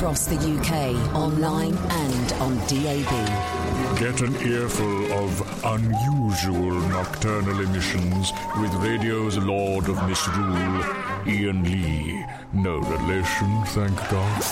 across 0.00 0.24
the 0.24 0.36
UK, 0.36 1.14
online 1.14 1.76
and 1.76 2.32
on 2.40 2.56
DAB. 2.68 3.98
Get 3.98 4.22
an 4.22 4.34
earful 4.50 5.12
of 5.12 5.64
unusual 5.64 6.72
nocturnal 6.88 7.60
emissions 7.60 8.32
with 8.62 8.72
radio's 8.76 9.36
Lord 9.36 9.90
of 9.90 10.02
Misrule, 10.08 10.82
Iain 11.26 11.62
Lee. 11.64 12.24
No 12.54 12.78
relation, 12.78 13.62
thank 13.66 13.94
God. 14.08 14.42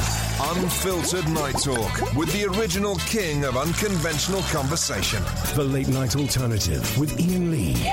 Unfiltered 0.55 1.27
Night 1.30 1.57
Talk 1.62 2.15
with 2.15 2.30
the 2.35 2.45
original 2.59 2.96
king 2.96 3.46
of 3.46 3.57
unconventional 3.57 4.43
conversation. 4.53 5.23
The 5.55 5.65
Late 5.65 5.89
Night 5.89 6.15
Alternative 6.15 6.99
with 6.99 7.19
Iain 7.19 7.51
Lee 7.51 7.89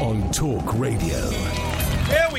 on 0.00 0.28
Talk 0.32 0.76
Radio. 0.76 1.65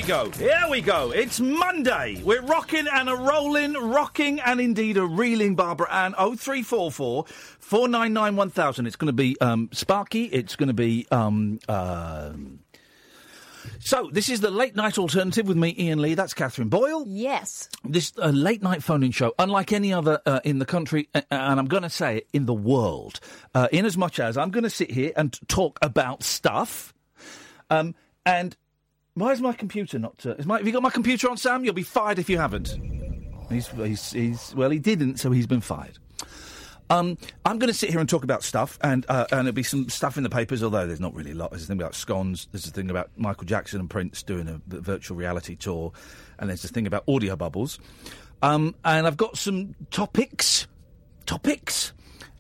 Here 0.07 0.23
we 0.23 0.29
go. 0.29 0.37
Here 0.37 0.67
we 0.69 0.81
go. 0.81 1.11
It's 1.11 1.41
Monday. 1.41 2.21
We're 2.23 2.41
rocking 2.41 2.87
and 2.87 3.09
a 3.09 3.15
rolling, 3.17 3.73
rocking 3.73 4.39
and 4.39 4.61
indeed 4.61 4.95
a 4.95 5.03
reeling 5.03 5.55
Barbara 5.55 5.91
Ann 5.91 6.13
0344 6.13 7.25
499 7.59 8.35
1000. 8.37 8.87
It's 8.87 8.95
going 8.95 9.07
to 9.07 9.11
be 9.11 9.35
um, 9.41 9.67
Sparky. 9.73 10.23
It's 10.23 10.55
going 10.55 10.67
to 10.67 10.73
be. 10.73 11.07
Um, 11.11 11.59
um 11.67 12.59
so, 13.81 14.09
this 14.09 14.29
is 14.29 14.39
the 14.39 14.49
late 14.49 14.77
night 14.77 14.97
alternative 14.97 15.45
with 15.45 15.57
me, 15.57 15.75
Iain 15.77 16.01
Lee. 16.01 16.13
That's 16.13 16.33
Catherine 16.33 16.69
Boyle. 16.69 17.03
Yes. 17.05 17.67
This 17.83 18.13
uh, 18.17 18.29
late 18.29 18.63
night 18.63 18.83
phone 18.83 19.03
in 19.03 19.11
show, 19.11 19.33
unlike 19.37 19.73
any 19.73 19.91
other 19.91 20.21
uh, 20.25 20.39
in 20.45 20.59
the 20.59 20.65
country, 20.65 21.09
uh, 21.15 21.21
and 21.29 21.59
I'm 21.59 21.67
going 21.67 21.83
to 21.83 21.89
say 21.89 22.19
it, 22.19 22.29
in 22.31 22.45
the 22.45 22.53
world, 22.53 23.19
uh, 23.53 23.67
in 23.73 23.85
as 23.85 23.97
much 23.97 24.21
as 24.21 24.37
I'm 24.37 24.51
going 24.51 24.63
to 24.63 24.69
sit 24.69 24.89
here 24.89 25.11
and 25.17 25.37
talk 25.49 25.77
about 25.81 26.23
stuff. 26.23 26.93
Um, 27.69 27.93
and 28.25 28.55
why 29.17 29.31
is 29.31 29.41
my 29.41 29.53
computer 29.53 29.97
not? 29.97 30.25
Uh, 30.25 30.35
my, 30.45 30.57
have 30.57 30.67
you 30.67 30.73
got 30.73 30.83
my 30.83 30.91
computer 30.91 31.29
on, 31.29 31.37
Sam? 31.37 31.65
You'll 31.65 31.73
be 31.73 31.83
fired 31.83 32.19
if 32.19 32.29
you 32.29 32.37
haven't. 32.37 32.77
He's, 33.49 33.67
he's, 33.67 34.11
he's 34.11 34.55
well, 34.55 34.69
he 34.69 34.79
didn't, 34.79 35.17
so 35.17 35.31
he's 35.31 35.47
been 35.47 35.61
fired. 35.61 35.97
Um, 36.89 37.17
I'm 37.43 37.59
going 37.59 37.67
to 37.67 37.73
sit 37.73 37.89
here 37.89 37.99
and 37.99 38.07
talk 38.07 38.23
about 38.23 38.43
stuff, 38.43 38.77
and 38.81 39.05
uh, 39.09 39.25
and 39.31 39.41
there'll 39.41 39.51
be 39.51 39.63
some 39.63 39.89
stuff 39.89 40.17
in 40.17 40.23
the 40.23 40.29
papers. 40.29 40.63
Although 40.63 40.87
there's 40.87 40.99
not 40.99 41.13
really 41.13 41.31
a 41.31 41.35
lot. 41.35 41.51
There's 41.51 41.63
a 41.63 41.67
thing 41.67 41.79
about 41.79 41.95
scones. 41.95 42.47
There's 42.51 42.67
a 42.67 42.71
thing 42.71 42.89
about 42.89 43.09
Michael 43.17 43.45
Jackson 43.45 43.79
and 43.79 43.89
Prince 43.89 44.23
doing 44.23 44.47
a, 44.47 44.61
a 44.75 44.79
virtual 44.79 45.17
reality 45.17 45.55
tour, 45.55 45.91
and 46.39 46.49
there's 46.49 46.63
a 46.63 46.69
thing 46.69 46.87
about 46.87 47.03
audio 47.07 47.35
bubbles. 47.35 47.79
Um, 48.41 48.75
and 48.85 49.07
I've 49.07 49.17
got 49.17 49.37
some 49.37 49.75
topics, 49.91 50.67
topics 51.25 51.91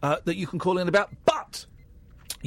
uh, 0.03 0.17
that 0.25 0.37
you 0.37 0.47
can 0.47 0.59
call 0.59 0.77
in 0.77 0.87
about. 0.87 1.09
But 1.25 1.65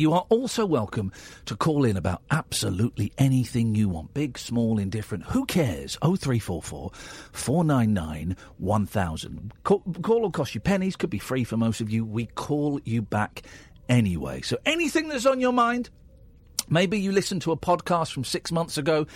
you 0.00 0.14
are 0.14 0.24
also 0.30 0.64
welcome 0.64 1.12
to 1.44 1.54
call 1.54 1.84
in 1.84 1.96
about 1.96 2.22
absolutely 2.30 3.12
anything 3.18 3.74
you 3.74 3.88
want, 3.88 4.14
big, 4.14 4.38
small, 4.38 4.78
indifferent. 4.78 5.24
Who 5.26 5.44
cares? 5.44 5.98
0344 6.02 6.90
499 7.32 8.36
1000. 8.56 9.52
Call, 9.62 9.82
will 9.84 10.30
cost 10.30 10.54
you 10.54 10.60
pennies, 10.60 10.96
could 10.96 11.10
be 11.10 11.18
free 11.18 11.44
for 11.44 11.56
most 11.56 11.80
of 11.80 11.90
you. 11.90 12.04
We 12.04 12.26
call 12.26 12.80
you 12.84 13.02
back 13.02 13.42
anyway. 13.88 14.40
So 14.40 14.56
anything 14.64 15.08
that's 15.08 15.26
on 15.26 15.40
your 15.40 15.52
mind, 15.52 15.90
Maybe 16.72 17.00
you 17.00 17.10
listened 17.10 17.42
to 17.42 17.52
a 17.52 17.56
podcast 17.56 18.12
from 18.12 18.22
six 18.22 18.52
months 18.52 18.78
ago 18.78 19.08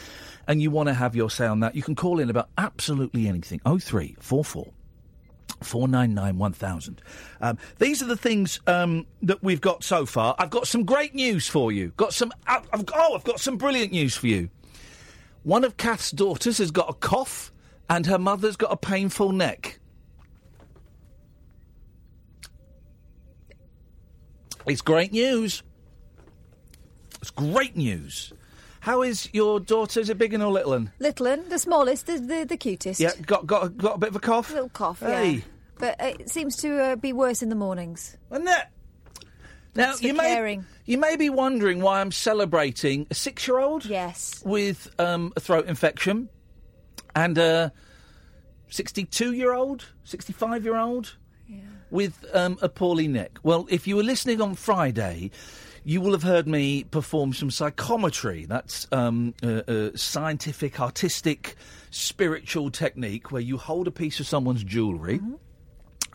and 0.49 0.61
you 0.61 0.73
want 0.73 0.89
to 0.89 0.95
have 0.95 1.15
your 1.15 1.31
say 1.31 1.47
on 1.47 1.61
that. 1.61 1.77
You 1.77 1.85
can 1.85 1.95
call 1.95 2.19
in 2.19 2.29
about 2.29 2.49
absolutely 2.59 3.29
anything. 3.29 3.61
0344 3.61 4.73
499 5.65 6.39
1000. 6.39 7.03
Um, 7.41 7.59
these 7.79 8.03
are 8.03 8.07
the 8.07 8.17
things 8.17 8.61
um, 8.67 9.07
that 9.23 9.43
we've 9.43 9.61
got 9.61 9.85
so 9.85 10.07
far. 10.07 10.35
I've 10.39 10.51
got 10.51 10.67
some 10.67 10.85
great 10.85 11.15
news 11.15 11.49
for 11.49 11.73
you. 11.73 11.93
Got 11.97 12.13
some. 12.13 12.33
I've, 12.47 12.69
I've, 12.73 12.85
oh, 12.95 13.15
I've 13.15 13.25
got 13.25 13.41
some 13.41 13.57
brilliant 13.57 13.93
news 13.93 14.17
for 14.17 14.27
you. 14.27 14.51
One 15.43 15.65
of 15.65 15.77
Kath's 15.77 16.11
daughters 16.11 16.59
has 16.59 16.71
got 16.71 16.89
a 16.89 16.95
cough, 16.95 17.53
and 17.91 18.07
her 18.07 18.19
mother's 18.19 18.57
got 18.57 18.73
a 18.73 18.77
painful 18.77 19.33
neck. 19.33 19.79
It's 24.67 24.81
great 24.81 25.13
news. 25.13 25.63
It's 27.21 27.31
great 27.31 27.77
news. 27.77 28.33
How 28.81 29.01
is 29.01 29.31
your 29.33 29.61
daughter? 29.61 30.01
Is 30.01 30.11
it 30.11 30.19
big 30.19 30.35
and 30.35 30.43
or 30.43 30.53
little 30.53 30.73
one? 30.73 30.93
Little 30.99 31.27
one, 31.27 31.49
the 31.49 31.59
smallest, 31.59 32.07
the, 32.07 32.19
the, 32.19 32.45
the 32.47 32.57
cutest. 32.59 33.01
Yeah, 33.01 33.13
got 33.27 33.47
got 33.47 33.77
got 33.79 33.97
a 33.97 33.99
bit 33.99 34.11
of 34.11 34.17
a 34.17 34.21
cough. 34.21 34.51
A 34.51 34.55
little 34.55 34.69
cough. 34.69 35.01
Hey. 35.01 35.31
Yeah. 35.31 35.41
But 35.79 35.97
it 36.01 36.31
seems 36.31 36.57
to 36.57 36.83
uh, 36.83 36.97
be 36.97 37.13
worse 37.13 37.43
in 37.43 37.49
the 37.49 37.55
mornings. 37.55 38.17
Isn't 38.31 38.49
it? 38.49 38.65
Now 39.75 39.95
you 40.01 40.15
may 40.15 40.35
caring. 40.35 40.65
you 40.87 40.99
may 40.99 41.17
be 41.17 41.29
wondering 41.31 41.81
why 41.81 42.01
I'm 42.01 42.13
celebrating 42.13 43.07
a 43.11 43.15
six-year-old. 43.15 43.85
Yes. 43.85 44.41
With 44.45 44.89
um, 45.01 45.33
a 45.37 45.41
throat 45.41 45.67
infection, 45.67 46.29
and 47.17 47.37
a 47.39 47.73
sixty-two-year-old, 48.69 49.87
sixty-five-year-old 50.05 51.17
with 51.91 52.25
um, 52.33 52.57
a 52.63 52.69
poorly 52.69 53.09
neck. 53.09 53.39
Well, 53.43 53.67
if 53.69 53.87
you 53.87 53.97
were 53.97 54.05
listening 54.05 54.41
on 54.41 54.55
Friday. 54.55 55.31
You 55.87 56.01
will 56.01 56.13
have 56.13 56.23
heard 56.23 56.49
me 56.49 56.85
perform 56.85 57.35
some 57.35 57.51
psychometry. 57.51 58.47
That's 58.47 58.87
um, 58.91 59.35
a, 59.43 59.91
a 59.91 59.99
scientific, 59.99 60.81
artistic, 60.81 61.57
spiritual 61.91 62.71
technique 62.71 63.31
where 63.31 63.43
you 63.43 63.59
hold 63.59 63.87
a 63.87 63.91
piece 63.91 64.19
of 64.19 64.27
someone's 64.27 64.65
jewellery 64.65 65.21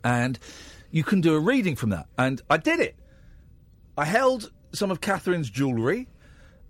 and 0.04 0.40
you 0.92 1.04
can 1.04 1.22
do 1.22 1.36
a 1.36 1.40
reading 1.40 1.76
from 1.76 1.90
that. 1.92 2.08
And 2.18 2.42
I 2.50 2.58
did 2.58 2.80
it. 2.80 2.96
I 3.98 4.06
held 4.06 4.52
some 4.72 4.92
of 4.92 5.02
Catherine's 5.02 5.50
jewellery 5.50 6.08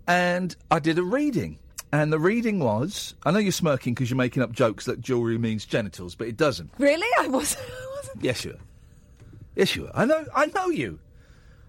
and 0.06 0.54
I 0.70 0.78
did 0.78 0.98
a 0.98 1.02
reading. 1.02 1.58
And 1.92 2.12
the 2.12 2.18
reading 2.18 2.60
was 2.60 3.14
I 3.24 3.30
know 3.30 3.38
you're 3.38 3.52
smirking 3.52 3.94
because 3.94 4.10
you're 4.10 4.16
making 4.16 4.42
up 4.42 4.52
jokes 4.52 4.84
that 4.84 5.00
jewellery 5.00 5.38
means 5.38 5.64
genitals, 5.64 6.14
but 6.14 6.28
it 6.28 6.36
doesn't. 6.36 6.70
Really? 6.78 7.08
I 7.18 7.28
wasn't. 7.28 7.64
I 7.68 7.96
wasn't. 7.96 8.24
Yes, 8.24 8.44
you 8.44 8.52
are. 8.52 8.58
Yes, 9.56 9.74
you 9.74 9.86
are. 9.86 9.92
I 9.94 10.04
know, 10.04 10.24
I 10.34 10.46
know 10.46 10.68
you. 10.68 11.00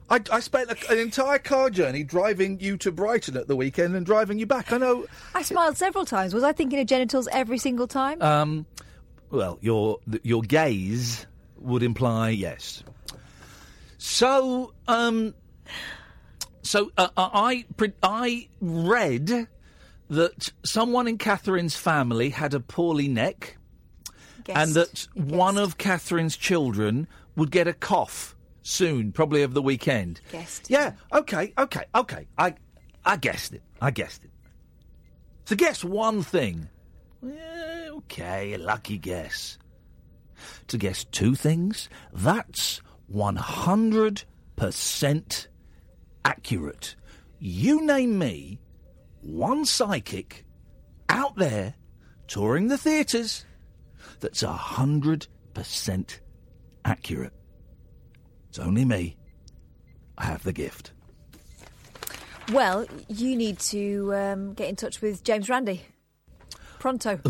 I, 0.09 0.19
I 0.31 0.39
spent 0.41 0.69
a, 0.69 0.91
an 0.91 0.99
entire 0.99 1.39
car 1.39 1.69
journey 1.69 2.03
driving 2.03 2.59
you 2.59 2.75
to 2.77 2.91
Brighton 2.91 3.37
at 3.37 3.47
the 3.47 3.55
weekend 3.55 3.95
and 3.95 4.05
driving 4.05 4.37
you 4.37 4.45
back. 4.45 4.71
I 4.73 4.77
know. 4.77 5.05
I 5.35 5.41
smiled 5.41 5.77
several 5.77 6.05
times. 6.05 6.33
Was 6.33 6.43
I 6.43 6.51
thinking 6.51 6.79
of 6.79 6.87
genitals 6.87 7.29
every 7.31 7.57
single 7.57 7.87
time? 7.87 8.21
Um, 8.21 8.65
well, 9.29 9.57
your 9.61 9.99
your 10.23 10.41
gaze 10.41 11.25
would 11.61 11.83
imply 11.83 12.29
yes. 12.29 12.83
So, 13.97 14.73
um, 14.87 15.33
so 16.63 16.91
uh, 16.97 17.09
I 17.15 17.65
I 18.01 18.47
read 18.59 19.47
that 20.09 20.51
someone 20.65 21.07
in 21.07 21.17
Catherine's 21.17 21.75
family 21.75 22.29
had 22.29 22.53
a 22.53 22.59
poorly 22.59 23.07
neck, 23.07 23.57
and 24.49 24.73
that 24.73 25.07
one 25.13 25.57
of 25.57 25.77
Catherine's 25.77 26.35
children 26.35 27.07
would 27.35 27.51
get 27.51 27.67
a 27.67 27.73
cough 27.73 28.35
soon, 28.63 29.11
probably 29.11 29.43
over 29.43 29.53
the 29.53 29.61
weekend. 29.61 30.19
Guessed. 30.31 30.69
Yeah. 30.69 30.93
Okay. 31.13 31.53
Okay. 31.57 31.83
Okay. 31.95 32.27
I 32.37 32.55
I 33.05 33.17
guessed 33.17 33.53
it. 33.53 33.61
I 33.79 33.91
guessed 33.91 34.23
it. 34.23 34.31
To 35.45 35.55
guess 35.55 35.83
one 35.83 36.23
thing. 36.23 36.69
eh, 37.25 37.89
okay, 37.89 38.53
a 38.53 38.57
lucky 38.57 38.97
guess. 38.97 39.57
To 40.71 40.77
guess 40.77 41.03
two 41.03 41.35
things, 41.35 41.89
that's 42.13 42.81
100% 43.13 45.47
accurate. 46.23 46.95
You 47.39 47.85
name 47.85 48.17
me 48.17 48.61
one 49.19 49.65
psychic 49.65 50.45
out 51.09 51.35
there 51.35 51.73
touring 52.27 52.69
the 52.69 52.77
theatres 52.77 53.43
that's 54.21 54.43
100% 54.43 56.19
accurate. 56.85 57.33
It's 58.47 58.59
only 58.59 58.85
me. 58.85 59.17
I 60.17 60.23
have 60.23 60.43
the 60.43 60.53
gift. 60.53 60.93
Well, 62.53 62.85
you 63.09 63.35
need 63.35 63.59
to 63.59 64.15
um, 64.15 64.53
get 64.53 64.69
in 64.69 64.77
touch 64.77 65.01
with 65.01 65.21
James 65.25 65.49
Randi. 65.49 65.81
Pronto. 66.79 67.19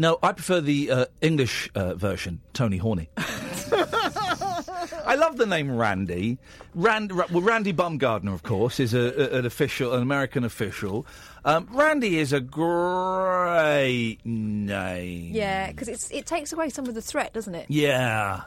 No, 0.00 0.18
I 0.22 0.30
prefer 0.32 0.60
the 0.60 0.90
uh, 0.92 1.06
English 1.20 1.68
uh, 1.74 1.94
version, 1.94 2.40
Tony 2.52 2.76
Horny. 2.76 3.08
I 3.16 5.16
love 5.18 5.36
the 5.38 5.46
name 5.46 5.76
Randy. 5.76 6.38
Rand, 6.74 7.10
Ra- 7.12 7.26
well, 7.32 7.42
Randy 7.42 7.72
Bumgardner, 7.72 8.32
of 8.32 8.44
course, 8.44 8.78
is 8.78 8.94
a, 8.94 9.00
a- 9.34 9.38
an 9.38 9.46
official, 9.46 9.92
an 9.94 10.02
American 10.02 10.44
official. 10.44 11.04
Um, 11.44 11.66
Randy 11.72 12.18
is 12.18 12.32
a 12.32 12.38
great 12.40 14.18
name. 14.24 15.34
yeah, 15.34 15.72
because 15.72 16.10
it 16.12 16.26
takes 16.26 16.52
away 16.52 16.68
some 16.68 16.86
of 16.86 16.94
the 16.94 17.02
threat, 17.02 17.32
doesn't 17.32 17.54
it? 17.56 17.66
Yeah. 17.68 18.42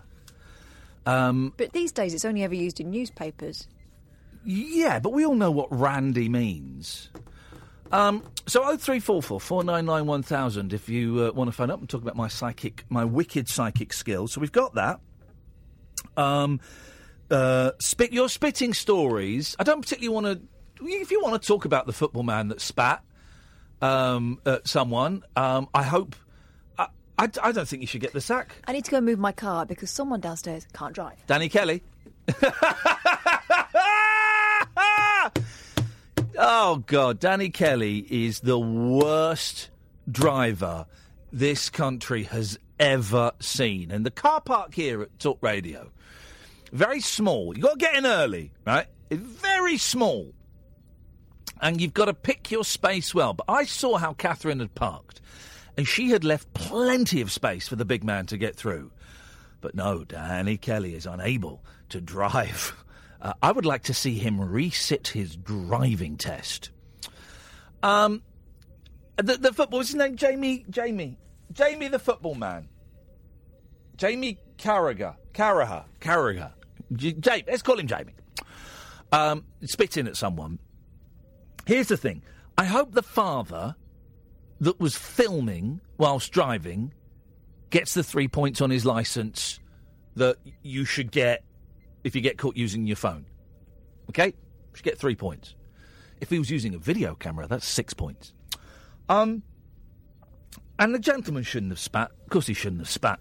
Um, 1.06 1.54
But 1.58 1.74
these 1.74 1.92
days, 1.92 2.14
it's 2.14 2.24
only 2.26 2.44
ever 2.44 2.56
used 2.56 2.80
in 2.80 2.92
newspapers. 2.92 3.68
Yeah, 4.46 5.00
but 5.00 5.12
we 5.12 5.26
all 5.26 5.36
know 5.36 5.52
what 5.52 5.68
Randy 5.70 6.30
means. 6.30 7.10
Um, 7.92 8.24
so 8.48 8.62
0344 8.62 9.40
499 9.40 10.06
1000 10.06 10.74
if 10.74 10.90
you 10.90 11.26
uh, 11.26 11.32
want 11.32 11.50
to 11.50 11.52
phone 11.52 11.70
up 11.70 11.80
and 11.80 11.90
talk 11.90 12.02
about 12.02 12.16
my 12.16 12.28
psychic, 12.28 12.86
my 12.90 13.06
wicked 13.06 13.48
psychic 13.48 13.94
skills. 13.94 14.34
So 14.34 14.42
we've 14.42 14.52
got 14.52 14.76
that. 14.76 15.00
Um, 16.18 16.60
uh, 17.30 17.72
spit 17.80 18.12
your 18.14 18.30
spitting 18.30 18.74
stories. 18.74 19.56
I 19.60 19.64
don't 19.64 19.82
particularly 19.82 20.14
want 20.14 20.26
to. 20.26 20.48
If 20.84 21.12
you 21.12 21.22
want 21.22 21.42
to 21.42 21.48
talk 21.48 21.66
about 21.66 21.86
the 21.86 21.94
football 21.94 22.24
man 22.24 22.48
that 22.48 22.60
spat 22.60 23.04
um, 23.82 24.40
at 24.46 24.68
someone, 24.68 25.24
um, 25.36 25.68
I 25.74 25.84
hope. 25.84 26.16
I 27.18 27.28
don't 27.28 27.68
think 27.68 27.84
you 27.84 27.88
should 27.88 28.02
get 28.02 28.14
the 28.14 28.22
sack. 28.22 28.56
I 28.66 28.74
need 28.74 28.84
to 28.86 28.90
go 28.90 28.98
and 28.98 29.06
move 29.06 29.20
my 29.20 29.32
car 29.32 29.64
because 29.64 29.92
someone 29.92 30.22
downstairs 30.22 30.66
can't 30.74 30.96
drive. 30.96 31.24
Danny 31.28 31.50
Kelly. 31.50 31.84
oh, 36.42 36.84
God. 36.86 37.20
Danny 37.20 37.50
Kelly 37.50 38.00
is 38.10 38.42
the 38.42 38.60
worst 38.60 39.70
driver 40.10 40.86
this 41.32 41.70
country 41.70 42.24
has 42.24 42.60
ever 42.80 43.32
seen. 43.40 43.92
And 43.92 44.06
the 44.06 44.12
car 44.12 44.42
park 44.42 44.74
here 44.74 45.02
at 45.02 45.18
Talk 45.20 45.38
Radio, 45.42 45.92
very 46.72 47.00
small. 47.00 47.56
You've 47.56 47.64
got 47.64 47.74
to 47.74 47.78
get 47.78 47.96
in 47.96 48.06
early, 48.06 48.52
right? 48.66 48.88
Very 49.10 49.78
small. 49.78 50.34
And 51.62 51.80
you've 51.80 51.94
got 51.94 52.06
to 52.06 52.14
pick 52.14 52.50
your 52.50 52.64
space 52.64 53.14
well. 53.14 53.34
But 53.34 53.46
I 53.48 53.66
saw 53.66 53.98
how 53.98 54.14
Catherine 54.14 54.60
had 54.60 54.74
parked, 54.74 55.22
and 55.78 55.88
she 55.88 56.10
had 56.10 56.24
left 56.24 56.52
plenty 56.54 57.22
of 57.22 57.32
space 57.32 57.68
for 57.68 57.76
the 57.76 57.86
big 57.86 58.04
man 58.04 58.26
to 58.28 58.38
get 58.38 58.56
through. 58.56 58.92
But 59.62 59.76
no, 59.76 60.04
Danny 60.04 60.58
Kelly 60.58 60.96
is 60.96 61.06
unable 61.06 61.64
to 61.90 62.02
drive. 62.02 62.74
Uh, 63.22 63.34
I 63.42 63.52
would 63.52 63.66
like 63.66 63.84
to 63.84 63.94
see 63.94 64.16
him 64.16 64.40
resit 64.40 65.08
his 65.08 65.36
driving 65.36 66.18
test. 66.18 66.72
Um, 67.84 68.24
the, 69.18 69.38
the 69.38 69.54
football, 69.54 69.80
what's 69.80 69.90
his 69.90 69.96
name? 69.96 70.16
Jamie, 70.16 70.66
Jamie, 70.70 71.18
Jamie 71.52 71.88
the 71.88 72.00
football 72.00 72.36
man. 72.36 72.68
Jamie 73.98 74.40
Carragher, 74.58 75.16
Carragher, 75.34 75.84
Carragher. 76.00 76.52
J- 76.94 77.14
Jamie, 77.14 77.44
let's 77.48 77.62
call 77.62 77.78
him 77.78 77.88
Jamie. 77.88 78.14
Um, 79.12 79.46
spitting 79.66 80.08
at 80.08 80.16
someone. 80.16 80.58
Here's 81.68 81.88
the 81.88 81.98
thing. 81.98 82.24
I 82.58 82.66
hope 82.66 82.94
the 82.94 83.04
father 83.04 83.76
that 84.62 84.80
was 84.80 84.96
filming 84.96 85.82
whilst 85.98 86.32
driving 86.32 86.94
gets 87.70 87.94
the 87.94 88.04
three 88.04 88.28
points 88.28 88.62
on 88.62 88.70
his 88.70 88.86
license 88.86 89.60
that 90.16 90.38
you 90.62 90.86
should 90.86 91.12
get 91.12 91.44
if 92.04 92.16
you 92.16 92.22
get 92.22 92.38
caught 92.38 92.58
using 92.58 92.86
your 92.88 92.96
phone. 92.96 93.26
Okay? 94.10 94.28
You 94.28 94.76
should 94.76 94.86
get 94.86 94.98
three 94.98 95.16
points. 95.16 95.56
If 96.20 96.30
he 96.30 96.40
was 96.40 96.50
using 96.50 96.76
a 96.76 96.78
video 96.78 97.16
camera, 97.16 97.48
that's 97.48 97.68
six 97.68 97.94
points. 97.94 98.34
Um, 99.10 99.44
and 100.80 100.94
the 100.94 101.00
gentleman 101.00 101.44
shouldn't 101.44 101.72
have 101.72 101.80
spat. 101.80 102.12
Of 102.24 102.30
course, 102.30 102.48
he 102.48 102.54
shouldn't 102.54 102.82
have 102.82 102.90
spat. 102.90 103.20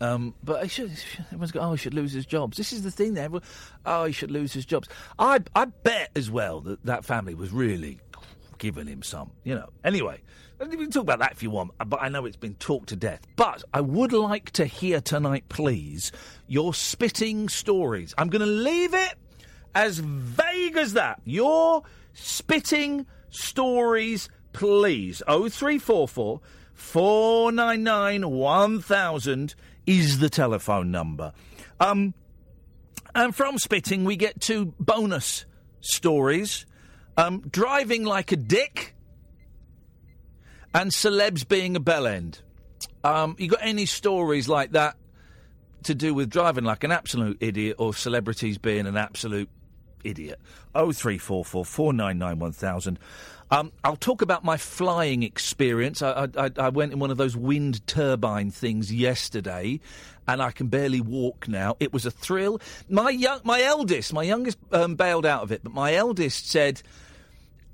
Um, 0.00 0.34
but 0.42 0.62
he 0.62 0.68
should, 0.68 0.92
everyone's 1.26 1.52
got, 1.52 1.68
oh, 1.68 1.72
he 1.72 1.76
should 1.76 1.94
lose 1.94 2.12
his 2.12 2.24
jobs. 2.24 2.56
This 2.56 2.72
is 2.72 2.82
the 2.82 2.90
thing 2.90 3.14
there. 3.14 3.28
Oh, 3.84 4.04
he 4.04 4.12
should 4.12 4.30
lose 4.30 4.52
his 4.52 4.64
jobs. 4.64 4.88
I, 5.18 5.40
I 5.54 5.66
bet 5.66 6.10
as 6.16 6.30
well 6.30 6.60
that 6.62 6.84
that 6.86 7.04
family 7.04 7.34
was 7.34 7.52
really 7.52 7.98
giving 8.58 8.86
him 8.86 9.02
some, 9.02 9.30
you 9.44 9.54
know. 9.54 9.68
Anyway, 9.84 10.22
we 10.68 10.76
can 10.76 10.90
talk 10.90 11.02
about 11.02 11.20
that 11.20 11.32
if 11.32 11.42
you 11.42 11.50
want, 11.50 11.72
but 11.86 12.02
I 12.02 12.08
know 12.08 12.26
it's 12.26 12.36
been 12.36 12.54
talked 12.54 12.90
to 12.90 12.96
death. 12.96 13.20
But 13.36 13.64
I 13.72 13.80
would 13.80 14.12
like 14.12 14.50
to 14.52 14.66
hear 14.66 15.00
tonight, 15.00 15.44
please, 15.48 16.12
your 16.48 16.74
spitting 16.74 17.48
stories. 17.48 18.14
I'm 18.18 18.28
going 18.28 18.40
to 18.40 18.46
leave 18.46 18.92
it 18.92 19.14
as 19.74 19.98
vague 19.98 20.76
as 20.76 20.92
that. 20.94 21.20
Your 21.24 21.82
spitting 22.12 23.06
stories, 23.30 24.28
please. 24.52 25.22
0344 25.26 26.40
499 26.74 28.30
1000 28.30 29.54
is 29.86 30.18
the 30.18 30.28
telephone 30.28 30.90
number. 30.90 31.32
Um, 31.78 32.14
and 33.14 33.34
from 33.34 33.58
spitting, 33.58 34.04
we 34.04 34.16
get 34.16 34.40
two 34.40 34.74
bonus 34.78 35.46
stories 35.80 36.66
um, 37.16 37.40
driving 37.50 38.04
like 38.04 38.32
a 38.32 38.36
dick 38.36 38.94
and 40.74 40.90
celebs 40.90 41.46
being 41.46 41.76
a 41.76 41.80
bell 41.80 42.06
end. 42.06 42.40
Um, 43.02 43.36
you 43.38 43.48
got 43.48 43.60
any 43.62 43.86
stories 43.86 44.48
like 44.48 44.72
that 44.72 44.96
to 45.84 45.94
do 45.94 46.12
with 46.14 46.30
driving 46.30 46.64
like 46.64 46.84
an 46.84 46.92
absolute 46.92 47.38
idiot 47.40 47.76
or 47.78 47.94
celebrities 47.94 48.58
being 48.58 48.86
an 48.86 48.96
absolute 48.96 49.48
idiot? 50.04 50.40
0344 50.74 51.64
499 51.64 52.38
1000. 52.38 52.98
Um, 53.52 53.72
I'll 53.82 53.96
talk 53.96 54.22
about 54.22 54.44
my 54.44 54.56
flying 54.56 55.24
experience. 55.24 56.02
I, 56.02 56.28
I, 56.36 56.50
I 56.56 56.68
went 56.68 56.92
in 56.92 57.00
one 57.00 57.10
of 57.10 57.16
those 57.16 57.36
wind 57.36 57.84
turbine 57.88 58.52
things 58.52 58.92
yesterday, 58.92 59.80
and 60.28 60.40
I 60.40 60.52
can 60.52 60.68
barely 60.68 61.00
walk 61.00 61.48
now. 61.48 61.76
It 61.80 61.92
was 61.92 62.06
a 62.06 62.12
thrill. 62.12 62.60
My 62.88 63.10
young, 63.10 63.40
my 63.42 63.60
eldest, 63.62 64.12
my 64.12 64.22
youngest, 64.22 64.56
um, 64.70 64.94
bailed 64.94 65.26
out 65.26 65.42
of 65.42 65.50
it, 65.50 65.64
but 65.64 65.72
my 65.72 65.94
eldest 65.94 66.48
said, 66.48 66.80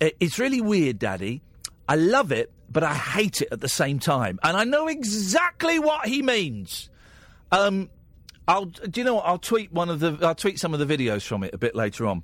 "It's 0.00 0.38
really 0.38 0.62
weird, 0.62 0.98
Daddy. 0.98 1.42
I 1.86 1.96
love 1.96 2.32
it, 2.32 2.50
but 2.70 2.82
I 2.82 2.94
hate 2.94 3.42
it 3.42 3.48
at 3.50 3.60
the 3.60 3.68
same 3.68 3.98
time." 3.98 4.38
And 4.42 4.56
I 4.56 4.64
know 4.64 4.88
exactly 4.88 5.78
what 5.78 6.06
he 6.06 6.22
means. 6.22 6.90
Um, 7.52 7.90
I'll, 8.48 8.66
do 8.66 9.00
you 9.00 9.04
know 9.04 9.16
what? 9.16 9.26
I'll 9.26 9.38
tweet 9.38 9.72
one 9.72 9.88
of 9.90 10.00
the, 10.00 10.18
I'll 10.22 10.34
tweet 10.34 10.58
some 10.58 10.72
of 10.72 10.80
the 10.80 10.86
videos 10.86 11.26
from 11.26 11.42
it 11.42 11.52
a 11.52 11.58
bit 11.58 11.74
later 11.74 12.06
on. 12.06 12.22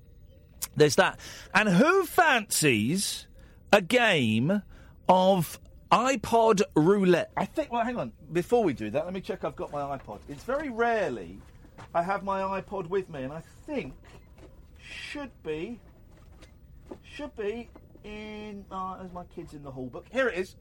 There's 0.77 0.97
that. 0.97 1.19
And 1.55 1.69
who 1.69 2.05
fancies 2.07 3.27
a 3.73 3.81
game 3.81 4.63
of 5.09 5.59
iPod 5.91 6.63
roulette? 6.75 7.33
I 7.37 7.45
think, 7.45 7.73
well, 7.73 7.85
hang 7.85 7.97
on. 7.97 8.13
Before 8.33 8.63
we 8.63 8.73
do 8.73 8.91
that, 8.91 9.05
let 9.05 9.13
me 9.13 9.21
check 9.21 9.45
I've 9.45 9.57
got 9.57 9.73
my 9.73 9.81
iPod. 9.99 10.21
It's 10.29 10.45
very 10.45 10.71
rarely 10.71 11.39
I 11.95 12.03
have 12.03 12.23
my 12.23 12.61
iPod 12.61 12.89
with 12.89 13.11
me, 13.11 13.25
and 13.25 13.33
I 13.33 13.43
think 13.67 13.95
should 14.79 15.31
be, 15.43 15.81
should 17.03 17.35
be 17.37 17.69
in, 18.05 18.65
uh, 18.71 18.99
as 19.05 19.13
my 19.13 19.25
kids 19.35 19.55
in 19.55 19.63
the 19.63 19.71
hall 19.71 19.87
book. 19.87 20.07
Here 20.11 20.29
it 20.29 20.39
is. 20.39 20.57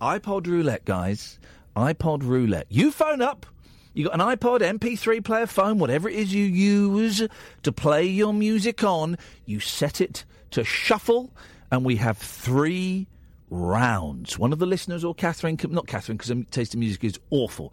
iPod 0.00 0.46
roulette, 0.46 0.84
guys. 0.84 1.38
iPod 1.76 2.22
roulette. 2.22 2.66
You 2.68 2.90
phone 2.90 3.22
up. 3.22 3.46
You 3.94 4.08
got 4.08 4.14
an 4.14 4.20
iPod, 4.20 4.60
MP3 4.60 5.24
player, 5.24 5.46
phone, 5.46 5.78
whatever 5.78 6.08
it 6.08 6.16
is 6.16 6.34
you 6.34 6.44
use 6.44 7.26
to 7.62 7.72
play 7.72 8.04
your 8.04 8.34
music 8.34 8.82
on. 8.82 9.16
You 9.46 9.60
set 9.60 10.00
it 10.00 10.24
to 10.50 10.64
shuffle, 10.64 11.32
and 11.70 11.84
we 11.84 11.96
have 11.96 12.18
three 12.18 13.06
rounds. 13.50 14.36
One 14.36 14.52
of 14.52 14.58
the 14.58 14.66
listeners, 14.66 15.04
or 15.04 15.14
Catherine, 15.14 15.56
can, 15.56 15.70
not 15.70 15.86
Catherine, 15.86 16.16
because 16.18 16.34
taste 16.50 16.74
in 16.74 16.80
music 16.80 17.04
is 17.04 17.20
awful. 17.30 17.72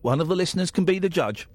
One 0.00 0.20
of 0.22 0.28
the 0.28 0.36
listeners 0.36 0.70
can 0.70 0.86
be 0.86 0.98
the 0.98 1.10
judge. 1.10 1.46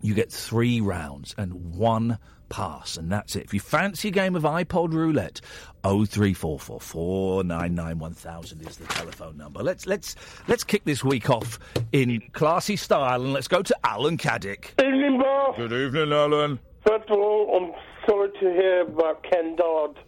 You 0.00 0.14
get 0.14 0.30
three 0.30 0.80
rounds 0.80 1.34
and 1.36 1.74
one 1.74 2.18
pass, 2.48 2.96
and 2.96 3.10
that's 3.10 3.36
it. 3.36 3.44
If 3.44 3.54
you 3.54 3.60
fancy 3.60 4.08
a 4.08 4.10
game 4.10 4.36
of 4.36 4.42
iPod 4.42 4.92
roulette, 4.92 5.40
0344 5.82 6.80
499 6.80 7.98
1000 7.98 8.66
is 8.66 8.76
the 8.76 8.86
telephone 8.86 9.36
number. 9.36 9.62
Let's 9.62 9.86
let's 9.86 10.16
let's 10.48 10.64
kick 10.64 10.84
this 10.84 11.04
week 11.04 11.30
off 11.30 11.58
in 11.92 12.20
classy 12.32 12.76
style, 12.76 13.22
and 13.22 13.32
let's 13.32 13.48
go 13.48 13.62
to 13.62 13.76
Alan 13.84 14.16
Caddick. 14.16 14.70
Evening, 14.82 15.18
boss. 15.18 15.56
Good 15.56 15.72
evening, 15.72 16.12
Alan. 16.12 16.58
First 16.86 17.10
of 17.10 17.18
all, 17.18 17.56
I'm 17.56 17.72
sorry 18.08 18.30
to 18.30 18.52
hear 18.52 18.82
about 18.82 19.22
Ken 19.22 19.56
Dodd. 19.56 19.98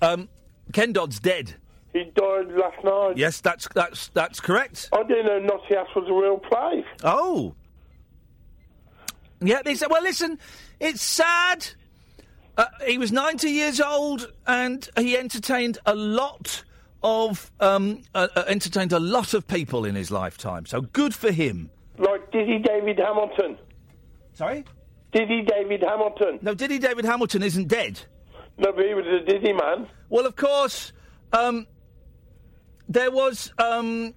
Um, 0.00 0.28
Ken 0.72 0.92
Dodd's 0.92 1.20
dead. 1.20 1.54
He 1.92 2.04
died 2.04 2.46
last 2.52 2.82
night. 2.82 3.16
Yes, 3.16 3.40
that's 3.40 3.68
that's 3.74 4.08
that's 4.08 4.40
correct. 4.40 4.88
I 4.92 5.02
didn't 5.02 5.26
know 5.26 5.38
Nottingham 5.40 5.86
was 5.94 6.08
a 6.08 6.14
real 6.14 6.38
place. 6.38 6.86
Oh. 7.04 7.54
Yeah, 9.46 9.62
they 9.62 9.74
said, 9.74 9.88
well, 9.90 10.02
listen, 10.02 10.38
it's 10.80 11.02
sad. 11.02 11.68
Uh, 12.56 12.66
he 12.86 12.98
was 12.98 13.12
90 13.12 13.48
years 13.50 13.80
old 13.80 14.32
and 14.46 14.88
he 14.96 15.16
entertained 15.16 15.78
a 15.86 15.94
lot 15.94 16.64
of 17.02 17.50
um, 17.60 18.02
uh, 18.14 18.28
uh, 18.36 18.44
entertained 18.46 18.92
a 18.92 19.00
lot 19.00 19.34
of 19.34 19.46
people 19.48 19.84
in 19.84 19.94
his 19.94 20.10
lifetime. 20.10 20.66
So 20.66 20.82
good 20.82 21.14
for 21.14 21.32
him. 21.32 21.70
Like 21.98 22.30
Dizzy 22.30 22.58
David 22.58 22.98
Hamilton. 22.98 23.58
Sorry? 24.34 24.64
Dizzy 25.12 25.42
David 25.42 25.82
Hamilton. 25.82 26.38
No, 26.42 26.54
Diddy 26.54 26.78
David 26.78 27.04
Hamilton 27.04 27.42
isn't 27.42 27.68
dead. 27.68 28.00
No, 28.58 28.72
but 28.72 28.84
he 28.84 28.94
was 28.94 29.06
a 29.06 29.24
dizzy 29.24 29.52
man. 29.52 29.86
Well, 30.08 30.26
of 30.26 30.36
course, 30.36 30.92
um, 31.32 31.66
there 32.88 33.10
was 33.10 33.52
um, 33.58 34.14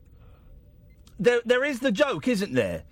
there 1.19 1.41
there 1.45 1.63
is 1.63 1.79
the 1.79 1.91
joke, 1.91 2.27
isn't 2.27 2.53
there? 2.53 2.83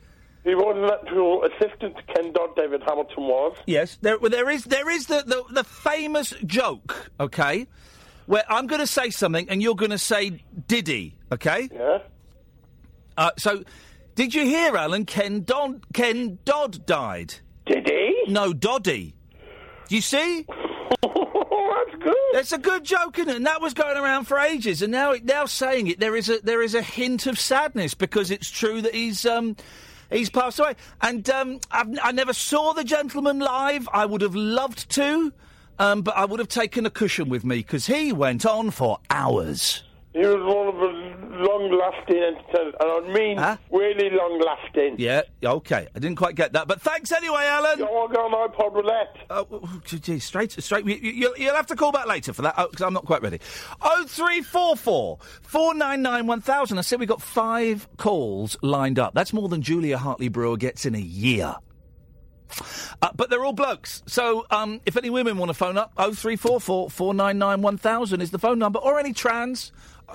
He 0.43 0.55
was 0.55 0.75
an 0.77 1.07
actual 1.07 1.45
assistant 1.45 1.95
to 1.95 2.13
Ken 2.13 2.33
Dodd, 2.33 2.55
David 2.55 2.81
Hamilton 2.85 3.23
was. 3.23 3.55
Yes, 3.65 3.97
there 4.01 4.19
well, 4.19 4.29
there 4.29 4.49
is 4.49 4.65
there 4.65 4.89
is 4.89 5.07
the, 5.07 5.23
the 5.25 5.43
the 5.51 5.63
famous 5.63 6.33
joke, 6.45 7.11
okay, 7.19 7.67
where 8.25 8.43
I'm 8.49 8.67
going 8.67 8.81
to 8.81 8.87
say 8.87 9.09
something 9.09 9.49
and 9.49 9.61
you're 9.61 9.75
going 9.75 9.91
to 9.91 9.97
say 9.97 10.43
Diddy, 10.67 11.15
okay? 11.31 11.69
Yeah. 11.71 11.99
Uh, 13.17 13.31
so, 13.37 13.63
did 14.15 14.33
you 14.33 14.43
hear, 14.43 14.75
Alan? 14.75 15.05
Ken 15.05 15.43
Dodd 15.43 15.85
Ken 15.93 16.39
Dodd 16.43 16.85
died. 16.85 17.35
Did 17.65 17.87
he? 17.87 18.23
No, 18.27 18.51
Doddy. 18.51 19.15
Do 19.87 19.95
you 19.95 20.01
see? 20.01 20.45
That's 21.01 22.03
good. 22.03 22.15
It's 22.33 22.51
a 22.51 22.57
good 22.57 22.83
joke, 22.83 23.17
isn't 23.19 23.29
it? 23.29 23.35
And 23.37 23.45
that 23.45 23.61
was 23.61 23.73
going 23.73 23.97
around 23.97 24.25
for 24.25 24.39
ages, 24.39 24.81
and 24.81 24.91
now 24.91 25.13
now 25.23 25.45
saying 25.45 25.87
it, 25.87 25.99
there 26.01 26.17
is 26.17 26.29
a 26.29 26.39
there 26.39 26.61
is 26.61 26.75
a 26.75 26.81
hint 26.81 27.27
of 27.27 27.39
sadness 27.39 27.93
because 27.93 28.29
it's 28.29 28.49
true 28.49 28.81
that 28.81 28.93
he's 28.93 29.25
um 29.25 29.55
he's 30.13 30.29
passed 30.29 30.59
away. 30.59 30.75
And 31.01 31.27
um, 31.29 31.59
I 31.71 32.11
never 32.11 32.33
saw 32.33 32.73
the 32.73 32.83
gentleman 32.83 33.39
live. 33.39 33.87
I 33.91 34.05
would 34.05 34.21
have 34.21 34.35
loved 34.35 34.89
to, 34.91 35.33
um, 35.79 36.01
but 36.01 36.15
I 36.15 36.25
would 36.25 36.39
have 36.39 36.49
taken 36.49 36.85
a 36.85 36.89
cushion 36.89 37.29
with 37.29 37.43
me 37.43 37.57
because 37.57 37.87
he 37.87 38.13
went 38.13 38.45
on 38.45 38.71
for 38.71 38.99
hours. 39.09 39.83
He 40.13 40.19
was 40.19 40.35
one 40.35 40.67
of 40.67 40.75
the 40.75 41.37
long-lasting 41.43 42.17
entertainers, 42.17 42.75
and 42.79 42.91
I 42.91 43.13
mean 43.13 43.37
Huh? 43.37 43.57
really 43.71 44.11
long-lasting. 44.11 44.97
Yeah, 44.99 45.21
okay. 45.43 45.87
I 45.95 45.99
didn't 45.99 46.17
quite 46.17 46.35
get 46.35 46.53
that, 46.53 46.67
but 46.67 46.81
thanks 46.81 47.11
anyway, 47.11 47.45
Alan. 47.45 47.79
Go 47.79 47.85
on, 47.85 48.13
go 48.13 48.19
on 48.21 48.49
iPod 48.49 48.75
roulette. 48.75 49.15
Oh, 49.31 49.47
oh, 49.51 49.81
gee, 49.85 50.19
straight, 50.19 50.51
straight. 50.51 50.85
You, 50.85 50.95
you, 50.95 51.33
you'll 51.37 51.55
have 51.55 51.65
to 51.67 51.75
call 51.75 51.91
back 51.91 52.05
later 52.05 52.31
for 52.31 52.43
that 52.43 52.55
because 52.57 52.81
I'm 52.81 52.93
not 52.93 53.05
quite 53.05 53.23
ready. 53.23 53.39
Oh 53.81 54.05
three 54.07 54.41
four 54.43 54.75
four 54.75 55.17
four 55.41 55.73
nine 55.73 56.03
nine 56.03 56.27
one 56.27 56.41
thousand. 56.41 56.77
I 56.77 56.81
said 56.81 56.99
we 56.99 57.07
got 57.07 57.21
five 57.21 57.87
calls 57.97 58.55
lined 58.61 58.99
up. 58.99 59.15
That's 59.15 59.33
more 59.33 59.49
than 59.49 59.63
Julia 59.63 59.97
Hartley 59.97 60.27
Brewer 60.29 60.57
gets 60.57 60.85
in 60.85 60.93
a 60.93 60.99
year. 60.99 61.55
Uh, 63.01 63.09
but 63.15 63.31
they're 63.31 63.43
all 63.43 63.53
blokes. 63.53 64.03
So 64.05 64.45
um, 64.51 64.79
if 64.85 64.95
any 64.95 65.09
women 65.09 65.39
want 65.39 65.49
to 65.49 65.55
phone 65.55 65.75
up, 65.75 65.91
oh 65.97 66.13
three 66.13 66.35
four 66.35 66.59
four 66.61 66.89
four 66.91 67.15
nine 67.15 67.39
nine 67.39 67.63
one 67.63 67.77
thousand 67.79 68.21
is 68.21 68.29
the 68.29 68.37
phone 68.37 68.59
number, 68.59 68.77
or 68.77 68.99
any 68.99 69.11
trans. 69.11 69.71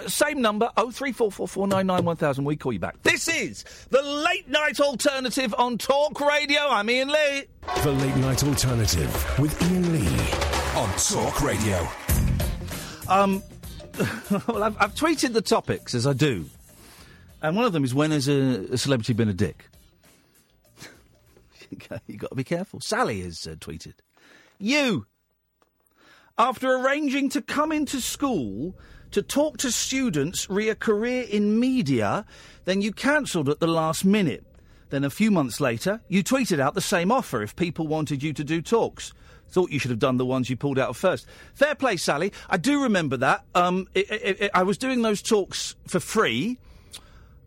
Same 0.07 0.40
number, 0.40 0.71
oh 0.76 0.90
three 0.90 1.12
four 1.12 1.31
four 1.33 1.49
four 1.49 1.67
nine 1.67 1.87
nine 1.87 2.05
one 2.05 2.17
thousand. 2.17 2.45
We 2.45 2.57
call 2.57 2.73
you 2.73 2.78
back. 2.78 3.02
This 3.02 3.28
is 3.28 3.64
the 3.90 4.02
late 4.02 4.49
night 4.49 4.81
alternative 4.81 5.55
on 5.59 5.78
Talk 5.78 6.21
Radio. 6.21 6.61
I'm 6.61 6.88
Iain 6.88 7.09
Lee. 7.09 7.45
The 7.83 7.93
Late 7.93 8.17
Night 8.17 8.45
Alternative 8.45 9.38
with 9.38 9.61
Iain 9.62 9.93
Lee. 9.93 10.78
On 10.78 10.88
Talk 10.97 11.43
Radio. 11.43 11.87
Um, 13.09 13.43
well, 14.49 14.62
I've, 14.62 14.76
I've 14.81 14.95
tweeted 14.95 15.33
the 15.33 15.43
topics 15.43 15.95
as 15.95 16.07
I 16.07 16.12
do, 16.12 16.47
and 17.43 17.57
one 17.57 17.64
of 17.64 17.73
them 17.73 17.85
is 17.85 17.95
when 17.95 18.11
has 18.12 18.28
a, 18.28 18.73
a 18.73 18.78
celebrity 18.78 19.12
been 19.12 19.28
a 19.28 19.35
dick? 19.35 19.67
You've 22.07 22.19
got 22.21 22.31
to 22.31 22.37
be 22.37 22.45
careful. 22.45 22.81
Sally 22.81 23.23
has 23.23 23.47
uh, 23.47 23.57
tweeted, 23.57 23.95
"You, 24.59 25.07
after 26.38 26.71
arranging 26.76 27.28
to 27.31 27.43
come 27.43 27.73
into 27.73 28.00
school 28.00 28.75
to 29.12 29.23
talk 29.23 29.59
to 29.59 29.71
students 29.71 30.49
re 30.50 30.69
a 30.69 30.75
career 30.75 31.25
in 31.29 31.59
media, 31.59 32.25
then 32.65 32.83
you 32.83 32.93
cancelled 32.93 33.49
at 33.49 33.61
the 33.61 33.67
last 33.67 34.05
minute. 34.05 34.45
Then 34.91 35.05
a 35.05 35.11
few 35.11 35.31
months 35.31 35.61
later, 35.61 36.00
you 36.09 36.25
tweeted 36.25 36.61
out 36.61 36.75
the 36.75 36.81
same 36.81 37.12
offer 37.12 37.43
if 37.43 37.55
people 37.57 37.87
wanted 37.87 38.23
you 38.23 38.33
to 38.33 38.45
do 38.45 38.62
talks." 38.62 39.12
Thought 39.50 39.71
you 39.71 39.79
should 39.79 39.91
have 39.91 39.99
done 39.99 40.19
the 40.19 40.27
ones 40.27 40.50
you 40.50 40.57
pulled 40.57 40.79
out 40.79 40.95
first. 40.95 41.27
Fair 41.55 41.75
play, 41.75 41.97
Sally. 41.97 42.33
I 42.50 42.59
do 42.59 42.83
remember 42.83 43.17
that. 43.17 43.45
Um, 43.55 43.88
it, 43.95 44.11
it, 44.11 44.41
it, 44.43 44.50
I 44.53 44.62
was 44.62 44.77
doing 44.77 45.00
those 45.00 45.23
talks 45.23 45.75
for 45.87 46.00
free. 46.00 46.59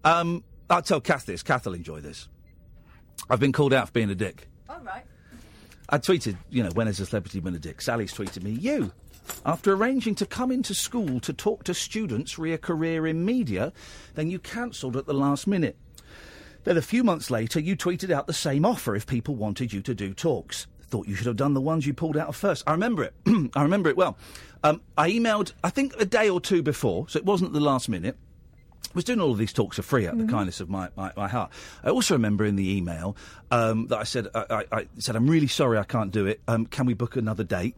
Um, 0.03 0.43
I'll 0.67 0.81
tell 0.81 0.99
Kath 0.99 1.27
this. 1.27 1.43
Kath 1.43 1.67
will 1.67 1.75
enjoy 1.75 1.99
this. 1.99 2.27
I've 3.29 3.39
been 3.39 3.51
called 3.51 3.71
out 3.71 3.87
for 3.87 3.91
being 3.93 4.09
a 4.09 4.15
dick. 4.15 4.47
All 4.67 4.79
right. 4.79 5.03
I 5.89 5.99
tweeted, 5.99 6.37
you 6.49 6.63
know, 6.63 6.69
when 6.71 6.87
has 6.87 6.99
a 6.99 7.05
celebrity 7.05 7.39
been 7.39 7.53
a 7.53 7.59
dick? 7.59 7.81
Sally's 7.81 8.13
tweeted 8.13 8.41
me, 8.41 8.51
you. 8.51 8.91
After 9.45 9.73
arranging 9.73 10.15
to 10.15 10.25
come 10.25 10.51
into 10.51 10.73
school 10.73 11.19
to 11.21 11.33
talk 11.33 11.63
to 11.63 11.73
students 11.73 12.37
re 12.37 12.53
a 12.53 12.57
career 12.57 13.07
in 13.07 13.25
media, 13.25 13.73
then 14.15 14.29
you 14.29 14.39
cancelled 14.39 14.97
at 14.97 15.05
the 15.05 15.13
last 15.13 15.47
minute. 15.47 15.77
Then 16.63 16.77
a 16.77 16.81
few 16.81 17.03
months 17.03 17.31
later, 17.31 17.59
you 17.59 17.75
tweeted 17.75 18.11
out 18.11 18.27
the 18.27 18.33
same 18.33 18.65
offer 18.65 18.95
if 18.95 19.07
people 19.07 19.35
wanted 19.35 19.73
you 19.73 19.81
to 19.81 19.95
do 19.95 20.13
talks. 20.13 20.67
Thought 20.89 21.07
you 21.07 21.15
should 21.15 21.27
have 21.27 21.37
done 21.37 21.53
the 21.53 21.61
ones 21.61 21.87
you 21.87 21.93
pulled 21.93 22.17
out 22.17 22.27
of 22.27 22.35
first. 22.35 22.63
I 22.67 22.71
remember 22.73 23.03
it. 23.03 23.13
I 23.55 23.63
remember 23.63 23.89
it 23.89 23.97
well. 23.97 24.17
Um, 24.63 24.81
I 24.97 25.09
emailed, 25.09 25.53
I 25.63 25.69
think, 25.69 25.95
a 25.99 26.05
day 26.05 26.29
or 26.29 26.39
two 26.39 26.61
before, 26.61 27.07
so 27.09 27.17
it 27.17 27.25
wasn't 27.25 27.49
at 27.49 27.53
the 27.53 27.61
last 27.61 27.89
minute. 27.89 28.17
I 28.89 28.93
was 28.93 29.05
doing 29.05 29.21
all 29.21 29.31
of 29.31 29.37
these 29.37 29.53
talks 29.53 29.77
for 29.77 29.83
free 29.83 30.05
out 30.05 30.13
of 30.13 30.19
the 30.19 30.31
kindness 30.31 30.59
of 30.59 30.69
my, 30.69 30.89
my, 30.97 31.13
my 31.15 31.29
heart. 31.29 31.51
I 31.81 31.89
also 31.89 32.13
remember 32.13 32.43
in 32.43 32.57
the 32.57 32.75
email 32.75 33.15
um, 33.49 33.87
that 33.87 33.99
I 33.99 34.03
said, 34.03 34.27
I, 34.35 34.45
I, 34.49 34.79
I 34.79 34.87
said, 34.97 35.15
I'm 35.15 35.27
really 35.27 35.47
sorry 35.47 35.77
I 35.77 35.83
can't 35.83 36.11
do 36.11 36.25
it. 36.25 36.41
Um, 36.47 36.65
can 36.65 36.85
we 36.85 36.93
book 36.93 37.15
another 37.15 37.45
date? 37.45 37.75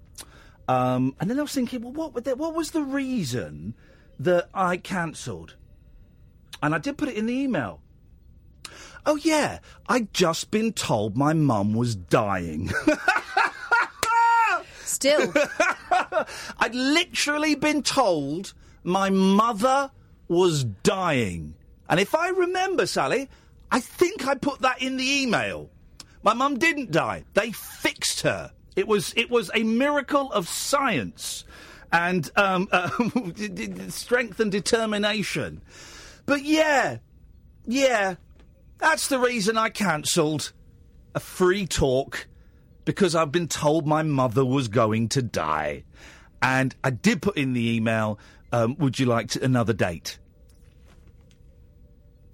Um, 0.67 1.15
and 1.19 1.29
then 1.29 1.39
I 1.39 1.41
was 1.41 1.53
thinking, 1.53 1.81
well, 1.81 1.91
what, 2.11 2.23
that- 2.23 2.37
what 2.37 2.53
was 2.53 2.71
the 2.71 2.83
reason 2.83 3.73
that 4.19 4.49
I 4.53 4.77
cancelled? 4.77 5.55
And 6.61 6.73
I 6.73 6.77
did 6.77 6.97
put 6.97 7.09
it 7.09 7.15
in 7.17 7.25
the 7.25 7.33
email. 7.33 7.81
Oh, 9.05 9.17
yeah, 9.17 9.59
I'd 9.89 10.13
just 10.13 10.49
been 10.49 10.71
told 10.71 11.17
my 11.17 11.33
mum 11.33 11.73
was 11.73 11.95
dying. 11.95 12.71
Still, 14.85 15.33
I'd 16.59 16.73
literally 16.75 17.55
been 17.55 17.81
told 17.83 18.53
my 18.83 19.09
mother 19.09 19.91
was 20.27 20.63
dying. 20.63 21.55
And 21.89 21.99
if 21.99 22.13
I 22.15 22.29
remember, 22.29 22.85
Sally, 22.85 23.27
I 23.71 23.79
think 23.79 24.27
I 24.27 24.35
put 24.35 24.59
that 24.61 24.81
in 24.81 24.97
the 24.97 25.21
email. 25.23 25.69
My 26.21 26.33
mum 26.33 26.57
didn't 26.59 26.91
die. 26.91 27.25
They 27.33 27.51
fixed 27.51 28.21
her. 28.21 28.51
It 28.75 28.87
was 28.87 29.13
it 29.15 29.29
was 29.29 29.51
a 29.53 29.63
miracle 29.63 30.31
of 30.31 30.47
science 30.47 31.45
and 31.91 32.29
um, 32.35 32.67
uh, 32.71 32.89
strength 33.89 34.39
and 34.39 34.51
determination. 34.51 35.61
But 36.25 36.43
yeah, 36.43 36.97
yeah, 37.65 38.15
that's 38.79 39.07
the 39.07 39.19
reason 39.19 39.57
I 39.57 39.69
cancelled 39.69 40.51
a 41.15 41.19
free 41.19 41.67
talk 41.67 42.27
because 42.85 43.15
I've 43.15 43.31
been 43.31 43.47
told 43.47 43.87
my 43.87 44.03
mother 44.03 44.43
was 44.43 44.67
going 44.67 45.09
to 45.09 45.21
die. 45.21 45.83
And 46.41 46.75
I 46.83 46.89
did 46.89 47.21
put 47.21 47.37
in 47.37 47.53
the 47.53 47.75
email, 47.75 48.19
um, 48.51 48.75
would 48.77 48.99
you 48.99 49.05
like 49.05 49.29
to, 49.29 49.43
another 49.43 49.73
date? 49.73 50.19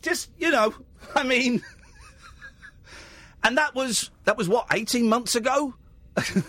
Just, 0.01 0.31
you 0.39 0.49
know, 0.49 0.73
I 1.15 1.23
mean. 1.23 1.61
and 3.43 3.57
that 3.57 3.75
was, 3.75 4.09
that 4.23 4.37
was 4.37 4.49
what, 4.49 4.67
18 4.71 5.07
months 5.07 5.35
ago? 5.35 5.75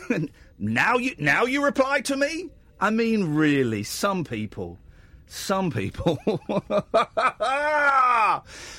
now 0.58 0.96
you, 0.96 1.14
now 1.18 1.44
you 1.44 1.64
reply 1.64 2.00
to 2.02 2.16
me? 2.16 2.50
I 2.80 2.90
mean, 2.90 3.34
really, 3.34 3.82
some 3.82 4.24
people. 4.24 4.78
Some 5.26 5.70
people. 5.70 6.18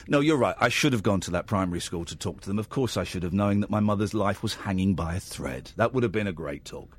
no, 0.08 0.20
you're 0.20 0.38
right. 0.38 0.56
I 0.60 0.70
should 0.70 0.92
have 0.94 1.04
gone 1.04 1.22
to 1.22 1.32
that 1.32 1.48
primary 1.48 1.80
school 1.80 2.04
to 2.06 2.16
talk 2.16 2.42
to 2.42 2.48
them. 2.48 2.60
Of 2.60 2.70
course, 2.70 2.98
I 2.98 3.06
should 3.06 3.24
have, 3.24 3.32
knowing 3.32 3.62
that 3.62 3.70
my 3.70 3.80
mother's 3.80 4.14
life 4.14 4.44
was 4.44 4.56
hanging 4.56 4.96
by 4.96 5.16
a 5.16 5.20
thread. 5.20 5.72
That 5.78 5.94
would 5.94 6.04
have 6.04 6.12
been 6.12 6.28
a 6.28 6.34
great 6.34 6.66
talk. 6.66 6.98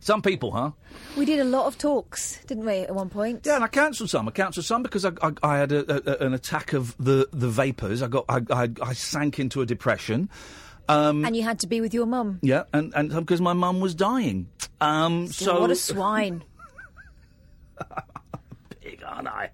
Some 0.00 0.22
people, 0.22 0.50
huh? 0.50 0.72
we 1.16 1.24
did 1.24 1.40
a 1.40 1.44
lot 1.44 1.66
of 1.66 1.78
talks, 1.78 2.38
didn't 2.46 2.66
we, 2.66 2.80
at 2.80 2.94
one 2.94 3.08
point? 3.08 3.40
Yeah, 3.46 3.54
and 3.54 3.64
I 3.64 3.68
cancelled 3.68 4.10
some. 4.10 4.28
I 4.28 4.32
cancelled 4.32 4.66
some 4.66 4.82
because 4.82 5.06
I, 5.06 5.12
I, 5.22 5.32
I 5.42 5.58
had 5.58 5.72
a, 5.72 6.22
a, 6.22 6.26
an 6.26 6.34
attack 6.34 6.74
of 6.74 6.94
the, 6.98 7.26
the 7.32 7.48
vapours. 7.48 8.02
I 8.02 8.08
got 8.08 8.26
I, 8.28 8.42
I, 8.50 8.68
I 8.82 8.92
sank 8.92 9.38
into 9.38 9.62
a 9.62 9.66
depression. 9.66 10.28
Um, 10.88 11.24
And 11.24 11.36
you 11.36 11.42
had 11.42 11.58
to 11.60 11.66
be 11.66 11.80
with 11.80 11.94
your 11.94 12.06
mum. 12.06 12.38
yeah, 12.42 12.64
and, 12.72 12.92
and 12.94 13.10
because 13.10 13.40
my 13.40 13.52
mum 13.54 13.80
was 13.80 13.94
dying. 13.94 14.48
Um, 14.80 15.26
so 15.28 15.60
what 15.60 15.70
a 15.70 15.76
swine. 15.76 16.44
big, 18.82 19.02
aren't 19.02 19.28
I? 19.28 19.50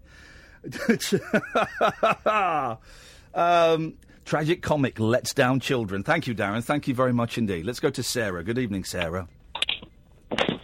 um, 3.35 3.95
tragic 4.25 4.63
comic 4.63 4.99
lets 4.99 5.33
down 5.35 5.61
children. 5.61 6.03
Thank 6.03 6.27
you, 6.27 6.35
Darren. 6.35 6.63
Thank 6.65 6.89
you 6.89 6.95
very 6.95 7.13
much 7.13 7.39
indeed. 7.39 7.65
Let's 7.65 7.81
go 7.81 7.91
to 7.91 8.03
Sarah. 8.03 8.43
Good 8.45 8.59
evening, 8.59 8.85
Sarah. 8.85 9.29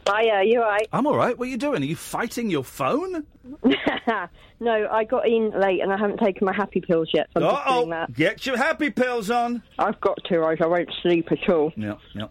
Hiya, 0.09 0.43
you 0.45 0.61
alright? 0.61 0.89
I'm 0.93 1.07
all 1.07 1.17
right. 1.17 1.37
What 1.37 1.49
are 1.49 1.51
you 1.51 1.57
doing? 1.57 1.83
Are 1.83 1.87
you 1.87 1.97
fighting 1.97 2.49
your 2.49 2.63
phone? 2.63 3.27
no, 4.61 4.89
I 4.91 5.05
got 5.05 5.27
in 5.27 5.51
late 5.59 5.81
and 5.81 5.93
I 5.93 5.97
haven't 5.97 6.19
taken 6.19 6.45
my 6.45 6.55
happy 6.55 6.81
pills 6.81 7.11
yet, 7.13 7.29
so 7.35 7.45
I'm 7.45 7.55
just 7.55 7.69
doing 7.69 7.93
Uh-oh. 7.93 8.07
that. 8.07 8.13
Get 8.15 8.47
your 8.47 8.57
happy 8.57 8.91
pills 8.91 9.31
on. 9.31 9.63
I've 9.79 10.01
got 10.01 10.19
to, 10.27 10.45
else 10.45 10.61
I 10.61 10.67
won't 10.67 10.91
sleep 11.03 11.33
at 11.33 11.49
all. 11.49 11.73
Yeah, 11.77 11.97
yeah. 12.15 12.29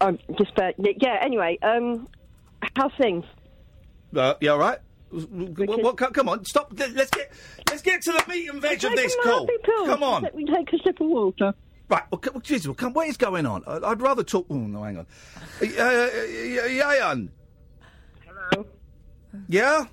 I'm 0.00 0.18
just, 0.38 0.56
uh, 0.58 0.72
yeah. 0.78 1.18
Anyway, 1.20 1.58
um, 1.62 2.08
how's 2.76 2.92
things? 3.00 3.24
Uh, 4.14 4.34
you 4.40 4.58
right? 4.58 4.78
What, 5.10 5.82
what, 5.82 5.96
co- 5.98 6.10
come 6.10 6.28
on, 6.28 6.44
stop. 6.46 6.72
Let's 6.74 7.10
get 7.10 7.30
let's 7.68 7.82
get 7.82 8.00
to 8.02 8.12
the 8.12 8.24
meat 8.28 8.48
and 8.48 8.62
veg 8.62 8.82
of 8.82 8.92
this 8.96 9.14
call. 9.22 9.40
happy 9.40 9.58
pills. 9.62 9.88
Come 9.88 10.02
on. 10.02 10.22
Let 10.22 10.34
me 10.34 10.46
take 10.46 10.72
a 10.72 10.78
sip 10.82 11.00
of 11.00 11.06
water. 11.06 11.52
Right, 11.92 12.02
well, 12.10 12.18
come, 12.20 12.40
Jesus, 12.40 12.66
well, 12.66 12.74
come, 12.74 12.94
what 12.94 13.06
is 13.06 13.18
going 13.18 13.44
on? 13.44 13.62
I- 13.66 13.90
I'd 13.90 14.00
rather 14.00 14.22
talk. 14.24 14.46
Oh, 14.48 14.54
no, 14.54 14.82
hang 14.82 14.96
on. 14.96 15.06
Uh, 15.60 15.66
uh, 15.66 15.82
uh, 15.82 16.10
Yian. 16.66 17.28
Hello. 18.26 18.66
Yeah? 19.46 19.84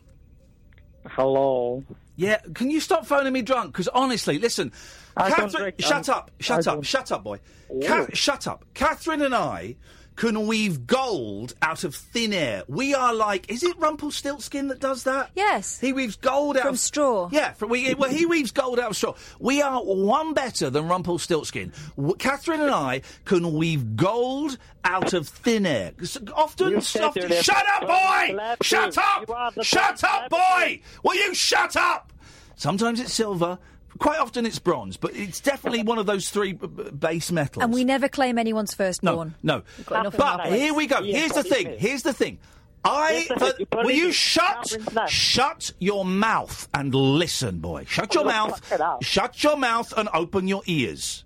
Hello. 1.08 1.84
Yeah, 2.15 2.38
can 2.53 2.72
you 2.72 2.79
stop 2.79 3.06
phoning 3.06 3.34
me 3.34 3.41
drunk? 3.41 3.74
Because 3.74 3.89
honestly, 3.89 4.39
listen, 4.39 4.72
I 5.18 5.27
don't 5.27 5.39
Catherine, 5.39 5.62
drink, 5.63 5.75
shut 5.79 6.08
um, 6.08 6.15
up, 6.20 6.32
shut 6.39 6.56
I 6.56 6.72
up, 6.72 6.75
don't- 6.77 6.86
shut 6.86 7.12
up, 7.12 7.24
boy. 7.25 7.39
Ca- 7.86 8.08
shut 8.13 8.48
up. 8.48 8.63
Catherine 8.74 9.22
and 9.22 9.36
I 9.36 9.75
can 10.19 10.47
weave 10.47 10.85
gold 10.85 11.55
out 11.61 11.85
of 11.85 11.95
thin 11.95 12.33
air. 12.33 12.63
We 12.67 12.93
are 12.93 13.13
like, 13.13 13.49
is 13.49 13.63
it 13.63 13.77
Rumpelstiltskin 13.79 14.67
that 14.67 14.81
does 14.81 15.03
that? 15.03 15.31
Yes. 15.33 15.79
He 15.79 15.93
weaves 15.93 16.17
gold 16.17 16.57
out 16.57 16.63
From 16.63 16.73
of 16.73 16.79
straw. 16.79 17.29
Yeah, 17.31 17.53
from, 17.53 17.69
we, 17.69 17.93
well, 17.93 18.09
he 18.09 18.25
weaves 18.25 18.51
gold 18.51 18.79
out 18.79 18.89
of 18.89 18.97
straw. 18.97 19.15
We 19.39 19.61
are 19.61 19.81
one 19.81 20.33
better 20.33 20.69
than 20.69 20.89
Rumpelstiltskin. 20.89 21.71
W- 21.95 22.15
Catherine 22.17 22.59
and 22.59 22.69
I 22.69 23.01
can 23.23 23.53
weave 23.53 23.95
gold 23.95 24.57
out 24.83 25.13
of 25.13 25.29
thin 25.29 25.65
air. 25.65 25.93
Often, 26.33 26.75
often 26.75 27.31
shut 27.31 27.65
up, 27.75 27.88
boy! 27.88 28.55
Shut 28.61 28.97
up! 28.97 29.63
Shut 29.63 30.03
up, 30.03 30.29
boy! 30.29 30.81
Will 31.01 31.15
you 31.15 31.33
shut 31.33 31.77
up? 31.77 32.11
Sometimes 32.57 32.99
it's 32.99 33.13
silver. 33.13 33.57
Quite 34.00 34.20
often 34.20 34.46
it's 34.46 34.60
bronze, 34.60 34.96
but 34.98 35.13
it's 35.15 35.39
definitely 35.41 35.84
one 35.84 35.98
of 35.98 36.06
those 36.06 36.29
three 36.29 36.53
b- 36.53 36.68
b- 36.68 36.84
base 36.91 37.32
metals. 37.32 37.63
And 37.63 37.74
we 37.74 37.84
never 37.84 38.08
claim 38.08 38.38
anyone's 38.38 38.72
no, 38.72 38.86
firstborn. 38.86 39.36
no. 39.44 39.63
got 39.86 40.00
enough 40.01 40.18
But 40.18 40.51
here 40.53 40.74
we 40.74 40.88
go. 40.88 41.00
Yeah, 41.01 41.18
Here's 41.20 41.32
the 41.34 41.44
but- 41.44 41.48
thing. 41.48 41.75
Here's 41.77 42.03
the 42.03 42.13
thing. 42.13 42.39
I. 42.86 43.27
Yes, 43.29 43.41
uh, 43.41 43.51
but 43.70 43.84
will 43.84 43.91
you 43.91 44.13
shut 44.13 44.70
Can't 44.70 44.86
bring 44.86 44.96
that. 44.96 45.10
shut 45.10 45.72
your 45.79 46.06
mouth 46.06 46.70
and 46.74 46.96
listen, 46.96 47.60
boy? 47.60 47.84
Shut 47.89 48.15
your 48.15 48.24
mouth. 48.24 48.58
fuck 48.65 48.79
it 48.79 48.82
up. 48.82 49.03
Shut 49.03 49.44
your 49.44 49.58
mouth 49.58 49.94
and 49.98 50.08
open 50.13 50.48
your 50.48 50.62
ears. 50.65 51.25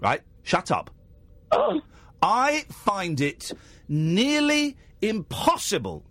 Right? 0.00 0.22
Shut 0.42 0.72
up. 0.72 0.90
I 2.22 2.64
find 2.70 3.20
it 3.20 3.52
nearly 3.88 4.76
impossible 5.00 6.04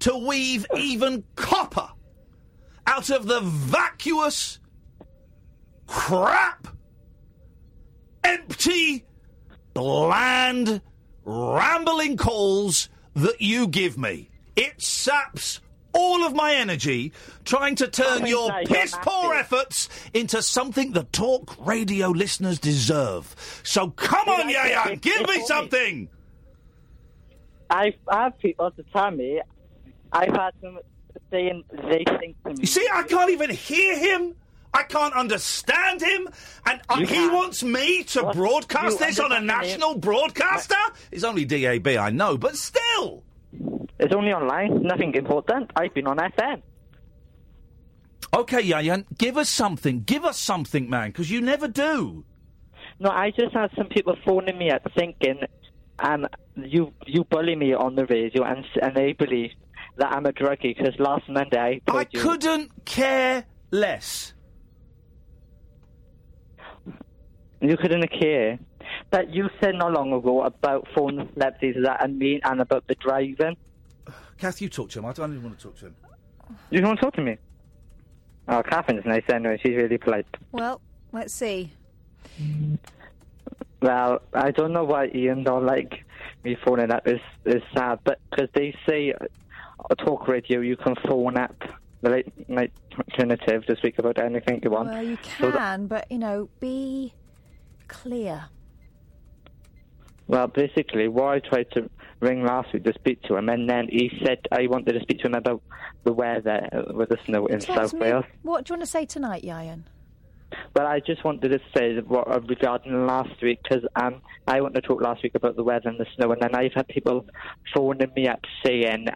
to 0.00 0.16
weave 0.26 0.66
even 0.76 1.22
copper 1.36 1.88
out 2.86 3.10
of 3.10 3.26
the 3.26 3.40
vacuous, 3.40 4.58
crap, 5.86 6.68
empty, 8.24 9.04
bland, 9.74 10.80
rambling 11.24 12.16
calls 12.16 12.88
that 13.14 13.40
you 13.40 13.66
give 13.66 13.98
me. 13.98 14.30
It 14.54 14.80
saps 14.80 15.60
all 15.92 16.24
of 16.24 16.34
my 16.34 16.54
energy 16.54 17.12
trying 17.44 17.74
to 17.74 17.88
turn 17.88 18.26
your 18.26 18.50
piss 18.66 18.94
poor 19.00 19.34
efforts 19.34 19.88
into 20.12 20.42
something 20.42 20.92
the 20.92 21.04
talk 21.04 21.56
radio 21.66 22.08
listeners 22.08 22.58
deserve. 22.58 23.34
So 23.62 23.90
come 23.90 24.28
on, 24.28 24.48
I 24.48 24.50
Yaya, 24.50 24.96
give 24.96 25.26
me 25.26 25.42
something. 25.46 26.08
I 27.70 27.94
I 28.08 28.24
have 28.24 28.38
people 28.38 28.70
to 28.72 28.82
tell 28.92 29.10
me. 29.10 29.38
Eh? 29.38 29.42
I've 30.12 30.36
had 30.36 30.52
them 30.60 30.78
saying 31.30 31.64
they 31.70 32.04
think 32.20 32.36
to 32.44 32.50
me. 32.50 32.56
You 32.60 32.66
see, 32.66 32.86
I 32.92 33.02
can't 33.04 33.30
even 33.30 33.50
hear 33.50 33.98
him. 33.98 34.34
I 34.74 34.82
can't 34.82 35.14
understand 35.14 36.02
him, 36.02 36.28
and 36.66 36.80
uh, 36.90 36.96
he 36.98 37.28
wants 37.28 37.62
me 37.62 38.02
to 38.04 38.24
What? 38.24 38.36
broadcast 38.36 39.00
You 39.00 39.06
this 39.06 39.18
on 39.18 39.32
a 39.32 39.36
understand 39.36 39.62
me? 39.62 39.68
national 39.68 39.94
broadcaster. 39.98 40.74
It's 41.10 41.24
only 41.24 41.46
DAB, 41.46 41.86
I 41.88 42.10
know, 42.10 42.36
but 42.36 42.56
still. 42.56 43.22
It's 43.98 44.14
only 44.14 44.32
online. 44.32 44.82
Nothing 44.82 45.14
important. 45.14 45.70
I've 45.76 45.94
been 45.94 46.06
on 46.06 46.18
FM. 46.18 46.60
Okay, 48.34 48.62
Yian, 48.62 49.04
give 49.16 49.38
us 49.38 49.48
something. 49.48 50.02
Give 50.02 50.24
us 50.24 50.38
something, 50.38 50.90
man, 50.90 51.08
because 51.08 51.30
you 51.30 51.40
never 51.40 51.68
do. 51.68 52.24
No, 52.98 53.10
I 53.10 53.30
just 53.30 53.54
had 53.54 53.70
some 53.76 53.86
people 53.88 54.16
phoning 54.26 54.58
me 54.58 54.70
up 54.70 54.82
thinking, 54.96 55.40
um, 56.00 56.26
you 56.56 56.92
you 57.06 57.24
bully 57.24 57.56
me 57.56 57.72
on 57.72 57.94
the 57.94 58.04
radio, 58.06 58.42
and 58.44 58.64
and 58.82 58.94
they 58.94 59.12
believe 59.12 59.52
that 59.96 60.12
I'm 60.12 60.26
a 60.26 60.32
druggie 60.32 60.76
because 60.76 60.98
last 60.98 61.28
Monday 61.28 61.80
I 61.88 62.06
you. 62.10 62.20
couldn't 62.20 62.70
care 62.84 63.44
less. 63.70 64.34
You 67.60 67.76
couldn't 67.76 68.08
care. 68.10 68.58
But 69.10 69.34
you 69.34 69.48
said 69.60 69.74
not 69.74 69.92
long 69.92 70.12
ago 70.12 70.42
about 70.42 70.86
phone 70.94 71.28
celebrities 71.34 71.76
that 71.82 72.04
and 72.04 72.18
me 72.18 72.40
and 72.44 72.60
about 72.60 72.86
the 72.86 72.94
driving. 72.96 73.56
Kath, 74.38 74.60
you 74.60 74.68
talk 74.68 74.90
to 74.90 74.98
him. 74.98 75.06
I 75.06 75.12
don't 75.12 75.32
even 75.32 75.44
want 75.44 75.58
to 75.58 75.64
talk 75.64 75.76
to 75.78 75.86
him. 75.86 75.96
You 76.70 76.80
don't 76.80 76.90
want 76.90 77.00
to 77.00 77.06
talk 77.06 77.14
to 77.14 77.22
me? 77.22 77.38
Oh, 78.48 78.62
Catherine's 78.62 79.04
nice 79.04 79.24
anyway. 79.28 79.58
She's 79.62 79.74
really 79.74 79.98
polite. 79.98 80.26
Well, 80.52 80.80
let's 81.12 81.34
see. 81.34 81.72
Well, 83.82 84.22
I 84.32 84.50
don't 84.52 84.72
know 84.72 84.84
why 84.84 85.10
Iain 85.14 85.42
don't 85.42 85.66
like 85.66 86.04
me 86.44 86.56
phoning 86.64 86.90
up. 86.92 87.06
Is 87.08 87.20
is 87.44 87.62
sad, 87.74 87.98
but 88.04 88.20
because 88.30 88.48
they 88.54 88.74
say 88.88 89.14
uh, 89.78 89.94
talk 89.96 90.26
radio, 90.28 90.60
you 90.60 90.76
can 90.76 90.94
phone 91.06 91.36
up 91.36 91.54
the 92.02 92.10
late 92.10 92.48
night 92.48 92.72
alternative 92.98 93.64
to 93.66 93.76
speak 93.76 93.98
about 93.98 94.18
anything 94.18 94.60
you 94.62 94.70
want. 94.70 94.88
Well, 94.88 95.02
you 95.02 95.18
So 95.38 95.50
that- 95.50 95.58
can, 95.58 95.86
but 95.86 96.10
you 96.10 96.18
know, 96.18 96.48
be 96.60 97.12
clear. 97.88 98.46
well, 100.28 100.46
basically, 100.48 101.08
why 101.08 101.36
I 101.36 101.38
tried 101.40 101.70
to 101.72 101.88
ring 102.20 102.44
last 102.44 102.72
week 102.72 102.84
to 102.84 102.92
speak 102.94 103.22
to 103.22 103.36
him, 103.36 103.48
and 103.48 103.68
then 103.68 103.88
he 103.88 104.10
said 104.24 104.38
I 104.50 104.66
wanted 104.66 104.92
to 104.94 105.00
speak 105.00 105.20
to 105.20 105.26
him 105.28 105.34
about 105.34 105.62
the 106.04 106.12
weather 106.12 106.68
uh, 106.72 106.92
with 106.94 107.10
the 107.10 107.18
snow 107.26 107.46
in 107.46 107.60
South 107.60 107.92
me. 107.94 108.00
Wales. 108.00 108.24
What 108.42 108.64
do 108.64 108.72
you 108.72 108.78
want 108.78 108.82
to 108.86 108.90
say 108.90 109.04
tonight, 109.06 109.42
Yian? 109.44 109.82
Well, 110.74 110.86
I 110.86 111.00
just 111.00 111.24
wanted 111.24 111.48
to 111.50 111.60
say 111.76 111.98
what, 112.00 112.28
uh, 112.28 112.40
regarding 112.40 113.06
last 113.06 113.40
week, 113.42 113.60
because 113.62 113.84
um, 113.96 114.22
I 114.46 114.60
wanted 114.60 114.82
to 114.82 114.88
talk 114.88 115.00
last 115.02 115.22
week 115.22 115.34
about 115.34 115.56
the 115.56 115.64
weather 115.64 115.88
and 115.88 115.98
the 115.98 116.06
snow, 116.16 116.32
and 116.32 116.40
then 116.40 116.54
I've 116.54 116.72
had 116.74 116.86
people 116.88 117.26
phoning 117.74 118.12
me 118.16 118.28
up 118.28 118.40
saying 118.64 119.06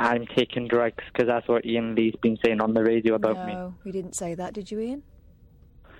I'm 0.00 0.26
taking 0.26 0.66
drugs 0.66 1.04
because 1.12 1.28
that's 1.28 1.46
what 1.46 1.66
Iain 1.66 1.94
Lee's 1.94 2.14
been 2.22 2.38
saying 2.42 2.60
on 2.62 2.72
the 2.72 2.82
radio 2.82 3.14
about 3.14 3.46
me. 3.46 3.52
no, 3.52 3.74
we 3.84 3.92
didn't 3.92 4.16
say 4.16 4.34
that, 4.34 4.54
did 4.54 4.70
you, 4.70 4.80
Iain? 4.80 5.02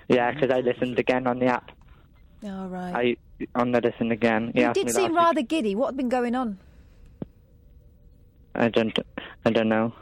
Yeah, 0.07 0.31
because 0.31 0.49
I 0.49 0.59
listened 0.61 0.97
again 0.97 1.27
on 1.27 1.37
the 1.37 1.45
app. 1.45 1.71
All 2.43 2.67
right. 2.67 3.17
I 3.45 3.47
on 3.59 3.71
the 3.71 3.79
listen 3.79 4.11
again. 4.11 4.51
He 4.55 4.61
you 4.61 4.73
did 4.73 4.89
seem 4.89 5.03
last 5.03 5.11
week. 5.11 5.17
rather 5.19 5.41
giddy. 5.43 5.75
What 5.75 5.87
had 5.87 5.97
been 5.97 6.09
going 6.09 6.33
on? 6.33 6.57
I 8.55 8.69
don't, 8.69 8.97
I 9.45 9.51
don't 9.51 9.69
know, 9.69 9.93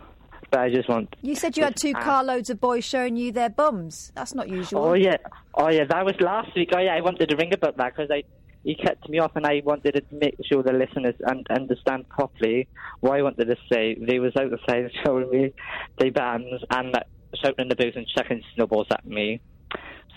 but 0.49 0.61
I 0.61 0.73
just 0.73 0.87
want. 0.87 1.15
You 1.21 1.35
said 1.35 1.57
you 1.57 1.63
had 1.63 1.75
two 1.75 1.93
carloads 1.93 2.49
of 2.49 2.59
boys 2.61 2.85
showing 2.85 3.17
you 3.17 3.31
their 3.33 3.49
bums. 3.49 4.11
That's 4.15 4.33
not 4.33 4.47
usual. 4.49 4.81
Oh 4.83 4.93
yeah, 4.93 5.17
oh 5.55 5.69
yeah, 5.69 5.83
that 5.89 6.05
was 6.05 6.15
last 6.21 6.55
week. 6.55 6.69
Oh 6.73 6.79
yeah, 6.79 6.95
I 6.95 7.01
wanted 7.01 7.29
to 7.29 7.35
ring 7.35 7.53
about 7.53 7.75
that 7.77 7.95
because 7.95 8.09
I 8.09 8.23
he 8.63 8.75
cut 8.75 8.97
me 9.09 9.19
off 9.19 9.31
and 9.35 9.45
I 9.45 9.61
wanted 9.63 9.93
to 9.93 10.03
make 10.11 10.35
sure 10.45 10.63
the 10.63 10.73
listeners 10.73 11.15
un- 11.27 11.45
understand 11.49 12.09
properly 12.09 12.67
what 12.99 13.17
I 13.17 13.21
wanted 13.21 13.45
to 13.45 13.55
say. 13.71 13.95
They 13.95 14.19
was 14.19 14.33
outside 14.35 14.91
showing 15.05 15.29
me 15.29 15.53
their 15.97 16.11
bands 16.11 16.63
and 16.69 16.95
uh, 16.95 16.99
shouting 17.35 17.63
in 17.63 17.69
the 17.69 17.75
booth 17.75 17.95
and 17.95 18.07
chucking 18.07 18.43
snowballs 18.55 18.87
at 18.91 19.05
me. 19.05 19.39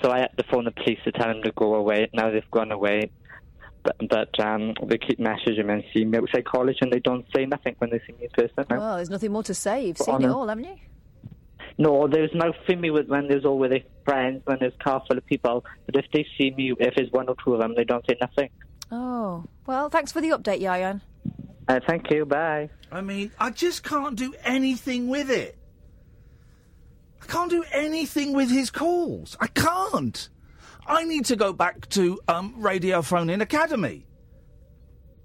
So 0.03 0.11
I 0.11 0.21
had 0.21 0.37
to 0.37 0.45
phone 0.51 0.65
the 0.65 0.73
police 0.73 0.99
to 1.05 1.13
tell 1.13 1.29
them 1.29 1.43
to 1.43 1.53
go 1.53 1.75
away. 1.75 2.11
Now 2.13 2.31
they've 2.31 2.51
gone 2.51 2.73
away. 2.73 3.11
But, 3.85 3.97
but 4.09 4.41
um, 4.41 4.75
they 4.87 4.99
keep 4.99 5.19
messaging 5.19 5.67
me 5.67 5.75
and 5.75 5.85
see 5.93 6.05
me 6.05 6.19
outside 6.19 6.45
college 6.45 6.79
and 6.83 6.93
they 6.93 7.01
don't 7.01 7.27
say 7.35 7.47
nothing 7.47 7.75
when 7.79 7.91
they 7.91 8.01
see 8.07 8.13
me 8.13 8.25
in 8.25 8.31
person. 8.31 8.65
Well, 8.71 8.97
there's 8.97 9.11
nothing 9.11 9.33
more 9.33 9.43
to 9.43 9.55
say. 9.55 9.87
You've 9.87 9.99
But 9.99 10.05
seen 10.05 10.23
it 10.23 10.29
all, 10.29 10.47
haven't 10.47 10.65
you? 10.65 10.77
No, 11.79 12.07
there's 12.07 12.31
no 12.35 12.53
for 12.67 12.77
me 12.77 12.91
with 12.91 13.09
when 13.09 13.29
there's 13.29 13.45
all 13.45 13.59
with 13.59 13.71
their 13.71 13.83
friends, 14.05 14.43
when 14.45 14.59
there's 14.61 14.75
a 14.79 14.83
car 14.85 15.03
full 15.07 15.19
of 15.19 15.27
people. 15.27 15.65
But 15.87 15.97
if 15.97 16.05
they 16.13 16.27
see 16.39 16.51
me, 16.51 16.75
if 16.79 16.95
there's 16.95 17.11
one 17.11 17.29
or 17.29 17.37
two 17.45 17.55
of 17.55 17.61
them, 17.61 17.75
they 17.77 17.85
don't 17.85 18.05
say 18.07 18.17
nothing. 18.21 18.51
Oh, 18.91 19.45
well, 19.67 19.89
thanks 19.89 20.13
for 20.13 20.21
the 20.21 20.31
update, 20.31 20.61
Yian. 20.61 21.01
Uh, 21.69 21.81
thank 21.87 22.11
you. 22.11 22.27
Bye. 22.27 22.69
I 22.91 23.01
mean, 23.01 23.33
I 23.39 23.51
just 23.51 23.83
can't 23.85 24.17
do 24.17 24.35
anything 24.45 25.09
with 25.09 25.31
it. 25.31 25.57
I 27.23 27.27
can't 27.27 27.51
do 27.51 27.65
anything 27.73 28.35
with 28.35 28.51
his 28.51 28.71
calls. 28.71 29.37
I 29.41 29.47
can't. 29.47 30.29
I 30.87 31.05
need 31.05 31.25
to 31.27 31.37
go 31.37 31.53
back 31.53 31.89
to 31.91 32.21
um, 32.29 32.55
Radio 32.59 33.01
Phone 33.01 33.31
In 33.31 33.41
Academy. 33.41 34.05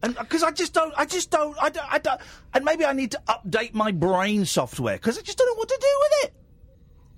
And 0.03 0.17
uh, 0.17 0.23
because 0.23 0.43
I 0.43 0.51
just 0.51 0.73
don't, 0.73 0.93
I 0.97 1.05
just 1.05 1.31
don't, 1.31 1.55
I 1.61 1.69
don't, 1.69 1.91
I 1.91 1.97
don't, 1.97 2.21
and 2.53 2.63
maybe 2.63 2.85
I 2.85 2.93
need 2.93 3.11
to 3.11 3.21
update 3.27 3.73
my 3.73 3.91
brain 3.91 4.45
software 4.45 4.97
because 4.97 5.17
I 5.17 5.21
just 5.21 5.37
don't 5.37 5.47
know 5.47 5.55
what 5.55 5.69
to 5.69 5.77
do 5.79 5.99
with 5.99 6.25
it. 6.25 6.33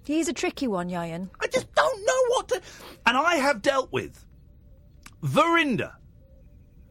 He's 0.06 0.28
a 0.28 0.34
tricky 0.34 0.68
one, 0.68 0.90
Yian. 0.90 1.30
I 1.40 1.48
just 1.48 1.74
don't 1.76 2.06
know 2.06 2.26
what 2.30 2.48
to. 2.50 2.62
And 3.06 3.18
I 3.18 3.36
have 3.36 3.62
dealt 3.62 3.92
with 3.92 4.26
Verinda, 5.22 5.94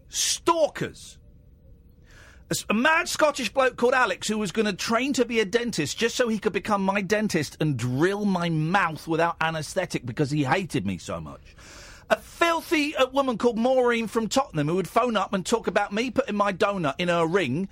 stalkers, 0.08 1.18
a 2.70 2.74
mad 2.74 3.08
Scottish 3.08 3.52
bloke 3.52 3.76
called 3.76 3.92
Alex 3.92 4.28
who 4.28 4.38
was 4.38 4.52
going 4.52 4.66
to 4.66 4.72
train 4.72 5.12
to 5.14 5.24
be 5.24 5.40
a 5.40 5.44
dentist 5.44 5.98
just 5.98 6.16
so 6.16 6.28
he 6.28 6.38
could 6.38 6.52
become 6.52 6.82
my 6.82 7.02
dentist 7.02 7.56
and 7.60 7.76
drill 7.76 8.24
my 8.24 8.48
mouth 8.48 9.06
without 9.06 9.36
anaesthetic 9.40 10.06
because 10.06 10.30
he 10.30 10.44
hated 10.44 10.86
me 10.86 10.96
so 10.96 11.20
much. 11.20 11.56
A 12.10 12.16
filthy 12.16 12.96
uh, 12.96 13.08
woman 13.08 13.38
called 13.38 13.58
Maureen 13.58 14.06
from 14.06 14.28
Tottenham 14.28 14.68
who 14.68 14.76
would 14.76 14.88
phone 14.88 15.16
up 15.16 15.32
and 15.32 15.44
talk 15.44 15.66
about 15.66 15.92
me 15.92 16.10
putting 16.10 16.36
my 16.36 16.52
donut 16.52 16.94
in 16.98 17.08
her 17.08 17.26
ring 17.26 17.68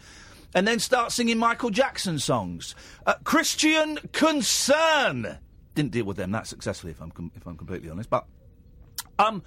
and 0.54 0.66
then 0.66 0.78
start 0.78 1.12
singing 1.12 1.38
Michael 1.38 1.70
Jackson 1.70 2.18
songs. 2.18 2.74
Uh, 3.06 3.14
Christian 3.24 3.98
Concern. 4.12 5.38
Didn't 5.74 5.92
deal 5.92 6.04
with 6.04 6.16
them 6.16 6.32
that 6.32 6.46
successfully, 6.46 6.92
if 6.92 7.00
I'm, 7.00 7.10
com- 7.10 7.32
if 7.34 7.46
I'm 7.46 7.56
completely 7.56 7.90
honest. 7.90 8.10
But 8.10 8.26
um, 9.18 9.42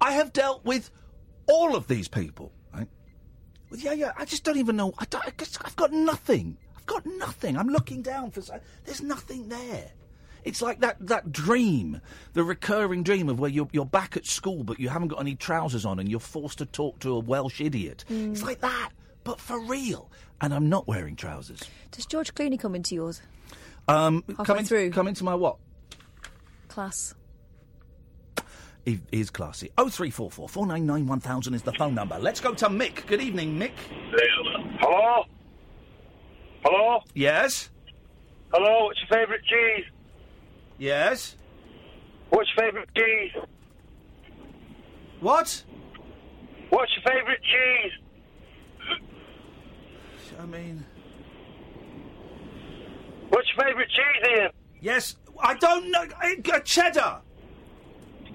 I 0.00 0.12
have 0.12 0.32
dealt 0.32 0.64
with 0.64 0.90
all 1.46 1.76
of 1.76 1.86
these 1.88 2.08
people, 2.08 2.52
yeah, 3.76 3.92
yeah. 3.92 4.12
I 4.16 4.24
just 4.24 4.44
don't 4.44 4.58
even 4.58 4.76
know. 4.76 4.94
I 4.98 5.06
I've 5.64 5.76
got 5.76 5.92
nothing. 5.92 6.56
I've 6.76 6.86
got 6.86 7.06
nothing. 7.06 7.56
I'm 7.56 7.68
looking 7.68 8.02
down 8.02 8.30
for. 8.30 8.40
There's 8.84 9.02
nothing 9.02 9.48
there. 9.48 9.90
It's 10.44 10.60
like 10.60 10.80
that, 10.80 10.96
that 11.00 11.32
dream, 11.32 12.00
the 12.34 12.44
recurring 12.44 13.02
dream 13.02 13.28
of 13.28 13.40
where 13.40 13.50
you're, 13.50 13.68
you're 13.72 13.86
back 13.86 14.16
at 14.16 14.26
school 14.26 14.62
but 14.62 14.78
you 14.78 14.88
haven't 14.90 15.08
got 15.08 15.20
any 15.20 15.34
trousers 15.34 15.84
on 15.86 15.98
and 15.98 16.08
you're 16.10 16.20
forced 16.20 16.58
to 16.58 16.66
talk 16.66 16.98
to 17.00 17.14
a 17.14 17.18
Welsh 17.18 17.60
idiot. 17.60 18.04
It's 18.08 18.42
like 18.42 18.60
that, 18.60 18.90
but 19.24 19.40
for 19.40 19.58
real. 19.60 20.10
And 20.40 20.52
I'm 20.52 20.68
not 20.68 20.86
wearing 20.86 21.16
trousers. 21.16 21.60
Does 21.90 22.04
George 22.06 22.34
Clooney 22.34 22.58
come 22.60 22.74
into 22.74 22.94
yours? 22.94 23.22
Um, 23.88 24.22
come, 24.44 24.58
in- 24.58 24.64
through. 24.64 24.90
come 24.90 25.08
into 25.08 25.24
my 25.24 25.34
what? 25.34 25.56
Class. 26.68 27.14
He 28.84 29.00
is 29.12 29.30
classy. 29.30 29.70
Oh 29.78 29.88
three 29.88 30.10
four 30.10 30.30
four 30.30 30.46
four 30.46 30.66
nine 30.66 30.84
nine 30.84 31.06
one 31.06 31.20
thousand 31.20 31.54
is 31.54 31.62
the 31.62 31.72
phone 31.72 31.94
number. 31.94 32.18
Let's 32.18 32.40
go 32.40 32.52
to 32.52 32.66
Mick. 32.68 33.06
Good 33.06 33.22
evening, 33.22 33.58
Mick. 33.58 33.72
Hello? 34.78 35.24
Hello? 36.62 37.00
Yes. 37.14 37.70
Hello, 38.52 38.84
what's 38.84 39.00
your 39.00 39.20
favourite 39.20 39.42
cheese? 39.44 39.84
Yes. 40.78 41.36
What's 42.30 42.48
your 42.56 42.66
favourite 42.66 42.88
cheese? 42.94 43.32
What? 45.20 45.64
What's 46.70 46.92
your 46.96 47.14
favourite 47.14 47.40
cheese? 47.42 47.92
I 50.40 50.46
mean. 50.46 50.84
What's 53.28 53.48
your 53.56 53.66
favourite 53.66 53.88
cheese, 53.88 54.38
Iain? 54.38 54.50
Yes, 54.80 55.16
I 55.40 55.54
don't 55.54 55.90
know. 55.90 56.04
uh, 56.22 56.60
cheddar. 56.60 57.20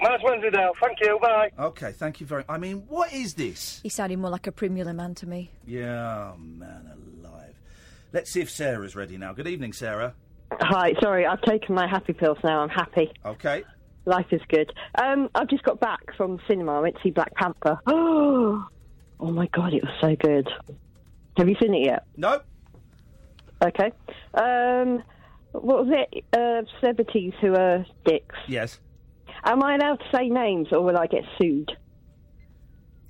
Mine's 0.01 0.23
Wensleydale. 0.23 0.71
Thank 0.81 0.97
you. 1.01 1.19
Bye. 1.21 1.51
Okay, 1.59 1.91
thank 1.91 2.21
you 2.21 2.25
very. 2.25 2.43
I 2.47 2.57
mean, 2.57 2.85
what 2.87 3.11
is 3.13 3.33
this? 3.33 3.81
He 3.83 3.89
sounded 3.89 4.17
more 4.17 4.31
like 4.31 4.47
a 4.47 4.51
Primula 4.51 4.93
man 4.93 5.13
to 5.15 5.27
me. 5.27 5.51
Yeah, 5.67 6.31
oh, 6.33 6.37
man 6.37 6.89
alive. 7.21 7.55
Let's 8.13 8.31
see 8.31 8.41
if 8.41 8.49
Sarah's 8.49 8.95
ready 8.95 9.17
now. 9.17 9.33
Good 9.33 9.47
evening, 9.47 9.73
Sarah. 9.73 10.15
Hi, 10.51 10.93
sorry, 11.01 11.25
I've 11.25 11.41
taken 11.41 11.75
my 11.75 11.87
happy 11.87 12.13
pills 12.13 12.37
now. 12.43 12.61
I'm 12.61 12.69
happy. 12.69 13.11
Okay. 13.25 13.63
Life 14.05 14.27
is 14.31 14.41
good. 14.49 14.71
Um, 15.01 15.29
I've 15.35 15.49
just 15.49 15.63
got 15.63 15.79
back 15.79 16.15
from 16.17 16.37
the 16.37 16.41
cinema. 16.47 16.73
I 16.77 16.79
went 16.79 16.95
to 16.95 17.01
see 17.03 17.11
Black 17.11 17.33
Panther. 17.35 17.77
Oh, 17.85 18.65
oh 19.19 19.31
my 19.31 19.47
god, 19.47 19.73
it 19.73 19.83
was 19.83 19.93
so 20.01 20.15
good. 20.15 20.49
Have 21.37 21.47
you 21.47 21.55
seen 21.61 21.73
it 21.73 21.85
yet? 21.85 22.05
No. 22.17 22.41
Okay. 23.63 23.91
Um, 24.33 25.03
what 25.51 25.85
was 25.85 25.87
it? 25.91 26.25
Uh, 26.35 26.63
celebrities 26.79 27.33
who 27.41 27.55
are 27.55 27.85
dicks. 28.05 28.35
Yes. 28.47 28.79
Am 29.43 29.63
I 29.63 29.75
allowed 29.75 29.97
to 29.97 30.05
say 30.13 30.29
names, 30.29 30.67
or 30.71 30.81
will 30.81 30.97
I 30.97 31.07
get 31.07 31.23
sued? 31.37 31.71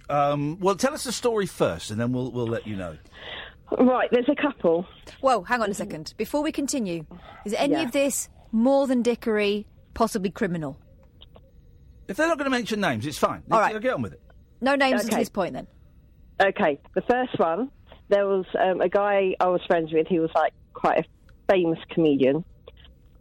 Um, 0.09 0.59
well, 0.59 0.75
tell 0.75 0.93
us 0.93 1.03
the 1.03 1.11
story 1.11 1.45
first, 1.45 1.91
and 1.91 1.99
then 1.99 2.11
we'll 2.11 2.31
we'll 2.31 2.47
let 2.47 2.67
you 2.67 2.75
know. 2.75 2.97
Right, 3.77 4.09
there's 4.11 4.29
a 4.29 4.35
couple. 4.41 4.85
Whoa, 5.21 5.43
hang 5.43 5.61
on 5.61 5.69
a 5.69 5.73
second. 5.73 6.13
Before 6.17 6.41
we 6.41 6.51
continue, 6.51 7.05
is 7.45 7.53
any 7.53 7.73
Yeah. 7.73 7.83
of 7.83 7.91
this 7.91 8.29
more 8.51 8.87
than 8.87 9.01
dickery, 9.03 9.67
possibly 9.93 10.31
criminal? 10.31 10.77
If 12.07 12.17
they're 12.17 12.27
not 12.27 12.37
going 12.37 12.45
to 12.45 12.57
mention 12.57 12.81
names, 12.81 13.05
it's 13.05 13.17
fine. 13.19 13.43
All 13.51 13.59
right. 13.59 13.79
Get 13.79 13.93
on 13.93 14.01
with 14.01 14.13
it. 14.13 14.21
No 14.61 14.75
names 14.75 15.05
Okay. 15.05 15.15
at 15.15 15.19
this 15.19 15.29
point, 15.29 15.53
then. 15.53 15.67
Okay, 16.41 16.79
the 16.95 17.01
first 17.01 17.37
one, 17.37 17.69
there 18.07 18.25
was 18.25 18.45
um, 18.59 18.81
a 18.81 18.89
guy 18.89 19.35
I 19.39 19.47
was 19.47 19.61
friends 19.67 19.93
with. 19.93 20.07
He 20.07 20.19
was 20.19 20.31
like 20.33 20.53
quite 20.73 20.99
a 20.99 21.03
famous 21.51 21.79
comedian, 21.91 22.43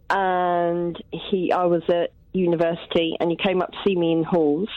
and 0.09 0.97
he 1.11 1.51
I 1.51 1.65
was 1.65 1.83
at 1.89 2.11
university, 2.33 3.15
and 3.19 3.29
he 3.29 3.37
came 3.37 3.61
up 3.61 3.71
to 3.71 3.77
see 3.85 3.95
me 3.95 4.11
in 4.13 4.23
halls, 4.23 4.69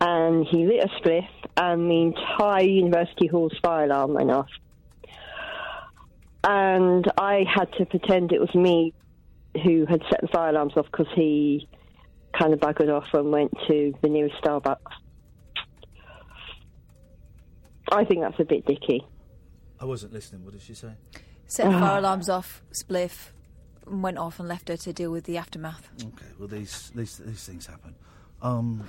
and 0.00 0.46
he 0.46 0.66
lit 0.66 0.84
a 0.84 0.88
spliff, 1.00 1.28
and 1.56 1.90
the 1.90 2.02
entire 2.02 2.64
university 2.64 3.26
hall's 3.26 3.56
fire 3.62 3.84
alarm 3.84 4.14
went 4.14 4.30
off, 4.30 4.48
and 6.44 7.10
I 7.18 7.44
had 7.52 7.72
to 7.74 7.86
pretend 7.86 8.32
it 8.32 8.40
was 8.40 8.54
me 8.54 8.94
who 9.64 9.86
had 9.86 10.02
set 10.10 10.20
the 10.20 10.28
fire 10.28 10.50
alarms 10.50 10.74
off 10.76 10.86
because 10.86 11.08
he 11.14 11.68
kind 12.38 12.52
of 12.52 12.60
buggered 12.60 12.94
off 12.94 13.08
and 13.14 13.32
went 13.32 13.52
to 13.68 13.94
the 14.02 14.08
nearest 14.08 14.36
Starbucks. 14.42 14.76
I 17.90 18.04
think 18.04 18.20
that's 18.20 18.38
a 18.40 18.44
bit 18.44 18.66
dicky. 18.66 19.06
I 19.80 19.84
wasn't 19.84 20.12
listening. 20.12 20.44
What 20.44 20.52
did 20.52 20.62
she 20.62 20.74
say? 20.74 20.92
Set 21.46 21.70
the 21.70 21.78
fire 21.78 21.98
alarms 21.98 22.28
off, 22.28 22.62
spliff, 22.72 23.30
and 23.86 24.02
went 24.02 24.18
off 24.18 24.40
and 24.40 24.48
left 24.48 24.68
her 24.68 24.76
to 24.76 24.92
deal 24.92 25.10
with 25.10 25.24
the 25.24 25.36
aftermath. 25.36 25.88
Okay. 26.00 26.26
Well, 26.38 26.48
these 26.48 26.90
these 26.94 27.18
these 27.18 27.44
things 27.44 27.66
happen. 27.66 27.94
Um. 28.42 28.88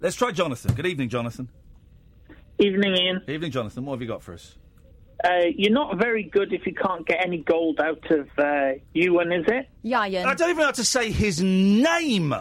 Let's 0.00 0.16
try 0.16 0.32
Jonathan. 0.32 0.74
Good 0.74 0.86
evening, 0.86 1.10
Jonathan. 1.10 1.48
Evening, 2.58 2.94
Iain. 2.94 3.20
Evening, 3.28 3.50
Jonathan. 3.50 3.84
What 3.84 3.94
have 3.94 4.02
you 4.02 4.08
got 4.08 4.22
for 4.22 4.32
us? 4.32 4.56
Uh, 5.22 5.46
you're 5.54 5.72
not 5.72 5.98
very 5.98 6.22
good 6.22 6.52
if 6.54 6.66
you 6.66 6.74
can't 6.74 7.06
get 7.06 7.18
any 7.24 7.38
gold 7.42 7.78
out 7.80 8.10
of 8.10 8.28
uh, 8.38 8.72
Ewan, 8.94 9.32
is 9.32 9.44
it? 9.48 9.68
Yian. 9.84 10.24
I 10.24 10.34
don't 10.34 10.48
even 10.48 10.60
know 10.60 10.64
how 10.64 10.70
to 10.72 10.84
say 10.84 11.10
his 11.10 11.42
name. 11.42 12.34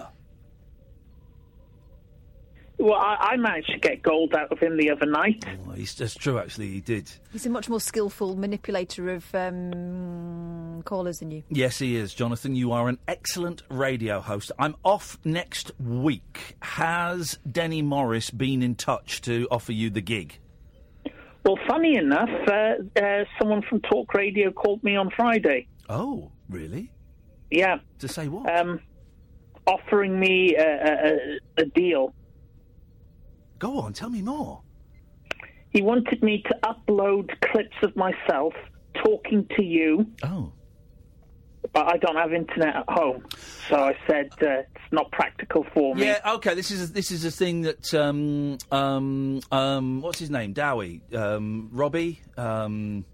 Well, 2.81 2.93
I, 2.93 3.31
I 3.33 3.37
managed 3.37 3.69
to 3.71 3.77
get 3.77 4.01
gold 4.01 4.33
out 4.33 4.51
of 4.53 4.59
him 4.59 4.77
the 4.77 4.89
other 4.89 5.05
night. 5.05 5.43
Oh, 5.67 5.71
he's, 5.73 5.93
that's 5.95 6.15
true, 6.15 6.39
actually. 6.39 6.69
He 6.69 6.79
did. 6.79 7.11
He's 7.33 7.45
a 7.45 7.49
much 7.49 7.67
more 7.67 7.81
skillful 7.81 8.37
manipulator 8.37 9.09
of 9.13 9.25
um, 9.35 10.81
callers 10.85 11.19
than 11.19 11.29
you. 11.31 11.43
Yes, 11.49 11.77
he 11.79 11.97
is. 11.97 12.13
Jonathan, 12.13 12.55
you 12.55 12.71
are 12.71 12.87
an 12.87 12.97
excellent 13.07 13.63
radio 13.69 14.21
host. 14.21 14.53
I'm 14.57 14.75
off 14.85 15.17
next 15.25 15.71
week. 15.79 16.55
Has 16.61 17.37
Denny 17.51 17.81
Morris 17.81 18.29
been 18.31 18.61
in 18.63 18.75
touch 18.75 19.19
to 19.21 19.47
offer 19.51 19.73
you 19.73 19.89
the 19.89 20.01
gig? 20.01 20.39
Well, 21.43 21.57
funny 21.67 21.95
enough, 21.97 22.29
uh, 22.47 22.75
uh, 23.01 23.25
someone 23.39 23.61
from 23.67 23.81
Talk 23.81 24.13
Radio 24.13 24.51
called 24.51 24.83
me 24.83 24.95
on 24.95 25.09
Friday. 25.15 25.67
Oh, 25.89 26.31
really? 26.49 26.91
Yeah. 27.51 27.79
To 27.99 28.07
say 28.07 28.27
what? 28.29 28.49
Um, 28.57 28.79
offering 29.67 30.19
me 30.19 30.55
a, 30.55 30.61
a, 30.63 30.93
a- 30.93 31.39
a 31.63 31.65
deal. 31.65 32.13
Go 33.59 33.79
on, 33.79 33.93
tell 33.93 34.09
me 34.09 34.21
more. 34.21 34.61
He 35.71 35.81
wanted 35.81 36.23
me 36.23 36.43
to 36.47 36.57
upload 36.63 37.29
clips 37.41 37.75
of 37.83 37.95
myself 37.95 38.53
talking 39.03 39.47
to 39.57 39.63
you. 39.63 40.07
Oh. 40.23 40.51
But 41.73 41.93
I 41.93 41.97
don't 41.97 42.15
have 42.15 42.33
internet 42.33 42.75
at 42.75 42.89
home, 42.89 43.25
so 43.67 43.75
I 43.75 43.95
said 44.07 44.31
uh, 44.41 44.61
it's 44.61 44.91
not 44.91 45.11
practical 45.11 45.65
for 45.73 45.93
me. 45.93 46.05
Yeah, 46.05 46.19
okay. 46.35 46.55
This 46.55 46.71
is 46.71 46.93
this 46.93 47.11
is 47.11 47.25
a 47.25 47.31
thing 47.31 47.61
that 47.63 47.93
um 47.93 48.57
um 48.71 49.41
um 49.51 50.01
what's 50.01 50.19
his 50.19 50.29
name? 50.29 50.53
Dowie, 50.53 51.01
um 51.13 51.69
Robbie, 51.73 52.21
um 52.37 53.05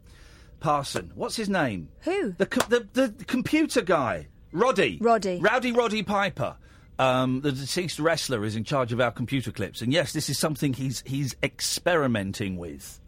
Parson. 0.59 1.11
What's 1.15 1.35
his 1.35 1.49
name? 1.49 1.89
Who? 2.01 2.33
The 2.37 2.45
co- 2.45 2.67
the 2.69 2.87
the 2.93 3.25
computer 3.25 3.81
guy, 3.81 4.27
Roddy. 4.51 4.99
Roddy. 5.01 5.39
Rowdy 5.41 5.71
Roddy 5.71 6.03
Piper. 6.03 6.55
Um, 6.97 7.41
the 7.41 7.51
deceased 7.51 7.99
wrestler 7.99 8.45
is 8.45 8.55
in 8.55 8.63
charge 8.63 8.93
of 8.93 9.01
our 9.01 9.11
computer 9.11 9.51
clips, 9.51 9.81
and 9.81 9.91
yes, 9.91 10.13
this 10.13 10.29
is 10.29 10.39
something 10.39 10.73
he's 10.73 11.03
he's 11.05 11.35
experimenting 11.43 12.57
with. 12.57 13.01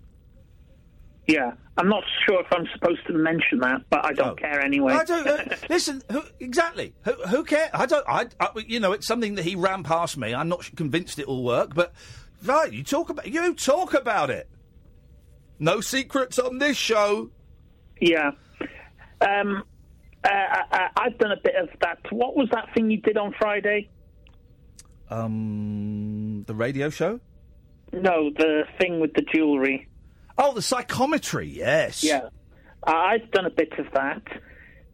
Yeah, 1.27 1.53
I'm 1.77 1.89
not 1.89 2.03
sure 2.25 2.41
if 2.41 2.47
I'm 2.51 2.67
supposed 2.73 3.05
to 3.07 3.13
mention 3.13 3.59
that, 3.59 3.81
but 3.89 4.05
I 4.05 4.13
don't 4.13 4.39
care 4.39 4.61
anyway. 4.61 4.93
I 4.93 5.03
don't 5.03 5.27
uh, 5.27 5.55
listen. 5.69 6.01
Who, 6.11 6.21
exactly. 6.39 6.93
Who, 7.03 7.13
who 7.13 7.43
cares? 7.43 7.69
I 7.73 7.85
don't. 7.85 8.05
I, 8.07 8.27
I. 8.39 8.49
You 8.65 8.79
know, 8.79 8.93
it's 8.93 9.07
something 9.07 9.35
that 9.35 9.43
he 9.43 9.55
ran 9.55 9.83
past 9.83 10.17
me. 10.17 10.33
I'm 10.33 10.49
not 10.49 10.69
convinced 10.75 11.19
it 11.19 11.27
will 11.27 11.43
work, 11.43 11.73
but 11.73 11.93
right, 12.43 12.71
you 12.71 12.83
talk 12.83 13.09
about 13.09 13.27
you 13.27 13.53
talk 13.53 13.93
about 13.93 14.29
it. 14.29 14.49
No 15.59 15.81
secrets 15.81 16.39
on 16.39 16.59
this 16.59 16.77
show. 16.77 17.29
Yeah. 17.99 18.31
Um, 19.21 19.63
uh, 20.23 20.29
I, 20.29 20.87
I've 20.97 21.17
done 21.17 21.31
a 21.31 21.37
bit 21.43 21.55
of 21.55 21.69
that. 21.81 21.99
What 22.11 22.35
was 22.35 22.49
that 22.51 22.73
thing 22.73 22.89
you 22.91 23.01
did 23.01 23.17
on 23.17 23.33
Friday? 23.39 23.89
Um, 25.09 26.43
the 26.47 26.55
radio 26.55 26.89
show. 26.89 27.19
No, 27.93 28.29
the 28.37 28.63
thing 28.79 28.99
with 28.99 29.13
the 29.13 29.21
jewellery. 29.33 29.87
Oh, 30.37 30.53
the 30.53 30.61
psychometry. 30.61 31.47
Yes. 31.47 32.03
Yeah, 32.03 32.29
I- 32.83 33.15
I've 33.15 33.31
done 33.31 33.45
a 33.45 33.49
bit 33.49 33.71
of 33.79 33.85
that, 33.93 34.21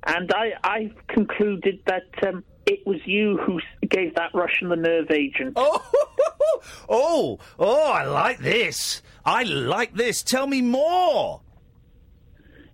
and 0.06 0.32
I 0.34 0.52
I 0.64 0.92
concluded 1.10 1.80
that 1.88 2.04
um, 2.28 2.44
it 2.68 2.86
was 2.86 3.00
you 3.06 3.38
who 3.46 3.60
gave 3.88 4.16
that 4.16 4.30
Russian 4.34 4.70
the 4.70 4.76
nerve 4.76 5.10
agent. 5.12 5.54
Oh, 5.56 5.82
oh, 6.90 7.40
oh! 7.58 7.92
I 7.92 8.06
like 8.06 8.38
this. 8.40 9.02
I 9.26 9.44
like 9.44 9.96
this. 9.96 10.22
Tell 10.22 10.46
me 10.48 10.62
more. 10.62 11.42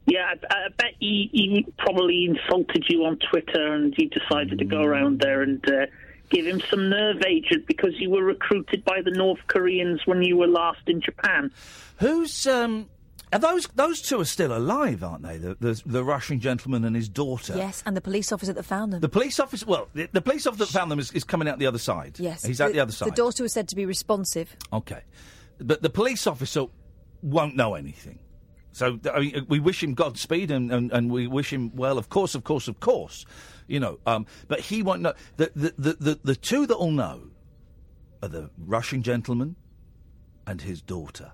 Yeah, 0.10 0.34
I, 0.50 0.56
I 0.56 0.67
bet 0.76 0.93
he, 1.00 1.30
he 1.32 1.65
probably 1.78 2.26
insulted 2.26 2.86
you 2.89 3.06
on 3.06 3.19
Twitter, 3.32 3.74
and 3.74 3.93
you 3.98 4.10
decided 4.10 4.60
to 4.60 4.65
go 4.65 4.82
around 4.82 5.19
there 5.19 5.41
and 5.41 5.63
uh, 5.69 5.86
give 6.30 6.45
him 6.45 6.62
some 6.69 6.89
nerve 6.89 7.22
agent 7.28 7.67
because 7.67 7.91
you 8.00 8.10
were 8.10 8.24
recruited 8.24 8.84
by 8.84 9.02
the 9.04 9.12
North 9.12 9.39
Koreans 9.48 10.02
when 10.06 10.24
you 10.24 10.38
were 10.38 10.48
last 10.48 10.82
in 10.88 11.02
Japan. 11.02 11.52
Who's 11.98 12.48
um? 12.48 12.89
Are 13.32 13.38
those 13.38 13.67
those 13.76 14.02
two 14.02 14.19
are 14.19 14.26
still 14.26 14.58
alive, 14.58 15.04
aren't 15.04 15.22
they? 15.22 15.38
The 15.38 15.56
the, 15.60 15.82
the 15.86 16.04
Russian 16.04 16.39
gentleman 16.39 16.84
and 16.84 16.95
his 16.95 17.08
daughter. 17.08 17.56
Yes, 17.56 17.84
and 17.86 17.95
the 17.95 18.02
police 18.02 18.32
officer 18.32 18.54
that 18.54 18.63
found 18.63 18.91
them. 18.91 19.02
The 19.02 19.10
police 19.10 19.39
officer. 19.39 19.67
Well, 19.67 19.88
the, 19.93 20.10
the 20.12 20.22
police 20.22 20.48
officer 20.48 20.65
that 20.65 20.72
found 20.72 20.89
them 20.91 20.98
is, 20.98 21.12
is 21.12 21.24
coming 21.24 21.48
out 21.48 21.60
the 21.60 21.67
other 21.67 21.78
side. 21.78 22.19
yes. 22.19 22.43
he's 22.43 22.60
out 22.60 22.74
the 22.74 22.80
other 22.80 22.91
side. 22.91 23.10
The 23.10 23.15
daughter 23.15 23.43
was 23.43 23.54
said 23.54 23.67
to 23.69 23.76
be 23.76 23.86
responsive. 23.86 24.56
Okay, 24.74 25.02
but 25.60 25.84
the 25.84 25.91
police 25.91 26.26
officer 26.26 26.65
won't 27.22 27.56
know 27.56 27.76
anything. 27.76 28.17
So 28.71 28.99
I 29.13 29.19
mean, 29.19 29.45
we 29.47 29.60
wish 29.60 29.84
him 29.84 29.93
Godspeed 29.93 30.51
and, 30.51 30.71
and, 30.71 30.91
and 30.91 31.12
we 31.12 31.27
wish 31.27 31.51
him 31.51 31.75
well. 31.75 31.97
Of 31.97 32.10
course, 32.10 32.36
of 32.36 32.43
course, 32.43 32.67
of 32.67 32.79
course. 32.79 33.25
You 33.67 33.79
know, 33.79 33.99
um, 34.05 34.25
but 34.47 34.60
he 34.60 34.82
won't 34.84 35.01
know. 35.01 35.13
The 35.38 35.51
the, 35.55 35.73
the, 35.77 35.93
the 35.93 36.19
the 36.23 36.36
two 36.36 36.65
that 36.67 36.79
will 36.79 36.91
know 36.91 37.21
are 38.21 38.29
the 38.29 38.49
Russian 38.58 39.03
gentleman 39.03 39.55
and 40.47 40.62
his 40.62 40.82
daughter. 40.82 41.32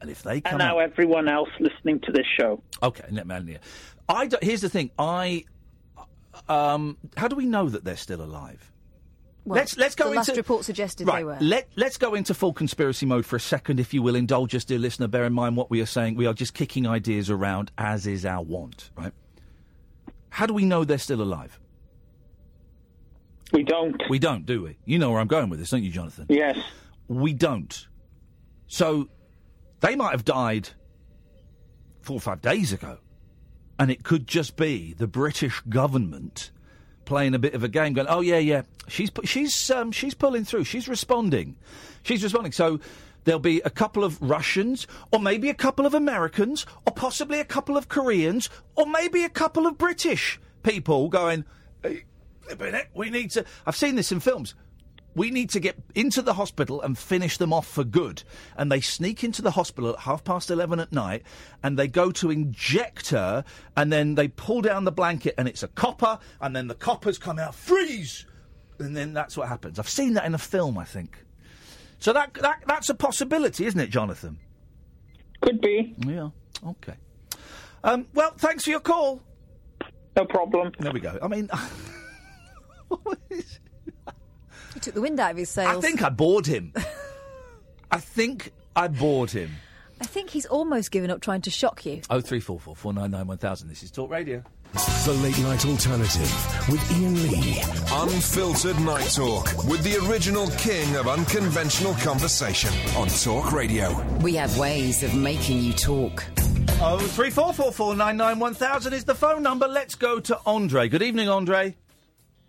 And 0.00 0.10
if 0.10 0.22
they 0.22 0.40
come 0.40 0.52
And 0.52 0.58
now 0.60 0.78
out, 0.78 0.90
everyone 0.90 1.28
else 1.28 1.50
listening 1.58 2.00
to 2.00 2.12
this 2.12 2.26
show. 2.38 2.62
okay, 2.82 3.04
let 3.10 3.26
me. 3.26 3.58
I 4.08 4.28
here's 4.42 4.62
the 4.62 4.68
thing. 4.70 4.90
I 4.98 5.44
um, 6.48 6.96
how 7.16 7.28
do 7.28 7.36
we 7.36 7.46
know 7.46 7.68
that 7.68 7.84
they're 7.84 7.96
still 7.96 8.22
alive? 8.22 8.69
Well, 9.44 9.56
let's 9.56 9.76
let's 9.76 9.94
go 9.94 10.10
the 10.10 10.16
last 10.16 10.28
into 10.28 10.40
report 10.40 10.64
suggested 10.64 11.06
right. 11.06 11.18
they 11.18 11.24
were. 11.24 11.38
Let 11.40 11.68
let's 11.76 11.96
go 11.96 12.14
into 12.14 12.34
full 12.34 12.52
conspiracy 12.52 13.06
mode 13.06 13.24
for 13.24 13.36
a 13.36 13.40
second, 13.40 13.80
if 13.80 13.94
you 13.94 14.02
will. 14.02 14.14
Indulge 14.14 14.54
us, 14.54 14.64
dear 14.64 14.78
listener. 14.78 15.08
Bear 15.08 15.24
in 15.24 15.32
mind 15.32 15.56
what 15.56 15.70
we 15.70 15.80
are 15.80 15.86
saying. 15.86 16.14
We 16.16 16.26
are 16.26 16.34
just 16.34 16.52
kicking 16.52 16.86
ideas 16.86 17.30
around, 17.30 17.70
as 17.78 18.06
is 18.06 18.26
our 18.26 18.42
wont. 18.42 18.90
Right? 18.96 19.12
How 20.28 20.46
do 20.46 20.54
we 20.54 20.64
know 20.64 20.84
they're 20.84 20.98
still 20.98 21.22
alive? 21.22 21.58
We 23.52 23.62
don't. 23.62 24.00
We 24.08 24.18
don't, 24.18 24.46
do 24.46 24.62
we? 24.62 24.76
You 24.84 24.98
know 24.98 25.10
where 25.10 25.20
I'm 25.20 25.26
going 25.26 25.48
with 25.48 25.58
this, 25.58 25.70
don't 25.70 25.82
you, 25.82 25.90
Jonathan? 25.90 26.26
Yes. 26.28 26.58
We 27.08 27.32
don't. 27.32 27.88
So 28.68 29.08
they 29.80 29.96
might 29.96 30.12
have 30.12 30.24
died 30.24 30.70
four 32.02 32.16
or 32.16 32.20
five 32.20 32.40
days 32.40 32.72
ago, 32.72 32.98
and 33.78 33.90
it 33.90 34.04
could 34.04 34.26
just 34.26 34.56
be 34.56 34.92
the 34.92 35.08
British 35.08 35.60
government 35.62 36.50
playing 37.10 37.34
a 37.34 37.38
bit 37.38 37.54
of 37.54 37.62
a 37.62 37.68
game, 37.68 37.92
going, 37.92 38.06
"Oh 38.08 38.20
yeah, 38.20 38.38
yeah, 38.38 38.62
she's 38.88 39.10
she's 39.24 39.70
um, 39.70 39.90
she's 39.92 40.14
pulling 40.14 40.44
through, 40.44 40.64
she's 40.64 40.88
responding, 40.88 41.56
she's 42.02 42.22
responding." 42.22 42.52
So. 42.52 42.80
There'll 43.24 43.38
be 43.38 43.60
a 43.66 43.70
couple 43.70 44.02
of 44.02 44.18
Russians, 44.22 44.86
or 45.12 45.20
maybe 45.20 45.50
a 45.50 45.54
couple 45.54 45.84
of 45.84 45.92
Americans, 45.92 46.64
or 46.86 46.94
possibly 46.94 47.38
a 47.38 47.44
couple 47.44 47.76
of 47.76 47.86
Koreans, 47.86 48.48
or 48.76 48.86
maybe 48.86 49.24
a 49.24 49.28
couple 49.28 49.66
of 49.66 49.76
British 49.76 50.40
people 50.62 51.10
going, 51.10 51.44
"Hey, 51.82 52.04
we 52.94 53.10
need 53.10 53.30
to. 53.32 53.44
I've 53.66 53.76
seen 53.76 53.96
this 53.96 54.10
in 54.10 54.20
films. 54.20 54.54
We 55.14 55.30
need 55.30 55.50
to 55.50 55.60
get 55.60 55.76
into 55.94 56.22
the 56.22 56.34
hospital 56.34 56.80
and 56.82 56.96
finish 56.96 57.36
them 57.36 57.52
off 57.52 57.66
for 57.66 57.84
good. 57.84 58.22
And 58.56 58.70
they 58.70 58.80
sneak 58.80 59.24
into 59.24 59.42
the 59.42 59.50
hospital 59.52 59.90
at 59.90 60.00
half 60.00 60.22
past 60.24 60.50
11 60.50 60.78
at 60.80 60.92
night 60.92 61.24
and 61.62 61.78
they 61.78 61.88
go 61.88 62.12
to 62.12 62.30
inject 62.30 63.10
her 63.10 63.44
and 63.76 63.92
then 63.92 64.14
they 64.14 64.28
pull 64.28 64.60
down 64.60 64.84
the 64.84 64.92
blanket 64.92 65.34
and 65.36 65.48
it's 65.48 65.62
a 65.62 65.68
copper 65.68 66.18
and 66.40 66.54
then 66.54 66.68
the 66.68 66.74
coppers 66.74 67.18
come 67.18 67.38
out, 67.38 67.54
freeze! 67.54 68.26
And 68.78 68.96
then 68.96 69.12
that's 69.12 69.36
what 69.36 69.48
happens. 69.48 69.78
I've 69.78 69.88
seen 69.88 70.14
that 70.14 70.24
in 70.24 70.34
a 70.34 70.38
film, 70.38 70.78
I 70.78 70.84
think. 70.84 71.24
So 71.98 72.14
that, 72.14 72.32
that 72.34 72.62
that's 72.66 72.88
a 72.88 72.94
possibility, 72.94 73.66
isn't 73.66 73.78
it, 73.78 73.90
Jonathan? 73.90 74.38
Could 75.42 75.60
be. 75.60 75.94
Yeah, 76.06 76.30
okay. 76.66 76.94
Um, 77.84 78.06
well, 78.14 78.32
thanks 78.38 78.64
for 78.64 78.70
your 78.70 78.80
call. 78.80 79.20
No 80.16 80.24
problem. 80.24 80.72
There 80.78 80.92
we 80.92 81.00
go. 81.00 81.18
I 81.22 81.28
mean, 81.28 81.50
He 84.74 84.80
took 84.80 84.94
the 84.94 85.00
wind 85.00 85.18
out 85.20 85.32
of 85.32 85.36
his 85.36 85.50
sails. 85.50 85.76
I 85.76 85.80
think 85.80 86.02
I 86.02 86.08
bored 86.08 86.46
him. 86.46 86.72
I 87.90 87.98
think 87.98 88.52
I 88.76 88.88
bored 88.88 89.30
him. 89.30 89.50
I 90.00 90.04
think 90.04 90.30
he's 90.30 90.46
almost 90.46 90.90
given 90.92 91.10
up 91.10 91.20
trying 91.20 91.42
to 91.42 91.50
shock 91.50 91.84
you. 91.84 92.00
Oh 92.08 92.20
three 92.20 92.40
four 92.40 92.58
four 92.58 92.74
four 92.74 92.92
nine 92.92 93.10
nine 93.10 93.26
one 93.26 93.38
thousand. 93.38 93.68
This 93.68 93.82
is 93.82 93.90
Talk 93.90 94.10
Radio. 94.10 94.42
The 94.72 95.12
Late 95.14 95.38
Night 95.40 95.66
Alternative 95.66 96.68
with 96.68 96.92
Iain 96.92 97.14
Lee. 97.28 97.60
Unfiltered 97.90 98.78
Night 98.80 99.10
Talk 99.12 99.64
with 99.64 99.82
the 99.82 99.96
original 100.08 100.46
king 100.50 100.94
of 100.94 101.08
unconventional 101.08 101.94
conversation 101.94 102.70
on 102.96 103.08
Talk 103.08 103.52
Radio. 103.52 104.00
We 104.18 104.36
have 104.36 104.56
ways 104.56 105.02
of 105.02 105.12
making 105.14 105.58
you 105.62 105.72
talk. 105.72 106.24
Oh 106.80 106.98
three 107.00 107.30
four 107.30 107.52
four 107.52 107.72
four 107.72 107.96
nine 107.96 108.16
nine 108.16 108.38
one 108.38 108.54
thousand 108.54 108.92
is 108.94 109.04
the 109.04 109.14
phone 109.14 109.42
number. 109.42 109.66
Let's 109.66 109.96
go 109.96 110.20
to 110.20 110.38
Andre. 110.46 110.88
Good 110.88 111.02
evening, 111.02 111.28
Andre. 111.28 111.76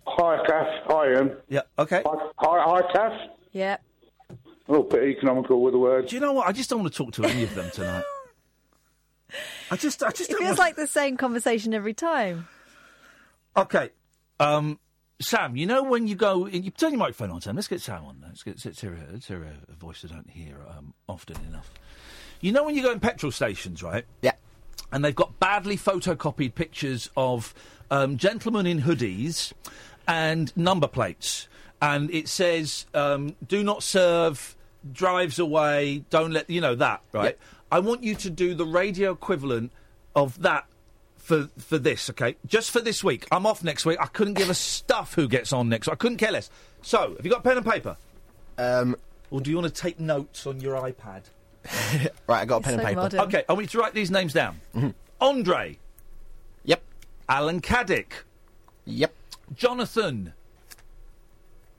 Hi, 0.06 0.44
Kath. 0.46 0.68
Hi, 0.86 1.12
Iain. 1.14 1.36
Yeah. 1.48 1.60
Okay. 1.78 2.02
Hi, 2.04 2.28
hi, 2.36 2.80
hi 2.82 2.92
Kath. 2.92 3.30
Yeah. 3.52 3.76
A 4.30 4.36
little 4.70 4.84
bit 4.86 5.02
economical 5.04 5.62
with 5.62 5.72
the 5.74 5.78
words. 5.78 6.10
Do 6.10 6.16
you 6.16 6.20
know 6.20 6.32
what? 6.32 6.46
I 6.46 6.52
just 6.52 6.70
don't 6.70 6.80
want 6.80 6.92
to 6.92 6.96
talk 7.04 7.12
to 7.14 7.24
any 7.24 7.42
of 7.44 7.54
them 7.54 7.70
tonight. 7.70 8.04
I 9.70 9.76
just, 9.76 10.02
I 10.02 10.10
just 10.10 10.30
It 10.30 10.36
feels 10.36 10.42
want. 10.50 10.58
like 10.58 10.76
the 10.76 10.86
same 10.86 11.16
conversation 11.16 11.72
every 11.74 11.94
time. 11.94 12.46
Okay. 13.56 13.90
Um, 14.38 14.78
Sam, 15.20 15.56
you 15.56 15.66
know 15.66 15.82
when 15.82 16.06
you 16.06 16.14
go, 16.14 16.46
you 16.46 16.70
turn 16.70 16.90
your 16.92 16.98
microphone 16.98 17.30
on, 17.30 17.40
Sam. 17.40 17.54
Let's 17.56 17.68
get 17.68 17.80
Sam 17.80 18.04
on. 18.04 18.22
Let's 18.26 18.42
get 18.42 18.64
let's 18.64 18.80
hear, 18.80 18.92
a- 18.94 19.12
let's 19.12 19.26
hear 19.28 19.42
a, 19.42 19.72
a 19.72 19.74
voice 19.76 20.04
I 20.04 20.12
don't 20.12 20.28
hear 20.28 20.56
um, 20.68 20.94
often 21.08 21.36
enough. 21.48 21.70
You 22.40 22.52
know 22.52 22.64
when 22.64 22.74
you 22.74 22.82
go 22.82 22.90
in 22.92 23.00
petrol 23.00 23.30
stations, 23.32 23.82
right? 23.82 24.04
Yeah. 24.20 24.32
And 24.90 25.04
they've 25.04 25.14
got 25.14 25.38
badly 25.38 25.76
photocopied 25.76 26.54
pictures 26.54 27.08
of 27.16 27.54
um, 27.90 28.16
gentlemen 28.16 28.66
in 28.66 28.82
hoodies 28.82 29.52
and 30.06 30.54
number 30.56 30.88
plates, 30.88 31.48
and 31.80 32.10
it 32.10 32.28
says 32.28 32.86
um, 32.94 33.36
"Do 33.46 33.62
not 33.62 33.82
serve." 33.82 34.56
Drives 34.92 35.38
away. 35.38 36.02
Don't 36.10 36.32
let 36.32 36.50
you 36.50 36.60
know 36.60 36.74
that, 36.74 37.02
right? 37.12 37.38
I 37.70 37.78
want 37.78 38.02
you 38.02 38.16
to 38.16 38.30
do 38.30 38.52
the 38.52 38.66
radio 38.66 39.12
equivalent 39.12 39.70
of 40.16 40.42
that 40.42 40.66
for 41.16 41.48
for 41.56 41.78
this, 41.78 42.10
okay? 42.10 42.36
Just 42.46 42.70
for 42.72 42.80
this 42.80 43.04
week. 43.04 43.26
I'm 43.30 43.46
off 43.46 43.62
next 43.62 43.86
week. 43.86 43.98
I 44.00 44.06
couldn't 44.06 44.34
give 44.34 44.50
a 44.50 44.54
stuff 44.78 45.14
who 45.14 45.28
gets 45.28 45.52
on 45.52 45.68
next. 45.68 45.88
I 45.88 45.94
couldn't 45.94 46.18
care 46.18 46.32
less. 46.32 46.50
So, 46.82 47.14
have 47.16 47.24
you 47.24 47.30
got 47.30 47.44
pen 47.44 47.56
and 47.56 47.64
paper? 47.64 47.96
Um, 48.58 48.96
or 49.30 49.40
do 49.40 49.50
you 49.50 49.56
want 49.56 49.72
to 49.72 49.80
take 49.80 50.00
notes 50.00 50.46
on 50.46 50.60
your 50.60 50.74
iPad? 50.74 51.22
right, 52.26 52.40
I 52.40 52.44
got 52.44 52.58
a 52.58 52.60
pen 52.64 52.80
and 52.80 52.82
paper. 52.82 53.22
Okay, 53.22 53.44
I 53.48 53.52
want 53.52 53.62
you 53.64 53.68
to 53.68 53.78
write 53.78 53.94
these 53.94 54.10
names 54.10 54.32
down. 54.32 54.60
Andre. 55.20 55.78
Yep. 56.64 56.82
Alan 57.28 57.60
Caddick. 57.60 58.24
Yep. 58.84 59.14
Jonathan. 59.54 60.32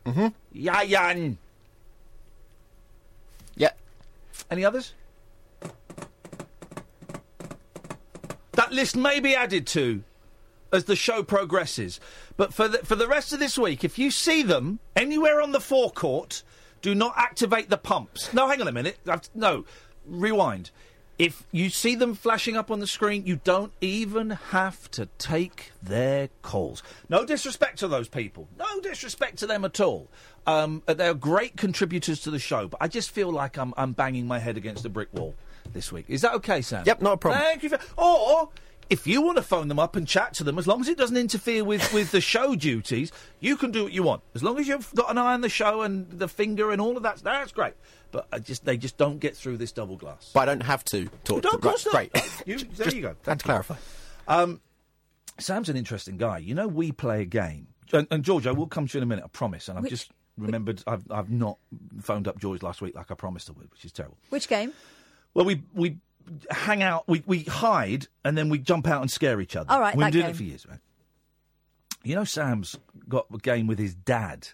Mm-hmm. 0.05 0.27
Yian. 0.55 1.37
Yeah. 3.55 3.71
Any 4.49 4.65
others? 4.65 4.93
That 8.53 8.71
list 8.71 8.95
may 8.95 9.19
be 9.19 9.35
added 9.35 9.65
to 9.67 10.03
as 10.71 10.85
the 10.85 10.95
show 10.95 11.23
progresses. 11.23 11.99
But 12.35 12.53
for 12.53 12.67
the, 12.67 12.79
for 12.79 12.95
the 12.95 13.07
rest 13.07 13.31
of 13.31 13.39
this 13.39 13.57
week, 13.57 13.83
if 13.83 13.97
you 13.97 14.11
see 14.11 14.41
them 14.43 14.79
anywhere 14.95 15.41
on 15.41 15.51
the 15.51 15.59
forecourt, 15.59 16.43
do 16.81 16.93
not 16.93 17.13
activate 17.15 17.69
the 17.69 17.77
pumps. 17.77 18.33
No, 18.33 18.47
hang 18.47 18.61
on 18.61 18.67
a 18.67 18.71
minute. 18.71 18.97
I've, 19.07 19.29
no, 19.33 19.65
rewind. 20.05 20.71
If 21.19 21.45
you 21.51 21.69
see 21.69 21.93
them 21.95 22.15
flashing 22.15 22.57
up 22.57 22.71
on 22.71 22.79
the 22.79 22.87
screen, 22.87 23.25
you 23.25 23.39
don't 23.43 23.71
even 23.81 24.31
have 24.31 24.89
to 24.91 25.07
take 25.19 25.71
their 25.81 26.29
calls. 26.41 26.81
No 27.07 27.23
disrespect 27.23 27.79
to 27.79 27.87
those 27.87 28.07
people. 28.07 28.47
No 28.57 28.79
disrespect 28.81 29.37
to 29.39 29.47
them 29.47 29.63
at 29.63 29.79
all. 29.79 30.07
Um, 30.47 30.81
they're 30.87 31.13
great 31.13 31.55
contributors 31.55 32.21
to 32.21 32.31
the 32.31 32.39
show, 32.39 32.67
but 32.67 32.77
I 32.81 32.87
just 32.87 33.11
feel 33.11 33.31
like 33.31 33.57
I'm, 33.57 33.73
I'm 33.77 33.93
banging 33.93 34.27
my 34.27 34.39
head 34.39 34.57
against 34.57 34.85
a 34.85 34.89
brick 34.89 35.13
wall 35.13 35.35
this 35.71 35.91
week. 35.91 36.05
Is 36.07 36.21
that 36.21 36.33
okay, 36.35 36.61
Sam? 36.61 36.83
Yep, 36.85 37.01
not 37.01 37.13
a 37.13 37.17
problem. 37.17 37.41
Thank 37.41 37.63
you. 37.63 37.69
For, 37.69 37.79
or 37.95 38.49
if 38.89 39.07
you 39.07 39.21
want 39.21 39.37
to 39.37 39.43
phone 39.43 39.67
them 39.67 39.79
up 39.79 39.95
and 39.95 40.07
chat 40.07 40.33
to 40.35 40.43
them, 40.43 40.59
as 40.59 40.67
long 40.67 40.81
as 40.81 40.87
it 40.87 40.97
doesn't 40.97 41.17
interfere 41.17 41.63
with, 41.63 41.93
with 41.93 42.11
the 42.11 42.21
show 42.21 42.55
duties, 42.69 43.11
you 43.39 43.55
can 43.55 43.71
do 43.71 43.83
what 43.83 43.93
you 43.93 44.03
want. 44.03 44.23
As 44.35 44.43
long 44.43 44.59
as 44.59 44.67
you've 44.67 44.93
got 44.93 45.09
an 45.09 45.17
eye 45.17 45.33
on 45.33 45.41
the 45.41 45.49
show 45.49 45.81
and 45.81 46.09
the 46.09 46.27
finger 46.27 46.71
and 46.71 46.81
all 46.81 46.97
of 46.97 47.03
that, 47.03 47.17
that's 47.17 47.51
great. 47.51 47.73
But 48.13 48.27
I 48.31 48.39
just 48.39 48.63
they 48.63 48.77
just 48.77 48.95
don't 48.97 49.19
get 49.19 49.35
through 49.35 49.57
this 49.57 49.73
double 49.73 49.97
glass. 49.97 50.31
But 50.33 50.41
I 50.41 50.45
don't 50.53 50.63
have 50.63 50.85
to 50.85 51.09
talk 51.25 51.43
No, 51.43 51.49
to 51.49 51.55
of 51.57 51.61
course 51.61 51.85
right, 51.93 52.09
not. 52.13 52.23
Great. 52.23 52.47
You- 52.47 52.57
there 52.75 52.85
Just 52.85 52.95
you 52.95 53.01
go. 53.01 53.15
Had 53.25 53.39
to 53.39 53.43
clarify. 53.45 53.75
Um, 54.29 54.61
Sam's 55.39 55.67
an 55.67 55.75
interesting 55.75 56.15
guy. 56.17 56.37
You 56.37 56.53
know, 56.55 56.67
we 56.67 56.91
play 56.93 57.23
a 57.23 57.25
game, 57.25 57.67
and, 57.91 58.07
and 58.11 58.23
George, 58.23 58.45
I 58.47 58.51
will 58.51 58.67
come 58.67 58.87
to 58.87 58.93
you 58.93 58.99
in 58.99 59.03
a 59.03 59.07
minute. 59.07 59.25
I 59.25 59.27
promise. 59.29 59.67
And 59.67 59.77
I've 59.77 59.83
Which- 59.83 59.89
just 59.91 60.11
remembered 60.37 60.83
I've 60.87 61.03
I've 61.11 61.29
not 61.31 61.57
phoned 62.01 62.27
up 62.27 62.39
George 62.39 62.63
last 62.63 62.81
week 62.81 62.95
like 62.95 63.11
I 63.11 63.15
promised 63.15 63.49
I 63.49 63.53
would, 63.53 63.69
which 63.71 63.83
is 63.83 63.91
terrible. 63.91 64.17
Which 64.29 64.47
game? 64.47 64.71
Well, 65.33 65.45
we 65.45 65.63
we 65.73 65.97
hang 66.51 66.83
out, 66.83 67.07
we 67.07 67.23
we 67.25 67.39
hide, 67.43 68.07
and 68.23 68.37
then 68.37 68.47
we 68.49 68.59
jump 68.59 68.87
out 68.87 69.01
and 69.01 69.09
scare 69.11 69.41
each 69.41 69.55
other. 69.55 69.71
All 69.71 69.79
right, 69.81 69.95
we've 69.95 70.05
that 70.05 70.11
been 70.11 70.21
doing 70.21 70.25
game. 70.27 70.35
it 70.35 70.37
for 70.37 70.43
years, 70.43 70.65
right? 70.69 70.79
You 72.03 72.15
know, 72.15 72.23
Sam's 72.25 72.77
got 73.09 73.25
a 73.33 73.37
game 73.37 73.65
with 73.65 73.79
his 73.79 73.95
dad 73.95 74.49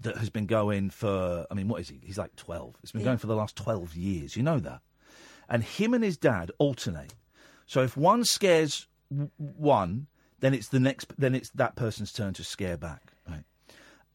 that 0.00 0.16
has 0.18 0.30
been 0.30 0.46
going 0.46 0.90
for. 0.90 1.46
I 1.50 1.54
mean, 1.54 1.68
what 1.68 1.80
is 1.80 1.88
he? 1.88 2.00
He's 2.04 2.18
like 2.18 2.34
twelve. 2.36 2.76
It's 2.82 2.92
been 2.92 3.00
Yeah. 3.02 3.06
going 3.06 3.18
for 3.18 3.26
the 3.26 3.36
last 3.36 3.56
twelve 3.56 3.94
years. 3.96 4.36
You 4.36 4.42
know 4.42 4.58
that, 4.60 4.80
and 5.48 5.62
him 5.62 5.94
and 5.94 6.02
his 6.04 6.16
dad 6.16 6.50
alternate. 6.58 7.14
So 7.66 7.82
if 7.82 7.96
one 7.96 8.24
scares 8.24 8.86
w- 9.10 9.30
one, 9.36 10.06
then 10.40 10.54
it's 10.54 10.68
the 10.68 10.80
next. 10.80 11.12
Then 11.18 11.34
it's 11.34 11.50
that 11.50 11.76
person's 11.76 12.12
turn 12.12 12.32
to 12.34 12.44
scare 12.44 12.76
back, 12.76 13.12
right? 13.28 13.44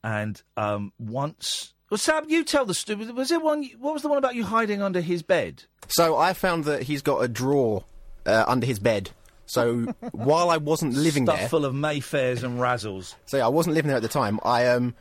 And 0.04 0.42
um, 0.58 0.92
once, 1.00 1.74
well, 1.90 1.98
Sam, 1.98 2.26
you 2.28 2.44
tell 2.44 2.66
the 2.66 2.74
story. 2.74 3.06
Was 3.12 3.32
it 3.32 3.42
one? 3.42 3.64
What 3.80 3.94
was 3.94 4.02
the 4.02 4.10
one 4.10 4.18
about 4.18 4.36
you 4.36 4.44
hiding 4.44 4.82
under 4.82 5.02
his 5.02 5.22
bed? 5.22 5.64
So 5.90 6.18
I 6.18 6.34
found 6.34 6.64
that 6.66 6.84
he's 6.84 7.02
got 7.02 7.20
a 7.20 7.28
drawer 7.28 7.86
uh, 8.26 8.46
under 8.48 8.66
his 8.66 8.80
bed. 8.80 9.12
So 9.46 9.82
while 10.12 10.50
I 10.50 10.58
wasn't 10.58 10.96
living 10.96 11.26
Stuff 11.26 11.40
there, 11.40 11.50
full 11.50 11.66
of 11.66 11.74
Mayfairs 11.74 12.44
and 12.44 12.60
Razzles. 12.60 13.16
so 13.26 13.38
yeah, 13.38 13.46
I 13.46 13.50
wasn't 13.50 13.76
living 13.76 13.90
there 13.90 13.98
at 13.98 14.02
the 14.04 14.08
time. 14.10 14.40
I 14.44 14.68
um, 14.68 14.96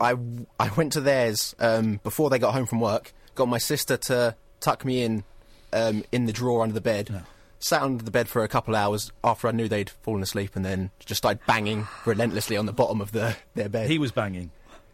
I 0.00 0.14
I 0.58 0.70
went 0.76 0.92
to 0.94 1.00
theirs 1.00 1.54
um 1.58 2.00
before 2.02 2.30
they 2.30 2.38
got 2.38 2.54
home 2.54 2.66
from 2.66 2.80
work. 2.80 3.12
Got 3.34 3.48
my 3.48 3.58
sister 3.58 3.96
to 3.96 4.36
tuck 4.60 4.84
me 4.84 5.02
in, 5.02 5.24
um, 5.72 6.04
in 6.12 6.26
the 6.26 6.32
drawer 6.32 6.62
under 6.62 6.74
the 6.74 6.80
bed. 6.80 7.24
Sat 7.58 7.82
under 7.82 8.04
the 8.04 8.10
bed 8.10 8.28
for 8.28 8.44
a 8.44 8.48
couple 8.48 8.76
hours 8.76 9.10
after 9.24 9.48
I 9.48 9.52
knew 9.52 9.68
they'd 9.68 9.90
fallen 9.90 10.22
asleep, 10.22 10.54
and 10.54 10.64
then 10.64 10.90
just 11.04 11.18
started 11.18 11.44
banging 11.46 11.86
relentlessly 12.04 12.56
on 12.56 12.66
the 12.66 12.72
bottom 12.72 13.00
of 13.00 13.12
the 13.12 13.36
their 13.54 13.68
bed. 13.68 13.90
He 13.90 13.98
was 13.98 14.12
banging. 14.12 14.50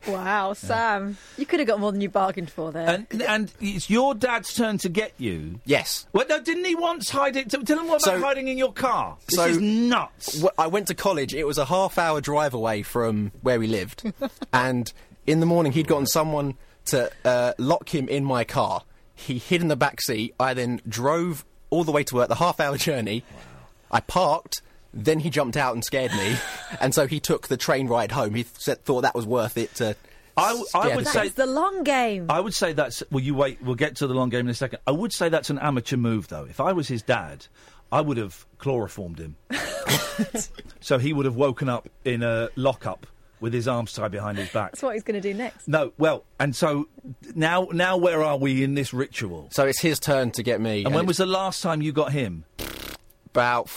Wow, 0.07 0.55
Sam. 0.55 1.17
You 1.37 1.45
could 1.47 1.61
have 1.61 1.67
got 1.69 1.79
more 1.81 1.93
than 1.93 2.01
you 2.01 2.09
bargained 2.09 2.51
for 2.51 2.73
there. 2.73 2.89
And 3.11 3.23
and 3.23 3.53
it's 3.61 3.91
your 3.91 4.15
dad's 4.15 4.55
turn 4.55 4.79
to 4.79 4.89
get 4.89 5.13
you. 5.19 5.61
Yes. 5.65 6.07
Well, 6.13 6.25
no, 6.29 6.41
didn't 6.41 6.65
he 6.65 6.75
once 6.75 7.11
hide 7.11 7.37
it? 7.37 7.51
Tell 7.51 7.61
him 7.79 7.89
what 7.89 8.03
about 8.03 8.17
So- 8.17 8.21
hiding 8.21 8.49
in 8.49 8.57
your 8.59 8.73
car. 8.73 9.17
This 9.29 9.37
so 9.37 9.45
is 9.47 9.59
nuts. 9.59 10.41
Wh- 10.43 10.47
I 10.59 10.67
went 10.69 10.87
to 10.89 10.95
college. 10.95 11.35
It 11.35 11.45
was 11.47 11.59
a 11.59 11.67
half-hour 11.67 12.21
drive 12.23 12.55
away 12.55 12.83
from 12.83 13.33
where 13.43 13.59
we 13.59 13.67
lived, 13.67 14.11
and 14.53 14.93
in 15.27 15.41
the 15.41 15.47
morning 15.47 15.73
he'd 15.73 15.87
gotten 15.89 16.07
someone 16.07 16.55
to 16.87 17.11
uh, 17.25 17.53
lock 17.59 17.95
him 17.95 18.09
in 18.09 18.25
my 18.25 18.43
car. 18.45 18.83
He 19.15 19.37
hid 19.37 19.61
in 19.61 19.69
the 19.69 19.77
back 19.77 20.01
seat. 20.01 20.35
I 20.41 20.55
then 20.55 20.81
drove 20.89 21.45
all 21.69 21.85
the 21.85 21.93
way 21.93 22.03
to 22.05 22.15
work, 22.15 22.29
the 22.29 22.37
half-hour 22.37 22.79
journey. 22.89 23.23
I 23.91 24.01
parked, 24.01 24.63
Then 24.93 25.21
he 25.21 25.31
jumped 25.31 25.57
out 25.57 25.75
and 25.75 25.85
scared 25.85 26.13
me, 26.13 26.37
and 26.81 26.95
so 26.95 27.07
he 27.07 27.21
took 27.21 27.49
the 27.49 27.57
train 27.57 27.87
ride 27.87 28.13
home. 28.13 28.35
He 28.35 28.45
said, 28.59 28.85
thought 28.85 29.03
that 29.03 29.15
was 29.15 29.27
worth 29.27 29.57
it 29.57 29.75
to. 29.77 29.97
I, 30.37 30.49
w- 30.49 30.67
I 30.75 30.83
scare 30.85 30.97
would 30.97 31.07
say 31.07 31.29
the 31.29 31.47
long 31.47 31.85
game. 31.85 32.27
I 32.29 32.41
would 32.41 32.55
say 32.55 32.73
that's. 32.73 33.03
Well, 33.11 33.23
you 33.23 33.35
wait. 33.35 33.61
We'll 33.63 33.75
get 33.75 33.97
to 33.97 34.07
the 34.07 34.15
long 34.15 34.31
game 34.31 34.47
in 34.47 34.49
a 34.49 34.55
second. 34.55 34.81
I 34.87 34.93
would 34.93 35.13
say 35.13 35.29
that's 35.29 35.51
an 35.51 35.59
amateur 35.59 35.97
move, 35.97 36.29
though. 36.29 36.45
If 36.45 36.61
I 36.61 36.73
was 36.73 36.89
his 36.89 37.03
dad, 37.03 37.47
I 37.93 38.01
would 38.01 38.17
have 38.17 38.47
chloroformed 38.59 39.19
him. 39.19 39.37
so 40.81 40.99
he 40.99 41.13
would 41.13 41.27
have 41.27 41.37
woken 41.37 41.69
up 41.69 41.89
in 42.05 42.23
a 42.23 42.49
lockup 42.57 43.07
with 43.41 43.53
his 43.53 43.67
arms 43.67 43.93
tied 43.93 44.11
behind 44.11 44.39
his 44.39 44.51
back. 44.51 44.73
That's 44.73 44.83
what 44.83 44.95
he's 44.95 45.03
going 45.03 45.21
to 45.21 45.33
do 45.33 45.37
next. 45.37 45.67
No, 45.67 45.93
well, 45.99 46.25
and 46.39 46.55
so 46.55 46.89
now, 47.35 47.69
now 47.73 47.97
where 47.97 48.23
are 48.23 48.37
we 48.37 48.63
in 48.63 48.75
this 48.75 48.93
ritual? 48.93 49.49
So 49.51 49.67
it's 49.67 49.81
his 49.81 49.99
turn 49.99 50.31
to 50.33 50.43
get 50.43 50.61
me. 50.61 50.85
And 50.85 50.95
when 50.95 51.05
it's 51.05 51.09
was 51.09 51.17
the 51.19 51.27
last 51.27 51.63
time 51.63 51.81
you 51.81 51.93
got 51.93 52.13
him? 52.13 52.45
about 53.31 53.69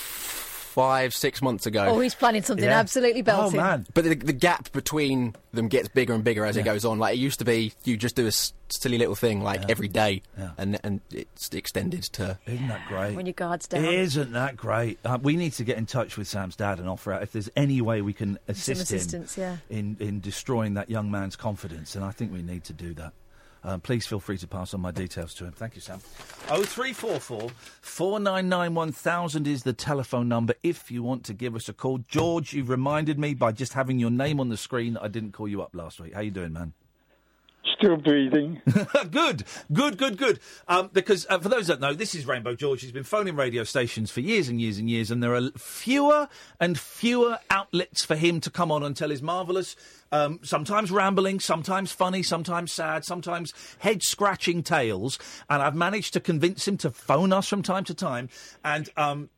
five, 0.74 1.14
six 1.14 1.40
months 1.40 1.68
ago. 1.68 1.86
Oh, 1.86 2.00
he's 2.00 2.16
planning 2.16 2.42
something 2.42 2.66
Yeah. 2.66 2.80
absolutely 2.80 3.22
belting. 3.22 3.60
But 3.94 4.04
the, 4.04 4.16
the 4.16 4.34
gap 4.34 4.72
between 4.72 5.36
them 5.54 5.68
gets 5.68 5.88
bigger 5.88 6.14
and 6.14 6.24
bigger 6.24 6.46
as 6.46 6.58
it 6.58 6.64
goes 6.64 6.84
on. 6.84 6.98
Like 6.98 7.16
it 7.16 7.20
used 7.20 7.38
to 7.40 7.46
be, 7.46 7.74
you 7.84 7.96
just 7.96 8.16
do 8.16 8.24
a 8.26 8.30
s- 8.30 8.54
silly 8.70 8.98
little 8.98 9.14
thing 9.14 9.44
like 9.44 9.70
every 9.70 9.88
day, 9.88 10.24
and 10.58 10.80
and 10.84 11.02
it's 11.12 11.50
extended 11.50 12.04
to. 12.14 12.40
Isn't 12.48 12.68
that 12.70 12.88
great? 12.88 13.16
When 13.16 13.28
your 13.28 13.34
guard's 13.34 13.68
down. 13.68 13.86
Isn't 13.86 14.32
that 14.34 14.58
great? 14.58 14.98
Uh, 15.06 15.20
we 15.22 15.36
need 15.36 15.54
to 15.54 15.64
get 15.64 15.78
in 15.78 15.86
touch 15.86 16.18
with 16.18 16.28
Sam's 16.28 16.56
dad 16.56 16.80
and 16.80 16.90
offer 16.90 17.14
out 17.14 17.22
if 17.22 17.32
there's 17.32 17.50
any 17.56 17.80
way 17.80 18.02
we 18.02 18.14
can 18.14 18.40
assist 18.48 19.14
him 19.14 19.26
yeah. 19.38 19.58
in, 19.70 19.96
in 20.00 20.20
destroying 20.22 20.74
that 20.74 20.90
young 20.90 21.12
man's 21.12 21.36
confidence, 21.36 21.96
and 21.96 22.04
I 22.04 22.10
think 22.12 22.34
we 22.34 22.42
need 22.42 22.64
to 22.66 22.74
do 22.74 22.96
that. 22.96 23.14
Um, 23.66 23.80
please 23.80 24.06
feel 24.06 24.20
free 24.20 24.38
to 24.38 24.48
pass 24.48 24.74
on 24.74 24.82
my 24.82 24.92
details 24.92 25.34
to 25.36 25.46
him. 25.46 25.54
Thank 25.54 25.76
you, 25.76 25.82
Sam. 25.82 26.00
Oh 26.50 26.64
three 26.64 26.92
four 26.92 27.20
four 27.20 27.50
four 27.82 28.20
nine 28.20 28.50
nine 28.50 28.76
one 28.76 28.92
thousand 28.92 29.48
is 29.48 29.64
the 29.64 29.74
telephone 29.74 30.28
number 30.28 30.54
if 30.64 30.92
you 30.92 31.02
want 31.02 31.24
to 31.26 31.34
give 31.34 31.56
us 31.56 31.70
a 31.70 31.74
call. 31.74 32.00
George, 32.00 32.54
you've 32.54 32.70
reminded 32.70 33.18
me 33.18 33.34
by 33.34 33.52
just 33.52 33.74
having 33.74 34.00
your 34.00 34.12
name 34.12 34.40
on 34.40 34.50
the 34.50 34.58
screen 34.58 34.98
I 34.98 35.08
didn't 35.08 35.32
call 35.32 35.48
you 35.48 35.62
up 35.62 35.74
last 35.74 36.02
week. 36.02 36.14
How 36.14 36.20
you 36.22 36.32
doing, 36.32 36.52
man? 36.54 36.74
Still 37.66 37.96
breathing. 37.96 38.62
good, 39.12 39.46
good, 39.72 39.98
good, 39.98 40.18
good. 40.18 40.40
Um, 40.68 40.90
because 40.92 41.26
uh, 41.30 41.40
for 41.40 41.48
those 41.48 41.68
that 41.68 41.80
know, 41.80 41.94
this 41.94 42.14
is 42.14 42.26
Rainbow 42.26 42.56
George. 42.56 42.82
He's 42.82 42.92
been 42.92 43.04
phoning 43.04 43.38
radio 43.38 43.64
stations 43.64 44.12
for 44.12 44.20
years 44.20 44.50
and 44.50 44.60
years 44.60 44.78
and 44.78 44.90
years, 44.90 45.10
and 45.10 45.24
there 45.24 45.34
are 45.34 45.50
fewer 45.58 46.28
and 46.60 46.78
fewer 46.78 47.40
outlets 47.50 48.04
for 48.04 48.16
him 48.16 48.42
to 48.42 48.50
come 48.50 48.70
on 48.70 48.84
and 48.84 48.98
tell 48.98 49.10
his 49.10 49.22
marvellous, 49.22 49.78
um, 50.12 50.40
sometimes 50.44 50.92
rambling, 50.92 51.40
sometimes 51.40 51.94
funny, 51.94 52.22
sometimes 52.22 52.74
sad, 52.74 53.06
sometimes 53.06 53.54
head 53.80 54.04
scratching 54.04 54.62
tales. 54.62 55.18
And 55.50 55.62
I've 55.62 55.76
managed 55.76 56.12
to 56.14 56.20
convince 56.20 56.68
him 56.68 56.76
to 56.78 56.92
phone 56.92 57.32
us 57.32 57.48
from 57.48 57.64
time 57.64 57.86
to 57.86 57.94
time. 57.94 58.28
And 58.66 58.90
um, 58.98 59.30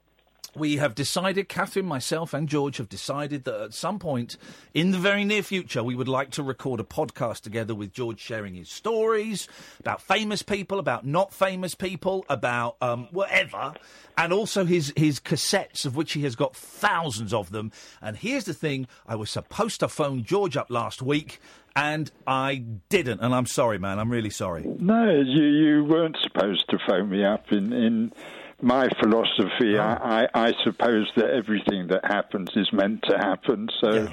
we 0.56 0.78
have 0.78 0.96
decided, 0.96 1.50
Catherine, 1.50 1.86
myself, 1.86 2.34
and 2.34 2.48
George 2.48 2.78
have 2.78 2.90
decided 2.90 3.44
that 3.44 3.62
at 3.62 3.74
some 3.74 4.00
point 4.00 4.38
in 4.74 4.92
the 4.92 4.98
very 4.98 5.26
near 5.26 5.44
future, 5.44 5.84
we 5.84 5.96
would 5.96 6.08
like 6.08 6.32
to 6.32 6.44
record 6.44 6.80
a 6.80 6.84
podcast 6.84 7.42
together 7.42 7.76
with 7.76 7.94
George 7.94 8.20
sharing 8.20 8.56
his 8.56 8.70
stories 8.70 9.48
about 9.80 10.02
famous 10.02 10.42
people, 10.42 10.80
about 10.80 11.06
not 11.06 11.34
famous 11.34 11.76
people, 11.76 12.26
about 12.30 12.78
um, 12.82 13.08
whatever, 13.12 13.74
and 14.18 14.32
also 14.32 14.66
his, 14.66 14.94
his 14.96 15.20
cassettes, 15.20 15.86
of 15.86 15.96
which 15.96 16.14
he 16.14 16.24
has 16.24 16.36
got 16.36 16.56
thousands 16.56 17.34
of 17.34 17.52
them. 17.52 17.72
And 18.02 18.18
here's 18.18 18.46
the 18.46 18.54
thing 18.54 18.88
I 19.06 19.16
was 19.16 19.30
supposed 19.30 19.80
to 19.82 19.88
phone 19.88 20.24
George 20.24 20.58
up 20.58 20.70
last 20.70 21.02
week. 21.02 21.40
And 21.78 22.10
I 22.26 22.64
didn't, 22.88 23.20
and 23.20 23.36
I'm 23.36 23.48
sorry, 23.48 23.78
man. 23.78 24.00
I'm 24.00 24.10
really 24.10 24.30
sorry. 24.30 24.64
No, 24.80 25.10
you 25.10 25.44
you 25.44 25.84
weren't 25.84 26.16
supposed 26.24 26.70
to 26.70 26.78
phone 26.88 27.10
me 27.10 27.26
up. 27.26 27.52
In 27.52 27.74
in 27.74 28.14
my 28.62 28.88
philosophy, 29.02 29.78
I, 29.78 30.24
I, 30.24 30.28
I 30.34 30.54
suppose 30.64 31.12
that 31.18 31.30
everything 31.30 31.88
that 31.88 32.06
happens 32.06 32.50
is 32.56 32.72
meant 32.72 33.04
to 33.10 33.18
happen. 33.18 33.70
So 33.82 34.08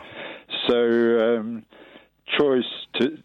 so 0.68 1.38
um, 1.38 1.64
choice 2.38 2.64
to 3.00 3.18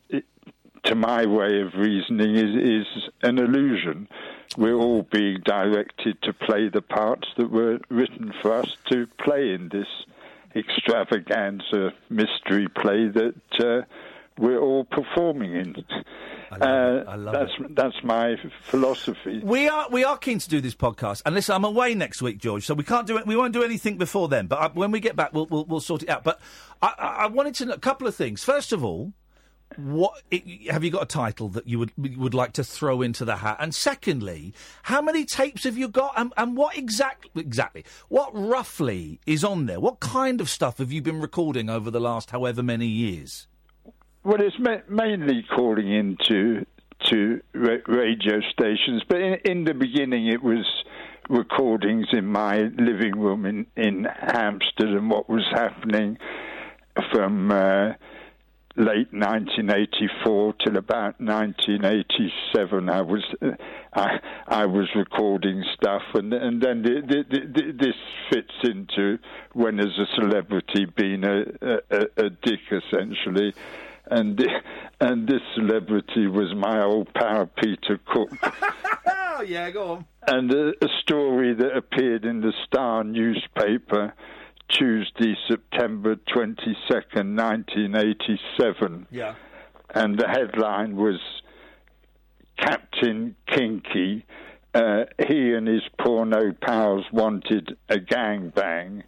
to 0.85 0.95
my 0.95 1.25
way 1.25 1.61
of 1.61 1.73
reasoning 1.75 2.35
is 2.35 2.55
is 2.55 3.09
an 3.23 3.39
illusion. 3.39 4.07
We're 4.57 4.75
all 4.75 5.03
being 5.03 5.41
directed 5.43 6.21
to 6.23 6.33
play 6.33 6.69
the 6.69 6.81
parts 6.81 7.27
that 7.37 7.51
were 7.51 7.79
written 7.89 8.33
for 8.41 8.53
us 8.53 8.77
to 8.91 9.07
play 9.21 9.53
in 9.53 9.69
this 9.69 9.87
extravaganza 10.55 11.93
mystery 12.09 12.67
play 12.69 13.07
that 13.07 13.35
uh, 13.59 13.81
we're 14.37 14.59
all 14.59 14.85
performing 14.85 15.53
in. 15.53 15.75
I 16.49 17.15
love, 17.15 17.27
Uh, 17.27 17.31
that's 17.31 17.51
that's 17.71 18.03
my 18.03 18.35
philosophy. 18.63 19.41
We 19.43 19.67
are 19.67 19.89
we 19.89 20.03
are 20.03 20.17
keen 20.17 20.39
to 20.39 20.49
do 20.49 20.61
this 20.61 20.75
podcast, 20.75 21.21
and 21.25 21.35
listen, 21.35 21.53
I'm 21.55 21.65
away 21.65 21.93
next 21.93 22.21
week, 22.21 22.37
George, 22.37 22.65
so 22.65 22.73
we 22.73 22.83
can't 22.83 23.05
do 23.05 23.17
it. 23.17 23.27
We 23.27 23.35
won't 23.35 23.53
do 23.53 23.63
anything 23.63 23.97
before 23.97 24.27
then. 24.29 24.47
But 24.47 24.59
uh, 24.59 24.69
when 24.73 24.91
we 24.91 24.99
get 24.99 25.15
back, 25.15 25.33
we'll, 25.33 25.47
we'll 25.47 25.65
we'll 25.65 25.81
sort 25.81 26.03
it 26.03 26.09
out. 26.09 26.23
But 26.23 26.39
I, 26.81 26.93
I, 26.97 27.07
I 27.23 27.27
wanted 27.27 27.55
to 27.55 27.65
know 27.65 27.73
a 27.73 27.79
couple 27.79 28.07
of 28.07 28.15
things. 28.15 28.43
First 28.43 28.71
of 28.71 28.83
all, 28.83 29.11
what 29.75 30.21
it, 30.31 30.71
have 30.71 30.85
you 30.85 30.89
got 30.89 31.03
a 31.03 31.07
title 31.07 31.49
that 31.49 31.67
you 31.67 31.79
would 31.79 31.91
would 32.17 32.33
like 32.33 32.53
to 32.53 32.63
throw 32.63 33.01
into 33.01 33.25
the 33.25 33.37
hat? 33.37 33.57
And 33.59 33.75
secondly, 33.75 34.53
how 34.83 35.01
many 35.01 35.25
tapes 35.25 35.65
have 35.65 35.77
you 35.77 35.89
got? 35.89 36.13
And, 36.15 36.31
and 36.37 36.55
what 36.55 36.77
exactly 36.77 37.29
exactly 37.35 37.83
what 38.07 38.31
roughly 38.33 39.19
is 39.25 39.43
on 39.43 39.65
there? 39.65 39.81
What 39.81 39.99
kind 39.99 40.39
of 40.39 40.49
stuff 40.49 40.77
have 40.77 40.93
you 40.93 41.01
been 41.01 41.19
recording 41.19 41.69
over 41.69 41.91
the 41.91 41.99
last 41.99 42.31
however 42.31 42.63
many 42.63 42.87
years? 42.87 43.47
Well, 44.27 44.41
it's 44.41 44.59
ma- 44.59 44.83
mainly 44.89 45.45
calling 45.55 45.89
into 45.89 46.65
to 47.05 47.41
ra- 47.53 47.77
radio 47.87 48.41
stations, 48.51 49.01
but 49.07 49.21
in, 49.21 49.35
in 49.45 49.63
the 49.63 49.73
beginning 49.73 50.27
it 50.27 50.43
was 50.43 50.65
recordings 51.29 52.07
in 52.11 52.25
my 52.25 52.63
living 52.77 53.17
room 53.17 53.45
in, 53.45 53.67
in 53.77 54.03
Hampstead 54.03 54.89
and 54.89 55.09
what 55.09 55.29
was 55.29 55.45
happening 55.53 56.17
from 57.09 57.51
uh, 57.51 57.93
late 58.75 59.13
1984 59.13 60.55
till 60.61 60.75
about 60.75 61.21
1987. 61.21 62.89
I 62.89 63.01
was 63.03 63.23
uh, 63.41 63.51
I, 63.93 64.19
I 64.45 64.65
was 64.65 64.89
recording 64.93 65.63
stuff, 65.73 66.03
and 66.15 66.33
and 66.33 66.61
then 66.61 66.81
the, 66.81 67.01
the, 67.01 67.39
the, 67.47 67.71
this 67.71 67.95
fits 68.29 68.53
into 68.65 69.19
when 69.53 69.79
as 69.79 69.97
a 69.97 70.05
celebrity 70.19 70.85
being 70.97 71.23
a, 71.23 71.43
a, 71.61 72.25
a 72.25 72.29
dick 72.29 72.59
essentially 72.69 73.53
and 74.11 74.39
and 74.99 75.27
this 75.27 75.41
celebrity 75.55 76.27
was 76.27 76.53
my 76.55 76.81
old 76.81 77.13
pal 77.13 77.49
Peter 77.61 77.99
Cook. 78.05 78.29
oh 79.07 79.41
yeah, 79.45 79.69
go 79.69 79.91
on. 79.91 80.05
And 80.27 80.51
a, 80.51 80.69
a, 80.83 80.87
story 81.01 81.53
that 81.53 81.75
appeared 81.75 82.25
in 82.25 82.41
the 82.41 82.53
Star 82.65 83.03
newspaper 83.03 84.13
Tuesday, 84.69 85.35
September 85.47 86.15
twenty 86.33 86.75
second, 86.91 87.35
nineteen 87.35 87.95
eighty 87.95 88.39
seven. 88.59 89.07
Yeah. 89.11 89.35
And 89.93 90.19
the 90.19 90.27
headline 90.27 90.97
was 90.97 91.19
Captain 92.57 93.35
Kinky. 93.47 94.25
Uh, 94.73 95.05
he 95.27 95.53
and 95.53 95.67
his 95.67 95.83
porno 95.99 96.51
pals 96.61 97.05
wanted 97.11 97.77
a 97.89 97.95
gangbang. 97.95 99.03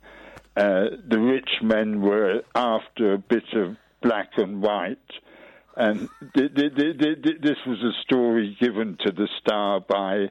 Uh, 0.55 0.85
the 1.07 1.19
rich 1.19 1.49
men 1.62 2.01
were 2.01 2.41
after 2.55 3.13
a 3.13 3.17
bit 3.17 3.43
of 3.53 3.75
black 4.01 4.31
and 4.38 4.62
white. 4.62 4.97
And 5.75 6.09
th- 6.35 6.53
th- 6.55 6.75
th- 6.75 7.41
this 7.41 7.57
was 7.65 7.81
a 7.83 7.93
story 8.01 8.57
given 8.59 8.97
to 9.05 9.12
the 9.12 9.27
Star 9.39 9.79
by 9.79 10.29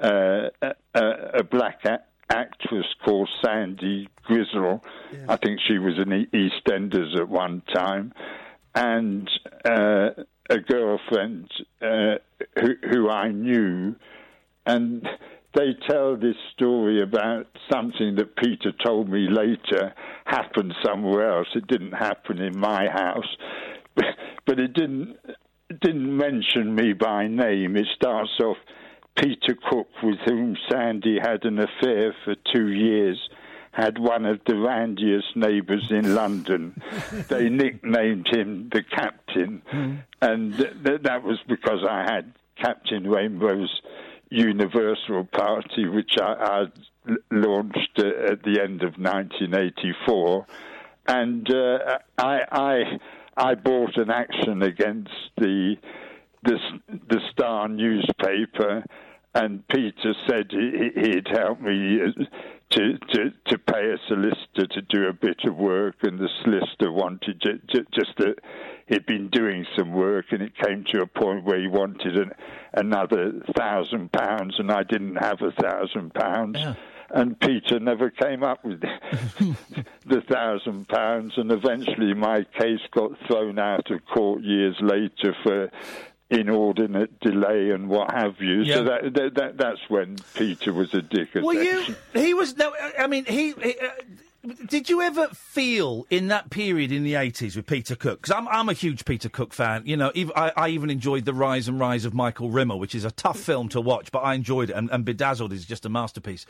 uh, 0.00 0.48
a, 0.94 1.00
a, 1.40 1.44
black 1.44 1.84
a- 1.84 2.04
actress 2.30 2.86
called 3.04 3.28
Sandy 3.44 4.08
Grizzle. 4.24 4.82
Yeah. 5.12 5.26
I 5.28 5.36
think 5.36 5.60
she 5.66 5.78
was 5.78 5.98
in 5.98 6.08
the 6.08 6.26
EastEnders 6.32 7.18
at 7.20 7.28
one 7.28 7.62
time. 7.74 8.12
And 8.74 9.28
uh, 9.64 10.10
a 10.48 10.58
girlfriend 10.58 11.50
uh, 11.82 12.16
who, 12.60 12.74
who 12.90 13.10
I 13.10 13.30
knew. 13.32 13.96
And 14.64 15.06
they 15.56 15.74
tell 15.88 16.16
this 16.16 16.36
story 16.54 17.02
about 17.02 17.46
something 17.72 18.14
that 18.16 18.36
Peter 18.36 18.72
told 18.84 19.08
me 19.08 19.26
later 19.28 19.94
happened 20.26 20.74
somewhere 20.84 21.36
else. 21.38 21.48
It 21.54 21.66
didn't 21.66 21.92
happen 21.92 22.40
in 22.40 22.58
my 22.58 22.86
house, 22.88 23.36
but 24.46 24.60
it 24.60 24.74
didn't 24.74 25.16
it 25.68 25.80
didn't 25.80 26.16
mention 26.16 26.74
me 26.74 26.92
by 26.92 27.26
name. 27.26 27.76
It 27.76 27.86
starts 27.96 28.30
off 28.40 28.58
Peter 29.16 29.56
Cook, 29.68 29.88
with 30.02 30.18
whom 30.26 30.56
Sandy 30.70 31.18
had 31.20 31.44
an 31.44 31.58
affair 31.58 32.14
for 32.24 32.34
two 32.54 32.68
years. 32.68 33.18
Had 33.72 33.98
one 33.98 34.24
of 34.24 34.40
the 34.46 34.54
randiest 34.54 35.36
neighbours 35.36 35.86
in 35.90 36.14
London. 36.14 36.80
they 37.28 37.50
nicknamed 37.50 38.26
him 38.30 38.70
the 38.72 38.82
Captain, 38.82 39.60
mm. 39.70 40.02
and 40.22 40.56
th- 40.56 40.72
th- 40.82 41.02
that 41.02 41.22
was 41.22 41.38
because 41.46 41.80
I 41.86 42.06
had 42.10 42.32
Captain 42.58 43.06
Rainbow's 43.06 43.82
Universal 44.30 45.28
Party, 45.32 45.86
which 45.86 46.12
I, 46.20 46.66
I 47.06 47.12
launched 47.30 47.98
at 47.98 48.42
the 48.42 48.60
end 48.62 48.82
of 48.82 48.98
1984, 48.98 50.46
and 51.08 51.48
uh, 51.54 51.98
I, 52.18 52.38
I 52.50 52.82
I 53.36 53.54
bought 53.54 53.96
an 53.96 54.10
action 54.10 54.62
against 54.62 55.10
the 55.36 55.76
the, 56.42 56.58
the 57.08 57.20
Star 57.32 57.68
newspaper, 57.68 58.84
and 59.34 59.66
Peter 59.68 60.14
said 60.28 60.46
he, 60.50 60.90
he'd 60.94 61.28
help 61.28 61.60
me 61.60 61.98
to, 62.70 62.98
to 62.98 63.30
to 63.46 63.58
pay 63.58 63.90
a 63.92 63.98
solicitor 64.08 64.66
to 64.66 64.82
do 64.82 65.06
a 65.06 65.12
bit 65.12 65.38
of 65.44 65.56
work, 65.56 65.96
and 66.02 66.18
the 66.18 66.28
solicitor 66.42 66.90
wanted 66.92 67.40
ju- 67.40 67.60
ju- 67.68 67.86
just 67.92 68.16
that 68.18 68.34
he'd 68.88 69.06
been 69.06 69.28
doing 69.30 69.64
some 69.76 69.92
work, 69.92 70.26
and 70.30 70.42
it 70.42 70.52
came 70.56 70.84
to 70.92 71.02
a 71.02 71.06
point 71.06 71.44
where 71.44 71.60
he 71.60 71.68
wanted 71.68 72.16
an, 72.16 72.32
another 72.74 73.32
thousand 73.56 74.10
pounds, 74.12 74.56
and 74.58 74.70
I 74.72 74.82
didn't 74.82 75.16
have 75.16 75.42
a 75.42 75.52
thousand 75.52 76.12
pounds. 76.14 76.58
And 77.08 77.38
Peter 77.38 77.78
never 77.78 78.10
came 78.10 78.42
up 78.42 78.64
with 78.64 78.80
the 80.06 80.20
thousand 80.28 80.88
pounds, 80.88 81.34
and 81.36 81.52
eventually 81.52 82.14
my 82.14 82.44
case 82.58 82.80
got 82.90 83.12
thrown 83.28 83.60
out 83.60 83.88
of 83.92 84.04
court 84.06 84.42
years 84.42 84.74
later 84.80 85.36
for 85.44 85.70
inordinate 86.30 87.20
delay 87.20 87.70
and 87.70 87.88
what 87.88 88.10
have 88.12 88.40
you. 88.40 88.62
Yeah. 88.62 88.74
So 88.74 88.84
that, 88.84 89.14
that, 89.14 89.34
that 89.34 89.56
that's 89.56 89.80
when 89.88 90.16
Peter 90.34 90.72
was 90.72 90.92
a 90.94 91.02
dick. 91.02 91.30
Well, 91.34 91.54
you 91.54 91.94
he 92.14 92.34
was 92.34 92.56
no. 92.56 92.74
I 92.98 93.06
mean, 93.06 93.24
he. 93.24 93.52
he 93.52 93.78
uh, 93.78 93.90
did 94.68 94.88
you 94.88 95.02
ever 95.02 95.26
feel 95.28 96.06
in 96.08 96.28
that 96.28 96.50
period 96.50 96.92
in 96.92 97.02
the 97.02 97.16
eighties 97.16 97.56
with 97.56 97.66
Peter 97.66 97.96
Cook? 97.96 98.22
Because 98.22 98.36
I'm 98.36 98.46
I'm 98.46 98.68
a 98.68 98.74
huge 98.74 99.04
Peter 99.04 99.28
Cook 99.28 99.52
fan. 99.52 99.82
You 99.84 99.96
know, 99.96 100.12
I, 100.36 100.52
I 100.56 100.68
even 100.68 100.88
enjoyed 100.88 101.24
the 101.24 101.34
Rise 101.34 101.66
and 101.66 101.80
Rise 101.80 102.04
of 102.04 102.14
Michael 102.14 102.50
Rimmer, 102.50 102.76
which 102.76 102.94
is 102.94 103.04
a 103.04 103.10
tough 103.10 103.40
film 103.40 103.68
to 103.70 103.80
watch, 103.80 104.12
but 104.12 104.20
I 104.20 104.34
enjoyed 104.34 104.70
it. 104.70 104.74
And, 104.74 104.88
and 104.90 105.04
Bedazzled 105.04 105.52
is 105.52 105.64
just 105.64 105.84
a 105.84 105.88
masterpiece. 105.88 106.46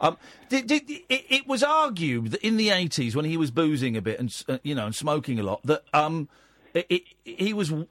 Um, 0.00 0.16
did, 0.48 0.68
did, 0.68 0.88
it, 0.88 1.02
it 1.08 1.48
was 1.48 1.64
argued 1.64 2.30
that 2.30 2.46
in 2.46 2.56
the 2.56 2.70
eighties 2.70 3.16
when 3.16 3.24
he 3.24 3.36
was 3.36 3.50
boozing 3.50 3.96
a 3.96 4.02
bit 4.02 4.20
and 4.20 4.44
uh, 4.48 4.58
you 4.62 4.76
know 4.76 4.86
and 4.86 4.94
smoking 4.94 5.40
a 5.40 5.42
lot 5.42 5.60
that 5.64 5.82
um. 5.92 6.28
It, 6.74 6.86
it, 6.88 7.02
he 7.24 7.52
was 7.52 7.72
uh, 7.72 7.84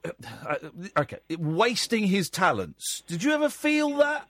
uh, 0.48 0.56
okay, 1.00 1.20
wasting 1.38 2.08
his 2.08 2.30
talents. 2.30 3.04
Did 3.08 3.24
you 3.24 3.34
ever 3.34 3.50
feel 3.50 3.98
that? 3.98 4.28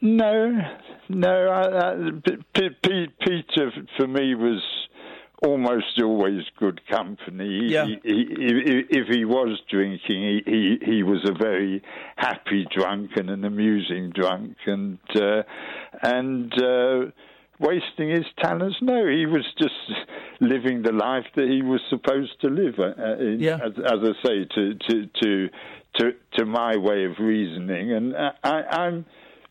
No, 0.00 0.60
no. 1.08 1.48
I, 1.48 1.90
I, 1.90 2.10
P- 2.54 2.68
P- 2.82 3.08
Peter 3.20 3.72
for 3.96 4.06
me 4.06 4.34
was 4.34 4.62
almost 5.42 6.00
always 6.00 6.42
good 6.58 6.80
company. 6.88 7.62
Yeah. 7.64 7.86
He, 7.86 7.98
he, 8.04 8.84
if 8.90 9.08
he 9.08 9.24
was 9.24 9.60
drinking, 9.68 10.00
he, 10.06 10.42
he 10.46 10.78
he 10.84 11.02
was 11.02 11.28
a 11.28 11.32
very 11.32 11.82
happy 12.16 12.66
drunk 12.70 13.12
and 13.16 13.30
an 13.30 13.44
amusing 13.44 14.10
drunk, 14.10 14.56
and 14.66 14.98
uh, 15.16 15.42
and. 16.02 16.52
Uh, 16.62 17.10
Wasting 17.58 18.10
his 18.10 18.26
talents? 18.38 18.76
No, 18.82 19.06
he 19.08 19.24
was 19.26 19.44
just 19.58 19.74
living 20.40 20.82
the 20.82 20.92
life 20.92 21.24
that 21.36 21.48
he 21.48 21.62
was 21.62 21.80
supposed 21.88 22.38
to 22.42 22.48
live. 22.48 22.74
Uh, 22.78 22.92
uh, 23.00 23.16
in- 23.18 23.40
Yeah. 23.40 23.56
as, 23.64 23.72
as 23.78 24.00
I 24.02 24.26
say, 24.26 24.44
to 24.54 24.74
to 24.74 25.06
to 25.22 25.48
to 25.98 26.12
to 26.38 26.44
my 26.44 26.76
way 26.76 27.04
of 27.04 27.12
reasoning, 27.18 27.92
and 27.92 28.14
I, 28.16 28.62
I'm 28.82 29.06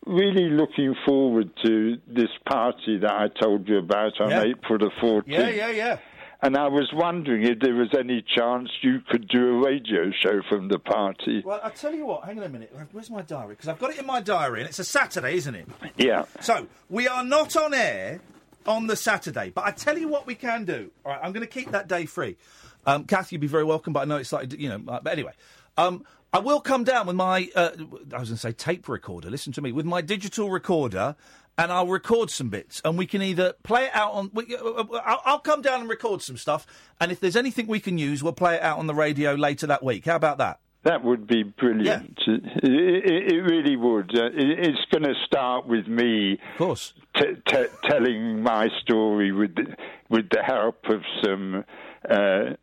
really 0.06 0.48
looking 0.50 0.94
forward 1.04 1.50
to 1.64 1.96
this 2.06 2.30
party 2.48 2.98
that 2.98 3.10
I 3.10 3.26
told 3.42 3.68
you 3.68 3.78
about 3.78 4.20
on 4.20 4.30
Yeah. 4.30 4.42
April 4.44 4.78
the 4.78 4.90
14th. 5.02 5.24
Yeah, 5.26 5.48
yeah, 5.48 5.70
yeah. 5.70 5.98
And 6.42 6.56
I 6.56 6.68
was 6.68 6.90
wondering 6.92 7.44
if 7.44 7.60
there 7.60 7.74
was 7.74 7.88
any 7.98 8.22
chance 8.36 8.68
you 8.82 9.00
could 9.08 9.26
do 9.28 9.48
a 9.48 9.64
radio 9.64 10.10
show 10.22 10.42
from 10.48 10.68
the 10.68 10.78
party. 10.78 11.42
Well, 11.44 11.60
I'll 11.62 11.70
tell 11.70 11.94
you 11.94 12.06
what, 12.06 12.24
hang 12.24 12.38
on 12.38 12.44
a 12.44 12.48
minute. 12.48 12.74
Where's 12.92 13.10
my 13.10 13.22
diary? 13.22 13.54
Because 13.54 13.68
I've 13.68 13.78
got 13.78 13.90
it 13.90 13.98
in 13.98 14.06
my 14.06 14.20
diary, 14.20 14.60
and 14.60 14.68
it's 14.68 14.78
a 14.78 14.84
Saturday, 14.84 15.34
isn't 15.36 15.54
it? 15.54 15.66
Yeah. 15.96 16.24
So, 16.40 16.66
we 16.90 17.08
are 17.08 17.24
not 17.24 17.56
on 17.56 17.72
air 17.72 18.20
on 18.66 18.86
the 18.86 18.96
Saturday, 18.96 19.50
but 19.54 19.64
I 19.64 19.70
tell 19.70 19.96
you 19.96 20.08
what 20.08 20.26
we 20.26 20.34
can 20.34 20.64
do. 20.64 20.90
All 21.04 21.12
right, 21.12 21.20
I'm 21.22 21.32
going 21.32 21.46
to 21.46 21.52
keep 21.52 21.70
that 21.70 21.88
day 21.88 22.04
free. 22.04 22.36
Um, 22.84 23.04
Kathy, 23.04 23.36
you'd 23.36 23.40
be 23.40 23.46
very 23.46 23.64
welcome, 23.64 23.92
but 23.92 24.00
I 24.00 24.04
know 24.04 24.16
it's 24.16 24.32
like, 24.32 24.52
you 24.58 24.68
know, 24.68 24.80
uh, 24.88 25.00
but 25.00 25.12
anyway. 25.12 25.32
Um, 25.78 26.04
I 26.32 26.38
will 26.38 26.60
come 26.60 26.84
down 26.84 27.06
with 27.06 27.16
my, 27.16 27.48
uh, 27.54 27.70
I 28.12 28.18
was 28.18 28.28
going 28.28 28.36
to 28.36 28.36
say 28.36 28.52
tape 28.52 28.88
recorder, 28.88 29.30
listen 29.30 29.52
to 29.54 29.62
me, 29.62 29.72
with 29.72 29.86
my 29.86 30.02
digital 30.02 30.50
recorder, 30.50 31.16
and 31.58 31.72
I'll 31.72 31.86
record 31.86 32.30
some 32.30 32.48
bits, 32.48 32.82
and 32.84 32.98
we 32.98 33.06
can 33.06 33.22
either 33.22 33.54
play 33.62 33.84
it 33.84 33.90
out 33.94 34.12
on, 34.12 34.30
we, 34.34 34.54
uh, 34.54 34.62
uh, 34.62 35.00
I'll, 35.04 35.22
I'll 35.24 35.38
come 35.38 35.62
down 35.62 35.80
and 35.80 35.88
record 35.88 36.22
some 36.22 36.36
stuff, 36.36 36.66
and 37.00 37.10
if 37.10 37.20
there's 37.20 37.36
anything 37.36 37.66
we 37.66 37.80
can 37.80 37.98
use, 37.98 38.22
we'll 38.22 38.32
play 38.32 38.56
it 38.56 38.62
out 38.62 38.78
on 38.78 38.86
the 38.86 38.94
radio 38.94 39.34
later 39.34 39.66
that 39.66 39.82
week. 39.82 40.04
How 40.04 40.16
about 40.16 40.38
that? 40.38 40.60
That 40.84 41.02
would 41.02 41.26
be 41.26 41.42
brilliant. 41.42 42.18
It, 42.28 42.42
it, 42.62 43.32
it 43.32 43.40
really 43.42 43.76
would. 43.76 44.16
Uh, 44.16 44.26
it, 44.26 44.68
it's 44.68 44.84
going 44.92 45.02
to 45.02 45.14
start 45.24 45.66
with 45.66 45.88
me, 45.88 46.34
of 46.34 46.58
course, 46.58 46.92
t- 47.16 47.34
t- 47.48 47.66
telling 47.88 48.42
my 48.42 48.68
story 48.82 49.32
with 49.32 49.56
the, 49.56 49.74
with 50.08 50.28
the 50.30 50.42
help 50.42 50.84
of 50.84 51.02
some 51.24 51.64
uh, 52.08 52.54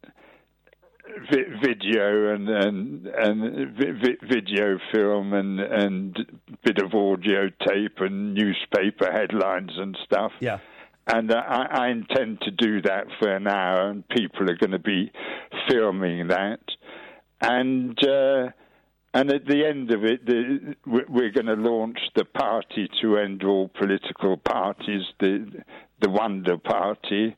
vi- 1.32 1.60
video 1.62 2.34
and 2.34 2.50
and 2.50 3.08
and 3.08 3.78
vi- 3.78 3.92
vi- 3.92 4.28
video 4.28 4.78
film 4.92 5.34
and 5.34 5.60
and 5.60 6.18
bit 6.64 6.80
of 6.80 6.94
audio 6.94 7.50
tape 7.68 8.00
and 8.00 8.34
newspaper 8.34 9.12
headlines 9.12 9.72
and 9.78 9.98
stuff. 10.06 10.32
Yeah. 10.40 10.60
And 11.06 11.34
I, 11.34 11.68
I 11.70 11.88
intend 11.90 12.40
to 12.42 12.52
do 12.52 12.82
that 12.84 13.08
for 13.20 13.36
an 13.36 13.46
hour, 13.48 13.90
and 13.90 14.08
people 14.08 14.50
are 14.50 14.56
going 14.56 14.72
to 14.72 14.80
be 14.80 15.12
filming 15.70 16.28
that 16.28 16.62
and 17.42 17.98
uh, 18.08 18.50
and 19.16 19.30
at 19.32 19.46
the 19.46 19.64
end 19.66 19.92
of 19.92 20.04
it, 20.06 20.26
the, 20.26 20.76
we- 20.88 21.04
we're 21.10 21.30
going 21.32 21.46
to 21.46 21.54
launch 21.56 22.00
the 22.16 22.26
party 22.26 22.90
to 23.02 23.18
end 23.18 23.44
all 23.44 23.68
political 23.68 24.38
parties, 24.38 25.04
the 25.20 25.52
the 26.02 26.10
Wonder 26.10 26.58
Party, 26.58 27.36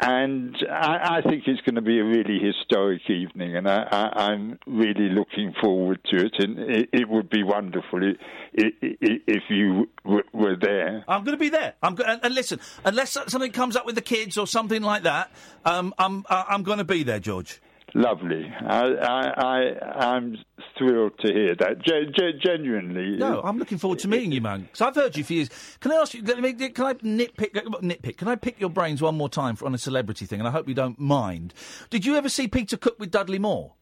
and 0.00 0.56
I, 0.70 1.18
I 1.18 1.22
think 1.22 1.44
it's 1.46 1.60
going 1.60 1.74
to 1.74 1.82
be 1.82 1.98
a 1.98 2.04
really 2.04 2.38
historic 2.38 3.02
evening, 3.10 3.56
and 3.56 3.68
I, 3.68 4.10
I'm 4.14 4.58
really 4.66 5.10
looking 5.10 5.52
forward 5.60 6.00
to 6.10 6.24
it. 6.24 6.34
And 6.38 6.58
it, 6.58 6.88
it 6.92 7.08
would 7.08 7.28
be 7.28 7.42
wonderful 7.42 8.00
i 8.02 8.14
i 8.58 8.66
i 8.66 8.96
if 9.26 9.42
you 9.50 9.88
were 10.04 10.56
there. 10.56 11.04
I'm 11.06 11.24
going 11.24 11.36
to 11.36 11.40
be 11.40 11.50
there. 11.50 11.74
I'm 11.82 11.94
go- 11.94 12.04
and, 12.04 12.20
and 12.24 12.34
listen, 12.34 12.60
unless 12.84 13.12
something 13.12 13.52
comes 13.52 13.76
up 13.76 13.84
with 13.84 13.94
the 13.94 14.02
kids 14.02 14.38
or 14.38 14.46
something 14.46 14.82
like 14.82 15.02
that, 15.02 15.30
um, 15.64 15.94
I'm 15.98 16.24
I'm 16.28 16.62
going 16.62 16.78
to 16.78 16.84
be 16.84 17.02
there, 17.02 17.20
George. 17.20 17.60
Lovely. 17.94 18.46
I, 18.60 18.82
I, 18.82 19.32
I, 19.36 20.14
I'm 20.14 20.36
thrilled 20.78 21.18
to 21.20 21.32
hear 21.32 21.54
that. 21.56 21.82
Ge- 21.82 22.14
ge- 22.14 22.42
genuinely. 22.42 23.16
No, 23.16 23.40
I'm 23.42 23.58
looking 23.58 23.78
forward 23.78 23.98
to 24.00 24.08
meeting 24.08 24.32
you, 24.32 24.40
man. 24.40 24.62
Because 24.62 24.80
I've 24.80 24.94
heard 24.94 25.16
you 25.16 25.24
for 25.24 25.32
years. 25.32 25.50
Can 25.80 25.92
I 25.92 25.96
ask 25.96 26.14
you? 26.14 26.22
Can 26.22 26.44
I 26.44 26.52
nitpick? 26.52 27.52
Nitpick? 27.52 28.16
Can 28.16 28.28
I 28.28 28.36
pick 28.36 28.60
your 28.60 28.70
brains 28.70 29.02
one 29.02 29.16
more 29.16 29.28
time 29.28 29.56
for, 29.56 29.66
on 29.66 29.74
a 29.74 29.78
celebrity 29.78 30.26
thing? 30.26 30.38
And 30.40 30.48
I 30.48 30.52
hope 30.52 30.68
you 30.68 30.74
don't 30.74 30.98
mind. 30.98 31.52
Did 31.90 32.06
you 32.06 32.16
ever 32.16 32.28
see 32.28 32.48
Peter 32.48 32.76
Cook 32.76 32.98
with 32.98 33.10
Dudley 33.10 33.38
Moore 33.38 33.74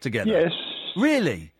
together? 0.00 0.30
Yes. 0.30 0.52
Really? 0.96 1.52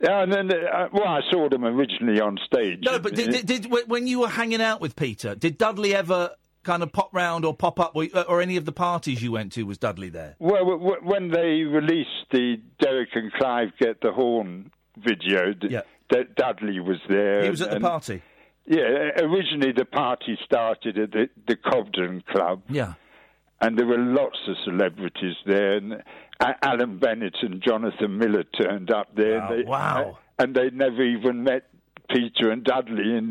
Yeah, 0.00 0.22
and 0.22 0.32
then, 0.32 0.52
uh, 0.52 0.88
well, 0.92 1.08
I 1.08 1.20
saw 1.28 1.48
them 1.48 1.64
originally 1.64 2.20
on 2.20 2.38
stage. 2.46 2.78
No, 2.84 3.00
but 3.00 3.16
did, 3.16 3.30
did, 3.44 3.62
did 3.62 3.90
when 3.90 4.06
you 4.06 4.20
were 4.20 4.28
hanging 4.28 4.62
out 4.62 4.80
with 4.80 4.94
Peter, 4.94 5.34
did 5.34 5.58
Dudley 5.58 5.92
ever 5.92 6.30
kind 6.68 6.82
of 6.82 6.92
pop 6.92 7.08
round 7.14 7.46
or 7.46 7.54
pop 7.54 7.80
up, 7.80 7.92
or, 7.96 8.06
uh, 8.12 8.22
or 8.28 8.42
any 8.42 8.56
of 8.58 8.66
the 8.66 8.72
parties 8.72 9.22
you 9.22 9.32
went 9.32 9.52
to? 9.52 9.62
Was 9.64 9.78
Dudley 9.78 10.10
there? 10.10 10.36
Well, 10.38 10.64
when 11.02 11.30
they 11.30 11.62
released 11.62 12.28
the 12.30 12.60
Derek 12.78 13.08
and 13.14 13.32
Clive 13.32 13.70
Get 13.80 14.02
the 14.02 14.12
Horn 14.12 14.70
video, 14.98 15.54
d- 15.54 15.78
D- 16.10 16.24
Dudley 16.36 16.78
was 16.80 16.98
there. 17.08 17.42
He 17.42 17.50
was 17.50 17.62
at 17.62 17.70
the 17.70 17.80
party. 17.80 18.22
Yeah, 18.66 19.12
originally 19.22 19.72
the 19.72 19.86
party 19.86 20.38
started 20.44 20.98
at 20.98 21.10
the, 21.12 21.30
the 21.46 21.56
Cobden 21.56 22.22
Club. 22.30 22.60
Yeah. 22.68 22.94
And 23.62 23.78
there 23.78 23.86
were 23.86 23.98
lots 23.98 24.38
of 24.46 24.56
celebrities 24.64 25.36
there. 25.46 25.76
And 25.78 25.92
A- 26.40 26.66
Alan 26.66 26.98
Bennett 26.98 27.36
and 27.40 27.62
Jonathan 27.66 28.18
Miller 28.18 28.44
turned 28.44 28.90
up 28.90 29.08
there. 29.16 29.40
Wow, 29.40 29.48
and 29.48 29.58
they, 29.58 29.64
wow. 29.68 30.10
Uh, 30.10 30.42
and 30.42 30.54
they 30.54 30.70
never 30.70 31.02
even 31.02 31.44
met 31.44 31.64
Peter 32.08 32.50
and 32.50 32.64
Dudley 32.64 33.16
in 33.16 33.30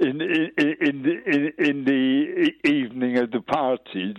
in 0.00 0.20
in 0.20 0.50
in 0.80 1.02
the, 1.02 1.52
in, 1.58 1.84
the 1.84 2.68
evening 2.68 3.18
of 3.18 3.30
the 3.30 3.40
party. 3.40 4.14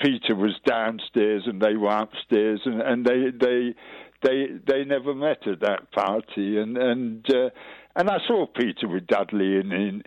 Peter 0.00 0.34
was 0.34 0.54
downstairs 0.66 1.44
and 1.46 1.60
they 1.60 1.76
were 1.76 1.96
upstairs, 1.96 2.60
and, 2.64 2.80
and 2.80 3.04
they 3.06 3.30
they 3.30 3.74
they 4.22 4.46
they 4.66 4.84
never 4.84 5.14
met 5.14 5.46
at 5.46 5.60
that 5.60 5.92
party. 5.92 6.58
And 6.58 6.76
and 6.76 7.26
uh, 7.30 7.50
and 7.94 8.10
I 8.10 8.18
saw 8.26 8.46
Peter 8.46 8.88
with 8.88 9.06
Dudley 9.06 9.56
in. 9.56 9.72
in 9.72 10.02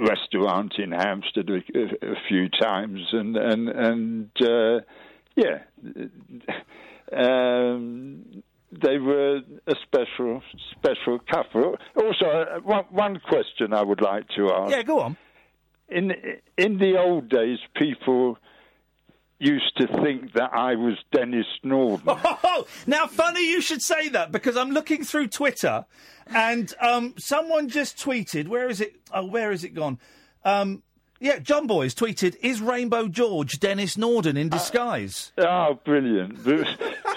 restaurant 0.00 0.72
in 0.78 0.92
Hampstead 0.92 1.50
a, 1.50 1.56
a, 1.78 2.12
a 2.12 2.14
few 2.26 2.48
times, 2.48 3.00
and 3.12 3.36
and 3.36 3.68
and 3.68 4.30
uh, 4.40 4.80
yeah, 5.36 5.58
um, 7.12 8.42
they 8.72 8.98
were 8.98 9.40
a 9.66 9.74
special 9.82 10.42
special 10.76 11.18
couple. 11.30 11.76
Also, 11.96 12.26
uh, 12.26 12.60
one, 12.60 12.84
one 12.90 13.20
question 13.28 13.72
I 13.72 13.82
would 13.82 14.00
like 14.00 14.28
to 14.36 14.50
ask. 14.52 14.70
Yeah, 14.70 14.82
go 14.82 15.00
on. 15.00 15.16
In 15.88 16.12
in 16.56 16.78
the 16.78 16.96
old 16.98 17.28
days, 17.28 17.58
people 17.76 18.38
used 19.40 19.76
to 19.78 19.86
think 20.02 20.34
that 20.34 20.50
I 20.52 20.74
was 20.76 20.94
Denis 21.12 21.46
Norden. 21.64 22.04
Oh, 22.06 22.66
now 22.86 23.06
funny 23.06 23.48
you 23.48 23.60
should 23.60 23.82
say 23.82 24.08
that 24.10 24.30
because 24.30 24.56
I'm 24.56 24.70
looking 24.70 25.02
through 25.02 25.28
Twitter 25.28 25.86
and 26.26 26.72
um, 26.80 27.14
someone 27.18 27.68
just 27.68 27.98
tweeted. 27.98 28.48
Where 28.48 28.68
is 28.68 28.80
it? 28.80 28.94
Oh, 29.12 29.26
where 29.26 29.50
is 29.50 29.64
it 29.64 29.74
gone? 29.74 29.98
Um, 30.44 30.82
yeah, 31.18 31.38
John 31.38 31.66
Boys 31.66 31.94
tweeted: 31.94 32.36
"Is 32.42 32.60
Rainbow 32.60 33.08
George 33.08 33.58
Denis 33.58 33.98
Norden 33.98 34.36
in 34.36 34.48
disguise?" 34.48 35.32
Oh, 35.38 35.78
brilliant! 35.84 36.38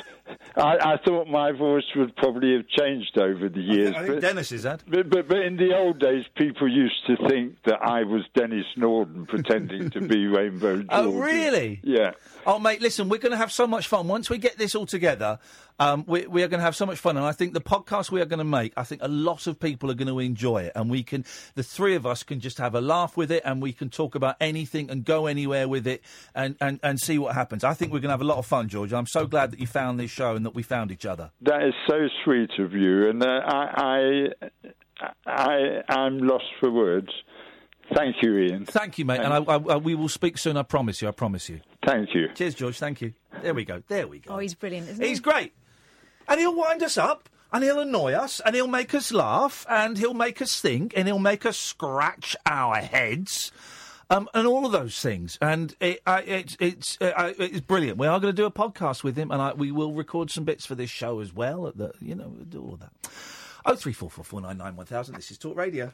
I, 0.56 0.94
I 0.94 0.98
thought 1.06 1.28
my 1.28 1.52
voice 1.52 1.84
would 1.96 2.16
probably 2.16 2.54
have 2.56 2.68
changed 2.68 3.18
over 3.18 3.50
the 3.50 3.62
years. 3.62 3.96
I 3.96 4.00
think 4.00 4.08
but, 4.16 4.22
Denis 4.22 4.52
is 4.52 4.64
that. 4.64 4.84
but, 4.88 5.10
but, 5.10 5.28
but 5.28 5.38
in 5.38 5.58
the 5.58 5.76
old 5.76 6.00
days, 6.00 6.26
people 6.36 6.68
used 6.68 7.06
to 7.08 7.18
think 7.28 7.58
that 7.66 7.82
I 7.82 8.04
was 8.04 8.24
Denis 8.36 8.66
Norden 8.78 9.26
pretending 9.28 9.90
to 9.92 10.02
be 10.02 10.28
Rainbow 10.28 10.78
George. 10.78 10.88
Oh, 10.90 11.12
really? 11.12 11.80
Yeah. 11.84 12.12
Oh, 12.46 12.60
mate, 12.60 12.82
listen, 12.82 13.10
we're 13.10 13.20
going 13.20 13.32
to 13.32 13.38
have 13.38 13.52
so 13.52 13.68
much 13.68 13.88
fun. 13.88 14.08
Once 14.08 14.30
we 14.30 14.38
get 14.38 14.58
this 14.58 14.76
all 14.76 14.86
together, 14.86 15.40
um, 15.80 16.04
we, 16.08 16.28
we 16.28 16.44
are 16.44 16.48
going 16.48 16.60
to 16.60 16.64
have 16.64 16.76
so 16.76 16.86
much 16.86 17.00
fun. 17.00 17.18
And 17.18 17.26
I 17.26 17.32
think 17.32 17.54
the 17.54 17.62
podcast 17.62 18.12
we 18.12 18.22
are 18.22 18.26
going 18.26 18.40
to 18.40 18.44
make, 18.44 18.74
I 18.78 18.84
think 18.84 19.02
a 19.04 19.08
lot 19.08 19.48
of 19.48 19.60
people 19.60 19.90
are 19.92 19.96
going 19.96 20.08
to 20.08 20.20
enjoy 20.20 20.64
it. 20.64 20.74
And 20.76 20.90
we 20.90 21.04
can, 21.04 21.26
the 21.56 21.64
three 21.64 21.96
of 21.96 22.06
us 22.06 22.24
can 22.24 22.40
just 22.40 22.58
have 22.58 22.76
a 22.76 22.82
laugh 22.82 23.18
with 23.18 23.32
it 23.32 23.44
and 23.46 23.62
we 23.62 23.74
can 23.74 23.90
talk 23.90 24.16
about 24.16 24.36
anything 24.40 24.90
and 24.90 25.04
go 25.04 25.26
anywhere 25.28 25.68
with 25.68 25.88
it 25.88 26.04
and, 26.36 26.56
and, 26.62 26.80
and 26.84 27.00
see 27.00 27.18
what 27.18 27.36
happens. 27.36 27.64
I 27.64 27.74
think 27.74 27.92
we're 27.92 28.00
going 28.00 28.10
to 28.10 28.14
have 28.14 28.22
a 28.22 28.26
lot 28.26 28.38
of 28.38 28.46
fun, 28.46 28.70
George. 28.70 28.94
I'm 28.94 29.08
so 29.08 29.26
glad 29.26 29.52
that 29.52 29.60
you 29.60 29.68
found 29.68 30.00
this 30.00 30.12
show 30.12 30.36
and 30.36 30.46
that 30.46 30.56
we 30.56 30.64
found 30.64 30.92
each 30.92 31.06
other. 31.06 31.32
That 31.42 31.64
is 31.64 31.74
so 31.90 32.08
sweet 32.24 32.52
of 32.60 32.74
you, 32.74 33.10
and 33.10 33.24
uh, 33.24 33.28
I, 33.28 34.28
I, 34.98 35.08
I, 35.26 35.82
I'm 35.90 36.20
lost 36.20 36.46
for 36.60 36.72
words. 36.72 37.10
Thank 37.96 38.18
you, 38.22 38.38
Iain. 38.38 38.66
Thank 38.66 38.98
you, 38.98 39.06
mate. 39.06 39.20
And 39.20 39.34
I, 39.34 39.38
I, 39.38 39.56
I, 39.56 39.78
we 39.78 39.94
will 39.94 40.10
speak 40.10 40.38
soon, 40.38 40.56
I 40.58 40.64
promise 40.64 41.02
you. 41.02 41.08
I 41.08 41.12
promise 41.12 41.50
you. 41.50 41.60
Thank 41.86 42.16
you. 42.16 42.28
Cheers, 42.34 42.56
George. 42.56 42.80
Thank 42.80 43.02
you. 43.02 43.14
There 43.42 43.54
we 43.54 43.66
go. 43.66 43.84
There 43.88 44.08
we 44.08 44.20
go. 44.20 44.36
Oh, 44.36 44.38
he's 44.40 44.56
brilliant, 44.56 44.88
isn't 44.90 45.04
He's 45.04 45.18
he? 45.18 45.22
great. 45.22 45.54
And 46.28 46.40
he'll 46.40 46.56
wind 46.56 46.82
us 46.84 46.98
up, 46.98 47.30
and 47.52 47.64
he'll 47.64 47.80
annoy 47.80 48.14
us, 48.14 48.40
and 48.40 48.56
he'll 48.56 48.68
make 48.68 48.94
us 48.94 49.12
laugh, 49.12 49.66
and 49.70 49.98
he'll 49.98 50.14
make 50.14 50.42
us 50.42 50.60
think, 50.60 50.94
and 50.96 51.08
he'll 51.08 51.20
make 51.20 51.46
us 51.46 51.58
scratch 51.58 52.36
our 52.46 52.76
heads. 52.78 53.52
Um, 54.10 54.30
and 54.34 54.46
all 54.46 54.66
of 54.66 54.72
those 54.72 55.00
things, 55.00 55.38
and 55.42 55.76
it, 55.80 56.02
I 56.06 56.22
it's 56.22 56.58
it's 56.60 56.98
uh, 57.02 57.34
it's 57.40 57.62
brilliant. 57.62 57.98
We 57.98 58.06
are 58.06 58.20
going 58.20 58.36
to 58.36 58.40
do 58.40 58.46
a 58.46 58.52
podcast 58.52 59.04
with 59.04 59.16
him, 59.16 59.32
and 59.32 59.42
I, 59.42 59.54
we 59.54 59.72
will 59.72 59.94
record 59.94 60.30
some 60.30 60.44
bits 60.44 60.66
for 60.66 60.76
this 60.76 60.90
show 60.90 61.20
as 61.20 61.34
well. 61.34 61.68
At 61.68 61.78
the 61.78 61.94
you 62.00 62.14
know, 62.14 62.28
we'll 62.28 62.46
do 62.46 62.62
all 62.62 62.74
of 62.74 62.80
that. 62.82 62.92
Oh 63.66 63.76
three 63.76 63.94
four 63.94 64.12
four 64.12 64.26
four 64.26 64.42
nine 64.42 64.58
nine 64.58 64.76
one 64.76 64.86
thousand. 64.86 65.16
This 65.16 65.32
is 65.32 65.38
Talk 65.38 65.56
Radio. 65.56 65.94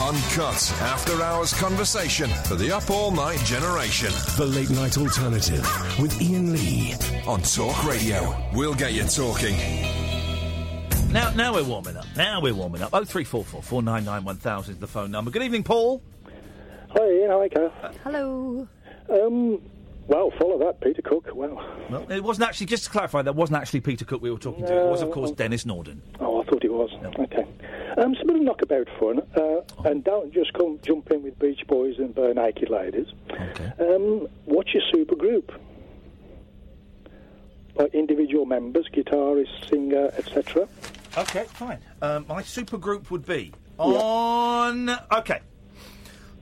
Uncut 0.00 0.72
after 0.80 1.22
hours 1.22 1.52
conversation 1.52 2.28
for 2.44 2.54
the 2.54 2.72
up 2.72 2.90
all 2.90 3.10
night 3.10 3.38
generation. 3.40 4.10
The 4.36 4.46
Late 4.46 4.70
Night 4.70 4.98
Alternative 4.98 5.60
with 6.00 6.20
Iain 6.20 6.52
Lee. 6.52 6.94
On 7.26 7.40
Talk 7.40 7.84
Radio. 7.84 8.34
We'll 8.54 8.74
get 8.74 8.94
you 8.94 9.04
talking. 9.04 9.54
Now, 11.12 11.30
now 11.34 11.54
we're 11.54 11.62
warming 11.64 11.96
up. 11.96 12.06
Now 12.16 12.40
we're 12.40 12.54
warming 12.54 12.82
up. 12.82 12.90
Oh 12.92 13.04
three 13.04 13.24
four 13.24 13.44
four 13.44 13.62
four 13.62 13.82
nine 13.82 14.04
nine 14.04 14.24
one 14.24 14.36
thousand 14.36 14.74
is 14.74 14.80
the 14.80 14.86
phone 14.86 15.10
number. 15.10 15.30
Good 15.30 15.42
evening, 15.42 15.62
Paul. 15.62 16.02
Hi, 16.96 17.02
Iain. 17.04 17.30
Hi, 17.30 17.48
Kath. 17.48 17.96
Hello. 18.02 18.66
Um, 19.08 19.60
well, 20.08 20.32
follow 20.38 20.58
that, 20.58 20.80
Peter 20.80 21.02
Cook. 21.02 21.28
Wow. 21.32 21.64
Well, 21.90 22.10
it 22.10 22.24
wasn't 22.24 22.48
actually. 22.48 22.66
Just 22.66 22.84
to 22.84 22.90
clarify, 22.90 23.22
that 23.22 23.36
wasn't 23.36 23.58
actually 23.58 23.80
Peter 23.82 24.04
Cook 24.04 24.20
we 24.20 24.30
were 24.30 24.38
talking 24.38 24.66
to. 24.66 24.86
It 24.86 24.90
was, 24.90 25.02
of 25.02 25.10
course, 25.12 25.30
Denis 25.30 25.64
Norden. 25.64 26.02
Oh, 26.18 26.42
I 26.42 26.44
thought 26.46 26.64
it 26.64 26.72
was. 26.72 26.90
Okay. 27.18 27.46
Um, 27.96 28.12
it's 28.12 28.22
a 28.22 28.24
bit 28.26 28.36
of 28.36 28.42
knockabout 28.42 28.88
fun, 28.98 29.20
uh, 29.36 29.60
and 29.88 30.02
don't 30.02 30.32
just 30.32 30.52
come 30.54 30.78
jump 30.82 31.10
in 31.10 31.22
with 31.22 31.38
Beach 31.38 31.66
Boys 31.66 31.98
and 31.98 32.14
Barenaked 32.14 32.70
Ladies. 32.70 33.08
Okay. 33.30 33.72
Um, 33.80 34.28
what's 34.46 34.72
your 34.72 34.82
super 34.92 35.14
group? 35.16 35.52
Like 37.74 37.94
individual 37.94 38.46
members, 38.46 38.86
guitarist, 38.92 39.68
singer, 39.68 40.10
etc. 40.16 40.68
Okay, 41.16 41.44
fine. 41.48 41.78
Um, 42.00 42.26
my 42.28 42.42
super 42.42 42.78
group 42.78 43.10
would 43.10 43.26
be 43.26 43.52
on. 43.78 44.90
Okay. 45.12 45.40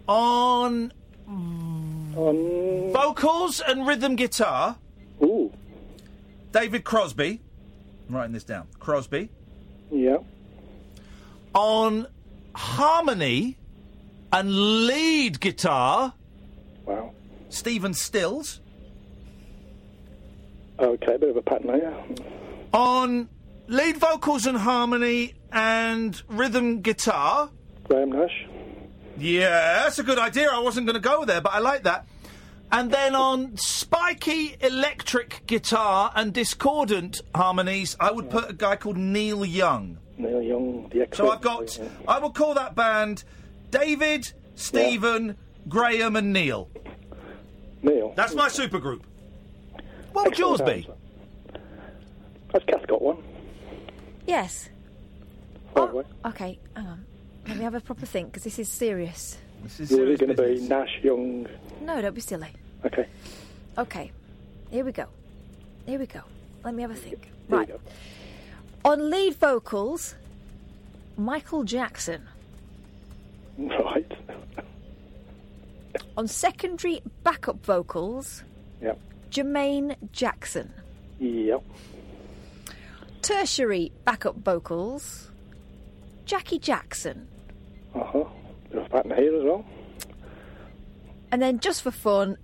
On. 0.07 0.93
On. 1.27 2.93
Vocals 2.93 3.61
and 3.61 3.87
rhythm 3.87 4.17
guitar. 4.17 4.77
Ooh. 5.23 5.53
David 6.53 6.85
Crosby. 6.85 7.41
I'm 8.09 8.17
writing 8.17 8.33
this 8.33 8.45
down. 8.45 8.67
Crosby. 8.81 9.31
Yeah. 9.91 10.19
On 11.55 12.07
harmony 12.55 13.59
and 14.33 14.87
lead 14.87 15.41
guitar. 15.41 16.15
Wow. 16.85 17.13
Stephen 17.49 17.95
Stills. 17.95 18.61
Okay, 20.79 21.15
a 21.15 21.19
bit 21.19 21.31
of 21.31 21.37
a 21.37 21.43
pattern 21.43 21.75
here. 21.75 21.95
On 22.73 23.29
lead 23.67 23.97
vocals 23.97 24.47
and 24.47 24.57
harmony 24.57 25.35
and 25.53 26.23
rhythm 26.29 26.81
guitar. 26.81 27.51
Graham 27.85 28.13
Nash. 28.13 28.47
Yeah, 29.19 29.83
that's 29.83 29.99
a 29.99 30.03
good 30.03 30.19
idea. 30.19 30.49
I 30.51 30.61
wasn't 30.61 30.87
going 30.87 30.95
to 30.95 31.01
go 31.01 31.25
there, 31.25 31.41
but 31.41 31.53
I 31.53 31.59
like 31.59 31.83
that. 31.83 32.07
And 32.73 32.91
then 32.91 33.17
on 33.17 33.57
spiky 33.57 34.57
electric 34.61 35.43
guitar 35.47 36.13
and 36.15 36.33
discordant 36.33 37.21
harmonies, 37.35 37.97
I 37.99 38.13
would 38.13 38.31
put 38.31 38.49
a 38.49 38.53
guy 38.53 38.77
called 38.77 38.97
Neil 38.97 39.45
Young. 39.45 39.99
Neil 40.23 40.43
Young, 40.43 40.89
the 40.91 41.03
ex. 41.03 41.17
So 41.17 41.31
I've 41.31 41.41
got, 41.41 41.79
I 42.07 42.19
will 42.19 42.31
call 42.31 42.55
that 42.55 42.75
band 42.75 43.25
David, 43.71 44.33
Stephen, 44.55 45.37
Graham, 45.69 46.17
and 46.17 46.33
Neil. 46.33 46.69
Neil. 47.83 48.13
That's 48.17 48.35
my 48.35 48.49
supergroup. 48.49 49.03
What 50.13 50.27
would 50.27 50.39
yours 50.39 50.61
Excellent 50.61 50.87
be? 50.87 50.93
Has 52.53 52.63
Kath 52.67 52.87
got 52.87 53.01
one? 53.01 53.23
Yes. 54.27 54.69
By 55.75 55.87
the 55.87 55.93
oh, 55.93 55.97
way. 55.97 56.05
Okay, 56.27 56.59
hang 56.75 56.87
on. 56.87 57.05
Let 57.47 57.57
me 57.57 57.65
have 57.65 57.75
a 57.75 57.81
proper 57.81 58.07
think 58.07 58.29
because 58.29 58.45
this 58.45 58.59
is 58.59 58.69
serious. 58.69 59.39
This 59.63 59.81
is 59.81 59.91
Yours 59.91 60.11
is 60.11 60.19
going 60.19 60.35
to 60.35 60.43
be 60.43 60.61
Nash 60.69 60.99
Young. 61.03 61.47
No, 61.81 62.01
don't 62.01 62.15
be 62.15 62.21
silly. 62.21 62.49
Okay. 62.85 63.07
Okay, 63.79 64.11
here 64.71 64.85
we 64.85 64.93
go. 64.93 65.07
Here 65.87 65.99
we 65.99 66.07
go. 66.07 66.21
Let 66.65 66.75
me 66.75 66.83
have 66.83 66.91
a 66.91 66.95
think. 66.95 67.31
right. 67.49 67.71
On 68.85 69.11
lead 69.11 69.35
vocals, 69.37 70.15
Michael 71.17 71.65
Jackson. 71.65 72.27
Right. 73.59 74.11
On 76.17 76.27
secondary 76.27 77.01
backup 77.23 77.65
vocals, 77.65 78.43
Yep. 78.81 78.99
Jermaine 79.31 79.97
Jackson. 80.13 80.73
Yep. 81.19 81.63
Tertiary 83.23 83.93
backup 84.05 84.37
vocals, 84.37 85.31
Jackie 86.25 86.59
Jackson. 86.59 87.29
Uh 87.95 88.05
huh. 88.05 88.25
Bit 88.71 88.79
of 88.93 89.11
a 89.11 89.15
here 89.15 89.37
as 89.37 89.45
well. 89.45 89.65
And 91.33 91.43
then 91.43 91.61
just 91.61 91.83
for 91.83 91.91
fun, 91.91 92.39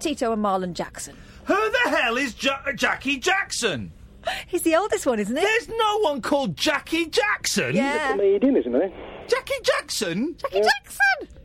Tito 0.00 0.32
and 0.32 0.42
Marlon 0.44 0.72
Jackson. 0.74 1.16
Who 1.44 1.54
the 1.54 1.90
hell 1.90 2.16
is 2.16 2.42
ja- 2.42 2.72
Jackie 2.74 3.18
Jackson? 3.18 3.92
He's 4.46 4.62
the 4.62 4.76
oldest 4.76 5.06
one, 5.06 5.18
isn't 5.18 5.36
he? 5.36 5.42
There's 5.42 5.68
no 5.68 5.98
one 6.00 6.20
called 6.22 6.56
Jackie 6.56 7.06
Jackson. 7.06 7.74
Yeah. 7.74 8.12
Comedian, 8.12 8.56
isn't 8.56 8.72
he? 8.74 8.88
Jackie 9.28 9.54
Jackson. 9.62 10.36
Jackie 10.38 10.62
Jackson. 10.62 11.36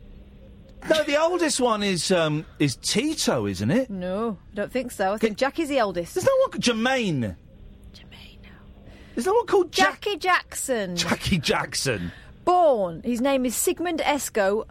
No, 0.90 1.04
the 1.04 1.22
oldest 1.22 1.60
one 1.62 1.84
is 1.84 2.12
um, 2.12 2.46
is 2.58 2.76
Tito, 2.76 3.46
isn't 3.46 3.70
it? 3.70 3.90
No, 3.90 4.38
I 4.52 4.56
don't 4.56 4.72
think 4.72 4.92
so. 4.92 5.14
I 5.14 5.18
think 5.18 5.38
Jackie's 5.38 5.70
the 5.70 5.80
oldest. 5.82 6.16
There's 6.16 6.26
no 6.26 6.36
one 6.42 6.52
called 6.52 6.64
Jermaine. 6.64 7.36
Jermaine. 7.94 8.40
There's 9.14 9.28
no 9.28 9.34
one 9.34 9.46
called 9.46 9.72
Jack- 9.72 10.02
Jackie 10.02 10.18
Jackson. 10.18 10.96
Jackie 10.96 11.38
Jackson. 11.38 12.12
Born. 12.46 13.02
His 13.04 13.22
name 13.22 13.46
is 13.46 13.56
Sigmund 13.56 14.00
Esco 14.00 14.66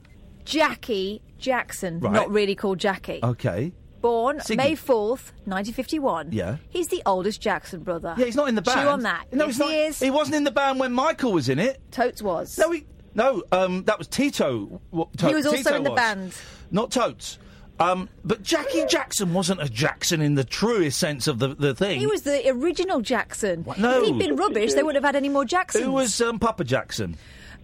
Jackie 0.45 1.23
Jackson. 1.39 2.01
Right. 2.01 2.13
Not 2.13 2.31
really 2.31 2.57
called 2.57 2.79
Jackie. 2.79 3.21
Okay. 3.23 3.73
Born 4.01 4.40
Sigmund. 4.40 4.70
May 4.70 4.76
4th, 4.76 5.32
1951. 5.44 6.32
Yeah. 6.32 6.57
He's 6.68 6.88
the 6.88 7.03
oldest 7.07 7.40
Jackson 7.40 7.82
brother. 7.82 8.14
Yeah, 8.16 8.24
he's 8.26 8.36
not 8.36 8.48
in 8.48 8.55
the 8.55 8.62
band. 8.62 8.74
Chew 8.74 8.80
band. 8.80 8.88
on 8.88 9.03
that. 9.03 9.26
No, 9.32 9.46
yes, 9.46 9.55
he's 9.55 9.59
not. 9.59 9.70
he 9.70 9.76
is. 9.76 10.01
He 10.01 10.11
wasn't 10.11 10.36
in 10.36 10.44
the 10.44 10.51
band 10.51 10.80
when 10.80 10.92
Michael 10.92 11.32
was 11.32 11.48
in 11.48 11.59
it. 11.59 11.80
Totes 11.90 12.22
was. 12.22 12.59
No, 12.59 12.70
he. 12.70 12.86
No, 13.14 13.42
um, 13.53 13.84
that 13.84 13.98
was 13.98 14.07
Tito. 14.07 14.80
What, 14.90 15.16
To- 15.18 15.28
he 15.28 15.34
was 15.34 15.44
also 15.46 15.57
Tito 15.59 15.74
in 15.74 15.82
the 15.82 15.90
was. 15.90 15.98
band. 15.98 16.34
Not 16.70 16.90
Totes. 16.90 17.38
Um, 17.80 18.11
but 18.24 18.42
Jackie 18.42 18.84
Jackson 18.86 19.32
wasn't 19.32 19.62
a 19.62 19.68
Jackson 19.68 20.20
in 20.20 20.34
the 20.34 20.44
truest 20.44 20.98
sense 20.98 21.26
of 21.26 21.38
the, 21.38 21.48
the 21.55 21.74
thing. 21.74 21.98
He 21.98 22.07
was 22.07 22.22
the 22.22 22.46
original 22.51 23.01
Jackson. 23.01 23.64
No. 23.78 24.03
If 24.03 24.07
he'd 24.07 24.18
been 24.18 24.36
rubbish, 24.36 24.74
they 24.74 24.82
wouldn't 24.82 25.03
have 25.03 25.09
had 25.09 25.16
any 25.16 25.30
more 25.30 25.46
Jacksons. 25.46 25.84
Who 25.84 25.92
was 25.92 26.20
um, 26.20 26.38
Papa 26.38 26.64
Jackson? 26.64 27.16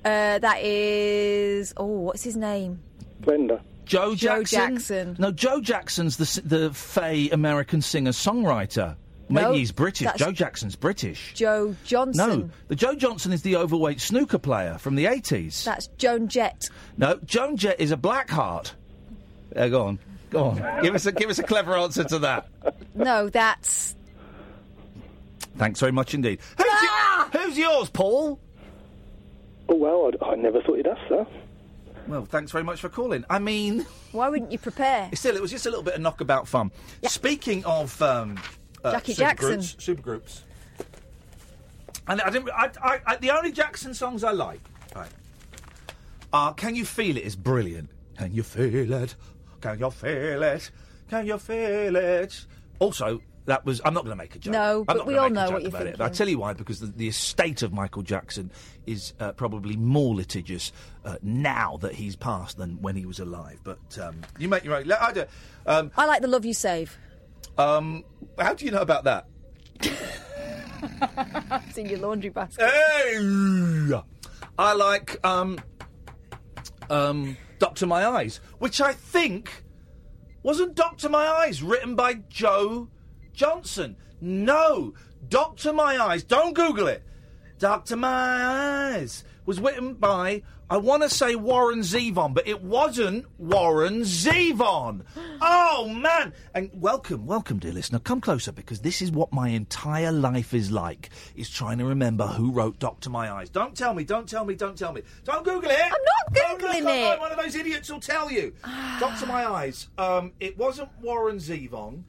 Uh, 0.05 0.39
that 0.39 0.59
is. 0.63 1.75
Oh, 1.77 1.85
what's 1.85 2.23
his 2.23 2.37
name? 2.37 2.81
Blender. 3.21 3.61
Joe 3.87 4.15
Joe 4.15 4.43
Jackson. 4.43 4.75
Jackson. 4.75 5.17
No, 5.19 5.31
Joe 5.33 5.61
Jackson's 5.61 6.17
the 6.17 6.43
the 6.43 6.75
Fey 6.75 7.31
American 7.31 7.81
singer 7.81 8.11
songwriter. 8.13 8.97
Maybe 9.29 9.45
No, 9.47 9.53
he's 9.55 9.73
British. 9.73 10.09
Joe 10.17 10.31
Jackson's 10.31 10.77
British. 10.77 11.33
Joe 11.35 11.75
Johnson. 11.85 12.29
No, 12.41 12.51
the 12.69 12.77
Joe 12.77 12.95
Johnson 12.95 13.33
is 13.33 13.43
the 13.43 13.57
overweight 13.57 14.01
snooker 14.01 14.39
player 14.39 14.79
from 14.79 14.95
the 14.95 15.07
eighties. 15.07 15.65
That's 15.65 15.89
Joan 15.99 16.29
Jett. 16.29 16.69
No, 16.97 17.19
Joan 17.25 17.57
Jett 17.57 17.81
is 17.81 17.91
a 17.91 17.97
Blackheart. 17.97 18.73
Uh, 19.55 19.69
go 19.69 19.83
on, 19.87 19.99
go 20.31 20.45
on. 20.45 20.83
give 20.83 20.95
us 20.95 21.07
a 21.07 21.13
give 21.13 21.31
us 21.31 21.39
a 21.39 21.43
clever 21.43 21.77
answer 21.77 22.05
to 22.05 22.19
that. 22.21 22.47
No, 22.95 23.29
that's. 23.29 23.95
Thanks 25.57 25.81
very 25.81 25.93
much 25.93 26.13
indeed. 26.15 26.39
Who's, 26.59 26.67
Ah! 26.69 27.31
y- 27.33 27.39
who's 27.41 27.57
yours, 27.59 27.89
Paul? 27.89 28.39
Oh, 29.69 29.75
well, 29.75 30.11
I, 30.23 30.33
I 30.33 30.35
never 30.37 30.61
thought 30.63 30.77
you'd 30.77 30.87
ask 30.87 31.01
that. 31.09 31.27
Well, 32.09 32.25
thanks 32.25 32.53
very 32.53 32.65
much 32.65 32.81
for 32.81 32.89
calling. 32.89 33.25
I 33.29 33.39
mean, 33.39 33.85
Why 34.13 34.29
wouldn't 34.29 34.53
you 34.53 34.59
prepare? 34.59 35.11
still, 35.15 35.37
it 35.37 35.43
was 35.43 35.51
just 35.51 35.67
a 35.67 35.71
little 35.71 35.83
bit 35.83 35.95
of 35.95 36.01
knockabout 36.01 36.47
fun. 36.47 36.71
Speaking 37.05 37.65
of 37.65 38.01
um, 38.01 38.39
uh, 38.85 38.93
Jackie 38.93 39.15
super 39.15 39.29
Jackson. 39.29 39.49
groups, 39.49 39.77
super 39.79 40.03
groups. 40.03 40.45
And 42.09 42.21
I 42.21 42.31
didn't. 42.31 42.51
I, 42.51 42.71
I, 42.81 43.01
I, 43.07 43.17
the 43.17 43.31
only 43.33 43.51
Jackson 43.51 43.93
songs 43.93 44.23
I 44.23 44.31
like, 44.31 44.61
right, 44.95 45.11
are 46.33 46.55
"Can 46.55 46.77
You 46.77 46.85
Feel 46.85 47.17
It" 47.17 47.25
is 47.25 47.35
brilliant. 47.35 47.91
Can 48.17 48.33
you 48.33 48.45
feel 48.45 48.93
it? 48.93 49.17
Can 49.61 49.79
you 49.81 49.91
feel 49.91 50.43
it? 50.43 50.71
Can 51.11 51.27
you 51.27 51.39
feel 51.39 51.97
it? 51.97 52.47
Also, 52.79 53.21
that 53.47 53.65
was. 53.65 53.81
I'm 53.85 53.95
not 53.95 54.05
going 54.05 54.17
to 54.17 54.23
make 54.23 54.35
a 54.37 54.39
joke. 54.39 54.53
No, 54.53 54.79
I'm 54.81 54.85
but 54.85 54.97
not 54.99 55.07
we 55.07 55.17
all 55.17 55.31
know 55.31 55.51
what 55.51 55.63
you're 55.63 55.69
about 55.69 55.83
it. 55.83 55.85
thinking. 55.97 56.03
I 56.03 56.09
tell 56.11 56.29
you 56.29 56.39
why, 56.39 56.53
because 56.53 56.81
the, 56.81 56.87
the 56.89 57.09
estate 57.09 57.63
of 57.63 57.73
Michael 57.73 58.03
Jackson 58.03 58.51
is 58.87 59.15
uh, 59.19 59.33
probably 59.33 59.77
more 59.77 60.15
litigious 60.15 60.73
uh, 61.05 61.17
now 61.23 61.77
that 61.79 61.95
he's 61.95 62.15
passed 62.17 62.59
than 62.59 62.81
when 62.83 62.97
he 62.97 63.07
was 63.07 63.19
alive. 63.21 63.61
But 63.65 63.99
um, 64.01 64.21
you 64.39 64.49
make 64.49 64.65
your 64.65 64.77
own. 64.77 64.91
I 64.93 65.13
do. 65.13 65.25
Um, 65.67 65.91
I 65.97 66.07
like 66.07 66.23
the 66.23 66.29
love 66.29 66.45
you 66.45 66.55
save. 66.55 66.97
um, 67.59 68.05
how 68.39 68.55
do 68.55 68.65
you 68.65 68.71
know 68.71 68.83
about 68.83 69.05
that? 69.05 69.27
it's 71.69 71.79
in 71.79 71.87
your 71.87 71.99
laundry 71.99 72.31
basket. 72.31 72.69
Hey! 72.71 73.93
I 74.59 74.73
like 74.75 75.25
um, 75.25 75.59
um, 76.91 77.37
Doctor 77.59 77.87
My 77.87 78.07
Eyes, 78.07 78.41
which 78.59 78.81
I 78.81 78.93
think 78.93 79.65
wasn't 80.43 80.75
Doctor 80.75 81.09
My 81.09 81.27
Eyes 81.27 81.63
written 81.63 81.95
by 81.95 82.15
Joe 82.29 82.89
Johnson. 83.37 83.97
No, 84.21 84.95
Doctor 85.29 85.73
My 85.73 85.99
Eyes. 85.99 86.25
Don't 86.25 86.55
Google 86.55 86.89
it. 86.89 87.05
Doctor 87.59 87.95
My 87.95 88.97
Eyes 88.97 89.25
was 89.45 89.61
written 89.61 89.95
by 89.95 90.43
I 90.69 90.79
want 90.79 91.05
to 91.05 91.09
say 91.09 91.37
Warren 91.37 91.81
Zevon, 91.81 92.35
but 92.35 92.49
it 92.49 92.61
wasn't 92.61 93.27
Warren 93.39 94.01
Zevon. 94.01 95.03
Oh 95.41 95.87
man! 95.87 96.33
And 96.55 96.71
welcome, 96.75 97.25
welcome, 97.25 97.61
dear 97.61 97.73
listener. 97.73 98.01
Come 98.01 98.21
closer 98.21 98.51
because 98.51 98.81
this 98.81 99.01
is 99.01 99.13
what 99.13 99.33
my 99.33 99.51
entire 99.51 100.11
life 100.11 100.55
is 100.55 100.73
like: 100.73 101.11
is 101.37 101.49
trying 101.49 101.79
to 101.79 101.85
remember 101.85 102.27
who 102.27 102.51
wrote 102.51 102.81
Doctor 102.81 103.11
My 103.11 103.31
Eyes. 103.31 103.49
Don't 103.49 103.77
tell 103.77 103.95
me, 103.95 104.03
don't 104.03 104.29
tell 104.29 104.45
me, 104.45 104.57
don't 104.57 104.77
tell 104.77 104.93
me. 104.93 105.03
Don't 105.25 105.45
Google 105.45 105.71
it. 105.71 105.79
I'm 105.79 105.91
not 105.91 106.59
Googling 106.59 107.13
it. 107.13 107.21
One 107.21 107.31
of 107.31 107.39
those 107.39 107.55
idiots 107.55 107.93
will 107.93 108.01
tell 108.01 108.33
you. 108.33 108.55
Doctor 108.99 109.27
My 109.27 109.47
Eyes. 109.47 109.89
Um, 109.99 110.33
it 110.41 110.59
wasn't 110.59 110.89
Warren 111.01 111.37
Zevon. 111.37 112.03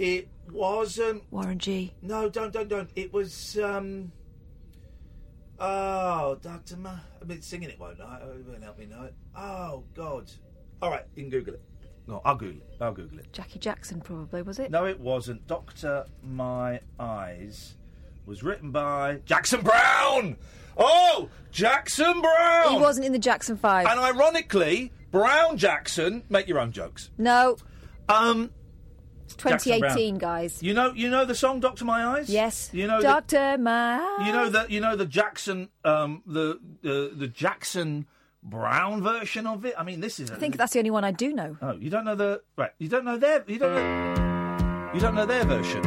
It 0.00 0.28
wasn't 0.50 1.24
Warren 1.30 1.58
G. 1.58 1.92
No, 2.00 2.30
don't, 2.30 2.54
don't, 2.54 2.68
don't. 2.68 2.88
It 2.96 3.12
was. 3.12 3.58
um 3.58 4.10
Oh, 5.58 6.38
Doctor 6.40 6.78
Ma. 6.78 6.94
I 7.20 7.24
mean, 7.26 7.42
singing 7.42 7.68
it 7.68 7.78
won't, 7.78 8.00
I, 8.00 8.16
it 8.16 8.46
won't 8.48 8.62
help 8.64 8.78
me 8.78 8.86
know 8.86 9.02
it. 9.02 9.14
Oh 9.36 9.84
God! 9.94 10.30
All 10.80 10.90
right, 10.90 11.04
you 11.14 11.24
can 11.24 11.30
Google 11.30 11.52
it. 11.52 11.62
No, 12.06 12.22
I'll 12.24 12.34
Google 12.34 12.62
it. 12.62 12.82
I'll 12.82 12.94
Google 12.94 13.18
it. 13.18 13.30
Jackie 13.34 13.58
Jackson, 13.58 14.00
probably 14.00 14.40
was 14.40 14.58
it? 14.58 14.70
No, 14.70 14.86
it 14.86 14.98
wasn't. 14.98 15.46
Doctor 15.46 16.06
My 16.22 16.80
Eyes 16.98 17.74
was 18.24 18.42
written 18.42 18.70
by 18.70 19.20
Jackson 19.26 19.60
Browne. 19.60 20.38
Oh, 20.78 21.28
Jackson 21.50 22.22
Browne. 22.22 22.72
He 22.72 22.78
wasn't 22.78 23.04
in 23.04 23.12
the 23.12 23.18
Jackson 23.18 23.58
Five. 23.58 23.86
And 23.86 24.00
ironically, 24.00 24.92
Brown 25.10 25.58
Jackson. 25.58 26.24
Make 26.30 26.48
your 26.48 26.58
own 26.58 26.72
jokes. 26.72 27.10
No. 27.18 27.58
Um. 28.08 28.50
It's 29.34 29.42
Jackson 29.42 29.80
Browne. 29.80 29.90
2018, 29.96 30.18
guys. 30.18 30.62
You 30.62 30.74
know, 30.74 30.92
you 30.92 31.08
know 31.08 31.24
the 31.24 31.34
song 31.34 31.60
"Doctor 31.60 31.84
My 31.84 32.04
Eyes." 32.04 32.28
Yes. 32.28 32.70
You 32.72 32.86
know, 32.86 33.00
Doctor 33.00 33.56
My. 33.58 34.24
You 34.26 34.32
know 34.32 34.48
that 34.50 34.70
you 34.70 34.80
know 34.80 34.96
the 34.96 35.06
Jackson 35.06 35.68
um 35.84 36.22
the 36.26 36.58
the 36.82 37.12
the 37.16 37.28
Jackson 37.28 38.06
Browne 38.42 39.02
version 39.02 39.46
of 39.46 39.64
it. 39.64 39.74
I 39.78 39.84
mean, 39.84 40.00
this 40.00 40.18
is. 40.18 40.30
A, 40.30 40.34
I 40.34 40.36
think 40.36 40.56
that's 40.56 40.72
the 40.72 40.78
only 40.80 40.90
one 40.90 41.04
I 41.04 41.12
do 41.12 41.32
know. 41.32 41.56
Oh, 41.62 41.72
you 41.72 41.90
don't 41.90 42.04
know 42.04 42.14
the 42.16 42.42
right. 42.56 42.72
You 42.78 42.88
don't 42.88 43.04
know 43.04 43.18
their. 43.18 43.44
You 43.46 43.58
don't 43.58 43.74
know. 43.74 44.90
You 44.94 45.00
don't 45.00 45.14
know 45.14 45.26
their 45.26 45.44
version. 45.44 45.82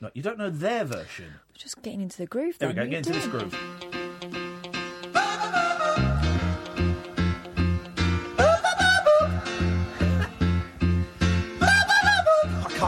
No, 0.00 0.10
you 0.14 0.22
don't 0.22 0.38
know 0.38 0.50
their 0.50 0.84
version. 0.84 1.34
Just 1.54 1.80
getting 1.82 2.00
into 2.02 2.18
the 2.18 2.26
groove. 2.26 2.58
There 2.58 2.68
we 2.68 2.74
go. 2.74 2.84
Get 2.86 3.06
into 3.06 3.12
this 3.12 3.26
groove. 3.28 3.56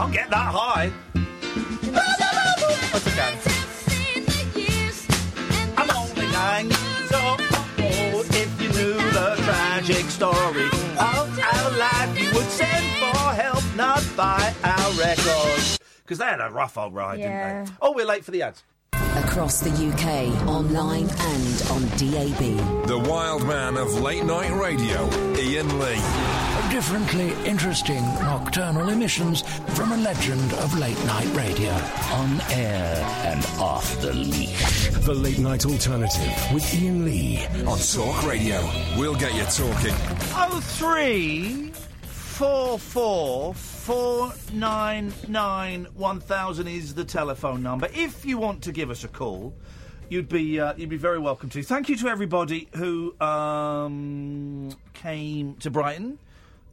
Can't 0.05 0.13
get 0.13 0.29
that 0.29 0.53
high. 0.53 0.91
What's 2.91 3.07
again? 3.07 3.33
I'm 5.75 5.89
only 5.97 6.27
nine 6.31 6.67
years 6.67 7.11
old. 7.11 7.41
If 8.35 8.61
you 8.61 8.69
knew 8.69 8.93
the 8.93 9.33
tragic 9.45 10.05
story 10.11 10.65
of 10.67 11.39
our 11.39 11.71
life, 11.79 12.19
you 12.21 12.31
would 12.35 12.45
send 12.51 12.85
for 12.99 13.17
help, 13.33 13.63
not 13.75 14.03
buy 14.15 14.53
our 14.63 14.91
records. 14.91 15.79
Because 16.03 16.19
they 16.19 16.25
had 16.25 16.39
a 16.39 16.51
rough 16.51 16.77
old 16.77 16.93
ride, 16.93 17.17
Yeah. 17.17 17.53
didn't 17.63 17.65
they? 17.65 17.71
Oh, 17.81 17.93
we're 17.93 18.05
late 18.05 18.23
for 18.23 18.29
the 18.29 18.43
ads. 18.43 18.61
Across 18.93 19.61
the 19.61 19.71
UK, 19.71 20.29
online 20.47 21.09
and 21.09 21.63
on 21.71 21.81
DAB. 21.97 22.85
The 22.85 22.99
wild 23.09 23.43
man 23.47 23.75
of 23.75 23.91
late 23.99 24.23
night 24.23 24.53
radio, 24.53 25.09
Iain 25.33 25.79
Lee. 25.79 26.44
Differently 26.75 27.31
interesting 27.45 28.03
nocturnal 28.19 28.89
emissions 28.89 29.43
from 29.75 29.93
a 29.93 29.97
legend 29.97 30.51
of 30.55 30.77
late 30.77 31.01
night 31.05 31.33
radio. 31.33 31.71
On 31.71 32.41
air 32.51 32.97
and 33.23 33.45
off 33.61 34.01
the 34.01 34.11
leash. 34.11 34.89
The 34.89 35.13
Late 35.13 35.39
Night 35.39 35.65
Alternative 35.65 36.53
with 36.53 36.65
Iain 36.75 37.05
Lee. 37.05 37.45
On 37.65 37.79
Talk 37.79 38.27
Radio. 38.27 38.59
We'll 38.97 39.15
get 39.15 39.33
you 39.35 39.43
talking. 39.43 39.95
Oh 40.35 40.59
three 40.61 41.71
four 42.01 42.77
four 42.77 43.53
four 43.53 44.33
nine 44.51 45.13
nine 45.29 45.87
one 45.93 46.19
thousand 46.19 46.67
is 46.67 46.93
the 46.93 47.05
telephone 47.05 47.63
number. 47.63 47.87
If 47.93 48.25
you 48.25 48.37
want 48.37 48.61
to 48.63 48.73
give 48.73 48.89
us 48.89 49.05
a 49.05 49.07
call, 49.07 49.55
you'd 50.09 50.27
be 50.27 50.59
uh, 50.59 50.73
you'd 50.75 50.89
be 50.89 50.97
very 50.97 51.19
welcome 51.19 51.49
to. 51.51 51.63
Thank 51.63 51.87
you 51.87 51.95
to 51.95 52.09
everybody 52.09 52.67
who 52.75 53.17
um, 53.21 54.71
came 54.93 55.55
to 55.61 55.71
Brighton. 55.71 56.19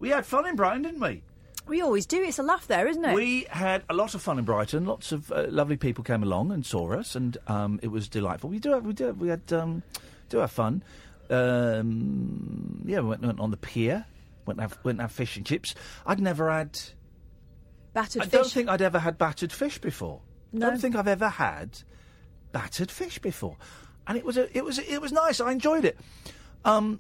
We 0.03 0.09
had 0.09 0.27
fun 0.27 0.49
in 0.49 0.57
Brighton, 0.57 0.83
didn't 0.83 1.01
we? 1.01 1.23
We 1.69 1.81
always 1.81 2.07
do. 2.07 2.21
It's 2.21 2.41
a 2.41 2.43
laugh 2.43 2.67
there, 2.67 2.89
isn't 2.89 3.05
it? 3.05 3.15
We 3.15 3.47
had 3.49 3.85
a 3.89 3.95
lot 3.95 4.17
of 4.17 4.21
fun 4.21 4.37
in 4.37 4.45
Brighton. 4.45 4.85
Lots 4.85 5.13
of 5.13 5.31
uh, 5.31 5.47
lovely 5.49 5.77
people 5.77 6.03
came 6.03 6.25
along 6.25 6.51
and 6.51 6.67
saw 6.67 6.93
us, 6.93 7.15
and 7.15 7.39
um, 7.47 7.79
it 7.85 7.87
was 7.87 8.09
delightful. 8.09 8.51
We 8.51 8.59
do 8.59 8.73
have, 8.73 8.85
we 8.85 8.95
do 8.95 9.05
have, 9.05 9.19
we 9.19 9.29
had 9.29 9.53
um, 9.53 9.85
do 10.29 10.39
have 10.39 10.51
fun. 10.51 10.83
Um, 11.31 12.83
yeah, 12.85 12.99
we 12.99 13.11
went, 13.11 13.23
went 13.23 13.39
on 13.39 13.53
the 13.53 13.57
pier. 13.57 14.05
Went 14.45 14.59
and 14.59 14.69
have, 14.69 14.79
went 14.83 14.97
and 14.97 15.03
have 15.03 15.13
fish 15.13 15.37
and 15.37 15.47
chips. 15.47 15.77
I'd 16.05 16.19
never 16.19 16.51
had. 16.51 16.81
Battered 17.93 18.13
fish. 18.15 18.23
I 18.23 18.25
fish. 18.25 18.33
don't 18.33 18.51
think 18.51 18.69
I'd 18.71 18.83
ever 18.83 18.99
had 18.99 19.19
battered 19.19 19.53
fish 19.53 19.79
before. 19.79 20.21
No. 20.53 20.67
I 20.67 20.71
don't 20.71 20.81
think 20.81 20.97
I've 20.97 21.07
ever 21.07 21.29
had 21.29 21.79
battered 22.51 22.91
fish 22.91 23.21
before, 23.21 23.57
and 24.09 24.19
it 24.19 24.25
was 24.25 24.37
a, 24.37 24.55
it 24.57 24.65
was 24.65 24.81
it 24.81 25.01
was 25.01 25.13
nice. 25.13 25.41
I 25.41 25.53
enjoyed 25.53 25.85
it. 25.85 25.97
Um, 26.65 26.99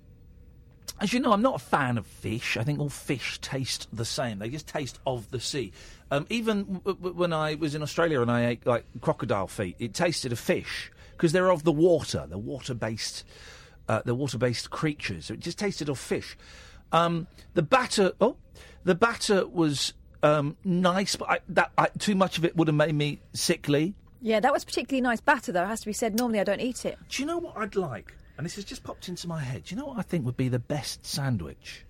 as 1.01 1.12
you 1.12 1.20
know, 1.20 1.33
I'm 1.33 1.43
not 1.43 1.57
a 1.57 1.59
fan 1.59 1.99
of 1.99 2.07
fish. 2.07 2.57
I 2.57 2.62
think 2.62 2.78
all 2.78 2.89
fish 2.89 3.41
taste 3.41 3.89
the 3.93 4.05
same. 4.05 4.39
They 4.39 4.49
just 4.49 4.68
taste 4.68 4.99
of 5.07 5.30
the 5.30 5.41
sea. 5.41 5.72
Um, 6.11 6.26
even 6.30 6.74
w- 6.74 6.97
w- 6.97 7.16
when 7.16 7.33
I 7.33 7.55
was 7.55 7.74
in 7.74 7.83
Australia 7.83 8.20
and 8.20 8.30
I 8.30 8.47
ate 8.47 8.66
like 8.66 8.85
crocodile 9.01 9.47
feet, 9.47 9.76
it 9.78 9.95
tasted 9.95 10.33
of 10.33 10.39
fish 10.39 10.93
because 11.12 11.33
they're 11.33 11.51
of 11.51 11.64
the 11.64 11.72
water. 11.72 12.26
They're 12.28 12.39
water-based. 12.39 13.24
Uh, 13.89 14.03
they're 14.05 14.14
water-based 14.14 14.70
creatures. 14.70 15.26
So 15.26 15.35
it 15.35 15.41
just 15.41 15.59
tasted 15.59 15.89
of 15.89 15.99
fish. 15.99 16.37
Um, 16.93 17.26
the 17.55 17.62
batter. 17.62 18.12
Oh, 18.20 18.37
the 18.85 18.95
batter 18.95 19.47
was 19.47 19.95
um, 20.22 20.57
nice, 20.64 21.16
but 21.16 21.30
I, 21.30 21.39
that 21.49 21.72
I, 21.76 21.89
too 21.99 22.14
much 22.14 22.39
of 22.39 22.45
it 22.45 22.57
would 22.57 22.68
have 22.68 22.76
made 22.76 22.95
me 22.95 23.20
sickly. 23.33 23.95
Yeah, 24.20 24.39
that 24.39 24.53
was 24.53 24.64
particularly 24.64 25.01
nice 25.01 25.20
batter, 25.20 25.51
though. 25.51 25.64
It 25.64 25.68
has 25.68 25.80
to 25.80 25.87
be 25.87 25.93
said. 25.93 26.16
Normally, 26.16 26.39
I 26.39 26.45
don't 26.45 26.61
eat 26.61 26.85
it. 26.85 26.97
Do 27.09 27.22
you 27.22 27.26
know 27.26 27.39
what 27.39 27.57
I'd 27.57 27.74
like? 27.74 28.14
And 28.37 28.45
this 28.47 28.57
has 28.57 28.64
just 28.64 28.83
popped 28.83 29.09
into 29.09 29.28
my 29.28 29.41
head. 29.41 29.64
Do 29.64 29.74
you 29.74 29.80
know 29.80 29.87
what 29.89 29.99
I 29.99 30.03
think 30.03 30.24
would 30.24 30.37
be 30.37 30.49
the 30.49 30.59
best 30.59 31.05
sandwich? 31.05 31.85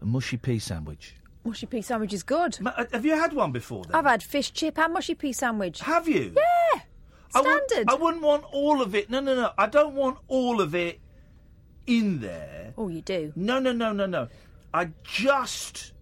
A 0.00 0.04
mushy 0.04 0.36
pea 0.36 0.58
sandwich. 0.58 1.16
Mushy 1.44 1.66
pea 1.66 1.82
sandwich 1.82 2.12
is 2.12 2.22
good. 2.22 2.58
uh, 2.64 2.84
have 2.92 3.04
you 3.04 3.12
had 3.18 3.32
one 3.32 3.50
before? 3.52 3.84
Then? 3.84 3.94
I've 3.96 4.04
had 4.04 4.22
fish 4.22 4.52
chip 4.52 4.78
and 4.78 4.92
mushy 4.92 5.14
pea 5.14 5.32
sandwich. 5.32 5.80
Have 5.80 6.08
you? 6.08 6.32
Yeah. 6.36 6.80
I 7.34 7.40
wouldn't- 7.40 7.70
Standard. 7.70 7.90
I 7.90 7.94
wouldn't 7.94 8.22
want 8.22 8.44
all 8.52 8.80
of 8.82 8.94
it. 8.94 9.10
No, 9.10 9.20
no, 9.20 9.34
no. 9.34 9.50
I 9.58 9.66
don't 9.66 9.94
want 9.94 10.18
all 10.28 10.60
of 10.60 10.74
it 10.74 11.00
in 11.86 12.20
there. 12.20 12.74
Oh, 12.78 12.88
you 12.88 13.02
do? 13.02 13.32
No, 13.34 13.58
no, 13.58 13.72
no, 13.72 13.92
no, 13.92 14.06
no. 14.06 14.28
I 14.72 14.90
just, 15.02 15.92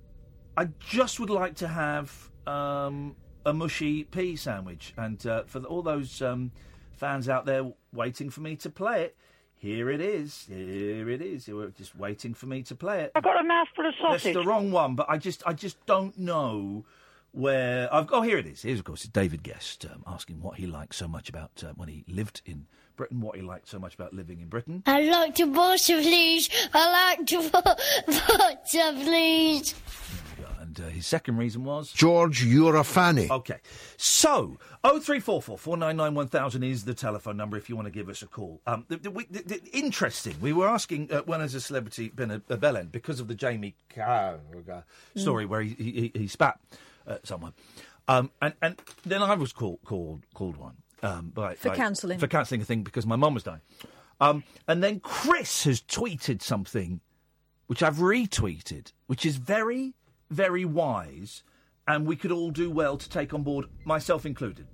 I 0.57 0.68
just 0.78 1.18
would 1.18 1.30
like 1.30 1.55
to 1.57 1.68
have 1.68 2.30
um, 2.47 3.16
a 3.47 3.53
mushy 3.55 4.05
pea 4.05 4.36
sandwich, 4.36 4.93
and 4.97 5.24
uh, 5.26 5.45
for 5.47 5.61
the, 5.61 5.68
all 5.68 5.82
those 5.82 6.20
um, 6.20 6.53
fans 6.93 7.28
out 7.28 7.47
there 7.47 7.72
waiting 7.93 8.28
for 8.30 8.41
me 8.43 8.57
to 8.57 8.68
play 8.70 9.03
it, 9.05 9.16
here 9.61 9.90
it 9.90 10.00
is. 10.00 10.46
Here 10.48 11.11
it 11.11 11.20
is. 11.20 11.46
You 11.46 11.56
were 11.56 11.68
just 11.68 11.94
waiting 11.94 12.32
for 12.32 12.46
me 12.46 12.62
to 12.62 12.74
play 12.74 13.02
it. 13.02 13.12
I've 13.14 13.22
got 13.22 13.38
a 13.38 13.44
mouthful 13.46 13.86
of 13.86 13.94
sausage. 13.94 14.11
That's 14.11 14.22
sausage. 14.22 14.34
the 14.34 14.44
wrong 14.44 14.72
one, 14.72 14.94
but 14.94 15.04
I 15.11 15.18
just, 15.18 15.42
I 15.44 15.52
just 15.52 15.84
don't 15.84 16.16
know 16.18 16.86
where 17.32 17.92
I've 17.94 18.08
oh 18.11 18.22
here 18.22 18.38
it 18.38 18.46
is. 18.46 18.62
Here's 18.62 18.78
of 18.78 18.86
course 18.86 19.02
David 19.04 19.44
Gest 19.44 19.84
um, 19.84 20.02
asking 20.06 20.40
what 20.40 20.56
he 20.56 20.66
liked 20.66 20.94
so 20.94 21.06
much 21.06 21.28
about 21.28 21.62
uh, 21.62 21.72
when 21.76 21.88
he 21.88 22.04
lived 22.08 22.40
in 22.46 22.66
Britain, 22.96 23.20
what 23.20 23.36
he 23.36 23.42
liked 23.42 23.68
so 23.68 23.78
much 23.78 23.94
about 23.94 24.14
living 24.14 24.40
in 24.40 24.48
Britain. 24.48 24.82
I 24.86 25.02
like 25.02 25.34
to 25.36 25.44
water, 25.44 26.00
please. 26.00 26.48
I 26.72 27.14
like 27.16 27.26
to 27.26 27.36
water, 27.52 29.04
please. 29.04 29.74
And 30.76 30.86
uh, 30.86 30.88
his 30.90 31.06
second 31.06 31.36
reason 31.36 31.64
was 31.64 31.90
George, 31.90 32.44
you're 32.44 32.76
a 32.76 32.84
fanny. 32.84 33.28
Okay. 33.28 33.58
So, 33.96 34.58
0344 34.84 35.58
499 35.58 36.14
1000 36.14 36.62
is 36.62 36.84
the 36.84 36.94
telephone 36.94 37.36
number 37.36 37.56
if 37.56 37.68
you 37.68 37.74
want 37.74 37.86
to 37.86 37.90
give 37.90 38.08
us 38.08 38.22
a 38.22 38.26
call. 38.26 38.60
Um, 38.66 38.84
the, 38.88 38.98
the, 38.98 39.10
we- 39.10 39.26
the, 39.30 39.42
the- 39.42 39.60
interesting. 39.72 40.36
We 40.40 40.52
were 40.52 40.68
asking 40.68 41.12
uh, 41.12 41.22
when 41.22 41.40
has 41.40 41.54
a 41.56 41.60
celebrity 41.60 42.08
been 42.14 42.30
a, 42.30 42.36
a 42.48 42.56
bellend 42.56 42.92
because 42.92 43.18
of 43.18 43.26
the 43.26 43.34
Jamie 43.34 43.74
Carragher 43.92 44.84
story 45.16 45.44
Mm. 45.44 45.48
where 45.48 45.62
he, 45.62 45.74
he, 45.74 46.12
he 46.14 46.26
spat 46.28 46.60
at 47.06 47.26
someone. 47.26 47.52
Um, 48.06 48.30
and, 48.40 48.54
and 48.62 48.76
then 49.04 49.22
I 49.22 49.34
was 49.34 49.52
called 49.52 49.78
called 49.84 50.24
called 50.34 50.56
one 50.56 50.76
um, 51.02 51.30
by, 51.34 51.54
For 51.54 51.70
cancelling 51.70 52.18
for 52.18 52.28
counselling 52.28 52.60
a 52.60 52.64
thing 52.64 52.82
because 52.82 53.06
my 53.06 53.16
mum 53.16 53.34
was 53.34 53.42
dying. 53.42 53.60
Um, 54.20 54.44
and 54.68 54.82
then 54.84 55.00
Chris 55.00 55.64
has 55.64 55.80
tweeted 55.80 56.42
something 56.42 57.00
which 57.66 57.82
I've 57.84 57.96
retweeted, 57.98 58.92
which 59.06 59.24
is 59.24 59.36
very, 59.36 59.94
very 60.30 60.64
wise, 60.64 61.42
and 61.86 62.06
we 62.06 62.16
could 62.16 62.32
all 62.32 62.50
do 62.50 62.70
well 62.70 62.96
to 62.96 63.08
take 63.08 63.34
on 63.34 63.42
board, 63.42 63.66
myself 63.84 64.24
included. 64.24 64.66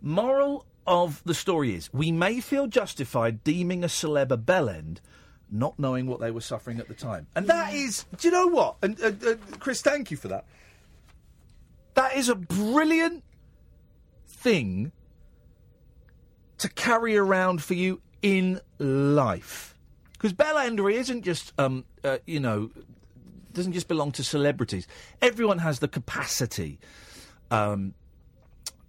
Moral 0.00 0.66
of 0.86 1.22
the 1.24 1.34
story 1.34 1.74
is 1.74 1.92
we 1.92 2.12
may 2.12 2.40
feel 2.40 2.66
justified 2.66 3.42
deeming 3.44 3.84
a 3.84 3.88
celeb 3.88 4.30
a 4.30 4.38
bellend, 4.38 4.98
not 5.50 5.78
knowing 5.78 6.06
what 6.06 6.20
they 6.20 6.30
were 6.30 6.40
suffering 6.40 6.78
at 6.78 6.88
the 6.88 6.94
time. 6.94 7.26
And 7.34 7.46
that 7.48 7.74
is, 7.74 8.04
do 8.16 8.28
you 8.28 8.32
know 8.32 8.48
what? 8.48 8.76
And 8.82 9.00
uh, 9.00 9.12
uh, 9.26 9.34
Chris, 9.58 9.82
thank 9.82 10.10
you 10.10 10.16
for 10.16 10.28
that. 10.28 10.44
That 11.94 12.16
is 12.16 12.28
a 12.28 12.34
brilliant 12.34 13.24
thing 14.26 14.92
to 16.58 16.68
carry 16.68 17.16
around 17.16 17.62
for 17.62 17.74
you 17.74 18.00
in 18.22 18.60
life. 18.78 19.74
Because 20.12 20.32
Bellender 20.32 20.92
isn't 20.92 21.22
just, 21.22 21.52
um, 21.58 21.84
uh, 22.02 22.18
you 22.26 22.40
know, 22.40 22.70
doesn't 23.56 23.72
just 23.72 23.88
belong 23.88 24.12
to 24.12 24.22
celebrities. 24.22 24.86
Everyone 25.20 25.58
has 25.58 25.80
the 25.80 25.88
capacity 25.88 26.78
um, 27.50 27.94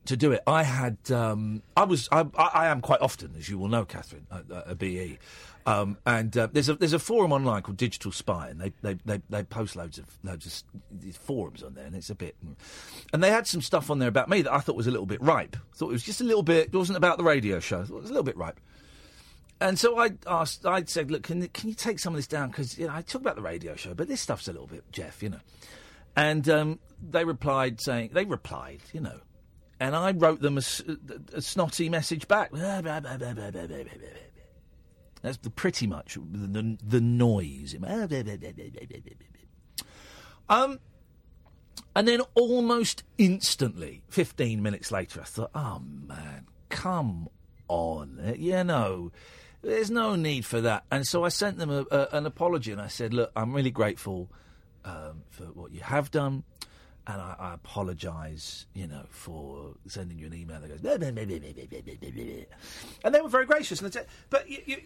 to 0.05 0.15
do 0.15 0.32
it. 0.32 0.41
I 0.45 0.63
had, 0.63 0.97
um, 1.11 1.63
I 1.76 1.86
was, 1.86 2.07
I, 2.11 2.26
I 2.38 2.68
am 2.68 2.82
quite 2.82 3.01
often, 3.01 3.34
as 3.38 3.49
you 3.49 3.57
will 3.57 3.70
know, 3.70 3.86
Catherine, 3.86 4.28
at, 4.32 4.51
at 4.51 4.70
a 4.70 4.76
BE. 4.76 5.18
Um, 5.65 5.97
and 6.05 6.38
uh, 6.38 6.47
there's 6.49 6.70
a 6.70 6.76
there's 6.76 6.93
a 6.93 6.99
forum 6.99 7.34
online 7.34 7.61
called 7.61 7.76
Digital 7.76 8.13
Spy, 8.13 8.47
and 8.47 8.61
they 8.61 8.72
they, 8.82 8.93
they, 9.03 9.22
they 9.30 9.43
post 9.43 9.76
loads 9.76 9.97
of 9.97 10.05
loads 10.24 10.63
of 11.05 11.18
forums 11.18 11.61
on 11.61 11.74
there, 11.74 11.86
and 11.86 11.93
it's 11.93 12.09
a 12.09 12.15
bit. 12.15 12.38
And 13.11 13.22
they 13.22 13.30
had 13.30 13.47
some 13.47 13.61
stuff 13.61 13.91
on 13.91 13.99
there 13.99 14.07
about 14.07 14.30
me 14.30 14.41
that 14.43 14.53
I 14.53 14.59
thought 14.59 14.78
was 14.78 14.88
a 14.88 14.91
little 14.91 15.05
bit 15.05 15.22
ripe. 15.22 15.57
thought 15.76 15.89
it 15.89 15.91
was 15.91 16.03
just 16.03 16.22
a 16.22 16.24
little 16.24 16.41
bit. 16.41 16.68
It 16.68 16.74
wasn't 16.74 16.95
about 16.95 17.18
the 17.18 17.26
radio 17.26 17.59
show. 17.59 17.82
It 17.82 17.89
was 17.89 18.05
a 18.05 18.13
little 18.13 18.24
bit 18.24 18.38
ripe. 18.38 18.61
And 19.60 19.80
so 19.80 19.97
I 19.97 20.12
asked, 20.28 20.66
I 20.66 20.84
said, 20.86 21.10
look, 21.10 21.24
can, 21.24 21.47
can 21.47 21.70
you 21.70 21.76
take 21.76 21.99
some 21.99 22.14
of 22.14 22.18
this 22.18 22.28
down? 22.28 22.49
Because 22.49 22.78
you 22.78 22.88
know, 22.88 22.93
I 22.93 23.01
talk 23.01 23.22
about 23.22 23.36
the 23.36 23.41
radio 23.41 23.76
show, 23.76 23.93
but 23.93 24.08
this 24.08 24.22
stuff's 24.22 24.47
a 24.47 24.51
little 24.51 24.68
bit 24.68 24.84
Jeff, 24.91 25.24
you 25.24 25.30
know. 25.30 25.39
And 26.16 26.47
um, 26.49 26.80
they 27.01 27.26
replied 27.26 27.82
saying, 27.82 28.12
they 28.14 28.26
replied, 28.26 28.82
you 28.93 29.01
know, 29.01 29.20
and 29.80 29.95
I 29.95 30.12
wrote 30.12 30.41
them 30.41 30.58
a 30.58 30.62
snotty 30.62 31.89
message 31.89 32.28
back. 32.28 32.51
That's 35.22 35.38
the, 35.38 35.49
pretty 35.49 35.88
much 35.88 36.16
the, 36.16 36.22
the, 36.47 36.78
the 36.84 37.01
noise. 37.01 37.76
Um, 40.49 40.80
and 41.95 42.08
then 42.08 42.22
almost 42.36 43.03
instantly, 43.18 44.01
15 44.10 44.62
minutes 44.62 44.91
later, 44.91 45.22
I 45.22 45.26
thought, 45.26 45.51
oh 45.53 45.82
man, 46.08 46.47
come 46.70 47.28
on. 47.68 48.20
Uh, 48.26 48.34
You 48.36 48.64
know, 48.64 49.12
there's 49.62 49.91
no 49.91 50.16
need 50.16 50.45
for 50.45 50.62
that. 50.62 50.86
And 50.91 51.05
so 51.05 51.24
I 51.24 51.30
sent 51.30 51.58
them 51.58 51.70
a, 51.70 51.86
a, 51.91 52.08
an 52.14 52.26
apology 52.26 52.72
and 52.72 52.82
I 52.82 52.88
said, 52.88 53.14
look, 53.14 53.32
I'm 53.36 53.53
really 53.53 53.72
grateful 53.72 54.30
um, 54.86 55.24
for 55.30 55.43
what 55.45 55.72
you 55.72 55.82
have 55.82 56.12
done. 56.12 56.43
And 57.10 57.22
I, 57.22 57.36
I 57.39 57.53
apologise, 57.53 58.66
you 58.74 58.86
know, 58.86 59.05
for 59.10 59.76
sending 59.88 60.20
you 60.20 60.28
an 60.28 60.34
email 60.34 60.60
that 60.60 60.68
goes, 60.68 60.82
and 63.01 63.16
they 63.16 63.22
were 63.22 63.30
very 63.30 63.45
gracious. 63.45 63.80
And 63.80 63.89
they 63.89 63.93
said, 63.93 64.08
but 64.30 64.49
you, 64.49 64.58
you, 64.66 64.78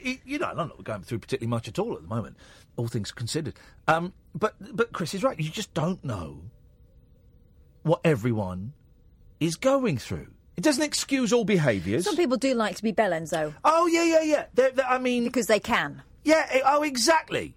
you, 0.00 0.18
you 0.24 0.38
know, 0.38 0.46
I'm 0.46 0.56
not 0.56 0.84
going 0.84 1.02
through 1.02 1.18
particularly 1.18 1.50
much 1.50 1.66
at 1.66 1.80
all 1.80 1.94
at 1.94 2.02
the 2.02 2.08
moment, 2.08 2.36
all 2.76 2.86
things 2.86 3.10
considered. 3.10 3.54
Um, 3.88 4.12
but 4.32 4.54
but 4.76 4.92
Chris 4.92 5.12
is 5.12 5.24
right. 5.24 5.36
You 5.40 5.50
just 5.50 5.74
don't 5.74 6.04
know 6.04 6.42
what 7.82 8.00
everyone 8.04 8.72
is 9.40 9.56
going 9.56 9.98
through. 9.98 10.28
It 10.56 10.62
doesn't 10.64 10.82
excuse 10.82 11.32
all 11.32 11.44
behaviours. 11.44 12.04
Some 12.04 12.16
people 12.16 12.36
do 12.38 12.54
like 12.54 12.76
to 12.76 12.82
be 12.82 12.92
bellends, 12.92 13.30
though. 13.30 13.52
Oh 13.64 13.86
yeah, 13.86 14.04
yeah, 14.04 14.22
yeah. 14.22 14.44
They're, 14.54 14.70
they're- 14.70 14.86
I 14.88 14.98
mean, 14.98 15.24
because 15.24 15.46
they 15.48 15.60
can. 15.60 16.02
Yeah. 16.24 16.46
eh, 16.50 16.60
Oh, 16.64 16.82
exactly. 16.82 17.54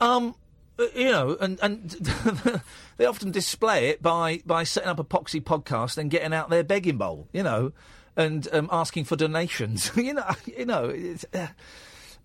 Um, 0.00 0.34
uh, 0.78 0.86
you 0.94 1.10
know, 1.10 1.36
and 1.40 1.58
and 1.62 1.90
they 2.96 3.04
often 3.04 3.30
display 3.30 3.88
it 3.90 4.02
by 4.02 4.42
by 4.46 4.64
setting 4.64 4.88
up 4.88 4.98
a 4.98 5.04
poxy 5.04 5.40
podcast 5.42 5.98
and 5.98 6.10
getting 6.10 6.32
out 6.32 6.50
their 6.50 6.64
begging 6.64 6.96
bowl. 6.98 7.28
You 7.32 7.42
know, 7.42 7.72
and 8.16 8.48
um, 8.52 8.68
asking 8.72 9.04
for 9.04 9.16
donations. 9.16 9.92
you 9.96 10.14
know, 10.14 10.30
you 10.46 10.64
know. 10.66 10.86
It's, 10.86 11.24
uh, 11.34 11.48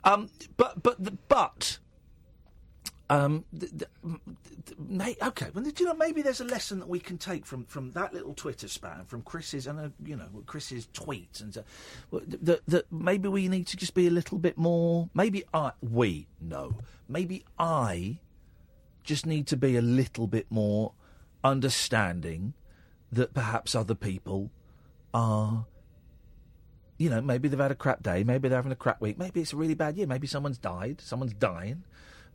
um, 0.03 0.29
but 0.57 0.81
but 0.81 1.27
but. 1.27 1.77
Um, 3.11 3.43
th- 3.59 3.71
th- 3.71 3.89
th- 4.67 4.79
may, 4.79 5.15
okay, 5.19 5.47
well, 5.53 5.63
do 5.63 5.71
you 5.79 5.85
know 5.85 5.95
maybe 5.95 6.21
there's 6.21 6.41
a 6.41 6.45
lesson 6.45 6.79
that 6.79 6.87
we 6.87 6.99
can 6.99 7.17
take 7.17 7.43
from, 7.43 7.65
from 7.65 7.91
that 7.91 8.13
little 8.13 8.35
Twitter 8.35 8.67
spam, 8.67 9.07
from 9.07 9.23
Chris's 9.23 9.65
and 9.65 9.79
uh, 9.79 9.89
you 10.05 10.15
know 10.15 10.27
Chris's 10.45 10.87
tweets, 10.93 11.41
and 11.41 11.57
uh, 11.57 11.61
well, 12.11 12.21
th- 12.21 12.39
that 12.43 12.65
that 12.67 12.91
maybe 12.91 13.27
we 13.27 13.47
need 13.47 13.65
to 13.67 13.77
just 13.77 13.95
be 13.95 14.05
a 14.05 14.11
little 14.11 14.37
bit 14.37 14.59
more. 14.59 15.09
Maybe 15.15 15.43
I 15.53 15.71
we 15.81 16.27
no, 16.39 16.75
maybe 17.07 17.45
I 17.57 18.19
just 19.03 19.25
need 19.25 19.47
to 19.47 19.57
be 19.57 19.75
a 19.75 19.81
little 19.81 20.27
bit 20.27 20.45
more 20.51 20.93
understanding 21.43 22.53
that 23.11 23.33
perhaps 23.33 23.73
other 23.73 23.95
people 23.95 24.51
are 25.15 25.65
you 26.99 27.09
know, 27.09 27.21
maybe 27.21 27.47
they've 27.47 27.57
had 27.57 27.71
a 27.71 27.75
crap 27.75 28.03
day, 28.03 28.23
maybe 28.25 28.49
they're 28.49 28.57
having 28.57 28.73
a 28.73 28.75
crap 28.75 28.99
week, 28.99 29.17
maybe 29.17 29.39
it's 29.39 29.53
a 29.53 29.55
really 29.55 29.73
bad 29.73 29.95
year, 29.95 30.05
maybe 30.05 30.27
someone's 30.27 30.57
died, 30.57 30.99
someone's 30.99 31.33
dying, 31.33 31.83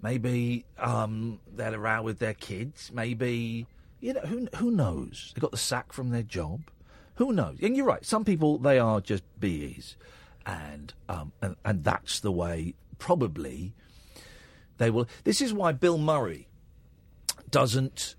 maybe 0.04 0.66
um, 0.78 1.40
they 1.56 1.64
had 1.64 1.72
a 1.72 1.78
row 1.78 2.02
with 2.02 2.18
their 2.18 2.34
kids, 2.34 2.92
maybe 2.92 3.66
you 4.00 4.12
know 4.12 4.20
who 4.20 4.46
who 4.56 4.70
knows? 4.70 5.32
They 5.34 5.40
got 5.40 5.50
the 5.50 5.56
sack 5.56 5.92
from 5.92 6.10
their 6.10 6.22
job, 6.22 6.70
who 7.16 7.32
knows? 7.32 7.58
And 7.62 7.74
you're 7.76 7.86
right, 7.86 8.04
some 8.04 8.24
people 8.24 8.58
they 8.58 8.78
are 8.78 9.00
just 9.00 9.24
bees, 9.40 9.96
and 10.44 10.92
um, 11.08 11.32
and 11.40 11.56
and 11.64 11.82
that's 11.82 12.20
the 12.20 12.30
way 12.30 12.74
probably 12.98 13.72
they 14.76 14.90
will. 14.90 15.08
This 15.24 15.40
is 15.40 15.54
why 15.54 15.72
Bill 15.72 15.96
Murray 15.96 16.48
doesn't 17.50 18.14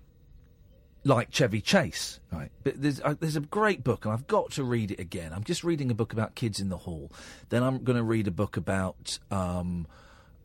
like 1.04 1.30
Chevy 1.30 1.60
Chase, 1.60 2.18
right? 2.32 2.50
But 2.64 2.82
there's 2.82 3.00
uh, 3.00 3.14
there's 3.20 3.36
a 3.36 3.40
great 3.40 3.84
book, 3.84 4.04
and 4.04 4.12
I've 4.12 4.26
got 4.26 4.50
to 4.52 4.64
read 4.64 4.90
it 4.90 4.98
again. 4.98 5.32
I'm 5.32 5.44
just 5.44 5.62
reading 5.62 5.92
a 5.92 5.94
book 5.94 6.12
about 6.12 6.34
kids 6.34 6.58
in 6.58 6.68
the 6.68 6.78
hall. 6.78 7.12
Then 7.50 7.62
I'm 7.62 7.84
going 7.84 7.96
to 7.96 8.02
read 8.02 8.26
a 8.26 8.32
book 8.32 8.56
about 8.56 9.20
um, 9.30 9.86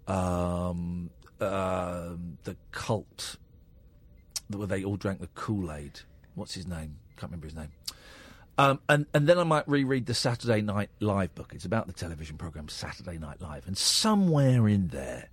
um, 0.07 1.09
um 1.41 2.37
the 2.43 2.55
cult 2.71 3.37
where 4.49 4.67
they 4.67 4.83
all 4.83 4.97
drank 4.97 5.19
the 5.19 5.27
Kool 5.27 5.71
Aid. 5.71 6.01
What's 6.35 6.53
his 6.53 6.67
name? 6.67 6.97
Can't 7.17 7.31
remember 7.31 7.47
his 7.47 7.55
name. 7.55 7.69
Um, 8.57 8.79
and 8.89 9.05
and 9.13 9.27
then 9.27 9.39
I 9.39 9.43
might 9.43 9.67
reread 9.67 10.05
the 10.05 10.13
Saturday 10.13 10.61
Night 10.61 10.89
Live 10.99 11.33
book. 11.35 11.53
It's 11.53 11.65
about 11.65 11.87
the 11.87 11.93
television 11.93 12.37
program 12.37 12.67
Saturday 12.69 13.17
Night 13.17 13.41
Live, 13.41 13.65
and 13.65 13.77
somewhere 13.77 14.67
in 14.67 14.89
there, 14.89 15.29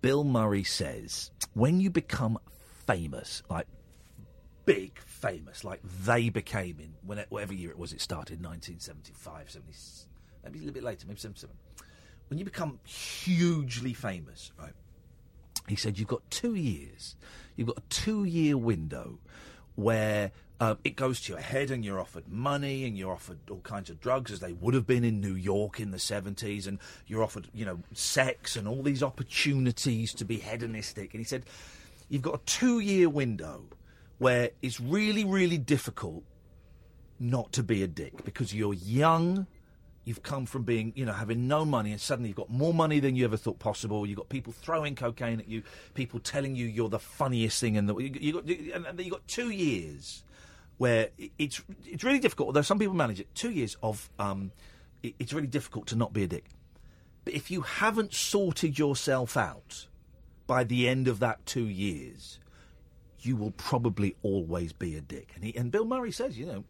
Bill 0.00 0.24
Murray 0.24 0.64
says 0.64 1.30
when 1.54 1.80
you 1.80 1.90
become 1.90 2.38
famous, 2.86 3.42
like 3.48 3.66
big 4.64 4.98
famous, 4.98 5.64
like 5.64 5.80
they 6.04 6.28
became 6.28 6.78
in 6.80 6.94
whatever 7.28 7.54
year 7.54 7.70
it 7.70 7.78
was 7.78 7.92
it 7.92 8.00
started, 8.00 8.42
1975, 8.42 9.50
70, 9.50 9.72
maybe 10.44 10.58
a 10.58 10.60
little 10.60 10.74
bit 10.74 10.82
later, 10.82 11.06
maybe 11.06 11.20
77. 11.20 11.54
When 12.28 12.38
you 12.38 12.44
become 12.44 12.80
hugely 12.84 13.94
famous, 13.94 14.52
right? 14.58 14.72
He 15.68 15.76
said 15.76 15.98
you've 15.98 16.08
got 16.08 16.28
two 16.30 16.54
years. 16.54 17.16
You've 17.56 17.68
got 17.68 17.78
a 17.78 17.88
two-year 17.88 18.56
window 18.56 19.18
where 19.74 20.32
um, 20.60 20.78
it 20.84 20.96
goes 20.96 21.20
to 21.22 21.32
your 21.32 21.40
head 21.40 21.70
and 21.70 21.84
you're 21.84 22.00
offered 22.00 22.28
money 22.28 22.84
and 22.84 22.96
you're 22.96 23.12
offered 23.12 23.38
all 23.50 23.60
kinds 23.60 23.90
of 23.90 24.00
drugs 24.00 24.30
as 24.30 24.40
they 24.40 24.52
would 24.52 24.74
have 24.74 24.86
been 24.86 25.04
in 25.04 25.20
New 25.20 25.34
York 25.34 25.80
in 25.80 25.90
the 25.90 25.98
70s 25.98 26.66
and 26.66 26.78
you're 27.06 27.22
offered, 27.22 27.48
you 27.52 27.64
know, 27.64 27.80
sex 27.92 28.56
and 28.56 28.66
all 28.66 28.82
these 28.82 29.02
opportunities 29.02 30.14
to 30.14 30.24
be 30.24 30.38
hedonistic. 30.38 31.12
And 31.12 31.20
he 31.20 31.24
said 31.24 31.44
you've 32.08 32.22
got 32.22 32.34
a 32.34 32.44
two-year 32.46 33.08
window 33.08 33.64
where 34.18 34.50
it's 34.62 34.80
really, 34.80 35.24
really 35.24 35.58
difficult 35.58 36.24
not 37.18 37.52
to 37.52 37.62
be 37.62 37.82
a 37.82 37.86
dick 37.86 38.24
because 38.24 38.54
you're 38.54 38.74
young, 38.74 39.46
You've 40.06 40.22
come 40.22 40.46
from 40.46 40.62
being, 40.62 40.92
you 40.94 41.04
know, 41.04 41.12
having 41.12 41.48
no 41.48 41.64
money, 41.64 41.90
and 41.90 42.00
suddenly 42.00 42.28
you've 42.28 42.36
got 42.36 42.48
more 42.48 42.72
money 42.72 43.00
than 43.00 43.16
you 43.16 43.24
ever 43.24 43.36
thought 43.36 43.58
possible. 43.58 44.06
You've 44.06 44.18
got 44.18 44.28
people 44.28 44.52
throwing 44.52 44.94
cocaine 44.94 45.40
at 45.40 45.48
you, 45.48 45.64
people 45.94 46.20
telling 46.20 46.54
you 46.54 46.64
you're 46.64 46.88
the 46.88 47.00
funniest 47.00 47.60
thing 47.60 47.74
in 47.74 47.86
the. 47.86 47.96
You, 47.96 48.12
you 48.20 48.32
got, 48.34 48.46
you, 48.46 48.72
and 48.72 49.00
you 49.00 49.10
got 49.10 49.26
two 49.26 49.50
years 49.50 50.22
where 50.78 51.08
it's 51.38 51.60
it's 51.84 52.04
really 52.04 52.20
difficult. 52.20 52.46
Although 52.46 52.62
some 52.62 52.78
people 52.78 52.94
manage 52.94 53.18
it, 53.18 53.34
two 53.34 53.50
years 53.50 53.76
of 53.82 54.08
um, 54.20 54.52
it, 55.02 55.14
it's 55.18 55.32
really 55.32 55.48
difficult 55.48 55.88
to 55.88 55.96
not 55.96 56.12
be 56.12 56.22
a 56.22 56.28
dick. 56.28 56.44
But 57.24 57.34
if 57.34 57.50
you 57.50 57.62
haven't 57.62 58.14
sorted 58.14 58.78
yourself 58.78 59.36
out 59.36 59.88
by 60.46 60.62
the 60.62 60.88
end 60.88 61.08
of 61.08 61.18
that 61.18 61.44
two 61.46 61.66
years, 61.66 62.38
you 63.22 63.34
will 63.34 63.50
probably 63.50 64.14
always 64.22 64.72
be 64.72 64.94
a 64.94 65.00
dick. 65.00 65.32
And 65.34 65.42
he, 65.42 65.56
and 65.56 65.72
Bill 65.72 65.84
Murray 65.84 66.12
says, 66.12 66.38
you 66.38 66.46
know, 66.46 66.64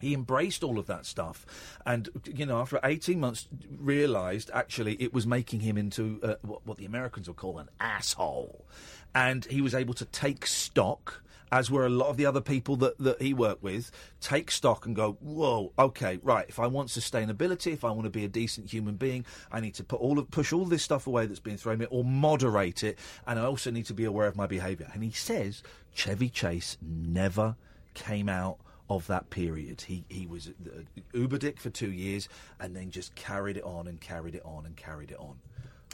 he 0.00 0.14
embraced 0.14 0.62
all 0.62 0.78
of 0.78 0.86
that 0.86 1.06
stuff, 1.06 1.46
and 1.86 2.08
you 2.26 2.46
know, 2.46 2.60
after 2.60 2.78
eighteen 2.84 3.20
months, 3.20 3.48
realised 3.78 4.50
actually 4.52 4.94
it 5.02 5.14
was 5.14 5.26
making 5.26 5.60
him 5.60 5.78
into 5.78 6.20
uh, 6.22 6.34
what, 6.42 6.66
what 6.66 6.76
the 6.78 6.84
Americans 6.84 7.28
would 7.28 7.36
call 7.36 7.58
an 7.58 7.68
asshole, 7.80 8.66
and 9.14 9.44
he 9.46 9.60
was 9.60 9.74
able 9.74 9.94
to 9.94 10.04
take 10.06 10.46
stock. 10.46 11.22
As 11.52 11.70
were 11.70 11.86
a 11.86 11.90
lot 11.90 12.08
of 12.08 12.16
the 12.16 12.26
other 12.26 12.40
people 12.40 12.74
that, 12.76 12.98
that 12.98 13.22
he 13.22 13.32
worked 13.32 13.62
with, 13.62 13.92
take 14.20 14.50
stock 14.50 14.86
and 14.86 14.96
go, 14.96 15.12
whoa, 15.20 15.72
okay, 15.78 16.18
right. 16.20 16.46
If 16.48 16.58
I 16.58 16.66
want 16.66 16.88
sustainability, 16.88 17.72
if 17.72 17.84
I 17.84 17.92
want 17.92 18.04
to 18.04 18.10
be 18.10 18.24
a 18.24 18.28
decent 18.28 18.72
human 18.72 18.96
being, 18.96 19.24
I 19.52 19.60
need 19.60 19.74
to 19.74 19.84
put 19.84 20.00
all 20.00 20.18
of, 20.18 20.28
push 20.32 20.52
all 20.52 20.64
this 20.64 20.82
stuff 20.82 21.06
away 21.06 21.26
that's 21.26 21.38
being 21.38 21.56
thrown 21.56 21.74
at 21.74 21.78
me, 21.78 21.86
or 21.96 22.02
moderate 22.02 22.82
it, 22.82 22.98
and 23.24 23.38
I 23.38 23.44
also 23.44 23.70
need 23.70 23.86
to 23.86 23.94
be 23.94 24.04
aware 24.04 24.26
of 24.26 24.34
my 24.34 24.48
behaviour. 24.48 24.90
And 24.92 25.04
he 25.04 25.12
says 25.12 25.62
Chevy 25.94 26.28
Chase 26.28 26.76
never 26.82 27.54
came 27.92 28.28
out 28.28 28.58
of 28.90 29.06
that 29.06 29.30
period. 29.30 29.82
He 29.82 30.04
he 30.08 30.26
was 30.26 30.48
uh, 30.48 30.80
uber 31.12 31.38
dick 31.38 31.58
for 31.60 31.70
two 31.70 31.90
years, 31.90 32.28
and 32.60 32.74
then 32.76 32.90
just 32.90 33.14
carried 33.14 33.56
it 33.56 33.64
on 33.64 33.86
and 33.88 34.00
carried 34.00 34.34
it 34.34 34.42
on 34.44 34.66
and 34.66 34.76
carried 34.76 35.10
it 35.10 35.18
on. 35.18 35.36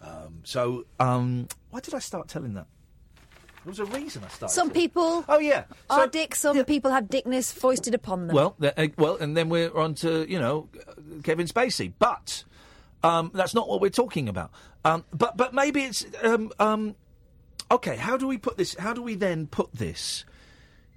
Um, 0.03 0.41
so 0.45 0.87
um, 0.99 1.49
why 1.71 1.81
did 1.81 1.95
I 1.95 1.99
start 1.99 2.29
telling 2.29 2.55
that? 2.55 2.67
There 3.65 3.71
was 3.71 3.79
a 3.79 3.85
reason 3.85 4.23
I 4.25 4.29
started. 4.29 4.55
Some 4.55 4.71
people 4.71 5.25
Oh 5.29 5.39
yeah, 5.39 5.65
are 5.91 6.07
dicks. 6.07 6.41
Some 6.41 6.65
people 6.65 6.91
have 6.91 7.09
dickness 7.09 7.53
foisted 7.53 7.95
upon 7.95 8.27
them. 8.27 8.35
Well, 8.35 8.57
uh, 8.63 8.89
well, 8.97 9.17
and 9.17 9.37
then 9.37 9.51
we're 9.51 9.77
on 9.77 9.95
to 9.97 10.31
you 10.31 10.39
know 10.39 10.69
Kevin 11.23 11.47
Spacey, 11.47 11.93
but 11.99 12.45
um, 13.03 13.31
that's 13.35 13.55
not 13.55 13.69
what 13.69 13.81
we're 13.83 13.91
talking 13.91 14.29
about. 14.29 14.51
Um, 14.85 15.05
but 15.13 15.37
but 15.37 15.53
maybe 15.53 15.83
it's 15.83 16.07
um, 16.23 16.51
um, 16.59 16.95
okay. 17.71 17.97
How 17.97 18.17
do 18.17 18.27
we 18.27 18.39
put 18.39 18.57
this? 18.57 18.75
How 18.79 18.95
do 18.95 19.03
we 19.03 19.15
then 19.15 19.47
put 19.47 19.71
this 19.75 20.25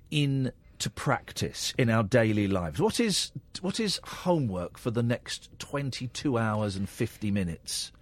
in 0.10 0.54
to 0.84 0.90
practice 0.90 1.74
in 1.78 1.90
our 1.90 2.04
daily 2.04 2.46
lives? 2.46 2.80
What 2.82 3.00
is 3.00 3.32
what 3.62 3.80
is 3.80 4.02
homework 4.04 4.78
for 4.78 4.92
the 4.92 5.02
next 5.02 5.50
twenty 5.58 6.08
two 6.08 6.38
hours 6.38 6.76
and 6.76 6.90
fifty 6.90 7.32
minutes? 7.32 7.94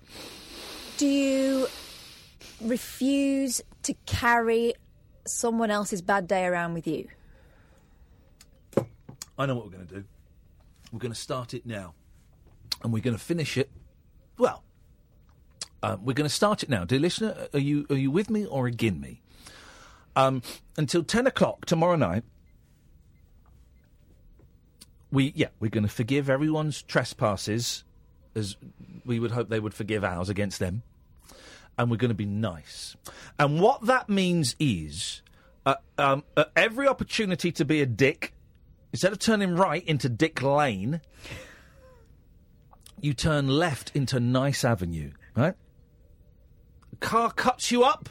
Do 0.98 1.06
you 1.06 1.68
refuse 2.60 3.62
to 3.84 3.94
carry 4.08 4.74
someone 5.28 5.70
else's 5.70 6.02
bad 6.02 6.28
day 6.28 6.46
around 6.46 6.74
with 6.74 6.88
you? 6.88 7.08
I 9.38 9.46
know 9.46 9.56
what 9.56 9.66
we're 9.66 9.72
going 9.74 9.88
to 9.88 9.96
do. 9.96 10.04
We're 10.92 11.00
going 11.00 11.14
to 11.14 11.20
start 11.20 11.54
it 11.54 11.66
now, 11.66 11.94
and 12.84 12.92
we're 12.92 13.04
going 13.04 13.16
to 13.16 13.24
finish 13.24 13.58
it. 13.58 13.70
Well, 14.40 14.64
um, 15.84 16.04
we're 16.04 16.14
going 16.14 16.28
to 16.28 16.34
start 16.34 16.64
it 16.64 16.70
now, 16.70 16.84
dear 16.84 17.00
listener. 17.00 17.48
Are 17.54 17.60
you 17.60 17.86
are 17.92 17.96
you 17.96 18.10
with 18.10 18.32
me 18.32 18.48
or 18.48 18.66
again 18.66 19.00
me? 19.00 19.22
Um, 20.16 20.42
until 20.78 21.04
ten 21.04 21.28
o'clock 21.28 21.66
tomorrow 21.68 21.96
night. 21.96 22.24
We 25.12 25.34
yeah 25.36 25.47
we're 25.59 25.70
going 25.70 25.84
to 25.84 25.89
forgive 25.89 26.30
everyone's 26.30 26.82
trespasses, 26.82 27.84
as 28.36 28.55
we 29.05 29.20
would 29.20 29.32
hope 29.32 29.49
they 29.49 29.59
would 29.59 29.74
forgive 29.74 30.03
ours 30.03 30.30
against 30.30 30.59
them, 30.59 30.84
and 31.78 31.91
we're 31.91 31.97
going 31.97 32.09
to 32.09 32.16
be 32.16 32.26
nice. 32.26 32.95
And 33.38 33.59
what 33.59 33.86
that 33.88 34.07
means 34.09 34.55
is, 34.59 35.22
uh, 35.66 35.76
um, 35.97 36.24
at 36.38 36.51
every 36.55 36.88
opportunity 36.88 37.51
to 37.51 37.66
be 37.66 37.82
a 37.82 37.86
dick, 37.86 38.34
instead 38.93 39.12
of 39.12 39.20
turning 39.20 39.55
right 39.55 39.86
into 39.86 40.07
Dick 40.09 40.41
Lane, 40.41 41.01
you 43.01 43.14
turn 43.14 43.47
left 43.47 43.91
into 43.95 44.20
Nice 44.20 44.64
Avenue, 44.64 45.12
right? 45.36 45.55
A 46.93 46.95
car 46.97 47.32
cuts 47.32 47.72
you 47.72 47.84
up, 47.84 48.09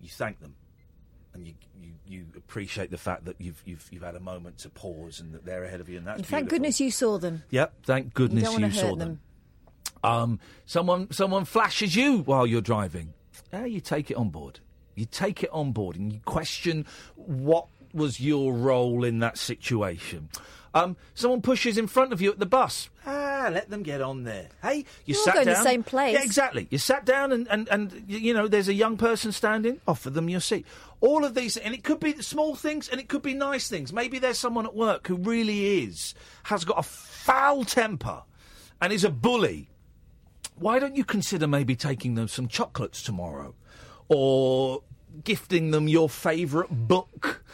you 0.00 0.08
thank 0.08 0.40
them, 0.40 0.54
you 2.08 2.18
you, 2.20 2.24
you 2.24 2.26
appreciate 2.36 2.90
the 2.90 2.98
fact 2.98 3.24
that 3.26 3.36
you've 3.40 3.62
you've 3.64 3.86
you've 3.90 4.02
had 4.02 4.14
a 4.14 4.20
moment 4.20 4.58
to 4.58 4.68
pause 4.70 5.20
and 5.20 5.34
that 5.34 5.44
they're 5.44 5.64
ahead 5.64 5.80
of 5.80 5.88
you, 5.88 5.98
and 5.98 6.06
that's 6.06 6.18
And 6.18 6.26
thank 6.26 6.44
beautiful. 6.44 6.56
goodness 6.58 6.80
you 6.80 6.90
saw 6.90 7.18
them. 7.18 7.42
Yep, 7.50 7.72
thank 7.84 8.14
goodness 8.14 8.52
you 8.52 8.58
to 8.60 8.72
saw 8.72 8.88
them. 8.94 8.98
them. 8.98 9.20
Um, 10.02 10.40
someone 10.66 11.10
someone 11.10 11.44
flashes 11.44 11.96
you 11.96 12.18
while 12.18 12.46
you're 12.46 12.60
driving. 12.60 13.12
You 13.52 13.80
take 13.80 14.10
it 14.10 14.14
on 14.16 14.28
board. 14.30 14.60
You 14.94 15.04
take 15.06 15.42
it 15.42 15.50
on 15.52 15.72
board 15.72 15.96
and 15.96 16.12
you 16.12 16.20
question 16.24 16.84
what 17.14 17.66
was 17.94 18.20
your 18.20 18.52
role 18.52 19.04
in 19.04 19.20
that 19.20 19.38
situation. 19.38 20.28
Um, 20.74 20.96
someone 21.14 21.40
pushes 21.40 21.78
in 21.78 21.86
front 21.86 22.12
of 22.12 22.20
you 22.20 22.30
at 22.30 22.38
the 22.38 22.46
bus. 22.46 22.90
Ah, 23.06 23.48
let 23.50 23.70
them 23.70 23.82
get 23.82 24.02
on 24.02 24.24
there. 24.24 24.48
Hey, 24.62 24.78
you 24.78 24.84
You're 25.06 25.16
all 25.18 25.24
sat 25.24 25.34
going 25.34 25.46
down. 25.46 25.54
the 25.54 25.62
same 25.62 25.82
place. 25.82 26.12
Yeah, 26.14 26.22
exactly. 26.24 26.68
You 26.70 26.76
sat 26.76 27.06
down 27.06 27.32
and, 27.32 27.48
and, 27.48 27.68
and 27.70 28.04
you 28.06 28.34
know 28.34 28.48
there's 28.48 28.68
a 28.68 28.74
young 28.74 28.98
person 28.98 29.32
standing. 29.32 29.80
Offer 29.88 30.10
them 30.10 30.28
your 30.28 30.40
seat. 30.40 30.66
All 31.00 31.24
of 31.24 31.34
these, 31.34 31.56
and 31.56 31.74
it 31.74 31.84
could 31.84 32.00
be 32.00 32.20
small 32.22 32.54
things, 32.56 32.88
and 32.88 33.00
it 33.00 33.08
could 33.08 33.22
be 33.22 33.34
nice 33.34 33.68
things. 33.68 33.92
Maybe 33.92 34.18
there's 34.18 34.38
someone 34.38 34.66
at 34.66 34.74
work 34.74 35.06
who 35.06 35.16
really 35.16 35.82
is 35.84 36.14
has 36.44 36.64
got 36.64 36.78
a 36.78 36.82
foul 36.82 37.64
temper 37.64 38.22
and 38.80 38.92
is 38.92 39.04
a 39.04 39.10
bully 39.10 39.68
why 40.60 40.78
don't 40.78 40.96
you 40.96 41.04
consider 41.04 41.46
maybe 41.46 41.76
taking 41.76 42.14
them 42.14 42.28
some 42.28 42.48
chocolates 42.48 43.02
tomorrow 43.02 43.54
or 44.08 44.82
gifting 45.24 45.70
them 45.70 45.88
your 45.88 46.08
favourite 46.08 46.70
book 46.70 47.44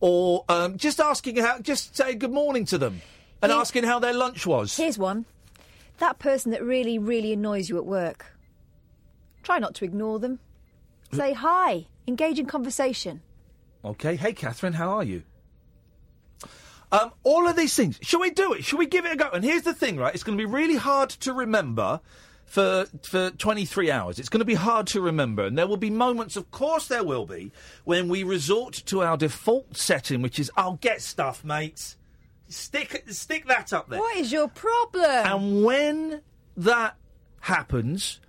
or 0.00 0.44
um, 0.48 0.76
just 0.76 1.00
asking 1.00 1.36
how 1.36 1.58
just 1.58 1.96
say 1.96 2.14
good 2.14 2.32
morning 2.32 2.64
to 2.66 2.78
them 2.78 3.00
and 3.42 3.50
Here- 3.50 3.60
asking 3.60 3.84
how 3.84 3.98
their 3.98 4.14
lunch 4.14 4.46
was 4.46 4.76
Here's 4.76 4.98
one. 4.98 5.24
That 5.98 6.18
person 6.18 6.50
that 6.52 6.62
really, 6.64 6.98
really 6.98 7.32
annoys 7.32 7.68
you 7.68 7.78
at 7.78 7.86
work. 7.86 8.36
Try 9.44 9.58
not 9.60 9.74
to 9.76 9.84
ignore 9.84 10.18
them. 10.18 10.40
Say 11.12 11.32
hi. 11.32 11.86
Engage 12.06 12.38
in 12.38 12.46
conversation. 12.46 13.22
okay 13.84 14.16
hey 14.16 14.32
catherine 14.32 14.72
how 14.74 14.90
are 14.90 15.04
you 15.04 15.22
um, 16.92 17.10
all 17.22 17.48
of 17.48 17.56
these 17.56 17.74
things 17.74 17.98
shall 18.02 18.20
we 18.20 18.30
do 18.30 18.52
it 18.52 18.64
shall 18.64 18.78
we 18.78 18.86
give 18.86 19.06
it 19.06 19.12
a 19.12 19.16
go 19.16 19.30
and 19.32 19.42
here's 19.44 19.62
the 19.62 19.72
thing 19.72 19.96
right 19.96 20.14
it's 20.14 20.22
going 20.22 20.36
to 20.36 20.42
be 20.46 20.50
really 20.50 20.76
hard 20.76 21.08
to 21.10 21.32
remember 21.32 22.00
for 22.44 22.84
for 23.02 23.30
23 23.30 23.90
hours. 23.90 24.18
It's 24.18 24.28
going 24.28 24.40
to 24.40 24.44
be 24.44 24.54
hard 24.54 24.86
to 24.88 25.00
remember, 25.00 25.46
and 25.46 25.56
there 25.56 25.66
will 25.66 25.78
be 25.78 25.88
moments, 25.88 26.36
of 26.36 26.50
course, 26.50 26.86
there 26.86 27.02
will 27.02 27.24
be, 27.24 27.50
when 27.84 28.10
we 28.10 28.24
resort 28.24 28.74
to 28.86 29.02
our 29.02 29.16
default 29.16 29.74
setting, 29.74 30.20
which 30.20 30.38
is, 30.38 30.50
"I'll 30.54 30.76
get 30.82 31.00
stuff, 31.00 31.44
mates." 31.44 31.96
Stick 32.48 33.04
stick 33.08 33.46
that 33.46 33.72
up 33.72 33.88
there. 33.88 34.00
What 34.00 34.16
is 34.18 34.30
your 34.32 34.48
problem? 34.48 35.02
And 35.26 35.64
when 35.64 36.20
that 36.58 36.96
happens, 37.40 38.20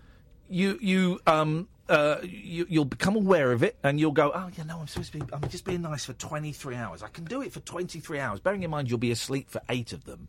you 0.48 0.78
you 0.82 1.20
um 1.28 1.68
uh 1.90 2.18
you, 2.24 2.66
you'll 2.70 2.86
become 2.86 3.16
aware 3.16 3.52
of 3.52 3.64
it, 3.64 3.78
and 3.84 4.00
you'll 4.00 4.12
go, 4.12 4.32
"Oh, 4.34 4.50
yeah, 4.58 4.64
no, 4.64 4.80
I'm 4.80 4.88
supposed 4.88 5.14
to 5.14 5.20
be. 5.20 5.34
I'm 5.34 5.48
just 5.50 5.66
being 5.66 5.82
nice 5.82 6.06
for 6.06 6.14
23 6.14 6.76
hours. 6.76 7.04
I 7.04 7.10
can 7.10 7.26
do 7.26 7.42
it 7.42 7.52
for 7.54 7.60
23 7.62 8.20
hours." 8.20 8.40
Bearing 8.40 8.64
in 8.64 8.70
mind 8.70 8.90
you'll 8.90 9.00
be 9.00 9.12
asleep 9.12 9.50
for 9.50 9.62
eight 9.70 9.94
of 9.94 10.06
them. 10.06 10.28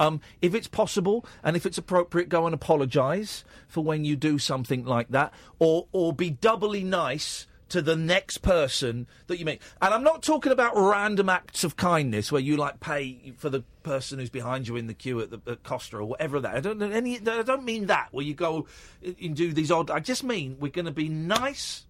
Um, 0.00 0.20
if 0.40 0.54
it's 0.54 0.68
possible 0.68 1.26
and 1.42 1.56
if 1.56 1.66
it's 1.66 1.78
appropriate, 1.78 2.28
go 2.28 2.46
and 2.46 2.54
apologise 2.54 3.44
for 3.66 3.82
when 3.82 4.04
you 4.04 4.14
do 4.14 4.38
something 4.38 4.84
like 4.84 5.08
that, 5.08 5.32
or 5.58 5.86
or 5.92 6.12
be 6.12 6.30
doubly 6.30 6.84
nice 6.84 7.47
to 7.68 7.82
the 7.82 7.96
next 7.96 8.38
person 8.38 9.06
that 9.26 9.38
you 9.38 9.44
meet. 9.44 9.60
And 9.80 9.92
I'm 9.92 10.02
not 10.02 10.22
talking 10.22 10.52
about 10.52 10.72
random 10.76 11.28
acts 11.28 11.64
of 11.64 11.76
kindness 11.76 12.32
where 12.32 12.40
you 12.40 12.56
like 12.56 12.80
pay 12.80 13.32
for 13.36 13.50
the 13.50 13.62
person 13.82 14.18
who's 14.18 14.30
behind 14.30 14.68
you 14.68 14.76
in 14.76 14.86
the 14.86 14.94
queue 14.94 15.20
at 15.20 15.30
the 15.30 15.40
at 15.46 15.62
Costa 15.62 15.98
or 15.98 16.04
whatever 16.04 16.40
that. 16.40 16.54
I 16.54 16.60
don't 16.60 16.82
any. 16.82 17.16
I 17.16 17.42
don't 17.42 17.64
mean 17.64 17.86
that 17.86 18.08
where 18.12 18.24
you 18.24 18.34
go 18.34 18.66
and 19.02 19.36
do 19.36 19.52
these 19.52 19.70
odd. 19.70 19.90
I 19.90 20.00
just 20.00 20.24
mean 20.24 20.56
we're 20.58 20.72
going 20.72 20.86
to 20.86 20.92
be 20.92 21.08
nice 21.08 21.86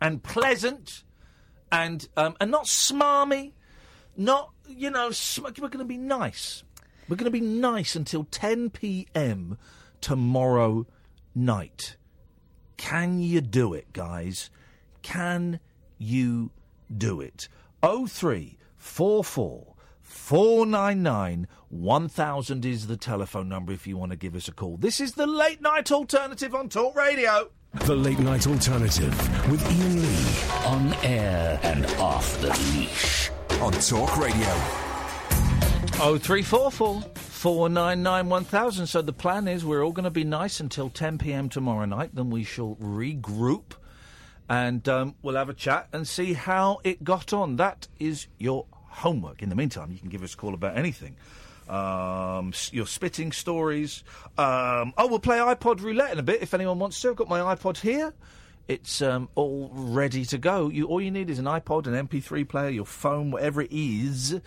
and 0.00 0.22
pleasant 0.22 1.04
and 1.70 2.08
um, 2.16 2.36
and 2.40 2.50
not 2.50 2.64
smarmy, 2.64 3.52
not 4.16 4.52
you 4.68 4.90
know. 4.90 5.10
Sm- 5.10 5.44
we're 5.44 5.68
going 5.68 5.78
to 5.78 5.84
be 5.84 5.98
nice. 5.98 6.62
We're 7.08 7.16
going 7.16 7.30
to 7.30 7.30
be 7.30 7.40
nice 7.40 7.94
until 7.96 8.24
10 8.24 8.70
p.m. 8.70 9.58
tomorrow 10.00 10.86
night. 11.34 11.96
Can 12.78 13.20
you 13.20 13.42
do 13.42 13.74
it, 13.74 13.92
guys? 13.92 14.48
Can 15.04 15.60
you 15.98 16.50
do 16.96 17.20
it? 17.20 17.48
0344 17.82 19.76
499 20.00 21.46
1000 21.68 22.64
is 22.64 22.86
the 22.86 22.96
telephone 22.96 23.48
number 23.48 23.72
if 23.72 23.86
you 23.86 23.96
want 23.96 24.10
to 24.12 24.16
give 24.16 24.34
us 24.34 24.48
a 24.48 24.52
call. 24.52 24.76
This 24.78 25.00
is 25.00 25.12
the 25.12 25.26
late 25.26 25.60
night 25.60 25.92
alternative 25.92 26.54
on 26.54 26.68
Talk 26.68 26.96
Radio. 26.96 27.50
The 27.74 27.94
Late 27.94 28.20
Night 28.20 28.46
Alternative 28.46 29.12
with 29.50 29.62
Iain 29.66 30.00
Lee. 30.00 30.42
On 30.64 30.94
air 31.04 31.60
and 31.62 31.84
off 31.96 32.40
the 32.40 32.48
leash. 32.72 33.30
On 33.60 33.72
Talk 33.72 34.16
Radio. 34.16 34.46
Oh 36.00 36.16
three 36.18 36.42
four 36.42 36.70
four 36.70 37.02
four 37.14 37.68
nine 37.68 38.02
nine 38.02 38.28
one 38.28 38.44
thousand. 38.44 38.86
So 38.86 39.02
the 39.02 39.12
plan 39.12 39.48
is 39.48 39.64
we're 39.64 39.84
all 39.84 39.92
going 39.92 40.04
to 40.04 40.10
be 40.10 40.24
nice 40.24 40.60
until 40.60 40.88
ten 40.88 41.18
p.m. 41.18 41.48
tomorrow 41.48 41.84
night. 41.84 42.14
Then 42.14 42.30
we 42.30 42.44
shall 42.44 42.76
regroup, 42.76 43.72
and 44.48 44.86
um, 44.88 45.14
we'll 45.22 45.36
have 45.36 45.48
a 45.48 45.54
chat 45.54 45.88
and 45.92 46.06
see 46.06 46.32
how 46.32 46.80
it 46.84 47.04
got 47.04 47.32
on. 47.32 47.56
That 47.56 47.88
is 47.98 48.26
your 48.38 48.66
homework. 48.72 49.42
In 49.42 49.48
the 49.48 49.54
meantime, 49.54 49.90
you 49.90 49.98
can 49.98 50.08
give 50.08 50.22
us 50.22 50.34
a 50.34 50.36
call 50.36 50.54
about 50.54 50.76
anything. 50.76 51.16
Um, 51.68 52.52
your 52.72 52.86
spitting 52.86 53.32
stories. 53.32 54.04
Um, 54.36 54.92
oh, 54.98 55.08
we'll 55.08 55.18
play 55.18 55.38
iPod 55.38 55.80
roulette 55.80 56.12
in 56.12 56.18
a 56.18 56.22
bit 56.22 56.42
if 56.42 56.52
anyone 56.54 56.78
wants 56.78 57.00
to. 57.00 57.10
I've 57.10 57.16
got 57.16 57.28
my 57.28 57.40
iPod 57.54 57.78
here. 57.78 58.12
It's 58.68 59.02
um, 59.02 59.28
all 59.34 59.70
ready 59.72 60.24
to 60.26 60.38
go. 60.38 60.68
You 60.68 60.86
all 60.86 61.00
you 61.00 61.10
need 61.10 61.30
is 61.30 61.38
an 61.38 61.44
iPod, 61.44 61.86
an 61.86 62.06
MP3 62.06 62.48
player, 62.48 62.70
your 62.70 62.86
phone, 62.86 63.30
whatever 63.30 63.62
it 63.62 63.72
is 63.72 64.40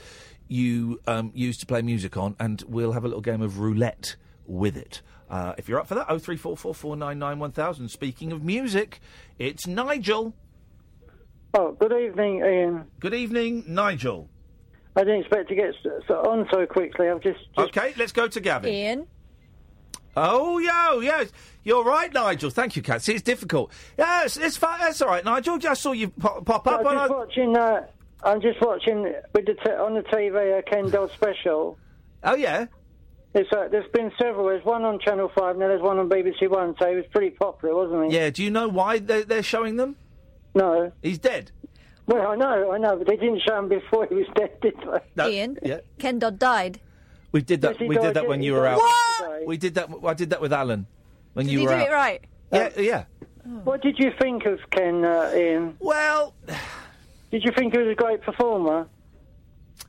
you 0.48 1.00
um, 1.08 1.32
use 1.36 1.58
to 1.58 1.66
play 1.66 1.82
music 1.82 2.18
on, 2.18 2.36
and 2.40 2.64
we'll 2.68 2.94
have 2.94 3.04
a 3.04 3.08
little 3.08 3.22
game 3.22 3.42
of 3.42 3.60
roulette 3.60 4.16
with 4.46 4.78
it. 4.78 5.02
Uh, 5.30 5.54
if 5.58 5.68
you're 5.68 5.80
up 5.80 5.88
for 5.88 5.96
that, 5.96 6.06
oh 6.10 6.18
three 6.20 6.38
four 6.38 6.56
four 6.56 6.74
four 6.74 6.96
nine 6.96 7.20
nine 7.20 7.40
one 7.40 7.52
thousand. 7.52 7.90
Speaking 7.90 8.32
of 8.32 8.44
music, 8.44 9.00
it's 9.38 9.68
Nigel. 9.68 10.34
Oh, 11.54 11.72
good 11.74 11.94
evening, 11.94 12.44
Iain. 12.44 12.86
Good 13.00 13.14
evening, 13.14 13.64
Nigel. 13.68 14.30
I 14.96 15.02
didn't 15.02 15.22
expect 15.22 15.50
to 15.50 15.56
get 15.56 15.70
s- 15.70 16.04
so 16.08 16.16
on 16.30 16.48
so 16.52 16.66
quickly. 16.66 17.10
I've 17.10 17.22
just, 17.22 17.40
just 17.58 17.70
Okay, 17.70 17.94
let's 17.98 18.12
go 18.12 18.28
to 18.28 18.40
Gavin. 18.40 18.70
Iain. 18.74 19.08
Oh, 20.16 20.58
yo, 20.58 21.00
yes. 21.02 21.32
You're 21.64 21.84
right, 21.84 22.12
Nigel. 22.14 22.50
Thank 22.50 22.76
you, 22.76 22.82
Cat. 22.82 23.02
See, 23.04 23.14
it's 23.14 23.22
difficult. 23.22 23.72
Yes, 23.98 24.38
it's 24.38 24.58
fine. 24.58 24.80
That's 24.80 25.02
all 25.02 25.10
right, 25.10 25.24
Nigel. 25.24 25.60
I 25.68 25.74
saw 25.74 25.92
you 25.92 26.10
pop, 26.10 26.46
pop 26.46 26.66
up. 26.68 26.80
I'm 26.86 26.96
just 26.98 27.12
I- 27.12 27.16
watching. 27.16 27.56
Uh, 27.58 27.86
I'm 28.24 28.42
just 28.42 28.60
watching 28.62 29.04
with 29.04 29.46
the 29.46 29.54
t- 29.54 29.70
on 29.72 29.94
the 29.94 30.02
TV 30.02 30.58
a 30.58 30.64
Ken 30.64 30.90
Dodd 30.90 31.12
special. 31.12 31.78
Oh 32.24 32.34
yeah. 32.36 32.66
It's, 33.34 33.52
uh, 33.52 33.68
there's 33.70 33.90
been 33.94 34.12
several. 34.20 34.48
There's 34.48 34.64
one 34.66 34.84
on 34.84 35.00
Channel 35.00 35.32
Five, 35.38 35.58
now 35.58 35.68
there's 35.68 35.82
one 35.82 36.00
on 36.00 36.10
BBC 36.10 36.50
One. 36.50 36.76
So 36.80 36.90
he 36.90 36.96
was 36.96 37.06
pretty 37.12 37.32
popular, 37.32 37.76
wasn't 37.76 38.12
he? 38.12 38.18
Yeah, 38.18 38.30
do 38.30 38.44
you 38.44 38.50
know 38.50 38.68
why 38.68 39.00
they're, 39.00 39.24
they're 39.24 39.44
showing 39.44 39.76
them? 39.76 39.96
No. 40.56 40.92
He's 41.04 41.20
dead. 41.20 41.52
Well, 42.08 42.26
I 42.26 42.36
know, 42.36 42.72
I 42.72 42.78
know, 42.78 42.96
but 42.96 43.06
they 43.08 43.18
didn't 43.18 43.42
show 43.46 43.60
him 43.60 43.68
before 43.68 44.08
he 44.08 44.16
was 44.16 44.28
dead, 44.36 44.60
did 44.62 44.74
they? 45.16 45.24
Iain. 45.24 45.60
Yeah. 45.62 45.80
Ken 46.00 46.20
Dodd 46.20 46.40
died. 46.40 46.80
We 47.34 47.42
did 47.42 47.62
that. 47.62 47.80
Yes, 47.80 47.90
we 47.90 47.98
did 47.98 48.14
that 48.14 48.28
when 48.28 48.42
you 48.42 48.54
were 48.54 48.66
out. 48.66 48.80
yesterday. 49.20 49.44
We 49.46 49.58
did 49.58 49.76
that. 49.76 49.90
I 50.06 50.14
did 50.14 50.30
that 50.30 50.42
with 50.42 50.54
Alan 50.54 50.88
when 51.34 51.46
Did 51.46 51.52
you 51.52 51.60
he 51.60 51.66
were 51.68 51.74
do 51.78 51.82
it 51.84 51.92
right? 51.92 52.24
Yeah, 52.52 52.70
yeah. 52.80 53.04
What 53.66 53.82
did 53.82 54.00
you 54.00 54.12
think 54.20 54.46
of 54.46 54.60
Ken, 54.72 55.04
uh, 55.06 55.32
Iain? 55.34 55.76
Well, 55.80 56.34
did 57.30 57.44
you 57.44 57.52
think 57.56 57.74
he 57.74 57.80
was 57.80 57.90
a 57.90 57.96
great 57.96 58.22
performer? 58.22 58.88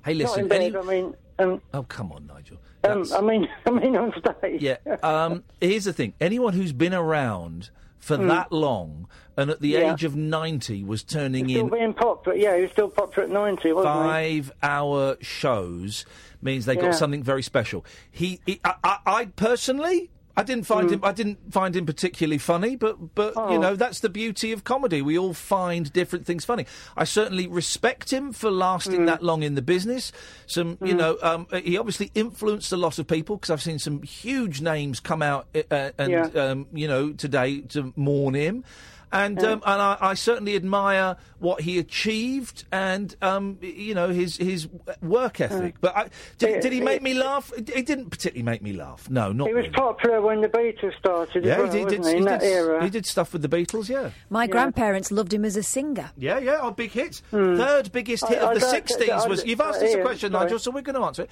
Hey, 0.05 0.15
Not 0.15 0.19
listen. 0.19 0.41
in 0.43 0.49
bed, 0.49 0.61
any- 0.63 0.77
I 0.77 0.83
mean, 0.83 1.15
um, 1.39 1.63
Oh, 1.73 1.85
come 1.85 2.11
on, 2.13 2.27
Nigel. 2.27 2.59
Um, 2.93 3.05
I 3.17 3.21
mean, 3.21 3.49
I 3.67 3.71
mean 3.71 3.97
on 3.97 4.13
stage. 4.19 4.63
Yeah. 4.63 4.77
Um, 5.03 5.45
here's 5.61 5.85
the 5.85 5.93
thing. 5.93 6.15
Anyone 6.21 6.53
who's 6.55 6.73
been 6.73 6.95
around 6.95 7.71
for 7.99 8.17
Hmm. 8.17 8.29
that 8.29 8.53
long 8.53 9.09
and 9.37 9.51
at 9.51 9.61
the 9.61 9.69
Yeah. 9.71 9.93
age 9.93 10.05
of 10.05 10.17
90 10.17 10.83
was 10.85 11.03
turning 11.03 11.49
Still 11.49 11.61
in 11.67 11.69
being 11.71 11.95
popular. 11.95 12.37
Yeah, 12.37 12.57
he 12.57 12.63
was 12.63 12.71
still 12.73 12.89
popular 12.89 13.25
at 13.29 13.33
90, 13.33 13.73
wasn't 13.73 13.95
he? 13.95 14.01
five 14.41 14.53
hour 14.63 15.17
shows 15.21 16.05
means 16.43 16.65
they 16.67 16.75
Yeah. 16.75 16.83
got 16.83 16.95
something 16.95 17.23
very 17.23 17.43
special. 17.43 17.85
He, 18.11 18.41
he 18.47 18.61
I, 18.65 18.75
I, 18.85 18.97
I 19.07 19.25
personally. 19.27 20.11
I 20.39 20.43
didn't 20.45 20.65
find 20.65 20.91
him. 20.91 21.01
I 21.03 21.13
didn't 21.13 21.53
find 21.53 21.75
him 21.75 21.85
particularly 21.85 22.39
funny, 22.39 22.77
but 22.77 23.15
but 23.15 23.35
you. 23.35 23.43
Oh. 23.43 23.61
know 23.61 23.75
that's 23.77 24.01
the 24.01 24.09
beauty 24.09 24.53
of 24.53 24.63
comedy. 24.65 25.03
We 25.03 25.19
all 25.19 25.35
find 25.35 25.93
different 25.93 26.27
things 26.27 26.45
funny. 26.45 26.65
I 26.97 27.05
certainly 27.05 27.47
respect 27.49 28.13
him 28.13 28.33
for 28.33 28.51
lasting 28.51 29.07
that 29.07 29.23
long 29.23 29.43
in 29.43 29.57
the 29.57 29.63
business. 29.63 30.13
Some, 30.47 30.79
you 30.83 30.95
know, 30.95 31.19
um, 31.23 31.47
he 31.63 31.77
obviously 31.77 32.11
influenced 32.15 32.73
a 32.73 32.77
lot 32.77 32.99
of 32.99 33.07
people 33.07 33.37
because 33.37 33.51
I've 33.51 33.63
seen 33.63 33.79
some 33.79 34.03
huge 34.03 34.61
names 34.61 35.01
come 35.01 35.23
out 35.23 35.49
uh, 35.71 35.91
and 35.99 36.11
Yeah. 36.13 36.27
um, 36.37 36.67
you 36.73 36.87
know 36.89 37.13
today 37.13 37.61
to 37.73 37.93
mourn 37.97 38.35
him. 38.35 38.65
And 39.11 39.43
um, 39.43 39.63
and 39.65 39.81
I, 39.83 39.97
I 40.01 40.15
certainly 40.15 40.55
admire 40.55 41.17
what 41.39 41.61
he 41.63 41.79
achieved 41.79 42.65
and 42.73 43.15
um, 43.23 43.59
you 43.63 43.95
know 43.95 44.09
his 44.09 44.37
his 44.37 44.69
work 45.01 45.41
ethic. 45.41 45.77
But 45.81 45.97
I, 45.97 46.09
did, 46.39 46.61
did 46.61 46.73
he 46.73 46.81
make 46.81 47.01
me 47.01 47.15
laugh? 47.15 47.51
He 47.57 47.83
didn't 47.83 48.11
particularly 48.11 48.43
make 48.43 48.61
me 48.63 48.73
laugh. 48.73 49.09
No, 49.09 49.33
not 49.33 49.49
He 49.49 49.55
was 49.55 49.63
really. 49.65 49.75
popular 49.75 50.21
when 50.21 50.41
the 50.43 50.49
Beatles 50.49 50.97
started 50.99 51.45
Yeah, 51.45 51.59
well, 51.59 51.71
he 51.73 51.85
did. 51.85 51.85
wasn't 52.01 52.05
he, 52.07 52.11
in 52.13 52.19
he 52.19 52.25
that 52.25 52.41
did- 52.41 52.53
era. 52.53 52.85
He 52.85 52.91
did 52.91 53.07
stuff 53.07 53.33
with 53.33 53.43
the 53.43 53.49
Beatles. 53.49 53.89
Yeah. 53.89 54.11
My 54.31 54.47
grandparents 54.47 55.11
loved 55.11 55.33
him 55.33 55.45
as 55.45 55.57
a 55.57 55.63
singer. 55.63 56.11
Yeah, 56.19 56.39
yeah, 56.39 56.57
our 56.57 56.73
big 56.73 56.91
hits. 56.91 57.21
Third 57.31 57.93
biggest 57.93 58.27
hit. 58.29 58.39
I- 58.43 58.53
of 58.53 58.61
the 58.61 58.67
I'd 58.67 58.85
'60s 58.87 59.29
was. 59.29 59.45
You've 59.47 59.61
asked 59.61 59.83
us 59.83 59.95
a 59.95 60.03
question. 60.03 60.33
Nigel, 60.33 60.59
so 60.59 60.71
we're 60.71 60.83
going 60.83 60.97
to 60.97 61.03
answer 61.03 61.23
it. 61.23 61.31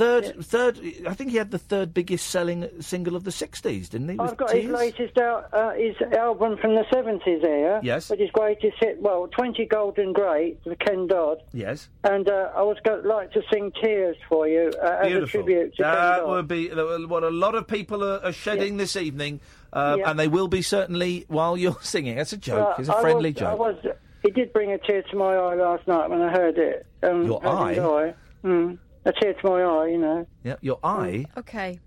Third, 0.00 0.42
third. 0.42 0.80
I 1.06 1.12
think 1.12 1.30
he 1.30 1.36
had 1.36 1.50
the 1.50 1.58
third 1.58 1.92
biggest 1.92 2.30
selling 2.30 2.66
single 2.80 3.16
of 3.16 3.24
the 3.24 3.30
'60s, 3.30 3.90
didn't 3.90 4.08
he? 4.08 4.18
I've 4.18 4.34
got 4.34 4.50
his 4.50 4.64
latest 4.64 5.18
out, 5.18 5.52
uh, 5.52 5.72
his 5.72 5.94
album 6.16 6.56
from 6.56 6.74
the 6.74 6.84
70s 6.90 7.40
here. 7.40 7.80
Yes. 7.82 8.08
Which 8.08 8.20
is 8.20 8.30
greatest 8.30 8.78
hit, 8.80 8.98
well, 9.02 9.28
20 9.28 9.66
Golden 9.66 10.14
Great 10.14 10.58
with 10.64 10.78
Ken 10.78 11.06
Dodd. 11.06 11.42
Yes. 11.52 11.90
And 12.02 12.30
uh, 12.30 12.50
I 12.56 12.62
was 12.62 12.78
going 12.82 13.04
like 13.04 13.32
to 13.32 13.42
sing 13.52 13.72
Tears 13.78 14.16
for 14.26 14.48
you 14.48 14.72
uh, 14.82 15.00
as 15.02 15.12
a 15.12 15.26
tribute 15.26 15.76
to 15.76 15.82
Ken 15.82 15.92
That 15.92 16.18
Dodd. 16.20 16.28
would 16.30 16.48
be 16.48 16.68
what 16.68 17.22
a 17.22 17.28
lot 17.28 17.54
of 17.54 17.66
people 17.68 18.02
are, 18.02 18.24
are 18.24 18.32
shedding 18.32 18.78
this 18.78 18.96
evening, 18.96 19.40
um, 19.74 19.98
Yeah. 20.00 20.10
and 20.10 20.18
they 20.18 20.28
will 20.28 20.48
be 20.48 20.62
certainly 20.62 21.26
while 21.28 21.58
you're 21.58 21.76
singing. 21.82 22.16
That's 22.16 22.32
a 22.32 22.38
joke. 22.38 22.76
It's 22.78 22.88
a 22.88 22.98
friendly 23.02 23.32
was, 23.32 23.38
joke. 23.38 23.48
I 23.48 23.54
was, 23.54 23.76
it 24.22 24.34
did 24.34 24.54
bring 24.54 24.72
a 24.72 24.78
tear 24.78 25.02
to 25.02 25.16
my 25.16 25.34
eye 25.34 25.56
last 25.56 25.86
night 25.86 26.08
when 26.08 26.22
I 26.22 26.30
heard 26.32 26.56
it. 26.56 26.86
Um, 27.02 27.26
Your 27.26 27.46
eye? 27.46 27.72
eye. 27.74 28.14
Mm, 28.42 28.78
a 29.04 29.12
tear 29.12 29.34
to 29.34 29.46
my 29.48 29.62
eye, 29.62 29.86
you 29.88 29.98
know. 29.98 30.26
Yeah, 30.44 30.56
your 30.60 30.78
eye. 30.82 31.26
Okay. 31.36 31.78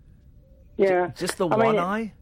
Yeah. 0.77 1.11
Just 1.15 1.37
the 1.37 1.47
I 1.47 1.55
one 1.55 1.75
mean, 1.75 1.79
eye. 1.79 2.13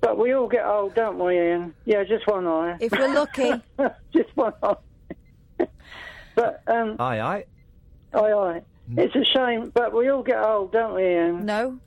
But 0.00 0.18
we 0.18 0.32
all 0.32 0.48
get 0.48 0.64
old, 0.66 0.94
don't 0.94 1.18
we, 1.18 1.38
Iain? 1.38 1.74
Yeah, 1.84 2.02
just 2.04 2.26
one 2.26 2.46
eye. 2.46 2.76
If 2.80 2.92
we're 2.92 3.12
lucky. 3.14 3.52
just 4.12 4.34
one 4.34 4.52
eye. 4.62 4.74
but, 6.34 6.62
um, 6.66 6.96
Aye, 6.98 7.20
aye. 7.20 7.44
aye, 8.14 8.32
aye. 8.32 8.62
It's 8.96 9.14
a 9.14 9.24
shame, 9.24 9.70
but 9.74 9.94
we 9.94 10.08
all 10.08 10.22
get 10.22 10.42
old, 10.42 10.72
don't 10.72 10.94
we, 10.94 11.02
Iain? 11.04 11.46
No. 11.46 11.78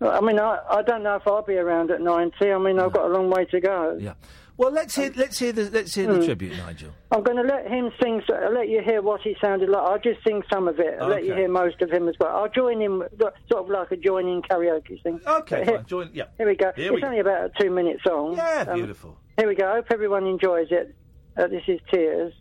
I 0.00 0.20
mean, 0.20 0.38
I, 0.38 0.60
I 0.70 0.82
don't 0.82 1.02
know 1.02 1.16
if 1.16 1.26
I'll 1.26 1.42
be 1.42 1.56
around 1.56 1.90
at 1.90 2.00
90. 2.00 2.52
I 2.52 2.58
mean, 2.58 2.78
I've 2.78 2.92
got 2.92 3.06
a 3.06 3.08
long 3.12 3.30
way 3.30 3.46
to 3.46 3.60
go. 3.60 3.96
Yeah. 4.00 4.14
Well, 4.58 4.70
let's 4.72 4.94
hear 4.96 5.12
let's 5.16 5.38
hear 5.38 5.52
the 5.52 5.68
let's 5.70 5.94
hear 5.94 6.06
the 6.06 6.14
Hmm. 6.18 6.24
tribute, 6.24 6.56
Nigel. 6.56 6.90
I'm 7.10 7.22
going 7.22 7.36
to 7.36 7.42
let 7.42 7.66
him 7.68 7.90
sing, 8.02 8.22
so- 8.26 8.34
I'll 8.34 8.52
let 8.54 8.68
you 8.68 8.80
hear 8.82 9.02
what 9.02 9.20
he 9.20 9.36
sounded 9.40 9.68
like. 9.68 9.82
I'll 9.82 9.98
just 9.98 10.24
sing 10.26 10.42
some 10.50 10.66
of 10.66 10.80
it. 10.80 10.96
I'll 11.00 11.08
let 11.08 11.24
you 11.24 11.34
hear 11.34 11.48
most 11.48 11.82
of 11.82 11.90
him 11.90 12.08
as 12.08 12.14
well. 12.18 12.34
I'll 12.34 12.48
join 12.48 12.80
him, 12.80 13.02
sort 13.50 13.64
of 13.64 13.68
like 13.68 13.90
a 13.92 13.96
joining 13.96 14.40
karaoke 14.42 15.02
thing. 15.02 15.20
Okay, 15.26 15.64
here, 15.64 15.76
fine. 15.76 15.86
Join. 15.86 16.10
Yeah. 16.14 16.24
Here 16.38 16.46
we 16.46 16.56
go. 16.56 16.72
Here 16.74 16.92
it's 16.92 17.02
we 17.02 17.06
only 17.06 17.20
about 17.20 17.44
a 17.50 17.52
two 17.62 17.70
minute 17.70 17.98
song. 18.06 18.34
Yeah, 18.36 18.64
Um, 18.68 18.74
beautiful. 18.78 19.18
Here 19.38 19.46
we 19.46 19.54
go. 19.54 19.68
I 19.70 19.74
hope 19.74 19.86
everyone 19.90 20.26
enjoys 20.26 20.68
it. 20.70 20.94
Uh, 21.36 21.48
this 21.48 21.62
is 21.68 21.78
Tears. 21.92 22.32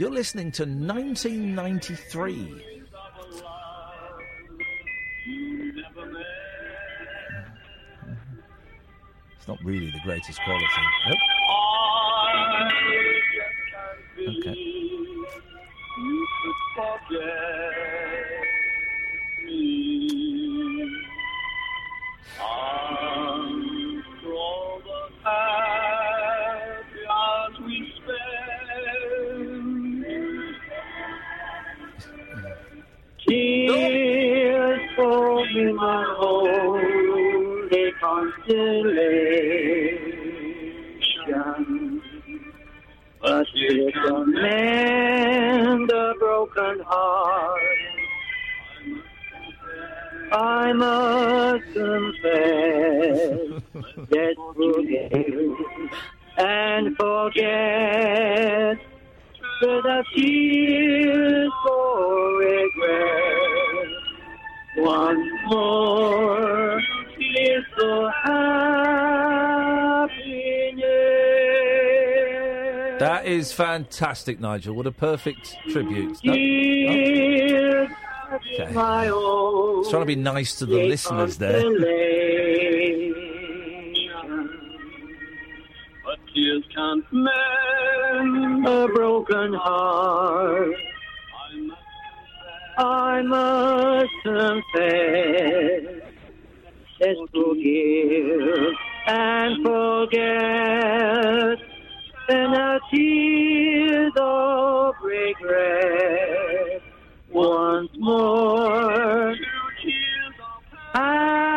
You're 0.00 0.10
listening 0.10 0.50
to 0.52 0.62
1993. 0.62 2.64
It's 9.36 9.46
not 9.46 9.58
really 9.62 9.90
the 9.90 10.00
greatest 10.02 10.40
quality. 10.42 10.64
Nope. 11.06 11.18
Okay. 14.38 14.80
My 35.72 36.04
holy 36.18 37.92
constellation. 38.00 38.80
But 43.22 43.46
you 43.54 43.92
can 43.92 44.32
mend 44.32 45.90
a 45.90 46.14
broken 46.18 46.80
heart. 46.86 47.60
I 50.32 50.72
must 50.72 51.64
confess 51.74 53.62
that 54.10 54.34
forgive 54.56 55.56
and 56.38 56.96
forget 56.96 58.78
the 59.60 60.04
tears 60.16 61.52
for 61.66 62.38
regret. 62.38 63.88
Once 64.78 65.29
more, 65.50 66.80
tears 67.18 67.64
for 67.76 68.10
happiness. 68.24 68.40
That 73.00 73.26
is 73.26 73.52
fantastic, 73.52 74.40
Nigel. 74.40 74.74
What 74.74 74.86
a 74.86 74.92
perfect 74.92 75.56
tribute. 75.70 76.18
No? 76.24 76.32
Tears 76.32 77.88
Okay. 78.32 78.68
It's 78.70 79.90
trying 79.90 80.02
to 80.02 80.06
be 80.06 80.14
nice 80.14 80.56
to 80.56 80.66
the 80.66 80.84
listeners 80.84 81.36
there. 81.38 81.62
But 86.04 86.18
tears 86.32 86.64
can't 86.74 87.04
mend 87.12 88.68
a 88.68 88.86
broken 88.88 89.54
heart. 89.54 90.09
I 92.82 93.20
must 93.20 94.10
confess, 94.22 95.82
let's 96.98 97.20
forgive 97.30 98.74
and 99.06 99.62
forget. 99.62 101.58
And 102.30 102.54
our 102.54 102.80
tears 102.90 104.12
of 104.16 104.94
regret 105.02 106.80
once 107.30 107.90
more. 107.98 109.34
Happiness. 110.94 111.50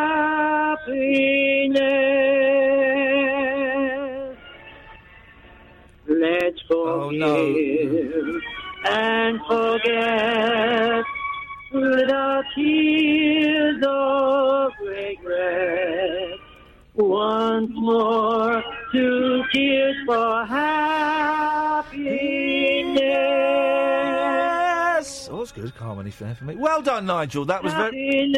Let's 6.06 6.60
oh, 6.70 7.08
forgive 7.08 8.42
and 8.84 9.40
forget 9.48 10.93
tears 12.54 13.82
of 13.86 14.72
regret. 14.80 16.38
Once 16.94 17.70
more, 17.74 18.62
two 18.92 19.42
tears 19.52 19.96
for 20.06 20.44
happiness. 20.46 22.08
Oh, 25.30 25.38
that's 25.38 25.50
good. 25.52 25.70
Harmony 25.70 26.10
fair 26.10 26.34
for 26.34 26.44
me. 26.44 26.54
Well 26.54 26.82
done, 26.82 27.06
Nigel. 27.06 27.44
That 27.46 27.64
was 27.64 27.72
very. 27.72 28.32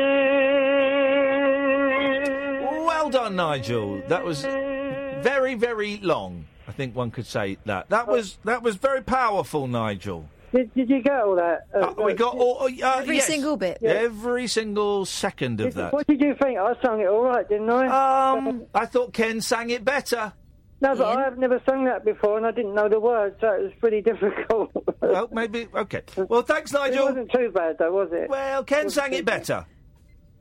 Well 2.63 3.11
done, 3.11 3.37
Nigel. 3.37 4.03
That 4.09 4.25
was 4.25 4.43
very, 4.43 5.55
very 5.55 5.99
long. 5.99 6.47
I 6.67 6.73
think 6.73 6.97
one 6.97 7.11
could 7.11 7.27
say 7.27 7.59
that. 7.67 7.91
That 7.91 8.09
was 8.09 8.39
that 8.45 8.63
was 8.63 8.77
very 8.77 9.03
powerful, 9.03 9.67
Nigel. 9.67 10.29
Did, 10.57 10.73
did 10.75 10.89
you 10.89 11.03
get 11.03 11.21
all 11.21 11.37
that? 11.37 11.67
Uh, 11.75 11.93
we 12.03 12.15
got 12.15 12.35
all 12.35 12.63
uh, 12.63 12.97
Every 12.99 13.17
yes. 13.17 13.27
single 13.27 13.59
bit. 13.59 13.83
Every 13.83 14.47
single 14.47 15.05
second 15.05 15.61
of 15.61 15.75
that. 15.75 15.93
What 15.93 16.07
did 16.07 16.19
you 16.19 16.35
think? 16.41 16.59
I 16.59 16.73
sang 16.83 17.01
it 17.01 17.09
all 17.09 17.25
right, 17.25 17.47
didn't 17.47 17.69
I? 17.69 18.33
Um, 18.39 18.65
I 18.75 18.87
thought 18.87 19.13
Ken 19.13 19.43
sang 19.43 19.69
it 19.69 19.85
better. 19.85 20.33
No, 20.81 20.95
but 20.97 21.19
I've 21.19 21.37
never 21.37 21.61
sung 21.69 21.85
that 21.85 22.07
before, 22.07 22.39
and 22.39 22.47
I 22.47 22.53
didn't 22.53 22.75
know 22.75 22.89
the 22.89 22.99
words, 23.01 23.37
so 23.41 23.49
it 23.49 23.63
was 23.65 23.73
pretty 23.81 24.01
difficult. 24.11 24.71
well, 25.01 25.29
maybe 25.31 25.69
okay. 25.75 26.03
Well, 26.17 26.41
thanks, 26.43 26.73
Nigel. 26.73 27.09
It 27.09 27.11
wasn't 27.11 27.33
too 27.33 27.51
bad, 27.51 27.77
though, 27.79 27.93
was 27.93 28.09
it? 28.13 28.31
Well, 28.31 28.65
Ken 28.65 28.89
sang 28.89 29.13
it 29.13 29.27
better. 29.27 29.67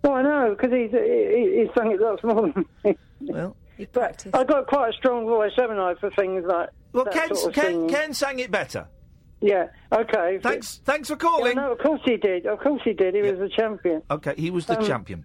Oh, 0.06 0.14
I 0.14 0.22
know, 0.22 0.56
because 0.58 0.72
he's 0.72 0.92
he, 0.92 0.98
he, 0.98 1.60
he 1.64 1.70
sung 1.76 1.92
it 1.92 2.00
lots 2.00 2.24
more 2.24 2.54
than 2.54 2.66
me. 2.86 2.98
Well, 3.20 3.58
he 3.76 3.86
practiced. 3.86 4.34
I've 4.34 4.48
got 4.48 4.68
quite 4.68 4.92
a 4.92 4.94
strong 4.94 5.26
voice, 5.26 5.52
haven't 5.58 5.80
I, 5.80 5.96
for 5.96 6.10
things 6.12 6.46
like 6.48 6.70
Well, 6.94 7.04
that 7.04 7.14
Ken, 7.14 7.36
sort 7.36 7.50
of 7.50 7.54
Ken, 7.56 7.66
singing. 7.66 7.90
Ken 7.90 8.14
sang 8.14 8.40
it 8.40 8.50
better. 8.52 8.88
Yeah. 9.46 9.68
Okay. 9.92 10.40
Thanks. 10.42 10.82
Thanks 10.86 11.08
for 11.08 11.16
calling. 11.16 11.56
Yeah, 11.56 11.66
no, 11.66 11.72
of 11.74 11.78
course 11.78 12.02
he 12.04 12.18
did. 12.18 12.48
Of 12.48 12.60
course 12.60 12.82
he 12.84 12.94
did. 12.94 13.14
He 13.14 13.22
was 13.22 13.38
the 13.38 13.48
champion. 13.50 14.02
Okay, 14.10 14.34
he 14.36 14.50
was 14.50 14.66
the 14.66 14.80
Um, 14.80 14.86
champion. 14.86 15.24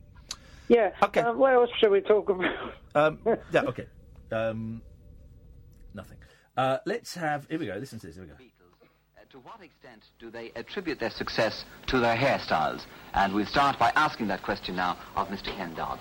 Yeah. 0.69 0.91
Okay. 1.03 1.23
Uh, 1.23 1.33
what 1.33 1.55
else 1.55 1.71
should 1.79 1.91
we 1.91 2.03
talk 2.03 2.29
about? 2.29 2.55
Um, 2.95 3.19
yeah, 3.53 3.63
okay. 3.63 3.87
Um, 4.31 4.83
nothing. 5.95 6.19
Uh, 6.55 6.79
let's 6.85 7.15
have. 7.15 7.47
Here 7.49 7.59
we 7.59 7.67
go. 7.67 7.75
Listen 7.77 7.99
to 8.01 8.07
this. 8.09 8.17
Here 8.17 8.25
we 8.25 8.31
go. 8.31 8.35
To 9.31 9.39
what 9.39 9.63
extent 9.63 10.03
do 10.19 10.29
they 10.29 10.51
attribute 10.57 10.99
their 10.99 11.11
success 11.11 11.65
to 11.87 12.01
their 12.01 12.17
hairstyles? 12.17 12.83
And 13.15 13.33
we'll 13.33 13.47
start 13.47 13.79
by 13.79 13.93
asking 13.95 14.27
that 14.27 14.43
question 14.43 14.75
now 14.77 14.99
of 15.15 15.29
Mr. 15.29 15.55
Ken 15.57 15.73
Dodd. 15.75 16.01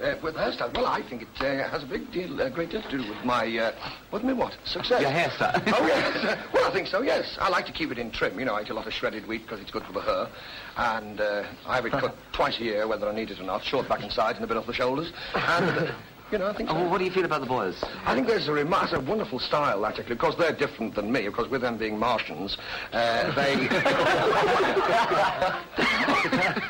Uh, 0.00 0.14
with 0.22 0.36
hairstyle, 0.36 0.72
well, 0.74 0.86
I 0.86 1.02
think 1.02 1.22
it 1.22 1.28
uh, 1.40 1.68
has 1.68 1.82
a 1.82 1.86
big 1.86 2.12
deal, 2.12 2.40
a 2.40 2.48
great 2.48 2.70
deal 2.70 2.80
to 2.82 2.88
do 2.88 2.98
with 2.98 3.24
my, 3.24 3.58
uh, 3.58 3.72
with 4.12 4.22
me 4.22 4.32
what? 4.32 4.56
Success. 4.64 5.00
Your 5.02 5.10
hairstyle. 5.10 5.60
oh, 5.76 5.86
yes. 5.88 6.24
Uh, 6.24 6.36
well, 6.54 6.70
I 6.70 6.72
think 6.72 6.86
so, 6.86 7.02
yes. 7.02 7.36
I 7.40 7.48
like 7.48 7.66
to 7.66 7.72
keep 7.72 7.90
it 7.90 7.98
in 7.98 8.12
trim. 8.12 8.38
You 8.38 8.44
know, 8.44 8.54
I 8.54 8.62
eat 8.62 8.70
a 8.70 8.74
lot 8.74 8.86
of 8.86 8.92
shredded 8.92 9.26
wheat 9.26 9.42
because 9.42 9.58
it's 9.58 9.72
good 9.72 9.82
for 9.82 9.92
the 9.92 10.00
hair. 10.00 10.28
And 10.76 11.20
uh, 11.20 11.44
I 11.66 11.74
have 11.74 11.86
it 11.86 11.90
cut 11.90 12.14
twice 12.32 12.60
a 12.60 12.62
year, 12.62 12.86
whether 12.86 13.08
I 13.08 13.14
need 13.14 13.32
it 13.32 13.40
or 13.40 13.42
not. 13.42 13.64
Short 13.64 13.88
back 13.88 14.02
and 14.02 14.12
sides 14.12 14.36
and 14.36 14.44
a 14.44 14.46
bit 14.46 14.56
off 14.56 14.68
the 14.68 14.72
shoulders. 14.72 15.12
And, 15.34 15.88
uh, 15.88 15.92
you 16.30 16.38
know, 16.38 16.48
I 16.48 16.52
think 16.52 16.68
so. 16.68 16.76
Oh, 16.76 16.88
what 16.88 16.98
do 16.98 17.04
you 17.04 17.10
feel 17.10 17.24
about 17.24 17.40
the 17.40 17.46
boys? 17.46 17.82
I 18.04 18.14
think 18.14 18.26
there's 18.26 18.48
a, 18.48 18.54
a 18.54 19.00
wonderful 19.00 19.38
style, 19.38 19.86
actually. 19.86 20.10
Of 20.10 20.18
course, 20.18 20.34
they're 20.36 20.52
different 20.52 20.94
than 20.94 21.10
me. 21.10 21.26
Of 21.26 21.34
course, 21.34 21.48
with 21.48 21.62
them 21.62 21.78
being 21.78 21.98
Martians, 21.98 22.56
uh, 22.92 23.34
they... 23.34 23.68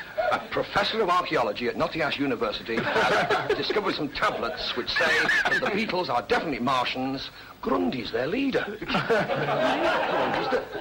a 0.32 0.38
professor 0.50 1.00
of 1.00 1.08
archaeology 1.08 1.68
at 1.68 1.76
Nottingham 1.76 2.12
University 2.18 2.76
has 2.82 3.56
discovered 3.56 3.94
some 3.94 4.08
tablets 4.10 4.76
which 4.76 4.88
say 4.90 5.18
that 5.44 5.60
the 5.60 5.70
Beatles 5.70 6.08
are 6.08 6.22
definitely 6.22 6.60
Martians. 6.60 7.30
Grundy's 7.60 8.12
their 8.12 8.26
leader. 8.26 8.64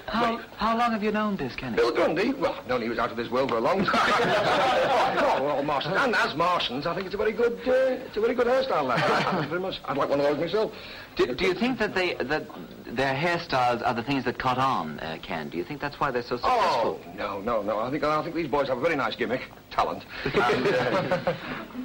How, 0.07 0.37
how 0.55 0.77
long 0.77 0.91
have 0.91 1.03
you 1.03 1.11
known 1.11 1.35
this, 1.35 1.55
Kenny? 1.55 1.75
Bill 1.75 1.91
Grundy? 1.91 2.31
Well, 2.33 2.55
I've 2.57 2.67
known 2.67 2.81
he 2.81 2.89
was 2.89 2.97
out 2.97 3.11
of 3.11 3.17
this 3.17 3.29
world 3.29 3.49
for 3.49 3.57
a 3.57 3.61
long 3.61 3.83
time. 3.83 3.93
oh, 5.19 5.39
we're 5.43 5.51
all 5.51 5.63
Martians. 5.63 5.95
And 5.97 6.15
as 6.15 6.33
Martians, 6.33 6.87
I 6.87 6.95
think 6.95 7.07
it's 7.07 7.13
a 7.13 7.17
very 7.17 7.33
good, 7.33 7.59
uh, 7.67 8.05
it's 8.05 8.15
a 8.15 8.21
very 8.21 8.33
good 8.33 8.47
hairstyle, 8.47 8.89
I 8.89 9.45
very 9.49 9.59
much. 9.59 9.79
I'd 9.85 9.97
like 9.97 10.09
one 10.09 10.19
of 10.19 10.25
those 10.25 10.37
myself. 10.39 10.73
Do, 11.17 11.35
do 11.35 11.45
you 11.45 11.53
think 11.53 11.77
that 11.79 11.93
they 11.93 12.13
that 12.15 12.45
their 12.85 13.13
hairstyles 13.13 13.85
are 13.85 13.93
the 13.93 14.03
things 14.03 14.23
that 14.25 14.39
caught 14.39 14.57
on, 14.57 14.99
uh, 14.99 15.17
Ken? 15.21 15.49
Do 15.49 15.57
you 15.57 15.63
think 15.63 15.81
that's 15.81 15.99
why 15.99 16.11
they're 16.11 16.21
so 16.21 16.37
successful? 16.37 17.01
Oh 17.03 17.13
no, 17.15 17.41
no, 17.41 17.61
no! 17.61 17.79
I 17.79 17.91
think 17.91 18.03
I 18.03 18.23
think 18.23 18.35
these 18.35 18.47
boys 18.47 18.69
have 18.69 18.77
a 18.77 18.81
very 18.81 18.95
nice 18.95 19.15
gimmick, 19.15 19.41
talent. 19.77 20.03
And, 20.25 20.67
uh, 20.67 21.33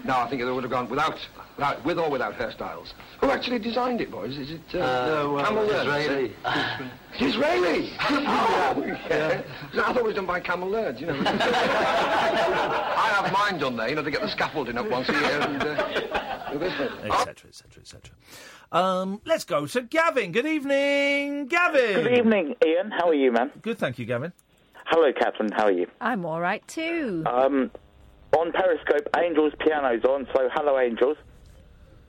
no, 0.04 0.16
I 0.16 0.28
think 0.28 0.42
they 0.42 0.50
would 0.50 0.64
have 0.64 0.70
gone 0.70 0.88
without, 0.88 1.18
without, 1.56 1.84
with 1.84 1.98
or 1.98 2.10
without 2.10 2.34
hairstyles. 2.34 2.92
Who 3.20 3.30
actually 3.30 3.58
designed 3.58 4.00
it, 4.00 4.10
boys? 4.10 4.36
Is 4.36 4.50
it 4.50 4.60
uh, 4.74 4.78
Uh, 4.78 5.30
well, 5.32 5.44
Cammell 5.44 5.66
Laird? 5.68 5.86
Disraeli. 5.86 6.32
Disraeli. 7.18 7.92
oh, 8.00 8.82
yeah. 9.10 9.42
I 9.74 9.92
thought 9.92 9.96
it 9.96 10.04
was 10.04 10.14
done 10.14 10.26
by 10.26 10.40
Cammell 10.40 10.70
Laird. 10.70 11.00
You 11.00 11.06
know. 11.08 11.14
I 11.26 13.08
have 13.16 13.32
mine 13.32 13.58
done 13.60 13.76
there. 13.76 13.88
You 13.90 13.96
know, 13.96 14.02
to 14.02 14.10
get 14.10 14.22
the 14.22 14.28
scaffolding 14.28 14.78
up 14.78 14.88
once 14.90 15.08
a 15.08 15.12
year 15.12 15.40
and 15.40 15.62
uh, 15.62 16.52
do 16.52 16.58
this. 16.58 16.72
Etc. 16.80 17.48
Etc. 17.48 17.80
Etc. 17.80 18.14
Um, 18.72 19.20
let's 19.26 19.44
go 19.44 19.66
to 19.66 19.82
Gavin. 19.82 20.32
Good 20.32 20.46
evening, 20.46 21.46
Gavin. 21.46 22.02
Good 22.02 22.18
evening, 22.18 22.56
Iain. 22.64 22.90
How 22.90 23.08
are 23.08 23.14
you, 23.14 23.30
man? 23.30 23.50
Good, 23.60 23.78
thank 23.78 23.98
you, 23.98 24.06
Gavin. 24.06 24.32
Hello, 24.92 25.10
Catherine. 25.10 25.50
How 25.52 25.64
are 25.64 25.70
you? 25.72 25.86
I'm 26.02 26.26
all 26.26 26.38
right 26.38 26.66
too. 26.68 27.22
Um, 27.26 27.70
on 28.36 28.52
Periscope, 28.52 29.08
Angel's 29.16 29.54
piano's 29.58 30.04
on, 30.04 30.26
so 30.34 30.50
hello, 30.52 30.78
Angels. 30.78 31.16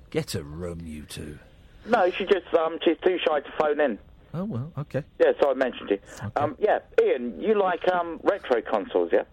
Get 0.09 0.35
a 0.35 0.43
room, 0.43 0.81
you 0.83 1.03
two. 1.03 1.39
No, 1.85 2.09
she 2.11 2.25
just 2.25 2.53
um, 2.53 2.77
she's 2.83 2.97
too 3.03 3.17
shy 3.25 3.39
to 3.39 3.51
phone 3.57 3.79
in. 3.79 3.97
Oh 4.33 4.43
well, 4.43 4.73
okay. 4.77 5.03
Yeah, 5.17 5.31
so 5.41 5.51
I 5.51 5.53
mentioned 5.53 5.91
you. 5.91 5.99
Um, 6.35 6.57
yeah, 6.59 6.79
Iain, 7.01 7.39
you 7.39 7.57
like 7.57 7.87
um, 7.89 8.19
retro 8.23 8.61
consoles, 8.61 9.11
yeah? 9.13 9.23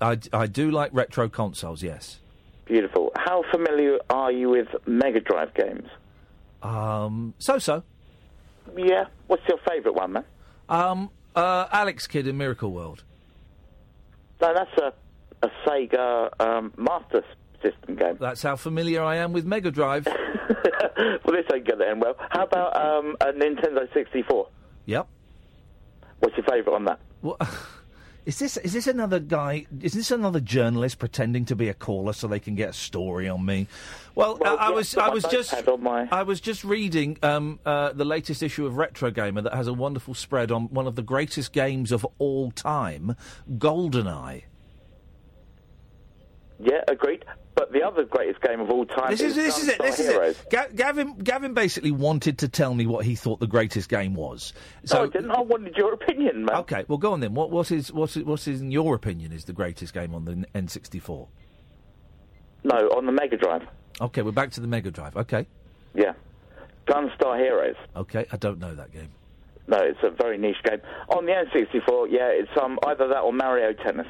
I, 0.00 0.16
d- 0.16 0.30
I 0.32 0.46
do 0.48 0.72
like 0.72 0.90
retro 0.92 1.28
consoles. 1.28 1.84
Yes. 1.84 2.18
Beautiful. 2.64 3.12
How 3.16 3.44
familiar 3.52 3.98
are 4.10 4.32
you 4.32 4.48
with 4.50 4.68
Mega 4.86 5.20
Drive 5.20 5.54
games? 5.54 5.88
Um, 6.62 7.34
so 7.38 7.58
so. 7.58 7.84
Yeah. 8.76 9.04
What's 9.28 9.46
your 9.48 9.58
favourite 9.58 9.94
one, 9.96 10.12
man? 10.12 10.24
Um, 10.68 11.10
uh, 11.34 11.66
Alex 11.72 12.06
Kidd 12.06 12.26
in 12.26 12.36
Miracle 12.36 12.72
World. 12.72 13.04
No, 14.40 14.54
that's 14.54 14.70
a 14.78 14.92
a 15.42 15.50
Sega 15.66 16.28
um, 16.40 16.72
Master 16.76 17.24
System 17.62 17.96
game. 17.96 18.16
That's 18.20 18.42
how 18.42 18.56
familiar 18.56 19.02
I 19.02 19.16
am 19.16 19.32
with 19.32 19.44
Mega 19.44 19.70
Drive. 19.70 20.06
well, 20.06 21.18
this 21.26 21.46
ain't 21.52 21.66
gonna 21.66 21.84
end 21.84 22.00
well. 22.00 22.14
How 22.30 22.44
about 22.44 22.76
um, 22.76 23.16
a 23.20 23.32
Nintendo 23.32 23.92
64? 23.92 24.48
Yep. 24.86 25.06
What's 26.20 26.36
your 26.36 26.46
favourite 26.46 26.74
on 26.74 26.84
that? 26.86 27.00
What? 27.20 27.40
Is 28.26 28.38
this 28.38 28.56
is 28.58 28.72
this 28.74 28.86
another 28.86 29.18
guy? 29.18 29.66
Is 29.80 29.94
this 29.94 30.10
another 30.10 30.40
journalist 30.40 30.98
pretending 30.98 31.44
to 31.46 31.56
be 31.56 31.68
a 31.68 31.74
caller 31.74 32.12
so 32.12 32.28
they 32.28 32.38
can 32.38 32.54
get 32.54 32.70
a 32.70 32.72
story 32.74 33.28
on 33.28 33.44
me? 33.44 33.66
Well, 34.14 34.36
Well, 34.38 34.58
I, 34.58 34.66
I 34.66 34.70
was 34.70 34.94
I 34.96 35.08
was 35.08 35.24
just 35.24 35.54
my- 35.78 36.08
I 36.12 36.22
was 36.22 36.40
just 36.40 36.62
reading 36.62 37.16
um, 37.22 37.58
uh, 37.64 37.92
the 37.92 38.04
latest 38.04 38.42
issue 38.42 38.66
of 38.66 38.76
Retro 38.76 39.10
Gamer 39.10 39.40
that 39.42 39.54
has 39.54 39.66
a 39.66 39.72
wonderful 39.72 40.14
spread 40.14 40.52
on 40.52 40.64
one 40.64 40.86
of 40.86 40.96
the 40.96 41.02
greatest 41.02 41.52
games 41.52 41.92
of 41.92 42.06
all 42.18 42.50
time, 42.50 43.16
GoldenEye. 43.56 44.42
Yeah, 46.62 46.82
agreed. 46.88 47.24
But 47.54 47.72
the 47.72 47.82
other 47.82 48.04
greatest 48.04 48.40
game 48.42 48.60
of 48.60 48.70
all 48.70 48.84
time 48.86 49.10
This 49.10 49.20
is 49.20 49.34
this 49.34 49.58
is 49.58 49.68
it. 49.68 49.78
Gunstar 49.78 49.82
This 49.82 50.00
is 50.00 50.08
Heroes. 50.08 50.40
it. 50.40 50.50
Ga- 50.50 50.68
Gavin 50.74 51.14
Gavin 51.18 51.54
basically 51.54 51.90
wanted 51.90 52.38
to 52.38 52.48
tell 52.48 52.74
me 52.74 52.86
what 52.86 53.04
he 53.04 53.14
thought 53.14 53.40
the 53.40 53.46
greatest 53.46 53.88
game 53.88 54.14
was. 54.14 54.52
So 54.84 54.98
no, 54.98 55.04
I 55.04 55.08
didn't. 55.08 55.30
I 55.30 55.40
wanted 55.40 55.74
your 55.76 55.92
opinion, 55.92 56.44
man. 56.44 56.56
Okay, 56.58 56.84
well 56.88 56.98
go 56.98 57.12
on 57.12 57.20
then. 57.20 57.34
What 57.34 57.50
what 57.50 57.70
is 57.70 57.92
what's 57.92 58.16
what's 58.16 58.46
in 58.46 58.70
your 58.70 58.94
opinion 58.94 59.32
is 59.32 59.44
the 59.44 59.52
greatest 59.52 59.92
game 59.94 60.14
on 60.14 60.24
the 60.24 60.44
N64? 60.54 61.26
No, 62.64 62.76
on 62.96 63.06
the 63.06 63.12
Mega 63.12 63.36
Drive. 63.36 63.62
Okay, 64.00 64.22
we're 64.22 64.32
back 64.32 64.50
to 64.52 64.60
the 64.60 64.66
Mega 64.68 64.90
Drive. 64.90 65.16
Okay. 65.16 65.46
Yeah. 65.94 66.12
Gunstar 66.86 67.38
Heroes. 67.38 67.76
Okay, 67.96 68.26
I 68.32 68.36
don't 68.36 68.58
know 68.58 68.74
that 68.74 68.92
game. 68.92 69.10
No, 69.66 69.78
it's 69.78 69.98
a 70.02 70.10
very 70.10 70.36
niche 70.38 70.62
game. 70.64 70.80
On 71.10 71.24
the 71.26 71.32
N64, 71.32 72.08
yeah, 72.10 72.28
it's 72.28 72.50
um 72.60 72.78
either 72.86 73.08
that 73.08 73.20
or 73.20 73.32
Mario 73.32 73.72
Tennis. 73.72 74.06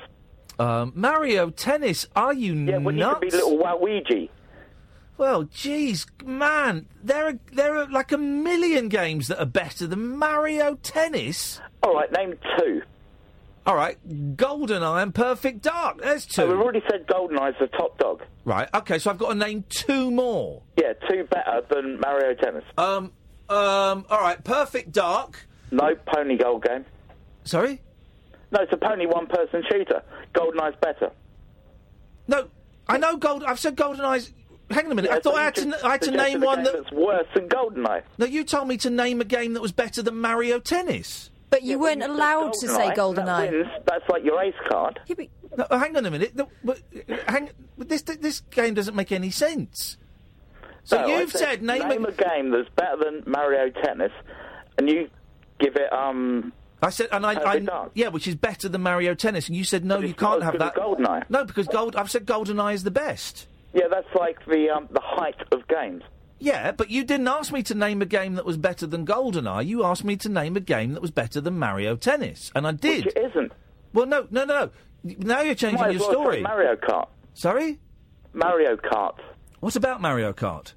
Um, 0.61 0.93
Mario 0.95 1.49
Tennis, 1.51 2.07
are 2.15 2.35
you 2.35 2.53
Yeah, 2.55 2.79
nuts? 2.79 3.19
could 3.21 3.21
be 3.21 3.31
little 3.31 3.59
Waluigi. 3.59 4.29
Well, 5.17 5.45
geez, 5.45 6.07
man, 6.25 6.87
there 7.03 7.27
are 7.29 7.39
there 7.53 7.77
are 7.77 7.87
like 7.91 8.13
a 8.13 8.19
million 8.19 8.89
games 8.89 9.29
that 9.29 9.39
are 9.41 9.47
better 9.47 9.87
than 9.87 10.17
Mario 10.19 10.75
Tennis. 10.77 11.61
All 11.83 11.95
right, 11.95 12.11
name 12.13 12.35
two. 12.59 12.83
All 13.67 13.75
right, 13.77 13.99
GoldenEye 14.09 15.03
and 15.03 15.15
Perfect 15.15 15.63
Dark. 15.63 16.01
There's 16.01 16.25
two. 16.27 16.33
So 16.43 16.49
we've 16.49 16.59
already 16.59 16.83
said 16.91 17.07
GoldenEye's 17.07 17.57
the 17.61 17.67
top 17.69 17.99
dog. 17.99 18.23
Right. 18.45 18.69
Okay, 18.75 18.99
so 18.99 19.11
I've 19.11 19.19
got 19.19 19.29
to 19.31 19.35
name 19.35 19.65
two 19.69 20.11
more. 20.11 20.63
Yeah, 20.79 20.95
two 21.09 21.25
better 21.25 21.63
than 21.71 22.01
Mario 22.01 22.35
Tennis. 22.35 22.65
Um. 22.79 23.13
Um. 23.49 24.07
All 24.11 24.21
right. 24.21 24.43
Perfect 24.43 24.93
Dark. 24.93 25.47
No 25.71 25.95
pony 25.95 26.37
gold 26.37 26.65
game. 26.65 26.85
Sorry. 27.45 27.81
No, 28.53 28.61
it's 28.63 28.73
a 28.73 28.77
pony 28.77 29.07
one-person 29.07 29.63
shooter. 29.71 30.03
GoldenEye's 30.35 30.77
better. 30.81 31.11
No, 32.29 32.49
I 32.89 32.99
know 32.99 33.17
Gold. 33.17 33.45
I've 33.45 33.59
said 33.61 33.77
GoldenEye's. 33.77 34.33
Hang 34.71 34.87
on 34.87 34.93
a 34.93 34.95
minute. 34.95 35.11
Yeah, 35.11 35.17
I 35.17 35.21
thought 35.21 35.35
so 35.35 35.41
I 35.41 35.45
had 35.45 35.55
to. 35.57 35.65
just 35.65 35.85
I 35.85 35.91
had 35.93 36.03
to 36.03 36.11
name 36.13 36.41
one 36.41 36.63
that. 36.63 36.73
that's 36.75 36.93
worse 36.93 37.27
than 37.35 37.49
GoldenEye. 37.49 38.03
No, 38.19 38.27
you 38.27 38.45
told 38.45 38.69
me 38.69 38.77
to 38.79 38.91
name 38.91 39.21
a 39.21 39.25
game 39.25 39.55
that 39.55 39.61
was 39.63 39.73
better 39.73 40.03
than 40.03 40.17
Mario 40.17 40.59
Tennis. 40.61 41.31
But 41.51 41.65
you 41.65 41.81
weren't 41.81 42.03
allowed 42.05 42.53
to 42.61 42.69
say 42.69 42.89
That 42.89 42.97
GoldenEye. 42.97 43.51
wins. 43.51 43.67
That's 43.87 44.09
like 44.09 44.25
your 44.25 44.41
ace 44.41 44.55
card. 44.69 45.01
No, 45.57 45.65
uh, 45.69 45.79
hang 45.79 45.97
on 45.97 46.07
a 46.07 46.11
minute. 46.13 46.37
No, 46.37 46.49
but, 46.63 46.81
uh, 47.09 47.17
hang, 47.27 47.51
but 47.77 47.89
this 47.89 48.03
this 48.03 48.41
game 48.41 48.75
doesn't 48.75 48.95
make 48.95 49.11
any 49.11 49.31
sense. 49.31 49.97
So 50.85 51.01
No, 51.01 51.07
you've 51.19 51.33
said 51.33 51.63
name, 51.63 51.89
name 51.89 52.05
a 52.05 52.13
game 52.13 52.51
that's 52.51 52.69
better 52.77 52.97
than 53.05 53.25
Mario 53.27 53.71
Tennis, 53.71 54.13
and 54.79 54.89
you 54.89 55.09
give 55.59 55.75
it 55.75 55.93
um. 55.93 56.53
I 56.83 56.91
said, 56.91 57.09
and 57.13 57.27
I, 57.27 57.35
I 57.35 57.89
yeah, 57.95 58.09
which 58.09 58.27
is 58.27 58.35
better 58.35 58.69
than 58.69 58.83
Mario 58.83 59.15
Tennis, 59.15 59.49
and 59.49 59.57
you 59.57 59.65
said 59.65 59.85
no, 59.85 59.99
you 59.99 60.15
can't 60.15 60.43
have 60.43 60.59
that. 60.59 60.75
GoldenEye. 60.75 61.29
No, 61.29 61.45
because 61.45 61.67
Gold. 61.69 61.97
I've 61.97 62.11
said 62.11 62.27
GoldenEye 62.27 62.75
is 62.75 62.85
the 62.85 62.91
best. 62.91 63.47
Yeah, 63.75 63.89
that's 63.91 64.13
like 64.15 64.45
the 64.47 64.71
um 64.71 64.89
the 64.91 65.01
height 65.03 65.37
of 65.53 65.67
games. 65.69 66.03
Yeah, 66.39 66.73
but 66.73 66.91
you 66.91 67.05
didn't 67.05 67.29
ask 67.29 67.53
me 67.53 67.63
to 67.65 67.75
name 67.75 68.01
a 68.01 68.07
game 68.07 68.35
that 68.37 68.47
was 68.47 68.57
better 68.57 68.87
than 68.87 69.07
GoldenEye. 69.07 69.67
You 69.67 69.85
asked 69.85 70.05
me 70.05 70.17
to 70.17 70.29
name 70.31 70.57
a 70.57 70.61
game 70.61 70.95
that 70.95 71.03
was 71.03 71.11
better 71.11 71.41
than 71.41 71.59
Mario 71.59 71.97
Tennis, 71.97 72.51
and 72.55 72.67
I 72.67 72.73
did. 72.73 73.05
Which 73.05 73.17
it 73.17 73.31
isn't. 73.31 73.53
Well, 73.93 74.07
no, 74.07 74.27
no, 74.31 74.45
no, 74.45 74.65
no. 74.65 74.71
Now 75.19 75.43
you're 75.43 75.55
changing 75.55 75.81
Might 75.81 75.93
your 75.93 76.01
well 76.01 76.13
story. 76.13 76.41
Mario 76.41 76.77
Kart. 76.77 77.09
Sorry. 77.35 77.79
Mario 78.33 78.77
Kart. 78.77 79.19
What 79.61 79.77
about 79.77 80.01
Mario 80.01 80.33
Kart? 80.33 80.73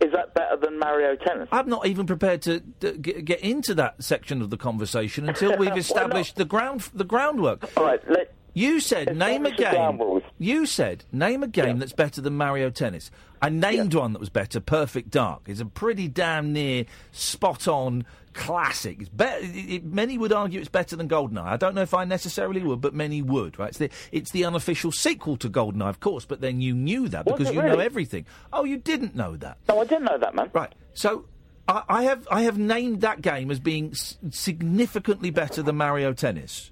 Is 0.00 0.12
that 0.12 0.34
better 0.34 0.56
than 0.56 0.78
Mario 0.78 1.16
Tennis? 1.16 1.48
I'm 1.50 1.68
not 1.68 1.86
even 1.86 2.06
prepared 2.06 2.42
to, 2.42 2.60
to 2.80 2.92
get, 2.92 3.24
get 3.24 3.40
into 3.40 3.74
that 3.74 4.02
section 4.02 4.42
of 4.42 4.50
the 4.50 4.58
conversation 4.58 5.28
until 5.28 5.56
we've 5.56 5.76
established 5.76 6.36
the 6.36 6.44
ground 6.44 6.88
the 6.92 7.04
groundwork. 7.04 7.70
All 7.76 7.84
right, 7.84 8.00
let, 8.10 8.34
you 8.56 8.80
said 8.80 9.16
name 9.16 9.44
a 9.46 9.50
establish 9.50 9.56
the 9.56 9.62
ground 9.76 9.98
game. 9.98 10.20
You 10.38 10.66
said 10.66 11.04
name 11.12 11.42
a 11.42 11.46
game 11.48 11.78
that's 11.78 11.92
better 11.92 12.20
than 12.20 12.36
Mario 12.36 12.70
Tennis. 12.70 13.10
I 13.42 13.50
named 13.50 13.92
one 13.94 14.12
that 14.14 14.18
was 14.18 14.30
better. 14.30 14.60
Perfect 14.60 15.10
Dark. 15.10 15.42
It's 15.46 15.60
a 15.60 15.66
pretty 15.66 16.08
damn 16.08 16.52
near 16.54 16.86
spot 17.12 17.68
on 17.68 18.06
classic. 18.32 19.00
It's 19.00 19.08
better. 19.10 19.44
It, 19.44 19.70
it- 19.74 19.84
many 19.84 20.16
would 20.16 20.32
argue 20.32 20.58
it's 20.58 20.68
better 20.70 20.96
than 20.96 21.06
Goldeneye. 21.08 21.44
I 21.44 21.56
don't 21.58 21.74
know 21.74 21.82
if 21.82 21.92
I 21.92 22.04
necessarily 22.04 22.62
would, 22.62 22.80
but 22.80 22.94
many 22.94 23.20
would. 23.22 23.58
Right? 23.58 23.68
It's 23.68 23.78
the 23.78 23.90
it's 24.10 24.30
the 24.30 24.44
unofficial 24.46 24.90
sequel 24.90 25.36
to 25.38 25.50
Goldeneye, 25.50 25.88
of 25.90 26.00
course. 26.00 26.24
But 26.24 26.40
then 26.40 26.60
you 26.62 26.74
knew 26.74 27.08
that 27.08 27.26
Was 27.26 27.36
because 27.38 27.54
you 27.54 27.60
know 27.62 27.78
everything. 27.78 28.24
Oh, 28.52 28.64
you 28.64 28.78
didn't 28.78 29.14
know 29.14 29.36
that. 29.36 29.58
No, 29.68 29.80
I 29.80 29.84
didn't 29.84 30.04
know 30.04 30.18
that, 30.18 30.34
man. 30.34 30.50
Right. 30.54 30.74
So 30.94 31.26
I, 31.68 31.82
I 31.88 32.02
have 32.04 32.26
I 32.30 32.42
have 32.42 32.56
named 32.58 33.02
that 33.02 33.20
game 33.20 33.50
as 33.50 33.60
being 33.60 33.90
s- 33.90 34.16
significantly 34.30 35.30
better 35.30 35.62
than 35.62 35.76
Mario 35.76 36.12
Tennis. 36.14 36.70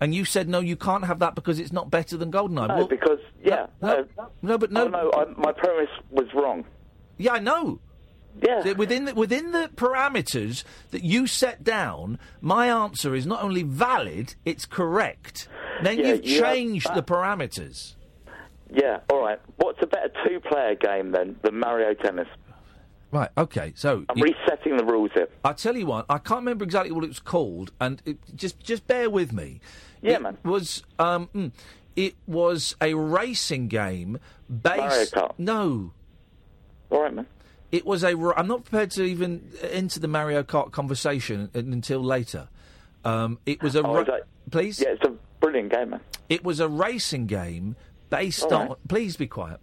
And 0.00 0.14
you 0.14 0.24
said 0.24 0.48
no, 0.48 0.60
you 0.60 0.76
can't 0.76 1.04
have 1.04 1.20
that 1.20 1.34
because 1.34 1.58
it's 1.58 1.72
not 1.72 1.90
better 1.90 2.16
than 2.16 2.30
Goldeneye. 2.30 2.68
No, 2.68 2.76
well, 2.76 2.86
because 2.86 3.18
yeah, 3.42 3.66
no, 3.80 4.06
no, 4.42 4.58
but 4.58 4.70
no, 4.70 4.84
oh, 4.84 4.88
no, 4.88 5.10
I, 5.14 5.24
my 5.40 5.52
premise 5.52 5.88
was 6.10 6.26
wrong. 6.34 6.64
yeah, 7.16 7.32
I 7.32 7.38
know. 7.38 7.80
Yeah. 8.42 8.72
Within 8.72 9.06
the, 9.06 9.14
within 9.14 9.52
the 9.52 9.70
parameters 9.76 10.64
that 10.90 11.02
you 11.02 11.26
set 11.26 11.64
down, 11.64 12.18
my 12.42 12.66
answer 12.66 13.14
is 13.14 13.26
not 13.26 13.42
only 13.42 13.62
valid, 13.62 14.34
it's 14.44 14.66
correct. 14.66 15.48
Then 15.82 15.98
Yeah, 15.98 16.08
you've 16.08 16.26
you 16.26 16.40
changed 16.42 16.94
the 16.94 17.02
parameters. 17.02 17.94
Yeah, 18.70 18.98
all 19.10 19.22
right. 19.22 19.40
What's 19.56 19.78
a 19.82 19.86
better 19.86 20.10
two-player 20.26 20.74
game 20.74 21.12
then 21.12 21.36
than 21.42 21.58
Mario 21.58 21.94
Tennis? 21.94 22.28
Right. 23.12 23.30
Okay. 23.38 23.72
So 23.76 24.04
I'm 24.08 24.20
resetting 24.20 24.76
the 24.76 24.84
rules 24.84 25.12
here. 25.14 25.28
I 25.44 25.52
tell 25.52 25.76
you 25.76 25.86
what, 25.86 26.04
I 26.10 26.18
can't 26.18 26.40
remember 26.40 26.64
exactly 26.64 26.92
what 26.92 27.04
it 27.04 27.08
was 27.08 27.20
called, 27.20 27.70
and 27.80 28.02
it, 28.04 28.18
just 28.34 28.60
just 28.60 28.86
bear 28.86 29.08
with 29.08 29.32
me. 29.32 29.60
Yeah, 30.06 30.16
it 30.16 30.22
man. 30.22 30.38
Was 30.44 30.82
um, 30.98 31.28
mm, 31.34 31.52
it 31.94 32.14
was 32.26 32.76
a 32.80 32.94
racing 32.94 33.68
game 33.68 34.18
based? 34.48 34.76
Mario 34.76 35.04
Kart. 35.06 35.32
No. 35.38 35.92
All 36.90 37.02
right, 37.02 37.14
man. 37.14 37.26
It 37.72 37.84
was 37.84 38.04
a. 38.04 38.08
I'm 38.36 38.46
not 38.46 38.64
prepared 38.64 38.90
to 38.92 39.02
even 39.02 39.50
enter 39.62 39.98
the 40.00 40.08
Mario 40.08 40.42
Kart 40.42 40.70
conversation 40.72 41.50
until 41.54 42.00
later. 42.02 42.48
Um, 43.04 43.38
it 43.44 43.62
was 43.62 43.74
a. 43.74 43.82
Oh, 43.82 44.02
ra- 44.04 44.18
please. 44.50 44.80
Yeah, 44.80 44.90
it's 44.90 45.04
a 45.04 45.12
brilliant 45.40 45.72
game, 45.72 45.90
man. 45.90 46.00
It 46.28 46.44
was 46.44 46.60
a 46.60 46.68
racing 46.68 47.26
game 47.26 47.76
based 48.10 48.44
All 48.44 48.54
on. 48.54 48.68
right. 48.68 48.78
Please 48.88 49.16
be 49.16 49.26
quiet. 49.26 49.60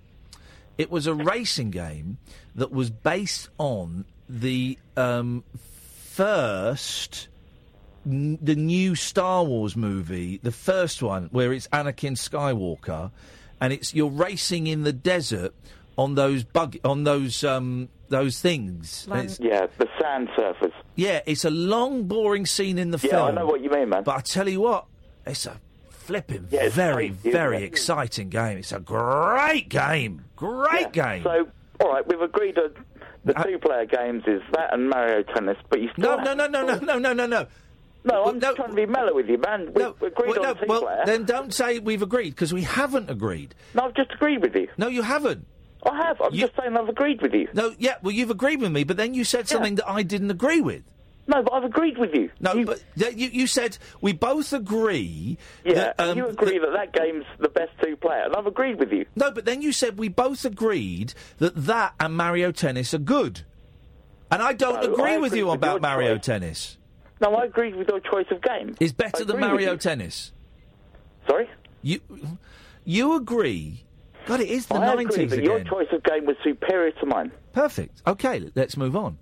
It 0.78 0.90
was 0.90 1.08
a 1.08 1.14
racing 1.14 1.72
game 1.72 2.18
that 2.56 2.72
was 2.72 2.90
based 2.90 3.50
on 3.58 4.06
the 4.28 4.78
um, 4.98 5.44
first, 6.14 7.28
n- 8.06 8.38
the 8.42 8.56
new 8.56 8.96
Star 8.96 9.44
Wars 9.44 9.76
movie, 9.76 10.40
the 10.44 10.52
first 10.52 11.02
one 11.04 11.30
where 11.32 11.54
it's 11.54 11.68
Anakin 11.70 12.14
Skywalker, 12.18 13.12
and 13.62 13.74
it's 13.74 13.94
you're 13.94 14.10
racing 14.10 14.68
in 14.68 14.84
the 14.84 14.94
desert 14.94 15.54
on 15.98 16.16
those 16.16 16.44
bug 16.44 16.78
on 16.84 17.04
those 17.04 17.44
um, 17.44 17.90
those 18.10 18.40
things. 18.42 19.06
Yeah, 19.10 19.68
the 19.78 19.88
sand 20.02 20.30
surfers. 20.38 20.74
yeah, 20.96 21.22
it's 21.26 21.46
a 21.46 21.50
long, 21.50 22.04
boring 22.08 22.46
scene 22.46 22.78
in 22.78 22.92
the 22.92 23.00
Yeah, 23.04 23.12
film. 23.12 23.28
I 23.30 23.32
know 23.32 23.46
what 23.46 23.62
you 23.62 23.70
mean, 23.70 23.90
man. 23.90 24.04
But 24.04 24.16
I 24.18 24.22
tell 24.22 24.48
you 24.50 24.62
what, 24.62 24.86
it's 25.26 25.46
a 25.46 25.60
flipping 25.90 26.48
Yeah, 26.52 26.64
it's 26.64 26.76
very, 26.76 27.10
crazy, 27.10 27.32
very 27.32 27.58
it? 27.58 27.64
exciting 27.64 28.30
game. 28.30 28.58
It's 28.58 28.72
a 28.74 28.80
great 28.80 29.70
game. 29.70 30.26
Great 30.36 30.92
game. 30.92 31.24
So, 31.24 31.48
all 31.80 31.94
right, 31.94 32.06
we've 32.08 32.22
agreed 32.22 32.56
that 32.56 32.74
the 33.26 33.34
two-player 33.42 33.86
games 33.86 34.24
is 34.28 34.42
that 34.52 34.74
and 34.74 34.90
Mario 34.90 35.24
Tennis, 35.24 35.58
but 35.70 35.80
you 35.80 35.90
still 35.98 36.18
no, 36.18 36.34
no, 36.34 36.34
no, 36.34 36.48
no, 36.48 36.66
no, 36.66 36.76
no, 36.80 37.00
no, 37.00 37.14
no, 37.14 37.26
no. 37.26 37.48
No, 38.06 38.26
I'm 38.26 38.40
just 38.40 38.58
trying 38.58 38.70
to 38.70 38.76
be 38.76 38.86
mellow 38.86 39.14
with 39.16 39.28
you, 39.30 39.38
man. 39.38 39.72
We 39.74 39.82
have 39.82 40.02
agreed 40.02 40.30
Well, 40.38 40.46
on 40.46 40.58
no, 40.60 40.66
well, 40.68 41.04
then 41.06 41.24
don't 41.24 41.54
say 41.54 41.80
we've 41.80 42.02
agreed 42.02 42.32
because 42.32 42.54
we 42.54 42.64
haven't 42.64 43.10
agreed. 43.10 43.56
No, 43.74 43.84
I've 43.84 43.96
just 43.96 44.12
agreed 44.12 44.42
with 44.42 44.56
you. 44.56 44.68
No, 44.78 44.88
you 44.88 45.02
haven't. 45.04 45.48
I 45.86 45.96
have. 46.08 46.22
I'm 46.22 46.34
just 46.34 46.54
saying 46.60 46.76
I've 46.78 46.90
agreed 46.90 47.22
with 47.22 47.34
you. 47.34 47.48
No, 47.54 47.74
yeah, 47.78 47.96
well, 48.02 48.12
you've 48.14 48.30
agreed 48.32 48.62
with 48.62 48.72
me, 48.72 48.84
but 48.84 48.98
then 48.98 49.14
you 49.14 49.24
said 49.24 49.48
something 49.48 49.76
that 49.76 49.90
I 49.90 50.04
didn't 50.04 50.32
agree 50.32 50.62
with. 50.62 50.84
No, 51.26 51.42
but 51.42 51.54
I've 51.54 51.64
agreed 51.64 51.98
with 51.98 52.14
you. 52.14 52.30
No, 52.42 52.66
but 52.66 52.84
th- 53.00 53.16
you, 53.16 53.30
you 53.30 53.48
said 53.48 53.78
we 54.02 54.12
both 54.12 54.52
agree. 54.52 55.38
Yeah, 55.64 55.74
that, 55.76 56.00
um, 56.00 56.18
you 56.18 56.28
agree 56.28 56.60
that 56.60 56.72
that 56.74 56.92
game's 56.92 57.24
the 57.40 57.48
best 57.48 57.72
two-player, 57.82 58.24
and 58.26 58.36
I've 58.36 58.46
agreed 58.46 58.78
with 58.78 58.92
you. 58.92 59.06
No, 59.16 59.32
but 59.32 59.46
then 59.46 59.62
you 59.62 59.72
said 59.72 59.98
we 59.98 60.10
both 60.10 60.44
agreed 60.44 61.14
that 61.38 61.56
that 61.56 61.94
and 62.00 62.16
Mario 62.18 62.52
Tennis 62.52 62.94
are 62.94 62.98
good. 62.98 63.44
And 64.30 64.42
I 64.42 64.52
don't 64.52 64.84
No, 64.84 64.94
agree 64.94 65.14
I 65.14 65.18
with 65.18 65.34
you 65.34 65.52
about 65.52 65.82
Mario 65.82 66.16
choice. 66.16 66.26
Tennis. 66.26 66.78
No, 67.24 67.36
I 67.36 67.46
agree 67.46 67.74
with 67.74 67.88
your 67.88 68.02
choice 68.02 68.26
of 68.32 68.42
game. 68.42 68.76
Is 68.82 68.92
better 68.92 69.24
I 69.24 69.26
than 69.26 69.40
Mario. 69.40 69.78
Tennis. 69.78 70.34
Sorry? 71.28 71.50
You 71.82 72.02
you 72.84 73.16
agree? 73.16 73.86
God, 74.26 74.42
it 74.42 74.50
is 74.50 74.66
the 74.68 74.76
I 74.76 74.92
agree 74.94 75.06
nineties 75.06 75.32
again. 75.32 75.46
your 75.46 75.64
choice 75.64 75.88
of 75.94 76.04
game 76.04 76.26
was 76.26 76.36
superior 76.44 76.92
to 76.92 77.06
mine. 77.06 77.32
Perfect. 77.54 78.02
Okay, 78.06 78.52
let's 78.56 78.76
move 78.78 78.96
on. 78.96 79.18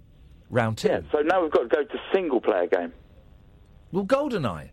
Round 0.49 0.78
two. 0.78 0.88
Yeah, 0.88 1.02
so 1.11 1.19
now 1.19 1.41
we've 1.44 1.52
got 1.52 1.69
to 1.69 1.76
go 1.76 1.84
to 1.84 1.98
single-player 2.14 2.68
game. 2.68 2.91
Well, 3.91 4.06
GoldenEye. 4.06 4.69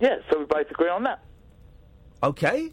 Yeah, 0.00 0.16
so 0.30 0.38
we 0.38 0.44
both 0.46 0.70
agree 0.70 0.88
on 0.88 1.02
that. 1.04 1.22
Okay. 2.22 2.70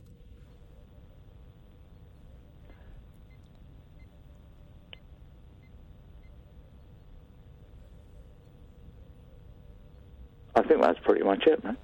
I 10.60 10.64
think 10.64 10.81
that's 10.81 10.99
pretty 10.99 11.23
much 11.23 11.48
it, 11.48 11.64
man. 11.64 11.77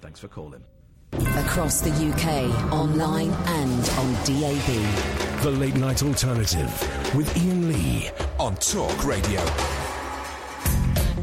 Thanks 0.00 0.18
for 0.18 0.28
calling. 0.28 0.64
Across 1.12 1.82
the 1.82 1.90
UK, 1.90 2.72
online 2.72 3.30
and 3.30 3.88
on 3.90 4.12
DAB. 4.24 5.42
The 5.42 5.50
Late 5.50 5.76
Night 5.76 6.02
Alternative 6.02 7.14
with 7.14 7.30
Iain 7.36 7.68
Lee 7.68 8.10
on 8.38 8.56
Talk 8.56 9.04
Radio. 9.04 9.40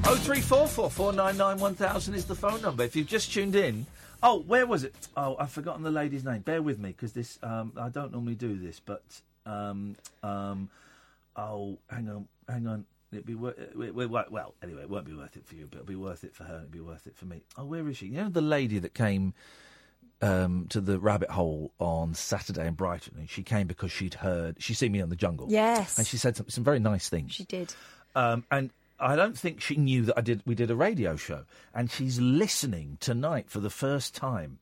Oh 0.08 0.16
three 0.22 0.42
four 0.42 0.68
four 0.68 0.92
four 0.92 1.12
nine 1.12 1.38
nine 1.38 1.58
one 1.58 1.74
thousand 1.74 2.14
is 2.14 2.26
the 2.26 2.36
phone 2.36 2.62
number. 2.62 2.84
If 2.84 2.96
you've 2.96 3.08
just 3.08 3.34
tuned 3.34 3.56
in, 3.56 3.88
oh, 4.22 4.42
where 4.42 4.68
was 4.68 4.84
it? 4.84 4.94
Oh, 5.18 5.36
I've 5.40 5.52
forgotten 5.52 5.82
the 5.82 5.90
lady's 5.90 6.24
name. 6.24 6.42
Bear 6.42 6.62
with 6.62 6.78
me 6.78 6.90
because 6.90 7.14
this 7.14 7.40
um, 7.42 7.74
I 7.78 7.90
don't 7.90 8.12
normally 8.12 8.36
do 8.36 8.60
this, 8.60 8.80
but 8.80 9.02
um, 9.48 9.96
um, 10.22 10.70
oh, 11.36 11.80
hang 11.90 12.10
on, 12.10 12.28
hang 12.48 12.68
on. 12.68 12.86
It'd 13.12 13.26
be 13.26 13.36
wor- 13.36 13.52
it- 13.52 13.74
it- 13.80 13.96
well, 13.96 14.26
well, 14.30 14.56
anyway, 14.64 14.82
it 14.82 14.90
won't 14.90 15.06
be 15.06 15.14
worth 15.14 15.38
it 15.38 15.46
for 15.46 15.56
you, 15.56 15.68
but 15.70 15.78
it'll 15.78 15.86
be 15.88 15.96
worth 15.96 16.24
it 16.24 16.36
for 16.36 16.44
her. 16.44 16.58
It'll 16.58 16.68
be 16.70 16.80
worth 16.82 17.08
it 17.08 17.16
for 17.16 17.26
me. 17.26 17.44
Oh, 17.58 17.66
where 17.66 17.88
is 17.88 17.98
she? 17.98 18.08
You 18.08 18.24
know 18.24 18.30
the 18.30 18.42
lady 18.42 18.80
that 18.80 18.94
came 18.94 19.34
um, 20.22 20.68
to 20.70 20.82
the 20.82 20.98
rabbit 21.00 21.30
hole 21.30 21.72
on 21.80 22.14
Saturday 22.14 22.66
in 22.68 22.74
Brighton, 22.74 23.16
and 23.18 23.30
she 23.30 23.44
came 23.44 23.68
because 23.68 23.92
she'd 23.92 24.16
heard 24.16 24.56
she'd 24.62 24.76
seen 24.76 24.92
me 24.92 25.02
on 25.02 25.10
the 25.10 25.16
jungle. 25.16 25.48
Yes. 25.50 25.98
and 25.98 26.08
she 26.08 26.18
said 26.18 26.36
some, 26.38 26.50
some 26.50 26.64
very 26.64 26.80
nice 26.80 27.10
things. 27.10 27.34
She 27.34 27.44
did. 27.44 27.74
Um, 28.16 28.46
and 28.50 28.72
I 29.00 29.16
don't 29.18 29.38
think 29.38 29.60
she 29.62 29.76
knew 29.76 30.04
that 30.04 30.18
I 30.18 30.22
did. 30.22 30.42
We 30.46 30.56
did 30.56 30.72
a 30.72 30.76
radio 30.76 31.16
show, 31.18 31.44
and 31.74 31.92
she's 31.92 32.20
listening 32.20 32.98
tonight 33.02 33.50
for 33.50 33.60
the 33.60 33.70
first 33.70 34.16
time. 34.16 34.60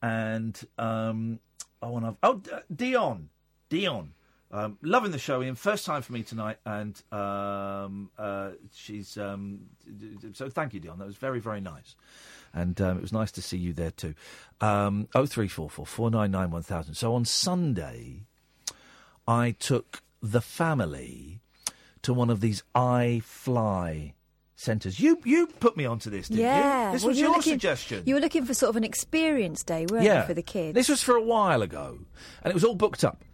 And 0.00 0.60
um, 0.78 1.40
oh, 1.82 1.96
and 1.96 2.06
I've 2.06 2.16
oh 2.22 2.34
D- 2.38 2.50
Dion, 2.74 3.28
Dion, 3.68 4.12
um, 4.52 4.78
loving 4.82 5.10
the 5.10 5.18
show. 5.18 5.40
Iain, 5.40 5.54
first 5.54 5.84
time 5.86 6.02
for 6.02 6.12
me 6.12 6.22
tonight, 6.22 6.58
and 6.66 7.00
um, 7.10 8.10
uh, 8.18 8.50
she's 8.74 9.16
um, 9.16 9.60
so 10.34 10.48
thank 10.48 10.74
you, 10.74 10.80
Dion. 10.80 10.98
That 10.98 11.06
was 11.06 11.16
very 11.16 11.40
very 11.40 11.60
nice. 11.60 11.96
And 12.54 12.78
um, 12.82 12.98
it 12.98 13.00
was 13.00 13.12
nice 13.14 13.32
to 13.32 13.42
see 13.42 13.56
you 13.56 13.72
there 13.72 13.90
too. 13.90 14.14
Um, 14.60 15.08
oh 15.14 15.24
three 15.26 15.48
four 15.48 15.70
four 15.70 15.86
four 15.86 16.10
nine 16.10 16.30
nine 16.30 16.50
one 16.50 16.62
thousand. 16.62 16.94
So 16.94 17.14
on 17.14 17.24
Sunday, 17.24 18.26
I 19.26 19.52
took 19.52 20.02
the 20.22 20.42
family 20.42 21.40
to 22.02 22.12
one 22.12 22.28
of 22.28 22.40
these 22.40 22.62
iFly 22.74 24.12
centres. 24.54 25.00
You 25.00 25.18
you 25.24 25.46
put 25.46 25.76
me 25.76 25.86
onto 25.86 26.10
this, 26.10 26.28
didn't 26.28 26.42
yeah. 26.42 26.88
you? 26.88 26.92
This 26.92 27.02
Well, 27.02 27.08
was 27.08 27.18
you 27.18 27.24
your 27.24 27.36
looking- 27.36 27.52
suggestion. 27.54 28.02
You 28.06 28.14
were 28.16 28.20
looking 28.20 28.44
for 28.44 28.54
sort 28.54 28.70
of 28.70 28.76
an 28.76 28.84
experience 28.84 29.62
day, 29.62 29.86
weren't 29.86 30.04
yeah, 30.04 30.20
you, 30.20 30.26
for 30.26 30.34
the 30.34 30.42
kids? 30.42 30.74
This 30.74 30.88
was 30.88 31.02
for 31.02 31.16
a 31.16 31.22
while 31.22 31.62
ago, 31.62 32.00
and 32.42 32.50
it 32.50 32.54
was 32.54 32.64
all 32.64 32.74
booked 32.74 33.02
up. 33.02 33.24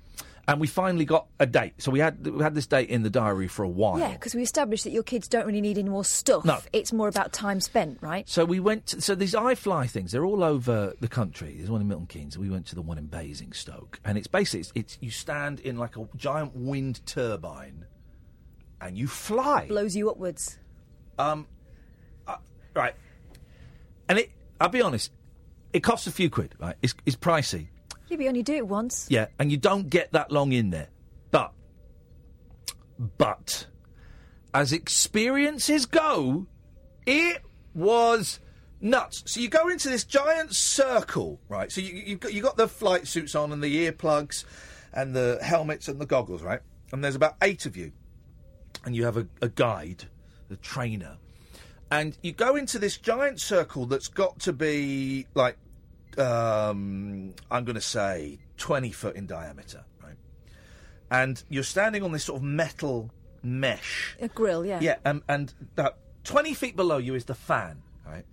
And 0.48 0.58
we 0.60 0.66
finally 0.66 1.04
got 1.04 1.26
a 1.38 1.44
date. 1.44 1.74
So 1.76 1.90
we 1.90 1.98
had 1.98 2.26
we 2.26 2.42
had 2.42 2.54
this 2.54 2.66
date 2.66 2.88
in 2.88 3.02
the 3.02 3.10
diary 3.10 3.48
for 3.48 3.64
a 3.64 3.68
while. 3.68 3.98
Yeah, 3.98 4.12
because 4.12 4.34
we 4.34 4.42
established 4.42 4.84
that 4.84 4.92
your 4.92 5.02
kids 5.02 5.28
don't 5.28 5.44
really 5.44 5.60
need 5.60 5.76
any 5.76 5.90
more 5.90 6.06
stuff. 6.06 6.42
No. 6.46 6.58
It's 6.72 6.90
more 6.90 7.06
about 7.06 7.34
time 7.34 7.60
spent, 7.60 7.98
right? 8.00 8.26
So 8.26 8.46
we 8.46 8.58
went. 8.58 8.86
To, 8.86 9.02
so 9.02 9.14
these 9.14 9.34
iFly 9.34 9.90
things, 9.90 10.10
they're 10.10 10.24
all 10.24 10.42
over 10.42 10.94
the 11.00 11.08
country. 11.08 11.56
There's 11.58 11.70
one 11.70 11.82
in 11.82 11.88
Milton 11.88 12.06
Keynes. 12.06 12.38
We 12.38 12.48
went 12.48 12.64
to 12.68 12.74
the 12.74 12.80
one 12.80 12.96
in 12.96 13.08
Basingstoke, 13.08 14.00
and 14.06 14.16
it's 14.16 14.26
basically 14.26 14.60
it's, 14.60 14.72
it's 14.74 14.98
you 15.02 15.10
stand 15.10 15.60
in 15.60 15.76
like 15.76 15.98
a 15.98 16.08
giant 16.16 16.56
wind 16.56 17.04
turbine, 17.04 17.84
and 18.80 18.96
you 18.96 19.06
fly. 19.06 19.64
It 19.64 19.68
Blows 19.68 19.94
you 19.94 20.10
upwards. 20.10 20.58
Um, 21.18 21.46
uh, 22.26 22.36
right, 22.74 22.94
and 24.08 24.18
it. 24.18 24.30
I'll 24.58 24.70
be 24.70 24.80
honest, 24.80 25.12
it 25.74 25.80
costs 25.80 26.06
a 26.06 26.10
few 26.10 26.30
quid. 26.30 26.54
Right, 26.58 26.76
it's, 26.80 26.94
it's 27.04 27.16
pricey. 27.16 27.68
Yeah, 28.08 28.16
but 28.16 28.22
you 28.22 28.28
only 28.28 28.42
do 28.42 28.54
it 28.54 28.66
once. 28.66 29.06
Yeah, 29.10 29.26
and 29.38 29.50
you 29.50 29.56
don't 29.56 29.88
get 29.88 30.12
that 30.12 30.30
long 30.30 30.52
in 30.52 30.70
there. 30.70 30.88
But, 31.30 31.52
but, 33.18 33.66
as 34.54 34.72
experiences 34.72 35.86
go, 35.86 36.46
it 37.06 37.42
was 37.74 38.40
nuts. 38.80 39.24
So 39.26 39.40
you 39.40 39.48
go 39.48 39.68
into 39.68 39.88
this 39.88 40.04
giant 40.04 40.54
circle, 40.54 41.40
right? 41.48 41.70
So 41.70 41.80
you, 41.80 41.94
you've 41.94 42.20
got, 42.20 42.32
you 42.32 42.42
got 42.42 42.56
the 42.56 42.68
flight 42.68 43.06
suits 43.06 43.34
on 43.34 43.52
and 43.52 43.62
the 43.62 43.90
earplugs 43.90 44.44
and 44.92 45.14
the 45.14 45.38
helmets 45.42 45.88
and 45.88 46.00
the 46.00 46.06
goggles, 46.06 46.42
right? 46.42 46.60
And 46.92 47.04
there's 47.04 47.14
about 47.14 47.36
eight 47.42 47.66
of 47.66 47.76
you. 47.76 47.92
And 48.84 48.96
you 48.96 49.04
have 49.04 49.16
a, 49.16 49.26
a 49.42 49.48
guide, 49.48 50.04
a 50.50 50.56
trainer. 50.56 51.16
And 51.90 52.16
you 52.22 52.32
go 52.32 52.56
into 52.56 52.78
this 52.78 52.96
giant 52.96 53.40
circle 53.40 53.86
that's 53.86 54.08
got 54.08 54.38
to 54.40 54.52
be 54.52 55.26
like 55.34 55.56
um, 56.18 57.34
I'm 57.50 57.64
going 57.64 57.74
to 57.74 57.80
say 57.80 58.38
20 58.56 58.90
foot 58.92 59.16
in 59.16 59.26
diameter, 59.26 59.84
right? 60.02 60.16
And 61.10 61.42
you're 61.48 61.62
standing 61.62 62.02
on 62.02 62.12
this 62.12 62.24
sort 62.24 62.38
of 62.38 62.42
metal 62.42 63.10
mesh. 63.42 64.16
A 64.20 64.28
grill, 64.28 64.64
yeah. 64.64 64.80
Yeah, 64.80 64.96
and, 65.04 65.22
and 65.28 65.52
about 65.76 65.96
20 66.24 66.54
feet 66.54 66.76
below 66.76 66.98
you 66.98 67.14
is 67.14 67.24
the 67.24 67.34
fan, 67.34 67.82
right? 68.06 68.24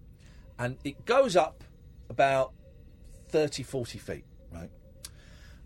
And 0.58 0.78
it 0.84 1.06
goes 1.06 1.36
up 1.36 1.64
about 2.10 2.54
30, 3.30 3.64
40 3.64 3.98
feet, 3.98 4.26
right? 4.54 4.70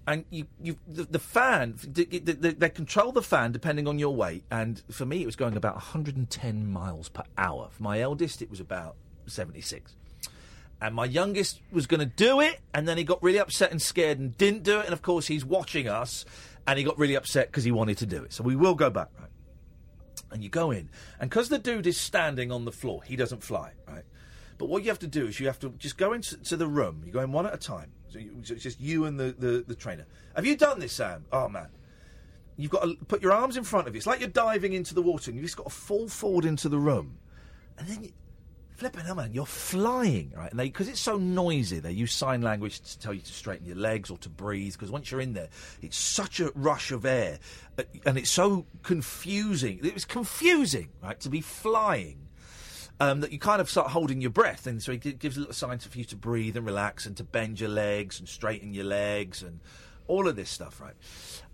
And 0.08 0.26
you, 0.32 0.48
you, 0.62 0.78
the, 0.88 1.04
the 1.04 1.20
fan, 1.20 1.76
they, 1.84 2.06
they, 2.06 2.52
they 2.54 2.70
control 2.70 3.12
the 3.12 3.22
fan 3.22 3.52
depending 3.52 3.88
on 3.88 4.00
your 4.00 4.16
weight. 4.16 4.44
And 4.50 4.82
for 4.90 5.06
me, 5.06 5.22
it 5.22 5.26
was 5.26 5.36
going 5.36 5.56
about 5.56 5.76
110 5.76 6.72
miles 6.72 7.10
per 7.10 7.24
hour. 7.38 7.70
For 7.72 7.84
my 7.84 8.00
eldest, 8.02 8.42
it 8.42 8.50
was 8.50 8.60
about 8.60 8.96
76 9.28 9.96
and 10.82 10.96
my 10.96 11.06
youngest 11.06 11.62
was 11.72 11.88
going 11.88 12.00
to 12.00 12.06
do 12.06 12.40
it, 12.40 12.60
and 12.74 12.88
then 12.88 12.98
he 12.98 13.04
got 13.04 13.22
really 13.22 13.40
upset 13.40 13.72
and 13.72 13.82
scared 13.82 14.20
and 14.20 14.38
didn't 14.38 14.64
do 14.64 14.80
it. 14.80 14.86
And 14.86 14.94
of 14.94 15.02
course, 15.02 15.28
he's 15.28 15.44
watching 15.44 15.88
us, 15.88 16.26
and 16.66 16.78
he 16.78 16.86
got 16.86 16.98
really 16.98 17.16
upset 17.16 17.48
because 17.48 17.64
he 17.64 17.72
wanted 17.72 17.98
to 18.00 18.06
do 18.06 18.24
it. 18.24 18.34
So 18.34 18.44
we 18.44 18.56
will 18.56 18.76
go 18.76 18.90
back, 18.90 19.10
right? 19.20 19.30
And 20.32 20.44
you 20.44 20.50
go 20.50 20.72
in, 20.72 20.90
and 21.20 21.30
because 21.30 21.50
the 21.50 21.60
dude 21.60 21.88
is 21.88 22.00
standing 22.00 22.52
on 22.52 22.66
the 22.66 22.72
floor, 22.72 23.02
he 23.04 23.16
doesn't 23.16 23.44
fly, 23.44 23.72
right? 23.88 24.04
But 24.58 24.68
what 24.68 24.84
you 24.84 24.90
have 24.90 25.00
to 25.00 25.08
do 25.08 25.26
is 25.26 25.40
you 25.40 25.48
have 25.48 25.60
to 25.60 25.70
just 25.78 25.98
go 25.98 26.14
into 26.14 26.58
the 26.58 26.68
room. 26.68 27.02
You 27.06 27.14
go 27.14 27.22
in 27.22 27.32
one 27.32 27.46
at 27.46 27.54
a 27.54 27.58
time. 27.58 27.92
So, 28.10 28.20
you, 28.20 28.42
so 28.44 28.54
it's 28.54 28.64
just 28.64 28.80
you 28.80 29.06
and 29.06 29.20
the, 29.20 29.34
the, 29.38 29.64
the 29.66 29.76
trainer. 29.76 30.06
Have 30.36 30.46
you 30.46 30.58
done 30.58 30.80
this, 30.80 30.92
Sam? 30.94 31.26
Oh 31.32 31.48
man. 31.48 31.68
You've 32.58 32.72
got 32.72 32.84
to 32.84 32.96
put 33.08 33.22
your 33.22 33.32
arms 33.32 33.56
in 33.56 33.64
front 33.64 33.88
of 33.88 33.96
you. 33.96 34.00
It's 34.00 34.06
like 34.06 34.20
you're 34.20 34.28
diving 34.28 34.74
into 34.74 34.94
the 34.94 35.02
water, 35.02 35.32
and 35.32 35.40
you've 35.40 35.46
just 35.46 35.56
got 35.56 35.70
to 35.70 35.74
fall 35.74 36.10
forward 36.10 36.44
into 36.44 36.68
the 36.68 36.78
room, 36.78 37.18
and 37.78 37.88
then 37.88 38.04
you, 38.04 38.12
flipping 38.80 39.04
hell, 39.04 39.16
man, 39.16 39.34
you're 39.34 39.46
flying, 39.46 40.32
right? 40.36 40.50
And 40.50 40.60
they 40.60 40.66
because 40.66 40.88
it's 40.88 41.02
so 41.02 41.18
noisy, 41.18 41.80
they 41.80 41.92
use 41.92 42.14
sign 42.14 42.42
language 42.42 42.80
to 42.80 43.00
tell 43.00 43.14
you 43.14 43.20
to 43.20 43.32
straighten 43.32 43.68
your 43.68 43.76
legs 43.76 44.10
or 44.10 44.18
to 44.20 44.30
breathe. 44.30 44.72
Because 44.72 44.90
once 44.90 45.12
you're 45.12 45.20
in 45.20 45.34
there, 45.34 45.50
it's 45.82 45.98
such 45.98 46.40
a 46.40 46.52
rush 46.56 46.92
of 46.92 47.06
air, 47.06 47.40
uh, 47.78 47.84
and 48.06 48.18
it's 48.18 48.32
so 48.32 48.66
confusing. 48.82 49.82
It 49.84 49.94
was 49.94 50.06
confusing, 50.06 50.90
right, 51.04 51.20
to 51.20 51.30
be 51.30 51.42
flying. 51.42 52.26
Um, 53.02 53.22
that 53.22 53.32
you 53.32 53.40
kind 53.40 53.62
of 53.62 53.70
start 53.70 53.92
holding 53.92 54.20
your 54.20 54.32
breath, 54.32 54.68
and 54.68 54.84
so 54.84 54.94
gi- 54.96 55.14
gives 55.14 55.38
a 55.38 55.42
little 55.42 55.54
sign 55.54 55.80
for 55.80 55.98
you 55.98 56.04
to 56.04 56.18
breathe 56.18 56.58
and 56.58 56.66
relax, 56.66 57.06
and 57.06 57.16
to 57.18 57.24
bend 57.24 57.60
your 57.60 57.70
legs 57.70 58.20
and 58.20 58.28
straighten 58.28 58.74
your 58.74 58.86
legs, 58.86 59.42
and 59.42 59.62
all 60.08 60.28
of 60.28 60.36
this 60.36 60.50
stuff, 60.50 60.82
right? 60.82 60.96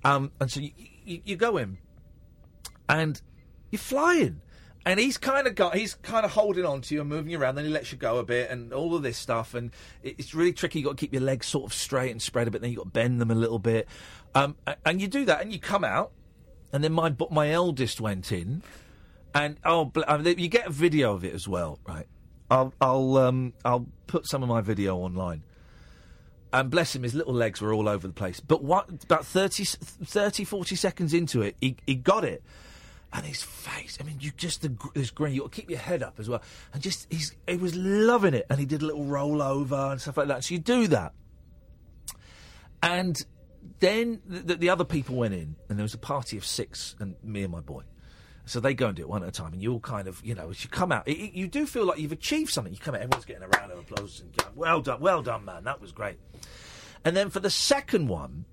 Um, 0.03 0.31
and 0.39 0.49
so 0.49 0.59
you, 0.59 0.71
you, 1.03 1.21
you 1.23 1.35
go 1.35 1.57
in, 1.57 1.77
and 2.89 3.21
you're 3.69 3.79
flying. 3.79 4.41
And 4.85 4.99
he's 4.99 5.17
kind 5.17 5.47
of 5.47 5.55
got, 5.55 5.75
he's 5.75 5.95
kind 5.95 6.25
of 6.25 6.31
holding 6.31 6.63
on 6.63 6.81
to 6.81 6.93
you 6.93 7.01
and 7.01 7.09
moving 7.09 7.31
you 7.31 7.39
around. 7.39 7.55
Then 7.55 7.65
he 7.65 7.71
lets 7.71 7.91
you 7.91 7.97
go 7.97 8.19
a 8.19 8.23
bit, 8.23 8.51
and 8.51 8.71
all 8.71 8.95
of 8.95 9.01
this 9.01 9.17
stuff. 9.17 9.55
And 9.55 9.71
it's 10.03 10.35
really 10.35 10.53
tricky. 10.53 10.79
You 10.79 10.85
have 10.85 10.91
got 10.91 10.97
to 10.97 11.01
keep 11.01 11.13
your 11.13 11.23
legs 11.23 11.47
sort 11.47 11.65
of 11.65 11.73
straight 11.73 12.11
and 12.11 12.21
spread 12.21 12.47
a 12.47 12.51
bit. 12.51 12.61
Then 12.61 12.71
you 12.71 12.77
have 12.77 12.85
got 12.85 12.93
to 12.93 12.99
bend 12.99 13.19
them 13.19 13.31
a 13.31 13.35
little 13.35 13.57
bit. 13.57 13.87
Um, 14.35 14.55
and 14.85 15.01
you 15.01 15.07
do 15.07 15.25
that, 15.25 15.41
and 15.41 15.51
you 15.51 15.59
come 15.59 15.83
out. 15.83 16.11
And 16.71 16.83
then 16.83 16.91
my 16.91 17.15
my 17.31 17.51
eldest 17.51 17.99
went 18.01 18.31
in, 18.31 18.61
and 19.33 19.57
oh, 19.63 19.91
mean, 20.19 20.39
you 20.39 20.49
get 20.49 20.67
a 20.67 20.71
video 20.71 21.13
of 21.13 21.23
it 21.23 21.33
as 21.33 21.47
well, 21.47 21.79
right? 21.87 22.05
I'll 22.51 22.73
I'll 22.81 23.17
um, 23.17 23.53
I'll 23.63 23.87
put 24.07 24.27
some 24.27 24.43
of 24.43 24.49
my 24.49 24.61
video 24.61 24.97
online. 24.97 25.43
And 26.53 26.69
bless 26.69 26.95
him, 26.95 27.03
his 27.03 27.13
little 27.13 27.33
legs 27.33 27.59
were 27.61 27.73
all 27.73 27.89
over 27.89 28.07
the 28.07 28.13
place. 28.13 28.39
But 28.39 28.63
what, 28.63 28.87
about 29.03 29.25
30, 29.25 29.63
s- 29.63 29.75
30 29.75 30.45
40 30.45 30.75
seconds 30.77 31.13
into 31.13 31.41
it, 31.41 31.57
he, 31.59 31.75
he 31.85 31.95
got 31.95 32.23
it. 32.23 32.43
And 33.13 33.25
his 33.25 33.41
face, 33.41 33.97
I 34.01 34.03
mean, 34.03 34.17
you 34.19 34.31
just, 34.35 34.61
the, 34.61 34.75
this 34.93 35.09
grin, 35.09 35.33
you 35.33 35.41
got 35.41 35.51
to 35.53 35.61
keep 35.61 35.69
your 35.69 35.79
head 35.79 36.03
up 36.03 36.19
as 36.19 36.27
well. 36.27 36.41
And 36.73 36.83
just, 36.83 37.07
he's, 37.11 37.33
he 37.47 37.55
was 37.55 37.73
loving 37.75 38.33
it. 38.33 38.45
And 38.49 38.59
he 38.59 38.65
did 38.65 38.81
a 38.81 38.85
little 38.85 39.05
roll 39.05 39.41
over 39.41 39.75
and 39.91 40.01
stuff 40.01 40.17
like 40.17 40.27
that. 40.27 40.43
So 40.43 40.53
you 40.53 40.59
do 40.59 40.87
that. 40.87 41.13
And 42.83 43.23
then 43.79 44.21
the, 44.27 44.55
the 44.55 44.69
other 44.69 44.83
people 44.83 45.15
went 45.15 45.33
in, 45.33 45.55
and 45.69 45.77
there 45.79 45.83
was 45.83 45.93
a 45.93 45.97
party 45.99 46.37
of 46.37 46.45
six, 46.45 46.95
and 46.99 47.15
me 47.23 47.43
and 47.43 47.51
my 47.51 47.61
boy. 47.61 47.83
So 48.45 48.59
they 48.59 48.73
go 48.75 48.87
and 48.87 48.95
do 48.95 49.01
it 49.03 49.09
one 49.09 49.23
at 49.23 49.29
a 49.29 49.31
time, 49.31 49.53
and 49.53 49.61
you 49.61 49.73
all 49.73 49.79
kind 49.79 50.07
of, 50.07 50.23
you 50.23 50.35
know, 50.35 50.49
as 50.51 50.63
you 50.63 50.69
come 50.69 50.91
out, 50.91 51.07
it- 51.07 51.33
you 51.33 51.47
do 51.47 51.65
feel 51.65 51.85
like 51.85 51.97
you've 51.99 52.11
achieved 52.11 52.51
something. 52.51 52.71
You 52.73 52.79
come 52.79 52.93
out, 52.95 53.01
everyone's 53.01 53.25
getting 53.25 53.43
a 53.43 53.47
round 53.47 53.71
of 53.71 53.79
applause 53.79 54.19
and 54.21 54.35
going, 54.37 54.51
well 54.55 54.81
done, 54.81 54.99
well 54.99 55.23
done, 55.23 55.45
man, 55.45 55.63
that 55.63 55.81
was 55.81 55.91
great. 55.91 56.17
And 57.03 57.15
then 57.15 57.29
for 57.29 57.39
the 57.39 57.49
second 57.49 58.07
one, 58.07 58.45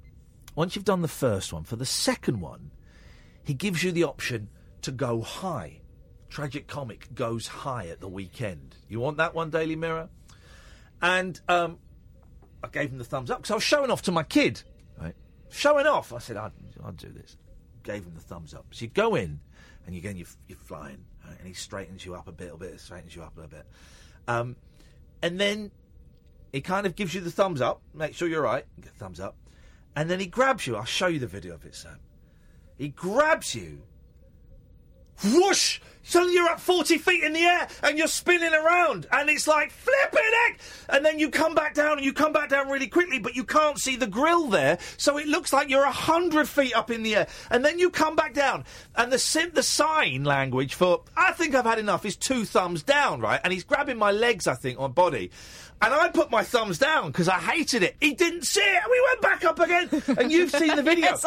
once 0.54 0.76
you've 0.76 0.84
done 0.84 1.02
the 1.02 1.08
first 1.08 1.52
one, 1.52 1.64
for 1.64 1.76
the 1.76 1.84
second 1.86 2.40
one, 2.40 2.70
he 3.44 3.54
gives 3.54 3.82
you 3.82 3.92
the 3.92 4.04
option 4.04 4.48
to 4.82 4.92
go 4.92 5.20
high. 5.20 5.80
Tragic 6.28 6.66
comic 6.66 7.14
goes 7.14 7.46
high 7.46 7.88
at 7.88 8.00
the 8.00 8.08
weekend. 8.08 8.76
You 8.88 9.00
want 9.00 9.18
that 9.18 9.34
one, 9.34 9.50
Daily 9.50 9.76
Mirror? 9.76 10.08
And 11.00 11.38
um, 11.48 11.78
I 12.62 12.68
gave 12.68 12.90
him 12.90 12.98
the 12.98 13.04
thumbs 13.04 13.30
up 13.30 13.38
because 13.38 13.50
I 13.50 13.54
was 13.54 13.64
showing 13.64 13.90
off 13.90 14.02
to 14.02 14.12
my 14.12 14.22
kid, 14.22 14.62
right? 14.98 15.14
Showing 15.50 15.86
off. 15.86 16.12
I 16.12 16.18
said, 16.18 16.36
I'd, 16.36 16.52
I'd 16.84 16.96
do 16.96 17.08
this. 17.08 17.36
Gave 17.82 18.04
him 18.04 18.14
the 18.14 18.20
thumbs 18.20 18.54
up. 18.54 18.66
So 18.70 18.84
you 18.84 18.90
go 18.90 19.14
in, 19.16 19.40
and 19.86 19.96
again, 19.96 20.16
you're, 20.16 20.28
you're 20.48 20.56
flying, 20.56 21.04
right? 21.26 21.36
and 21.38 21.46
he 21.46 21.54
straightens 21.54 22.06
you 22.06 22.14
up 22.14 22.28
a 22.28 22.32
bit, 22.32 22.52
a 22.52 22.56
bit, 22.56 22.80
straightens 22.80 23.14
you 23.14 23.22
up 23.22 23.36
a 23.36 23.48
bit. 23.48 23.66
Um, 24.28 24.56
and 25.22 25.38
then 25.38 25.70
he 26.52 26.60
kind 26.60 26.86
of 26.86 26.94
gives 26.94 27.14
you 27.14 27.20
the 27.20 27.30
thumbs 27.30 27.60
up, 27.60 27.82
make 27.92 28.14
sure 28.14 28.28
you're 28.28 28.42
right, 28.42 28.64
thumbs 28.98 29.20
up, 29.20 29.36
and 29.96 30.08
then 30.08 30.20
he 30.20 30.26
grabs 30.26 30.66
you. 30.66 30.76
I'll 30.76 30.84
show 30.84 31.08
you 31.08 31.18
the 31.18 31.26
video 31.26 31.54
of 31.54 31.64
it, 31.64 31.74
Sam. 31.74 31.98
He 32.82 32.88
grabs 32.88 33.54
you, 33.54 33.80
whoosh! 35.22 35.78
Suddenly 36.04 36.34
you're 36.34 36.48
up 36.48 36.60
40 36.60 36.98
feet 36.98 37.22
in 37.22 37.32
the 37.32 37.40
air 37.44 37.68
and 37.82 37.96
you're 37.96 38.08
spinning 38.08 38.52
around 38.52 39.06
and 39.12 39.30
it's 39.30 39.46
like 39.46 39.70
flipping 39.70 40.20
heck! 40.46 40.60
And 40.88 41.04
then 41.04 41.18
you 41.18 41.30
come 41.30 41.54
back 41.54 41.74
down 41.74 41.92
and 41.98 42.04
you 42.04 42.12
come 42.12 42.32
back 42.32 42.48
down 42.48 42.68
really 42.68 42.88
quickly, 42.88 43.18
but 43.18 43.36
you 43.36 43.44
can't 43.44 43.78
see 43.78 43.96
the 43.96 44.06
grill 44.06 44.48
there, 44.48 44.78
so 44.96 45.16
it 45.18 45.26
looks 45.26 45.52
like 45.52 45.68
you're 45.70 45.84
100 45.84 46.48
feet 46.48 46.74
up 46.74 46.90
in 46.90 47.02
the 47.02 47.16
air. 47.16 47.26
And 47.50 47.64
then 47.64 47.78
you 47.78 47.88
come 47.90 48.16
back 48.16 48.34
down 48.34 48.64
and 48.96 49.12
the, 49.12 49.18
sim- 49.18 49.52
the 49.54 49.62
sign 49.62 50.24
language 50.24 50.74
for, 50.74 51.02
I 51.16 51.32
think 51.32 51.54
I've 51.54 51.64
had 51.64 51.78
enough, 51.78 52.04
is 52.04 52.16
two 52.16 52.44
thumbs 52.44 52.82
down, 52.82 53.20
right? 53.20 53.40
And 53.44 53.52
he's 53.52 53.64
grabbing 53.64 53.96
my 53.96 54.10
legs, 54.10 54.46
I 54.46 54.54
think, 54.54 54.80
on 54.80 54.92
body. 54.92 55.30
And 55.80 55.92
I 55.92 56.10
put 56.10 56.30
my 56.30 56.44
thumbs 56.44 56.78
down 56.78 57.08
because 57.08 57.28
I 57.28 57.40
hated 57.40 57.82
it. 57.82 57.96
He 58.00 58.14
didn't 58.14 58.44
see 58.44 58.60
it. 58.60 58.82
We 58.88 59.02
went 59.08 59.20
back 59.20 59.44
up 59.44 59.58
again. 59.58 59.88
And 60.22 60.30
you've 60.30 60.52
seen 60.52 60.76
the 60.76 60.82
video. 60.82 61.06
Yes. 61.06 61.24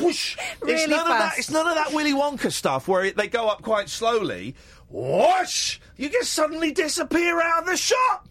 Whoosh. 0.00 0.36
it's 0.38 0.62
Really 0.62 0.86
none 0.86 1.00
of 1.00 1.06
that. 1.08 1.18
fast. 1.20 1.38
It's 1.40 1.50
none 1.50 1.66
of 1.66 1.74
that 1.74 1.92
Willy 1.92 2.12
Wonka 2.12 2.52
stuff 2.52 2.86
where 2.86 3.04
it, 3.06 3.16
they 3.16 3.26
go 3.26 3.48
up 3.48 3.62
quite 3.62 3.88
slowly. 4.00 4.54
Whoosh! 4.88 5.78
You 5.98 6.08
just 6.08 6.32
suddenly 6.32 6.72
disappear 6.72 7.38
out 7.40 7.60
of 7.60 7.66
the 7.66 7.76
shot. 7.76 8.26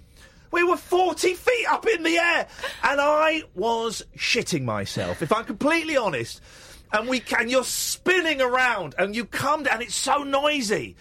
We 0.52 0.64
were 0.64 0.78
40 0.78 1.36
feet 1.36 1.66
up 1.70 1.86
in 1.86 2.02
the 2.02 2.18
air, 2.18 2.48
and 2.84 3.00
I 3.00 3.44
was 3.54 4.04
shitting 4.18 4.64
myself, 4.64 5.22
if 5.22 5.32
I'm 5.32 5.46
completely 5.46 5.96
honest. 5.96 6.42
And 6.92 7.08
we 7.08 7.20
can, 7.20 7.50
you're 7.50 7.64
spinning 7.64 8.42
around, 8.42 8.96
and 8.98 9.16
you 9.16 9.26
come 9.26 9.62
down, 9.62 9.84
it's 9.84 9.94
so 9.94 10.24
noisy. 10.24 10.96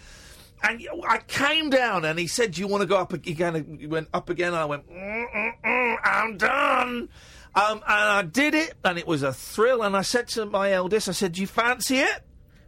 And 0.61 0.87
I 1.07 1.17
came 1.27 1.71
down, 1.71 2.05
and 2.05 2.19
he 2.19 2.27
said, 2.27 2.51
"Do 2.51 2.61
you 2.61 2.67
want 2.67 2.81
to 2.81 2.87
go 2.87 2.97
up 2.97 3.13
again?" 3.13 3.79
He 3.79 3.87
went 3.87 4.09
up 4.13 4.29
again, 4.29 4.49
and 4.49 4.57
I 4.57 4.65
went, 4.65 4.87
mm, 4.87 5.25
mm, 5.33 5.51
mm, 5.65 5.97
"I'm 6.03 6.37
done." 6.37 7.09
Um, 7.55 7.77
and 7.77 7.83
I 7.87 8.21
did 8.21 8.53
it, 8.53 8.75
and 8.83 8.99
it 8.99 9.07
was 9.07 9.23
a 9.23 9.33
thrill. 9.33 9.81
And 9.81 9.97
I 9.97 10.03
said 10.03 10.27
to 10.29 10.45
my 10.45 10.73
eldest, 10.73 11.09
"I 11.09 11.13
said, 11.13 11.31
do 11.31 11.41
you 11.41 11.47
fancy 11.47 11.99
it?" 11.99 12.21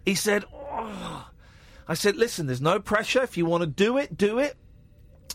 He 0.04 0.16
said, 0.16 0.46
"Oh." 0.52 1.31
I 1.92 1.94
said, 1.94 2.16
"Listen, 2.16 2.48
there's 2.48 2.62
no 2.62 2.80
pressure. 2.80 3.22
If 3.22 3.36
you 3.36 3.46
want 3.46 3.64
to 3.64 3.68
do 3.68 3.98
it, 3.98 4.16
do 4.16 4.40
it. 4.40 4.56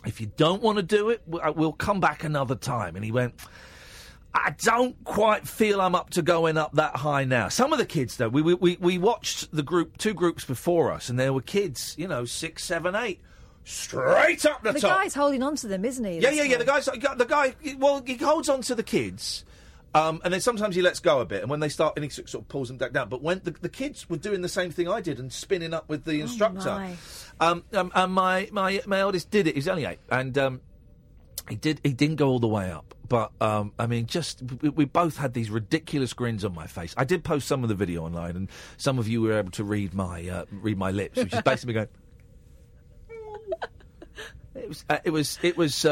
If 0.06 0.22
you 0.22 0.32
don't 0.38 0.62
want 0.62 0.78
to 0.78 0.82
do 0.82 1.10
it, 1.10 1.20
uh, 1.30 1.52
we'll 1.54 1.72
come 1.72 2.00
back 2.00 2.24
another 2.24 2.54
time." 2.54 2.96
And 2.96 3.04
he 3.04 3.12
went. 3.12 3.34
I 4.32 4.54
don't 4.58 5.02
quite 5.04 5.48
feel 5.48 5.80
I'm 5.80 5.94
up 5.94 6.10
to 6.10 6.22
going 6.22 6.58
up 6.58 6.72
that 6.74 6.96
high 6.96 7.24
now. 7.24 7.48
Some 7.48 7.72
of 7.72 7.78
the 7.78 7.86
kids, 7.86 8.18
though, 8.18 8.28
we 8.28 8.42
we, 8.42 8.76
we, 8.78 8.98
watched 8.98 9.50
the 9.50 9.62
group 9.62 9.96
two 9.96 10.12
groups 10.12 10.44
before 10.44 10.92
us, 10.92 11.08
and 11.08 11.18
there 11.18 11.32
were 11.32 11.40
kids, 11.40 11.94
you 11.96 12.06
know, 12.06 12.26
six, 12.26 12.62
seven, 12.62 12.94
eight, 12.94 13.20
straight 13.64 14.44
up 14.44 14.62
the, 14.62 14.72
The 14.72 14.80
top. 14.80 14.98
guy's 14.98 15.14
holding 15.14 15.42
on 15.42 15.56
to 15.56 15.68
them, 15.68 15.86
isn't 15.86 16.04
he? 16.04 16.18
Yeah, 16.18 16.30
yeah, 16.30 16.42
yeah. 16.42 16.58
The 16.58 16.66
guy's 16.66 16.84
the 16.84 17.26
guy. 17.26 17.54
Well, 17.78 18.02
he 18.04 18.16
holds 18.16 18.50
on 18.50 18.60
to 18.62 18.74
the 18.74 18.82
kids, 18.82 19.45
um, 19.96 20.20
and 20.24 20.32
then 20.34 20.42
sometimes 20.42 20.76
he 20.76 20.82
lets 20.82 21.00
go 21.00 21.20
a 21.20 21.24
bit. 21.24 21.40
And 21.40 21.50
when 21.50 21.60
they 21.60 21.70
start, 21.70 21.94
and 21.96 22.04
he 22.04 22.10
sort 22.10 22.34
of 22.34 22.48
pulls 22.48 22.68
them 22.68 22.76
back 22.76 22.92
down. 22.92 23.08
But 23.08 23.22
when 23.22 23.40
the, 23.42 23.52
the 23.52 23.70
kids 23.70 24.10
were 24.10 24.18
doing 24.18 24.42
the 24.42 24.48
same 24.48 24.70
thing 24.70 24.88
I 24.88 25.00
did 25.00 25.18
and 25.18 25.32
spinning 25.32 25.72
up 25.72 25.88
with 25.88 26.04
the 26.04 26.20
instructor, 26.20 26.68
my. 26.68 26.96
um, 27.40 27.64
um, 27.72 27.90
and 27.94 28.12
my, 28.12 28.48
my 28.52 28.82
my 28.86 28.98
eldest 28.98 29.30
did 29.30 29.46
it. 29.46 29.54
He's 29.54 29.68
only 29.68 29.86
eight, 29.86 30.00
and 30.10 30.36
um, 30.36 30.60
he 31.48 31.56
did. 31.56 31.80
He 31.82 31.94
didn't 31.94 32.16
go 32.16 32.28
all 32.28 32.38
the 32.38 32.46
way 32.46 32.70
up, 32.70 32.94
but 33.08 33.32
um, 33.40 33.72
I 33.78 33.86
mean, 33.86 34.04
just 34.04 34.42
we, 34.60 34.68
we 34.68 34.84
both 34.84 35.16
had 35.16 35.32
these 35.32 35.48
ridiculous 35.48 36.12
grins 36.12 36.44
on 36.44 36.54
my 36.54 36.66
face. 36.66 36.92
I 36.98 37.04
did 37.04 37.24
post 37.24 37.48
some 37.48 37.62
of 37.62 37.70
the 37.70 37.74
video 37.74 38.04
online, 38.04 38.36
and 38.36 38.50
some 38.76 38.98
of 38.98 39.08
you 39.08 39.22
were 39.22 39.32
able 39.32 39.52
to 39.52 39.64
read 39.64 39.94
my 39.94 40.28
uh, 40.28 40.44
read 40.50 40.76
my 40.76 40.90
lips, 40.90 41.16
which 41.16 41.32
is 41.32 41.40
basically 41.44 41.72
going. 41.74 41.88
It 44.54 44.68
was. 44.68 44.84
Uh, 44.88 44.98
it 45.04 45.10
was. 45.10 45.38
It 45.42 45.56
was. 45.56 45.84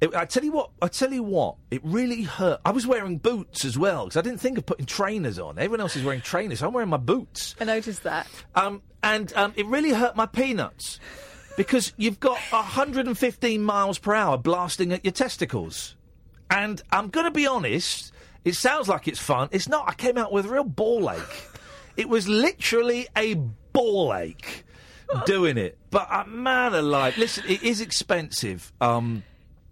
It, 0.00 0.14
I 0.14 0.24
tell 0.24 0.44
you 0.44 0.52
what. 0.52 0.70
I 0.80 0.88
tell 0.88 1.12
you 1.12 1.22
what. 1.22 1.56
It 1.70 1.80
really 1.84 2.22
hurt. 2.22 2.60
I 2.64 2.70
was 2.70 2.86
wearing 2.86 3.18
boots 3.18 3.64
as 3.64 3.78
well 3.78 4.04
because 4.04 4.16
I 4.16 4.22
didn't 4.22 4.40
think 4.40 4.58
of 4.58 4.66
putting 4.66 4.86
trainers 4.86 5.38
on. 5.38 5.58
Everyone 5.58 5.80
else 5.80 5.96
is 5.96 6.04
wearing 6.04 6.22
trainers. 6.22 6.62
I'm 6.62 6.72
wearing 6.72 6.88
my 6.88 6.96
boots. 6.96 7.54
I 7.60 7.64
noticed 7.64 8.02
that. 8.04 8.26
Um, 8.54 8.82
and 9.02 9.32
um, 9.34 9.52
it 9.56 9.66
really 9.66 9.90
hurt 9.90 10.16
my 10.16 10.26
peanuts 10.26 10.98
because 11.56 11.92
you've 11.96 12.20
got 12.20 12.38
115 12.50 13.62
miles 13.62 13.98
per 13.98 14.14
hour 14.14 14.38
blasting 14.38 14.92
at 14.92 15.04
your 15.04 15.12
testicles. 15.12 15.96
And 16.50 16.80
I'm 16.90 17.08
going 17.08 17.26
to 17.26 17.30
be 17.30 17.46
honest, 17.46 18.12
it 18.44 18.54
sounds 18.54 18.88
like 18.88 19.06
it's 19.06 19.20
fun. 19.20 19.48
It's 19.52 19.68
not. 19.68 19.88
I 19.88 19.94
came 19.94 20.16
out 20.16 20.32
with 20.32 20.46
a 20.46 20.48
real 20.48 20.64
ball 20.64 21.10
ache. 21.10 21.48
it 21.96 22.08
was 22.08 22.28
literally 22.28 23.06
a 23.16 23.34
ball 23.34 24.14
ache 24.14 24.64
doing 25.26 25.58
it. 25.58 25.78
But 25.90 26.08
uh, 26.10 26.24
man 26.24 26.74
alive, 26.74 27.18
listen, 27.18 27.44
it 27.48 27.62
is 27.62 27.80
expensive. 27.80 28.72
Um, 28.80 29.22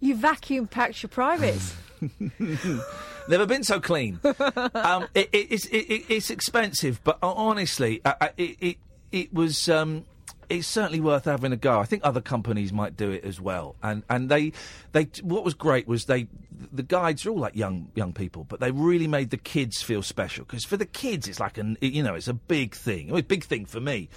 You 0.00 0.16
vacuum 0.16 0.66
packed 0.66 1.02
your 1.02 1.08
privates. 1.08 1.74
Never 3.28 3.46
been 3.46 3.64
so 3.64 3.80
clean. 3.80 4.20
um, 4.24 5.06
it, 5.14 5.28
it, 5.32 5.46
it's, 5.50 5.66
it, 5.66 5.76
it, 5.76 6.04
it's 6.08 6.30
expensive, 6.30 7.00
but 7.04 7.18
uh, 7.22 7.32
honestly, 7.32 8.00
uh, 8.04 8.14
uh, 8.20 8.28
it, 8.36 8.56
it, 8.60 8.76
it 9.12 9.34
was. 9.34 9.68
Um, 9.68 10.04
it's 10.48 10.66
certainly 10.66 11.00
worth 11.00 11.26
having 11.26 11.52
a 11.52 11.56
go. 11.56 11.78
I 11.78 11.84
think 11.84 12.02
other 12.04 12.20
companies 12.20 12.72
might 12.72 12.96
do 12.96 13.10
it 13.10 13.24
as 13.24 13.40
well. 13.40 13.76
And 13.82 14.02
and 14.08 14.30
they 14.30 14.52
they 14.92 15.08
what 15.22 15.44
was 15.44 15.54
great 15.54 15.86
was 15.86 16.06
they 16.06 16.26
the 16.72 16.82
guides 16.82 17.26
are 17.26 17.30
all 17.30 17.38
like 17.38 17.54
young 17.54 17.90
young 17.94 18.12
people, 18.12 18.44
but 18.44 18.60
they 18.60 18.70
really 18.70 19.06
made 19.06 19.30
the 19.30 19.36
kids 19.36 19.82
feel 19.82 20.02
special 20.02 20.44
because 20.44 20.64
for 20.64 20.76
the 20.76 20.86
kids 20.86 21.28
it's 21.28 21.40
like 21.40 21.58
an 21.58 21.76
you 21.80 22.02
know 22.02 22.14
it's 22.14 22.28
a 22.28 22.34
big 22.34 22.74
thing. 22.74 23.08
It 23.08 23.12
was 23.12 23.20
a 23.20 23.24
big 23.24 23.44
thing 23.44 23.66
for 23.66 23.80
me, 23.80 24.08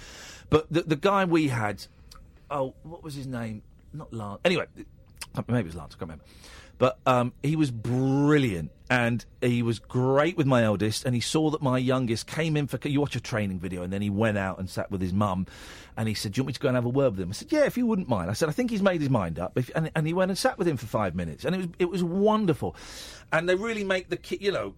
but 0.48 0.72
the 0.72 0.82
the 0.82 0.96
guy 0.96 1.24
we 1.24 1.48
had, 1.48 1.86
oh 2.50 2.74
what 2.82 3.02
was 3.02 3.14
his 3.14 3.26
name? 3.26 3.62
Not 3.92 4.12
Lance. 4.12 4.40
Anyway, 4.44 4.64
maybe 5.48 5.60
it 5.60 5.66
was 5.66 5.74
Lance. 5.76 5.94
I 5.94 5.98
can't 5.98 6.02
remember. 6.02 6.24
But 6.78 6.98
um, 7.06 7.32
he 7.42 7.54
was 7.54 7.70
brilliant, 7.70 8.72
and 8.90 9.24
he 9.40 9.62
was 9.62 9.78
great 9.78 10.36
with 10.36 10.46
my 10.46 10.64
eldest. 10.64 11.04
And 11.04 11.14
he 11.14 11.20
saw 11.20 11.50
that 11.50 11.62
my 11.62 11.78
youngest 11.78 12.26
came 12.26 12.56
in 12.56 12.66
for. 12.66 12.78
You 12.88 13.00
watch 13.00 13.14
a 13.14 13.20
training 13.20 13.60
video, 13.60 13.82
and 13.82 13.92
then 13.92 14.02
he 14.02 14.10
went 14.10 14.36
out 14.36 14.58
and 14.58 14.68
sat 14.68 14.90
with 14.90 15.00
his 15.00 15.12
mum, 15.12 15.46
and 15.96 16.08
he 16.08 16.14
said, 16.14 16.32
"Do 16.32 16.38
you 16.38 16.42
want 16.42 16.48
me 16.48 16.52
to 16.54 16.60
go 16.60 16.68
and 16.68 16.76
have 16.76 16.84
a 16.84 16.88
word 16.88 17.12
with 17.12 17.20
him?" 17.20 17.28
I 17.28 17.32
said, 17.34 17.52
"Yeah, 17.52 17.66
if 17.66 17.76
you 17.76 17.86
wouldn't 17.86 18.08
mind." 18.08 18.30
I 18.30 18.32
said, 18.32 18.48
"I 18.48 18.52
think 18.52 18.70
he's 18.70 18.82
made 18.82 19.00
his 19.00 19.10
mind 19.10 19.38
up." 19.38 19.56
If, 19.56 19.70
and, 19.76 19.92
and 19.94 20.06
he 20.06 20.12
went 20.12 20.32
and 20.32 20.38
sat 20.38 20.58
with 20.58 20.66
him 20.66 20.76
for 20.76 20.86
five 20.86 21.14
minutes, 21.14 21.44
and 21.44 21.54
it 21.54 21.58
was 21.58 21.68
it 21.78 21.90
was 21.90 22.02
wonderful. 22.02 22.74
And 23.30 23.48
they 23.48 23.54
really 23.54 23.84
make 23.84 24.08
the 24.08 24.16
kid, 24.16 24.42
you 24.42 24.50
know, 24.50 24.74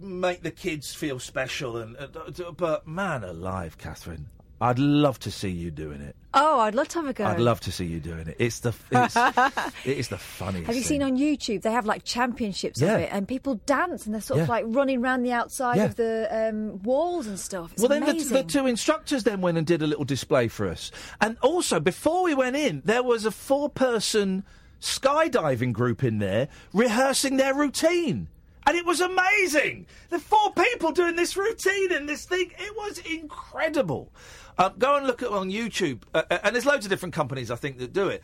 make 0.00 0.42
the 0.42 0.50
kids 0.50 0.94
feel 0.94 1.18
special. 1.18 1.76
And 1.76 1.96
uh, 1.96 2.50
but 2.56 2.88
man 2.88 3.22
alive, 3.22 3.78
Catherine, 3.78 4.26
I'd 4.62 4.78
love 4.78 5.18
to 5.20 5.30
see 5.30 5.48
you 5.48 5.70
doing 5.70 6.02
it. 6.02 6.14
Oh, 6.34 6.60
I'd 6.60 6.74
love 6.74 6.86
to 6.88 6.98
have 7.00 7.08
a 7.08 7.12
go. 7.14 7.24
I'd 7.24 7.40
love 7.40 7.60
to 7.60 7.72
see 7.72 7.86
you 7.86 7.98
doing 7.98 8.28
it. 8.28 8.36
It's 8.38 8.60
the 8.60 8.74
it's, 8.92 9.16
it 9.86 9.96
is 9.98 10.08
the 10.08 10.18
funniest. 10.18 10.66
Have 10.66 10.76
you 10.76 10.82
thing. 10.82 11.00
seen 11.00 11.02
on 11.02 11.16
YouTube? 11.16 11.62
They 11.62 11.72
have 11.72 11.86
like 11.86 12.04
championships 12.04 12.80
Yeah. 12.80 12.94
of 12.96 13.00
it, 13.00 13.08
and 13.10 13.26
people 13.26 13.54
dance, 13.64 14.04
and 14.04 14.14
they're 14.14 14.20
sort 14.20 14.40
of 14.40 14.48
like 14.48 14.64
running 14.68 15.00
around 15.02 15.22
the 15.22 15.32
outside 15.32 15.78
Yeah. 15.78 15.84
of 15.86 15.96
the 15.96 16.28
um, 16.30 16.82
walls 16.82 17.26
and 17.26 17.38
stuff. 17.40 17.72
It's 17.72 17.80
well, 17.82 17.88
then 17.88 18.04
the, 18.04 18.10
amazing. 18.10 18.36
the 18.36 18.42
two 18.44 18.66
instructors 18.66 19.24
then 19.24 19.40
went 19.40 19.56
and 19.56 19.66
did 19.66 19.80
a 19.82 19.86
little 19.86 20.04
display 20.04 20.46
for 20.48 20.68
us. 20.68 20.90
And 21.22 21.38
also, 21.40 21.80
before 21.80 22.22
we 22.22 22.34
went 22.34 22.54
in, 22.54 22.82
there 22.84 23.02
was 23.02 23.24
a 23.24 23.30
four 23.30 23.70
person 23.70 24.44
skydiving 24.80 25.72
group 25.72 26.04
in 26.04 26.18
there 26.18 26.48
rehearsing 26.72 27.36
their 27.38 27.54
routine. 27.54 28.28
And 28.66 28.76
it 28.76 28.84
was 28.84 29.00
amazing. 29.00 29.86
The 30.10 30.18
four 30.18 30.52
people 30.52 30.92
doing 30.92 31.16
this 31.16 31.36
routine 31.36 31.92
and 31.92 32.08
this 32.08 32.26
thing, 32.26 32.50
it 32.58 32.76
was 32.76 32.98
incredible. 32.98 34.12
Um, 34.58 34.74
go 34.78 34.96
and 34.96 35.06
look 35.06 35.22
at 35.22 35.28
on 35.28 35.50
YouTube. 35.50 36.02
Uh, 36.14 36.22
uh, 36.30 36.38
and 36.44 36.54
there's 36.54 36.66
loads 36.66 36.84
of 36.84 36.90
different 36.90 37.14
companies, 37.14 37.50
I 37.50 37.56
think, 37.56 37.78
that 37.78 37.92
do 37.92 38.08
it. 38.08 38.22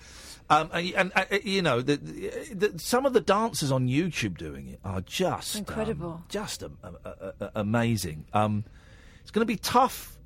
Um, 0.48 0.70
and, 0.72 0.92
and 0.94 1.12
uh, 1.16 1.24
you 1.42 1.62
know, 1.62 1.80
the, 1.80 1.96
the, 1.96 2.68
the, 2.68 2.78
some 2.78 3.04
of 3.06 3.12
the 3.12 3.20
dancers 3.20 3.72
on 3.72 3.88
YouTube 3.88 4.38
doing 4.38 4.68
it 4.68 4.80
are 4.84 5.00
just 5.00 5.56
um, 5.56 5.60
Incredible. 5.60 6.22
just 6.28 6.62
um, 6.62 6.78
uh, 6.84 6.90
uh, 7.04 7.32
uh, 7.40 7.48
amazing. 7.54 8.26
Um, 8.32 8.64
it's 9.22 9.32
going 9.32 9.42
to 9.42 9.46
be 9.46 9.56
tough 9.56 10.16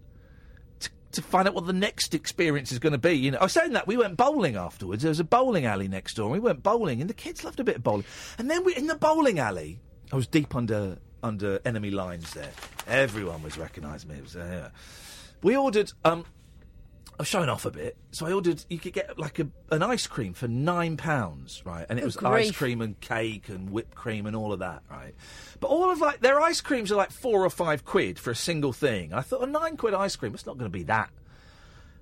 to, 0.81 0.91
to 1.13 1.23
find 1.23 1.49
out 1.49 1.55
what 1.55 1.67
the 1.67 1.73
next 1.73 2.15
experience 2.15 2.71
is 2.71 2.79
going 2.79 2.93
to 2.93 2.99
be. 2.99 3.13
You 3.13 3.31
know, 3.31 3.39
I 3.39 3.45
was 3.45 3.53
saying 3.53 3.73
that 3.73 3.87
we 3.87 3.97
went 3.97 4.19
bowling 4.19 4.57
afterwards. 4.57 5.03
There 5.03 5.09
was 5.11 5.21
a 5.21 5.25
bowling 5.25 5.65
alley 5.65 5.89
next 5.89 6.15
door, 6.15 6.27
and 6.27 6.33
we 6.33 6.41
went 6.41 6.63
bowling, 6.63 7.01
and 7.01 7.09
the 7.09 7.15
kids 7.15 7.43
loved 7.43 7.61
a 7.61 7.65
bit 7.65 7.77
of 7.77 7.83
bowling. 7.83 8.05
And 8.37 8.51
then 8.51 8.63
we 8.65 8.77
in 8.77 8.89
the 8.89 8.97
bowling 8.97 9.39
alley, 9.39 9.81
I 10.13 10.17
was 10.17 10.27
deep 10.27 10.55
under 10.55 10.99
under 11.23 11.61
enemy 11.65 11.91
lines 11.91 12.35
there. 12.35 12.51
Everyone 12.87 13.43
was 13.43 13.57
recognising 13.57 14.11
me. 14.11 14.17
It 14.17 14.23
was 14.23 14.37
uh, 14.37 14.71
we 15.43 15.57
ordered. 15.57 15.93
Um, 16.05 16.25
I 17.13 17.23
was 17.23 17.29
showing 17.29 17.51
off 17.51 17.67
a 17.67 17.71
bit, 17.71 17.97
so 18.13 18.27
I 18.27 18.33
ordered. 18.33 18.65
You 18.71 18.79
could 18.79 18.95
get 18.95 19.19
like 19.19 19.39
a, 19.39 19.49
an 19.71 19.83
ice 19.83 20.07
cream 20.07 20.33
for 20.33 20.49
nine 20.49 20.97
pounds, 20.97 21.63
right? 21.67 21.85
And 21.89 21.99
it 21.99 22.03
Good 22.03 22.07
was 22.07 22.17
ice 22.25 22.51
cream 22.51 22.81
and 22.81 22.99
cake 23.01 23.49
and 23.51 23.71
whipped 23.71 23.95
cream 23.95 24.25
and 24.27 24.35
all 24.35 24.53
of 24.53 24.61
that, 24.61 24.83
right? 24.91 25.15
But 25.61 25.69
all 25.69 25.91
of 25.91 26.01
like 26.01 26.21
their 26.21 26.41
ice 26.41 26.61
creams 26.63 26.91
are 26.91 26.97
like 26.97 27.11
four 27.11 27.45
or 27.45 27.51
five 27.51 27.85
quid 27.85 28.19
for 28.19 28.31
a 28.31 28.37
single 28.37 28.73
thing. 28.73 29.13
I 29.13 29.21
thought 29.21 29.47
a 29.47 29.51
nine 29.51 29.77
quid 29.77 29.93
ice 29.93 30.17
cream, 30.17 30.33
it's 30.35 30.47
not 30.47 30.57
going 30.57 30.71
to 30.71 30.79
be 30.79 30.85
that. 30.85 31.11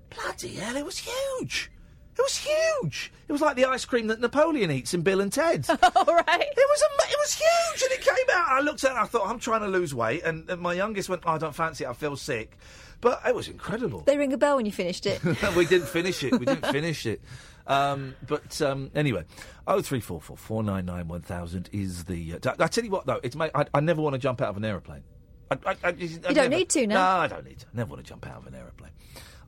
Bloody 0.09 0.55
hell, 0.55 0.77
it 0.77 0.85
was 0.85 0.97
huge. 0.99 1.69
It 2.17 2.21
was 2.21 2.37
huge. 2.37 3.13
It 3.29 3.31
was 3.31 3.41
like 3.41 3.55
the 3.55 3.63
ice 3.65 3.85
cream 3.85 4.07
that 4.07 4.19
Napoleon 4.19 4.71
eats 4.71 4.93
in 4.93 5.01
Bill 5.03 5.21
and 5.21 5.31
Ted. 5.31 5.65
All 5.69 5.77
right. 5.77 6.41
It 6.41 6.67
was 6.69 6.83
ama- 6.83 7.11
it 7.11 7.17
was 7.17 7.33
huge, 7.33 7.83
and 7.83 7.91
it 7.91 8.01
came 8.01 8.35
out. 8.35 8.47
I 8.49 8.59
looked 8.59 8.83
at 8.83 8.89
it, 8.89 8.95
and 8.95 8.99
I 8.99 9.05
thought, 9.05 9.29
I'm 9.29 9.39
trying 9.39 9.61
to 9.61 9.67
lose 9.67 9.95
weight, 9.95 10.23
and, 10.23 10.49
and 10.49 10.61
my 10.61 10.73
youngest 10.73 11.07
went, 11.07 11.21
oh, 11.25 11.31
I 11.31 11.37
don't 11.37 11.55
fancy 11.55 11.85
it. 11.85 11.89
I 11.89 11.93
feel 11.93 12.17
sick, 12.17 12.57
but 13.01 13.21
it 13.25 13.33
was 13.35 13.47
incredible. 13.47 14.01
They 14.05 14.17
ring 14.17 14.33
a 14.33 14.37
bell 14.37 14.57
when 14.57 14.65
you 14.65 14.71
finished 14.71 15.05
it. 15.05 15.23
we 15.55 15.65
didn't 15.65 15.87
finish 15.87 16.23
it. 16.23 16.31
We 16.39 16.45
didn't 16.45 16.65
finish 16.71 17.05
it. 17.05 17.21
Um, 17.67 18.15
but 18.27 18.61
um, 18.61 18.91
anyway, 18.95 19.25
oh 19.67 19.81
three 19.81 19.99
four 19.99 20.19
four 20.19 20.37
four 20.37 20.63
nine 20.63 20.85
nine 20.85 21.07
one 21.07 21.21
thousand 21.21 21.69
is 21.71 22.05
the. 22.05 22.39
Uh, 22.43 22.55
I 22.59 22.67
tell 22.67 22.83
you 22.83 22.89
what 22.89 23.05
though, 23.05 23.19
it's 23.21 23.35
mate, 23.35 23.51
I, 23.53 23.65
I 23.73 23.79
never 23.79 24.01
want 24.01 24.13
to 24.13 24.19
jump 24.19 24.41
out 24.41 24.49
of 24.49 24.57
an 24.57 24.65
aeroplane. 24.65 25.03
I, 25.51 25.57
I, 25.65 25.75
I, 25.83 25.89
you 25.91 26.17
don't 26.19 26.49
need 26.49 26.69
to, 26.69 26.85
now. 26.87 26.95
No, 26.95 27.21
I 27.21 27.27
don't 27.27 27.45
need 27.45 27.59
to. 27.59 27.65
I 27.67 27.77
never 27.77 27.91
want 27.91 28.03
to 28.03 28.09
jump 28.09 28.27
out 28.27 28.37
of 28.37 28.47
an 28.47 28.55
aeroplane. 28.55 28.91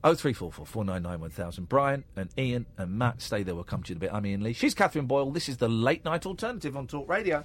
Oh 0.04 0.14
three 0.14 0.32
four 0.32 0.50
four 0.50 0.66
four 0.66 0.84
nine 0.84 1.02
nine 1.02 1.20
one 1.20 1.30
thousand. 1.30 1.68
Brian 1.68 2.04
and 2.16 2.28
Ian 2.38 2.66
and 2.76 2.98
Matt, 2.98 3.22
stay 3.22 3.42
there. 3.42 3.54
We'll 3.54 3.64
come 3.64 3.82
to 3.84 3.90
you 3.90 3.94
in 3.94 3.98
a 3.98 4.00
bit. 4.00 4.12
I'm 4.12 4.24
Iain 4.24 4.42
Lee. 4.42 4.52
She's 4.52 4.74
Catherine 4.74 5.06
Boyle. 5.06 5.30
This 5.30 5.48
is 5.48 5.58
the 5.58 5.68
late 5.68 6.04
night 6.04 6.26
alternative 6.26 6.76
on 6.76 6.86
Talk 6.86 7.08
Radio. 7.08 7.44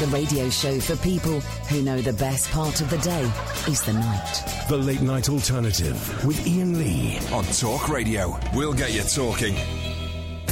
The 0.00 0.06
radio 0.12 0.48
show 0.48 0.78
for 0.78 0.94
people 0.96 1.40
who 1.68 1.82
know 1.82 2.00
the 2.00 2.12
best 2.12 2.50
part 2.52 2.80
of 2.80 2.88
the 2.88 2.98
day 2.98 3.22
is 3.70 3.82
the 3.82 3.92
night. 3.94 4.44
The 4.68 4.76
Late 4.76 5.00
Night 5.00 5.28
Alternative 5.28 6.24
with 6.24 6.38
Iain 6.46 6.78
Lee. 6.78 7.18
On 7.32 7.42
Talk 7.44 7.88
Radio. 7.88 8.38
We'll 8.54 8.72
get 8.74 8.92
you 8.92 9.02
talking. 9.02 9.56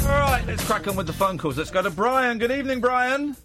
All 0.02 0.08
right, 0.08 0.42
let's 0.48 0.64
crack 0.64 0.88
on 0.88 0.96
with 0.96 1.06
the 1.06 1.12
phone 1.12 1.38
calls. 1.38 1.56
Let's 1.58 1.70
go 1.70 1.80
to 1.80 1.90
Brian. 1.90 2.38
Good 2.38 2.50
evening, 2.50 2.80
Brian. 2.80 3.36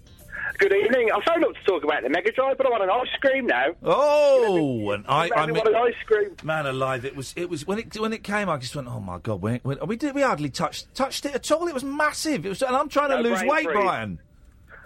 Good 0.57 0.73
evening. 0.73 1.11
I 1.11 1.23
phoned 1.23 1.45
up 1.45 1.53
to 1.53 1.63
talk 1.65 1.83
about 1.83 2.01
the 2.01 2.09
Mega 2.09 2.31
Drive, 2.31 2.57
but 2.57 2.65
I 2.65 2.69
want 2.69 2.83
an 2.83 2.89
ice 2.89 3.07
cream 3.21 3.45
now. 3.45 3.67
Oh, 3.83 4.89
and 4.91 5.05
I, 5.07 5.29
I 5.35 5.45
Maybe 5.45 5.53
mean, 5.53 5.63
want 5.63 5.69
an 5.69 5.75
ice 5.75 6.03
cream. 6.07 6.35
man 6.43 6.65
alive! 6.65 7.05
It 7.05 7.15
was, 7.15 7.33
it 7.35 7.47
was 7.49 7.67
when 7.67 7.77
it 7.79 7.99
when 7.99 8.11
it 8.13 8.23
came. 8.23 8.49
I 8.49 8.57
just 8.57 8.75
went, 8.75 8.87
oh 8.87 8.99
my 8.99 9.19
god, 9.19 9.41
we, 9.41 9.59
we, 9.63 9.75
we 9.75 9.95
did 9.97 10.15
we 10.15 10.21
hardly 10.23 10.49
touched 10.49 10.93
touched 10.95 11.25
it 11.25 11.35
at 11.35 11.51
all. 11.51 11.67
It 11.67 11.73
was 11.73 11.83
massive. 11.83 12.45
It 12.45 12.49
was, 12.49 12.61
and 12.63 12.75
I'm 12.75 12.89
trying 12.89 13.09
to 13.09 13.17
lose 13.17 13.41
weight, 13.43 13.65
freeze. 13.65 13.77
Brian. 13.77 14.19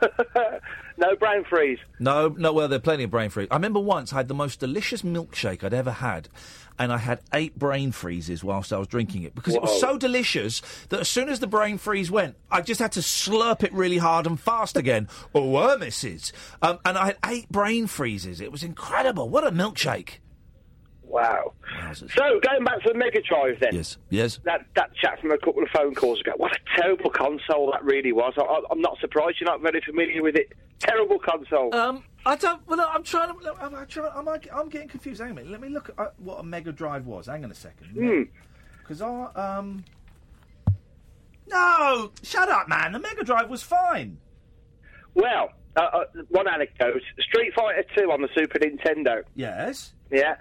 No 0.97 1.15
brain 1.15 1.43
freeze. 1.43 1.79
No, 1.99 2.29
no. 2.29 2.53
Well, 2.53 2.67
there 2.67 2.77
are 2.77 2.81
plenty 2.81 3.03
of 3.03 3.11
brain 3.11 3.29
freeze. 3.29 3.47
I 3.51 3.55
remember 3.55 3.79
once 3.79 4.13
I 4.13 4.17
had 4.17 4.27
the 4.27 4.33
most 4.33 4.59
delicious 4.59 5.01
milkshake 5.01 5.63
I'd 5.63 5.73
ever 5.73 5.91
had, 5.91 6.29
and 6.79 6.91
I 6.93 6.97
had 6.97 7.19
eight 7.33 7.57
brain 7.57 7.91
freezes 7.91 8.43
whilst 8.43 8.71
I 8.71 8.77
was 8.77 8.87
drinking 8.87 9.23
it 9.23 9.35
because 9.35 9.55
it 9.55 9.61
was 9.61 9.79
so 9.79 9.97
delicious 9.97 10.61
that 10.89 11.01
as 11.01 11.09
soon 11.09 11.27
as 11.29 11.39
the 11.39 11.47
brain 11.47 11.77
freeze 11.77 12.09
went, 12.09 12.35
I 12.49 12.61
just 12.61 12.79
had 12.79 12.93
to 12.93 13.01
slurp 13.01 13.63
it 13.63 13.73
really 13.73 13.97
hard 13.97 14.25
and 14.25 14.39
fast 14.39 14.77
again. 14.77 15.07
oh, 15.33 15.55
uh, 15.55 15.77
misses. 15.77 16.31
Um, 16.61 16.79
and 16.85 16.97
I 16.97 17.05
had 17.07 17.17
eight 17.25 17.49
brain 17.49 17.87
freezes. 17.87 18.39
It 18.39 18.51
was 18.51 18.63
incredible. 18.63 19.29
What 19.29 19.45
a 19.45 19.51
milkshake! 19.51 20.19
Wow. 21.07 21.53
So, 21.93 22.39
going 22.39 22.63
back 22.63 22.81
to 22.83 22.89
the 22.91 22.97
Mega 22.97 23.21
Drive 23.21 23.59
then. 23.59 23.75
Yes. 23.75 23.97
Yes. 24.09 24.39
That, 24.43 24.65
that 24.75 24.95
chat 24.95 25.19
from 25.21 25.31
a 25.31 25.37
couple 25.37 25.63
of 25.63 25.69
phone 25.69 25.95
calls 25.95 26.19
ago. 26.19 26.33
What 26.37 26.51
a 26.53 26.81
terrible 26.81 27.09
console 27.09 27.71
that 27.71 27.83
really 27.83 28.11
was. 28.11 28.33
I, 28.37 28.41
I, 28.41 28.61
I'm 28.71 28.81
not 28.81 28.97
surprised 28.99 29.37
you're 29.39 29.49
not 29.49 29.61
very 29.61 29.81
familiar 29.81 30.21
with 30.21 30.35
it. 30.35 30.53
Terrible 30.79 31.19
console. 31.19 31.73
Um, 31.73 32.03
I 32.25 32.35
don't. 32.35 32.65
Well, 32.67 32.81
I'm 32.81 33.03
trying 33.03 33.33
to. 33.33 33.43
look, 33.43 33.57
I'm, 33.61 33.75
I'm, 33.75 33.87
trying, 33.87 34.11
I'm, 34.13 34.27
I'm 34.27 34.69
getting 34.69 34.89
confused. 34.89 35.21
Hang 35.21 35.31
on 35.31 35.37
a 35.37 35.41
minute. 35.41 35.51
Let 35.51 35.61
me 35.61 35.69
look 35.69 35.89
at 35.89 35.99
uh, 35.99 36.09
what 36.17 36.39
a 36.39 36.43
Mega 36.43 36.71
Drive 36.71 37.05
was. 37.05 37.27
Hang 37.27 37.43
on 37.45 37.51
a 37.51 37.55
second. 37.55 37.87
Hmm. 37.87 38.23
Because 38.79 39.01
I 39.01 39.25
um. 39.35 39.85
No, 41.47 42.11
shut 42.23 42.49
up, 42.49 42.67
man. 42.67 42.91
The 42.91 42.99
Mega 42.99 43.23
Drive 43.23 43.49
was 43.49 43.61
fine. 43.61 44.17
Well, 45.13 45.51
uh, 45.75 45.81
uh, 45.81 46.03
one 46.29 46.47
anecdote. 46.47 47.01
Street 47.19 47.53
Fighter 47.55 47.83
2 47.97 48.11
on 48.11 48.21
the 48.21 48.29
Super 48.35 48.59
Nintendo. 48.59 49.23
Yes. 49.35 49.93
Yeah. 50.11 50.35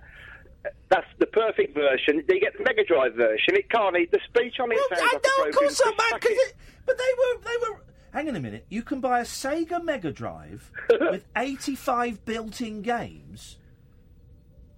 That's 0.89 1.07
the 1.19 1.27
perfect 1.27 1.75
version. 1.75 2.23
They 2.29 2.39
get 2.39 2.57
the 2.57 2.65
Mega 2.65 2.85
Drive 2.85 3.15
version. 3.15 3.55
It 3.57 3.69
can't 3.71 3.97
eat 3.97 4.11
the 4.11 4.21
speech 4.27 4.55
on 4.61 4.71
it. 4.73 4.79
sounds 4.89 5.03
I 5.03 5.13
like 5.15 5.25
know, 5.39 5.45
of 5.49 5.55
course 5.55 5.81
not, 5.85 5.97
man. 5.99 6.21
'cause 6.21 6.31
it, 6.31 6.55
but 6.87 6.97
they 6.99 7.05
were, 7.19 7.41
they 7.45 7.57
were. 7.71 7.81
Hang 8.13 8.29
on 8.29 8.37
a 8.37 8.41
minute. 8.41 8.65
You 8.69 8.83
can 8.83 9.01
buy 9.01 9.21
a 9.21 9.25
Sega 9.25 9.83
Mega 9.83 10.13
Drive 10.13 10.71
with 10.91 11.25
85 11.37 12.25
built-in 12.25 12.83
games. 12.83 13.57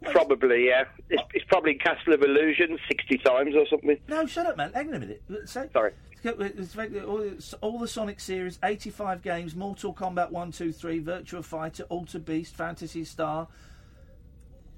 Probably, 0.02 0.66
yeah. 0.68 0.84
It's, 1.10 1.22
it's 1.34 1.44
probably 1.46 1.74
Castle 1.74 2.14
of 2.14 2.22
Illusion 2.22 2.78
60 2.88 3.18
times 3.18 3.54
or 3.54 3.66
something. 3.68 3.98
No, 4.08 4.26
shut 4.26 4.46
up, 4.46 4.56
man. 4.56 4.72
Hang 4.72 4.88
on 4.88 4.94
a 4.94 4.98
minute. 5.00 5.22
Sorry. 5.44 5.92
All, 7.06 7.30
all 7.60 7.78
the 7.78 7.86
Sonic 7.88 8.20
series, 8.20 8.58
85 8.64 9.22
games, 9.22 9.54
Mortal 9.54 9.92
Kombat 9.94 10.30
1, 10.30 10.52
2, 10.52 10.72
3, 10.72 11.00
Virtua 11.02 11.44
Fighter, 11.44 11.84
Altered 11.84 12.24
Beast, 12.24 12.54
Phantasy 12.56 13.04
Star. 13.04 13.48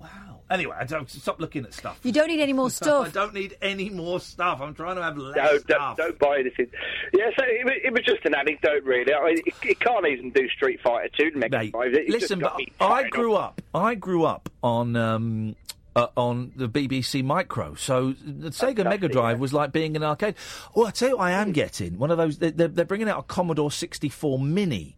Wow. 0.00 0.40
Anyway, 0.50 0.74
I 0.78 0.84
don't 0.84 1.10
stop 1.10 1.40
looking 1.40 1.64
at 1.64 1.74
stuff. 1.74 1.98
You 2.02 2.12
don't 2.12 2.28
need 2.28 2.40
any 2.40 2.52
more 2.54 2.70
stuff. 2.80 3.08
I 3.08 3.10
don't 3.10 3.34
need 3.34 3.56
any 3.60 3.90
more 3.90 4.18
stuff. 4.20 4.60
I'm 4.62 4.74
trying 4.74 4.96
to 4.96 5.02
have 5.02 5.18
less 5.18 5.36
No, 5.36 5.58
stuff. 5.58 5.96
don't, 5.96 6.08
don't 6.08 6.18
buy 6.18 6.38
anything. 6.38 6.68
Yeah, 7.12 7.30
so 7.38 7.44
it, 7.46 7.82
it 7.86 7.92
was 7.92 8.02
just 8.04 8.24
an 8.24 8.34
anecdote, 8.34 8.84
really. 8.84 9.12
I 9.12 9.24
mean, 9.26 9.38
it, 9.44 9.54
it 9.62 9.80
can't 9.80 10.06
even 10.06 10.30
do 10.30 10.48
Street 10.48 10.80
Fighter 10.82 11.08
2 11.18 11.30
the 11.32 11.38
Mega 11.38 11.70
Drive. 11.70 11.92
It, 11.94 12.06
it 12.06 12.10
Listen, 12.10 12.38
but 12.38 12.56
I 12.80 13.08
grew 13.08 13.34
up. 13.34 13.60
up. 13.74 13.82
I 13.82 13.94
grew 13.94 14.24
up 14.24 14.48
on 14.62 14.96
um, 14.96 15.56
uh, 15.96 16.06
on 16.16 16.52
the 16.54 16.68
BBC 16.68 17.24
Micro, 17.24 17.74
so 17.74 18.12
the 18.12 18.50
Sega 18.50 18.84
Mega 18.84 19.08
Drive 19.08 19.40
was 19.40 19.52
like 19.52 19.72
being 19.72 19.96
an 19.96 20.04
arcade. 20.04 20.36
Oh, 20.76 20.86
I 20.86 20.92
tell 20.92 21.08
you, 21.08 21.16
what 21.18 21.24
I 21.24 21.32
am 21.32 21.52
getting 21.52 21.98
one 21.98 22.10
of 22.12 22.16
those. 22.18 22.38
They're, 22.38 22.52
they're 22.52 22.84
bringing 22.84 23.08
out 23.08 23.18
a 23.18 23.22
Commodore 23.24 23.70
64 23.72 24.38
Mini. 24.38 24.94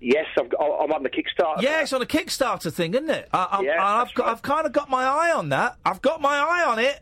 Yes, 0.00 0.26
I've 0.38 0.48
got, 0.48 0.60
I'm 0.60 0.92
on 0.92 1.02
the 1.02 1.10
Kickstarter. 1.10 1.60
Yeah, 1.60 1.82
it's 1.82 1.92
on 1.92 2.02
a 2.02 2.06
Kickstarter 2.06 2.72
thing, 2.72 2.94
isn't 2.94 3.10
it? 3.10 3.28
I, 3.32 3.48
I, 3.50 3.62
Yeah, 3.62 3.84
I've 3.84 4.14
got, 4.14 4.28
I've 4.28 4.42
kind 4.42 4.64
of 4.66 4.72
got 4.72 4.88
my 4.88 5.02
eye 5.04 5.32
on 5.32 5.48
that. 5.48 5.76
I've 5.84 6.00
got 6.02 6.20
my 6.20 6.36
eye 6.36 6.64
on 6.66 6.78
it. 6.78 7.00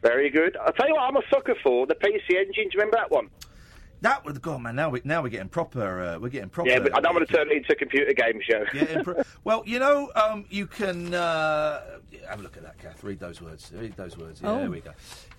Very 0.00 0.30
good. 0.30 0.56
I'll 0.56 0.72
tell 0.72 0.88
you 0.88 0.94
what 0.94 1.02
I'm 1.02 1.16
a 1.16 1.22
sucker 1.32 1.54
for, 1.62 1.86
the 1.86 1.94
PC 1.94 2.36
Engine. 2.36 2.52
Do 2.54 2.60
you 2.62 2.70
remember 2.74 2.96
that 2.96 3.10
one? 3.10 3.28
That 4.04 4.22
was 4.22 4.36
God, 4.36 4.60
man. 4.60 4.76
Now 4.76 4.90
we 4.90 5.00
now 5.02 5.22
we're 5.22 5.30
getting 5.30 5.48
proper. 5.48 6.02
Uh, 6.02 6.18
we're 6.18 6.28
getting 6.28 6.50
proper. 6.50 6.68
Yeah, 6.68 6.78
but 6.78 6.94
I 6.94 7.00
don't 7.00 7.14
want 7.14 7.26
to 7.26 7.34
turn 7.34 7.50
it 7.50 7.56
into 7.56 7.72
a 7.72 7.74
computer 7.74 8.12
game 8.12 8.38
show. 8.42 8.62
Yeah, 8.74 8.84
impro- 8.84 9.24
well, 9.44 9.62
you 9.64 9.78
know, 9.78 10.12
um, 10.14 10.44
you 10.50 10.66
can 10.66 11.14
uh, 11.14 11.80
have 12.28 12.38
a 12.38 12.42
look 12.42 12.58
at 12.58 12.64
that, 12.64 12.76
Kath. 12.76 13.02
Read 13.02 13.18
those 13.18 13.40
words. 13.40 13.72
Read 13.74 13.96
those 13.96 14.18
words. 14.18 14.42
Yeah, 14.42 14.50
Oh. 14.50 14.58
There 14.58 14.70
we 14.70 14.80
go. 14.80 14.90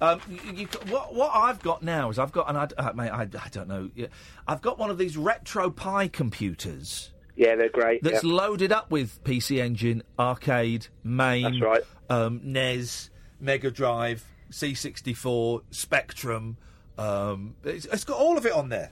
Um, 0.02 0.20
you, 0.28 0.40
you, 0.56 0.66
what 0.90 1.14
what 1.14 1.30
I've 1.36 1.62
got 1.62 1.84
now 1.84 2.10
is 2.10 2.18
I've 2.18 2.32
got 2.32 2.50
an 2.50 2.56
uh, 2.56 2.94
mate. 2.96 3.12
I, 3.12 3.22
I 3.22 3.50
don't 3.52 3.68
know. 3.68 3.92
Yeah, 3.94 4.08
I've 4.48 4.64
got 4.64 4.80
one 4.80 4.90
of 4.90 4.98
these 4.98 5.16
RetroPie 5.16 6.12
computers. 6.12 7.12
Yeah, 7.36 7.56
they're 7.56 7.70
great. 7.70 8.02
That's 8.02 8.24
yeah. 8.24 8.34
loaded 8.34 8.72
up 8.72 8.90
with 8.90 9.24
PC 9.24 9.62
Engine, 9.62 10.02
arcade, 10.18 10.88
main, 11.04 11.44
That's 11.44 11.62
right. 11.62 11.84
um, 12.10 12.42
NES, 12.44 13.12
Mega 13.40 13.70
Drive, 13.70 14.26
C64, 14.50 15.62
Spectrum. 15.70 16.58
Um, 16.98 17.56
it's, 17.64 17.86
it's 17.86 18.04
got 18.04 18.18
all 18.18 18.38
of 18.38 18.46
it 18.46 18.54
on 18.54 18.70
there. 18.70 18.92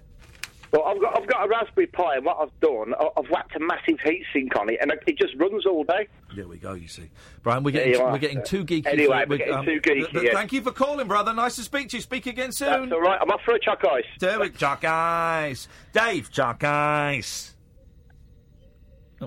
Well, 0.71 0.85
I've 0.85 0.99
got 0.99 1.15
I've 1.21 1.27
got 1.27 1.45
a 1.45 1.47
Raspberry 1.47 1.85
Pi, 1.85 2.15
and 2.15 2.25
what 2.25 2.37
I've 2.41 2.59
done, 2.59 2.95
I- 2.99 3.09
I've 3.15 3.29
whacked 3.29 3.55
a 3.55 3.59
massive 3.59 3.97
heatsink 4.03 4.59
on 4.59 4.69
it, 4.71 4.79
and 4.81 4.91
it 5.05 5.17
just 5.19 5.35
runs 5.37 5.67
all 5.67 5.83
day. 5.83 6.07
There 6.35 6.47
we 6.47 6.57
go. 6.57 6.73
You 6.73 6.87
see, 6.87 7.11
Brian, 7.43 7.61
we're 7.63 7.69
getting 7.69 7.93
you 7.93 7.99
we're 8.03 8.17
getting 8.17 8.43
too 8.43 8.65
geeky. 8.65 8.87
Anyway, 8.87 9.21
for, 9.23 9.29
we're 9.29 9.37
getting 9.37 9.63
too 9.65 9.79
geeky, 9.81 10.01
but- 10.01 10.13
but 10.13 10.23
yeah. 10.23 10.33
Thank 10.33 10.51
you 10.51 10.61
for 10.63 10.71
calling, 10.71 11.07
brother. 11.07 11.31
Nice 11.31 11.57
to 11.57 11.61
speak 11.61 11.89
to 11.89 11.97
you. 11.97 12.01
Speak 12.01 12.25
again 12.25 12.51
soon. 12.51 12.69
That's 12.69 12.91
all 12.91 13.01
right. 13.01 13.19
I'm 13.21 13.29
off 13.29 13.41
for 13.45 13.53
a 13.53 13.59
chuck 13.59 13.83
ice. 13.85 14.03
Do 14.17 14.41
it, 14.41 14.57
chuck 14.57 14.83
ice. 14.83 15.67
Dave, 15.91 16.31
chuck 16.31 16.63
ice. 16.63 17.53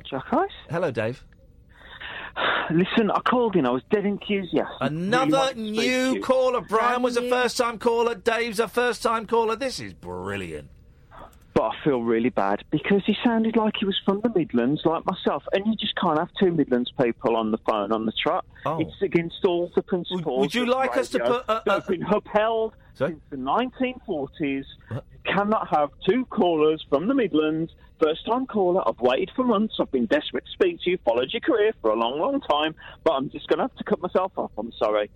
Chuck 0.04 0.26
ice. 0.32 0.50
Hello, 0.68 0.90
Dave. 0.90 1.24
Listen, 2.70 3.10
I 3.10 3.20
called 3.20 3.56
in. 3.56 3.64
I 3.66 3.70
was 3.70 3.82
dead 3.90 4.04
enthusiastic. 4.04 4.76
Another 4.80 5.26
Really 5.26 5.38
wanted 5.38 5.54
to 5.54 5.74
speak 5.74 5.90
to 5.90 6.12
new 6.12 6.20
caller. 6.20 6.60
Brian 6.62 7.02
was 7.02 7.16
a 7.16 7.28
first 7.28 7.56
time 7.56 7.78
caller. 7.78 8.14
Dave's 8.14 8.60
a 8.60 8.68
first 8.68 9.02
time 9.02 9.26
caller. 9.26 9.56
This 9.56 9.78
is 9.80 9.94
brilliant. 9.94 10.68
But 11.56 11.70
I 11.72 11.84
feel 11.84 12.02
really 12.02 12.28
bad 12.28 12.64
because 12.70 13.00
he 13.06 13.16
sounded 13.24 13.56
like 13.56 13.76
he 13.78 13.86
was 13.86 13.98
from 14.04 14.20
the 14.20 14.28
Midlands, 14.28 14.82
like 14.84 15.06
myself, 15.06 15.42
and 15.54 15.66
you 15.66 15.74
just 15.74 15.96
can't 15.96 16.18
have 16.18 16.28
two 16.38 16.52
Midlands 16.52 16.92
people 17.00 17.34
on 17.34 17.50
the 17.50 17.56
phone 17.66 17.92
on 17.92 18.04
the 18.04 18.12
trot. 18.12 18.44
Oh. 18.66 18.78
It's 18.78 19.00
against 19.00 19.42
all 19.42 19.72
the 19.74 19.80
principles. 19.80 20.38
would 20.38 20.54
you 20.54 20.64
of 20.64 20.68
like 20.68 20.98
us 20.98 21.08
to 21.08 21.18
put 21.18 21.46
that 21.46 21.62
have 21.66 21.86
been 21.86 22.02
upheld 22.02 22.74
since 22.92 23.18
the 23.30 23.38
1940s? 23.38 24.64
You 24.90 25.00
cannot 25.24 25.68
have 25.68 25.92
two 26.06 26.26
callers 26.26 26.84
from 26.90 27.08
the 27.08 27.14
Midlands. 27.14 27.72
First 28.02 28.26
time 28.26 28.44
caller. 28.44 28.86
I've 28.86 29.00
waited 29.00 29.30
for 29.34 29.42
months. 29.42 29.76
I've 29.80 29.90
been 29.90 30.04
desperate 30.04 30.44
to 30.44 30.50
speak 30.52 30.82
to 30.82 30.90
you. 30.90 30.98
Followed 31.06 31.32
your 31.32 31.40
career 31.40 31.72
for 31.80 31.88
a 31.88 31.96
long, 31.96 32.20
long 32.20 32.42
time. 32.42 32.74
But 33.02 33.12
I'm 33.12 33.30
just 33.30 33.48
going 33.48 33.60
to 33.60 33.64
have 33.64 33.76
to 33.76 33.84
cut 33.84 34.02
myself 34.02 34.32
off. 34.36 34.50
I'm 34.58 34.72
sorry. 34.78 35.10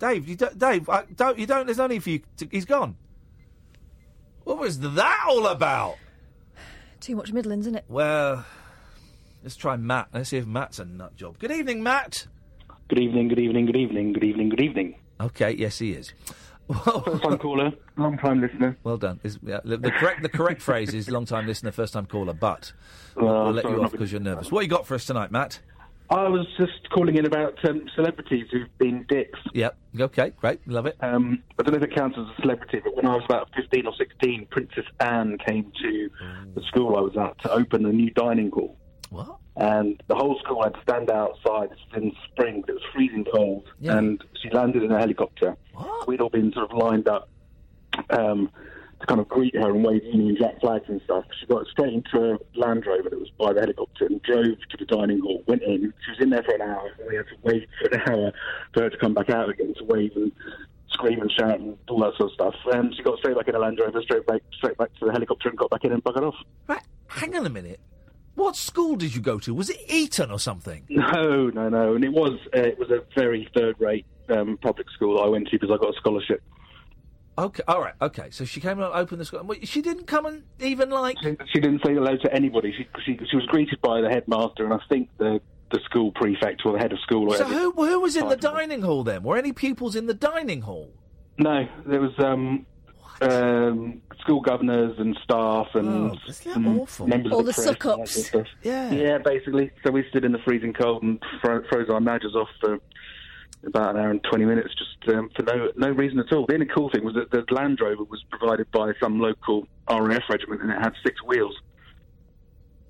Dave, 0.00 0.28
you 0.28 0.34
don't, 0.34 0.58
Dave, 0.58 0.88
I, 0.88 1.04
don't 1.14 1.38
you 1.38 1.46
don't? 1.46 1.66
There's 1.66 1.78
no 1.78 1.86
need 1.86 2.02
for 2.02 2.10
you. 2.10 2.22
To, 2.38 2.48
he's 2.50 2.64
gone. 2.64 2.96
What 4.44 4.58
was 4.58 4.80
that 4.80 5.24
all 5.28 5.46
about? 5.46 5.96
Too 7.00 7.16
much 7.16 7.32
Midlands, 7.32 7.66
isn't 7.66 7.76
it? 7.78 7.84
Well, 7.88 8.44
let's 9.42 9.56
try 9.56 9.76
Matt. 9.76 10.08
Let's 10.12 10.30
see 10.30 10.36
if 10.38 10.46
Matt's 10.46 10.78
a 10.78 10.84
nut 10.84 11.16
job. 11.16 11.38
Good 11.38 11.50
evening, 11.52 11.82
Matt. 11.82 12.26
Good 12.88 13.00
evening, 13.00 13.28
good 13.28 13.38
evening, 13.38 13.66
good 13.66 13.76
evening, 13.76 14.12
good 14.12 14.24
evening, 14.24 14.48
good 14.48 14.60
evening. 14.60 14.96
Okay, 15.20 15.52
yes, 15.52 15.78
he 15.78 15.92
is. 15.92 16.12
First 16.84 17.22
time 17.22 17.38
caller, 17.38 17.72
long 17.96 18.16
time 18.18 18.40
listener. 18.40 18.76
Well 18.84 18.96
done. 18.96 19.18
Is- 19.24 19.38
yeah, 19.42 19.60
the, 19.64 19.76
the 19.76 19.90
correct 19.90 20.22
the 20.22 20.28
correct 20.28 20.62
phrase 20.62 20.94
is 20.94 21.10
long 21.10 21.24
time 21.26 21.46
listener, 21.46 21.72
first 21.72 21.92
time 21.92 22.06
caller. 22.06 22.32
But 22.32 22.72
we'll, 23.16 23.28
Uh, 23.28 23.44
we'll 23.44 23.52
let 23.54 23.62
sorry, 23.64 23.74
you 23.76 23.84
off 23.84 23.92
because 23.92 24.12
you're 24.12 24.20
nervous. 24.20 24.52
What 24.52 24.60
you 24.62 24.68
got 24.68 24.86
for 24.86 24.94
us 24.94 25.04
tonight, 25.04 25.30
Matt? 25.32 25.60
I 26.10 26.28
was 26.28 26.46
just 26.58 26.90
calling 26.90 27.16
in 27.16 27.24
about 27.24 27.64
um, 27.64 27.88
celebrities 27.94 28.48
who've 28.50 28.78
been 28.78 29.04
dicks. 29.08 29.38
Yep. 29.54 29.78
Okay, 30.00 30.30
great. 30.30 30.66
Love 30.66 30.86
it. 30.86 30.96
Um, 31.00 31.42
I 31.56 31.62
don't 31.62 31.72
know 31.72 31.78
if 31.78 31.84
it 31.84 31.94
counts 31.94 32.18
as 32.18 32.26
a 32.26 32.42
celebrity, 32.42 32.80
but 32.82 32.96
when 32.96 33.06
I 33.06 33.14
was 33.14 33.24
about 33.24 33.48
15 33.54 33.86
or 33.86 33.94
16, 33.96 34.48
Princess 34.50 34.84
Anne 34.98 35.38
came 35.46 35.72
to 35.80 36.10
the 36.54 36.62
school 36.62 36.96
I 36.96 37.00
was 37.00 37.16
at 37.16 37.40
to 37.42 37.52
open 37.52 37.86
a 37.86 37.92
new 37.92 38.10
dining 38.10 38.50
hall. 38.50 38.76
What? 39.10 39.36
And 39.56 40.02
the 40.08 40.16
whole 40.16 40.38
school 40.40 40.62
had 40.64 40.74
to 40.74 40.82
stand 40.82 41.10
outside 41.10 41.70
in 41.94 42.12
spring. 42.30 42.64
It 42.66 42.72
was 42.72 42.82
freezing 42.92 43.26
cold. 43.32 43.68
Yeah. 43.78 43.98
And 43.98 44.22
she 44.42 44.50
landed 44.50 44.82
in 44.82 44.90
a 44.90 44.98
helicopter. 44.98 45.56
What? 45.74 46.08
We'd 46.08 46.20
all 46.20 46.30
been 46.30 46.52
sort 46.52 46.70
of 46.70 46.76
lined 46.76 47.08
up 47.08 47.28
um, 48.10 48.50
to 49.00 49.06
kind 49.06 49.20
of 49.20 49.28
greet 49.28 49.54
her 49.56 49.70
and 49.70 49.84
wave 49.84 50.02
Union 50.04 50.36
Jack 50.38 50.60
flags 50.60 50.84
and 50.88 51.00
stuff. 51.04 51.24
She 51.40 51.46
got 51.46 51.66
straight 51.68 51.94
into 51.94 52.18
a 52.34 52.38
Land 52.58 52.84
Rover 52.86 53.08
that 53.10 53.18
was 53.18 53.30
by 53.38 53.52
the 53.52 53.60
helicopter 53.60 54.06
and 54.06 54.22
drove 54.22 54.44
to 54.70 54.76
the 54.78 54.84
dining 54.84 55.20
hall. 55.20 55.42
Went 55.46 55.62
in. 55.62 55.92
She 56.04 56.10
was 56.12 56.20
in 56.20 56.30
there 56.30 56.42
for 56.42 56.54
an 56.54 56.62
hour. 56.62 56.90
And 56.98 57.08
we 57.08 57.16
had 57.16 57.26
to 57.28 57.36
wait 57.42 57.68
for 57.80 57.94
an 57.94 58.00
hour 58.08 58.32
for 58.74 58.82
her 58.82 58.90
to 58.90 58.96
come 58.98 59.14
back 59.14 59.30
out 59.30 59.48
again 59.48 59.74
to 59.78 59.84
wave 59.84 60.12
and 60.16 60.32
scream 60.90 61.20
and 61.20 61.32
shout 61.32 61.60
and 61.60 61.76
all 61.88 62.00
that 62.00 62.12
sort 62.18 62.30
of 62.30 62.34
stuff. 62.34 62.54
And 62.74 62.94
she 62.94 63.02
got 63.02 63.18
straight 63.18 63.36
back 63.36 63.48
in 63.48 63.54
a 63.54 63.58
Land 63.58 63.78
Rover, 63.80 64.02
straight 64.02 64.26
back, 64.26 64.42
straight 64.52 64.76
back 64.76 64.92
to 64.98 65.06
the 65.06 65.12
helicopter 65.12 65.48
and 65.48 65.58
got 65.58 65.70
back 65.70 65.84
in 65.84 65.92
and 65.92 66.04
buggered 66.04 66.26
off. 66.26 66.36
Right, 66.66 66.82
hang 67.08 67.36
on 67.36 67.46
a 67.46 67.50
minute. 67.50 67.80
What 68.34 68.56
school 68.56 68.96
did 68.96 69.14
you 69.14 69.20
go 69.20 69.38
to? 69.40 69.52
Was 69.54 69.70
it 69.70 69.78
Eton 69.88 70.30
or 70.30 70.38
something? 70.38 70.84
No, 70.90 71.48
no, 71.48 71.68
no. 71.68 71.94
And 71.94 72.04
it 72.04 72.12
was 72.12 72.38
uh, 72.54 72.60
it 72.60 72.78
was 72.78 72.90
a 72.90 73.00
very 73.18 73.48
third 73.54 73.76
rate 73.80 74.06
um, 74.28 74.58
public 74.62 74.88
school 74.90 75.16
that 75.16 75.24
I 75.24 75.28
went 75.28 75.48
to 75.48 75.58
because 75.58 75.70
I 75.74 75.76
got 75.76 75.94
a 75.94 75.96
scholarship. 75.98 76.42
Okay, 77.40 77.62
all 77.66 77.80
right, 77.80 77.94
okay. 78.02 78.28
So 78.30 78.44
she 78.44 78.60
came 78.60 78.72
and 78.80 78.92
opened 78.92 79.20
the 79.20 79.24
school. 79.24 79.42
Wait, 79.44 79.66
She 79.66 79.80
didn't 79.82 80.06
come 80.06 80.26
and 80.26 80.42
even 80.60 80.90
like. 80.90 81.16
She 81.22 81.60
didn't 81.60 81.80
say 81.84 81.94
hello 81.94 82.16
to 82.16 82.32
anybody. 82.34 82.72
She, 82.76 82.86
she 83.04 83.18
she 83.30 83.36
was 83.36 83.46
greeted 83.46 83.80
by 83.80 84.00
the 84.00 84.08
headmaster 84.08 84.64
and 84.64 84.72
I 84.74 84.78
think 84.88 85.08
the 85.18 85.40
the 85.70 85.80
school 85.84 86.12
prefect 86.12 86.62
or 86.64 86.72
the 86.72 86.78
head 86.78 86.92
of 86.92 86.98
school. 87.00 87.32
Or 87.32 87.36
So 87.36 87.44
who 87.46 87.70
who 87.72 88.00
was 88.00 88.16
in 88.16 88.28
the 88.28 88.36
dining 88.36 88.82
hall 88.82 89.04
then? 89.04 89.22
Were 89.22 89.36
any 89.36 89.52
pupils 89.52 89.96
in 89.96 90.06
the 90.06 90.14
dining 90.14 90.62
hall? 90.62 90.92
No, 91.38 91.66
there 91.86 92.00
was 92.00 92.12
um, 92.18 92.66
um, 93.22 94.02
school 94.20 94.40
governors 94.40 94.98
and 94.98 95.16
staff 95.24 95.68
and, 95.74 95.88
Oh, 95.88 96.16
isn't 96.28 96.54
that 96.64 96.68
awful? 96.78 97.06
members 97.06 97.32
All 97.32 97.40
of 97.40 97.46
the, 97.46 97.52
the 97.52 97.54
press 97.54 97.66
and 97.66 97.76
that 97.76 97.82
suck-ups. 97.82 98.12
sort 98.12 98.24
of 98.42 98.46
stuff. 98.48 98.56
Yeah, 98.62 98.90
yeah, 98.92 99.18
basically. 99.18 99.70
So 99.84 99.90
we 99.90 100.04
stood 100.10 100.24
in 100.24 100.32
the 100.32 100.38
freezing 100.44 100.72
cold 100.74 101.02
and 101.02 101.22
fro- 101.40 101.62
froze 101.70 101.88
our 101.88 102.00
badges 102.00 102.34
off 102.34 102.48
for 102.60 102.78
about 103.66 103.94
an 103.94 104.00
hour 104.00 104.10
and 104.10 104.22
twenty 104.24 104.44
minutes, 104.44 104.70
just 104.76 105.16
um, 105.16 105.30
for 105.36 105.42
no 105.42 105.68
no 105.76 105.90
reason 105.90 106.18
at 106.18 106.32
all. 106.32 106.46
The 106.46 106.54
only 106.54 106.66
cool 106.66 106.90
thing 106.90 107.04
was 107.04 107.14
that 107.14 107.30
the 107.30 107.44
Land 107.54 107.78
Rover 107.80 108.04
was 108.04 108.24
provided 108.30 108.70
by 108.70 108.92
some 109.00 109.20
local 109.20 109.66
RAF 109.88 110.22
regiment 110.30 110.62
and 110.62 110.70
it 110.70 110.78
had 110.78 110.92
six 111.04 111.22
wheels. 111.22 111.54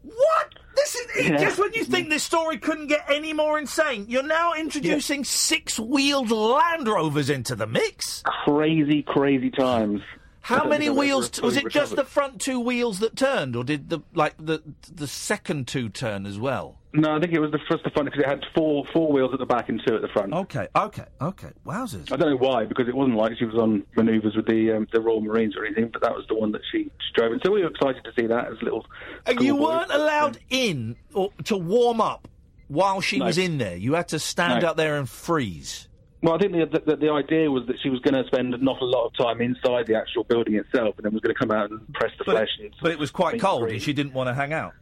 What? 0.03 0.55
This 0.77 0.95
is 0.95 1.29
Yeah. 1.29 1.37
just 1.39 1.59
when 1.59 1.73
you 1.75 1.85
think 1.85 2.09
this 2.09 2.23
story 2.23 2.57
couldn't 2.57 2.87
get 2.87 3.05
any 3.11 3.33
more 3.33 3.59
insane. 3.59 4.07
You're 4.09 4.23
now 4.23 4.55
introducing 4.55 5.25
six-wheeled 5.25 6.31
Land 6.31 6.89
Rovers 6.89 7.29
into 7.29 7.55
the 7.55 7.67
mix. 7.67 8.23
Crazy, 8.45 9.03
crazy 9.03 9.51
times. 9.51 10.01
How 10.41 10.65
many 10.67 10.89
wheels? 10.89 11.29
T- 11.29 11.43
was 11.43 11.57
it 11.59 11.69
just 11.69 11.97
the 11.97 12.05
front 12.05 12.41
two 12.41 12.59
wheels 12.61 13.01
that 13.01 13.15
turned, 13.15 13.55
or 13.57 13.63
did 13.63 13.91
the 13.91 14.01
like 14.15 14.35
the 14.39 14.63
the 14.91 15.07
second 15.07 15.69
two 15.69 15.91
turn 15.91 16.25
as 16.25 16.39
well? 16.39 16.80
No, 16.93 17.15
I 17.17 17.21
think 17.21 17.33
it 17.33 17.39
was 17.39 17.53
the 17.53 17.61
first 17.71 17.85
the 17.85 17.91
front 17.91 18.07
because 18.11 18.23
it 18.25 18.29
had 18.29 18.45
four 18.55 18.85
four 18.93 19.13
wheels 19.13 19.33
at 19.33 19.39
the 19.39 19.47
back 19.47 19.69
and 19.69 19.81
two 19.87 19.95
at 19.95 20.03
the 20.03 20.09
front. 20.09 20.33
Okay, 20.33 20.67
okay, 20.75 21.05
okay. 21.21 21.51
Wowzers! 21.65 22.11
I 22.13 22.17
don't 22.17 22.31
know 22.31 22.37
why 22.37 22.65
because 22.65 22.89
it 22.89 22.97
wasn't 22.97 23.17
like 23.17 23.39
she 23.39 23.45
was 23.45 23.55
on 23.55 23.85
manoeuvres 23.97 24.35
with 24.35 24.47
the 24.47 24.73
um, 24.73 24.89
the 24.93 25.01
Royal 25.01 25.21
Marines 25.21 25.55
or 25.57 25.65
anything, 25.65 25.89
but 25.93 26.03
that 26.03 26.13
was 26.13 26.25
the 26.29 26.35
one 26.35 26.51
that 26.53 26.63
she, 26.73 26.85
she 26.85 27.13
drove. 27.15 27.31
And 27.33 27.41
so 27.45 27.53
we 27.53 27.63
were 27.63 27.69
excited 27.69 28.03
to 28.03 28.11
see 28.19 28.27
that 28.27 28.49
as 28.49 28.61
little. 28.63 28.87
And 29.27 29.41
you 29.41 29.55
weren't 29.55 29.93
allowed 29.93 30.39
in 30.51 30.97
or 31.15 31.31
to 31.45 31.57
warm 31.57 32.01
up 32.01 32.27
while 32.67 33.01
she 33.01 33.19
No. 33.19 33.27
was 33.27 33.39
in 33.39 33.59
there. 33.59 33.77
You 33.77 33.95
had 33.95 34.09
to 34.09 34.19
stand 34.19 34.63
No. 34.63 34.71
out 34.71 34.77
there 34.77 34.99
and 34.99 35.09
freeze. 35.09 35.87
Well, 36.23 36.35
I 36.35 36.39
think 36.39 36.53
the, 36.53 36.83
the, 36.85 36.97
the 36.97 37.11
idea 37.11 37.51
was 37.51 37.67
that 37.69 37.77
she 37.83 37.89
was 37.89 37.99
going 38.01 38.13
to 38.21 38.27
spend 38.27 38.51
not 38.61 38.83
a 38.83 38.85
lot 38.85 39.07
of 39.07 39.17
time 39.17 39.41
inside 39.41 39.87
the 39.87 39.95
actual 39.97 40.23
building 40.25 40.55
itself, 40.57 40.97
and 40.99 41.05
then 41.07 41.13
was 41.15 41.23
going 41.23 41.35
to 41.35 41.39
come 41.39 41.51
out 41.51 41.71
and 41.71 41.81
press 41.95 42.11
the 42.19 42.25
flesh. 42.25 42.49
And 42.61 42.75
But 42.83 42.91
it 42.91 42.99
was 42.99 43.11
quite 43.11 43.41
cold, 43.41 43.63
free. 43.63 43.73
and 43.75 43.83
she 43.83 43.95
didn't 43.95 44.13
want 44.13 44.29
to 44.29 44.35
hang 44.35 44.53
out. 44.53 44.75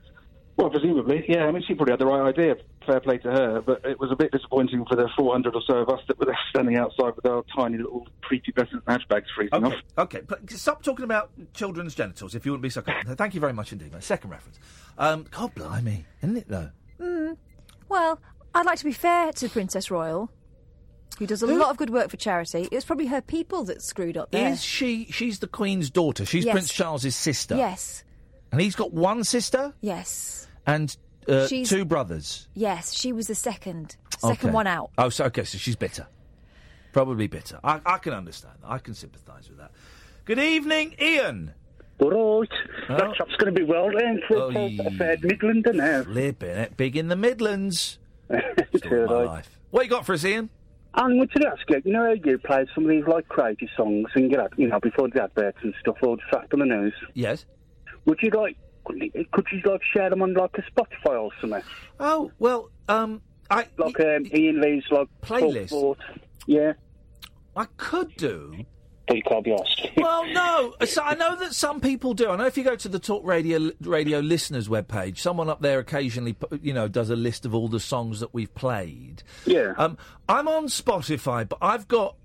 Well, 0.58 0.70
presumably, 0.70 1.24
yeah. 1.28 1.46
I 1.46 1.52
mean, 1.52 1.62
she 1.66 1.74
probably 1.74 1.92
had 1.92 2.00
the 2.00 2.06
right 2.06 2.28
idea. 2.28 2.56
Fair 2.84 2.98
play 3.00 3.18
to 3.18 3.30
her, 3.30 3.60
but 3.60 3.84
it 3.84 4.00
was 4.00 4.10
a 4.10 4.16
bit 4.16 4.32
disappointing 4.32 4.84
for 4.86 4.96
the 4.96 5.08
400 5.16 5.54
or 5.54 5.62
so 5.64 5.74
of 5.76 5.88
us 5.88 6.00
that 6.08 6.18
were 6.18 6.26
there 6.26 6.38
standing 6.50 6.76
outside 6.76 7.14
with 7.14 7.24
our 7.26 7.44
tiny 7.56 7.76
little 7.78 8.08
prepubescent 8.28 8.82
hatchbags 8.88 9.26
freezing 9.36 9.64
Okay, 9.64 9.76
off. 9.76 9.82
okay. 9.98 10.20
But 10.26 10.50
stop 10.50 10.82
talking 10.82 11.04
about 11.04 11.30
children's 11.54 11.94
genitals 11.94 12.34
if 12.34 12.44
you 12.44 12.50
wouldn't 12.52 12.62
be 12.64 12.70
so 12.70 12.82
kind. 12.82 13.16
Thank 13.16 13.34
you 13.34 13.40
very 13.40 13.52
much 13.52 13.72
indeed, 13.72 13.92
My 13.92 14.00
Second 14.00 14.30
reference. 14.30 14.58
Um, 14.98 15.26
God 15.30 15.54
blimey, 15.54 16.06
isn't 16.22 16.36
it 16.36 16.48
though? 16.48 16.70
Mm. 17.00 17.36
Well, 17.88 18.20
I'd 18.52 18.66
like 18.66 18.78
to 18.78 18.84
be 18.84 18.92
fair 18.92 19.30
to 19.32 19.48
Princess 19.48 19.92
Royal, 19.92 20.28
who 21.20 21.26
does 21.28 21.42
a 21.42 21.46
lot 21.46 21.70
of 21.70 21.76
good 21.76 21.90
work 21.90 22.10
for 22.10 22.16
charity. 22.16 22.62
It 22.70 22.74
was 22.74 22.84
probably 22.84 23.06
her 23.06 23.20
people 23.20 23.62
that 23.66 23.80
screwed 23.80 24.16
up 24.16 24.32
there. 24.32 24.50
Is 24.50 24.64
she? 24.64 25.04
She's 25.12 25.38
the 25.38 25.46
Queen's 25.46 25.88
daughter. 25.90 26.26
She's 26.26 26.44
Yes. 26.44 26.52
Prince 26.52 26.72
Charles's 26.72 27.14
sister. 27.14 27.54
Yes, 27.56 28.02
And 28.50 28.60
he's 28.60 28.74
got 28.74 28.92
one 28.92 29.22
sister 29.22 29.74
yes, 29.82 30.47
and 30.68 30.96
uh, 31.28 31.46
two 31.48 31.84
brothers. 31.84 32.48
yes. 32.54 32.94
She 32.94 33.12
was 33.12 33.26
the 33.26 33.34
second, 33.34 33.96
second 34.18 34.48
Okay. 34.48 34.54
one 34.54 34.66
out. 34.66 34.90
Oh, 34.96 35.08
so 35.08 35.24
okay, 35.26 35.44
so 35.44 35.58
she's 35.58 35.76
bitter. 35.76 36.06
Probably 36.92 37.26
bitter. 37.26 37.58
I, 37.62 37.80
I 37.84 37.98
can 37.98 38.12
understand 38.12 38.54
that. 38.62 38.70
I 38.70 38.78
can 38.78 38.94
sympathise 38.94 39.48
with 39.48 39.58
that. 39.58 39.72
Good 40.24 40.38
evening, 40.38 40.94
Ian. 41.00 41.52
All 42.00 42.10
right. 42.40 42.48
Oh. 42.88 42.96
That 42.96 43.14
chop's 43.16 43.34
going 43.36 43.54
to 43.54 43.60
be 43.60 43.64
well 43.64 43.90
then 43.96 44.20
for, 44.28 44.36
Oh, 44.36 44.52
for 44.52 44.86
a 44.86 44.90
fair 44.92 45.16
Midland 45.22 45.66
now. 45.74 46.04
Flipping 46.04 46.48
it. 46.50 46.76
Big 46.76 46.96
in 46.96 47.08
the 47.08 47.16
Midlands. 47.16 47.98
Story 48.76 49.02
of 49.02 49.10
my 49.10 49.22
life. 49.24 49.58
What 49.70 49.84
you 49.84 49.90
got 49.90 50.06
for 50.06 50.12
us, 50.14 50.24
Ian? 50.24 50.48
I 50.94 51.02
wanted 51.02 51.30
to 51.42 51.48
ask 51.48 51.60
you, 51.68 51.82
you 51.84 51.92
know 51.92 52.04
how 52.06 52.12
you 52.12 52.38
play 52.38 52.66
some 52.74 52.84
of 52.84 52.90
these 52.90 53.04
like 53.06 53.28
crazy 53.28 53.68
songs 53.76 54.06
and 54.14 54.30
get 54.30 54.40
out, 54.40 54.52
you 54.56 54.68
know, 54.68 54.80
before 54.80 55.08
the 55.08 55.22
adverts 55.22 55.58
and 55.62 55.74
stuff, 55.80 55.96
or 56.02 56.16
just 56.16 56.32
after 56.32 56.56
the 56.56 56.64
news? 56.64 56.94
Yes. 57.14 57.44
Would 58.06 58.18
you 58.22 58.30
like, 58.30 58.56
could 59.32 59.46
you 59.52 59.60
like 59.64 59.82
share 59.92 60.10
them 60.10 60.22
on 60.22 60.34
like 60.34 60.56
a 60.58 60.62
Spotify 60.62 61.20
or 61.20 61.30
something? 61.40 61.62
Oh 62.00 62.30
well, 62.38 62.70
um, 62.88 63.22
I 63.50 63.66
like 63.76 63.98
um, 64.00 64.26
Ian 64.34 64.60
Lee's 64.60 64.84
like 64.90 65.08
Playlist? 65.22 65.68
Talk 65.68 65.68
Sport. 65.68 65.98
Yeah. 66.46 66.72
I 67.56 67.66
could 67.76 68.14
do. 68.16 68.64
But 69.06 69.16
you 69.16 69.22
can't 69.22 69.44
be 69.44 69.52
asked. 69.52 69.88
Well, 69.96 70.26
no. 70.26 70.74
So 70.84 71.02
I 71.02 71.14
know 71.14 71.34
that 71.36 71.54
some 71.54 71.80
people 71.80 72.12
do. 72.12 72.28
I 72.28 72.36
know 72.36 72.44
if 72.44 72.58
you 72.58 72.64
go 72.64 72.76
to 72.76 72.88
the 72.88 72.98
Talk 72.98 73.24
Radio 73.24 73.70
Radio 73.80 74.20
listeners 74.20 74.68
webpage, 74.68 75.18
someone 75.18 75.48
up 75.48 75.62
there 75.62 75.78
occasionally, 75.78 76.36
you 76.60 76.74
know, 76.74 76.88
does 76.88 77.08
a 77.08 77.16
list 77.16 77.46
of 77.46 77.54
all 77.54 77.68
the 77.68 77.80
songs 77.80 78.20
that 78.20 78.34
we've 78.34 78.54
played. 78.54 79.22
Yeah. 79.46 79.72
Um, 79.78 79.96
I'm 80.28 80.46
on 80.46 80.66
Spotify, 80.66 81.48
but 81.48 81.58
I've 81.62 81.88
got 81.88 82.16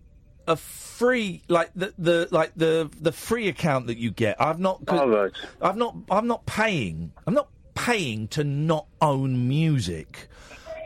a 0.47 0.55
free, 0.55 1.41
like 1.47 1.71
the, 1.75 1.93
the 1.97 2.27
like 2.31 2.51
the 2.55 2.89
the 2.99 3.11
free 3.11 3.47
account 3.47 3.87
that 3.87 3.97
you 3.97 4.11
get. 4.11 4.39
I've 4.41 4.59
not. 4.59 4.81
All 4.87 5.09
right. 5.09 5.31
I've 5.61 5.77
not. 5.77 5.95
I'm 6.09 6.27
not 6.27 6.45
paying. 6.45 7.11
I'm 7.25 7.33
not 7.33 7.49
paying 7.75 8.27
to 8.29 8.43
not 8.43 8.87
own 9.01 9.47
music. 9.47 10.27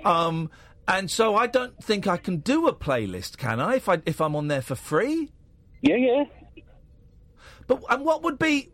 Um, 0.05 0.49
and 0.87 1.11
so 1.11 1.35
I 1.35 1.47
don't 1.47 1.83
think 1.83 2.07
I 2.07 2.17
can 2.17 2.37
do 2.37 2.67
a 2.67 2.73
playlist, 2.73 3.37
can 3.37 3.59
I? 3.59 3.75
If 3.75 3.89
I 3.89 4.01
if 4.05 4.21
I'm 4.21 4.35
on 4.35 4.47
there 4.47 4.61
for 4.61 4.75
free. 4.75 5.31
Yeah, 5.81 5.95
yeah. 5.97 6.23
But 7.67 7.83
and 7.89 8.05
what 8.05 8.23
would 8.23 8.39
be? 8.39 8.71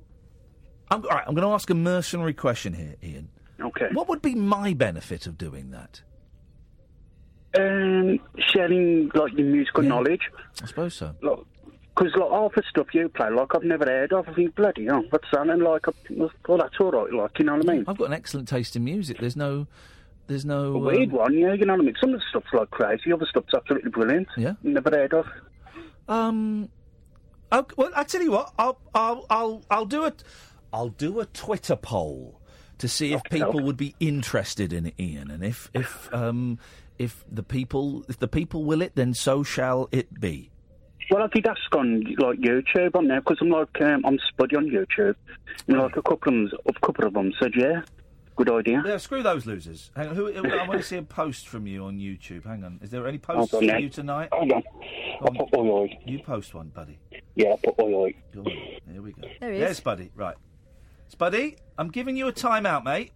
I'm, 0.92 1.04
all 1.04 1.10
right, 1.10 1.24
I'm 1.26 1.34
going 1.34 1.48
to 1.48 1.54
ask 1.54 1.70
a 1.70 1.76
mercenary 1.76 2.34
question 2.34 2.74
here, 2.74 2.96
Ian. 3.04 3.30
Okay. 3.60 3.88
What 3.94 4.08
would 4.10 4.22
be 4.22 4.36
my 4.36 4.74
benefit 4.74 5.26
of 5.26 5.38
doing 5.38 5.72
that? 5.72 6.02
Um, 7.56 8.20
sharing 8.38 9.12
like 9.14 9.34
your 9.34 9.46
musical 9.46 9.84
knowledge. 9.84 10.22
I 10.62 10.66
suppose 10.66 10.96
so. 10.96 11.16
Because 11.22 12.16
like 12.16 12.32
half 12.32 12.56
the 12.56 12.64
stuff 12.70 12.88
you 12.94 13.10
play, 13.10 13.30
like 13.30 13.54
I've 13.54 13.64
never 13.64 13.86
heard 13.86 14.14
of. 14.14 14.28
I 14.28 14.34
think 14.34 14.56
bloody 14.56 14.86
hell, 14.86 15.04
what's 15.12 15.28
that? 15.32 15.48
And 15.48 15.62
like, 15.62 15.88
I, 15.88 15.92
well, 16.10 16.58
that's 16.58 16.76
all 16.80 16.92
right. 16.92 17.14
Like, 17.14 17.38
you 17.38 17.46
know 17.46 17.56
what 17.56 17.70
I 17.70 17.74
mean? 17.74 17.86
I've 17.88 17.98
got 17.98 18.06
an 18.06 18.14
excellent 18.14 18.48
taste 18.48 18.76
in 18.76 18.84
music. 18.84 19.20
There's 19.20 19.36
no, 19.36 19.68
there's 20.26 20.46
no 20.46 20.74
A 20.74 20.80
weird 20.80 21.10
um, 21.10 21.18
one, 21.18 21.34
yeah. 21.38 21.54
You 21.54 21.66
know 21.66 21.74
what 21.74 21.82
I 21.82 21.86
mean? 21.86 21.96
Some 22.00 22.14
of 22.14 22.20
the 22.20 22.26
stuff's 22.30 22.52
like 22.54 22.72
crazy. 22.72 23.14
Other 23.14 23.28
stuff's 23.30 23.54
absolutely 23.54 23.92
brilliant. 23.92 24.28
Yeah. 24.36 24.54
Never 24.64 24.90
heard 24.90 25.14
of. 25.14 25.28
Um. 26.08 26.70
Well, 27.78 27.92
I 27.96 28.04
tell 28.04 28.24
you 28.24 28.32
what, 28.32 28.52
I'll, 28.58 28.80
I'll, 28.96 29.28
I'll, 29.30 29.62
I'll 29.70 29.86
do 29.86 30.06
it. 30.06 30.24
I'll 30.74 30.90
do 30.90 31.20
a 31.20 31.28
Twitter 31.28 31.76
poll 31.76 32.42
to 32.80 32.88
see 32.88 33.14
if 33.14 33.22
people 33.26 33.62
would 33.62 33.78
be 33.78 33.94
interested 34.00 34.74
in 34.74 34.88
it, 34.88 34.96
Ian, 35.00 35.30
and 35.30 35.44
if, 35.44 35.70
if, 35.76 36.12
um, 36.12 36.58
if 36.98 37.24
the 37.32 37.44
people, 37.44 38.04
if 38.08 38.20
the 38.20 38.28
people 38.28 38.64
will 38.64 38.82
it, 38.82 38.96
then 38.96 39.14
so 39.14 39.44
shall 39.44 39.90
it 39.92 40.20
be. 40.20 40.52
Well, 41.12 41.24
I 41.24 41.28
did 41.28 41.46
ask 41.46 41.76
on 41.76 42.02
like 42.18 42.40
YouTube 42.40 42.96
on 42.96 43.08
there 43.08 43.20
because 43.20 43.38
I'm 43.42 43.50
like 43.50 43.82
um, 43.82 44.06
I'm 44.06 44.18
spuddy 44.20 44.56
on 44.56 44.70
YouTube. 44.70 45.16
And 45.68 45.78
like 45.78 45.98
a 45.98 46.02
couple 46.02 46.44
of 46.44 46.50
them, 46.50 46.60
a 46.66 46.86
couple 46.86 47.06
of 47.06 47.14
them 47.14 47.34
said, 47.40 47.52
yeah, 47.56 47.82
good 48.36 48.50
idea. 48.50 48.82
Yeah, 48.86 48.98
screw 48.98 49.22
those 49.22 49.46
losers. 49.46 49.92
Hang 49.96 50.10
on, 50.10 50.16
who, 50.16 50.34
I 50.34 50.68
want 50.68 50.80
to 50.80 50.84
see 50.84 50.98
a 50.98 51.04
post 51.04 51.48
from 51.48 51.68
you 51.68 51.84
on 51.84 52.00
YouTube. 52.00 52.46
Hang 52.46 52.64
on, 52.64 52.80
is 52.82 52.90
there 52.90 53.06
any 53.08 53.18
posts 53.18 53.52
from 53.52 53.70
on, 53.70 53.82
you 53.82 53.90
tonight? 53.90 54.30
Hold 54.32 54.52
on. 54.54 54.64
I'll 55.22 55.46
put 55.46 55.58
oi 55.58 55.70
oi. 55.70 56.00
You 56.06 56.20
post 56.20 56.54
one, 56.54 56.70
buddy. 56.70 57.00
Yeah, 57.36 57.50
I'll 57.50 57.58
put 57.58 57.78
oi 57.80 57.94
oi. 57.94 58.14
Go 58.34 58.42
on. 58.42 58.52
There 58.88 59.02
we 59.02 59.12
go. 59.12 59.28
There 59.40 59.52
he 59.52 59.58
is. 59.58 59.62
Yes, 59.62 59.80
buddy. 59.82 60.12
Right, 60.16 60.36
Spuddy. 61.14 61.58
I'm 61.78 61.90
giving 61.90 62.16
you 62.16 62.28
a 62.28 62.34
timeout, 62.34 62.86
mate. 62.86 63.12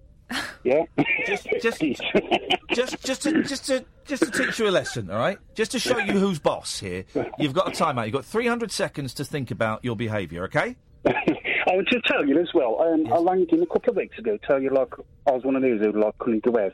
Yeah. 0.64 0.84
Just, 1.26 1.48
just, 1.62 1.80
just, 2.72 3.04
just 3.04 3.22
to, 3.24 3.44
just 3.44 3.66
to, 3.68 3.86
just 4.06 4.24
to 4.24 4.32
teach 4.32 4.60
you 4.60 4.68
a 4.68 4.72
lesson. 4.72 5.10
All 5.10 5.18
right. 5.18 5.38
Just 5.56 5.72
to 5.72 5.80
show 5.80 5.98
you 5.98 6.14
who's 6.14 6.40
boss 6.40 6.80
here. 6.80 7.06
You've 7.40 7.54
got 7.54 7.68
a 7.68 7.72
timeout. 7.72 8.06
You've 8.06 8.14
got 8.14 8.26
300 8.26 8.72
seconds 8.72 9.14
to 9.16 9.26
think 9.26 9.52
about 9.52 9.84
your 9.84 9.95
behaviour. 9.95 10.44
Okay. 10.45 10.76
I 11.06 11.76
want 11.76 11.88
to 11.90 12.02
tell 12.08 12.26
you 12.26 12.40
as 12.40 12.49
well. 12.54 12.82
Um, 12.82 13.12
I 13.12 13.20
rang 13.20 13.45
in 13.49 13.62
a 13.62 13.66
couple 13.66 13.91
of 13.91 13.98
weeks 13.98 14.18
ago. 14.18 14.38
Tell 14.45 14.62
you 14.62 14.70
like 14.70 14.94
I 15.28 15.32
was 15.32 15.44
one 15.44 15.56
of 15.56 15.62
those 15.62 15.82
who 15.82 15.91
like 15.91 16.18
couldn't 16.18 16.44
go 16.44 16.58
out. 16.58 16.74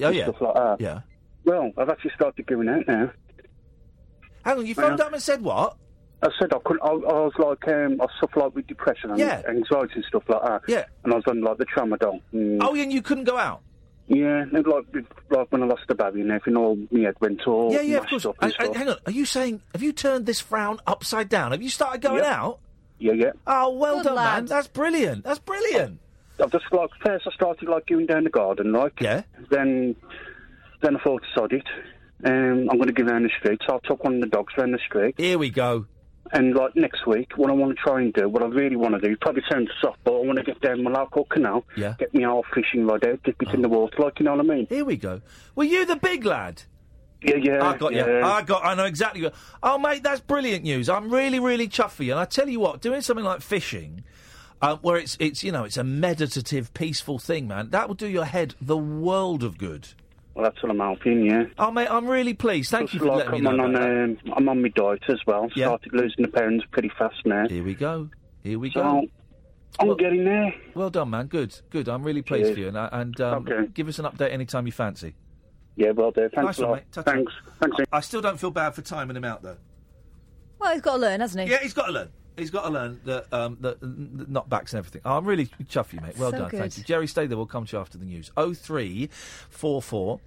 Oh 0.00 0.10
yeah. 0.10 0.24
Stuff 0.24 0.40
like 0.40 0.54
that. 0.54 0.80
Yeah. 0.80 1.00
Well, 1.44 1.72
I've 1.76 1.88
actually 1.88 2.12
started 2.14 2.46
going 2.46 2.68
out 2.68 2.86
now. 2.86 3.10
Hang 4.44 4.58
on. 4.58 4.66
You 4.66 4.74
phoned 4.74 5.00
up 5.00 5.12
and 5.12 5.22
said 5.22 5.42
what? 5.42 5.76
I 6.22 6.28
said 6.38 6.52
I 6.52 6.58
couldn't. 6.64 6.82
I, 6.82 6.88
I 6.88 7.20
was 7.20 7.32
like, 7.38 7.68
um, 7.68 8.00
I 8.00 8.06
suffer 8.20 8.40
like 8.40 8.54
with 8.54 8.66
depression 8.66 9.10
and 9.10 9.18
Yeah. 9.20 9.42
anxiety 9.48 9.92
and 9.96 10.04
stuff 10.04 10.24
like 10.28 10.42
that. 10.42 10.62
Yeah. 10.66 10.84
And 11.04 11.12
I 11.12 11.16
was 11.16 11.24
on 11.28 11.40
like 11.42 11.58
the 11.58 11.66
tramadol. 11.66 12.20
Mm. 12.34 12.58
Oh, 12.60 12.74
and 12.74 12.92
you 12.92 13.02
couldn't 13.02 13.24
go 13.24 13.36
out. 13.38 13.60
Yeah, 14.08 14.40
and 14.42 14.52
like 14.66 14.84
like 15.30 15.52
when 15.52 15.62
I 15.62 15.66
lost 15.66 15.82
the 15.86 15.94
baby 15.94 16.22
and 16.22 16.30
everything, 16.30 16.56
all 16.56 16.76
my 16.90 17.00
head 17.00 17.14
went 17.20 17.46
all 17.46 17.70
yeah, 17.72 17.82
yeah, 17.82 17.96
of 17.98 18.02
mashed 18.04 18.10
course. 18.10 18.26
up 18.26 18.36
and 18.40 18.52
I- 18.58 18.62
I- 18.62 18.64
stuff. 18.64 18.76
hang 18.76 18.88
on. 18.88 18.96
Are 19.06 19.12
you 19.12 19.26
saying 19.26 19.60
have 19.74 19.82
you 19.82 19.92
turned 19.92 20.24
this 20.26 20.40
frown 20.40 20.78
upside 20.86 21.28
down? 21.28 21.52
Have 21.52 21.62
you 21.62 21.68
started 21.68 22.00
going 22.00 22.24
Yeah. 22.24 22.42
out? 22.42 22.58
Yeah, 22.98 23.12
yeah. 23.12 23.32
Oh, 23.46 23.70
well 23.76 23.96
Good 23.98 24.04
done, 24.06 24.14
man. 24.16 24.24
lad. 24.24 24.48
That's 24.48 24.66
brilliant. 24.66 25.24
That's 25.24 25.38
brilliant. 25.38 26.00
I've 26.42 26.50
just 26.50 26.64
like 26.72 26.90
first 27.04 27.26
I 27.28 27.32
started 27.32 27.68
like 27.68 27.86
going 27.86 28.06
down 28.06 28.24
the 28.24 28.30
garden, 28.30 28.72
like 28.72 28.98
yeah. 29.00 29.22
Then 29.50 29.94
then 30.80 30.96
I 30.96 31.00
thought, 31.00 31.22
sod 31.34 31.52
it. 31.52 31.66
Um, 32.24 32.68
I'm 32.70 32.78
going 32.78 32.86
to 32.86 32.92
go 32.92 33.04
down 33.04 33.22
the 33.24 33.30
street. 33.38 33.60
So 33.68 33.76
I 33.76 33.86
took 33.86 34.02
one 34.04 34.14
of 34.16 34.20
the 34.22 34.26
dogs 34.26 34.52
round 34.56 34.72
the 34.74 34.78
street. 34.78 35.14
Here 35.18 35.38
we 35.38 35.50
go. 35.50 35.86
And 36.32 36.54
like 36.54 36.76
next 36.76 37.06
week, 37.06 37.32
what 37.36 37.50
I 37.50 37.54
want 37.54 37.76
to 37.76 37.82
try 37.82 38.00
and 38.00 38.12
do, 38.12 38.28
what 38.28 38.42
I 38.42 38.46
really 38.46 38.76
want 38.76 38.94
to 38.94 39.00
do, 39.00 39.16
probably 39.20 39.42
sounds 39.50 39.70
soft, 39.80 39.98
but 40.04 40.12
I 40.14 40.18
want 40.24 40.38
to 40.38 40.44
get 40.44 40.60
down 40.60 40.84
local 40.84 41.24
canal, 41.24 41.64
Yeah. 41.76 41.94
get 41.98 42.12
me 42.14 42.26
old 42.26 42.46
fishing 42.54 42.86
rod 42.86 43.04
out, 43.06 43.22
dip 43.22 43.40
it 43.42 43.54
in 43.54 43.62
the 43.62 43.68
water, 43.68 43.96
like 44.02 44.18
you 44.20 44.24
know 44.24 44.32
what 44.36 44.40
I 44.40 44.48
mean. 44.56 44.66
Here 44.68 44.84
we 44.84 44.96
go. 44.96 45.20
Were 45.54 45.64
you 45.64 45.84
the 45.86 45.96
big 45.96 46.24
lad? 46.24 46.62
Yeah, 47.20 47.36
yeah. 47.36 47.66
I 47.68 47.76
got 47.76 47.92
you. 47.94 48.04
I 48.22 48.42
got. 48.42 48.64
I 48.64 48.74
know 48.74 48.84
exactly. 48.84 49.22
what- 49.22 49.34
Oh, 49.62 49.76
mate, 49.78 50.02
that's 50.04 50.20
brilliant 50.20 50.62
news. 50.64 50.88
I'm 50.88 51.10
really, 51.10 51.40
really 51.40 51.66
chuffed 51.66 51.90
for 51.92 52.04
you. 52.04 52.12
And 52.12 52.20
I 52.20 52.24
tell 52.26 52.48
you 52.48 52.60
what, 52.60 52.80
doing 52.80 53.00
something 53.00 53.24
like 53.24 53.40
fishing, 53.40 54.04
uh, 54.62 54.76
where 54.82 54.96
it's 54.96 55.16
it's 55.18 55.42
you 55.42 55.50
know 55.50 55.64
it's 55.64 55.76
a 55.76 55.82
meditative, 55.84 56.72
peaceful 56.74 57.18
thing, 57.18 57.48
man. 57.48 57.70
That 57.70 57.88
will 57.88 57.96
do 57.96 58.06
your 58.06 58.24
head 58.24 58.54
the 58.60 58.76
world 58.76 59.42
of 59.42 59.58
good. 59.58 59.88
Well, 60.38 60.44
that's 60.48 60.62
what 60.62 60.70
I'm 60.70 60.78
hoping, 60.78 61.24
yeah. 61.26 61.46
Oh, 61.58 61.72
mate, 61.72 61.88
I'm 61.90 62.06
really 62.06 62.32
pleased. 62.32 62.70
Thank 62.70 62.94
you 62.94 63.00
for 63.00 63.06
like 63.06 63.26
letting 63.26 63.42
me 63.42 63.50
I'm 63.50 63.56
know. 63.56 63.64
on, 63.64 63.72
that. 63.72 63.82
um, 63.82 64.18
I'm 64.36 64.48
on 64.48 64.62
my 64.62 64.68
diet 64.68 65.02
as 65.08 65.18
well. 65.26 65.50
Started 65.50 65.92
losing 65.92 66.22
the 66.22 66.28
pounds 66.28 66.62
pretty 66.70 66.92
fast 66.96 67.16
now. 67.26 67.48
Here 67.48 67.64
we 67.64 67.74
go. 67.74 68.08
Here 68.44 68.56
we 68.56 68.70
So, 68.70 68.80
go. 68.80 69.02
I'm 69.80 69.96
getting 69.96 70.22
there. 70.24 70.54
Well 70.76 70.90
done, 70.90 71.10
man. 71.10 71.26
Good, 71.26 71.60
good. 71.70 71.88
I'm 71.88 72.04
really 72.04 72.22
pleased 72.22 72.44
Cheers. 72.44 72.54
for 72.54 72.60
you. 72.60 72.68
And, 72.68 72.76
and 72.76 73.20
um, 73.20 73.70
give 73.74 73.88
us 73.88 73.98
an 73.98 74.04
update 74.04 74.32
anytime 74.32 74.64
you 74.66 74.70
fancy. 74.70 75.16
Yeah, 75.74 75.90
well, 75.90 76.12
there. 76.12 76.28
Thanks 76.28 76.46
nice 76.46 76.58
a 76.60 76.66
one, 76.68 76.76
mate. 76.76 76.84
Ta-ta. 76.92 77.10
Thanks. 77.10 77.32
Thanks. 77.58 77.76
I 77.92 77.98
still 77.98 78.20
don't 78.20 78.38
feel 78.38 78.52
bad 78.52 78.76
for 78.76 78.82
timing 78.82 79.16
him 79.16 79.24
out, 79.24 79.42
though. 79.42 79.56
Well, 80.60 80.72
he's 80.72 80.82
got 80.82 80.92
to 80.94 80.98
learn, 81.00 81.18
hasn't 81.20 81.46
he? 81.48 81.52
Yeah, 81.52 81.58
he's 81.62 81.74
got 81.74 81.86
to 81.86 81.92
learn. 81.92 82.10
He's 82.36 82.50
got 82.52 82.62
to 82.66 82.70
learn 82.70 83.00
that 83.06 83.32
um, 83.32 83.58
that 83.62 83.78
n- 83.82 84.26
knockbacks 84.30 84.70
and 84.70 84.74
everything. 84.78 85.00
Oh, 85.04 85.16
I'm 85.16 85.24
really 85.24 85.46
chuffed 85.64 85.86
for 85.86 85.96
you, 85.96 86.02
mate. 86.02 86.16
Well 86.16 86.30
So 86.30 86.38
done, 86.38 86.50
good. 86.50 86.60
thank 86.60 86.78
you. 86.78 86.84
Jerry, 86.84 87.08
stay 87.08 87.26
there. 87.26 87.36
We'll 87.36 87.46
come 87.46 87.66
to 87.66 87.76
you 87.76 87.80
after 87.80 87.98
the 87.98 88.04
news. 88.04 88.30
Oh 88.36 88.54
three 88.54 89.08
four 89.50 89.82
four. 89.82 90.20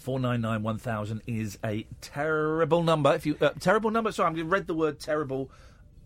499 0.00 0.62
1000 0.62 1.22
is 1.26 1.58
a 1.64 1.86
terrible 2.00 2.82
number. 2.82 3.14
If 3.14 3.26
you 3.26 3.36
uh, 3.40 3.50
terrible 3.60 3.90
number, 3.90 4.12
sorry, 4.12 4.40
I 4.40 4.42
read 4.42 4.66
the 4.66 4.74
word 4.74 4.98
terrible. 4.98 5.50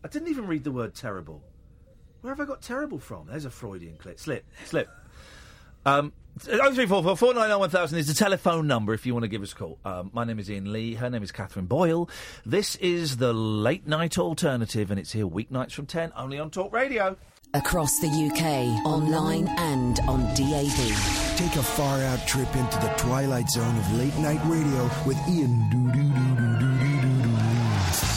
I 0.04 0.08
didn't 0.08 0.28
even 0.28 0.46
read 0.46 0.64
the 0.64 0.72
word 0.72 0.94
terrible. 0.94 1.42
Where 2.20 2.32
have 2.32 2.40
I 2.40 2.44
got 2.44 2.62
terrible 2.62 2.98
from? 2.98 3.26
There's 3.26 3.44
a 3.44 3.50
Freudian 3.50 3.96
clip. 3.96 4.18
Slip, 4.18 4.44
slip. 4.64 4.88
Um, 5.86 6.12
0344 6.40 7.16
499 7.16 7.60
1000 7.60 7.98
is 7.98 8.06
the 8.08 8.14
telephone 8.14 8.66
number 8.66 8.92
if 8.92 9.06
you 9.06 9.12
want 9.12 9.22
to 9.22 9.28
give 9.28 9.42
us 9.42 9.52
a 9.52 9.56
call. 9.56 9.78
Um, 9.84 10.10
my 10.12 10.24
name 10.24 10.38
is 10.38 10.50
Ian 10.50 10.72
Lee. 10.72 10.94
Her 10.94 11.08
name 11.08 11.22
is 11.22 11.30
Catherine 11.30 11.66
Boyle. 11.66 12.08
This 12.44 12.76
is 12.76 13.18
the 13.18 13.32
late 13.32 13.86
night 13.86 14.18
alternative, 14.18 14.90
and 14.90 14.98
it's 14.98 15.12
here 15.12 15.26
weeknights 15.26 15.72
from 15.72 15.86
10, 15.86 16.12
only 16.16 16.38
on 16.38 16.50
Talk 16.50 16.72
Radio. 16.72 17.16
Across 17.54 18.00
the 18.00 18.08
UK, 18.08 18.84
online 18.84 19.46
and 19.58 20.00
on 20.08 20.22
DAB. 20.34 21.36
Take 21.36 21.54
a 21.54 21.62
far 21.62 22.00
out 22.00 22.26
trip 22.26 22.48
into 22.56 22.78
the 22.80 22.92
twilight 22.96 23.48
zone 23.48 23.78
of 23.78 23.92
late 23.92 24.16
night 24.16 24.40
radio 24.44 24.90
with 25.06 25.16
Ian 25.28 25.62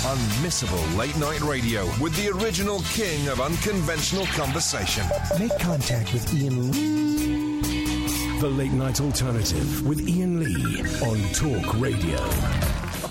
Unmissable 0.07 0.97
late 0.97 1.15
night 1.17 1.41
radio 1.41 1.85
with 2.01 2.15
the 2.15 2.29
original 2.29 2.79
king 2.93 3.27
of 3.27 3.39
unconventional 3.39 4.25
conversation. 4.27 5.05
Make 5.37 5.55
contact 5.59 6.13
with 6.13 6.33
Ian 6.33 6.71
Lee. 6.71 8.39
The 8.39 8.49
late 8.49 8.71
night 8.71 8.99
alternative 8.99 9.85
with 9.85 10.07
Ian 10.09 10.39
Lee 10.39 10.81
on 11.03 11.19
Talk 11.33 11.79
Radio. 11.79 12.17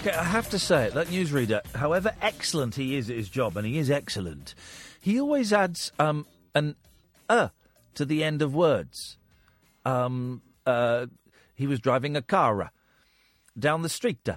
Okay, 0.01 0.11
I 0.11 0.25
have 0.25 0.51
to 0.51 0.59
say 0.59 0.87
it, 0.87 0.95
that 0.95 1.07
newsreader, 1.07 1.65
however 1.77 2.13
excellent 2.21 2.75
he 2.75 2.97
is 2.97 3.11
at 3.11 3.17
his 3.17 3.29
job, 3.29 3.57
and 3.57 3.65
he 3.65 3.79
is 3.79 3.93
excellent 3.93 4.57
he 5.07 5.21
always 5.21 5.53
adds 5.53 5.93
um, 5.99 6.27
an 6.55 6.75
uh 7.29 7.49
to 7.95 8.05
the 8.05 8.23
end 8.25 8.43
of 8.43 8.55
words. 8.55 9.19
Um, 9.85 10.43
uh, 10.67 11.07
he 11.55 11.67
was 11.67 11.79
driving 11.81 12.17
a 12.17 12.23
car 12.23 12.61
uh, 12.63 12.69
down 13.67 13.83
the 13.83 13.89
street 13.89 14.29
uh, 14.29 14.37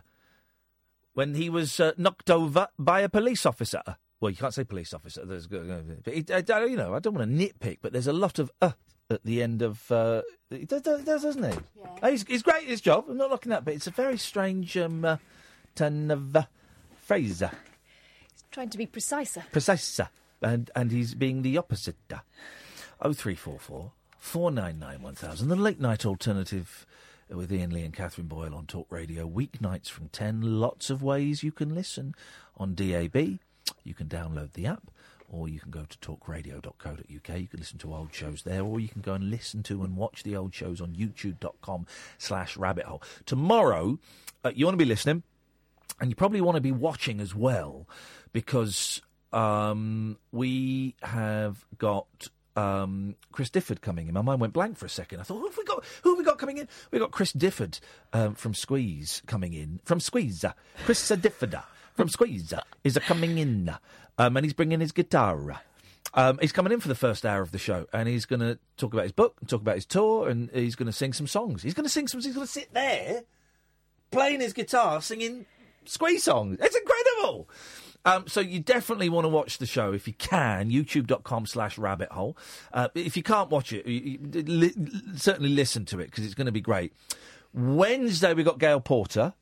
when 1.13 1.33
he 1.35 1.49
was 1.49 1.79
uh, 1.79 1.91
knocked 1.97 2.29
over 2.29 2.67
by 2.77 3.01
a 3.01 3.09
police 3.09 3.45
officer. 3.45 3.81
Uh, 3.85 3.95
Well, 4.21 4.29
you 4.31 4.37
can't 4.37 4.53
say 4.53 4.63
police 4.63 4.93
officer. 4.93 5.25
There's, 5.25 5.47
but 5.47 5.61
I, 6.37 6.41
don't- 6.41 6.71
you 6.71 6.77
know, 6.77 6.93
I 6.93 6.99
don't 6.99 7.15
want 7.15 7.29
to 7.29 7.35
nitpick, 7.43 7.77
but 7.81 7.91
there's 7.93 8.07
a 8.07 8.13
lot 8.25 8.37
of 8.39 8.51
uh 8.61 8.73
at 9.09 9.23
the 9.23 9.41
end 9.41 9.61
of. 9.63 9.91
Uh, 9.91 10.21
he 10.51 10.65
does, 10.65 10.83
does, 10.83 11.03
doesn't 11.05 11.43
he? 11.51 11.57
Yeah. 12.03 12.09
He's, 12.11 12.23
he's 12.27 12.43
great 12.43 12.63
at 12.63 12.69
his 12.69 12.81
job. 12.81 13.05
I'm 13.09 13.17
not 13.17 13.31
looking 13.31 13.51
at, 13.53 13.65
but 13.65 13.73
it's 13.73 13.87
a 13.87 13.91
very 14.03 14.17
strange 14.19 14.77
um, 14.77 15.03
uh, 15.03 15.17
turn 15.73 16.11
of 16.11 16.35
uh, 16.35 16.43
phrase. 17.01 17.41
uh, 17.41 17.49
Trying 18.51 18.69
to 18.69 18.77
be 18.77 18.85
preciser. 18.85 19.43
precise, 19.51 19.99
uh, 19.99 20.07
and 20.41 20.69
and 20.75 20.91
he's 20.91 21.13
being 21.13 21.41
the 21.41 21.57
opposite. 21.57 21.97
Oh 23.01 23.13
three 23.13 23.35
four 23.35 23.59
four 23.59 23.91
four 24.17 24.51
nine 24.51 24.79
nine 24.79 25.01
one 25.01 25.15
thousand. 25.15 25.49
The 25.49 25.55
late 25.55 25.79
night 25.79 26.05
alternative 26.05 26.85
with 27.29 27.51
Ian 27.51 27.71
Lee 27.71 27.83
and 27.83 27.93
Catherine 27.93 28.27
Boyle 28.27 28.55
on 28.55 28.65
Talk 28.65 28.87
Radio 28.91 29.27
weeknights 29.27 29.89
from 29.89 30.09
ten. 30.09 30.41
Lots 30.59 30.89
of 30.89 31.03
ways 31.03 31.43
you 31.43 31.51
can 31.51 31.73
listen 31.73 32.15
on 32.57 32.75
DAB. 32.75 33.15
You 33.83 33.93
can 33.93 34.07
download 34.07 34.53
the 34.53 34.65
app. 34.67 34.91
Or 35.31 35.47
you 35.47 35.59
can 35.59 35.69
go 35.69 35.85
to 35.87 35.97
talkradio.co.uk. 35.99 37.39
You 37.39 37.47
can 37.47 37.59
listen 37.59 37.77
to 37.77 37.93
old 37.93 38.11
shows 38.11 38.41
there, 38.41 38.63
or 38.63 38.79
you 38.79 38.87
can 38.87 39.01
go 39.01 39.13
and 39.13 39.29
listen 39.29 39.61
to 39.61 39.83
and 39.83 39.95
watch 39.95 40.23
the 40.23 40.35
old 40.35 40.55
shows 40.55 40.81
on 40.81 40.95
youtube.com 40.95 41.85
slash 42.17 42.57
rabbit 42.57 42.85
hole. 42.85 43.03
Tomorrow, 43.27 43.99
uh, 44.43 44.51
you 44.55 44.65
want 44.65 44.73
to 44.73 44.83
be 44.83 44.89
listening, 44.89 45.21
and 46.01 46.09
you 46.09 46.15
probably 46.15 46.41
want 46.41 46.55
to 46.55 46.61
be 46.61 46.71
watching 46.71 47.19
as 47.19 47.35
well 47.35 47.87
because 48.33 49.03
um, 49.33 50.17
we 50.31 50.95
have 51.01 51.65
got 51.77 52.07
um, 52.55 53.15
Chris 53.31 53.49
Difford 53.49 53.81
coming 53.81 54.07
in. 54.07 54.13
My 54.13 54.21
mind 54.21 54.41
went 54.41 54.53
blank 54.53 54.77
for 54.77 54.85
a 54.85 54.89
second. 54.89 55.19
I 55.19 55.23
thought, 55.23 55.39
who 55.39 55.47
have 55.47 55.57
we 55.57 55.63
got? 55.63 55.83
Who 56.03 56.11
have 56.11 56.17
we 56.17 56.25
got 56.25 56.37
coming 56.37 56.57
in? 56.57 56.67
We 56.91 56.99
got 56.99 57.11
Chris 57.11 57.33
Difford 57.33 57.79
um, 58.13 58.35
from 58.35 58.53
Squeeze 58.53 59.21
coming 59.27 59.53
in 59.53 59.79
from 59.85 59.99
Squeeze. 59.99 60.43
Chris 60.85 61.09
Difford 61.11 61.63
from 61.95 62.09
Squeeze 62.09 62.53
is 62.83 62.97
a 62.97 62.99
coming 62.99 63.37
in, 63.37 63.75
um, 64.17 64.37
and 64.37 64.45
he's 64.45 64.53
bringing 64.53 64.79
his 64.79 64.91
guitar. 64.91 65.61
Um, 66.13 66.39
he's 66.41 66.51
coming 66.51 66.73
in 66.73 66.79
for 66.79 66.87
the 66.87 66.95
first 66.95 67.25
hour 67.25 67.41
of 67.41 67.51
the 67.51 67.59
show, 67.59 67.85
and 67.93 68.09
he's 68.09 68.25
going 68.25 68.39
to 68.39 68.57
talk 68.77 68.93
about 68.93 69.03
his 69.03 69.11
book, 69.11 69.37
and 69.39 69.49
talk 69.49 69.61
about 69.61 69.75
his 69.75 69.85
tour, 69.85 70.27
and 70.27 70.49
he's 70.51 70.75
going 70.75 70.87
to 70.87 70.93
sing 70.93 71.13
some 71.13 71.27
songs. 71.27 71.61
He's 71.61 71.73
going 71.73 71.85
to 71.85 71.89
sing 71.89 72.07
some. 72.07 72.21
He's 72.21 72.33
going 72.33 72.47
to 72.47 72.51
sit 72.51 72.73
there 72.73 73.23
playing 74.11 74.41
his 74.41 74.53
guitar, 74.53 75.01
singing 75.01 75.45
squeeze 75.85 76.23
songs. 76.23 76.57
It's 76.61 76.75
incredible. 76.75 77.47
Um, 78.05 78.27
so 78.27 78.39
you 78.39 78.59
definitely 78.59 79.09
want 79.09 79.25
to 79.25 79.29
watch 79.29 79.57
the 79.57 79.65
show 79.65 79.91
if 79.91 80.07
you 80.07 80.13
can. 80.13 80.71
YouTube.com 80.71 81.45
slash 81.45 81.77
rabbit 81.77 82.11
hole. 82.11 82.37
Uh, 82.73 82.87
if 82.95 83.17
you 83.17 83.23
can't 83.23 83.49
watch 83.49 83.73
it, 83.73 83.85
you, 83.85 84.19
you, 84.33 84.43
li- 84.43 84.73
certainly 85.15 85.49
listen 85.49 85.85
to 85.85 85.99
it 85.99 86.05
because 86.05 86.25
it's 86.25 86.33
going 86.33 86.45
to 86.45 86.51
be 86.51 86.61
great. 86.61 86.93
Wednesday 87.53 88.33
we 88.33 88.43
got 88.43 88.59
Gail 88.59 88.79
Porter, 88.79 89.33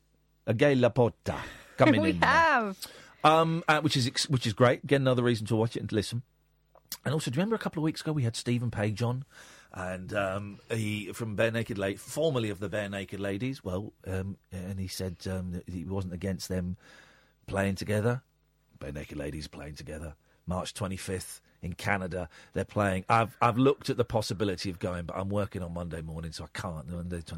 a 0.46 0.54
Gail 0.54 0.76
Laporta 0.76 1.38
coming 1.76 2.00
we 2.02 2.10
in. 2.10 2.20
We 2.20 2.26
have. 2.26 2.76
Um, 3.24 3.62
uh, 3.68 3.80
which 3.80 3.96
is 3.96 4.06
ex- 4.06 4.28
which 4.28 4.46
is 4.46 4.52
great. 4.52 4.84
Again, 4.84 5.02
another 5.02 5.22
reason 5.22 5.46
to 5.48 5.56
watch 5.56 5.76
it 5.76 5.80
and 5.80 5.88
to 5.90 5.94
listen. 5.94 6.22
And 7.04 7.12
also, 7.12 7.30
do 7.30 7.36
you 7.36 7.40
remember 7.40 7.56
a 7.56 7.58
couple 7.58 7.80
of 7.80 7.84
weeks 7.84 8.00
ago 8.00 8.12
we 8.12 8.22
had 8.22 8.36
Stephen 8.36 8.70
Page 8.70 9.02
on, 9.02 9.24
and 9.72 10.12
um, 10.14 10.58
he 10.70 11.12
from 11.12 11.36
Bare 11.36 11.50
Naked 11.50 11.78
Ladies, 11.78 12.00
formerly 12.00 12.50
of 12.50 12.60
the 12.60 12.68
Bare 12.68 12.88
Naked 12.88 13.20
Ladies. 13.20 13.62
Well, 13.62 13.92
um, 14.06 14.36
and 14.52 14.78
he 14.78 14.88
said 14.88 15.16
um, 15.30 15.52
that 15.52 15.68
he 15.68 15.84
wasn't 15.84 16.14
against 16.14 16.48
them 16.48 16.76
playing 17.46 17.74
together. 17.74 18.22
Bare 18.78 18.92
Naked 18.92 19.18
Ladies 19.18 19.48
playing 19.48 19.74
together. 19.74 20.14
March 20.46 20.72
twenty 20.72 20.96
fifth 20.96 21.42
in 21.60 21.74
Canada, 21.74 22.28
they're 22.54 22.64
playing. 22.64 23.04
I've 23.08 23.36
I've 23.42 23.58
looked 23.58 23.90
at 23.90 23.96
the 23.96 24.04
possibility 24.04 24.70
of 24.70 24.78
going, 24.78 25.04
but 25.04 25.16
I'm 25.16 25.28
working 25.28 25.62
on 25.62 25.74
Monday 25.74 26.00
morning, 26.00 26.32
so 26.32 26.44
I 26.44 26.58
can't. 26.58 26.86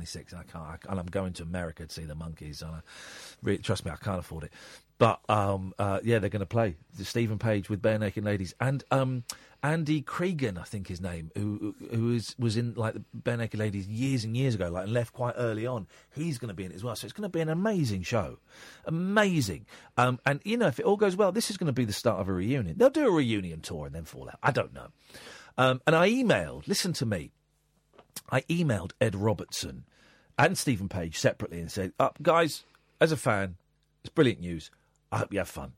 Sixth, 0.05 0.33
and 0.33 0.41
I 0.41 0.45
can't. 0.45 0.65
I, 0.65 0.91
and 0.91 1.01
I'm 1.01 1.07
going 1.07 1.33
to 1.35 1.43
America 1.43 1.87
to 1.87 1.93
see 1.93 2.05
the 2.05 2.15
Monkeys. 2.15 2.62
And 2.62 2.71
I, 2.71 2.81
really, 3.43 3.59
trust 3.59 3.85
me, 3.85 3.91
I 3.91 3.97
can't 3.97 4.21
afford 4.21 4.45
it. 4.45 4.53
But 4.99 5.21
um, 5.31 5.75
uh, 5.79 6.01
yeah, 6.05 6.19
they're 6.19 6.29
going 6.31 6.41
to 6.41 6.47
play 6.47 6.77
the 6.99 7.05
Stephen 7.05 7.39
Page 7.39 7.71
with 7.71 7.81
Bare 7.81 7.99
Naked 7.99 8.23
Ladies 8.23 8.55
and 8.61 8.85
um, 8.91 9.25
Andy 9.62 10.01
Cregan, 10.01 10.57
I 10.57 10.62
think 10.62 10.89
his 10.89 11.01
name, 11.01 11.31
who 11.37 11.74
who 11.91 12.12
is 12.12 12.35
was 12.39 12.57
in 12.57 12.74
like 12.74 12.95
the 12.95 13.03
Bare 13.12 13.37
Naked 13.37 13.61
Ladies 13.61 13.87
years 13.87 14.24
and 14.24 14.37
years 14.37 14.55
ago, 14.55 14.70
like 14.70 14.85
and 14.85 14.93
left 14.93 15.12
quite 15.12 15.35
early 15.37 15.66
on. 15.66 15.87
He's 16.15 16.39
going 16.39 16.49
to 16.49 16.55
be 16.55 16.65
in 16.65 16.73
it 16.73 16.77
as 16.77 16.85
well, 16.85 16.97
so 16.97 17.05
it's 17.05 17.12
going 17.12 17.28
to 17.28 17.28
be 17.28 17.41
an 17.41 17.49
amazing 17.51 18.03
show, 18.03 18.39
amazing. 18.87 19.66
Um, 19.99 20.19
and 20.24 20.41
you 20.45 20.57
know, 20.57 20.69
if 20.69 20.78
it 20.81 20.87
all 20.87 20.97
goes 20.97 21.15
well, 21.16 21.31
this 21.31 21.51
is 21.51 21.59
going 21.59 21.66
to 21.66 21.73
be 21.73 21.85
the 21.85 21.93
start 21.93 22.20
of 22.20 22.28
a 22.28 22.32
reunion. 22.32 22.78
They'll 22.78 22.91
do 22.91 23.07
a 23.07 23.11
reunion 23.11 23.61
tour 23.61 23.87
and 23.87 23.95
then 23.95 24.05
fall 24.05 24.28
out. 24.28 24.39
I 24.43 24.51
don't 24.51 24.73
know. 24.73 24.89
Um, 25.59 25.82
and 25.87 25.95
I 25.95 26.09
emailed. 26.09 26.66
Listen 26.66 26.93
to 26.95 27.07
me. 27.07 27.32
I 28.31 28.43
emailed 28.43 28.93
Ed 29.01 29.15
Robertson 29.15 29.85
and 30.39 30.57
Stephen 30.57 30.89
Page 30.89 31.19
separately 31.19 31.61
and 31.61 31.70
said, 31.70 31.93
Up, 31.99 32.19
guys, 32.23 32.65
as 33.01 33.12
a 33.12 33.16
fan, 33.16 33.57
it's 34.03 34.09
brilliant 34.09 34.41
news. 34.41 34.70
I 35.12 35.19
hope 35.19 35.32
you 35.32 35.39
have 35.39 35.49
fun. 35.49 35.73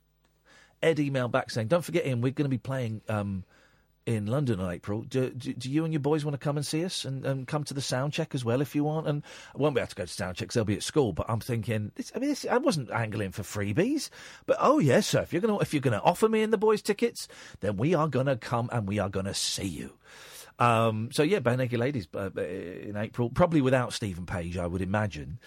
Ed 0.82 0.98
emailed 0.98 1.30
back 1.30 1.50
saying, 1.50 1.68
"Don't 1.68 1.84
forget, 1.84 2.04
him. 2.04 2.20
we're 2.20 2.32
going 2.32 2.44
to 2.44 2.48
be 2.48 2.59
playing 2.59 3.02
um, 3.09 3.44
in 4.06 4.26
London 4.26 4.60
in 4.60 4.68
April. 4.68 5.02
Do, 5.02 5.30
do, 5.30 5.52
do 5.52 5.70
you 5.70 5.84
and 5.84 5.92
your 5.92 6.00
boys 6.00 6.24
want 6.24 6.34
to 6.34 6.44
come 6.44 6.56
and 6.56 6.66
see 6.66 6.84
us 6.84 7.04
and, 7.04 7.24
and 7.24 7.46
come 7.46 7.64
to 7.64 7.74
the 7.74 7.80
sound 7.80 8.12
check 8.12 8.34
as 8.34 8.44
well 8.44 8.60
if 8.60 8.74
you 8.74 8.84
want? 8.84 9.06
And 9.06 9.22
I 9.54 9.58
won't 9.58 9.74
be 9.74 9.80
able 9.80 9.88
to 9.88 9.94
go 9.94 10.04
to 10.04 10.12
sound 10.12 10.36
check 10.36 10.48
'cause 10.48 10.54
they'll 10.54 10.64
be 10.64 10.76
at 10.76 10.82
school. 10.82 11.12
But 11.12 11.26
I'm 11.28 11.40
thinking, 11.40 11.92
I 12.14 12.18
mean, 12.18 12.28
this, 12.28 12.44
I 12.50 12.56
wasn't 12.56 12.90
angling 12.90 13.32
for 13.32 13.42
freebies. 13.42 14.10
But 14.46 14.56
oh 14.60 14.78
yes, 14.78 15.06
sir, 15.06 15.22
if 15.22 15.32
you're 15.32 15.42
going 15.42 15.54
to 15.54 15.60
if 15.62 15.72
you're 15.72 15.80
to 15.80 16.00
offer 16.02 16.28
me 16.28 16.42
and 16.42 16.52
the 16.52 16.58
boys 16.58 16.82
tickets, 16.82 17.28
then 17.60 17.76
we 17.76 17.94
are 17.94 18.08
going 18.08 18.26
to 18.26 18.36
come 18.36 18.68
and 18.72 18.88
we 18.88 18.98
are 18.98 19.08
going 19.08 19.26
to 19.26 19.34
see 19.34 19.66
you. 19.66 19.92
Um, 20.58 21.10
so 21.12 21.22
yeah, 21.22 21.38
Bare 21.38 21.56
Naked 21.56 21.80
Ladies 21.80 22.06
uh, 22.14 22.30
uh, 22.36 22.40
in 22.40 22.96
April, 22.96 23.30
probably 23.30 23.60
without 23.60 23.92
Stephen 23.92 24.26
Page, 24.26 24.56
I 24.56 24.66
would 24.66 24.82
imagine. 24.82 25.38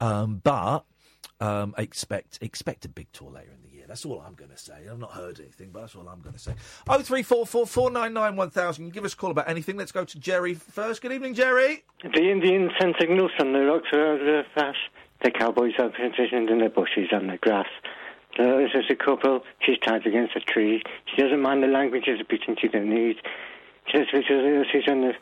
Um, 0.00 0.40
but 0.42 0.84
um, 1.40 1.74
expect 1.78 2.38
expect 2.40 2.84
a 2.84 2.88
big 2.88 3.10
tour 3.12 3.30
later 3.30 3.50
in 3.52 3.62
the 3.62 3.68
year. 3.68 3.73
That's 3.86 4.04
all 4.04 4.22
I'm 4.26 4.34
going 4.34 4.50
to 4.50 4.56
say. 4.56 4.74
I've 4.90 4.98
not 4.98 5.12
heard 5.12 5.40
anything, 5.40 5.70
but 5.72 5.80
that's 5.80 5.94
all 5.94 6.08
I'm 6.08 6.20
going 6.20 6.34
to 6.34 6.38
say. 6.38 6.54
Oh 6.88 7.00
three 7.00 7.22
four 7.22 7.46
four 7.46 7.66
four 7.66 7.90
nine 7.90 8.12
nine 8.12 8.36
one 8.36 8.50
thousand. 8.50 8.92
Give 8.92 9.04
us 9.04 9.14
a 9.14 9.16
call 9.16 9.30
about 9.30 9.48
anything. 9.48 9.76
Let's 9.76 9.92
go 9.92 10.04
to 10.04 10.18
Jerry 10.18 10.54
first. 10.54 11.02
Good 11.02 11.12
evening, 11.12 11.34
Jerry. 11.34 11.84
The 12.02 12.30
Indians 12.30 12.72
sent 12.80 12.96
signals 12.98 13.30
from 13.36 13.52
the 13.52 13.60
rocks 13.60 13.88
around 13.92 14.20
the 14.20 14.42
fast. 14.54 14.78
The 15.22 15.30
cowboys 15.30 15.72
are 15.78 15.90
positioned 15.90 16.50
in 16.50 16.58
the 16.58 16.68
bushes 16.68 17.08
and 17.10 17.30
the 17.30 17.38
grass. 17.38 17.68
There's 18.36 18.74
a 18.90 18.96
couple. 18.96 19.44
She's 19.60 19.78
tied 19.78 20.06
against 20.06 20.34
a 20.36 20.40
tree. 20.40 20.82
She 21.06 21.22
doesn't 21.22 21.40
mind 21.40 21.62
the 21.62 21.68
language 21.68 22.08
is 22.08 22.20
beating 22.28 22.56
to 22.56 22.68
their 22.68 22.84
knees. 22.84 23.16
Just 23.86 24.12
because 24.12 24.66
she's 24.72 24.88
on 24.88 25.02
the 25.02 25.12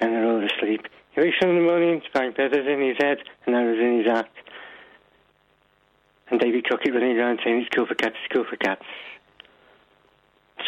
and 0.00 0.12
they're 0.12 0.26
all 0.26 0.44
asleep. 0.44 0.86
He 1.12 1.20
wakes 1.20 1.36
up 1.42 1.48
in 1.48 1.56
the 1.56 1.62
morning, 1.62 2.02
spank 2.06 2.36
feathers 2.36 2.66
in 2.66 2.80
his 2.80 2.96
head 2.98 3.18
and 3.46 3.54
arrows 3.54 3.78
in 3.78 3.98
his 3.98 4.06
act. 4.08 4.36
And 6.30 6.40
Davy 6.40 6.62
Crockett 6.62 6.94
running 6.94 7.18
around 7.18 7.40
saying 7.44 7.60
it's 7.60 7.74
cool 7.74 7.86
for 7.86 7.94
cats, 7.94 8.16
it's 8.24 8.32
cool 8.32 8.44
for 8.48 8.56
cats. 8.56 8.82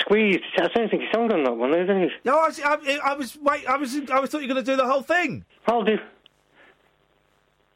Squeeze. 0.01 0.41
I 0.59 0.69
don't 0.69 0.91
think 0.91 1.03
he's 1.03 1.13
sung 1.13 1.33
on 1.33 1.45
that 1.45 1.57
one, 1.57 1.73
is 1.75 1.89
he? 1.89 2.11
No, 2.25 2.39
I 2.39 2.49
was, 2.49 2.61
I, 2.61 2.99
I 3.05 3.15
was 3.15 3.39
wait. 3.41 3.67
I 3.67 3.77
was 3.77 3.99
I 4.11 4.21
was 4.21 4.31
thought 4.31 4.43
you 4.43 4.49
were 4.49 4.55
going 4.55 4.65
to 4.65 4.73
do 4.73 4.77
the 4.77 4.87
whole 4.87 5.03
thing. 5.03 5.45
I'll 5.67 5.85
do. 5.85 5.99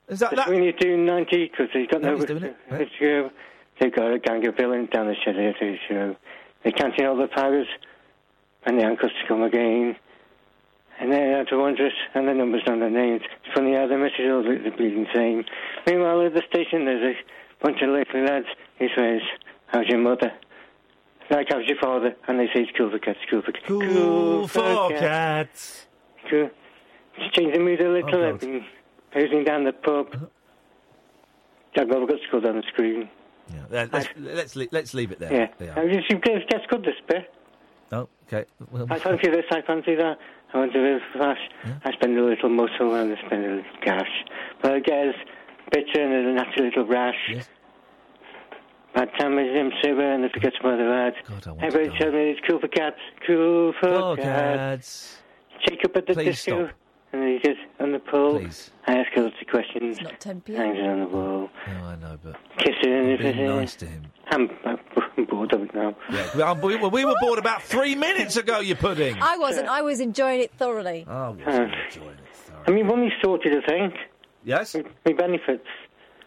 Is 0.09 0.19
that 0.19 0.35
that? 0.36 0.48
When 0.48 0.62
you 0.62 0.73
do 0.73 0.97
90, 0.97 1.51
because 1.51 1.69
he's 1.73 1.86
got 1.86 2.02
No, 2.02 2.11
no... 2.11 2.16
he's 2.16 2.27
doing 2.27 2.43
it. 2.43 2.57
Let's. 2.70 3.32
They've 3.81 3.94
got 3.94 4.12
a 4.12 4.19
gang 4.19 4.47
of 4.47 4.57
villains 4.57 4.90
down 4.90 5.07
the 5.07 5.15
shed 5.24 5.36
here 5.36 5.55
to 5.59 5.77
show. 5.89 6.16
They're 6.62 6.73
counting 6.73 7.07
all 7.07 7.16
the 7.16 7.28
powers, 7.28 7.66
and 8.66 8.78
the 8.78 8.85
uncles 8.85 9.12
to 9.12 9.28
come 9.28 9.43
again. 9.43 9.97
And 11.01 11.11
they're 11.11 11.40
out 11.40 11.48
to 11.48 11.57
wondrous, 11.57 11.94
and 12.15 12.28
the 12.28 12.35
numbers 12.35 12.62
on 12.66 12.81
their 12.81 12.90
names. 12.90 13.23
It's 13.24 13.55
funny 13.55 13.74
how 13.74 13.86
the 13.86 13.97
message 13.97 14.28
all 14.28 14.43
the, 14.43 14.61
the 14.62 14.77
bleeding 14.77 15.07
same. 15.15 15.44
Meanwhile, 15.86 16.27
at 16.27 16.35
the 16.35 16.43
station, 16.51 16.85
there's 16.85 17.16
a 17.16 17.19
bunch 17.62 17.82
of 17.82 17.90
little 17.90 18.24
lads. 18.24 18.46
He 18.78 18.88
says, 18.96 19.20
how's 19.66 19.86
your 19.86 19.98
mother? 19.98 20.32
Like, 21.30 21.46
how's 21.50 21.66
your 21.66 21.78
father? 21.78 22.16
And 22.26 22.40
they 22.40 22.46
say, 22.46 22.62
it's 22.62 22.72
cool 22.76 22.90
for 22.90 22.98
cats, 22.98 23.18
cool 23.30 23.42
for 23.42 23.52
cats. 23.52 23.64
Cool 23.66 24.48
for 24.48 24.88
cats. 24.90 25.86
Cool. 26.28 26.50
Just 27.18 27.34
change 27.34 27.54
the 27.54 27.60
mood 27.60 27.80
a 27.80 27.88
little. 27.88 28.14
Oh, 28.14 28.28
I've 28.30 28.40
been 28.40 28.64
posing 29.12 29.44
down 29.44 29.64
the 29.64 29.72
pub. 29.72 30.30
Jack 31.74 31.88
Bubble 31.88 32.06
got 32.06 32.18
scored 32.26 32.46
on 32.46 32.56
the 32.56 32.62
screen. 32.72 33.08
Yeah, 33.52 33.86
let's 33.92 34.08
let's, 34.16 34.56
le- 34.56 34.68
let's 34.72 34.94
leave 34.94 35.12
it 35.12 35.18
there. 35.18 35.32
Yeah. 35.32 35.48
There. 35.58 35.78
I 35.78 35.92
just, 35.92 36.08
just, 36.08 36.50
just 36.50 36.68
good 36.68 36.84
this 36.84 36.94
bit. 37.08 37.32
Oh, 37.92 38.08
okay. 38.26 38.44
Well, 38.70 38.86
I 38.90 38.98
fancy 38.98 39.28
this, 39.28 39.44
I 39.50 39.62
fancy 39.62 39.94
that. 39.96 40.18
I 40.52 40.58
want 40.58 40.72
to 40.72 40.80
live 40.80 41.00
fast. 41.12 41.40
I 41.84 41.92
spend 41.92 42.18
a 42.18 42.24
little 42.24 42.48
muscle 42.48 42.94
and 42.94 43.16
I 43.16 43.26
spend 43.26 43.44
a 43.44 43.48
little 43.48 43.64
cash. 43.82 44.10
But 44.62 44.72
I 44.72 44.80
guess 44.80 45.14
bitter 45.70 46.02
and 46.02 46.28
a 46.28 46.32
nasty 46.34 46.62
little 46.62 46.86
rash. 46.86 47.34
Bad 48.94 49.09
time 49.18 49.38
is 49.38 49.55
him 49.55 49.70
sober 49.82 50.12
and 50.12 50.24
if 50.24 50.32
he 50.34 50.40
gets 50.40 50.56
mother 50.64 50.88
lad. 50.88 51.14
Everybody 51.62 51.97
tell 51.98 52.10
me 52.12 52.30
it's 52.30 52.40
cool 52.48 52.59
for 52.59 52.68
cats. 52.68 52.97
Cool 53.26 53.72
for 53.80 53.88
Oh, 53.88 54.16
cats. 54.16 54.26
cats. 54.26 55.16
Shake 55.68 55.84
up 55.84 55.97
at 55.97 56.06
the 56.06 56.14
Please 56.14 56.24
disco. 56.26 56.64
stop. 56.66 56.76
And 57.12 57.22
then 57.22 57.28
he 57.32 57.38
gets 57.40 57.59
on 57.80 57.90
the 57.92 57.98
pole. 57.98 58.38
Please. 58.38 58.70
I 58.86 58.94
ask 58.98 59.12
her 59.14 59.22
lots 59.22 59.34
of 59.40 59.47
questions. 59.48 59.98
It's 59.98 60.02
not 60.02 60.20
10 60.20 60.40
p.m. 60.42 60.59
Hangs 60.60 60.78
it 60.78 60.86
on 60.86 61.01
the 61.01 61.06
wall. 61.06 61.51
No, 61.66 61.72
I 61.84 61.97
know, 61.97 62.18
but 62.22 62.36
Kiss 62.59 62.74
her 62.82 62.97
in 63.02 63.16
the 63.16 63.22
face. 63.22 63.36
nice 63.36 63.74
to 63.76 63.86
him. 63.86 64.02
I'm, 64.28 64.48
I'm 64.64 65.24
bored 65.26 65.52
of 65.52 65.62
it 65.62 65.74
now. 65.74 65.97
Yeah, 66.36 66.52
we, 66.55 66.76
we 66.76 67.05
were 67.05 67.16
bored 67.20 67.38
about 67.40 67.62
three 67.62 67.97
minutes 67.97 68.36
ago. 68.36 68.60
You 68.60 68.76
pudding. 68.76 69.16
I 69.20 69.36
wasn't. 69.38 69.68
I 69.68 69.82
was 69.82 69.98
enjoying 70.01 70.40
it 70.40 70.52
thoroughly. 70.52 71.05
Oh, 71.09 71.36
Uh, 71.47 71.66
I 72.66 72.70
mean, 72.70 72.86
money's 72.86 73.12
sorted, 73.22 73.55
I 73.56 73.66
think. 73.66 73.94
Yes? 74.44 74.74
My 75.04 75.12
benefits. 75.12 75.66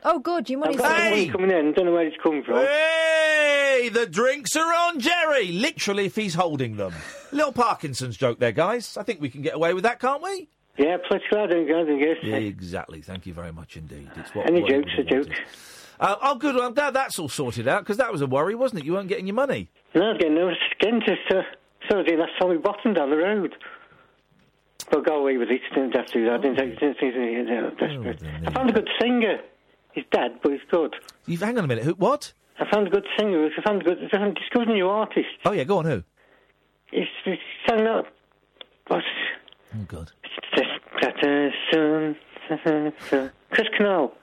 Oh, 0.06 0.19
good. 0.19 0.49
Your 0.49 0.60
money's 0.60 0.76
I've 0.81 0.81
got 0.84 1.10
money 1.11 1.30
coming 1.30 1.52
in. 1.52 1.73
Don't 1.73 1.85
know 1.85 1.94
where 1.94 2.06
it's 2.06 2.18
coming 2.22 2.44
from. 2.44 2.57
Hey, 2.57 3.90
the 3.91 4.06
drinks 4.06 4.56
are 4.56 4.73
on 4.73 4.99
Jerry. 4.99 5.52
Literally, 5.52 6.06
if 6.06 6.15
he's 6.15 6.35
holding 6.35 6.76
them. 6.76 6.94
Little 7.31 7.53
Parkinson's 7.53 8.18
joke 8.18 8.40
there, 8.40 8.52
guys. 8.52 8.98
I 8.98 9.03
think 9.03 9.22
we 9.22 9.30
can 9.30 9.41
get 9.41 9.56
away 9.56 9.73
with 9.73 9.84
that, 9.84 9.99
can't 9.99 10.22
we? 10.22 10.49
Yeah, 10.77 10.98
political 11.07 11.40
I 11.40 11.48
don't 11.48 11.72
I 11.72 11.99
guess. 11.99 12.18
Exactly. 12.23 13.02
Thank 13.02 13.26
you 13.26 13.34
very 13.34 13.52
much 13.53 13.77
indeed. 13.77 14.10
It's 14.15 14.34
what, 14.35 14.48
Any 14.48 14.61
what 14.61 14.72
jokes 14.72 14.88
are 14.98 15.02
everybody 15.02 15.15
wanted. 15.15 15.27
jokes. 15.30 15.40
Uh, 15.99 16.15
oh, 16.22 16.35
good. 16.35 16.56
Well, 16.56 16.65
I'm 16.65 16.73
glad 16.73 16.94
that's 16.95 17.19
all 17.19 17.30
sorted 17.30 17.68
out 17.68 17.81
because 17.84 17.98
that 17.98 18.11
was 18.11 18.22
a 18.22 18.27
worry, 18.27 18.56
wasn't 18.56 18.81
it? 18.81 18.85
You 18.85 18.94
weren't 18.94 19.07
getting 19.07 19.27
your 19.27 19.35
money. 19.35 19.69
No, 19.95 20.02
I 20.02 20.07
was 20.10 20.18
getting 20.18 20.35
nervous 20.35 20.57
again 20.81 20.99
just 21.06 21.22
uh, 21.31 21.44
so 21.90 21.95
I 21.95 21.98
was 21.99 22.07
doing 22.07 22.19
that 22.19 22.30
Tommy 22.40 22.57
Bottom 22.57 22.94
down 22.94 23.10
the 23.11 23.18
road. 23.18 23.56
But 24.89 25.05
go 25.05 25.19
away 25.19 25.38
with 25.38 25.49
it. 25.49 25.61
Didn't 25.73 25.95
have 25.95 26.07
to 26.07 26.14
do 26.14 26.26
that. 26.26 26.41
Didn't 26.41 26.57
take 26.57 26.80
didn't 26.80 26.99
think 26.99 27.15
it 27.15 27.47
was 27.47 27.73
oh, 27.81 27.88
desperate. 27.88 28.47
I 28.47 28.51
found 28.51 28.69
a 28.69 28.73
good 28.73 28.89
singer. 28.99 29.39
He's 29.93 30.05
dead, 30.11 30.39
but 30.41 30.51
he's 30.51 30.61
good. 30.69 30.95
You 31.26 31.38
hang 31.38 31.57
on 31.57 31.65
a 31.65 31.68
minute. 31.68 31.84
Who? 31.84 31.93
What? 31.93 32.34
I 32.60 32.69
found 32.72 32.88
a 32.88 32.89
good 32.89 33.05
singer. 33.18 33.49
I 33.57 33.61
found 33.61 33.81
a 33.81 33.85
good. 33.85 33.97
I 34.03 34.18
found, 34.18 34.35
discovered 34.35 34.69
a 34.69 34.73
new 34.73 34.88
artist. 34.88 35.27
Oh 35.45 35.51
yeah, 35.51 35.64
go 35.64 35.80
on. 35.80 35.85
Who? 35.85 36.03
He's, 36.91 37.07
he's 37.26 37.38
sang 37.68 37.84
that. 37.85 38.05
What's 38.88 39.05
Oh 39.76 39.85
God. 39.88 40.11
Chris 43.49 43.68
Canal. 43.76 44.14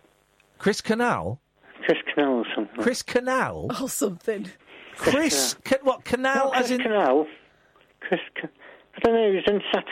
Chris 0.59 0.81
Canal. 0.81 1.41
Chris 1.83 1.99
Canal 2.15 2.33
or 2.35 2.47
something. 2.55 2.83
Chris 2.83 3.03
Canal. 3.03 3.67
Oh, 3.71 3.87
something. 3.87 4.49
Chris. 4.97 5.57
Ca- 5.65 5.79
what 5.83 6.05
Canal? 6.05 6.35
No, 6.35 6.51
Chris 6.51 6.65
as 6.65 6.71
in 6.71 6.81
Canal. 6.81 7.27
Chris. 8.01 8.21
Ca- 8.41 8.49
I 8.97 9.01
don't 9.01 9.15
know. 9.15 9.31
He 9.31 9.37
was 9.37 9.45
in 9.47 9.61
Sat. 9.73 9.85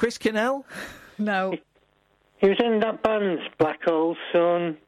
Chris 0.00 0.16
Canal. 0.16 0.64
No. 1.18 1.54
He 2.38 2.48
was 2.48 2.56
in 2.64 2.80
that 2.80 3.02
band, 3.02 3.40
Black 3.58 3.82
Hole 3.84 4.16
Sun. 4.32 4.78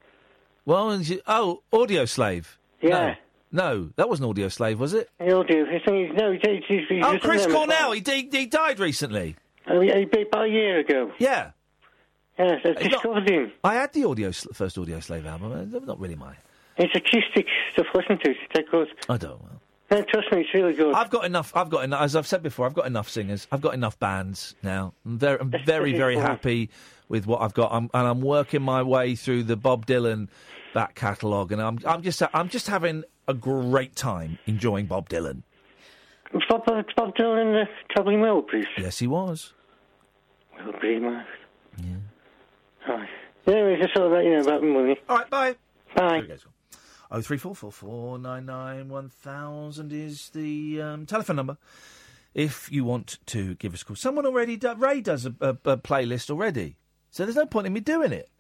Well, 0.64 0.98
oh, 1.26 1.62
Audio 1.70 2.06
Slave. 2.06 2.56
Yeah. 2.80 3.16
No, 3.52 3.74
no, 3.82 3.90
that 3.97 4.09
wasn't 4.09 4.30
Audio 4.30 4.48
Slave, 4.48 4.80
was 4.80 4.94
it? 4.94 5.10
He'll 5.22 5.44
do. 5.44 5.66
He's, 5.70 5.82
he's, 5.84 6.09
no, 6.16 6.32
he's, 6.32 6.40
he's, 6.66 6.80
he's 6.89 7.05
Oh, 7.05 7.18
Chris 7.18 7.47
Cornell. 7.47 7.93
He, 7.93 8.02
he, 8.06 8.30
he 8.32 8.47
died 8.47 8.78
recently. 8.80 9.36
Oh, 9.68 9.82
yeah, 9.82 9.98
he 9.98 10.06
beat 10.06 10.28
about 10.28 10.47
a 10.47 10.48
year 10.48 10.78
ago. 10.78 11.12
Yeah. 11.18 11.51
Yes, 12.39 12.60
I 12.64 12.68
He's 12.68 12.90
not- 12.90 13.02
discovered 13.02 13.28
him. 13.30 13.52
I 13.62 13.74
had 13.74 13.93
the 13.93 14.05
audio 14.05 14.30
sl- 14.30 14.55
first 14.55 14.78
Audio 14.78 15.01
Slave 15.01 15.26
album. 15.26 15.52
Uh, 15.52 15.78
Not 15.84 16.01
really 16.01 16.16
mine. 16.16 16.36
It's 16.78 16.94
acoustic 16.97 17.47
stuff. 17.74 17.89
Listen 17.94 18.18
to 18.20 18.30
it. 18.30 18.36
It's 18.43 18.55
dead 18.55 18.64
good. 18.70 18.89
I 19.10 19.18
don't. 19.18 19.39
Well. 19.43 19.60
No, 19.93 20.02
trust 20.05 20.32
me, 20.32 20.40
it's 20.40 20.55
really 20.55 20.73
good. 20.73 20.94
I've 20.94 21.10
got 21.10 21.27
enough. 21.27 21.52
I've 21.55 21.69
got 21.69 21.85
enough. 21.85 22.01
As 22.01 22.16
I've 22.16 22.27
said 22.27 22.43
before, 22.43 22.64
I've 22.64 22.73
got 22.73 22.86
enough 22.86 23.10
singers. 23.10 23.47
I've 23.52 23.60
got 23.60 23.74
enough 23.74 23.98
bands 23.98 24.55
now. 24.62 24.94
I'm 25.05 25.19
very, 25.19 25.39
I'm 25.39 25.52
very, 25.66 25.93
very 25.93 26.16
happy 26.16 26.70
with 27.10 27.27
what 27.27 27.43
I've 27.43 27.52
got. 27.52 27.73
I'm, 27.74 27.90
and 27.93 28.09
I'm 28.09 28.23
working 28.23 28.62
my 28.62 28.82
way 28.82 29.14
through 29.16 29.43
the 29.43 29.56
Bob 29.56 29.85
Dylan 29.85 30.28
back 30.73 30.94
catalogue, 30.94 31.52
and 31.52 31.60
I'm, 31.60 31.78
I'm 31.85 32.01
just, 32.01 32.23
I'm 32.32 32.48
just 32.48 32.69
having 32.69 33.05
a 33.28 33.35
great 33.35 33.94
time 33.94 34.39
enjoying 34.47 34.86
Bob 34.86 35.10
Dylan. 35.10 35.43
Was 36.32 36.43
Bob, 36.48 36.62
uh, 36.66 36.82
Bob 36.97 37.14
Dylan 37.14 37.52
the 37.52 37.69
Travelling 37.90 38.20
Wilburys? 38.20 38.64
Yes, 38.78 38.98
he 38.98 39.06
was. 39.06 39.52
Wilbury, 40.59 41.02
man. 41.02 41.27
Yeah. 41.77 42.89
Right. 42.89 43.09
Anyway, 43.47 43.77
just 43.78 43.93
sort 43.94 44.06
of 44.06 44.12
let 44.12 44.24
you 44.24 44.31
know 44.31 44.40
about 44.40 44.62
the 44.62 44.66
money. 44.69 44.98
All 45.06 45.19
right, 45.19 45.28
bye. 45.28 45.56
Bye. 45.94 46.23
Oh 47.14 47.20
three 47.20 47.36
four 47.36 47.55
four 47.55 47.70
four 47.70 48.18
nine 48.18 48.47
nine 48.47 48.89
one 48.89 49.10
thousand 49.10 49.93
is 49.93 50.30
the 50.30 50.80
um, 50.80 51.05
telephone 51.05 51.36
number. 51.36 51.59
If 52.32 52.72
you 52.72 52.84
want 52.84 53.18
to 53.26 53.55
give 53.56 53.74
us 53.74 53.82
a 53.82 53.84
call, 53.84 53.97
someone 53.97 54.24
already 54.24 54.56
do, 54.56 54.74
Ray 54.74 55.02
does 55.02 55.26
a, 55.26 55.34
a, 55.39 55.51
a 55.51 55.76
playlist 55.76 56.30
already, 56.30 56.76
so 57.10 57.26
there's 57.26 57.36
no 57.36 57.44
point 57.44 57.66
in 57.66 57.74
me 57.74 57.80
doing 57.80 58.12
it. 58.12 58.30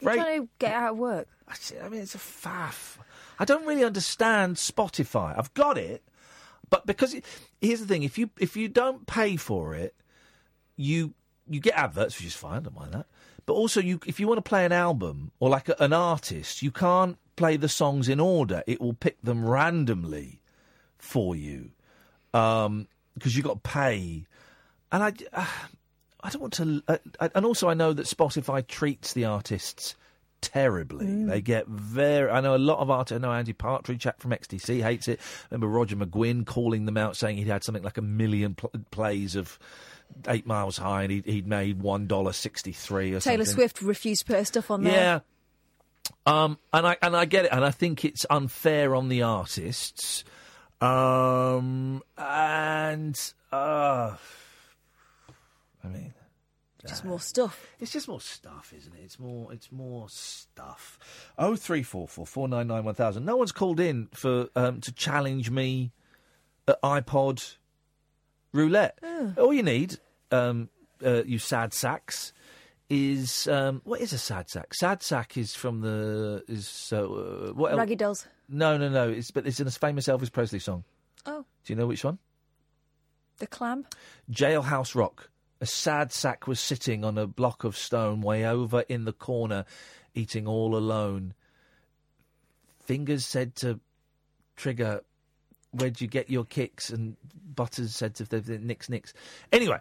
You're 0.00 0.12
Ray, 0.12 0.16
trying 0.16 0.40
to 0.40 0.48
get 0.58 0.72
out 0.72 0.92
of 0.92 0.96
work. 0.96 1.28
I 1.46 1.54
I 1.84 1.88
mean, 1.90 2.00
it's 2.00 2.14
a 2.14 2.18
faff. 2.18 2.96
I 3.38 3.44
don't 3.44 3.66
really 3.66 3.84
understand 3.84 4.56
Spotify. 4.56 5.38
I've 5.38 5.52
got 5.52 5.76
it, 5.76 6.02
but 6.70 6.86
because 6.86 7.12
it, 7.12 7.26
here's 7.60 7.80
the 7.80 7.86
thing: 7.86 8.04
if 8.04 8.16
you 8.16 8.30
if 8.40 8.56
you 8.56 8.68
don't 8.68 9.06
pay 9.06 9.36
for 9.36 9.74
it, 9.74 9.94
you 10.76 11.12
you 11.46 11.60
get 11.60 11.74
adverts, 11.74 12.16
which 12.16 12.28
is 12.28 12.34
fine. 12.34 12.56
I 12.56 12.60
don't 12.60 12.74
mind 12.74 12.94
that. 12.94 13.06
But 13.44 13.52
also, 13.52 13.80
you 13.80 14.00
if 14.06 14.18
you 14.18 14.26
want 14.26 14.38
to 14.38 14.48
play 14.48 14.64
an 14.64 14.72
album 14.72 15.32
or 15.40 15.50
like 15.50 15.68
a, 15.68 15.76
an 15.78 15.92
artist, 15.92 16.62
you 16.62 16.70
can't 16.70 17.18
play 17.36 17.56
the 17.56 17.68
songs 17.68 18.08
in 18.08 18.20
order. 18.20 18.62
It 18.66 18.80
will 18.80 18.94
pick 18.94 19.20
them 19.22 19.44
randomly 19.44 20.40
for 20.98 21.34
you 21.34 21.70
um, 22.34 22.88
because 23.14 23.36
you've 23.36 23.46
got 23.46 23.62
to 23.62 23.70
pay. 23.70 24.24
And 24.90 25.02
I, 25.02 25.12
uh, 25.32 25.46
I 26.22 26.30
don't 26.30 26.42
want 26.42 26.52
to. 26.54 26.82
Uh, 26.86 27.28
and 27.34 27.44
also, 27.44 27.68
I 27.68 27.74
know 27.74 27.92
that 27.92 28.06
Spotify 28.06 28.66
treats 28.66 29.12
the 29.12 29.24
artists 29.24 29.96
terribly. 30.40 31.06
Mm. 31.06 31.28
They 31.28 31.40
get 31.40 31.66
very. 31.66 32.30
I 32.30 32.40
know 32.40 32.54
a 32.54 32.58
lot 32.58 32.78
of 32.78 32.90
artists. 32.90 33.16
I 33.16 33.18
know 33.18 33.32
Andy 33.32 33.52
Partridge, 33.52 34.02
chap 34.02 34.20
from 34.20 34.32
XTC, 34.32 34.82
hates 34.82 35.08
it. 35.08 35.18
I 35.20 35.54
remember 35.54 35.68
Roger 35.68 35.96
McGuinn 35.96 36.44
calling 36.44 36.84
them 36.84 36.96
out, 36.96 37.16
saying 37.16 37.38
he'd 37.38 37.46
had 37.46 37.64
something 37.64 37.82
like 37.82 37.98
a 37.98 38.02
million 38.02 38.54
pl- 38.54 38.70
plays 38.90 39.34
of 39.34 39.58
Eight 40.28 40.46
Miles 40.46 40.76
High, 40.76 41.04
and 41.04 41.12
he'd, 41.12 41.24
he'd 41.24 41.46
made 41.46 41.80
one 41.80 42.06
dollar 42.06 42.32
sixty 42.32 42.72
three 42.72 43.10
Taylor 43.10 43.20
something. 43.20 43.44
Swift 43.46 43.82
refused 43.82 44.22
to 44.22 44.26
put 44.26 44.36
her 44.36 44.44
stuff 44.44 44.70
on 44.70 44.84
there. 44.84 44.92
Yeah. 44.92 45.20
Um, 46.24 46.58
and 46.72 46.86
I 46.86 46.96
and 47.02 47.16
I 47.16 47.24
get 47.24 47.46
it, 47.46 47.52
and 47.52 47.64
I 47.64 47.70
think 47.70 48.04
it's 48.04 48.24
unfair 48.30 48.94
on 48.94 49.08
the 49.08 49.22
artists. 49.22 50.24
Um, 50.80 52.02
and 52.18 53.18
uh, 53.52 54.16
I 55.84 55.88
mean, 55.88 56.12
Just 56.86 57.04
more 57.04 57.20
stuff. 57.20 57.66
it's 57.78 57.92
just 57.92 58.08
more 58.08 58.20
stuff, 58.20 58.72
isn't 58.76 58.92
it? 58.94 59.00
It's 59.04 59.18
more, 59.18 59.52
it's 59.52 59.70
more 59.70 60.08
stuff. 60.08 60.98
Oh 61.38 61.54
three 61.56 61.82
four 61.82 62.08
four 62.08 62.26
four 62.26 62.48
nine 62.48 62.66
nine 62.66 62.84
one 62.84 62.94
thousand. 62.94 63.24
No 63.24 63.36
one's 63.36 63.52
called 63.52 63.80
in 63.80 64.08
for 64.12 64.48
um, 64.56 64.80
to 64.80 64.92
challenge 64.92 65.50
me 65.50 65.92
at 66.66 66.80
iPod 66.82 67.56
roulette. 68.52 68.98
Oh. 69.02 69.34
All 69.38 69.52
you 69.52 69.62
need, 69.62 69.98
um, 70.30 70.68
uh, 71.04 71.22
you 71.24 71.38
sad 71.38 71.72
sacks, 71.72 72.32
is 72.92 73.48
um, 73.48 73.80
what 73.84 74.00
is 74.02 74.12
a 74.12 74.18
sad 74.18 74.50
sack? 74.50 74.74
Sad 74.74 75.02
sack 75.02 75.38
is 75.38 75.54
from 75.54 75.80
the 75.80 76.44
is 76.46 76.68
so 76.68 77.48
uh, 77.48 77.52
what? 77.54 77.74
Raggy 77.74 77.96
Dolls. 77.96 78.26
No, 78.50 78.76
no, 78.76 78.90
no. 78.90 79.08
It's 79.08 79.30
but 79.30 79.46
it's 79.46 79.60
in 79.60 79.66
a 79.66 79.70
famous 79.70 80.08
Elvis 80.08 80.30
Presley 80.30 80.58
song. 80.58 80.84
Oh, 81.24 81.44
Do 81.64 81.72
you 81.72 81.76
know 81.78 81.86
which 81.86 82.04
one? 82.04 82.18
the 83.38 83.46
clam. 83.46 83.84
Jailhouse 84.30 84.94
Rock. 84.94 85.30
A 85.60 85.66
sad 85.66 86.12
sack 86.12 86.46
was 86.46 86.60
sitting 86.60 87.04
on 87.04 87.18
a 87.18 87.26
block 87.26 87.64
of 87.64 87.76
stone 87.76 88.20
way 88.20 88.44
over 88.44 88.82
in 88.82 89.04
the 89.04 89.12
corner, 89.12 89.64
eating 90.14 90.46
all 90.46 90.76
alone. 90.76 91.34
Fingers 92.84 93.24
said 93.24 93.56
to 93.56 93.80
Trigger, 94.56 95.02
Where'd 95.72 96.00
you 96.00 96.06
get 96.06 96.28
your 96.30 96.44
kicks? 96.44 96.90
And 96.90 97.16
Butters 97.54 97.94
said 97.94 98.14
to 98.16 98.24
the 98.24 98.58
Nix 98.58 98.88
Nix. 98.88 99.14
Anyway, 99.50 99.78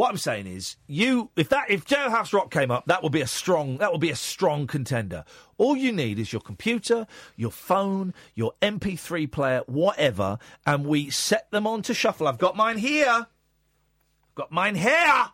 what 0.00 0.08
I'm 0.08 0.16
saying 0.16 0.46
is, 0.46 0.76
you 0.86 1.28
if 1.36 1.50
that 1.50 1.68
if 1.68 1.84
Jailhouse 1.84 2.32
Rock 2.32 2.50
came 2.50 2.70
up, 2.70 2.86
that 2.86 3.02
would 3.02 3.12
be 3.12 3.20
a 3.20 3.26
strong 3.26 3.76
that 3.76 3.92
would 3.92 4.00
be 4.00 4.08
a 4.08 4.16
strong 4.16 4.66
contender. 4.66 5.26
All 5.58 5.76
you 5.76 5.92
need 5.92 6.18
is 6.18 6.32
your 6.32 6.40
computer, 6.40 7.06
your 7.36 7.50
phone, 7.50 8.14
your 8.34 8.54
MP3 8.62 9.30
player, 9.30 9.60
whatever, 9.66 10.38
and 10.64 10.86
we 10.86 11.10
set 11.10 11.50
them 11.50 11.66
on 11.66 11.82
to 11.82 11.92
shuffle. 11.92 12.26
I've 12.26 12.38
got 12.38 12.56
mine 12.56 12.78
here. 12.78 13.10
I've 13.10 14.34
Got 14.36 14.50
mine 14.50 14.74
here. 14.74 15.26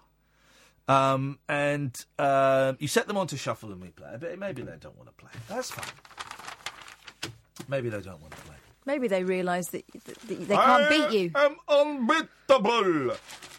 Um, 0.88 1.38
and 1.48 1.96
uh, 2.18 2.72
you 2.80 2.88
set 2.88 3.06
them 3.06 3.18
on 3.18 3.28
to 3.28 3.36
shuffle 3.36 3.70
and 3.70 3.80
we 3.80 3.90
play. 3.90 4.16
But 4.18 4.36
maybe 4.36 4.62
they 4.62 4.78
don't 4.80 4.96
want 4.96 5.08
to 5.10 5.14
play. 5.14 5.30
That's 5.48 5.70
fine. 5.70 7.32
Maybe 7.68 7.88
they 7.88 8.00
don't 8.00 8.20
want 8.20 8.32
to 8.32 8.42
play. 8.42 8.56
Maybe 8.84 9.06
they 9.06 9.22
realise 9.22 9.68
that, 9.68 9.84
that, 9.92 10.18
that 10.22 10.48
they 10.48 10.56
can't 10.56 10.88
beat 10.88 11.20
you. 11.20 11.30
I 11.36 11.44
am 11.44 11.56
unbeatable. 11.68 13.16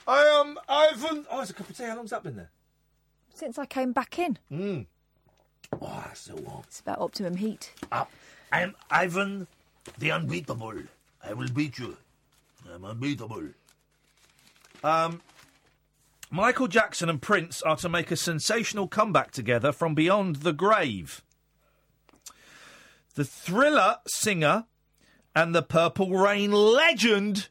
I 0.08 0.24
am 0.24 0.58
Ivan. 0.70 1.26
Oh, 1.30 1.42
it's 1.42 1.52
a 1.52 1.54
cup 1.54 1.70
of 1.70 1.78
tea. 1.78 1.84
How 1.84 1.96
long's 1.98 2.12
that 2.12 2.24
been 2.24 2.38
there? 2.38 2.52
Since 3.34 3.58
I 3.60 3.66
came 3.66 3.92
back 3.92 4.18
in. 4.18 4.38
Mm. 4.52 4.86
Oh, 5.82 6.04
that's 6.06 6.22
so 6.22 6.36
warm. 6.36 6.64
It's 6.68 6.80
about 6.80 7.00
optimum 7.00 7.36
heat. 7.36 7.74
Up. 7.92 8.10
I 8.52 8.62
am 8.62 8.76
Ivan 8.90 9.48
the 10.00 10.12
Unbeatable. 10.12 10.84
I 11.24 11.34
will 11.34 11.50
beat 11.50 11.78
you. 11.78 11.98
I'm 12.74 12.86
unbeatable. 12.86 13.50
Um, 14.84 15.22
Michael 16.30 16.68
Jackson 16.68 17.10
and 17.10 17.22
Prince 17.22 17.62
are 17.62 17.76
to 17.78 17.90
make 17.90 18.10
a 18.10 18.16
sensational 18.16 18.88
comeback 18.88 19.32
together 19.32 19.72
from 19.72 19.94
beyond 19.94 20.38
the 20.38 20.54
grave. 20.54 21.22
The 23.16 23.26
thriller 23.26 23.98
singer 24.08 24.66
and 25.36 25.54
the 25.54 25.64
Purple 25.64 26.12
Rain 26.12 26.52
legend 26.52 27.50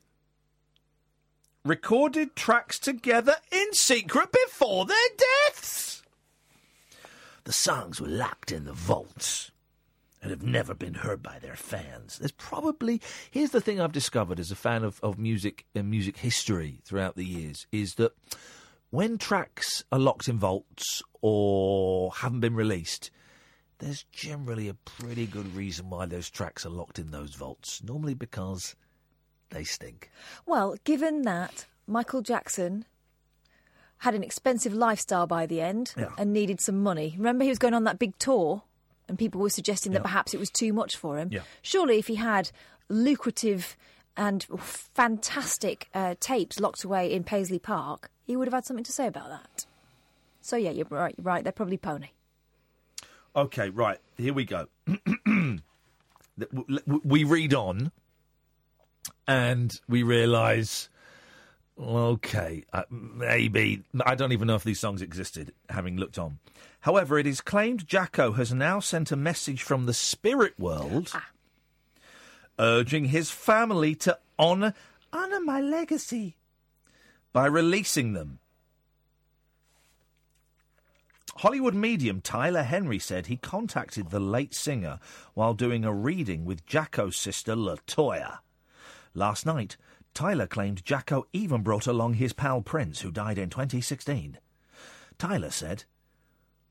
recorded 1.66 2.36
tracks 2.36 2.78
together 2.78 3.36
in 3.50 3.72
secret 3.72 4.30
before 4.32 4.86
their 4.86 4.96
deaths. 5.48 6.02
The 7.44 7.52
songs 7.52 8.00
were 8.00 8.08
locked 8.08 8.52
in 8.52 8.64
the 8.64 8.72
vaults 8.72 9.50
and 10.22 10.30
have 10.30 10.42
never 10.42 10.74
been 10.74 10.94
heard 10.94 11.22
by 11.22 11.38
their 11.38 11.56
fans. 11.56 12.18
There's 12.18 12.32
probably 12.32 13.00
here's 13.30 13.50
the 13.50 13.60
thing 13.60 13.80
I've 13.80 13.92
discovered 13.92 14.40
as 14.40 14.50
a 14.50 14.56
fan 14.56 14.84
of, 14.84 14.98
of 15.02 15.18
music 15.18 15.64
and 15.74 15.90
music 15.90 16.16
history 16.16 16.80
throughout 16.84 17.16
the 17.16 17.24
years 17.24 17.66
is 17.70 17.94
that 17.94 18.12
when 18.90 19.18
tracks 19.18 19.84
are 19.92 19.98
locked 19.98 20.28
in 20.28 20.38
vaults 20.38 21.02
or 21.20 22.12
haven't 22.12 22.40
been 22.40 22.54
released, 22.54 23.10
there's 23.78 24.04
generally 24.10 24.68
a 24.68 24.74
pretty 24.74 25.26
good 25.26 25.54
reason 25.54 25.90
why 25.90 26.06
those 26.06 26.30
tracks 26.30 26.64
are 26.64 26.70
locked 26.70 26.98
in 26.98 27.10
those 27.10 27.34
vaults. 27.34 27.82
Normally 27.82 28.14
because 28.14 28.74
they 29.50 29.64
stink. 29.64 30.10
Well, 30.44 30.76
given 30.84 31.22
that 31.22 31.66
Michael 31.86 32.22
Jackson 32.22 32.84
had 33.98 34.14
an 34.14 34.22
expensive 34.22 34.74
lifestyle 34.74 35.26
by 35.26 35.46
the 35.46 35.60
end 35.60 35.94
Yeah. 35.96 36.10
and 36.18 36.32
needed 36.32 36.60
some 36.60 36.82
money. 36.82 37.14
Remember, 37.16 37.44
he 37.44 37.48
was 37.50 37.58
going 37.58 37.72
on 37.74 37.84
that 37.84 37.98
big 37.98 38.18
tour, 38.18 38.62
and 39.08 39.18
people 39.18 39.40
were 39.40 39.48
suggesting 39.50 39.92
that 39.92 40.00
Yeah. 40.00 40.10
perhaps 40.10 40.34
it 40.34 40.40
was 40.40 40.50
too 40.50 40.72
much 40.72 40.96
for 40.96 41.16
him. 41.18 41.30
Yeah. 41.32 41.40
Surely, 41.62 41.98
if 41.98 42.06
he 42.08 42.16
had 42.16 42.50
lucrative 42.88 43.76
and 44.16 44.44
fantastic 44.60 45.88
uh, 45.94 46.14
tapes 46.20 46.60
locked 46.60 46.84
away 46.84 47.10
in 47.12 47.24
Paisley 47.24 47.58
Park, 47.58 48.10
he 48.24 48.36
would 48.36 48.46
have 48.46 48.52
had 48.54 48.64
something 48.66 48.84
to 48.84 48.92
say 48.92 49.06
about 49.06 49.28
that. 49.30 49.66
So 50.42 50.56
yeah, 50.56 50.70
you're 50.70 50.86
right. 50.90 51.14
You're 51.16 51.24
right. 51.24 51.42
They're 51.42 51.52
probably 51.52 51.76
pony. 51.78 52.08
Okay, 53.34 53.70
right. 53.70 53.98
Here 54.16 54.32
we 54.34 54.44
go. 54.44 54.66
Th- 54.86 56.50
w- 56.50 56.78
w- 56.80 57.00
we 57.04 57.24
read 57.24 57.54
on 57.54 57.92
and 59.26 59.78
we 59.88 60.02
realise, 60.02 60.88
okay, 61.78 62.64
uh, 62.72 62.82
maybe. 62.90 63.82
I 64.04 64.14
don't 64.14 64.32
even 64.32 64.46
know 64.46 64.54
if 64.54 64.64
these 64.64 64.80
songs 64.80 65.02
existed, 65.02 65.52
having 65.68 65.96
looked 65.96 66.18
on. 66.18 66.38
However, 66.80 67.18
it 67.18 67.26
is 67.26 67.40
claimed 67.40 67.86
Jacko 67.86 68.32
has 68.32 68.52
now 68.52 68.80
sent 68.80 69.10
a 69.10 69.16
message 69.16 69.62
from 69.62 69.86
the 69.86 69.94
spirit 69.94 70.58
world 70.58 71.12
urging 72.58 73.06
his 73.06 73.30
family 73.30 73.94
to 73.94 74.18
honour, 74.38 74.74
honour 75.12 75.40
my 75.40 75.60
legacy 75.60 76.36
by 77.32 77.46
releasing 77.46 78.12
them. 78.12 78.38
Hollywood 81.38 81.74
medium 81.74 82.22
Tyler 82.22 82.62
Henry 82.62 82.98
said 82.98 83.26
he 83.26 83.36
contacted 83.36 84.08
the 84.08 84.20
late 84.20 84.54
singer 84.54 84.98
while 85.34 85.52
doing 85.52 85.84
a 85.84 85.92
reading 85.92 86.46
with 86.46 86.64
Jacko's 86.64 87.16
sister 87.16 87.54
Latoya. 87.54 88.38
Last 89.16 89.46
night, 89.46 89.78
Tyler 90.12 90.46
claimed 90.46 90.84
Jacko 90.84 91.26
even 91.32 91.62
brought 91.62 91.86
along 91.86 92.14
his 92.14 92.34
pal 92.34 92.60
Prince, 92.60 93.00
who 93.00 93.10
died 93.10 93.38
in 93.38 93.48
2016. 93.48 94.36
Tyler 95.16 95.50
said, 95.50 95.84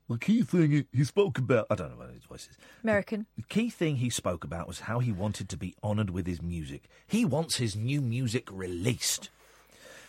The 0.08 0.16
key 0.16 0.42
thing 0.42 0.86
he- 0.92 1.04
spoke 1.04 1.38
about. 1.38 1.66
I 1.68 1.74
don't 1.74 1.90
know 1.90 1.96
what 1.98 2.14
his 2.14 2.22
voice 2.22 2.48
is. 2.48 2.56
American. 2.84 3.26
The 3.36 3.42
key 3.42 3.68
thing 3.68 3.96
he 3.96 4.10
spoke 4.10 4.44
about 4.44 4.68
was 4.68 4.80
how 4.80 5.00
he 5.00 5.10
wanted 5.10 5.48
to 5.48 5.56
be 5.56 5.74
honoured 5.82 6.10
with 6.10 6.28
his 6.28 6.40
music. 6.40 6.84
He 7.04 7.24
wants 7.24 7.56
his 7.56 7.74
new 7.74 8.00
music 8.00 8.48
released. 8.48 9.28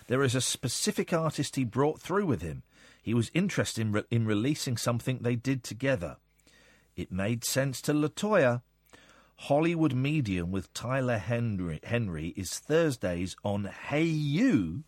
There 0.06 0.22
is 0.22 0.36
a 0.36 0.42
specific 0.42 1.12
artist 1.12 1.56
he 1.56 1.66
brought 1.66 2.00
through 2.00 2.28
with 2.28 2.44
him. 2.44 2.62
He 3.02 3.16
was 3.16 3.32
interested 3.34 3.82
in, 3.82 3.92
re- 3.94 4.04
in 4.12 4.28
releasing 4.28 4.78
something 4.78 5.20
they 5.22 5.36
did 5.36 5.64
together. 5.64 6.18
It 6.96 7.12
made 7.12 7.44
sense 7.44 7.82
to 7.82 7.94
Latoya. 7.94 8.62
Hollywood 9.42 9.94
Medium 9.94 10.52
with 10.52 10.74
Tyler 10.74 11.20
Henry, 11.20 11.80
Henry 11.84 12.34
is 12.36 12.58
Thursdays 12.58 13.36
on 13.44 13.66
Hey 13.66 14.04
You 14.04 14.84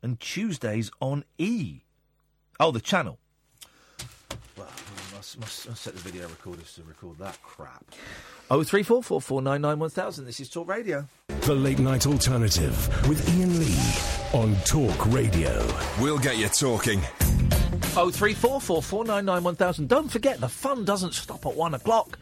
and 0.00 0.18
Tuesdays 0.20 0.90
on 1.00 1.24
E. 1.38 1.80
Oh, 2.60 2.70
the 2.70 2.80
channel. 2.80 3.18
Well, 4.56 4.68
I 4.68 5.16
must, 5.16 5.40
must, 5.40 5.68
must 5.68 5.82
set 5.82 5.94
the 5.94 6.00
video 6.00 6.28
recorders 6.28 6.72
to 6.74 6.82
record 6.84 7.18
that 7.18 7.42
crap. 7.42 7.84
Oh 8.50 8.62
three 8.62 8.84
four 8.84 9.02
four 9.02 9.20
four 9.20 9.42
nine 9.42 9.60
nine 9.60 9.78
one 9.80 9.90
thousand. 9.90 10.24
This 10.24 10.38
is 10.38 10.48
Talk 10.48 10.68
Radio. 10.68 11.06
The 11.40 11.54
Late 11.54 11.80
Night 11.80 12.06
Alternative 12.06 13.08
with 13.08 13.28
Ian 13.36 13.58
Lee 13.58 14.40
on 14.40 14.54
Talk 14.64 15.06
Radio. 15.12 15.66
We'll 16.00 16.18
get 16.18 16.38
you 16.38 16.48
talking. 16.48 17.00
Oh 17.96 18.10
three 18.12 18.34
four 18.34 18.60
four 18.60 18.82
four 18.82 19.04
nine 19.04 19.24
nine 19.24 19.42
one 19.42 19.56
thousand. 19.56 19.88
Don't 19.88 20.08
forget 20.10 20.40
the 20.40 20.48
fun 20.48 20.84
doesn't 20.84 21.14
stop 21.14 21.44
at 21.44 21.54
one 21.54 21.74
o'clock. 21.74 22.18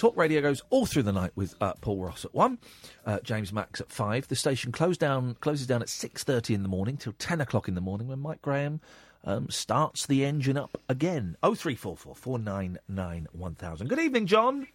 Talk 0.00 0.16
Radio 0.16 0.40
goes 0.40 0.62
all 0.70 0.86
through 0.86 1.02
the 1.02 1.12
night 1.12 1.30
with 1.36 1.54
uh, 1.60 1.74
Paul 1.82 2.02
Ross 2.02 2.24
at 2.24 2.32
one, 2.34 2.56
uh, 3.04 3.18
James 3.22 3.52
Max 3.52 3.82
at 3.82 3.90
five. 3.92 4.26
The 4.28 4.34
station 4.34 4.72
closes 4.72 4.96
down 4.96 5.36
closes 5.40 5.66
down 5.66 5.82
at 5.82 5.90
six 5.90 6.24
thirty 6.24 6.54
in 6.54 6.62
the 6.62 6.70
morning 6.70 6.96
till 6.96 7.12
ten 7.18 7.38
o'clock 7.42 7.68
in 7.68 7.74
the 7.74 7.82
morning 7.82 8.08
when 8.08 8.18
Mike 8.18 8.40
Graham 8.40 8.80
um, 9.24 9.50
starts 9.50 10.06
the 10.06 10.24
engine 10.24 10.56
up 10.56 10.80
again. 10.88 11.36
Oh 11.42 11.54
three 11.54 11.74
four 11.74 11.98
four 11.98 12.14
four 12.14 12.38
nine 12.38 12.78
nine 12.88 13.28
one 13.32 13.54
thousand. 13.54 13.88
Good 13.88 13.98
evening, 13.98 14.26
John. 14.26 14.66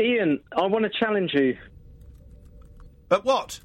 Ian, 0.00 0.38
I 0.56 0.64
want 0.66 0.84
to 0.84 0.90
challenge 0.96 1.32
you. 1.34 1.58
At 3.10 3.24
what? 3.24 3.58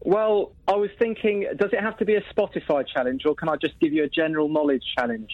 Well, 0.00 0.52
I 0.68 0.72
was 0.72 0.90
thinking, 0.98 1.46
does 1.56 1.70
it 1.72 1.80
have 1.80 1.96
to 1.96 2.04
be 2.04 2.16
a 2.16 2.20
Spotify 2.34 2.84
challenge, 2.86 3.22
or 3.24 3.34
can 3.34 3.48
I 3.48 3.56
just 3.56 3.80
give 3.80 3.94
you 3.94 4.04
a 4.04 4.08
general 4.08 4.50
knowledge 4.50 4.82
challenge? 4.98 5.30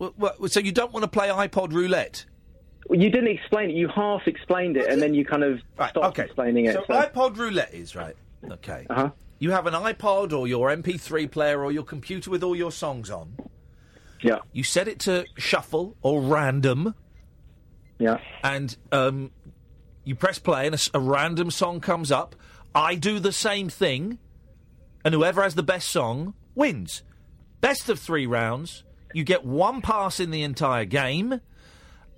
Wh- 0.00 0.10
wh- 0.22 0.46
So 0.46 0.60
you 0.60 0.70
don't 0.70 0.92
want 0.92 1.02
to 1.02 1.08
play 1.08 1.26
iPod 1.28 1.72
roulette? 1.72 2.24
You 2.90 3.10
didn't 3.10 3.28
explain 3.28 3.70
it. 3.70 3.76
You 3.76 3.88
half 3.88 4.26
explained 4.26 4.76
it, 4.76 4.86
and 4.86 5.00
then 5.00 5.14
you 5.14 5.24
kind 5.24 5.42
of 5.42 5.60
stopped 5.88 6.18
explaining 6.18 6.66
it. 6.66 6.74
So, 6.74 6.82
iPod 6.92 7.36
roulette 7.36 7.72
is 7.72 7.96
right. 7.96 8.16
Okay. 8.50 8.86
Uh-huh. 8.90 9.10
You 9.38 9.50
have 9.50 9.66
an 9.66 9.74
iPod 9.74 10.32
or 10.32 10.46
your 10.46 10.68
MP3 10.68 11.30
player 11.30 11.62
or 11.62 11.72
your 11.72 11.82
computer 11.82 12.30
with 12.30 12.42
all 12.42 12.54
your 12.54 12.72
songs 12.72 13.10
on. 13.10 13.36
Yeah. 14.22 14.38
You 14.52 14.64
set 14.64 14.88
it 14.88 15.00
to 15.00 15.26
shuffle 15.36 15.96
or 16.02 16.20
random. 16.22 16.94
Yeah. 17.98 18.18
And 18.42 18.76
um, 18.92 19.30
you 20.04 20.14
press 20.14 20.38
play, 20.38 20.66
and 20.66 20.90
a 20.94 21.00
random 21.00 21.50
song 21.50 21.80
comes 21.80 22.10
up. 22.10 22.34
I 22.74 22.94
do 22.94 23.18
the 23.18 23.32
same 23.32 23.68
thing, 23.68 24.18
and 25.04 25.14
whoever 25.14 25.42
has 25.42 25.54
the 25.54 25.62
best 25.62 25.88
song 25.88 26.34
wins. 26.54 27.02
Best 27.60 27.88
of 27.88 27.98
three 27.98 28.26
rounds. 28.26 28.84
You 29.12 29.24
get 29.24 29.44
one 29.44 29.80
pass 29.80 30.20
in 30.20 30.30
the 30.30 30.42
entire 30.42 30.84
game. 30.84 31.40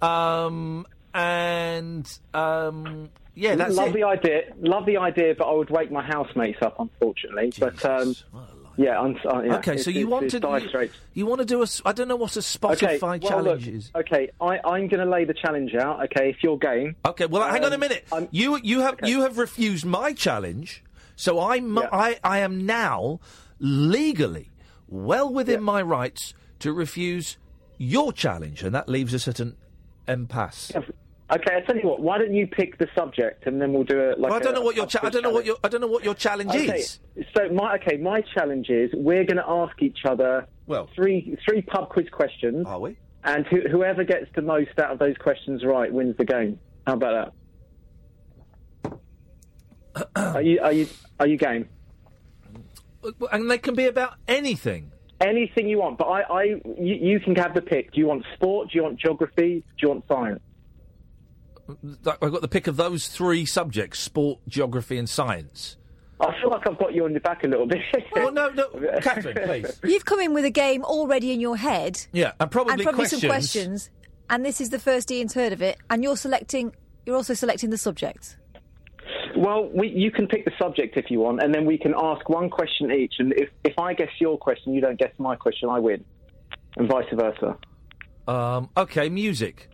Um, 0.03 0.87
and 1.15 2.19
um, 2.35 3.09
yeah, 3.35 3.55
that's 3.57 3.75
love 3.75 3.89
it. 3.89 3.95
the 3.95 4.05
idea. 4.05 4.41
Love 4.61 4.87
the 4.87 4.99
idea, 4.99 5.35
but 5.37 5.45
I 5.47 5.53
would 5.55 5.71
wake 5.71 5.91
my 5.91 6.03
housemates 6.05 6.59
up, 6.63 6.77
unfortunately. 6.79 7.53
But 7.59 7.83
um, 7.85 8.15
yeah, 8.77 9.01
I'm, 9.01 9.17
uh, 9.25 9.41
yeah, 9.43 9.57
Okay, 9.57 9.79
so 9.79 9.91
you 9.91 10.07
want 10.09 10.31
to 10.33 10.39
you, 10.39 10.91
you 11.15 11.25
want 11.27 11.41
to 11.41 11.47
do 11.47 11.63
a? 11.63 11.67
I 11.87 11.93
don't 11.93 12.09
know 12.09 12.17
what 12.17 12.37
a 12.37 12.41
Spotify 12.41 12.75
Okay, 12.75 12.99
well, 13.01 13.19
challenge 13.19 13.67
look, 13.67 13.75
is. 13.75 13.91
Okay, 13.95 14.31
I, 14.41 14.59
I'm 14.65 14.89
going 14.89 15.01
to 15.03 15.07
lay 15.07 15.25
the 15.25 15.33
challenge 15.35 15.75
out. 15.75 16.05
Okay, 16.05 16.29
if 16.31 16.43
you're 16.43 16.59
game. 16.59 16.97
Okay, 17.07 17.25
well, 17.27 17.49
hang 17.49 17.65
on 17.65 17.73
a 17.73 17.77
Um, 17.77 17.81
minute. 17.81 18.05
You 18.31 18.59
you 18.63 18.81
have 18.81 18.97
you 19.05 19.23
have 19.23 19.39
refused 19.39 19.87
my 19.87 20.13
challenge, 20.13 20.85
so 21.17 21.41
I 21.41 21.61
mu- 21.61 21.89
I 21.91 22.19
I 22.23 22.41
am 22.41 22.67
now 22.67 23.21
legally 23.59 24.51
well 24.89 25.33
within 25.33 25.63
my 25.63 25.81
rights 25.81 26.35
to 26.59 26.73
refuse 26.75 27.39
your 27.79 28.13
challenge, 28.13 28.63
and 28.63 28.75
that 28.75 28.89
leaves 28.89 29.15
us 29.15 29.27
at 29.29 29.41
an 29.41 29.57
impasse. 30.09 30.73
Okay, 30.75 31.57
I 31.57 31.61
tell 31.63 31.77
you 31.77 31.89
what. 31.89 32.01
Why 32.01 32.19
don't 32.19 32.33
you 32.35 32.47
pick 32.47 32.79
the 32.79 32.87
subject, 32.95 33.47
and 33.47 33.61
then 33.61 33.73
we'll 33.73 33.83
do 33.83 33.99
it 33.99 34.21
like. 34.21 34.31
Well, 34.31 34.41
I 34.41 34.43
don't 34.45 34.53
a- 34.53 34.57
know 34.61 34.63
what 34.63 34.77
your 34.77 34.87
cha- 34.87 35.01
I 35.03 35.11
don't 35.11 35.23
know 35.23 35.31
what 35.31 35.45
challenge. 35.45 35.47
your 35.47 35.57
I 35.65 35.69
don't 35.69 35.81
know 35.81 35.87
what 35.89 36.05
your 36.05 36.15
challenge 36.15 36.51
Okay, 36.51 36.79
is. 36.79 37.01
So 37.37 37.49
my 37.53 37.75
okay, 37.77 37.97
my 37.97 38.21
challenge 38.35 38.71
is 38.71 38.91
we're 38.95 39.25
going 39.25 39.39
to 39.39 39.49
ask 39.49 39.83
each 39.83 40.05
other 40.05 40.47
well 40.69 40.89
three 40.95 41.37
three 41.45 41.63
pub 41.63 41.89
quiz 41.89 42.09
questions. 42.11 42.65
Are 42.67 42.79
we? 42.79 42.97
And 43.25 43.45
who 43.49 43.63
whoever 43.69 44.05
gets 44.05 44.27
the 44.37 44.43
most 44.43 44.79
out 44.79 44.93
of 44.93 45.01
those 45.01 45.17
questions 45.17 45.65
right 45.65 45.93
wins 45.93 46.17
the 46.17 46.25
game. 46.25 46.61
How 46.87 46.93
about 46.95 47.33
that? 48.85 48.99
are 50.17 50.43
you 50.43 50.61
are 50.61 50.73
you 50.73 50.87
are 51.19 51.27
you 51.27 51.37
game? 51.39 51.69
And 53.33 53.51
they 53.51 53.59
can 53.59 53.75
be 53.75 53.87
about 53.87 54.15
anything. 54.29 54.93
Anything 55.21 55.69
you 55.69 55.79
want, 55.79 55.97
but 55.99 56.05
I, 56.05 56.21
I 56.23 56.43
you, 56.79 56.95
you 56.95 57.21
can 57.21 57.35
have 57.37 57.55
the 57.55 57.63
pick. 57.63 57.93
Do 57.93 58.01
you 58.01 58.07
want 58.07 58.25
sport? 58.35 58.71
Do 58.71 58.77
you 58.77 58.83
want 58.83 58.99
geography? 59.01 59.65
Do 59.79 59.87
you 59.87 59.89
want 59.89 60.05
science? 60.09 60.41
I've 62.07 62.33
got 62.33 62.43
the 62.43 62.49
pick 62.49 62.67
of 62.67 62.77
those 62.77 63.09
three 63.09 63.45
subjects: 63.47 63.99
sport, 63.99 64.41
geography, 64.49 64.99
and 64.99 65.09
science. 65.09 65.77
I 66.21 66.39
feel 66.41 66.51
like 66.51 66.67
I've 66.67 66.79
got 66.79 66.95
you 66.95 67.05
on 67.05 67.11
your 67.13 67.21
back 67.21 67.45
a 67.45 67.49
little 67.49 67.67
bit. 67.67 67.83
oh 68.17 68.29
no, 68.31 68.49
no, 68.51 68.69
Catherine, 69.03 69.37
please. 69.45 69.81
You've 69.85 70.05
come 70.05 70.21
in 70.21 70.33
with 70.33 70.45
a 70.45 70.51
game 70.51 70.85
already 70.85 71.33
in 71.33 71.41
your 71.41 71.57
head, 71.57 72.01
Yeah, 72.13 72.33
and 72.41 72.51
probably, 72.51 72.75
and 72.75 72.83
probably 72.83 73.01
questions. 73.01 73.21
some 73.23 73.29
questions, 73.31 73.91
and 74.31 74.45
this 74.45 74.61
is 74.61 74.71
the 74.71 74.79
first 74.79 75.11
Ian's 75.11 75.35
heard 75.35 75.53
of 75.53 75.61
it, 75.63 75.79
and 75.91 76.03
you're 76.03 76.17
selecting. 76.17 76.73
You're 77.05 77.17
also 77.17 77.35
selecting 77.35 77.71
the 77.71 77.79
subject. 77.79 78.37
Well, 79.37 79.69
we, 79.73 79.89
you 79.89 80.11
can 80.11 80.27
pick 80.27 80.45
the 80.45 80.53
subject 80.59 80.97
if 80.97 81.11
you 81.11 81.21
want, 81.21 81.43
and 81.43 81.55
then 81.55 81.67
we 81.67 81.77
can 81.79 81.95
ask 81.97 82.29
one 82.29 82.49
question 82.49 82.91
each. 82.91 83.15
And 83.19 83.33
if, 83.35 83.51
if 83.65 83.79
I 83.79 83.93
guess 83.93 84.09
your 84.19 84.39
question, 84.39 84.73
you 84.73 84.81
don't 84.81 84.99
guess 84.99 85.13
my 85.19 85.37
question, 85.37 85.69
I 85.69 85.79
win, 85.79 86.05
and 86.77 86.89
vice 86.89 87.05
versa. 87.13 87.57
Um, 88.27 88.71
okay, 88.77 89.09
music. 89.09 89.69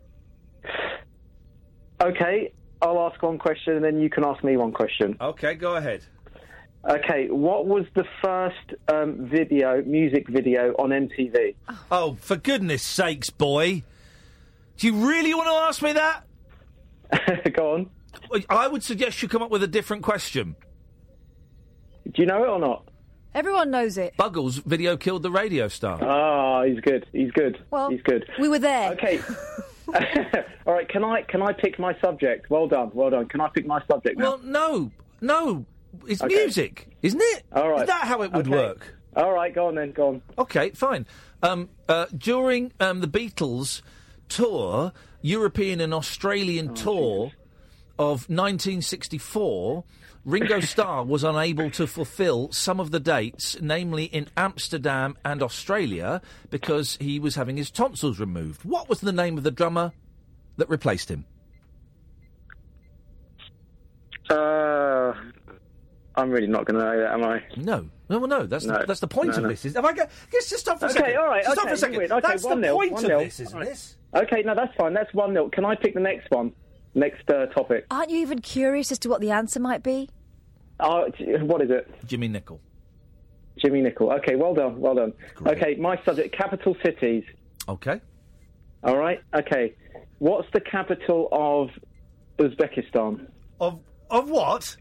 Okay, 2.02 2.52
I'll 2.80 3.08
ask 3.08 3.22
one 3.22 3.38
question, 3.38 3.76
and 3.76 3.84
then 3.84 4.00
you 4.00 4.10
can 4.10 4.24
ask 4.24 4.42
me 4.42 4.56
one 4.56 4.72
question. 4.72 5.16
Okay, 5.20 5.54
go 5.54 5.76
ahead. 5.76 6.04
Okay, 6.88 7.28
what 7.28 7.66
was 7.66 7.84
the 7.94 8.04
first 8.20 8.74
um, 8.92 9.28
video, 9.30 9.82
music 9.82 10.28
video 10.28 10.72
on 10.80 10.90
MTV? 10.90 11.54
Oh, 11.92 12.16
for 12.20 12.34
goodness 12.34 12.82
sakes, 12.82 13.30
boy! 13.30 13.84
Do 14.78 14.88
you 14.88 15.06
really 15.06 15.32
want 15.32 15.46
to 15.46 15.54
ask 15.54 15.80
me 15.80 15.92
that? 15.92 17.52
Go 17.54 17.74
on. 17.74 17.90
I 18.48 18.68
would 18.68 18.82
suggest 18.82 19.22
you 19.22 19.28
come 19.28 19.42
up 19.42 19.50
with 19.50 19.62
a 19.62 19.66
different 19.68 20.02
question. 20.02 20.56
Do 22.04 22.20
you 22.22 22.26
know 22.26 22.42
it 22.44 22.48
or 22.48 22.58
not? 22.58 22.88
Everyone 23.34 23.70
knows 23.70 23.96
it. 23.96 24.14
Buggles 24.16 24.56
video 24.58 24.96
killed 24.96 25.22
the 25.22 25.30
radio 25.30 25.68
star. 25.68 25.98
Ah, 26.02 26.64
he's 26.64 26.80
good. 26.80 27.06
He's 27.12 27.30
good. 27.32 27.58
Well, 27.70 27.88
he's 27.90 28.02
good. 28.02 28.28
We 28.38 28.48
were 28.48 28.58
there. 28.58 28.90
Okay. 28.92 29.20
All 30.66 30.74
right. 30.74 30.88
Can 30.88 31.02
I 31.04 31.22
can 31.22 31.40
I 31.42 31.52
pick 31.52 31.78
my 31.78 31.98
subject? 32.00 32.50
Well 32.50 32.68
done. 32.68 32.90
Well 32.92 33.10
done. 33.10 33.26
Can 33.28 33.40
I 33.40 33.48
pick 33.48 33.66
my 33.66 33.82
subject 33.90 34.18
now? 34.18 34.24
Well, 34.32 34.40
no, 34.44 34.90
no, 35.22 35.64
it's 36.06 36.22
Okay. 36.22 36.34
music, 36.34 36.88
isn't 37.02 37.20
it? 37.22 37.44
All 37.52 37.70
right. 37.70 37.82
Is 37.82 37.88
that 37.88 38.04
how 38.04 38.22
it 38.22 38.32
would 38.32 38.46
Okay. 38.48 38.56
work? 38.56 38.94
All 39.16 39.32
right. 39.32 39.54
Go 39.54 39.68
on 39.68 39.76
then. 39.76 39.92
Go 39.92 40.08
on. 40.08 40.22
Okay, 40.38 40.70
fine. 40.70 41.06
Um, 41.42 41.70
uh, 41.88 42.06
during 42.16 42.72
um, 42.80 43.00
the 43.00 43.08
Beatles 43.08 43.80
tour, 44.28 44.92
European 45.22 45.80
and 45.80 45.94
Australian 45.94 46.70
Oh, 46.70 46.74
tour 46.74 47.32
of 47.98 48.28
1964, 48.28 49.84
Ringo 50.24 50.60
Starr 50.60 51.04
was 51.04 51.24
unable 51.24 51.70
to 51.70 51.86
fulfil 51.86 52.50
some 52.52 52.78
of 52.80 52.90
the 52.90 53.00
dates, 53.00 53.56
namely 53.60 54.04
in 54.04 54.28
Amsterdam 54.36 55.16
and 55.24 55.42
Australia, 55.42 56.20
because 56.50 56.96
he 57.00 57.18
was 57.18 57.34
having 57.34 57.56
his 57.56 57.70
tonsils 57.70 58.20
removed. 58.20 58.64
What 58.64 58.88
was 58.88 59.00
the 59.00 59.12
name 59.12 59.36
of 59.36 59.44
the 59.44 59.50
drummer 59.50 59.92
that 60.58 60.68
replaced 60.68 61.10
him? 61.10 61.24
Uh, 64.30 65.12
I'm 66.14 66.30
really 66.30 66.46
not 66.46 66.66
going 66.66 66.78
to 66.78 66.84
know 66.84 66.98
that, 67.00 67.12
am 67.12 67.24
I? 67.24 67.42
No. 67.56 67.88
No, 68.08 68.18
well, 68.18 68.28
no. 68.28 68.46
That's 68.46 68.64
No. 68.64 68.78
the, 68.78 68.86
that's 68.86 69.00
the 69.00 69.08
point 69.08 69.30
No, 69.30 69.36
of 69.38 69.42
no. 69.44 69.48
this. 69.48 69.64
Is, 69.64 69.74
have 69.74 69.84
I 69.84 69.92
got, 69.92 70.10
just, 70.30 70.50
just 70.50 70.62
stop 70.62 70.78
for 70.78 70.86
a 70.86 70.90
Okay, 70.90 70.98
second. 71.00 71.16
all 71.16 71.26
right. 71.26 71.42
Just 71.44 71.58
okay, 71.58 71.60
stop 71.60 71.68
for 71.68 71.74
a 71.74 71.76
second. 71.78 72.12
Okay, 72.12 72.28
that's 72.28 72.44
one 72.44 72.60
the 72.60 72.66
nil, 72.68 72.76
point 72.76 72.92
one 72.92 73.04
of 73.04 73.08
nil. 73.10 73.18
this, 73.20 73.40
isn't 73.40 73.58
right. 73.58 73.68
this? 73.68 73.96
Okay, 74.14 74.42
no, 74.44 74.54
that's 74.54 74.74
fine. 74.76 74.92
That's 74.94 75.12
one 75.14 75.32
nil. 75.32 75.48
Can 75.50 75.64
I 75.64 75.74
pick 75.74 75.94
the 75.94 76.00
next 76.00 76.30
one? 76.30 76.52
Next 76.94 77.28
uh, 77.30 77.46
topic. 77.46 77.86
Aren't 77.90 78.10
you 78.10 78.18
even 78.18 78.40
curious 78.40 78.92
as 78.92 78.98
to 79.00 79.08
what 79.08 79.20
the 79.20 79.30
answer 79.30 79.58
might 79.58 79.82
be? 79.82 80.10
Uh, 80.78 81.04
what 81.40 81.62
is 81.62 81.70
it? 81.70 81.90
Jimmy 82.06 82.28
Nicol. 82.28 82.60
Jimmy 83.56 83.80
Nicol. 83.80 84.12
Okay, 84.12 84.34
well 84.34 84.54
done, 84.54 84.80
well 84.80 84.94
done. 84.94 85.12
Okay, 85.46 85.76
my 85.76 86.02
subject: 86.04 86.36
capital 86.36 86.76
cities. 86.84 87.24
Okay. 87.68 88.00
All 88.84 88.96
right. 88.96 89.20
Okay. 89.34 89.74
What's 90.18 90.48
the 90.52 90.60
capital 90.60 91.28
of 91.32 91.70
Uzbekistan? 92.38 93.26
Of 93.60 93.80
of 94.10 94.28
what? 94.28 94.76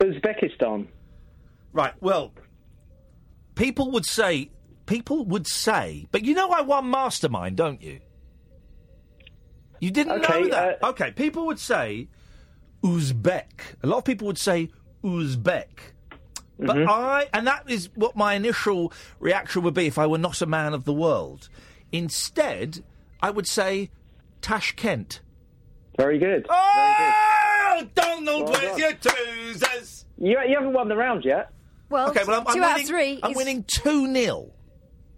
Uzbekistan. 0.00 0.88
Right. 1.72 1.94
Well, 2.00 2.32
people 3.54 3.90
would 3.92 4.06
say, 4.06 4.50
people 4.86 5.24
would 5.26 5.46
say, 5.46 6.06
but 6.10 6.24
you 6.24 6.34
know 6.34 6.50
I 6.50 6.62
won 6.62 6.90
Mastermind, 6.90 7.56
don't 7.56 7.80
you? 7.80 8.00
You 9.80 9.90
didn't 9.90 10.24
Okay, 10.24 10.40
know 10.42 10.48
that. 10.50 10.82
okay. 10.82 11.10
People 11.12 11.46
would 11.46 11.58
say 11.58 12.08
Uzbek. 12.84 13.76
A 13.82 13.86
lot 13.86 13.98
of 13.98 14.04
people 14.04 14.26
would 14.26 14.38
say 14.38 14.70
Uzbek. 15.02 15.66
But 16.58 16.76
Mhm. 16.76 16.88
I, 16.88 17.28
and 17.32 17.46
that 17.46 17.64
is 17.70 17.88
what 17.94 18.16
my 18.16 18.34
initial 18.34 18.92
reaction 19.18 19.62
would 19.62 19.72
be 19.74 19.86
if 19.86 19.98
I 19.98 20.06
were 20.06 20.18
not 20.18 20.42
a 20.42 20.46
man 20.46 20.74
of 20.74 20.84
the 20.84 20.92
world. 20.92 21.48
Instead, 21.90 22.84
I 23.22 23.30
would 23.30 23.46
say 23.46 23.90
Tashkent. 24.42 25.20
Very 25.96 26.18
good. 26.18 26.46
Oh, 26.50 27.82
Donald, 27.94 28.44
Well 28.44 28.52
where's 28.52 28.70
done. 28.70 28.78
your 28.78 28.92
twos? 28.92 30.04
You, 30.18 30.38
you 30.46 30.54
haven't 30.56 30.74
won 30.74 30.88
the 30.88 30.96
round 30.96 31.24
yet. 31.24 31.50
Well, 31.88 32.10
Okay, 32.10 32.24
well, 32.26 32.36
I'm- 32.40 32.44
I'm 32.48 32.54
two 32.54 32.62
out 32.62 32.80
of 32.80 32.86
three. 32.86 33.20
I'm 33.22 33.30
is- 33.32 33.36
winning 33.36 33.64
two 33.64 34.12
0 34.12 34.50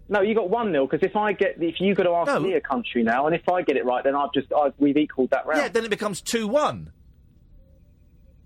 No, 0.09 0.21
you 0.21 0.35
got 0.35 0.49
one 0.49 0.71
nil 0.71 0.85
because 0.85 1.07
if 1.07 1.15
I 1.15 1.31
get 1.33 1.55
if 1.61 1.79
you 1.79 1.95
got 1.95 2.03
to 2.03 2.11
ask 2.11 2.41
me 2.41 2.53
a 2.53 2.61
country 2.61 3.03
now, 3.03 3.25
and 3.25 3.33
if 3.35 3.47
I 3.49 3.61
get 3.61 3.77
it 3.77 3.85
right, 3.85 4.03
then 4.03 4.15
I've 4.15 4.33
just 4.33 4.51
I've, 4.53 4.73
we've 4.77 4.97
equalled 4.97 5.29
that 5.31 5.45
round. 5.45 5.61
Yeah, 5.61 5.67
then 5.69 5.85
it 5.85 5.89
becomes 5.89 6.21
two 6.21 6.47
one. 6.47 6.91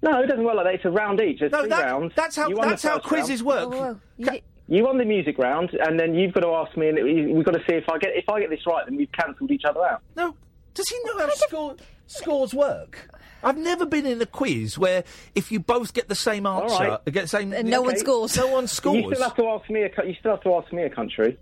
No, 0.02 0.22
it 0.22 0.28
doesn't 0.28 0.44
work 0.44 0.56
like 0.56 0.66
that. 0.66 0.74
It's 0.76 0.86
a 0.86 0.92
round 0.92 1.20
each. 1.20 1.40
There's 1.40 1.52
No, 1.52 1.62
three 1.62 1.70
that- 1.70 1.86
rounds. 1.86 2.14
that's 2.16 2.36
how- 2.36 2.48
You 2.50 2.56
that's 2.56 2.84
how 2.84 3.00
quizzes 3.00 3.42
round. 3.42 3.72
work. 3.74 3.98
You 4.18 4.30
You 4.70 4.84
won 4.84 4.98
the 4.98 5.06
music 5.06 5.38
round, 5.40 5.72
and 5.74 6.00
then 6.00 6.14
you've 6.14 6.34
got 6.34 6.42
to 6.42 6.50
ask 6.50 6.76
me, 6.78 6.90
and 6.90 7.34
we've 7.34 7.46
got 7.46 7.54
to 7.54 7.64
see 7.68 7.76
if 7.76 7.86
I 7.90 7.98
get 7.98 8.12
if 8.16 8.26
I 8.30 8.40
get 8.40 8.50
this 8.50 8.60
right, 8.68 8.86
then 8.86 8.96
we've 8.98 9.12
cancelled 9.12 9.50
each 9.50 9.64
other 9.68 9.84
out. 9.84 10.02
No, 10.16 10.36
does 10.74 10.88
he 10.90 11.00
know 11.06 11.18
how 11.26 11.30
score, 11.34 11.76
scores 12.06 12.54
work? 12.54 13.10
I've 13.44 13.58
never 13.58 13.86
been 13.86 14.06
in 14.06 14.22
a 14.22 14.26
quiz 14.26 14.78
where 14.78 15.04
if 15.36 15.52
you 15.52 15.60
both 15.60 15.94
get 15.94 16.10
the 16.10 16.16
same 16.16 16.46
answer, 16.46 16.74
All 16.76 16.90
right. 16.90 17.06
get 17.06 17.22
the 17.24 17.28
same, 17.28 17.54
And 17.54 17.70
no 17.70 17.82
one 17.82 17.96
scores. 17.98 18.36
No 18.36 18.48
one 18.48 18.68
scores. 18.68 18.98
You 19.04 19.14
still 19.16 19.24
have 19.24 19.38
to 19.38 19.48
ask 19.48 19.70
me. 19.70 19.84
A, 19.84 20.06
you 20.06 20.16
still 20.20 20.32
have 20.32 20.44
to 20.44 20.54
ask 20.56 20.72
me 20.74 20.84
a 20.84 20.90
country. 20.90 21.38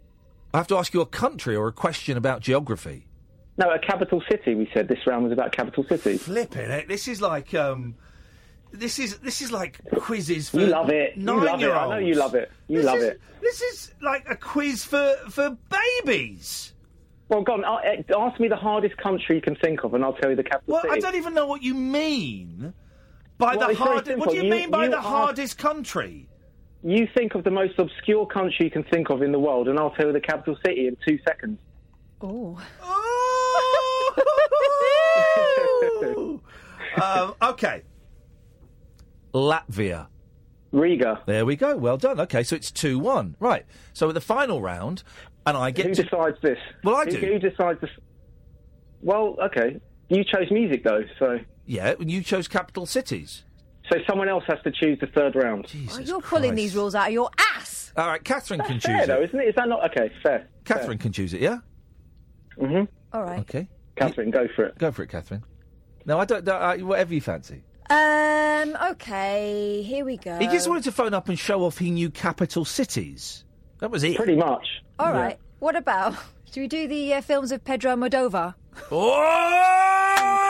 I 0.56 0.57
have 0.57 0.68
to 0.68 0.77
ask 0.77 0.94
you 0.94 1.02
a 1.02 1.06
country 1.06 1.53
or 1.53 1.68
a 1.68 1.73
question 1.73 2.15
about 2.15 2.40
geography. 2.40 3.07
No, 3.57 3.69
a 3.72 3.77
capital 3.77 4.23
city. 4.32 4.56
We 4.56 4.69
said 4.73 4.88
this 4.88 4.99
round 5.06 5.26
was 5.26 5.34
about 5.34 5.52
capital 5.52 5.84
cities. 5.84 6.23
Flipping 6.23 6.72
it! 6.72 6.88
This 6.88 7.10
is 7.10 7.22
like 7.22 7.53
um, 7.53 7.95
this 8.72 8.98
is 8.98 9.18
this 9.19 9.41
is 9.41 9.52
like 9.52 9.82
quizzes 9.98 10.49
for 10.49 10.61
You 10.61 10.68
love 10.68 10.90
it. 10.90 11.18
You 11.18 11.26
love 11.26 11.61
it. 11.61 11.69
I 11.69 11.90
know 11.90 11.98
you 11.98 12.15
love 12.15 12.36
it. 12.36 12.49
You 12.69 12.77
This 12.77 12.86
love 12.86 12.98
is- 12.99 13.03
it. 13.03 13.22
This 13.41 13.61
is 13.61 13.94
like 14.02 14.30
a 14.30 14.38
quiz 14.38 14.86
for 14.86 15.14
for 15.30 15.57
babies. 16.06 16.73
Well, 17.27 17.41
go 17.41 17.53
on. 17.56 17.65
uh, 17.65 17.80
Ask 18.18 18.40
me 18.40 18.48
the 18.48 18.56
hardest 18.56 18.95
country 18.95 19.36
you 19.36 19.41
can 19.41 19.56
think 19.57 19.84
of, 19.84 19.94
and 19.94 20.06
I'll 20.06 20.14
tell 20.14 20.30
you 20.30 20.38
the 20.38 20.44
capital 20.44 20.73
Well, 20.76 20.84
city. 20.84 20.94
I 20.94 20.99
don't 20.99 21.15
even 21.15 21.34
know 21.34 21.48
what 21.48 21.64
you 21.64 21.73
mean 21.73 22.73
by 23.38 23.57
Well, 23.57 23.68
the 23.69 23.76
hardest. 23.76 24.18
What 24.19 24.30
do 24.30 24.38
you. 24.38 24.44
You- 24.44 24.49
mean 24.52 24.69
by 24.69 24.86
you 24.86 24.91
the 24.91 24.99
ask- 24.99 25.06
hardest 25.07 25.57
country? 25.57 26.30
You 26.84 27.07
think 27.18 27.34
of 27.35 27.43
the 27.43 27.52
most 27.52 27.80
obscure 27.80 28.26
country 28.27 28.65
you 28.65 28.72
can 28.72 28.84
think 28.84 29.10
of 29.10 29.22
in 29.23 29.31
the 29.31 29.39
world, 29.39 29.68
and 29.68 29.80
I'll 29.80 29.89
tell 29.91 30.07
you 30.07 30.14
the 30.14 30.22
capital 30.22 30.56
city 30.65 30.88
in 30.88 30.95
two 31.07 31.18
seconds. 31.27 31.57
Oh. 32.22 32.61
um, 37.02 37.34
okay. 37.41 37.84
Latvia. 39.34 40.07
Riga. 40.72 41.22
There 41.26 41.45
we 41.45 41.56
go. 41.56 41.76
Well 41.77 41.97
done. 41.97 42.19
Okay, 42.19 42.43
so 42.43 42.56
it's 42.56 42.72
2 42.72 42.99
1. 42.99 43.38
Right. 43.39 43.65
So 43.93 44.11
the 44.11 44.22
final 44.22 44.61
round, 44.61 45.03
and 45.45 45.56
I 45.57 45.72
get 45.72 45.88
Who 45.88 45.95
to. 45.95 46.03
decides 46.03 46.38
this? 46.41 46.57
Well, 46.84 46.95
I 46.95 47.06
Who- 47.06 47.11
do. 47.11 47.18
Who 47.26 47.39
decides 47.39 47.81
this? 47.81 47.89
Well, 49.02 49.35
okay. 49.41 49.80
You 50.10 50.23
chose 50.23 50.52
music 50.52 50.84
though, 50.84 51.03
so 51.19 51.39
Yeah, 51.65 51.95
you 51.99 52.22
chose 52.22 52.47
capital 52.47 52.85
cities. 52.85 53.43
So 53.90 53.98
someone 54.07 54.30
else 54.30 54.44
has 54.48 54.60
to 54.64 54.72
choose 54.72 54.99
the 54.99 55.07
third 55.07 55.36
round. 55.36 55.68
Oh, 55.91 55.99
you're 55.99 56.22
pulling 56.22 56.56
these 56.56 56.76
rules 56.76 56.95
out 56.95 57.07
of 57.07 57.14
your 57.14 57.30
ass. 57.56 57.91
All 57.98 58.07
right, 58.07 58.24
Catherine 58.24 58.62
can 58.62 58.80
fair 58.80 58.99
choose 58.99 59.07
though, 59.07 59.22
it. 59.22 59.30
isn't 59.30 59.40
it? 59.40 59.48
Is 59.49 59.56
that 59.56 59.68
not 59.70 59.90
okay? 59.91 60.12
Fair. 60.22 60.48
Catherine 60.66 60.98
can 60.98 61.12
choose 61.12 61.34
it, 61.34 61.41
yeah? 61.41 61.60
Mm-hmm. 62.57 62.84
All 63.14 63.24
right. 63.24 63.40
Okay. 63.40 63.68
Catherine, 63.95 64.32
go 64.32 64.48
for 64.56 64.66
it. 64.66 64.78
Go 64.78 64.91
for 64.91 65.03
it, 65.03 65.10
Catherine. 65.10 65.44
No, 66.06 66.20
I 66.20 66.26
don't. 66.26 66.44
don't 66.44 66.62
uh, 66.62 66.86
whatever 66.86 67.14
you 67.14 67.22
fancy. 67.22 67.64
Um. 67.90 68.76
Okay. 68.91 69.82
Here 69.84 70.03
we 70.03 70.18
go. 70.18 70.38
He 70.40 70.48
just 70.48 70.68
wanted 70.68 70.84
to 70.86 70.91
phone 70.91 71.14
up 71.14 71.30
and 71.30 71.40
show 71.40 71.64
off 71.64 71.78
he 71.78 71.91
knew 71.91 72.10
capital 72.10 72.66
cities. 72.66 73.45
That 73.80 73.91
was 73.91 74.03
it. 74.03 74.18
Pretty 74.18 74.36
much. 74.36 74.68
All 74.99 75.12
right. 75.12 75.40
What 75.60 75.76
about? 75.76 76.16
Do 76.52 76.62
we 76.62 76.68
do 76.68 76.88
the 76.88 77.16
uh, 77.16 77.22
films 77.22 77.52
of 77.52 77.64
Pedro 77.64 77.95
Almodovar? 77.95 78.53
Oh! 78.91 80.45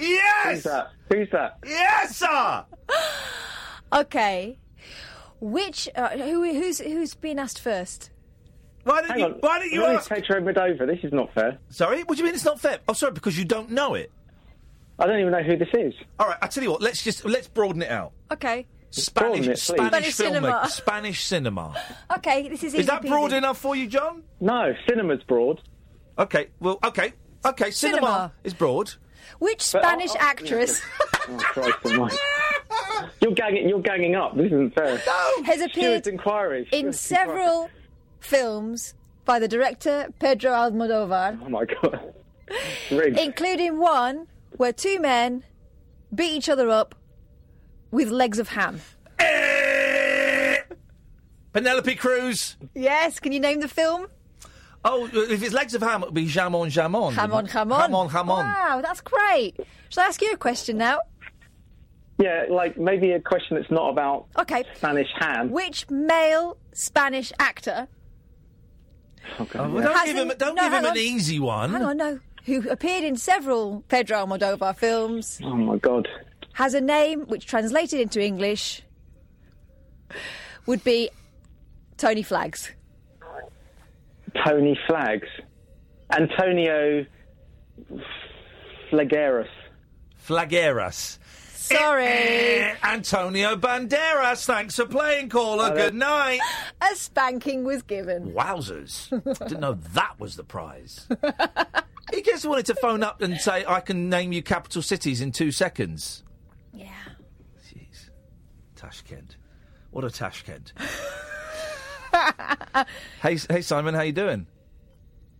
Yes! 0.00 0.54
Who's 0.54 0.62
that? 0.64 0.90
Who's 1.12 1.30
that? 1.30 1.58
Yes, 1.66 2.16
sir! 2.16 2.64
Okay. 3.92 4.56
Which? 5.40 5.88
Uh, 5.96 6.10
who? 6.10 6.44
Who's? 6.44 6.78
Who's 6.78 7.14
been 7.14 7.38
asked 7.40 7.60
first? 7.60 8.10
Why 8.84 9.00
don't 9.00 9.10
Hang 9.10 9.18
you? 9.18 9.24
on. 9.26 9.32
Why 9.40 9.58
don't 9.58 9.70
you 9.72 9.84
Who 9.84 9.90
is 9.90 9.98
ask? 9.98 10.10
Pedro 10.10 10.40
Medova? 10.42 10.86
This 10.86 11.00
is 11.02 11.12
not 11.12 11.32
fair. 11.34 11.58
Sorry, 11.70 12.02
what 12.04 12.16
do 12.16 12.18
you 12.18 12.24
mean 12.24 12.34
it's 12.34 12.44
not 12.44 12.60
fair? 12.60 12.78
Oh, 12.88 12.92
sorry, 12.92 13.12
because 13.12 13.36
you 13.36 13.44
don't 13.44 13.70
know 13.70 13.94
it. 13.94 14.12
I 14.98 15.06
don't 15.06 15.18
even 15.18 15.32
know 15.32 15.42
who 15.42 15.56
this 15.56 15.68
is. 15.74 15.94
All 16.18 16.28
right, 16.28 16.36
I 16.40 16.46
tell 16.46 16.62
you 16.62 16.70
what. 16.70 16.82
Let's 16.82 17.02
just 17.02 17.24
let's 17.24 17.48
broaden 17.48 17.82
it 17.82 17.90
out. 17.90 18.12
Okay. 18.30 18.66
Spanish, 18.90 19.46
it. 19.48 19.58
Spanish, 19.58 19.88
Spanish 19.90 20.14
cinema. 20.14 20.68
Spanish 20.68 21.24
cinema. 21.24 21.74
Okay. 22.16 22.48
This 22.48 22.62
is. 22.64 22.74
Is 22.74 22.86
that 22.86 23.02
peasy. 23.02 23.08
broad 23.08 23.32
enough 23.32 23.58
for 23.58 23.74
you, 23.74 23.86
John? 23.88 24.22
No, 24.40 24.72
cinema's 24.88 25.22
broad. 25.24 25.60
Okay, 26.18 26.48
well, 26.60 26.78
okay, 26.84 27.12
okay. 27.44 27.70
Cinema, 27.70 27.96
Cinema. 27.98 28.32
is 28.44 28.54
broad. 28.54 28.92
Which 29.40 29.62
Spanish 29.62 30.12
oh, 30.12 30.18
actress 30.20 30.80
Oh, 31.28 31.36
Christ 31.38 31.78
almighty. 31.84 32.16
You're 33.20 33.32
ganging. 33.32 33.68
You're 33.68 33.80
ganging 33.82 34.14
up. 34.14 34.36
This 34.36 34.46
isn't 34.46 34.74
fair. 34.74 34.96
has 35.44 35.60
appeared 35.60 35.72
Steward's 35.72 36.06
inquiry. 36.06 36.68
in 36.72 36.92
Steward's 36.92 37.00
several 37.00 37.70
films 38.20 38.94
by 39.24 39.38
the 39.38 39.48
director 39.48 40.08
Pedro 40.18 40.52
Almodovar. 40.52 41.38
Oh 41.44 41.48
my 41.48 41.64
god. 41.64 42.14
Including 42.90 43.78
one 43.78 44.26
where 44.56 44.72
two 44.72 44.98
men 45.00 45.44
beat 46.14 46.32
each 46.32 46.48
other 46.48 46.68
up 46.68 46.94
with 47.90 48.10
legs 48.10 48.38
of 48.38 48.48
ham? 48.48 48.80
Eh. 49.18 50.58
Penelope 51.52 51.94
Cruz. 51.96 52.56
Yes. 52.74 53.20
Can 53.20 53.32
you 53.32 53.40
name 53.40 53.60
the 53.60 53.68
film? 53.68 54.06
Oh, 54.84 55.04
uh, 55.06 55.08
if 55.30 55.42
it's 55.42 55.52
legs 55.52 55.74
of 55.74 55.82
ham, 55.82 56.02
it'll 56.02 56.12
be 56.12 56.26
jamon 56.26 56.68
jamon. 56.70 57.12
Hamon, 57.12 57.46
hamon. 57.46 57.80
Hamon, 57.80 58.08
hamon. 58.08 58.36
Wow, 58.46 58.80
that's 58.82 59.00
great. 59.02 59.56
Shall 59.90 60.04
I 60.04 60.06
ask 60.06 60.22
you 60.22 60.32
a 60.32 60.36
question 60.36 60.78
now? 60.78 61.00
Yeah, 62.18 62.44
like 62.50 62.76
maybe 62.78 63.12
a 63.12 63.20
question 63.20 63.56
that's 63.56 63.70
not 63.70 63.90
about 63.90 64.26
Okay. 64.38 64.64
Spanish 64.76 65.08
ham. 65.18 65.50
Which 65.50 65.88
male 65.90 66.56
Spanish 66.72 67.32
actor 67.38 67.88
Oh, 69.38 69.44
God, 69.44 69.60
Oh, 69.60 69.70
well, 69.74 69.82
yeah. 69.82 69.88
don't 69.92 70.06
give 70.06 70.16
him, 70.16 70.32
don't 70.38 70.54
no, 70.54 70.62
give 70.62 70.72
him 70.72 70.84
hang 70.84 70.92
an 70.92 70.96
easy 70.98 71.38
one. 71.38 71.70
Hang 71.72 71.82
on, 71.82 71.96
no. 71.98 72.20
Who 72.46 72.68
appeared 72.70 73.04
in 73.04 73.16
several 73.16 73.82
Pedro 73.88 74.24
Almodovar 74.24 74.74
films, 74.76 75.40
Oh 75.44 75.54
my 75.54 75.76
god. 75.76 76.08
has 76.54 76.72
a 76.74 76.80
name 76.80 77.20
which 77.26 77.46
translated 77.46 78.00
into 78.00 78.20
English 78.22 78.82
would 80.66 80.82
be 80.84 81.10
Tony 81.96 82.22
Flags. 82.22 82.70
Tony 84.44 84.78
Flags. 84.86 85.28
Antonio 86.12 87.06
Flageras. 88.90 89.48
Flageras. 90.26 91.18
Sorry. 91.70 92.04
Eh, 92.04 92.74
Antonio 92.82 93.54
Banderas. 93.54 94.44
Thanks 94.44 94.74
for 94.76 94.86
playing, 94.86 95.28
caller. 95.28 95.72
Good 95.74 95.94
night. 95.94 96.40
A 96.82 96.96
spanking 96.96 97.64
was 97.64 97.82
given. 97.82 98.32
Wowzers. 98.32 99.08
Didn't 99.38 99.60
know 99.60 99.78
that 99.92 100.18
was 100.18 100.34
the 100.34 100.42
prize. 100.42 101.06
he 102.12 102.22
just 102.22 102.44
wanted 102.44 102.66
to 102.66 102.74
phone 102.76 103.04
up 103.04 103.22
and 103.22 103.36
say, 103.36 103.64
I 103.66 103.80
can 103.80 104.08
name 104.08 104.32
you 104.32 104.42
capital 104.42 104.82
cities 104.82 105.20
in 105.20 105.30
two 105.30 105.52
seconds. 105.52 106.24
Yeah. 106.74 106.88
Jeez. 107.68 108.10
Tashkent. 108.74 109.36
What 109.92 110.04
a 110.04 110.08
Tashkent. 110.08 110.72
hey, 113.22 113.38
hey, 113.48 113.62
Simon, 113.62 113.94
how 113.94 114.02
you 114.02 114.12
doing? 114.12 114.46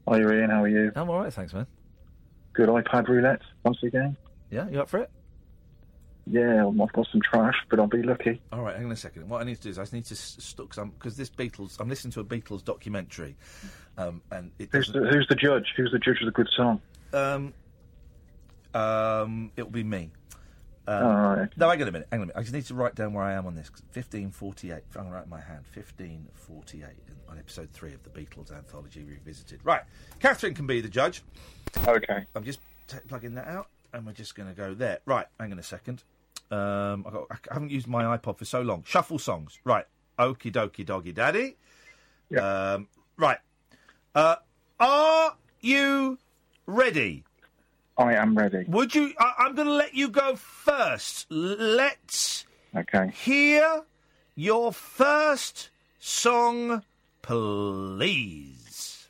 Hi, 0.08 0.18
Ian. 0.18 0.50
How 0.50 0.62
are 0.62 0.68
you? 0.68 0.92
I'm 0.94 1.08
all 1.08 1.20
right, 1.20 1.32
thanks, 1.32 1.52
man. 1.52 1.66
Good 2.52 2.68
iPad 2.68 3.08
roulette 3.08 3.42
once 3.64 3.78
again. 3.82 4.16
Yeah, 4.50 4.68
you 4.68 4.80
up 4.80 4.88
for 4.88 4.98
it? 4.98 5.10
Yeah, 6.26 6.66
I've 6.66 6.92
got 6.92 7.06
some 7.10 7.20
trash, 7.20 7.56
but 7.68 7.80
I'll 7.80 7.86
be 7.86 8.02
lucky. 8.02 8.40
All 8.52 8.62
right, 8.62 8.76
hang 8.76 8.86
on 8.86 8.92
a 8.92 8.96
second. 8.96 9.28
What 9.28 9.40
I 9.40 9.44
need 9.44 9.56
to 9.56 9.62
do 9.62 9.70
is 9.70 9.78
I 9.78 9.84
need 9.92 10.04
to 10.06 10.14
stuck 10.14 10.74
some 10.74 10.90
because 10.90 11.16
this 11.16 11.30
Beatles. 11.30 11.80
I'm 11.80 11.88
listening 11.88 12.12
to 12.12 12.20
a 12.20 12.24
Beatles 12.24 12.64
documentary, 12.64 13.36
um, 13.98 14.22
and 14.30 14.52
it 14.58 14.68
Who's 14.70 14.92
the, 14.92 15.00
who's 15.10 15.26
the 15.28 15.34
judge? 15.34 15.72
Who's 15.76 15.90
the 15.92 15.98
judge 15.98 16.20
of 16.20 16.26
the 16.26 16.32
good 16.32 16.48
song? 16.56 16.80
Um, 17.12 17.54
um, 18.74 19.50
it'll 19.56 19.70
be 19.70 19.82
me. 19.82 20.10
Um, 20.86 21.04
Oh, 21.04 21.36
right. 21.36 21.48
No, 21.56 21.68
hang 21.70 21.82
on 21.82 21.88
a 21.88 21.92
minute. 21.92 22.08
Hang 22.10 22.20
on 22.20 22.24
a 22.24 22.26
minute. 22.26 22.36
I 22.38 22.40
just 22.42 22.52
need 22.54 22.64
to 22.66 22.74
write 22.74 22.94
down 22.94 23.12
where 23.12 23.24
I 23.24 23.32
am 23.34 23.46
on 23.46 23.54
this. 23.54 23.70
1548. 23.92 24.72
I'm 24.72 24.82
going 24.94 25.06
to 25.06 25.12
write 25.12 25.24
in 25.24 25.30
my 25.30 25.40
hand. 25.40 25.64
1548 25.74 26.84
on 27.28 27.38
episode 27.38 27.70
three 27.72 27.94
of 27.94 28.02
the 28.02 28.10
Beatles 28.10 28.52
anthology 28.52 29.04
revisited. 29.04 29.60
Right. 29.62 29.82
Catherine 30.18 30.54
can 30.54 30.66
be 30.66 30.80
the 30.80 30.88
judge. 30.88 31.22
Okay. 31.86 32.26
I'm 32.34 32.44
just 32.44 32.60
t- 32.88 32.96
plugging 33.06 33.34
that 33.34 33.46
out, 33.46 33.68
and 33.92 34.04
we're 34.04 34.12
just 34.12 34.34
going 34.34 34.48
to 34.48 34.54
go 34.54 34.74
there. 34.74 34.98
Right. 35.06 35.26
Hang 35.38 35.52
on 35.52 35.58
a 35.58 35.62
second. 35.62 36.02
Um, 36.50 37.04
I, 37.06 37.10
got, 37.10 37.26
I 37.30 37.54
haven't 37.54 37.70
used 37.70 37.86
my 37.86 38.16
iPod 38.16 38.38
for 38.38 38.44
so 38.44 38.62
long. 38.62 38.82
Shuffle 38.84 39.18
songs. 39.20 39.60
Right. 39.64 39.84
Okie 40.18 40.50
dokie 40.52 40.84
doggy 40.84 41.12
daddy. 41.12 41.56
Um, 42.36 42.88
right. 43.16 43.38
Uh, 44.14 44.36
are 44.80 45.36
you 45.60 46.18
ready? 46.66 47.24
I 48.00 48.14
am 48.14 48.34
ready. 48.34 48.64
Would 48.66 48.94
you? 48.94 49.12
I, 49.18 49.34
I'm 49.40 49.54
going 49.54 49.68
to 49.68 49.74
let 49.74 49.94
you 49.94 50.08
go 50.08 50.34
first. 50.34 51.26
Let's 51.30 52.46
Okay. 52.74 53.10
hear 53.14 53.82
your 54.34 54.72
first 54.72 55.68
song, 55.98 56.82
please. 57.20 59.08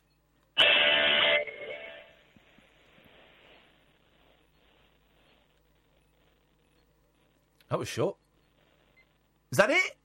That 7.69 7.79
was 7.79 7.87
short. 7.87 8.17
Is 9.51 9.57
that 9.57 9.69
it? 9.69 9.95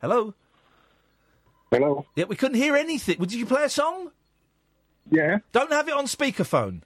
Hello. 0.00 0.34
Hello. 1.70 2.06
Yeah, 2.16 2.24
we 2.24 2.36
couldn't 2.36 2.56
hear 2.56 2.76
anything. 2.76 3.18
Did 3.18 3.34
you 3.34 3.46
play 3.46 3.64
a 3.64 3.68
song? 3.68 4.10
Yeah. 5.10 5.38
Don't 5.52 5.72
have 5.72 5.88
it 5.88 5.94
on 5.94 6.06
speakerphone. 6.06 6.82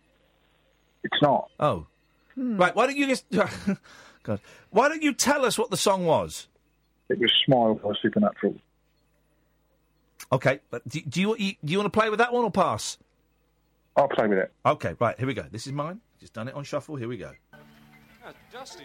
It's 1.04 1.20
not. 1.22 1.50
Oh. 1.58 1.86
Hmm. 2.34 2.56
Right, 2.56 2.74
why 2.74 2.86
don't 2.86 2.96
you 2.96 3.06
just. 3.06 3.24
God. 4.22 4.40
Why 4.70 4.88
don't 4.88 5.02
you 5.02 5.12
tell 5.12 5.44
us 5.44 5.58
what 5.58 5.70
the 5.70 5.76
song 5.76 6.06
was? 6.06 6.48
It 7.08 7.18
was 7.18 7.32
Smile 7.44 7.74
by 7.74 7.90
Supernatural. 8.00 8.56
Okay, 10.30 10.60
but 10.70 10.86
do, 10.88 11.00
do 11.02 11.20
you 11.20 11.36
do 11.36 11.72
you 11.72 11.78
want 11.78 11.92
to 11.92 11.98
play 11.98 12.08
with 12.08 12.20
that 12.20 12.32
one 12.32 12.44
or 12.44 12.50
pass? 12.50 12.96
I'll 13.96 14.08
play 14.08 14.26
with 14.28 14.38
it. 14.38 14.52
Okay, 14.64 14.94
right, 14.98 15.18
here 15.18 15.26
we 15.26 15.34
go. 15.34 15.44
This 15.50 15.66
is 15.66 15.72
mine. 15.72 16.00
Just 16.20 16.32
done 16.32 16.48
it 16.48 16.54
on 16.54 16.64
shuffle. 16.64 16.96
Here 16.96 17.08
we 17.08 17.18
go. 17.18 17.32
Dusty 18.52 18.84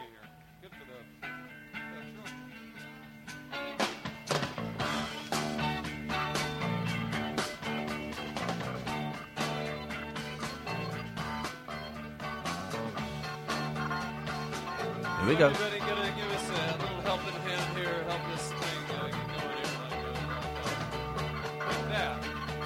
get 15.36 15.40
go. 15.40 15.50
here. 15.50 15.68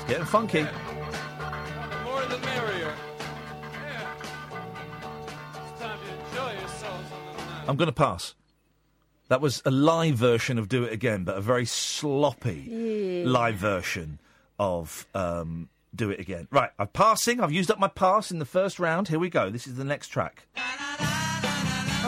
Getting 0.07 0.25
funky. 0.25 0.63
The 0.63 0.69
more 2.03 2.21
the 2.25 2.37
merrier. 2.39 2.93
Yeah. 3.71 4.13
It's 5.53 5.79
time 5.81 5.99
to 5.99 6.29
enjoy 6.29 6.59
yourselves. 6.59 7.11
I'm 7.67 7.77
going 7.77 7.87
to 7.87 7.93
pass. 7.93 8.35
That 9.29 9.39
was 9.39 9.61
a 9.65 9.71
live 9.71 10.15
version 10.15 10.57
of 10.57 10.67
Do 10.67 10.83
It 10.83 10.91
Again, 10.91 11.23
but 11.23 11.37
a 11.37 11.41
very 11.41 11.65
sloppy 11.65 12.67
Yeah. 12.67 13.23
live 13.31 13.55
version 13.55 14.19
of 14.59 15.07
um, 15.15 15.69
Do 15.95 16.09
It 16.09 16.19
Again. 16.19 16.49
Right, 16.51 16.71
I'm 16.77 16.87
passing. 16.87 17.39
I've 17.39 17.53
used 17.53 17.71
up 17.71 17.79
my 17.79 17.87
pass 17.87 18.31
in 18.31 18.39
the 18.39 18.45
first 18.45 18.77
round. 18.79 19.07
Here 19.07 19.19
we 19.19 19.29
go. 19.29 19.49
This 19.49 19.67
is 19.67 19.75
the 19.75 19.85
next 19.85 20.09
track. 20.09 20.47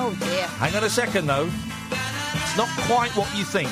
Oh 0.05 0.13
dear. 0.19 0.47
Hang 0.59 0.75
on 0.75 0.83
a 0.83 0.89
second, 0.89 1.27
though. 1.27 1.49
It's 1.89 2.57
not 2.57 2.67
quite 2.87 3.11
what 3.15 3.33
you 3.37 3.45
think. 3.45 3.69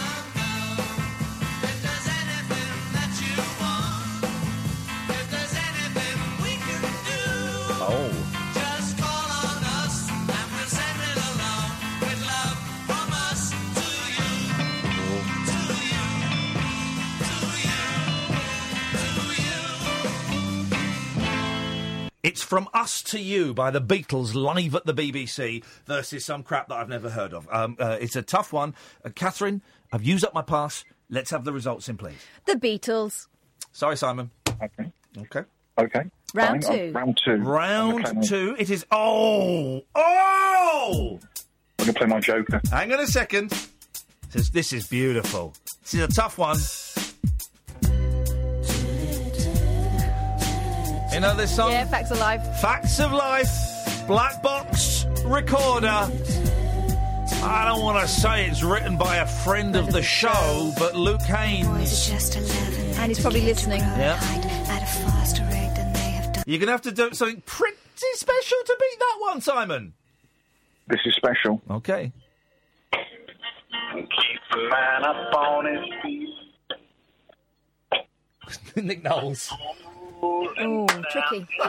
From 22.52 22.68
Us 22.73 23.02
to 23.03 23.18
You 23.18 23.53
by 23.53 23.72
the 23.72 23.80
Beatles 23.80 24.36
live 24.36 24.76
at 24.76 24.86
the 24.86 24.94
BBC 24.94 25.64
versus 25.86 26.26
some 26.26 26.44
crap 26.44 26.68
that 26.68 26.76
I've 26.76 26.90
never 26.90 27.10
heard 27.10 27.34
of. 27.34 27.48
Um, 27.49 27.78
uh, 27.80 27.98
it's 28.02 28.18
a 28.18 28.22
tough 28.22 28.52
one. 28.52 28.76
Uh, 29.06 29.10
Catherine, 29.15 29.61
I've 29.94 30.03
used 30.03 30.26
up 30.26 30.34
my 30.34 30.41
pass. 30.41 30.84
Let's 31.10 31.32
have 31.32 31.45
the 31.45 31.53
results 31.53 31.88
in, 31.88 31.95
please. 31.95 32.18
The 32.45 32.56
Beatles. 32.56 33.28
Sorry, 33.72 33.95
Simon. 33.95 34.32
Okay. 34.61 34.91
Okay. 35.18 35.44
Okay. 35.78 36.02
Round 36.34 36.65
Fine. 36.65 36.78
two. 36.78 36.90
Uh, 36.90 36.99
round 36.99 37.22
two. 37.23 37.36
Round 37.38 38.23
two. 38.28 38.56
It 38.60 38.69
is. 38.69 38.86
Oh! 38.91 39.84
Oh! 39.95 41.19
I'm 41.80 41.86
going 41.86 41.94
to 41.94 41.94
play 41.94 42.07
my 42.07 42.19
Joker. 42.19 42.60
Hang 42.69 42.91
on 42.91 42.99
a 42.99 43.07
second. 43.07 43.52
This 44.30 44.41
is, 44.41 44.49
this 44.49 44.73
is 44.73 44.88
beautiful. 44.88 45.53
This 45.84 45.94
is 45.94 46.02
a 46.02 46.07
tough 46.10 46.38
one. 46.38 46.57
You 51.13 51.19
know 51.19 51.35
this 51.35 51.53
song? 51.53 51.71
Yeah, 51.71 51.85
facts 51.85 52.11
alive. 52.11 52.59
Facts 52.61 52.99
of 53.01 53.11
Life, 53.11 54.07
Black 54.07 54.41
Box 54.41 55.05
Recorder. 55.25 56.09
I 57.43 57.65
don't 57.65 57.81
want 57.81 57.99
to 57.99 58.07
say 58.07 58.47
it's 58.47 58.63
written 58.63 58.97
by 58.97 59.17
a 59.17 59.27
friend 59.27 59.75
of 59.75 59.91
the 59.91 60.01
show, 60.01 60.71
but 60.79 60.95
Luke 60.95 61.21
Haines. 61.21 62.09
And 62.97 63.09
he's 63.09 63.19
probably 63.19 63.41
listening. 63.41 63.81
Yeah. 63.81 64.17
You're 66.45 66.59
going 66.59 66.67
to 66.67 66.71
have 66.71 66.81
to 66.83 66.91
do 66.91 67.13
something 67.13 67.41
pretty 67.45 67.77
special 68.13 68.57
to 68.65 68.77
beat 68.79 68.99
that 68.99 69.17
one, 69.19 69.41
Simon. 69.41 69.93
This 70.88 71.01
is 71.05 71.13
special. 71.15 71.61
Okay. 71.69 72.11
Keep 73.93 74.41
the 74.51 74.69
man 74.69 75.03
up 75.03 75.33
on 75.35 75.65
his 75.65 75.83
feet. 76.01 76.29
Nick 78.75 79.03
Knowles. 79.03 79.51
Oh, 80.23 80.85
tricky. 81.10 81.48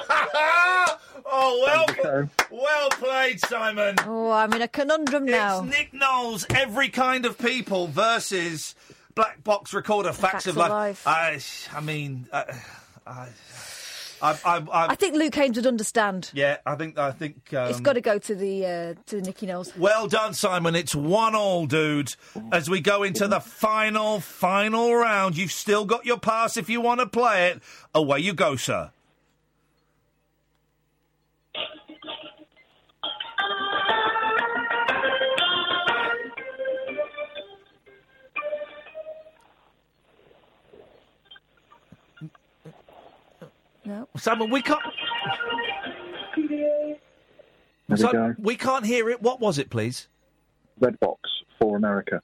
oh, 1.26 1.86
well, 2.04 2.28
well 2.50 2.90
played, 2.90 3.40
Simon. 3.40 3.96
Oh, 4.06 4.30
I'm 4.30 4.52
in 4.52 4.62
a 4.62 4.68
conundrum 4.68 5.24
now. 5.24 5.64
It's 5.64 5.76
Nick 5.76 5.94
Knowles, 5.94 6.46
every 6.50 6.88
kind 6.88 7.24
of 7.24 7.38
people 7.38 7.86
versus 7.86 8.74
Black 9.14 9.42
Box 9.42 9.72
Recorder, 9.72 10.12
Facts, 10.12 10.32
Facts 10.32 10.46
of 10.46 10.58
of 10.58 10.68
Life. 10.68 11.06
I, 11.06 11.40
I 11.72 11.80
mean, 11.80 12.26
I, 12.32 12.54
I, 13.06 13.28
I, 14.22 14.38
I, 14.44 14.56
I, 14.72 14.86
I 14.88 14.94
think 14.94 15.14
Luke 15.16 15.34
Haines 15.34 15.56
would 15.56 15.66
understand. 15.66 16.30
yeah, 16.32 16.58
I 16.64 16.76
think, 16.76 16.98
I 16.98 17.10
think. 17.10 17.52
Um, 17.52 17.68
it's 17.68 17.80
got 17.80 17.94
to 17.94 18.00
go 18.00 18.18
to 18.18 18.34
the 18.34 18.64
uh, 18.66 18.94
to 19.06 19.16
the 19.16 19.22
Nicky 19.22 19.46
Knowles. 19.46 19.76
Well 19.76 20.06
done, 20.06 20.32
Simon. 20.34 20.74
It's 20.76 20.94
one 20.94 21.34
all, 21.34 21.66
dude. 21.66 22.14
As 22.52 22.70
we 22.70 22.80
go 22.80 23.02
into 23.02 23.26
the 23.28 23.40
final, 23.40 24.20
final 24.20 24.94
round, 24.94 25.36
you've 25.36 25.52
still 25.52 25.84
got 25.84 26.06
your 26.06 26.18
pass 26.18 26.56
if 26.56 26.70
you 26.70 26.80
want 26.80 27.00
to 27.00 27.06
play 27.06 27.48
it. 27.48 27.62
Away 27.94 28.20
you 28.20 28.32
go, 28.32 28.56
sir. 28.56 28.90
No. 43.84 44.08
Simon, 44.16 44.50
we 44.50 44.62
can't. 44.62 44.80
There 46.36 46.98
we 47.88 47.96
go. 47.96 48.34
we 48.38 48.56
can't 48.56 48.86
hear 48.86 49.10
it. 49.10 49.20
What 49.20 49.40
was 49.40 49.58
it, 49.58 49.70
please? 49.70 50.08
Red 50.78 50.98
Box 51.00 51.28
for 51.58 51.76
America. 51.76 52.22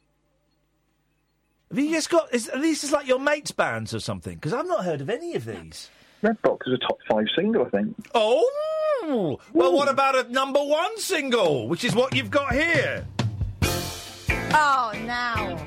Have 1.71 1.79
you 1.79 1.91
just 1.91 2.09
got? 2.11 2.33
Is, 2.33 2.49
are 2.49 2.61
these 2.61 2.81
just 2.81 2.93
like 2.93 3.07
your 3.07 3.19
mates' 3.19 3.51
bands 3.51 3.93
or 3.93 4.01
something? 4.01 4.37
Because 4.37 4.55
I've 4.55 4.67
not 4.67 4.85
heard 4.85 5.01
of 5.01 5.11
any 5.11 5.35
of 5.35 5.45
these. 5.45 5.91
Red 6.23 6.41
Box 6.43 6.67
is 6.67 6.75
a 6.75 6.79
top 6.79 6.99
five 7.11 7.27
single, 7.37 7.67
I 7.67 7.71
think. 7.71 7.95
Oh, 8.15 9.39
well, 9.53 9.73
what 9.73 9.89
about 9.89 10.27
a 10.27 10.33
number 10.33 10.63
one 10.63 10.99
single, 10.99 11.69
which 11.69 11.85
is 11.85 11.95
what 11.95 12.15
you've 12.15 12.31
got 12.31 12.53
here? 12.53 13.07
Oh, 13.63 14.93
now. 15.05 15.65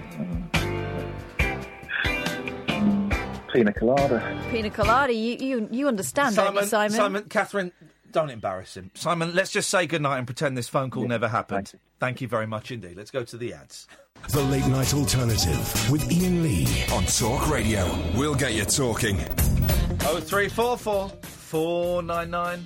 Pina 3.53 3.73
Colada. 3.73 4.39
Pina 4.49 4.69
Colada, 4.69 5.13
you, 5.13 5.37
you, 5.39 5.67
you 5.71 5.87
understand, 5.87 6.35
don't 6.35 6.55
you, 6.55 6.63
Simon? 6.63 6.91
Simon, 6.91 7.23
Catherine, 7.25 7.71
don't 8.11 8.29
embarrass 8.29 8.75
him. 8.77 8.91
Simon, 8.93 9.33
let's 9.33 9.51
just 9.51 9.69
say 9.69 9.87
goodnight 9.87 10.17
and 10.17 10.27
pretend 10.27 10.57
this 10.57 10.69
phone 10.69 10.89
call 10.89 11.07
never 11.07 11.27
happened. 11.27 11.73
Thank 11.99 12.21
you. 12.21 12.27
very 12.27 12.47
much 12.47 12.71
indeed. 12.71 12.97
Let's 12.97 13.11
go 13.11 13.23
to 13.23 13.37
the 13.37 13.53
ads. 13.53 13.87
The 14.29 14.41
Late 14.43 14.67
Night 14.67 14.93
Alternative 14.93 15.91
with 15.91 16.03
Iain 16.11 16.43
Lee. 16.43 16.67
On 16.93 17.03
Talk 17.05 17.49
Radio. 17.49 17.89
We'll 18.15 18.35
get 18.35 18.53
you 18.53 18.65
talking. 18.65 19.17
Oh 20.03 20.19
three 20.19 20.49
four 20.49 20.77
four 20.77 21.09
four 21.09 22.01
nine 22.01 22.31
nine 22.31 22.65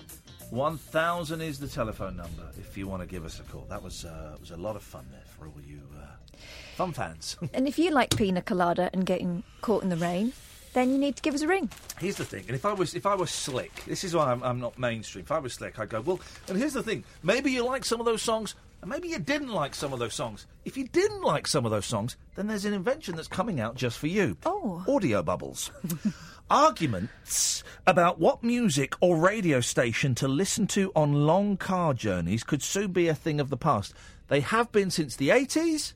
one 0.51 0.77
thousand 0.77 1.41
is 1.41 1.59
the 1.59 1.67
telephone 1.67 2.15
number 2.15 2.49
if 2.57 2.77
you 2.77 2.87
want 2.87 3.01
to 3.01 3.07
give 3.07 3.25
us 3.25 3.39
a 3.39 3.43
call. 3.43 3.65
That 3.69 3.81
was 3.81 4.05
uh, 4.05 4.35
was 4.39 4.51
a 4.51 4.57
lot 4.57 4.75
of 4.75 4.83
fun 4.83 5.05
there 5.11 5.23
for 5.25 5.47
all 5.47 5.61
you 5.65 5.81
uh, 5.97 6.37
fun 6.75 6.91
fans. 6.93 7.37
And 7.53 7.67
if 7.67 7.79
you 7.79 7.91
like 7.91 8.15
Pina 8.15 8.41
Colada 8.41 8.89
and 8.93 9.05
getting 9.05 9.43
caught 9.61 9.83
in 9.83 9.89
the 9.89 9.97
rain, 9.97 10.33
then 10.75 10.91
you 10.91 10.97
need 10.97 11.15
to 11.15 11.21
give 11.21 11.33
us 11.33 11.41
a 11.41 11.47
ring. 11.47 11.69
Here's 11.99 12.17
the 12.17 12.25
thing, 12.25 12.43
and 12.47 12.55
if 12.55 12.65
I 12.65 12.73
was 12.73 12.93
if 12.93 13.05
I 13.05 13.15
was 13.15 13.31
slick, 13.31 13.73
this 13.85 14.03
is 14.03 14.13
why 14.13 14.31
I'm, 14.31 14.43
I'm 14.43 14.59
not 14.59 14.77
mainstream. 14.77 15.23
If 15.23 15.31
I 15.31 15.39
was 15.39 15.53
slick, 15.53 15.79
I'd 15.79 15.89
go 15.89 16.01
well. 16.01 16.19
And 16.49 16.57
here's 16.57 16.73
the 16.73 16.83
thing: 16.83 17.05
maybe 17.23 17.51
you 17.51 17.65
like 17.65 17.85
some 17.85 18.01
of 18.01 18.05
those 18.05 18.21
songs, 18.21 18.55
and 18.81 18.89
maybe 18.89 19.07
you 19.07 19.17
didn't 19.17 19.53
like 19.53 19.73
some 19.73 19.93
of 19.93 19.99
those 19.99 20.13
songs. 20.13 20.45
If 20.65 20.75
you 20.77 20.87
didn't 20.87 21.21
like 21.21 21.47
some 21.47 21.65
of 21.65 21.71
those 21.71 21.85
songs, 21.85 22.17
then 22.35 22.47
there's 22.47 22.65
an 22.65 22.73
invention 22.73 23.15
that's 23.15 23.29
coming 23.29 23.59
out 23.59 23.75
just 23.75 23.97
for 23.97 24.07
you. 24.07 24.37
Oh, 24.45 24.83
audio 24.87 25.23
bubbles. 25.23 25.71
Arguments 26.49 27.63
about 27.87 28.19
what 28.19 28.43
music 28.43 28.93
or 28.99 29.17
radio 29.17 29.61
station 29.61 30.13
to 30.15 30.27
listen 30.27 30.67
to 30.67 30.91
on 30.95 31.25
long 31.25 31.57
car 31.57 31.93
journeys 31.93 32.43
could 32.43 32.61
soon 32.61 32.91
be 32.91 33.07
a 33.07 33.15
thing 33.15 33.39
of 33.39 33.49
the 33.49 33.57
past. 33.57 33.93
They 34.27 34.41
have 34.41 34.71
been 34.71 34.91
since 34.91 35.15
the 35.15 35.29
80s 35.29 35.93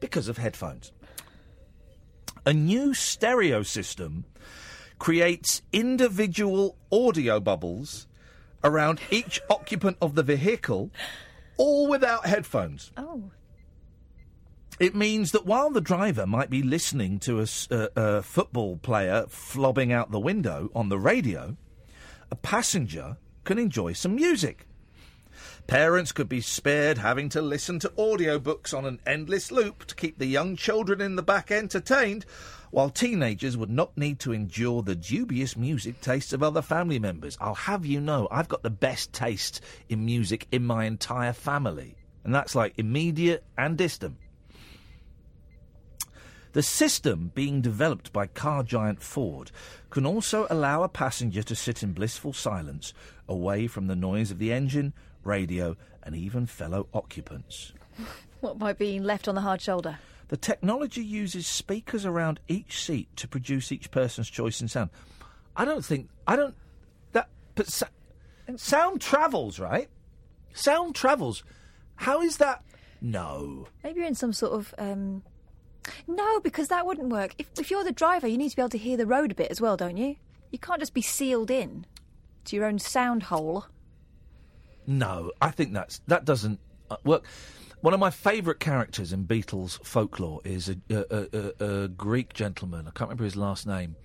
because 0.00 0.28
of 0.28 0.38
headphones. 0.38 0.92
A 2.48 2.54
new 2.54 2.94
stereo 2.94 3.62
system 3.62 4.24
creates 4.98 5.60
individual 5.70 6.78
audio 6.90 7.40
bubbles 7.40 8.06
around 8.64 9.00
each 9.10 9.38
occupant 9.50 9.98
of 10.00 10.14
the 10.14 10.22
vehicle, 10.22 10.90
all 11.58 11.88
without 11.88 12.24
headphones. 12.24 12.90
Oh. 12.96 13.32
It 14.80 14.94
means 14.94 15.32
that 15.32 15.44
while 15.44 15.68
the 15.68 15.82
driver 15.82 16.26
might 16.26 16.48
be 16.48 16.62
listening 16.62 17.18
to 17.18 17.40
a 17.42 17.90
uh, 17.94 18.22
football 18.22 18.78
player 18.78 19.26
flobbing 19.28 19.92
out 19.92 20.10
the 20.10 20.18
window 20.18 20.70
on 20.74 20.88
the 20.88 20.98
radio, 20.98 21.54
a 22.30 22.36
passenger 22.36 23.18
can 23.44 23.58
enjoy 23.58 23.92
some 23.92 24.14
music. 24.14 24.66
Parents 25.68 26.12
could 26.12 26.30
be 26.30 26.40
spared 26.40 26.96
having 26.96 27.28
to 27.28 27.42
listen 27.42 27.78
to 27.80 27.90
audiobooks 27.90 28.72
on 28.72 28.86
an 28.86 29.00
endless 29.06 29.52
loop 29.52 29.84
to 29.84 29.94
keep 29.94 30.18
the 30.18 30.24
young 30.24 30.56
children 30.56 31.02
in 31.02 31.14
the 31.14 31.22
back 31.22 31.50
entertained, 31.50 32.24
while 32.70 32.88
teenagers 32.88 33.54
would 33.54 33.68
not 33.68 33.94
need 33.94 34.18
to 34.20 34.32
endure 34.32 34.82
the 34.82 34.94
dubious 34.94 35.58
music 35.58 36.00
tastes 36.00 36.32
of 36.32 36.42
other 36.42 36.62
family 36.62 36.98
members. 36.98 37.36
I'll 37.38 37.54
have 37.54 37.84
you 37.84 38.00
know, 38.00 38.28
I've 38.30 38.48
got 38.48 38.62
the 38.62 38.70
best 38.70 39.12
taste 39.12 39.60
in 39.90 40.06
music 40.06 40.46
in 40.50 40.64
my 40.64 40.86
entire 40.86 41.34
family, 41.34 41.96
and 42.24 42.34
that's 42.34 42.54
like 42.54 42.72
immediate 42.78 43.44
and 43.58 43.76
distant. 43.76 44.16
The 46.52 46.62
system 46.62 47.30
being 47.34 47.60
developed 47.60 48.10
by 48.10 48.26
car 48.26 48.62
giant 48.62 49.02
Ford 49.02 49.50
can 49.90 50.06
also 50.06 50.46
allow 50.48 50.82
a 50.82 50.88
passenger 50.88 51.42
to 51.42 51.54
sit 51.54 51.82
in 51.82 51.92
blissful 51.92 52.32
silence 52.32 52.94
away 53.28 53.66
from 53.66 53.86
the 53.86 53.94
noise 53.94 54.30
of 54.30 54.38
the 54.38 54.50
engine, 54.50 54.94
radio, 55.28 55.76
and 56.02 56.16
even 56.16 56.46
fellow 56.46 56.88
occupants. 56.92 57.72
What 58.40 58.56
by 58.56 58.72
being 58.72 59.02
left 59.02 59.26
on 59.26 59.34
the 59.34 59.40
hard 59.40 59.60
shoulder? 59.60 59.98
The 60.28 60.36
technology 60.36 61.02
uses 61.02 61.44
speakers 61.44 62.06
around 62.06 62.38
each 62.46 62.84
seat 62.84 63.08
to 63.16 63.26
produce 63.26 63.72
each 63.72 63.90
person's 63.90 64.30
choice 64.30 64.60
in 64.60 64.68
sound. 64.68 64.90
I 65.56 65.64
don't 65.64 65.84
think 65.84 66.08
I 66.24 66.36
don't 66.36 66.54
that. 67.12 67.28
But 67.56 67.66
sa- 67.66 67.88
sound 68.56 69.00
travels, 69.00 69.58
right? 69.58 69.88
Sound 70.52 70.94
travels. 70.94 71.42
How 71.96 72.22
is 72.22 72.36
that? 72.36 72.62
No. 73.00 73.66
Maybe 73.82 74.00
you're 74.00 74.08
in 74.08 74.14
some 74.14 74.32
sort 74.32 74.52
of. 74.52 74.74
Um... 74.78 75.22
No, 76.06 76.38
because 76.40 76.68
that 76.68 76.86
wouldn't 76.86 77.08
work. 77.08 77.34
If, 77.38 77.48
if 77.58 77.70
you're 77.70 77.84
the 77.84 77.92
driver, 77.92 78.28
you 78.28 78.36
need 78.36 78.50
to 78.50 78.56
be 78.56 78.62
able 78.62 78.70
to 78.70 78.78
hear 78.78 78.96
the 78.96 79.06
road 79.06 79.32
a 79.32 79.34
bit 79.34 79.50
as 79.50 79.60
well, 79.60 79.76
don't 79.76 79.96
you? 79.96 80.16
You 80.50 80.58
can't 80.58 80.80
just 80.80 80.94
be 80.94 81.02
sealed 81.02 81.50
in 81.50 81.86
to 82.44 82.56
your 82.56 82.66
own 82.66 82.78
sound 82.78 83.24
hole. 83.24 83.66
No, 84.88 85.32
I 85.42 85.50
think 85.50 85.74
that's 85.74 86.00
that 86.06 86.24
doesn't 86.24 86.58
uh, 86.90 86.96
work. 87.04 87.24
One 87.82 87.92
of 87.92 88.00
my 88.00 88.08
favourite 88.08 88.58
characters 88.58 89.12
in 89.12 89.26
Beatles 89.26 89.78
folklore 89.84 90.40
is 90.44 90.70
a, 90.70 90.76
a, 90.90 91.52
a, 91.60 91.82
a 91.84 91.88
Greek 91.88 92.32
gentleman. 92.32 92.88
I 92.88 92.90
can't 92.90 93.02
remember 93.10 93.24
his 93.24 93.36
last 93.36 93.66
name, 93.66 93.96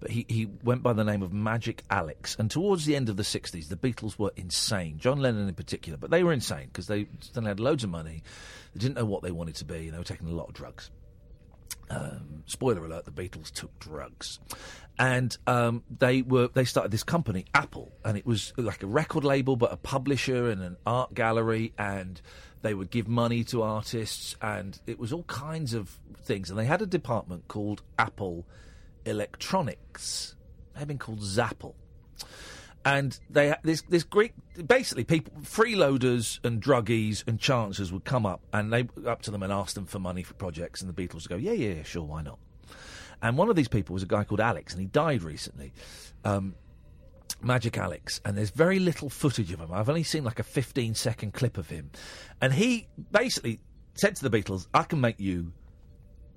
but 0.00 0.10
he, 0.10 0.26
he 0.28 0.48
went 0.64 0.82
by 0.82 0.92
the 0.92 1.04
name 1.04 1.22
of 1.22 1.32
Magic 1.32 1.84
Alex. 1.88 2.36
And 2.36 2.50
towards 2.50 2.84
the 2.84 2.96
end 2.96 3.08
of 3.08 3.16
the 3.16 3.22
60s, 3.22 3.68
the 3.68 3.76
Beatles 3.76 4.18
were 4.18 4.32
insane. 4.34 4.98
John 4.98 5.20
Lennon 5.20 5.48
in 5.48 5.54
particular, 5.54 5.96
but 5.96 6.10
they 6.10 6.24
were 6.24 6.32
insane 6.32 6.66
because 6.66 6.88
they 6.88 7.06
suddenly 7.20 7.50
had 7.50 7.60
loads 7.60 7.84
of 7.84 7.90
money. 7.90 8.24
They 8.74 8.80
didn't 8.80 8.96
know 8.96 9.06
what 9.06 9.22
they 9.22 9.30
wanted 9.30 9.54
to 9.56 9.64
be, 9.64 9.86
and 9.86 9.94
they 9.94 9.98
were 9.98 10.04
taking 10.04 10.28
a 10.28 10.34
lot 10.34 10.48
of 10.48 10.54
drugs. 10.54 10.90
Um, 11.90 12.42
spoiler 12.46 12.84
alert: 12.84 13.04
the 13.04 13.10
Beatles 13.10 13.50
took 13.50 13.78
drugs, 13.78 14.40
and 14.98 15.36
um, 15.46 15.82
they 15.98 16.22
were 16.22 16.48
they 16.48 16.64
started 16.64 16.90
this 16.90 17.02
company, 17.02 17.44
Apple, 17.54 17.92
and 18.04 18.16
it 18.16 18.26
was 18.26 18.52
like 18.56 18.82
a 18.82 18.86
record 18.86 19.24
label, 19.24 19.56
but 19.56 19.72
a 19.72 19.76
publisher 19.76 20.48
and 20.50 20.62
an 20.62 20.76
art 20.86 21.14
gallery, 21.14 21.72
and 21.78 22.20
they 22.62 22.74
would 22.74 22.90
give 22.90 23.06
money 23.08 23.44
to 23.44 23.62
artists, 23.62 24.36
and 24.40 24.78
it 24.86 24.98
was 24.98 25.12
all 25.12 25.24
kinds 25.24 25.74
of 25.74 25.98
things. 26.22 26.50
And 26.50 26.58
they 26.58 26.64
had 26.64 26.80
a 26.80 26.86
department 26.86 27.48
called 27.48 27.82
Apple 27.98 28.46
Electronics. 29.04 30.34
They 30.72 30.80
had 30.80 30.88
been 30.88 30.98
called 30.98 31.20
Zapple. 31.20 31.74
And 32.84 33.18
they 33.30 33.54
this 33.62 33.82
this 33.82 34.02
Greek 34.02 34.34
basically 34.66 35.04
people 35.04 35.32
freeloaders 35.42 36.38
and 36.44 36.62
druggies 36.62 37.26
and 37.26 37.40
chancers 37.40 37.92
would 37.92 38.04
come 38.04 38.26
up 38.26 38.42
and 38.52 38.72
they 38.72 38.88
up 39.06 39.22
to 39.22 39.30
them 39.30 39.42
and 39.42 39.52
ask 39.52 39.74
them 39.74 39.86
for 39.86 39.98
money 39.98 40.22
for 40.22 40.34
projects 40.34 40.82
and 40.82 40.92
the 40.92 41.02
Beatles 41.02 41.28
would 41.28 41.28
go 41.28 41.36
yeah 41.36 41.52
yeah, 41.52 41.82
sure 41.82 42.04
why 42.04 42.22
not 42.22 42.38
and 43.22 43.36
one 43.36 43.48
of 43.48 43.56
these 43.56 43.68
people 43.68 43.94
was 43.94 44.02
a 44.02 44.06
guy 44.06 44.22
called 44.22 44.40
Alex 44.40 44.72
and 44.74 44.80
he 44.80 44.86
died 44.86 45.22
recently 45.22 45.72
um, 46.24 46.54
Magic 47.42 47.76
Alex, 47.76 48.20
and 48.24 48.36
there's 48.36 48.50
very 48.50 48.78
little 48.78 49.10
footage 49.10 49.52
of 49.52 49.60
him. 49.60 49.72
I've 49.72 49.88
only 49.88 50.02
seen 50.02 50.24
like 50.24 50.38
a 50.38 50.42
15 50.42 50.94
second 50.94 51.34
clip 51.34 51.58
of 51.58 51.68
him. 51.68 51.90
And 52.40 52.52
he 52.52 52.88
basically 53.10 53.60
said 53.94 54.16
to 54.16 54.28
the 54.28 54.36
Beatles, 54.36 54.66
I 54.72 54.84
can 54.84 55.00
make 55.00 55.20
you 55.20 55.52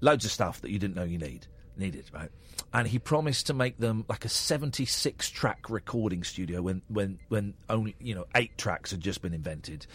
loads 0.02 0.26
of 0.26 0.32
stuff 0.32 0.62
that 0.62 0.72
you 0.72 0.80
didn't 0.80 0.96
know 0.96 1.04
you 1.04 1.18
need 1.18 1.48
needed, 1.80 2.10
right? 2.14 2.30
And 2.74 2.88
he 2.88 3.00
promised 3.00 3.48
to 3.48 3.54
make 3.54 3.78
them 3.78 4.06
like 4.10 4.26
a 4.26 4.30
76 4.30 5.30
track 5.30 5.70
recording 5.70 6.24
studio 6.24 6.62
when, 6.62 6.82
when, 6.88 7.20
when 7.30 7.54
only, 7.70 7.96
you 8.00 8.16
know, 8.16 8.26
eight 8.36 8.58
tracks 8.58 8.92
had 8.92 9.02
just 9.02 9.22
been 9.22 9.34
invented. 9.34 9.86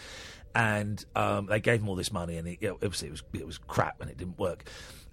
And 0.54 1.04
um, 1.16 1.46
they 1.46 1.60
gave 1.60 1.80
him 1.80 1.88
all 1.88 1.94
this 1.94 2.12
money, 2.12 2.36
and 2.36 2.46
he, 2.46 2.58
you 2.60 2.68
know, 2.68 2.74
obviously 2.74 3.08
it 3.08 3.12
was, 3.12 3.22
it 3.32 3.46
was 3.46 3.58
crap 3.58 4.00
and 4.00 4.10
it 4.10 4.18
didn't 4.18 4.38
work. 4.38 4.64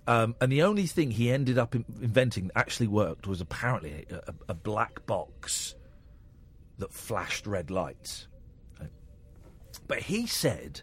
Um, 0.08 0.36
and 0.41 0.52
the 0.52 0.64
only 0.64 0.88
thing 0.88 1.12
he 1.12 1.32
ended 1.32 1.58
up 1.58 1.76
in- 1.76 1.86
inventing 2.02 2.48
that 2.48 2.58
actually 2.58 2.88
worked 2.88 3.28
was 3.28 3.41
apparently 3.41 4.06
a, 4.10 4.34
a, 4.50 4.54
black 4.56 5.06
box 5.06 5.76
that 6.80 6.91
flashed 6.91 7.46
red 7.46 7.70
lights. 7.70 8.28
Right? 8.80 8.90
But 9.88 10.00
he 10.00 10.26
said 10.26 10.82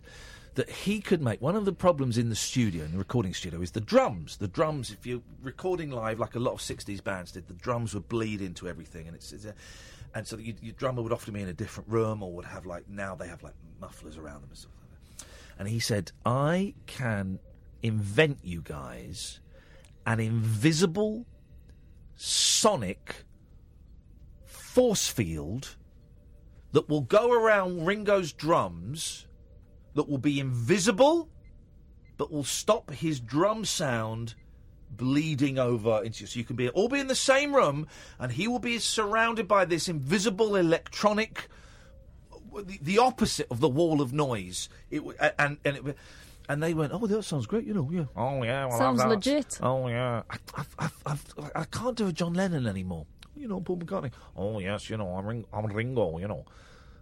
that 0.56 0.70
he 0.70 1.00
could 1.00 1.22
make 1.22 1.40
one 1.40 1.54
of 1.54 1.64
the 1.64 1.72
problems 1.72 2.18
in 2.18 2.30
the 2.30 2.34
studio, 2.34 2.84
in 2.84 2.92
the 2.92 2.98
recording 2.98 3.32
studio, 3.32 3.60
is 3.60 3.70
the 3.70 3.80
drums. 3.80 4.38
The 4.38 4.48
drums, 4.48 4.90
if 4.90 5.06
you're 5.06 5.22
recording 5.42 5.90
live, 5.90 6.18
like 6.18 6.34
a 6.34 6.38
lot 6.38 6.52
of 6.52 6.60
'60s 6.60 7.02
bands 7.04 7.32
did, 7.32 7.46
the 7.46 7.54
drums 7.54 7.94
would 7.94 8.08
bleed 8.08 8.40
into 8.40 8.66
everything, 8.68 9.06
and 9.06 9.14
it's, 9.14 9.32
it's 9.32 9.44
a, 9.44 9.54
and 10.14 10.26
so 10.26 10.38
you, 10.38 10.54
your 10.62 10.72
drummer 10.72 11.02
would 11.02 11.12
often 11.12 11.34
be 11.34 11.42
in 11.42 11.48
a 11.48 11.52
different 11.52 11.88
room, 11.90 12.22
or 12.22 12.32
would 12.32 12.46
have 12.46 12.66
like 12.66 12.88
now 12.88 13.14
they 13.14 13.28
have 13.28 13.42
like 13.42 13.54
mufflers 13.80 14.16
around 14.16 14.42
them 14.42 14.48
and 14.48 14.58
stuff 14.58 14.72
like 14.80 14.90
that. 15.18 15.26
And 15.58 15.68
he 15.68 15.78
said, 15.78 16.12
I 16.24 16.74
can 16.86 17.38
invent 17.82 18.38
you 18.42 18.62
guys 18.62 19.40
an 20.06 20.20
invisible 20.20 21.26
sonic 22.14 23.24
force 24.44 25.08
field 25.08 25.76
that 26.72 26.88
will 26.88 27.02
go 27.02 27.30
around 27.30 27.84
Ringo's 27.84 28.32
drums 28.32 29.25
that 29.96 30.08
will 30.08 30.18
be 30.18 30.38
invisible 30.40 31.28
but 32.16 32.30
will 32.32 32.44
stop 32.44 32.90
his 32.92 33.18
drum 33.20 33.64
sound 33.64 34.34
bleeding 34.90 35.58
over 35.58 36.02
into 36.04 36.20
you. 36.22 36.26
so 36.26 36.38
you 36.38 36.44
can 36.44 36.56
be 36.56 36.68
all 36.70 36.88
be 36.88 37.00
in 37.00 37.08
the 37.08 37.14
same 37.14 37.54
room 37.54 37.86
and 38.18 38.32
he 38.32 38.46
will 38.48 38.60
be 38.60 38.78
surrounded 38.78 39.46
by 39.48 39.64
this 39.64 39.88
invisible 39.88 40.54
electronic 40.56 41.48
the, 42.64 42.78
the 42.80 42.98
opposite 42.98 43.46
of 43.50 43.60
the 43.60 43.68
wall 43.68 44.00
of 44.00 44.12
noise 44.14 44.68
it 44.90 45.02
and 45.38 45.58
and 45.64 45.76
it, 45.88 45.96
and 46.48 46.62
they 46.62 46.74
went, 46.74 46.92
"Oh, 46.92 47.04
that 47.08 47.24
sounds 47.24 47.44
great," 47.46 47.64
you 47.66 47.74
know. 47.74 47.90
Yeah. 47.92 48.04
Oh 48.16 48.44
yeah. 48.44 48.66
Well, 48.66 48.78
Sounds 48.78 49.00
I've- 49.00 49.10
legit. 49.10 49.58
Oh 49.60 49.88
yeah. 49.88 50.22
I, 50.30 50.36
I've, 50.54 50.74
I've, 50.78 50.94
I've, 51.04 51.24
I 51.56 51.64
can't 51.64 51.96
do 51.96 52.06
a 52.06 52.12
John 52.12 52.34
Lennon 52.34 52.68
anymore. 52.68 53.04
You 53.34 53.48
know, 53.48 53.60
Paul 53.60 53.78
McCartney. 53.78 54.12
Oh 54.36 54.60
yes, 54.60 54.88
you 54.88 54.96
know, 54.96 55.08
I'm 55.16 55.26
Ring, 55.26 55.44
I'm 55.52 55.66
Ringo. 55.66 56.18
You 56.18 56.28
know. 56.28 56.44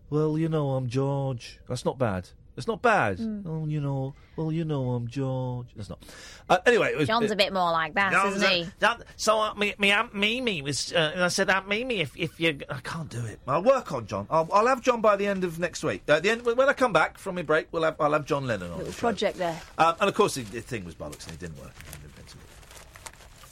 Well, 0.09 0.39
you 0.39 0.49
know, 0.49 0.71
I'm 0.71 0.89
George. 0.89 1.61
That's 1.69 1.85
not 1.85 1.99
bad. 1.99 2.31
It's 2.57 2.69
not 2.69 2.83
bad. 2.83 3.19
Mm. 3.19 3.43
Oh, 3.47 3.67
you 3.67 3.81
know. 3.81 4.15
Well, 4.37 4.53
you 4.53 4.65
know, 4.65 4.93
I'm 4.93 5.09
George. 5.09 5.67
That's 5.75 5.89
not. 5.89 6.03
Uh, 6.49 6.59
anyway, 6.67 6.93
it 6.93 6.99
was. 6.99 7.09
John's 7.09 7.31
it- 7.31 7.35
a 7.35 7.37
bit 7.37 7.53
more 7.53 7.73
like 7.73 7.95
that, 7.95 8.13
isn't 8.27 8.49
he? 8.49 8.69
that- 8.79 9.03
so 9.17 9.41
uh, 9.41 9.55
me, 9.55 9.75
me 9.79 9.91
Aunt 9.91 10.15
Mimi 10.15 10.63
was. 10.63 10.93
Uh, 10.93 11.13
I 11.17 11.29
said, 11.29 11.51
Aunt 11.51 11.69
Mimi, 11.69 12.01
if 12.01 12.17
if 12.17 12.39
you, 12.39 12.61
I 12.71 12.79
can't 12.81 13.09
do 13.09 13.25
it. 13.25 13.41
I'll 13.49 13.63
work 13.63 13.93
on 13.93 14.07
John. 14.07 14.27
I'll, 14.31 14.49
I'll 14.53 14.67
have 14.69 14.83
John 14.83 15.01
by 15.01 15.17
the 15.17 15.27
end 15.27 15.43
of 15.45 15.59
next 15.59 15.83
week. 15.83 16.03
Uh, 16.09 16.21
the 16.21 16.31
end 16.31 16.45
when 16.45 16.69
I 16.69 16.73
come 16.73 16.93
back 16.93 17.19
from 17.19 17.35
my 17.35 17.43
break, 17.43 17.69
we'll 17.73 17.83
have 17.83 18.01
I'll 18.01 18.13
have 18.13 18.25
John 18.25 18.47
Lennon 18.47 18.71
on. 18.71 18.79
Little 18.79 18.87
the 18.87 18.93
show. 18.93 19.01
project 19.01 19.39
there. 19.39 19.61
Um, 19.79 19.95
and 20.01 20.09
of 20.09 20.15
course, 20.15 20.35
the, 20.37 20.43
the 20.43 20.61
thing 20.61 20.85
was 20.85 20.95
bollocks, 20.95 21.25
and 21.27 21.35
it 21.35 21.41
didn't 21.41 21.61
work. 21.61 21.73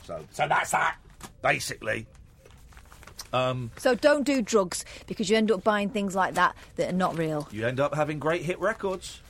So, 0.05 0.25
so 0.31 0.49
that's 0.49 0.71
that. 0.73 0.97
Basically. 1.43 2.07
Um, 3.33 3.71
So 3.79 3.95
don't 3.95 4.25
do 4.25 4.43
drugs 4.43 4.85
because 5.07 5.31
you 5.31 5.37
end 5.37 5.51
up 5.51 5.65
buying 5.65 5.89
things 5.89 6.15
like 6.15 6.35
that 6.35 6.55
that 6.77 6.91
are 6.91 6.97
not 6.97 7.17
real. 7.17 7.49
you 7.51 7.67
end 7.67 7.81
up 7.81 7.95
having 7.95 8.19
great 8.19 8.43
hit 8.43 8.61
records. 8.61 9.21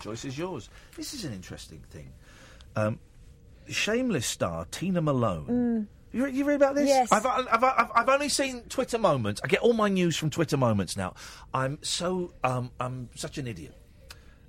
Choice 0.00 0.24
is 0.24 0.36
yours. 0.38 0.68
This 0.96 1.14
is 1.14 1.24
an 1.24 1.32
interesting 1.32 1.82
thing. 1.90 2.12
Um, 2.76 2.98
Shameless 3.68 4.26
star 4.26 4.66
Tina 4.70 5.00
Malone. 5.00 5.46
Mm. 5.46 5.86
You, 6.12 6.26
you 6.26 6.44
read 6.44 6.56
about 6.56 6.74
this? 6.74 6.88
Yes. 6.88 7.12
I've, 7.12 7.24
I've, 7.24 7.62
I've, 7.62 7.90
I've 7.94 8.08
only 8.08 8.28
seen 8.28 8.62
Twitter 8.62 8.98
moments. 8.98 9.40
I 9.44 9.46
get 9.46 9.60
all 9.60 9.74
my 9.74 9.88
news 9.88 10.16
from 10.16 10.28
Twitter 10.30 10.56
moments 10.56 10.96
now. 10.96 11.14
I'm 11.54 11.78
so 11.82 12.32
um, 12.42 12.72
I'm 12.80 13.10
such 13.14 13.38
an 13.38 13.46
idiot. 13.46 13.74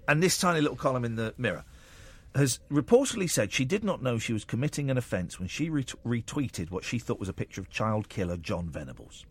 And 0.07 0.23
this 0.23 0.39
tiny 0.39 0.59
little 0.61 0.75
column 0.77 1.05
in 1.05 1.15
the 1.15 1.33
Mirror 1.37 1.63
has 2.35 2.59
reportedly 2.71 3.29
said 3.29 3.51
she 3.51 3.65
did 3.65 3.83
not 3.83 4.01
know 4.01 4.17
she 4.17 4.33
was 4.33 4.45
committing 4.45 4.89
an 4.89 4.97
offence 4.97 5.39
when 5.39 5.47
she 5.47 5.69
ret- 5.69 5.93
retweeted 6.05 6.71
what 6.71 6.83
she 6.83 6.99
thought 6.99 7.19
was 7.19 7.29
a 7.29 7.33
picture 7.33 7.61
of 7.61 7.69
child 7.69 8.09
killer 8.09 8.37
John 8.37 8.69
Venables. 8.69 9.25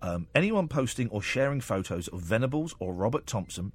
Um, 0.00 0.26
anyone 0.34 0.68
posting 0.68 1.08
or 1.08 1.22
sharing 1.22 1.60
photos 1.60 2.08
of 2.08 2.20
Venables 2.20 2.74
or 2.78 2.92
Robert 2.92 3.26
Thompson 3.26 3.72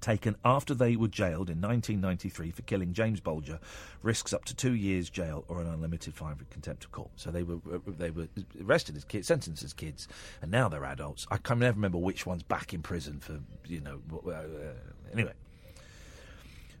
taken 0.00 0.36
after 0.44 0.74
they 0.74 0.96
were 0.96 1.08
jailed 1.08 1.50
in 1.50 1.60
1993 1.60 2.50
for 2.50 2.62
killing 2.62 2.92
James 2.92 3.20
Bulger 3.20 3.58
risks 4.02 4.32
up 4.32 4.44
to 4.46 4.54
two 4.54 4.74
years 4.74 5.10
jail 5.10 5.44
or 5.48 5.60
an 5.60 5.68
unlimited 5.68 6.14
fine 6.14 6.36
for 6.36 6.44
contempt 6.44 6.84
of 6.84 6.92
court. 6.92 7.10
So 7.16 7.30
they 7.30 7.42
were 7.42 7.56
uh, 7.72 7.78
they 7.86 8.10
were 8.10 8.28
arrested 8.64 8.96
as 8.96 9.04
kids, 9.04 9.28
sentenced 9.28 9.62
as 9.62 9.72
kids, 9.72 10.08
and 10.42 10.50
now 10.50 10.68
they're 10.68 10.84
adults. 10.84 11.26
I 11.30 11.36
can 11.36 11.58
never 11.58 11.76
remember 11.76 11.98
which 11.98 12.26
one's 12.26 12.42
back 12.42 12.72
in 12.74 12.82
prison 12.82 13.20
for 13.20 13.40
you 13.66 13.80
know. 13.80 14.00
Uh, 14.26 14.30
uh, 14.30 14.44
anyway. 15.12 15.32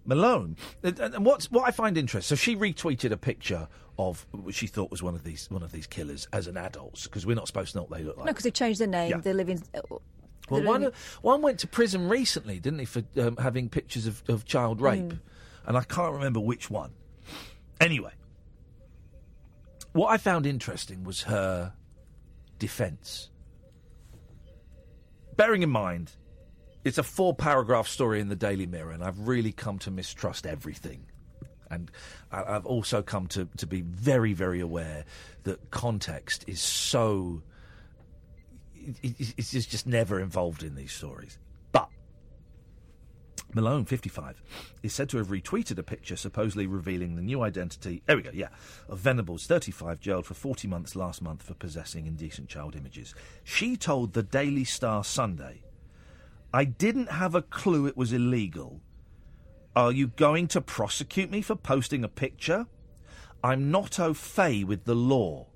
Malone, 0.04 0.56
and 0.82 0.98
and 0.98 1.24
what's 1.26 1.50
what 1.50 1.66
I 1.68 1.70
find 1.70 1.96
interesting. 1.98 2.36
So 2.36 2.40
she 2.40 2.56
retweeted 2.56 3.10
a 3.12 3.16
picture 3.16 3.68
of 3.98 4.26
what 4.30 4.54
she 4.54 4.66
thought 4.66 4.90
was 4.90 5.02
one 5.02 5.14
of 5.14 5.24
these 5.24 5.50
one 5.50 5.62
of 5.62 5.72
these 5.72 5.86
killers 5.86 6.26
as 6.32 6.46
an 6.46 6.56
adult 6.56 7.02
because 7.04 7.26
we're 7.26 7.36
not 7.36 7.46
supposed 7.46 7.72
to 7.72 7.78
know 7.78 7.82
what 7.84 7.98
they 7.98 8.04
look 8.04 8.16
like. 8.16 8.26
No, 8.26 8.32
because 8.32 8.44
they 8.44 8.50
changed 8.50 8.80
their 8.80 8.88
name. 8.88 9.10
Yeah. 9.10 9.18
They 9.18 9.32
live 9.32 9.48
in. 9.48 9.62
Uh, 9.74 9.80
Well, 9.88 10.00
they're 10.48 10.68
one, 10.68 10.80
living- 10.82 10.98
one 11.22 11.42
went 11.42 11.60
to 11.60 11.68
prison 11.68 12.08
recently, 12.08 12.58
didn't 12.58 12.80
he, 12.80 12.84
for 12.84 13.02
um, 13.18 13.36
having 13.36 13.68
pictures 13.68 14.06
of, 14.06 14.22
of 14.28 14.44
child 14.44 14.80
rape? 14.80 15.02
Mm. 15.04 15.20
And 15.66 15.76
I 15.76 15.82
can't 15.82 16.12
remember 16.14 16.40
which 16.40 16.68
one. 16.70 16.90
Anyway, 17.80 18.12
what 19.92 20.08
I 20.08 20.16
found 20.16 20.46
interesting 20.46 21.04
was 21.04 21.22
her 21.22 21.74
defence. 22.58 23.28
Bearing 25.36 25.62
in 25.62 25.70
mind, 25.70 26.12
it's 26.84 26.98
a 26.98 27.02
four 27.02 27.34
paragraph 27.34 27.88
story 27.88 28.20
in 28.20 28.28
the 28.28 28.36
Daily 28.36 28.66
Mirror, 28.66 28.92
and 28.92 29.04
I've 29.04 29.28
really 29.28 29.52
come 29.52 29.78
to 29.80 29.90
mistrust 29.90 30.46
everything. 30.46 31.06
And 31.70 31.90
I've 32.32 32.66
also 32.66 33.00
come 33.00 33.28
to, 33.28 33.48
to 33.58 33.66
be 33.66 33.82
very, 33.82 34.32
very 34.32 34.58
aware 34.58 35.04
that 35.44 35.70
context 35.70 36.44
is 36.48 36.60
so 36.60 37.42
it, 39.02 39.20
it, 39.20 39.34
it's 39.36 39.50
just, 39.50 39.70
just 39.70 39.86
never 39.86 40.20
involved 40.20 40.62
in 40.62 40.74
these 40.74 40.92
stories. 40.92 41.38
But 41.72 41.88
Malone, 43.54 43.84
55, 43.84 44.42
is 44.82 44.92
said 44.92 45.08
to 45.10 45.18
have 45.18 45.28
retweeted 45.28 45.78
a 45.78 45.82
picture 45.82 46.16
supposedly 46.16 46.66
revealing 46.66 47.16
the 47.16 47.22
new 47.22 47.42
identity, 47.42 48.02
there 48.06 48.16
we 48.16 48.22
go, 48.22 48.30
yeah, 48.32 48.48
of 48.88 48.98
Venables, 48.98 49.46
35, 49.46 50.00
jailed 50.00 50.26
for 50.26 50.34
40 50.34 50.68
months 50.68 50.96
last 50.96 51.22
month 51.22 51.42
for 51.42 51.54
possessing 51.54 52.06
indecent 52.06 52.48
child 52.48 52.74
images. 52.74 53.14
She 53.44 53.76
told 53.76 54.12
the 54.12 54.22
Daily 54.22 54.64
Star 54.64 55.04
Sunday, 55.04 55.62
I 56.52 56.64
didn't 56.64 57.10
have 57.10 57.34
a 57.34 57.42
clue 57.42 57.86
it 57.86 57.96
was 57.96 58.12
illegal. 58.12 58.80
Are 59.76 59.92
you 59.92 60.08
going 60.08 60.48
to 60.48 60.60
prosecute 60.60 61.30
me 61.30 61.42
for 61.42 61.54
posting 61.54 62.02
a 62.02 62.08
picture? 62.08 62.66
I'm 63.42 63.70
not 63.70 64.00
au 64.00 64.14
fait 64.14 64.64
with 64.64 64.84
the 64.84 64.94
law. 64.94 65.46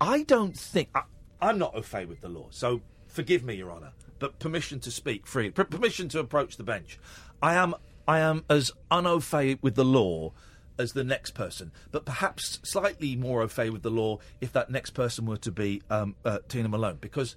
I 0.00 0.24
don't 0.24 0.56
think. 0.56 0.88
I, 0.94 1.02
I'm 1.40 1.58
not 1.58 1.74
au 1.74 1.82
fait 1.82 2.08
with 2.08 2.20
the 2.20 2.28
law, 2.28 2.48
so 2.50 2.80
forgive 3.06 3.44
me, 3.44 3.54
Your 3.54 3.70
Honour, 3.70 3.92
but 4.18 4.38
permission 4.40 4.80
to 4.80 4.90
speak 4.90 5.26
freely, 5.26 5.50
per- 5.50 5.64
permission 5.64 6.08
to 6.10 6.18
approach 6.18 6.56
the 6.56 6.64
bench. 6.64 6.98
I 7.40 7.54
am, 7.54 7.74
I 8.08 8.18
am 8.18 8.44
as 8.50 8.72
un 8.90 9.04
with 9.04 9.74
the 9.76 9.84
law 9.84 10.32
as 10.78 10.94
the 10.94 11.04
next 11.04 11.32
person, 11.34 11.70
but 11.92 12.04
perhaps 12.04 12.58
slightly 12.64 13.14
more 13.14 13.42
au 13.42 13.48
fait 13.48 13.70
with 13.70 13.82
the 13.82 13.90
law 13.90 14.18
if 14.40 14.52
that 14.52 14.70
next 14.70 14.90
person 14.90 15.26
were 15.26 15.36
to 15.36 15.52
be 15.52 15.82
um, 15.88 16.16
uh, 16.24 16.38
Tina 16.48 16.68
Malone, 16.68 16.98
because 17.00 17.36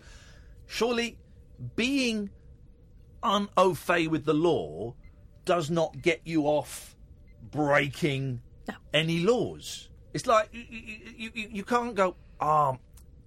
surely 0.65 1.17
being 1.75 2.29
un 3.23 3.49
au 3.57 3.73
fait 3.73 4.07
with 4.07 4.25
the 4.25 4.33
law 4.33 4.93
does 5.45 5.69
not 5.69 6.01
get 6.01 6.21
you 6.25 6.43
off 6.43 6.95
breaking 7.51 8.41
any 8.93 9.19
laws. 9.19 9.89
It's 10.13 10.25
like 10.25 10.49
you, 10.51 10.63
you, 10.69 11.31
you, 11.33 11.49
you 11.51 11.63
can't 11.63 11.93
go, 11.95 12.15
oh, 12.39 12.77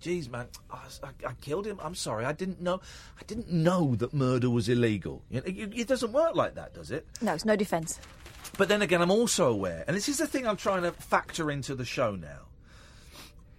geez, 0.01 0.29
man, 0.29 0.47
I, 0.71 0.79
I 1.27 1.33
killed 1.41 1.67
him. 1.67 1.79
I'm 1.83 1.95
sorry, 1.95 2.25
I 2.25 2.33
didn't 2.33 2.61
know. 2.61 2.81
I 3.21 3.25
didn't 3.27 3.51
know 3.51 3.95
that 3.97 4.15
murder 4.15 4.51
was 4.51 4.69
illegal. 4.69 5.23
Know, 5.31 5.43
it, 5.45 5.73
it 5.75 5.89
doesn't 5.89 6.13
work 6.13 6.35
like 6.35 6.55
that, 6.55 6.75
does 6.75 6.91
it? 6.91 7.07
No, 7.21 7.35
it's 7.35 7.45
no 7.45 7.57
defence. 7.57 8.01
But 8.57 8.69
then 8.69 8.83
again, 8.83 9.03
I'm 9.03 9.11
also 9.11 9.51
aware, 9.51 9.85
and 9.87 9.97
this 9.97 10.09
is 10.09 10.19
the 10.19 10.27
thing 10.27 10.47
I'm 10.47 10.57
trying 10.57 10.83
to 10.83 10.93
factor 10.93 11.51
into 11.51 11.75
the 11.75 11.85
show 11.85 12.17
now. 12.17 12.48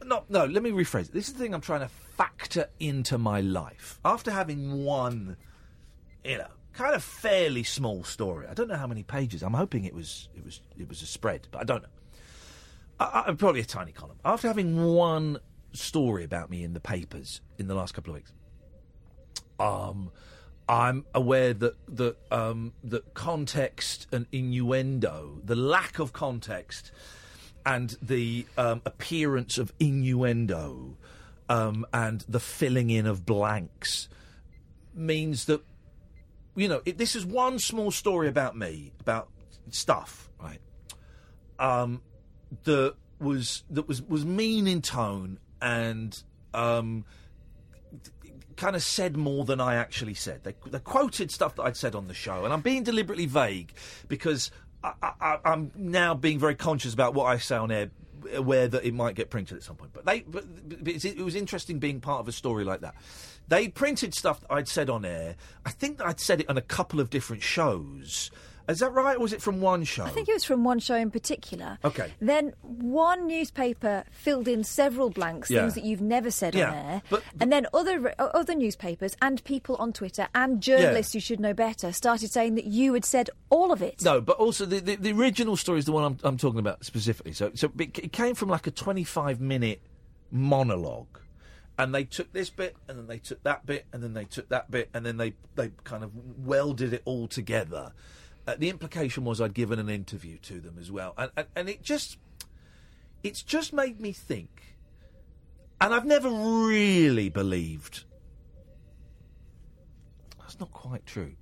No, 0.09 0.23
no, 0.27 0.45
let 0.45 0.63
me 0.63 0.71
rephrase. 0.71 1.11
This 1.11 1.27
is 1.27 1.33
the 1.33 1.39
thing 1.39 1.53
I'm 1.53 1.61
trying 1.61 1.81
to 1.81 1.87
factor 1.87 2.67
into 2.79 3.19
my 3.19 3.41
life. 3.41 3.99
After 4.03 4.31
having 4.31 4.83
one, 4.83 5.37
you 6.25 6.39
know, 6.39 6.47
kind 6.73 6.95
of 6.95 7.03
fairly 7.03 7.61
small 7.61 8.03
story. 8.03 8.47
I 8.47 8.55
don't 8.55 8.67
know 8.67 8.75
how 8.75 8.87
many 8.87 9.03
pages. 9.03 9.43
I'm 9.43 9.53
hoping 9.53 9.85
it 9.85 9.93
was 9.93 10.27
it 10.35 10.43
was 10.43 10.61
it 10.79 10.89
was 10.89 11.03
a 11.03 11.05
spread, 11.05 11.47
but 11.51 11.61
I 11.61 11.63
don't 11.63 11.83
know. 11.83 11.89
I, 12.99 13.25
I, 13.27 13.33
probably 13.33 13.61
a 13.61 13.65
tiny 13.65 13.91
column. 13.91 14.17
After 14.25 14.47
having 14.47 14.83
one 14.95 15.37
story 15.73 16.23
about 16.23 16.49
me 16.49 16.63
in 16.63 16.73
the 16.73 16.79
papers 16.79 17.41
in 17.59 17.67
the 17.67 17.75
last 17.75 17.93
couple 17.93 18.11
of 18.11 18.15
weeks, 18.15 18.33
um, 19.59 20.11
I'm 20.67 21.05
aware 21.13 21.53
that 21.53 21.75
that 21.97 22.15
um, 22.31 22.73
that 22.83 23.13
context 23.13 24.07
and 24.11 24.25
innuendo, 24.31 25.39
the 25.45 25.55
lack 25.55 25.99
of 25.99 26.13
context, 26.13 26.91
and 27.65 27.97
the 28.01 28.45
um, 28.57 28.81
appearance 28.85 29.57
of 29.57 29.73
innuendo, 29.79 30.97
um, 31.47 31.85
and 31.93 32.23
the 32.27 32.39
filling 32.39 32.89
in 32.89 33.05
of 33.05 33.25
blanks, 33.25 34.09
means 34.93 35.45
that 35.45 35.61
you 36.55 36.67
know 36.67 36.81
it, 36.85 36.97
this 36.97 37.15
is 37.15 37.25
one 37.25 37.59
small 37.59 37.91
story 37.91 38.27
about 38.27 38.55
me 38.57 38.91
about 38.99 39.29
stuff, 39.69 40.29
right? 40.41 40.61
Um, 41.57 42.01
that 42.63 42.95
was 43.19 43.63
that 43.69 43.87
was 43.87 44.01
was 44.01 44.25
mean 44.25 44.67
in 44.67 44.81
tone 44.81 45.39
and 45.61 46.21
um, 46.53 47.05
kind 48.55 48.75
of 48.75 48.83
said 48.83 49.17
more 49.17 49.45
than 49.45 49.61
I 49.61 49.75
actually 49.75 50.13
said. 50.13 50.43
They, 50.43 50.53
they 50.65 50.79
quoted 50.79 51.31
stuff 51.31 51.55
that 51.55 51.63
I'd 51.63 51.77
said 51.77 51.95
on 51.95 52.07
the 52.07 52.13
show, 52.13 52.45
and 52.45 52.53
I'm 52.53 52.61
being 52.61 52.83
deliberately 52.83 53.25
vague 53.25 53.73
because 54.07 54.51
I, 54.83 55.39
I'm 55.43 55.71
now 55.75 56.13
being 56.13 56.39
very 56.39 56.55
conscious 56.55 56.93
about 56.93 57.13
what 57.13 57.25
I 57.25 57.37
say 57.37 57.55
on 57.55 57.71
air, 57.71 57.89
aware 58.33 58.67
that 58.67 58.85
it 58.85 58.93
might 58.93 59.15
get 59.15 59.29
printed 59.29 59.57
at 59.57 59.63
some 59.63 59.75
point. 59.75 59.91
But 59.93 60.05
they, 60.05 60.21
but, 60.21 60.45
but 60.83 61.05
it 61.05 61.17
was 61.17 61.35
interesting 61.35 61.79
being 61.79 61.99
part 61.99 62.21
of 62.21 62.27
a 62.27 62.31
story 62.31 62.63
like 62.63 62.81
that. 62.81 62.95
They 63.47 63.67
printed 63.67 64.13
stuff 64.13 64.41
that 64.41 64.51
I'd 64.51 64.67
said 64.67 64.89
on 64.89 65.05
air. 65.05 65.35
I 65.65 65.71
think 65.71 65.97
that 65.97 66.07
I'd 66.07 66.19
said 66.19 66.41
it 66.41 66.49
on 66.49 66.57
a 66.57 66.61
couple 66.61 66.99
of 66.99 67.09
different 67.09 67.43
shows. 67.43 68.31
Is 68.69 68.79
that 68.79 68.91
right? 68.93 69.17
Or 69.17 69.19
was 69.19 69.33
it 69.33 69.41
from 69.41 69.61
one 69.61 69.83
show? 69.83 70.03
I 70.05 70.09
think 70.09 70.29
it 70.29 70.33
was 70.33 70.43
from 70.43 70.63
one 70.63 70.79
show 70.79 70.95
in 70.95 71.09
particular. 71.11 71.79
Okay. 71.83 72.13
Then 72.21 72.53
one 72.61 73.27
newspaper 73.27 74.03
filled 74.11 74.47
in 74.47 74.63
several 74.63 75.09
blanks, 75.09 75.49
Yeah. 75.49 75.61
things 75.61 75.73
that 75.73 75.83
you've 75.83 76.01
never 76.01 76.29
said 76.31 76.53
Yeah, 76.55 76.69
on 76.69 76.75
air, 76.75 77.01
but- 77.09 77.23
and 77.39 77.51
then 77.51 77.65
other 77.73 78.13
other 78.19 78.53
newspapers 78.55 79.17
and 79.21 79.43
people 79.43 79.75
on 79.77 79.91
Twitter 79.91 80.27
and 80.35 80.61
journalists 80.61 81.13
who 81.13 81.19
should 81.19 81.39
know 81.39 81.53
better 81.53 81.91
started 81.91 82.31
saying 82.31 82.55
that 82.55 82.65
you 82.65 82.93
had 82.93 83.03
said 83.05 83.29
all 83.49 83.71
of 83.71 83.81
it. 83.81 84.03
No, 84.03 84.21
but 84.21 84.37
also 84.37 84.65
the, 84.65 84.79
the, 84.79 84.95
the 84.95 85.11
original 85.11 85.57
story 85.57 85.79
is 85.79 85.85
the 85.85 85.91
one 85.91 86.03
I'm, 86.03 86.17
I'm 86.23 86.37
talking 86.37 86.59
about 86.59 86.85
specifically. 86.85 87.33
So, 87.33 87.51
so 87.55 87.71
it, 87.79 87.97
it 87.97 88.11
came 88.13 88.35
from 88.35 88.49
like 88.49 88.67
a 88.67 88.71
25 88.71 89.41
minute 89.41 89.81
monologue, 90.31 91.19
and 91.77 91.93
they 91.95 92.03
took 92.03 92.31
this 92.33 92.49
bit, 92.49 92.75
and 92.87 92.97
then 92.97 93.07
they 93.07 93.17
took 93.17 93.41
that 93.43 93.65
bit, 93.65 93.85
and 93.93 94.03
then 94.03 94.13
they 94.13 94.25
took 94.25 94.49
that 94.49 94.69
bit, 94.69 94.89
and 94.93 95.05
then 95.05 95.17
they 95.17 95.33
they 95.55 95.71
kind 95.83 96.03
of 96.03 96.11
welded 96.45 96.93
it 96.93 97.01
all 97.05 97.27
together. 97.27 97.91
Uh, 98.49 98.55
the 98.57 98.69
implication 98.69 99.23
was 99.25 99.39
I'd 99.39 99.53
given 99.53 99.77
an 99.77 99.89
interview 99.89 100.39
to 100.39 100.59
them 100.59 100.77
as 100.79 100.89
well, 100.91 101.13
and, 101.19 101.29
and 101.37 101.47
and 101.55 101.69
it 101.69 101.83
just 101.83 102.17
it's 103.21 103.43
just 103.43 103.73
made 103.73 104.01
me 104.01 104.11
think, 104.11 104.75
and 105.79 105.93
I've 105.93 106.05
never 106.05 106.31
really 106.31 107.29
believed. 107.29 108.05
That's 110.39 110.59
not 110.59 110.71
quite 110.71 111.05
true. 111.05 111.33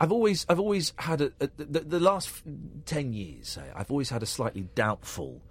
I've 0.00 0.12
always, 0.12 0.46
I've 0.48 0.58
always 0.58 0.94
had 0.96 1.20
a, 1.20 1.30
a 1.40 1.50
the, 1.58 1.80
the 1.80 2.00
last 2.00 2.42
ten 2.86 3.12
years. 3.12 3.48
Say, 3.48 3.64
I've 3.76 3.90
always 3.90 4.08
had 4.08 4.22
a 4.22 4.26
slightly 4.26 4.66
doubtful, 4.74 5.42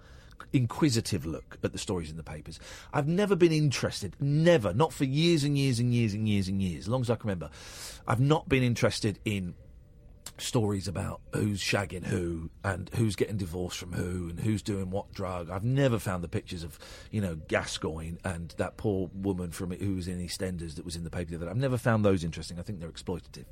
inquisitive 0.52 1.24
look 1.24 1.56
at 1.62 1.70
the 1.70 1.78
stories 1.78 2.10
in 2.10 2.16
the 2.16 2.24
papers. 2.24 2.58
I've 2.92 3.06
never 3.06 3.36
been 3.36 3.52
interested, 3.52 4.16
never, 4.18 4.74
not 4.74 4.92
for 4.92 5.04
years 5.04 5.44
and 5.44 5.56
years 5.56 5.78
and 5.78 5.94
years 5.94 6.14
and 6.14 6.28
years 6.28 6.48
and 6.48 6.60
years, 6.60 6.86
as 6.86 6.88
long 6.88 7.02
as 7.02 7.10
I 7.10 7.14
can 7.14 7.28
remember. 7.28 7.50
I've 8.08 8.18
not 8.18 8.48
been 8.48 8.64
interested 8.64 9.20
in 9.24 9.54
stories 10.38 10.88
about 10.88 11.20
who's 11.32 11.60
shagging 11.60 12.04
who 12.04 12.50
and 12.64 12.90
who's 12.94 13.16
getting 13.16 13.36
divorced 13.36 13.78
from 13.78 13.92
who 13.92 14.28
and 14.30 14.40
who's 14.40 14.62
doing 14.62 14.90
what 14.90 15.12
drug. 15.12 15.50
I've 15.50 15.64
never 15.64 15.98
found 15.98 16.24
the 16.24 16.28
pictures 16.28 16.62
of, 16.62 16.78
you 17.10 17.20
know, 17.20 17.36
Gascoigne 17.48 18.16
and 18.24 18.54
that 18.56 18.76
poor 18.76 19.10
woman 19.14 19.50
from 19.50 19.70
who 19.72 19.94
was 19.94 20.08
in 20.08 20.18
EastEnders 20.18 20.76
that 20.76 20.84
was 20.84 20.96
in 20.96 21.04
the 21.04 21.10
paper 21.10 21.30
the 21.30 21.36
other 21.36 21.46
day. 21.46 21.50
I've 21.50 21.56
never 21.56 21.78
found 21.78 22.04
those 22.04 22.24
interesting. 22.24 22.58
I 22.58 22.62
think 22.62 22.80
they're 22.80 22.90
exploitative. 22.90 23.44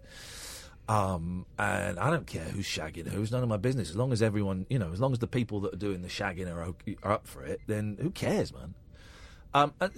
Um, 0.89 1.45
and 1.59 1.99
I 1.99 2.11
don't 2.11 2.27
care 2.27 2.45
who's 2.45 2.67
shagging 2.67 3.09
who. 3.09 3.21
It's 3.23 3.31
none 3.31 3.43
of 3.43 3.49
my 3.49 3.59
business. 3.59 3.91
As 3.91 3.97
long 3.97 4.11
as 4.11 4.23
everyone, 4.23 4.65
you 4.71 4.79
know, 4.79 4.91
as 4.91 5.01
long 5.01 5.13
as 5.13 5.19
the 5.19 5.27
people 5.27 5.61
that 5.61 5.75
are 5.75 5.79
doing 5.79 6.01
the 6.01 6.09
shagging 6.09 6.51
are, 6.51 6.75
are 7.03 7.13
up 7.13 7.27
for 7.27 7.45
it, 7.45 7.61
then 7.67 7.99
who 8.01 8.11
cares, 8.11 8.55
man? 8.55 8.75
Um, 9.53 9.75
and 9.81 9.93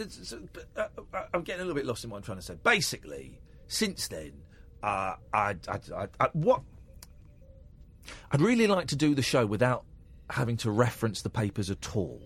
uh, 0.77 0.87
uh, 0.97 1.23
I'm 1.33 1.43
getting 1.43 1.63
a 1.63 1.65
little 1.65 1.75
bit 1.75 1.87
lost 1.87 2.03
in 2.05 2.11
what 2.11 2.17
I'm 2.17 2.23
trying 2.23 2.39
to 2.39 2.43
say. 2.43 2.57
Basically, 2.63 3.41
since 3.69 4.09
then, 4.09 4.33
I, 4.83 5.15
I, 5.33 5.57
I, 5.69 6.07
I, 6.19 6.29
what 6.33 6.63
I'd 8.33 8.41
really 8.41 8.67
like 8.67 8.89
to 8.89 8.97
do 8.97 9.15
the 9.15 9.23
show 9.23 9.47
without 9.47 9.85
having 10.31 10.57
to 10.59 10.71
reference 10.71 11.23
the 11.23 11.31
papers 11.31 11.71
at 11.71 11.97
all. 11.97 12.23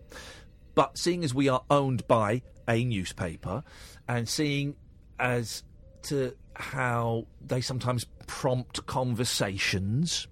But 0.74 0.98
seeing 0.98 1.24
as 1.24 1.34
we 1.34 1.48
are 1.48 1.62
owned 1.70 2.06
by 2.06 2.42
a 2.68 2.84
newspaper 2.84 3.62
and 4.08 4.28
seeing 4.28 4.76
as 5.18 5.62
to 6.04 6.34
how 6.54 7.26
they 7.40 7.60
sometimes 7.60 8.06
prompt 8.26 8.84
conversations, 8.86 10.26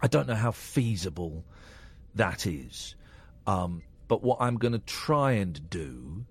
I 0.00 0.06
don't 0.08 0.26
know 0.26 0.34
how 0.34 0.50
feasible 0.50 1.44
that 2.14 2.46
is. 2.46 2.96
Um, 3.46 3.82
but 4.08 4.22
what 4.22 4.38
I'm 4.40 4.56
going 4.56 4.72
to 4.72 4.78
try 4.80 5.32
and 5.32 5.68
do 5.70 6.24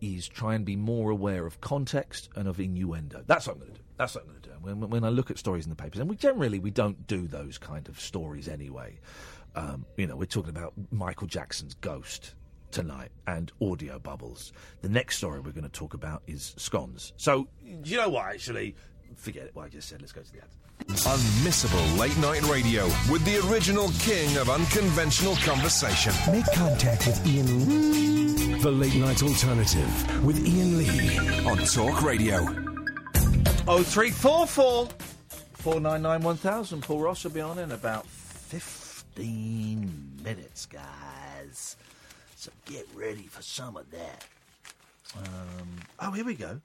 is 0.00 0.28
try 0.28 0.54
and 0.54 0.64
be 0.64 0.76
more 0.76 1.10
aware 1.10 1.46
of 1.46 1.60
context 1.60 2.28
and 2.36 2.46
of 2.46 2.60
innuendo. 2.60 3.24
That's 3.26 3.46
what 3.46 3.54
I'm 3.54 3.60
going 3.60 3.72
to 3.72 3.78
do. 3.78 3.83
That's 3.96 4.14
what 4.14 4.24
I'm 4.24 4.30
going 4.30 4.42
to 4.42 4.48
do. 4.48 4.54
When, 4.60 4.90
when 4.90 5.04
I 5.04 5.08
look 5.08 5.30
at 5.30 5.38
stories 5.38 5.64
in 5.64 5.70
the 5.70 5.76
papers, 5.76 6.00
and 6.00 6.10
we 6.10 6.16
generally 6.16 6.58
we 6.58 6.70
don't 6.70 7.06
do 7.06 7.26
those 7.26 7.58
kind 7.58 7.88
of 7.88 8.00
stories 8.00 8.48
anyway. 8.48 8.98
Um, 9.54 9.86
you 9.96 10.06
know, 10.06 10.16
we're 10.16 10.24
talking 10.26 10.50
about 10.50 10.72
Michael 10.90 11.28
Jackson's 11.28 11.74
ghost 11.74 12.34
tonight 12.72 13.10
and 13.28 13.52
audio 13.62 14.00
bubbles. 14.00 14.52
The 14.82 14.88
next 14.88 15.18
story 15.18 15.38
we're 15.38 15.52
going 15.52 15.62
to 15.62 15.68
talk 15.68 15.94
about 15.94 16.22
is 16.26 16.54
scones. 16.56 17.12
So, 17.16 17.46
do 17.82 17.90
you 17.90 17.96
know 17.96 18.08
what? 18.08 18.26
Actually, 18.26 18.74
forget 19.16 19.44
it. 19.44 19.54
What 19.54 19.66
I 19.66 19.68
just 19.68 19.88
said. 19.88 20.00
Let's 20.00 20.12
go 20.12 20.22
to 20.22 20.32
the 20.32 20.40
ads. 20.40 20.56
Unmissable 21.06 21.98
late 21.98 22.16
night 22.18 22.42
radio 22.42 22.84
with 23.10 23.24
the 23.24 23.38
original 23.48 23.88
king 24.00 24.36
of 24.38 24.50
unconventional 24.50 25.36
conversation. 25.36 26.12
Make 26.32 26.46
contact 26.52 27.06
with 27.06 27.24
Iain 27.24 27.68
Lee. 27.68 28.58
The 28.58 28.70
Late 28.70 28.96
Night 28.96 29.22
Alternative 29.22 30.24
with 30.24 30.38
Iain 30.44 30.78
Lee. 30.78 31.18
On 31.46 31.58
Talk 31.58 32.02
Radio. 32.02 32.63
Oh 33.66 33.82
three 33.82 34.10
four 34.10 34.46
four 34.46 34.88
four 35.54 35.80
nine 35.80 36.02
nine 36.02 36.20
one 36.20 36.36
thousand. 36.36 36.82
Paul 36.82 37.00
Ross 37.00 37.24
will 37.24 37.30
be 37.30 37.40
on 37.40 37.58
in 37.58 37.72
about 37.72 38.06
fifteen 38.06 39.90
minutes, 40.22 40.66
guys. 40.66 41.76
So 42.36 42.50
get 42.66 42.86
ready 42.94 43.22
for 43.22 43.40
some 43.40 43.78
of 43.78 43.90
that. 43.90 44.26
Um, 45.16 45.80
oh, 45.98 46.10
here 46.10 46.26
we 46.26 46.34
go. 46.34 46.60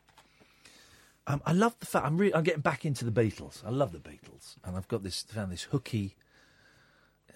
Um, 1.26 1.42
I 1.46 1.54
love 1.54 1.80
the 1.80 1.86
fact 1.86 2.06
I'm 2.06 2.18
re- 2.18 2.34
I'm 2.34 2.44
getting 2.44 2.60
back 2.62 2.84
into 2.84 3.06
the 3.06 3.12
Beatles. 3.12 3.66
I 3.66 3.70
love 3.70 3.94
the 3.94 4.00
Beatles, 4.00 4.56
and 4.66 4.76
I've 4.76 4.90
got 4.90 5.02
this 5.04 5.22
found 5.22 5.54
this 5.54 5.64
hooky. 5.64 6.18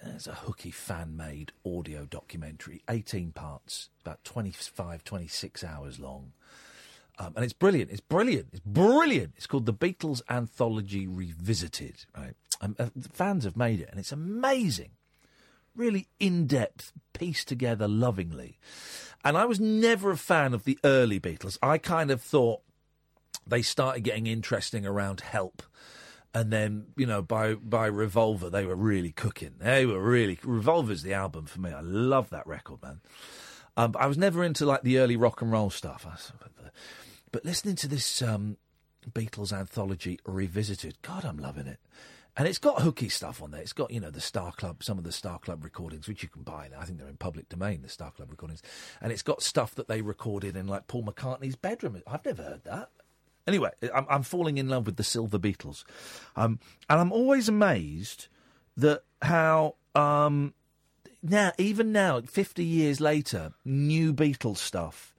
It's 0.02 0.26
a 0.26 0.34
hooky 0.34 0.72
fan 0.72 1.16
made 1.16 1.52
audio 1.64 2.04
documentary, 2.04 2.82
18 2.90 3.32
parts, 3.32 3.88
about 4.04 4.22
25, 4.24 5.02
26 5.02 5.64
hours 5.64 5.98
long. 5.98 6.32
Um, 7.18 7.32
and 7.36 7.44
it's 7.44 7.52
brilliant. 7.52 7.90
It's 7.90 8.00
brilliant. 8.00 8.48
It's 8.52 8.62
brilliant. 8.64 9.34
It's 9.36 9.46
called 9.46 9.66
The 9.66 9.74
Beatles 9.74 10.22
Anthology 10.28 11.06
Revisited, 11.06 12.06
right? 12.16 12.34
Um, 12.60 12.76
uh, 12.78 12.88
fans 13.12 13.44
have 13.44 13.56
made 13.56 13.80
it, 13.80 13.88
and 13.90 14.00
it's 14.00 14.12
amazing. 14.12 14.90
Really 15.76 16.08
in 16.18 16.46
depth, 16.46 16.92
pieced 17.12 17.48
together 17.48 17.86
lovingly. 17.88 18.58
And 19.24 19.36
I 19.36 19.44
was 19.44 19.60
never 19.60 20.10
a 20.10 20.16
fan 20.16 20.54
of 20.54 20.64
the 20.64 20.78
early 20.84 21.20
Beatles. 21.20 21.58
I 21.62 21.78
kind 21.78 22.10
of 22.10 22.20
thought 22.20 22.60
they 23.46 23.62
started 23.62 24.00
getting 24.00 24.26
interesting 24.26 24.86
around 24.86 25.20
Help. 25.20 25.62
And 26.32 26.52
then, 26.52 26.86
you 26.96 27.06
know, 27.06 27.22
by 27.22 27.54
by 27.54 27.86
Revolver, 27.86 28.50
they 28.50 28.66
were 28.66 28.74
really 28.74 29.12
cooking. 29.12 29.54
They 29.60 29.86
were 29.86 30.00
really 30.00 30.38
Revolver's 30.42 31.04
the 31.04 31.14
album 31.14 31.46
for 31.46 31.60
me. 31.60 31.70
I 31.70 31.80
love 31.80 32.30
that 32.30 32.46
record, 32.46 32.82
man. 32.82 33.00
Um, 33.76 33.92
but 33.92 34.02
I 34.02 34.06
was 34.06 34.18
never 34.18 34.42
into 34.42 34.66
like 34.66 34.82
the 34.82 34.98
early 34.98 35.16
rock 35.16 35.42
and 35.42 35.52
roll 35.52 35.70
stuff. 35.70 36.06
I 36.08 36.16
But 37.34 37.44
listening 37.44 37.74
to 37.74 37.88
this 37.88 38.22
um, 38.22 38.58
Beatles 39.10 39.52
anthology 39.52 40.20
revisited, 40.24 41.02
God, 41.02 41.24
I'm 41.24 41.38
loving 41.38 41.66
it. 41.66 41.80
And 42.36 42.46
it's 42.46 42.58
got 42.58 42.82
hooky 42.82 43.08
stuff 43.08 43.42
on 43.42 43.50
there. 43.50 43.60
It's 43.60 43.72
got, 43.72 43.90
you 43.90 43.98
know, 43.98 44.12
the 44.12 44.20
Star 44.20 44.52
Club, 44.52 44.84
some 44.84 44.98
of 44.98 45.04
the 45.04 45.10
Star 45.10 45.40
Club 45.40 45.64
recordings, 45.64 46.06
which 46.06 46.22
you 46.22 46.28
can 46.28 46.42
buy 46.42 46.68
now. 46.70 46.78
I 46.78 46.84
think 46.84 47.00
they're 47.00 47.08
in 47.08 47.16
public 47.16 47.48
domain, 47.48 47.82
the 47.82 47.88
Star 47.88 48.12
Club 48.12 48.30
recordings. 48.30 48.62
And 49.00 49.10
it's 49.10 49.22
got 49.22 49.42
stuff 49.42 49.74
that 49.74 49.88
they 49.88 50.00
recorded 50.00 50.54
in, 50.54 50.68
like, 50.68 50.86
Paul 50.86 51.02
McCartney's 51.02 51.56
bedroom. 51.56 52.00
I've 52.06 52.24
never 52.24 52.44
heard 52.44 52.62
that. 52.66 52.90
Anyway, 53.48 53.70
I'm, 53.92 54.06
I'm 54.08 54.22
falling 54.22 54.56
in 54.56 54.68
love 54.68 54.86
with 54.86 54.94
the 54.94 55.02
Silver 55.02 55.40
Beatles. 55.40 55.82
Um, 56.36 56.60
and 56.88 57.00
I'm 57.00 57.10
always 57.10 57.48
amazed 57.48 58.28
that 58.76 59.02
how, 59.22 59.74
um, 59.96 60.54
now, 61.20 61.50
even 61.58 61.90
now, 61.90 62.20
50 62.20 62.64
years 62.64 63.00
later, 63.00 63.54
new 63.64 64.14
Beatles 64.14 64.58
stuff 64.58 65.13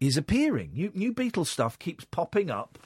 is 0.00 0.16
appearing. 0.16 0.70
New, 0.74 0.90
new 0.94 1.12
Beatles 1.12 1.46
stuff 1.46 1.78
keeps 1.78 2.04
popping 2.04 2.50
up 2.50 2.78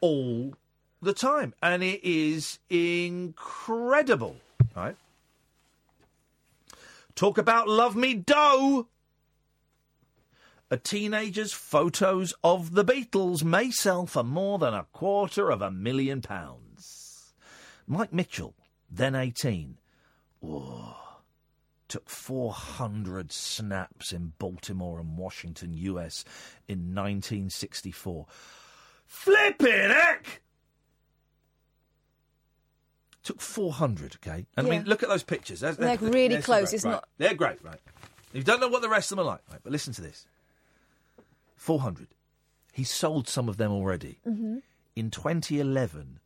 all 0.00 0.54
the 1.00 1.12
time, 1.12 1.54
and 1.62 1.82
it 1.82 2.00
is 2.02 2.58
incredible, 2.68 4.36
right? 4.76 4.96
Talk 7.14 7.38
about 7.38 7.68
Love 7.68 7.94
Me 7.94 8.14
Do. 8.14 8.88
A 10.70 10.76
teenager's 10.76 11.52
photos 11.52 12.34
of 12.42 12.74
the 12.74 12.84
Beatles 12.84 13.44
may 13.44 13.70
sell 13.70 14.06
for 14.06 14.24
more 14.24 14.58
than 14.58 14.74
a 14.74 14.86
quarter 14.92 15.50
of 15.50 15.62
a 15.62 15.70
million 15.70 16.20
pounds. 16.20 17.32
Mike 17.86 18.12
Mitchell, 18.12 18.54
then 18.90 19.14
18, 19.14 19.76
whoa, 20.40 20.96
took 21.88 22.08
400 22.08 23.30
snaps 23.32 24.12
in 24.12 24.32
Baltimore 24.38 24.98
and 25.00 25.16
Washington, 25.18 25.74
US 25.74 26.24
in 26.66 26.94
1964. 26.94 28.26
Flipping 29.06 29.72
heck! 29.90 30.40
Took 33.22 33.40
400, 33.40 34.16
okay? 34.16 34.46
And 34.56 34.66
I 34.66 34.70
mean, 34.70 34.84
look 34.84 35.02
at 35.02 35.08
those 35.08 35.22
pictures. 35.22 35.60
There's- 35.60 35.76
They're 35.76 35.96
there's- 35.96 36.14
really 36.14 36.34
some 36.36 36.42
close, 36.42 36.68
great- 36.70 36.74
it's 36.74 36.84
right. 36.84 36.90
not- 36.92 37.08
They're 37.18 37.34
great, 37.34 37.62
right? 37.64 37.80
You 38.32 38.42
don't 38.42 38.60
know 38.60 38.68
what 38.68 38.82
the 38.82 38.88
rest 38.88 39.10
of 39.12 39.16
them 39.16 39.26
are 39.26 39.30
like, 39.30 39.40
right? 39.50 39.60
But 39.62 39.72
listen 39.72 39.94
to 39.94 40.02
this 40.02 40.26
400. 41.56 42.08
He 42.72 42.84
sold 42.84 43.28
some 43.28 43.48
of 43.48 43.56
them 43.56 43.70
already. 43.70 44.18
Mm-hmm. 44.26 44.58
In 44.96 45.10
2011, 45.10 46.18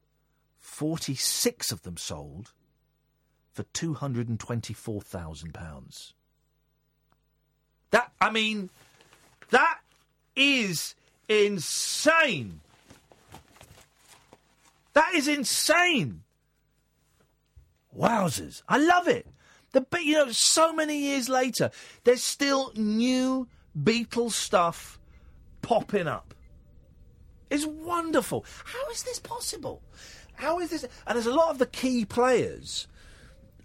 46 0.59 1.71
of 1.71 1.83
them 1.83 1.97
sold 1.97 2.53
for 3.59 3.65
£224,000. 3.75 6.13
That, 7.91 8.13
I 8.21 8.31
mean, 8.31 8.71
that 9.51 9.81
is 10.37 10.95
insane. 11.29 12.61
That 14.93 15.13
is 15.13 15.27
insane. 15.27 16.23
Wowzers. 17.99 18.63
I 18.69 18.79
love 18.79 19.09
it. 19.09 19.27
The 19.73 19.81
Be- 19.81 20.03
you 20.03 20.13
know, 20.13 20.31
so 20.31 20.73
many 20.73 20.99
years 20.99 21.29
later, 21.29 21.73
there's 22.05 22.23
still 22.23 22.71
new 22.77 23.49
Beatles 23.77 24.35
stuff 24.35 25.01
popping 25.63 26.07
up. 26.07 26.33
It's 27.51 27.67
wonderful. 27.67 28.45
How 28.67 28.89
is 28.93 29.03
this 29.03 29.19
possible? 29.19 29.83
How 30.35 30.61
is 30.61 30.71
this? 30.71 30.87
And 31.09 31.17
there's 31.17 31.27
a 31.27 31.35
lot 31.35 31.51
of 31.51 31.59
the 31.59 31.67
key 31.67 32.05
players 32.05 32.87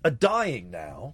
are 0.04 0.12
dying 0.12 0.72
now. 0.72 1.14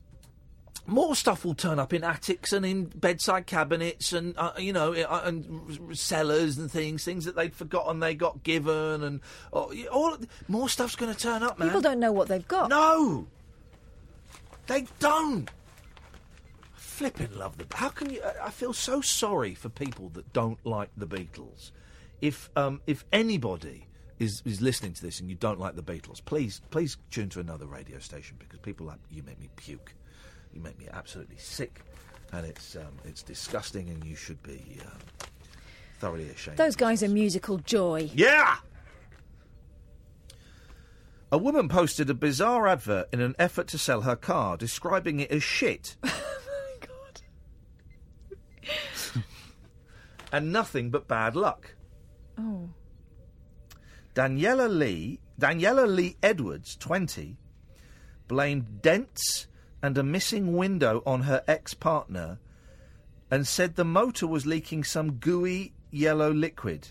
More 0.85 1.15
stuff 1.15 1.45
will 1.45 1.53
turn 1.53 1.77
up 1.77 1.93
in 1.93 2.03
attics 2.03 2.51
and 2.51 2.65
in 2.65 2.85
bedside 2.85 3.45
cabinets 3.45 4.11
and 4.11 4.33
uh, 4.37 4.53
you 4.57 4.73
know 4.73 4.93
uh, 4.93 5.21
and 5.23 5.95
cellars 5.95 6.57
and 6.57 6.71
things, 6.71 7.03
things 7.03 7.25
that 7.25 7.35
they'd 7.35 7.53
forgotten 7.53 7.99
they 7.99 8.15
got 8.15 8.41
given, 8.41 9.03
and 9.03 9.19
uh, 9.53 9.65
all 9.91 10.17
more 10.47 10.67
stuff's 10.67 10.95
going 10.95 11.13
to 11.13 11.19
turn 11.19 11.43
up, 11.43 11.59
man. 11.59 11.67
People 11.67 11.81
don't 11.81 11.99
know 11.99 12.11
what 12.11 12.27
they've 12.27 12.47
got. 12.47 12.69
No, 12.71 13.27
they 14.65 14.87
don't. 14.99 15.49
I 15.49 16.77
flipping 16.79 17.37
love 17.37 17.57
the. 17.59 17.67
How 17.75 17.89
can 17.89 18.09
you? 18.09 18.21
I- 18.23 18.47
I 18.47 18.49
feel 18.49 18.73
so 18.73 18.99
sorry 18.99 19.53
for 19.53 19.69
people 19.69 20.09
that 20.15 20.33
don't 20.33 20.57
like 20.65 20.89
the 20.97 21.05
Beatles. 21.05 21.69
If 22.19 22.49
um, 22.55 22.81
if 22.87 23.05
anybody 23.13 23.85
is 24.19 24.41
is 24.45 24.61
listening 24.61 24.93
to 24.93 25.01
this 25.01 25.19
and 25.19 25.29
you 25.29 25.35
don't 25.35 25.59
like 25.59 25.75
the 25.75 25.83
Beatles, 25.83 26.23
please 26.23 26.61
please 26.69 26.97
tune 27.09 27.29
to 27.29 27.39
another 27.39 27.65
radio 27.65 27.99
station 27.99 28.35
because 28.39 28.59
people 28.59 28.85
like 28.85 28.99
you 29.09 29.23
make 29.23 29.39
me 29.39 29.49
puke. 29.55 29.93
You 30.53 30.61
make 30.61 30.79
me 30.79 30.87
absolutely 30.91 31.37
sick, 31.37 31.81
and 32.33 32.45
it's 32.45 32.75
um, 32.75 32.97
it's 33.05 33.21
disgusting, 33.21 33.89
and 33.89 34.03
you 34.03 34.15
should 34.15 34.41
be 34.41 34.79
um, 34.83 34.91
thoroughly 35.99 36.29
ashamed. 36.29 36.57
Those 36.57 36.75
guys 36.75 37.03
are 37.03 37.09
musical 37.09 37.57
joy. 37.59 38.09
Yeah. 38.13 38.55
A 41.31 41.37
woman 41.37 41.69
posted 41.69 42.09
a 42.09 42.15
bizarre 42.15 42.67
advert 42.67 43.07
in 43.13 43.21
an 43.21 43.35
effort 43.37 43.67
to 43.67 43.77
sell 43.77 44.01
her 44.01 44.15
car, 44.15 44.57
describing 44.57 45.19
it 45.19 45.29
as 45.29 45.43
shit. 45.43 45.95
and 50.31 50.51
nothing 50.51 50.89
but 50.89 51.07
bad 51.07 51.35
luck. 51.35 51.75
Oh. 52.37 52.69
Daniela 54.19 54.67
Lee, 54.67 55.17
Daniela 55.39 55.87
Lee 55.87 56.17
Edwards, 56.21 56.75
20, 56.75 57.37
blamed 58.27 58.81
dents 58.81 59.47
and 59.81 59.97
a 59.97 60.03
missing 60.03 60.57
window 60.57 61.01
on 61.05 61.21
her 61.21 61.41
ex-partner 61.47 62.37
and 63.31 63.47
said 63.47 63.77
the 63.77 63.85
motor 63.85 64.27
was 64.27 64.45
leaking 64.45 64.83
some 64.83 65.13
gooey 65.13 65.71
yellow 65.89 66.33
liquid. 66.33 66.89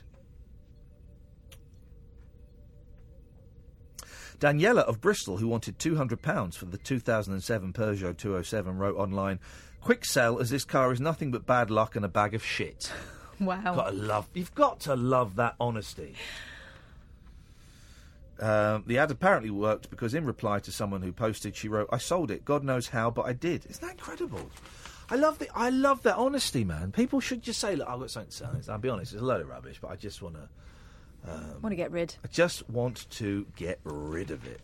Daniela 4.40 4.84
of 4.84 5.02
Bristol, 5.02 5.36
who 5.36 5.48
wanted 5.48 5.78
£200 5.78 6.54
for 6.54 6.64
the 6.64 6.78
2007 6.78 7.74
Peugeot 7.74 8.16
207, 8.16 8.78
wrote 8.78 8.96
online, 8.96 9.38
Quick 9.82 10.06
sell, 10.06 10.38
as 10.38 10.48
this 10.48 10.64
car 10.64 10.92
is 10.92 10.98
nothing 10.98 11.30
but 11.30 11.44
bad 11.44 11.70
luck 11.70 11.94
and 11.94 12.06
a 12.06 12.08
bag 12.08 12.34
of 12.34 12.42
shit. 12.42 12.90
Wow. 13.40 13.76
Got 13.76 13.90
to 13.90 13.92
love, 13.92 14.28
you've 14.34 14.54
got 14.56 14.80
to 14.80 14.96
love 14.96 15.36
that 15.36 15.54
honesty. 15.60 16.16
Um, 18.40 18.84
the 18.86 18.98
ad 18.98 19.10
apparently 19.10 19.50
worked 19.50 19.90
because, 19.90 20.14
in 20.14 20.24
reply 20.24 20.60
to 20.60 20.70
someone 20.70 21.02
who 21.02 21.12
posted, 21.12 21.56
she 21.56 21.68
wrote, 21.68 21.88
"I 21.90 21.98
sold 21.98 22.30
it. 22.30 22.44
God 22.44 22.62
knows 22.62 22.88
how, 22.88 23.10
but 23.10 23.26
I 23.26 23.32
did." 23.32 23.66
Isn't 23.66 23.82
that 23.82 23.92
incredible? 23.92 24.50
I 25.10 25.16
love 25.16 25.38
the 25.38 25.48
I 25.56 25.70
love 25.70 26.02
that 26.04 26.16
honesty, 26.16 26.64
man. 26.64 26.92
People 26.92 27.20
should 27.20 27.42
just 27.42 27.58
say, 27.60 27.74
"Look, 27.74 27.88
I've 27.88 27.98
got 27.98 28.10
something 28.10 28.30
to 28.30 28.36
sell." 28.36 28.74
I'll 28.74 28.78
be 28.78 28.88
honest, 28.88 29.12
it's 29.12 29.22
a 29.22 29.24
load 29.24 29.40
of 29.40 29.48
rubbish, 29.48 29.78
but 29.80 29.90
I 29.90 29.96
just 29.96 30.22
want 30.22 30.36
to. 30.36 30.48
Um, 31.28 31.60
Want 31.62 31.72
to 31.72 31.76
get 31.76 31.90
rid? 31.90 32.14
I 32.24 32.28
just 32.28 32.68
want 32.70 33.10
to 33.10 33.46
get 33.56 33.80
rid 33.82 34.30
of 34.30 34.46
it. 34.46 34.60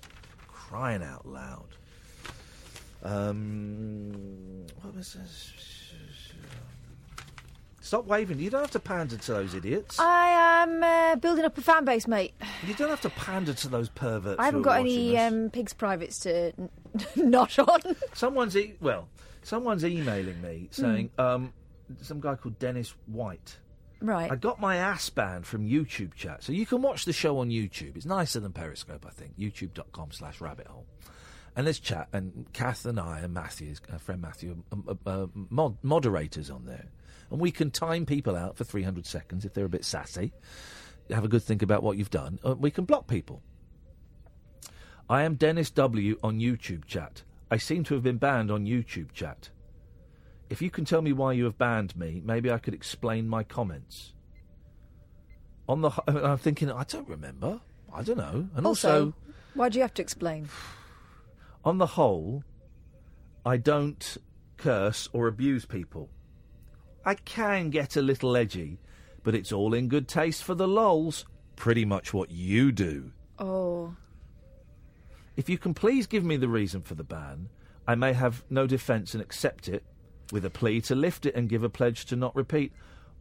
Crying 0.46 1.02
out 1.02 1.26
loud. 1.26 1.66
Um, 3.02 4.66
what 4.80 4.94
was 4.94 5.14
this? 5.14 5.52
Stop 7.84 8.06
waving. 8.06 8.38
You 8.38 8.48
don't 8.48 8.62
have 8.62 8.70
to 8.70 8.80
pander 8.80 9.18
to 9.18 9.32
those 9.32 9.54
idiots. 9.54 9.98
I 10.00 10.62
am 10.62 10.82
uh, 10.82 11.16
building 11.16 11.44
up 11.44 11.58
a 11.58 11.60
fan 11.60 11.84
base, 11.84 12.08
mate. 12.08 12.32
You 12.66 12.72
don't 12.72 12.88
have 12.88 13.02
to 13.02 13.10
pander 13.10 13.52
to 13.52 13.68
those 13.68 13.90
perverts. 13.90 14.40
I 14.40 14.46
haven't 14.46 14.62
got 14.62 14.80
any 14.80 15.18
um, 15.18 15.50
pigs 15.50 15.74
privates 15.74 16.18
to 16.20 16.52
n- 16.58 16.70
not 17.16 17.58
on. 17.58 17.80
Someone's 18.14 18.56
e- 18.56 18.74
well, 18.80 19.08
someone's 19.42 19.84
emailing 19.84 20.40
me 20.40 20.70
Hmm. 20.74 20.82
saying 20.82 21.10
um, 21.18 21.52
some 22.00 22.20
guy 22.20 22.36
called 22.36 22.58
Dennis 22.58 22.94
White. 23.06 23.58
Right. 24.00 24.32
I 24.32 24.36
got 24.36 24.60
my 24.60 24.76
ass 24.76 25.10
banned 25.10 25.46
from 25.46 25.66
YouTube 25.68 26.14
chat, 26.14 26.42
so 26.42 26.52
you 26.52 26.64
can 26.64 26.80
watch 26.80 27.04
the 27.04 27.12
show 27.12 27.38
on 27.38 27.50
YouTube. 27.50 27.96
It's 27.96 28.06
nicer 28.06 28.40
than 28.40 28.52
Periscope, 28.52 29.04
I 29.06 29.10
think. 29.10 29.38
YouTube.com 29.38 30.10
slash 30.12 30.40
rabbit 30.40 30.68
hole. 30.68 30.86
And 31.54 31.66
there's 31.66 31.78
chat, 31.80 32.08
and 32.14 32.46
Kath 32.54 32.86
and 32.86 32.98
I 32.98 33.20
and 33.20 33.32
Matthew, 33.34 33.74
our 33.92 33.98
friend 33.98 34.22
Matthew, 34.22 34.56
are 34.72 34.78
uh, 35.06 35.10
uh, 35.24 35.26
mod- 35.50 35.76
moderators 35.82 36.48
on 36.50 36.64
there. 36.64 36.86
And 37.34 37.40
we 37.40 37.50
can 37.50 37.72
time 37.72 38.06
people 38.06 38.36
out 38.36 38.56
for 38.56 38.62
300 38.62 39.04
seconds 39.06 39.44
if 39.44 39.54
they're 39.54 39.64
a 39.64 39.68
bit 39.68 39.84
sassy. 39.84 40.32
have 41.10 41.24
a 41.24 41.28
good 41.28 41.42
think 41.42 41.62
about 41.62 41.82
what 41.82 41.96
you've 41.96 42.08
done, 42.08 42.38
we 42.60 42.70
can 42.70 42.84
block 42.84 43.08
people. 43.08 43.42
I 45.10 45.24
am 45.24 45.34
Dennis 45.34 45.68
W 45.72 46.16
on 46.22 46.38
YouTube 46.38 46.84
chat. 46.84 47.24
I 47.50 47.56
seem 47.56 47.82
to 47.84 47.94
have 47.94 48.04
been 48.04 48.18
banned 48.18 48.52
on 48.52 48.66
YouTube 48.66 49.10
chat. 49.10 49.50
If 50.48 50.62
you 50.62 50.70
can 50.70 50.84
tell 50.84 51.02
me 51.02 51.12
why 51.12 51.32
you 51.32 51.42
have 51.46 51.58
banned 51.58 51.96
me, 51.96 52.22
maybe 52.24 52.52
I 52.52 52.58
could 52.58 52.72
explain 52.72 53.28
my 53.28 53.42
comments. 53.42 54.12
On 55.68 55.80
the, 55.80 55.90
I'm 56.06 56.38
thinking, 56.38 56.70
I 56.70 56.84
don't 56.84 57.08
remember. 57.08 57.60
I 57.92 58.04
don't 58.04 58.18
know. 58.18 58.48
And 58.54 58.64
also, 58.64 59.12
why 59.54 59.70
do 59.70 59.78
you 59.80 59.82
have 59.82 59.94
to 59.94 60.02
explain? 60.02 60.48
on 61.64 61.78
the 61.78 61.86
whole, 61.86 62.44
I 63.44 63.56
don't 63.56 64.18
curse 64.56 65.08
or 65.12 65.26
abuse 65.26 65.66
people. 65.66 66.10
I 67.04 67.14
can 67.14 67.70
get 67.70 67.96
a 67.96 68.02
little 68.02 68.36
edgy, 68.36 68.78
but 69.22 69.34
it's 69.34 69.52
all 69.52 69.74
in 69.74 69.88
good 69.88 70.08
taste 70.08 70.42
for 70.42 70.54
the 70.54 70.68
lols. 70.68 71.24
Pretty 71.56 71.84
much 71.84 72.12
what 72.14 72.30
you 72.30 72.72
do. 72.72 73.12
Oh, 73.38 73.94
If 75.36 75.48
you 75.48 75.58
can 75.58 75.74
please 75.74 76.06
give 76.06 76.24
me 76.24 76.36
the 76.36 76.48
reason 76.48 76.82
for 76.82 76.94
the 76.94 77.04
ban, 77.04 77.48
I 77.86 77.94
may 77.94 78.12
have 78.12 78.44
no 78.48 78.66
defence 78.66 79.14
and 79.14 79.22
accept 79.22 79.68
it, 79.68 79.84
with 80.32 80.44
a 80.44 80.50
plea 80.50 80.80
to 80.82 80.94
lift 80.94 81.26
it 81.26 81.34
and 81.34 81.48
give 81.48 81.62
a 81.62 81.68
pledge 81.68 82.06
to 82.06 82.16
not 82.16 82.34
repeat, 82.34 82.72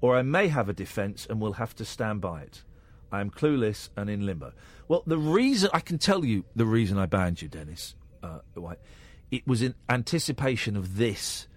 or 0.02 0.16
I 0.16 0.22
may 0.22 0.48
have 0.48 0.70
a 0.70 0.74
defence 0.74 1.26
and 1.30 1.42
will 1.42 1.54
have 1.54 1.76
to 1.76 1.86
stand 1.86 2.22
by 2.22 2.42
it. 2.42 2.64
I 3.12 3.22
am 3.22 3.30
clueless 3.30 3.90
and 3.96 4.10
in 4.10 4.26
limbo. 4.26 4.54
Well, 4.88 5.04
the 5.06 5.18
reason 5.18 5.70
I 5.74 5.80
can 5.80 5.98
tell 5.98 6.26
you 6.26 6.46
the 6.56 6.66
reason 6.66 6.98
I 6.98 7.06
banned 7.06 7.42
you, 7.42 7.48
Dennis 7.48 7.96
uh, 8.22 8.40
White, 8.56 8.80
it 9.32 9.48
was 9.48 9.62
in 9.62 9.76
anticipation 9.90 10.76
of 10.76 10.98
this 10.98 11.48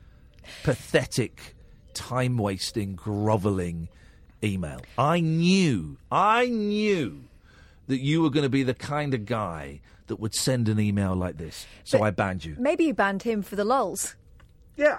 pathetic, 0.62 1.55
time 1.96 2.36
wasting, 2.38 2.94
grovelling 2.94 3.88
email. 4.44 4.80
I 4.98 5.20
knew, 5.20 5.96
I 6.12 6.46
knew 6.46 7.24
that 7.88 8.00
you 8.00 8.22
were 8.22 8.30
going 8.30 8.42
to 8.44 8.48
be 8.50 8.62
the 8.62 8.74
kind 8.74 9.14
of 9.14 9.24
guy 9.24 9.80
that 10.06 10.16
would 10.16 10.34
send 10.34 10.68
an 10.68 10.78
email 10.78 11.14
like 11.14 11.36
this. 11.38 11.66
So 11.84 12.02
I 12.02 12.10
banned 12.10 12.44
you. 12.44 12.54
maybe 12.58 12.84
you 12.84 12.94
banned 12.94 13.22
him 13.22 13.42
for 13.42 13.56
the 13.56 13.64
lulls. 13.64 14.14
Yeah. 14.76 14.98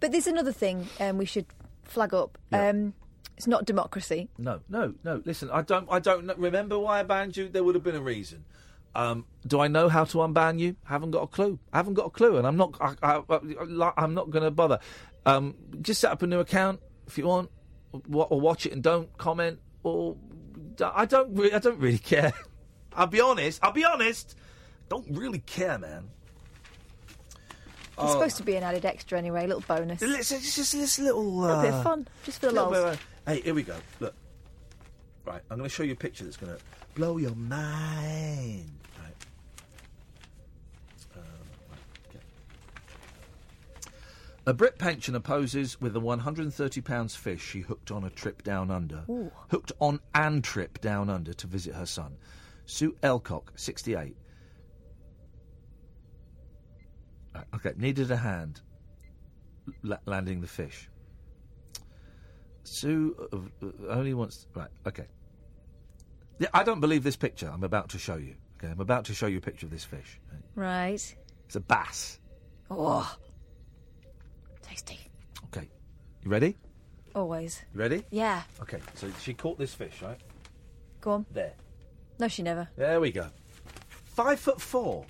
But 0.00 0.12
there's 0.12 0.26
another 0.26 0.52
thing 0.52 0.88
um, 0.98 1.18
we 1.18 1.26
should 1.26 1.46
flag 1.84 2.14
up. 2.14 2.38
Um, 2.52 2.94
it's 3.36 3.46
not 3.46 3.64
democracy. 3.64 4.28
No, 4.38 4.60
no, 4.68 4.94
no. 5.04 5.22
Listen, 5.24 5.50
I 5.50 5.62
don't, 5.62 5.88
I 5.90 5.98
don't 5.98 6.26
remember 6.38 6.78
why 6.78 7.00
I 7.00 7.02
banned 7.02 7.36
you. 7.36 7.48
There 7.48 7.64
would 7.64 7.74
have 7.74 7.84
been 7.84 7.96
a 7.96 8.00
reason. 8.00 8.44
Um, 8.94 9.24
do 9.46 9.60
I 9.60 9.68
know 9.68 9.88
how 9.88 10.04
to 10.04 10.18
unban 10.18 10.58
you? 10.58 10.76
Haven't 10.84 11.12
got 11.12 11.22
a 11.22 11.26
clue. 11.26 11.58
I 11.72 11.76
haven't 11.76 11.94
got 11.94 12.06
a 12.06 12.10
clue, 12.10 12.36
and 12.38 12.46
I'm 12.46 12.56
not. 12.56 12.74
I, 12.80 13.22
I'm 13.96 14.14
not 14.14 14.30
going 14.30 14.42
to 14.44 14.50
bother. 14.50 14.80
Um, 15.26 15.54
just 15.80 16.00
set 16.00 16.10
up 16.10 16.22
a 16.22 16.26
new 16.26 16.40
account 16.40 16.80
if 17.06 17.16
you 17.18 17.26
want, 17.26 17.50
wa- 18.08 18.24
or 18.24 18.40
watch 18.40 18.66
it 18.66 18.72
and 18.72 18.82
don't 18.82 19.16
comment. 19.18 19.60
Or 19.84 20.16
I 20.82 21.06
don't. 21.06 21.34
Re- 21.36 21.52
I 21.52 21.58
don't 21.60 21.78
really 21.78 21.98
care. 21.98 22.32
I'll 22.94 23.06
be 23.06 23.20
honest. 23.20 23.60
I'll 23.62 23.72
be 23.72 23.84
honest. 23.84 24.36
Don't 24.88 25.06
really 25.10 25.38
care, 25.38 25.78
man. 25.78 26.08
It's 28.02 28.12
supposed 28.12 28.38
to 28.38 28.42
be 28.42 28.56
an 28.56 28.62
added 28.62 28.86
extra 28.86 29.18
anyway, 29.18 29.44
a 29.44 29.46
little 29.46 29.62
bonus. 29.68 30.00
It's 30.02 30.30
just, 30.30 30.56
just 30.56 30.72
this 30.72 30.98
little. 30.98 31.20
A 31.20 31.46
little 31.46 31.62
bit 31.62 31.72
uh, 31.72 31.76
of 31.76 31.84
fun, 31.84 32.08
just 32.24 32.40
for 32.40 32.46
the 32.46 32.52
little 32.52 32.70
lulls. 32.70 32.84
bit 32.84 32.92
of- 32.94 33.06
Hey, 33.26 33.40
here 33.42 33.54
we 33.54 33.62
go. 33.62 33.76
Look. 34.00 34.14
Right, 35.26 35.42
I'm 35.50 35.58
going 35.58 35.68
to 35.68 35.74
show 35.74 35.82
you 35.82 35.92
a 35.92 35.96
picture 35.96 36.24
that's 36.24 36.38
going 36.38 36.56
to 36.56 36.58
blow 36.94 37.18
your 37.18 37.34
mind. 37.34 38.70
Right. 38.98 39.14
Uh, 41.14 41.20
right, 41.70 41.78
okay. 42.08 42.24
A 44.50 44.52
Brit 44.52 44.78
pensioner 44.78 45.20
poses 45.20 45.80
with 45.80 45.96
a 45.96 46.00
£130 46.00 47.16
fish 47.16 47.40
she 47.40 47.60
hooked 47.60 47.92
on 47.92 48.02
a 48.02 48.10
trip 48.10 48.42
down 48.42 48.68
under. 48.68 49.04
Ooh. 49.08 49.30
Hooked 49.48 49.70
on 49.78 50.00
an 50.12 50.42
trip 50.42 50.80
down 50.80 51.08
under 51.08 51.32
to 51.34 51.46
visit 51.46 51.72
her 51.72 51.86
son. 51.86 52.16
Sue 52.66 52.96
Elcock, 53.00 53.50
68. 53.54 54.16
Okay, 57.54 57.72
needed 57.76 58.10
a 58.10 58.16
hand 58.16 58.60
la- 59.84 59.98
landing 60.06 60.40
the 60.40 60.48
fish. 60.48 60.88
Sue 62.64 63.14
uh, 63.32 63.36
uh, 63.64 63.70
only 63.90 64.14
wants. 64.14 64.48
Right, 64.52 64.70
okay. 64.84 65.06
Yeah, 66.40 66.48
I 66.52 66.64
don't 66.64 66.80
believe 66.80 67.04
this 67.04 67.14
picture 67.14 67.48
I'm 67.48 67.62
about 67.62 67.90
to 67.90 67.98
show 67.98 68.16
you. 68.16 68.34
Okay, 68.58 68.72
I'm 68.72 68.80
about 68.80 69.04
to 69.04 69.14
show 69.14 69.28
you 69.28 69.38
a 69.38 69.40
picture 69.40 69.66
of 69.66 69.70
this 69.70 69.84
fish. 69.84 70.18
Right. 70.56 71.14
It's 71.46 71.54
a 71.54 71.60
bass. 71.60 72.18
Oh, 72.68 73.16
tasty. 74.70 74.98
Okay, 75.46 75.68
you 76.22 76.30
ready? 76.30 76.56
Always. 77.14 77.62
You 77.74 77.80
ready? 77.80 78.04
Yeah. 78.10 78.42
Okay, 78.62 78.78
so 78.94 79.08
she 79.20 79.34
caught 79.34 79.58
this 79.58 79.74
fish, 79.74 80.00
right? 80.02 80.18
Go 81.00 81.12
on. 81.12 81.26
There. 81.32 81.52
No, 82.18 82.28
she 82.28 82.42
never. 82.42 82.68
There 82.76 83.00
we 83.00 83.10
go. 83.10 83.28
Five 83.88 84.38
foot 84.38 84.60
four. 84.60 85.04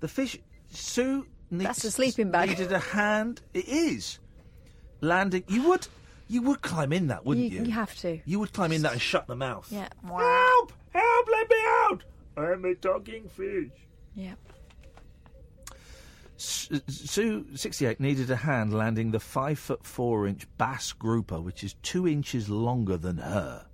The 0.00 0.08
fish. 0.08 0.38
Sue 0.70 1.26
needs, 1.50 1.64
That's 1.64 1.84
a 1.84 1.90
sleeping 1.90 2.30
bag. 2.30 2.50
Needed 2.50 2.72
a 2.72 2.78
hand. 2.78 3.40
It 3.54 3.68
is 3.68 4.18
landing. 5.00 5.44
You 5.48 5.68
would, 5.68 5.86
you 6.28 6.42
would 6.42 6.60
climb 6.62 6.92
in 6.92 7.08
that, 7.08 7.24
wouldn't 7.24 7.50
you? 7.50 7.64
You 7.64 7.72
have 7.72 7.94
to. 7.96 8.20
You 8.24 8.38
would 8.40 8.52
climb 8.52 8.72
in 8.72 8.82
that 8.82 8.92
and 8.92 9.00
shut 9.00 9.26
the 9.26 9.34
mouth. 9.36 9.66
Yeah. 9.70 9.88
Help! 10.06 10.72
Help! 10.92 11.28
Let 11.30 11.50
me 11.50 11.56
out! 11.66 12.04
I'm 12.36 12.64
a 12.64 12.74
talking 12.74 13.28
fish. 13.28 13.70
Yeah. 14.14 14.34
Sue, 16.38 17.46
68, 17.56 17.98
needed 17.98 18.30
a 18.30 18.36
hand 18.36 18.72
landing 18.72 19.10
the 19.10 19.18
5 19.18 19.58
foot 19.58 19.84
4 19.84 20.28
inch 20.28 20.46
bass 20.56 20.92
grouper, 20.92 21.40
which 21.40 21.64
is 21.64 21.74
2 21.82 22.06
inches 22.06 22.48
longer 22.48 22.96
than 22.96 23.18
her. 23.18 23.66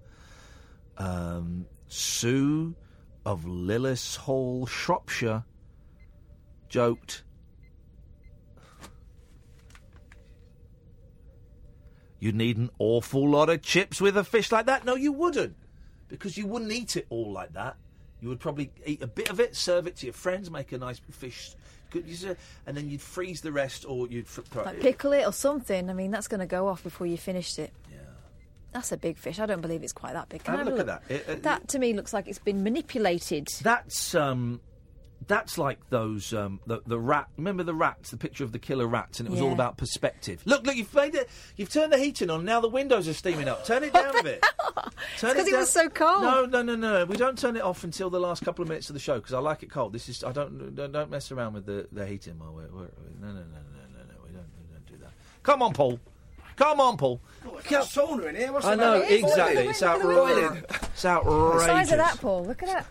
Um, 0.96 1.66
Sue 1.88 2.74
of 3.26 3.44
Lilleshall, 3.44 4.66
Shropshire, 4.66 5.44
joked. 6.70 7.22
You'd 12.18 12.34
need 12.34 12.56
an 12.56 12.70
awful 12.78 13.28
lot 13.28 13.50
of 13.50 13.60
chips 13.60 14.00
with 14.00 14.16
a 14.16 14.24
fish 14.24 14.50
like 14.50 14.64
that. 14.66 14.86
No, 14.86 14.94
you 14.94 15.12
wouldn't. 15.12 15.56
Because 16.08 16.38
you 16.38 16.46
wouldn't 16.46 16.72
eat 16.72 16.96
it 16.96 17.06
all 17.10 17.30
like 17.30 17.52
that. 17.52 17.76
You 18.20 18.28
would 18.28 18.40
probably 18.40 18.72
eat 18.86 19.02
a 19.02 19.06
bit 19.06 19.28
of 19.28 19.38
it, 19.38 19.54
serve 19.54 19.86
it 19.86 19.96
to 19.96 20.06
your 20.06 20.14
friends, 20.14 20.50
make 20.50 20.72
a 20.72 20.78
nice 20.78 20.98
fish, 21.10 21.54
good, 22.02 22.36
and 22.66 22.76
then 22.76 22.88
you'd 22.90 23.00
freeze 23.00 23.40
the 23.40 23.52
rest, 23.52 23.84
or 23.88 24.08
you'd 24.08 24.26
Like 24.54 24.80
pickle 24.80 25.12
it 25.12 25.26
or 25.26 25.32
something. 25.32 25.88
I 25.88 25.92
mean, 25.92 26.10
that's 26.10 26.28
going 26.28 26.40
to 26.40 26.46
go 26.46 26.68
off 26.68 26.82
before 26.82 27.06
you 27.06 27.16
finished 27.16 27.58
it. 27.58 27.72
Yeah. 27.90 27.98
That's 28.72 28.92
a 28.92 28.96
big 28.96 29.16
fish. 29.16 29.38
I 29.38 29.46
don't 29.46 29.60
believe 29.60 29.82
it's 29.82 29.92
quite 29.92 30.14
that 30.14 30.28
big. 30.28 30.42
Can 30.44 30.56
Have 30.58 30.66
I 30.66 30.70
a 30.70 30.74
look 30.74 30.80
at 30.80 30.86
that. 30.86 31.02
It- 31.08 31.28
uh, 31.28 31.34
that 31.42 31.68
to 31.68 31.78
me 31.78 31.92
looks 31.92 32.12
like 32.12 32.26
it's 32.28 32.38
been 32.38 32.62
manipulated. 32.62 33.48
That's 33.62 34.14
um, 34.14 34.60
that's 35.26 35.58
like 35.58 35.78
those 35.90 36.32
um, 36.34 36.60
the 36.66 36.80
the 36.86 36.98
rat. 36.98 37.28
Remember 37.36 37.62
the 37.62 37.74
rats? 37.74 38.10
The 38.10 38.16
picture 38.16 38.44
of 38.44 38.52
the 38.52 38.58
killer 38.58 38.86
rats, 38.86 39.20
and 39.20 39.28
it 39.28 39.32
was 39.32 39.40
all 39.40 39.52
about 39.52 39.76
perspective. 39.76 40.42
Look, 40.44 40.64
look, 40.66 40.76
you've 40.76 40.92
made 40.94 41.14
it. 41.14 41.28
You've 41.56 41.70
turned 41.70 41.92
the 41.92 41.98
heating 41.98 42.30
on. 42.30 42.44
Now 42.44 42.60
the 42.60 42.68
windows 42.68 43.08
are 43.08 43.14
steaming 43.14 43.48
up. 43.48 43.64
Turn 43.64 43.82
it 43.84 43.92
down 43.94 44.16
a 44.18 44.22
bit. 44.22 44.44
Turn 45.18 45.34
'cause 45.36 45.46
it 45.46 45.50
down. 45.50 45.60
was 45.60 45.70
so 45.70 45.88
cold. 45.88 46.22
No, 46.22 46.44
no, 46.46 46.62
no, 46.62 46.74
no. 46.76 47.04
We 47.04 47.16
don't 47.16 47.38
turn 47.38 47.56
it 47.56 47.62
off 47.62 47.84
until 47.84 48.10
the 48.10 48.20
last 48.20 48.44
couple 48.44 48.62
of 48.62 48.68
minutes 48.68 48.88
of 48.90 48.94
the 48.94 49.00
show 49.00 49.16
because 49.16 49.32
I 49.32 49.38
like 49.38 49.62
it 49.62 49.70
cold. 49.70 49.92
This 49.92 50.08
is 50.08 50.24
I 50.24 50.32
don't 50.32 50.74
don't, 50.74 50.92
don't 50.92 51.10
mess 51.10 51.30
around 51.32 51.54
with 51.54 51.66
the, 51.66 51.86
the 51.92 52.06
heating 52.06 52.38
while 52.38 52.52
we're, 52.52 52.68
we're 52.68 52.88
no 53.20 53.28
no 53.28 53.32
no 53.32 53.34
no 53.34 53.40
no 53.40 53.98
no 53.98 54.14
we 54.26 54.32
don't 54.32 54.46
we 54.58 54.72
don't 54.72 54.86
do 54.86 54.96
that. 55.02 55.10
Come 55.42 55.62
on, 55.62 55.72
Paul. 55.72 56.00
Come 56.56 56.80
on, 56.80 56.96
Paul. 56.96 57.20
It's 57.58 57.68
got 57.68 57.84
sauna 57.86 58.28
in 58.28 58.36
here. 58.36 58.52
What's 58.52 58.64
I 58.64 58.76
the 58.76 58.82
know 58.82 58.98
matter? 59.00 59.12
exactly. 59.14 59.66
It's 59.68 59.82
outrageous. 59.82 60.62
It's 60.92 61.04
outrageous. 61.04 61.62
The 61.62 61.66
size 61.66 61.90
of 61.92 61.98
that, 61.98 62.20
Paul. 62.20 62.44
Look 62.44 62.62
at 62.62 62.68
that. 62.68 62.86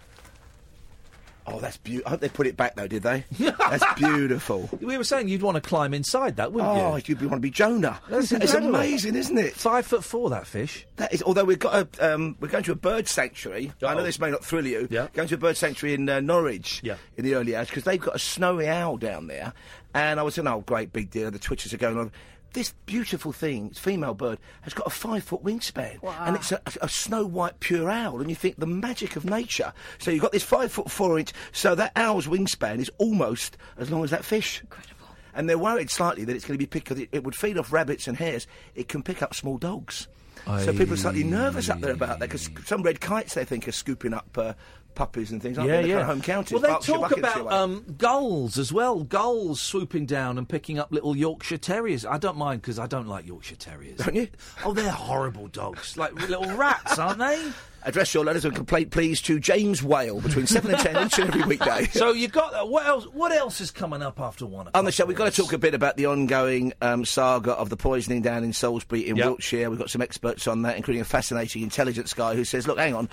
Oh, 1.46 1.60
that's 1.60 1.78
beautiful. 1.78 2.08
I 2.08 2.10
hope 2.12 2.20
they 2.22 2.30
put 2.30 2.48
it 2.48 2.56
back 2.56 2.76
though, 2.76 2.88
did 2.88 3.04
they? 3.04 3.26
that's 3.40 3.86
beautiful. 3.96 4.70
We 4.82 4.98
were 4.98 5.04
saying 5.04 5.28
you'd 5.28 5.42
want 5.42 5.56
to 5.56 5.62
climb 5.62 5.94
inside 5.94 6.38
that, 6.38 6.52
wouldn't 6.54 6.76
you? 6.76 6.82
Oh, 6.82 6.96
you? 6.96 7.04
you'd 7.08 7.22
want 7.22 7.34
to 7.34 7.40
be 7.40 7.52
Jonah. 7.52 8.00
That's 8.10 8.32
it's 8.32 8.44
incredible. 8.54 8.76
amazing, 8.76 9.16
isn't 9.16 9.38
it? 9.38 9.54
Five 9.54 9.86
foot 9.86 10.04
four, 10.04 10.30
that 10.30 10.48
fish. 10.48 10.86
That 10.98 11.14
is. 11.14 11.22
Although 11.24 11.44
we've 11.46 11.60
got 11.60 11.74
a, 12.00 12.14
um, 12.14 12.38
we're 12.40 12.48
going 12.48 12.64
to 12.64 12.72
a 12.72 12.76
bird 12.76 13.08
sanctuary. 13.08 13.72
I 13.82 13.94
know 13.94 14.04
this 14.04 14.20
may 14.20 14.32
not 14.32 14.46
thrill 14.46 14.66
you. 14.66 14.88
Yeah. 14.90 15.08
Going 15.14 15.28
to 15.28 15.36
a 15.36 15.38
bird 15.38 15.58
sanctuary 15.58 15.96
in 15.96 16.08
uh, 16.08 16.20
Norwich. 16.20 16.82
Yeah. 16.84 16.96
In 17.18 17.26
the 17.26 17.36
early 17.36 17.56
hours 17.56 17.68
because 17.68 17.84
they've 17.84 18.00
got 18.00 18.16
a 18.16 18.20
snowy 18.20 18.68
owl 18.68 18.98
down 18.98 19.28
there, 19.28 19.54
and 19.94 20.20
I 20.20 20.24
was 20.24 20.36
saying, 20.36 20.48
oh, 20.48 20.62
great 20.62 20.94
big 20.94 21.12
deal. 21.12 21.30
The 21.32 21.40
twitches 21.40 21.74
are 21.74 21.78
going 21.78 21.98
on. 21.98 22.12
This 22.54 22.74
beautiful 22.86 23.32
thing, 23.32 23.68
it's 23.68 23.80
female 23.80 24.14
bird, 24.14 24.38
has 24.62 24.74
got 24.74 24.86
a 24.86 24.92
five 24.92 25.24
foot 25.24 25.44
wingspan, 25.44 25.98
and 26.28 26.36
it's 26.36 26.52
a, 26.52 26.62
a, 26.66 26.86
a 26.86 26.90
snow 26.90 27.26
white 27.26 27.60
pure 27.60 27.90
owl. 27.90 28.22
And 28.22 28.30
you 28.30 28.36
think 28.36 28.58
the 28.58 28.68
magic 28.68 29.16
of 29.16 29.26
nature. 29.26 29.74
So 29.98 30.12
you've 30.12 30.22
got 30.22 30.32
this 30.32 30.44
five 30.44 30.72
foot 30.72 30.92
four 30.92 31.18
inch. 31.18 31.34
So 31.52 31.74
that 31.76 31.92
owl's 31.96 32.28
wingspan 32.28 32.78
is 32.80 32.92
almost 33.00 33.58
as 33.78 33.90
long 33.90 34.04
as 34.04 34.12
that 34.12 34.24
fish. 34.24 34.62
Incredible. 34.62 35.08
And 35.34 35.50
they're 35.50 35.58
worried 35.58 35.90
slightly 35.90 36.26
that 36.26 36.36
it's 36.36 36.46
going 36.46 36.54
to 36.54 36.64
be 36.64 36.68
picked 36.68 36.90
because 36.90 37.02
it, 37.02 37.10
it 37.12 37.24
would 37.24 37.36
feed 37.36 37.58
off 37.58 37.74
rabbits 37.74 38.08
and 38.08 38.16
hares. 38.16 38.46
It 38.76 38.88
can 38.88 39.02
pick 39.02 39.24
up 39.24 39.34
small 39.34 39.58
dogs. 39.58 40.08
So 40.46 40.74
people 40.74 40.94
are 40.94 40.98
slightly 40.98 41.24
nervous 41.24 41.70
up 41.70 41.80
there 41.80 41.94
about 41.94 42.20
that 42.20 42.30
because 42.30 42.50
some 42.66 42.84
red 42.84 43.00
kites 43.00 43.34
they 43.34 43.46
think 43.46 43.66
are 43.68 43.72
scooping 43.72 44.14
up 44.14 44.38
uh, 44.38 44.54
puppies 44.96 45.32
and 45.32 45.42
things, 45.42 45.58
aren't 45.58 45.70
yeah, 45.70 45.78
they? 45.78 45.84
The 45.84 45.88
yeah. 45.90 45.94
kind 45.96 46.02
of 46.04 46.08
home 46.08 46.22
counties. 46.22 46.54
Well, 46.54 46.62
they 46.62 46.68
Berkshire, 46.70 46.94
talk 46.94 47.18
about 47.18 47.52
um, 47.52 47.86
gulls 47.98 48.58
as 48.58 48.72
well. 48.72 49.04
Gulls 49.04 49.62
swooping 49.62 50.06
down 50.06 50.38
and 50.38 50.48
picking 50.48 50.80
up 50.80 50.92
little 50.92 51.16
Yorkshire 51.16 51.58
Terriers. 51.58 52.06
I 52.06 52.18
don't 52.18 52.38
mind 52.38 52.62
because 52.62 52.80
I 52.80 52.88
don't 52.88 53.08
like 53.08 53.26
Yorkshire 53.26 53.56
Terriers. 53.56 53.98
Don't 54.00 54.16
you? 54.16 54.28
Oh, 54.66 54.74
they're 54.74 54.90
horrible 54.90 55.48
dogs, 55.48 55.98
like 55.98 56.14
little 56.30 56.56
rats, 56.56 56.98
aren't 57.00 57.20
they? 57.20 57.52
Address 57.86 58.14
your 58.14 58.24
letters 58.24 58.46
and 58.46 58.56
complaint, 58.56 58.92
please, 58.92 59.22
to 59.24 59.42
James 59.42 59.84
Whale 59.84 60.22
between 60.22 60.48
seven 60.48 60.72
and 60.74 60.80
ten 60.80 61.06
each 61.06 61.20
and 61.20 61.28
every 61.28 61.44
weekday. 61.44 61.86
So 61.92 62.14
you've 62.14 62.32
got 62.32 62.54
uh, 62.54 62.66
what 62.66 62.86
else? 62.86 63.04
What 63.06 63.34
else 63.34 63.60
is 63.60 63.72
coming 63.72 64.02
up 64.02 64.22
after 64.22 64.46
one? 64.46 64.70
On 64.74 64.86
the 64.86 64.92
show, 64.92 65.06
we've 65.06 65.18
got 65.18 65.32
to 65.32 65.42
talk 65.42 65.52
a 65.52 65.58
bit 65.58 65.74
about 65.74 65.98
the 65.98 66.06
ongoing 66.06 66.72
um, 66.82 67.04
saga 67.04 67.52
of 67.52 67.70
the 67.70 67.76
poisoning 67.76 68.22
down 68.22 68.46
in 68.46 68.54
Salisbury 68.54 69.08
in 69.08 69.18
Yep. 69.18 69.26
Wiltshire. 69.26 69.70
We've 69.70 69.80
got 69.80 69.90
some 69.90 70.02
experts 70.02 70.48
on 70.48 70.62
that, 70.62 70.78
including 70.78 71.02
a 71.02 71.06
fascinating 71.06 71.62
intelligence 71.62 72.14
guy 72.14 72.36
who 72.36 72.46
says, 72.46 72.68
look, 72.68 72.78
hang 72.78 72.96
on. 72.96 73.10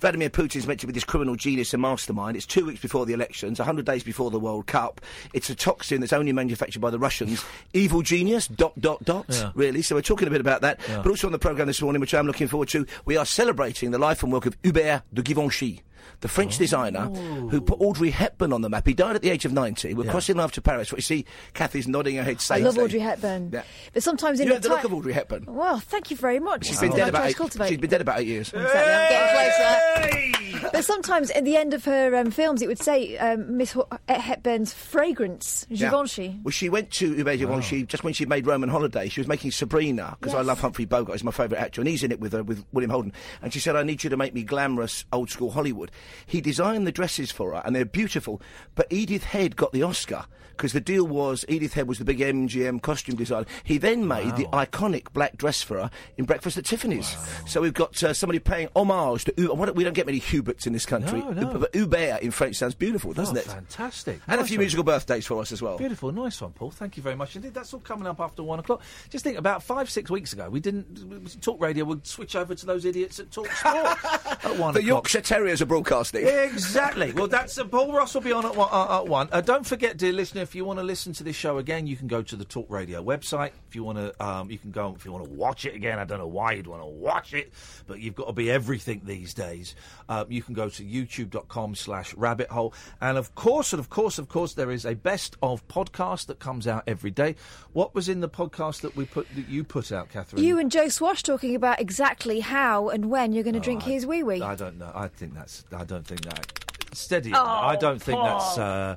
Vladimir 0.00 0.30
Putin's 0.30 0.66
meant 0.66 0.80
to 0.80 0.86
be 0.86 0.92
this 0.92 1.04
criminal 1.04 1.34
genius 1.34 1.72
and 1.74 1.82
mastermind. 1.82 2.36
It's 2.36 2.46
two 2.46 2.66
weeks 2.66 2.80
before 2.80 3.04
the 3.06 3.12
elections, 3.14 3.58
100 3.58 3.84
days 3.84 4.02
before 4.04 4.30
the 4.30 4.38
World 4.38 4.66
Cup. 4.66 5.00
It's 5.34 5.50
a 5.50 5.54
toxin 5.54 6.00
that's 6.00 6.12
only 6.12 6.32
manufactured 6.32 6.80
by 6.80 6.90
the 6.90 6.98
Russians. 6.98 7.44
Evil 7.72 8.02
genius, 8.02 8.46
dot, 8.48 8.78
dot, 8.80 9.04
dot, 9.04 9.26
Yeah. 9.28 9.50
really. 9.54 9.82
So 9.82 9.94
we're 9.96 10.02
talking 10.02 10.28
a 10.28 10.30
bit 10.30 10.40
about 10.40 10.60
that. 10.60 10.78
Yeah. 10.88 10.98
But 11.02 11.08
also 11.10 11.26
on 11.26 11.32
the 11.32 11.38
programme 11.38 11.66
this 11.66 11.82
morning, 11.82 12.00
which 12.00 12.14
I'm 12.14 12.26
looking 12.26 12.46
forward 12.48 12.68
to, 12.70 12.86
we 13.04 13.16
are 13.16 13.26
celebrating 13.26 13.90
the 13.90 13.98
life 13.98 14.22
and 14.22 14.32
work 14.32 14.46
of 14.46 14.56
Hubert 14.62 15.02
de 15.12 15.22
Givenchy. 15.22 15.82
The 16.20 16.28
French 16.28 16.56
Oh. 16.56 16.58
designer 16.58 17.06
who 17.50 17.60
put 17.60 17.80
Audrey 17.80 18.10
Hepburn 18.10 18.52
on 18.52 18.60
the 18.62 18.68
map. 18.68 18.86
He 18.86 18.94
died 18.94 19.16
at 19.16 19.22
the 19.22 19.30
age 19.30 19.44
of 19.44 19.52
90. 19.52 19.94
We're 19.94 20.04
Yeah. 20.04 20.10
crossing 20.10 20.36
love 20.36 20.52
to 20.52 20.60
Paris. 20.62 20.90
What 20.92 20.98
you 20.98 21.02
see, 21.02 21.24
Kathy's 21.54 21.86
nodding 21.88 22.16
her 22.16 22.22
head 22.22 22.40
saying. 22.40 22.64
I 22.64 22.68
saying. 22.70 22.76
love 22.76 22.84
Audrey 22.84 23.00
Hepburn. 23.00 23.50
Yeah. 23.52 23.62
But 23.92 24.02
sometimes 24.02 24.40
in 24.40 24.46
You 24.46 24.52
a 24.52 24.56
have 24.56 24.62
the 24.62 24.68
look 24.70 24.80
ti- 24.80 24.86
of 24.86 24.94
Audrey 24.94 25.12
Hepburn. 25.12 25.44
Well, 25.46 25.78
thank 25.80 26.10
you 26.10 26.16
very 26.16 26.40
much. 26.40 26.66
She's 26.66 26.80
been 26.80 26.90
dead 26.90 26.98
like 27.00 27.08
about 27.10 27.26
eight, 27.28 27.36
cultivate. 27.36 27.68
she's 27.68 27.78
been 27.78 27.90
dead 27.90 28.00
about 28.00 28.20
eight 28.20 28.26
years. 28.26 28.48
Exactly, 28.48 28.80
I'm 28.80 29.08
getting 29.10 30.32
closer. 30.60 30.70
But 30.72 30.84
sometimes 30.84 31.30
at 31.30 31.44
the 31.44 31.56
end 31.56 31.72
of 31.72 31.84
her 31.84 32.14
um, 32.16 32.30
films, 32.30 32.62
it 32.62 32.66
would 32.66 32.80
say 32.82 33.16
um, 33.18 33.56
Miss 33.56 33.72
Ho- 33.72 33.88
Hepburn's 34.08 34.72
fragrance, 34.72 35.66
Yeah. 35.70 35.90
Givenchy. 35.90 36.38
Well, 36.42 36.50
she 36.50 36.68
went 36.68 36.90
to 36.92 37.12
Hubert 37.14 37.36
Givenchy 37.36 37.84
just 37.84 38.04
when 38.04 38.12
she 38.12 38.26
made 38.26 38.46
Roman 38.46 38.68
Holiday. 38.68 39.08
She 39.08 39.20
was 39.20 39.28
making 39.28 39.52
Sabrina 39.52 40.16
because 40.20 40.34
I 40.34 40.40
love 40.42 40.60
Humphrey 40.60 40.84
Bogart. 40.84 41.16
He's 41.16 41.24
my 41.24 41.30
favourite 41.30 41.60
actor, 41.60 41.80
and 41.80 41.88
he's 41.88 42.02
in 42.02 42.10
it 42.12 42.20
with 42.20 42.32
her 42.32 42.42
with 42.42 42.64
William 42.72 42.90
Holden. 42.90 43.12
And 43.40 43.52
she 43.52 43.60
said, 43.60 43.76
"I 43.76 43.82
need 43.82 44.02
you 44.04 44.10
to 44.10 44.16
make 44.16 44.34
me 44.34 44.42
glamorous, 44.42 45.04
old 45.12 45.30
school 45.30 45.50
Hollywood." 45.50 45.90
He 46.26 46.40
designed 46.40 46.86
the 46.86 46.92
dresses 46.92 47.30
for 47.30 47.52
her, 47.52 47.62
and 47.64 47.74
they're 47.74 47.84
beautiful. 47.84 48.40
But 48.74 48.86
Edith 48.90 49.24
Head 49.24 49.56
got 49.56 49.72
the 49.72 49.82
Oscar 49.82 50.26
because 50.58 50.72
the 50.74 50.80
deal 50.80 51.06
was 51.06 51.44
Edith 51.48 51.72
Head 51.72 51.88
was 51.88 51.98
the 51.98 52.04
big 52.04 52.18
MGM 52.18 52.82
costume 52.82 53.16
designer. 53.16 53.46
He 53.64 53.78
then 53.78 54.06
made 54.06 54.36
the 54.36 54.44
iconic 54.52 55.12
black 55.14 55.38
dress 55.38 55.62
for 55.62 55.78
her 55.78 55.90
in 56.18 56.24
Breakfast 56.26 56.58
at 56.58 56.66
Tiffany's. 56.66 57.16
So 57.46 57.60
we've 57.62 57.72
got 57.72 58.02
uh, 58.02 58.12
somebody 58.12 58.38
paying 58.40 58.68
homage 58.76 59.24
to. 59.24 59.32
We 59.72 59.84
don't 59.84 59.94
get 59.94 60.06
many 60.06 60.20
Huberts 60.20 60.66
in 60.66 60.72
this 60.72 60.84
country, 60.84 61.20
No, 61.20 61.30
no. 61.30 61.58
but 61.58 61.74
Hubert 61.74 62.20
in 62.22 62.30
French 62.32 62.56
sounds 62.56 62.74
beautiful, 62.74 63.12
doesn't 63.12 63.36
Oh, 63.36 63.40
it? 63.40 63.46
Fantastic. 63.46 64.20
And 64.26 64.40
a 64.40 64.44
few 64.44 64.56
one. 64.58 64.62
musical 64.62 64.84
birthdays 64.84 65.26
for 65.26 65.40
us 65.40 65.52
as 65.52 65.62
well. 65.62 65.78
Beautiful, 65.78 66.10
nice 66.12 66.40
one, 66.40 66.52
Paul. 66.52 66.70
Thank 66.72 66.96
you 66.96 67.02
very 67.02 67.14
much 67.16 67.36
indeed. 67.36 67.54
That's 67.54 67.72
all 67.72 67.80
coming 67.80 68.06
up 68.06 68.20
after 68.20 68.42
one 68.42 68.58
o'clock. 68.58 68.82
Just 69.10 69.24
think, 69.24 69.38
about 69.38 69.62
five, 69.62 69.88
six 69.88 70.10
weeks 70.10 70.32
ago, 70.32 70.50
we 70.50 70.60
didn't 70.60 71.40
talk 71.40 71.60
radio. 71.62 71.84
We'd 71.84 72.06
switch 72.06 72.34
over 72.36 72.54
to 72.54 72.66
those 72.66 72.84
idiots 72.84 73.20
at 73.20 73.30
Talk 73.30 73.50
Sport 73.52 73.76
at 74.44 74.56
one 74.58 74.74
The 74.74 74.80
o'clock. 74.80 74.82
Yorkshire 74.84 75.20
Terriers 75.20 75.62
are 75.62 75.66
broadcasting. 75.66 76.26
Exactly. 76.26 77.12
Well, 77.12 77.28
that's 77.28 77.56
uh, 77.58 77.64
Paul 77.64 77.92
Ross 77.92 78.14
will 78.14 78.22
be 78.22 78.32
on 78.32 78.44
at 78.44 78.56
one. 78.56 78.68
Uh, 78.72 78.98
at 79.00 79.06
one. 79.06 79.28
Uh, 79.30 79.40
don't 79.40 79.66
forget, 79.66 79.96
dear 79.96 80.12
listener, 80.12 80.46
if 80.48 80.54
you 80.54 80.64
want 80.64 80.78
to 80.78 80.82
listen 80.82 81.12
to 81.12 81.22
this 81.24 81.36
show 81.36 81.58
again, 81.58 81.86
you 81.86 81.94
can 81.94 82.06
go 82.08 82.22
to 82.22 82.34
the 82.34 82.44
Talk 82.44 82.66
Radio 82.70 83.04
website. 83.04 83.50
If 83.68 83.76
you 83.76 83.84
want 83.84 83.98
to, 83.98 84.24
um, 84.24 84.50
you 84.50 84.56
can 84.58 84.70
go. 84.70 84.94
If 84.96 85.04
you 85.04 85.12
want 85.12 85.24
to 85.26 85.30
watch 85.30 85.66
it 85.66 85.74
again, 85.74 85.98
I 85.98 86.04
don't 86.04 86.18
know 86.18 86.26
why 86.26 86.52
you'd 86.52 86.66
want 86.66 86.80
to 86.82 86.86
watch 86.86 87.34
it, 87.34 87.52
but 87.86 88.00
you've 88.00 88.14
got 88.14 88.28
to 88.28 88.32
be 88.32 88.50
everything 88.50 89.02
these 89.04 89.34
days. 89.34 89.74
Um, 90.08 90.26
you 90.32 90.42
can 90.42 90.54
go 90.54 90.70
to 90.70 90.82
YouTube.com/slash 90.82 92.14
Rabbit 92.14 92.48
Hole, 92.48 92.72
and 93.00 93.18
of 93.18 93.34
course, 93.34 93.74
and 93.74 93.80
of 93.80 93.90
course, 93.90 94.18
of 94.18 94.28
course, 94.28 94.54
there 94.54 94.70
is 94.70 94.86
a 94.86 94.94
best 94.94 95.36
of 95.42 95.66
podcast 95.68 96.26
that 96.26 96.38
comes 96.38 96.66
out 96.66 96.82
every 96.86 97.10
day. 97.10 97.36
What 97.74 97.94
was 97.94 98.08
in 98.08 98.20
the 98.20 98.28
podcast 98.28 98.80
that 98.80 98.96
we 98.96 99.04
put 99.04 99.26
that 99.36 99.48
you 99.48 99.64
put 99.64 99.92
out, 99.92 100.08
Catherine? 100.08 100.42
You 100.42 100.58
and 100.58 100.70
Joe 100.70 100.88
Swash 100.88 101.22
talking 101.22 101.54
about 101.54 101.78
exactly 101.80 102.40
how 102.40 102.88
and 102.88 103.10
when 103.10 103.32
you're 103.32 103.44
going 103.44 103.52
to 103.54 103.60
drink 103.60 103.82
Oh, 103.84 103.86
I- 103.86 103.90
his 103.90 104.06
wee 104.06 104.22
wee. 104.22 104.40
I 104.42 104.54
don't 104.54 104.78
know. 104.78 104.90
I 104.94 105.08
think 105.08 105.34
that's. 105.34 105.64
I 105.76 105.84
don't 105.84 106.06
think 106.06 106.22
that. 106.22 106.52
Steady. 106.94 107.32
Oh, 107.34 107.44
I 107.44 107.76
don't 107.76 108.00
think 108.02 108.18
that's. 108.22 108.56
Uh, 108.56 108.96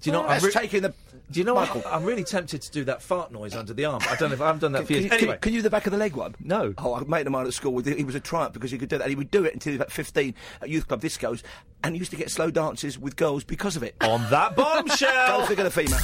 do 0.00 0.10
you 0.10 0.12
know? 0.12 0.26
That's 0.26 0.44
I'm 0.44 0.50
taking 0.50 0.82
the. 0.82 0.94
Do 1.30 1.38
you 1.38 1.44
know? 1.44 1.56
I'm 1.58 2.02
really 2.04 2.24
tempted 2.24 2.60
to 2.62 2.70
do 2.72 2.84
that 2.84 3.02
fart 3.02 3.30
noise 3.30 3.54
under 3.54 3.72
the 3.72 3.84
arm. 3.84 4.02
I 4.08 4.16
don't 4.16 4.30
know 4.30 4.34
if 4.34 4.40
I 4.40 4.46
haven't 4.46 4.60
done 4.62 4.72
that 4.72 4.82
for 4.82 4.86
Can 4.88 4.94
years. 4.96 5.04
you, 5.04 5.10
can, 5.10 5.18
Anyway, 5.20 5.38
can 5.40 5.52
you 5.52 5.58
do 5.60 5.62
the 5.62 5.70
back 5.70 5.86
of 5.86 5.92
the 5.92 5.98
leg 5.98 6.16
one? 6.16 6.34
No. 6.40 6.74
Oh, 6.78 6.94
a 6.96 7.04
mate 7.04 7.24
of 7.26 7.32
mine 7.32 7.46
at 7.46 7.54
school, 7.54 7.72
with- 7.72 7.86
he 7.86 8.02
was 8.02 8.16
a 8.16 8.20
triumph 8.20 8.52
because 8.52 8.70
he 8.72 8.78
could 8.78 8.88
do 8.88 8.98
that. 8.98 9.08
He 9.08 9.14
would 9.14 9.30
do 9.30 9.44
it 9.44 9.52
until 9.54 9.72
he 9.72 9.78
was 9.78 9.82
about 9.82 9.92
15 9.92 10.34
at 10.62 10.68
youth 10.68 10.88
club 10.88 11.00
discos 11.02 11.42
and 11.84 11.94
he 11.94 11.98
used 12.00 12.10
to 12.10 12.16
get 12.16 12.30
slow 12.30 12.50
dances 12.50 12.98
with 12.98 13.14
girls 13.16 13.44
because 13.44 13.76
of 13.76 13.82
it. 13.84 13.94
On 14.00 14.28
that 14.30 14.56
bombshell! 14.56 15.40
Go 15.40 15.46
figure 15.46 15.64
the 15.64 15.70
female. 15.70 15.98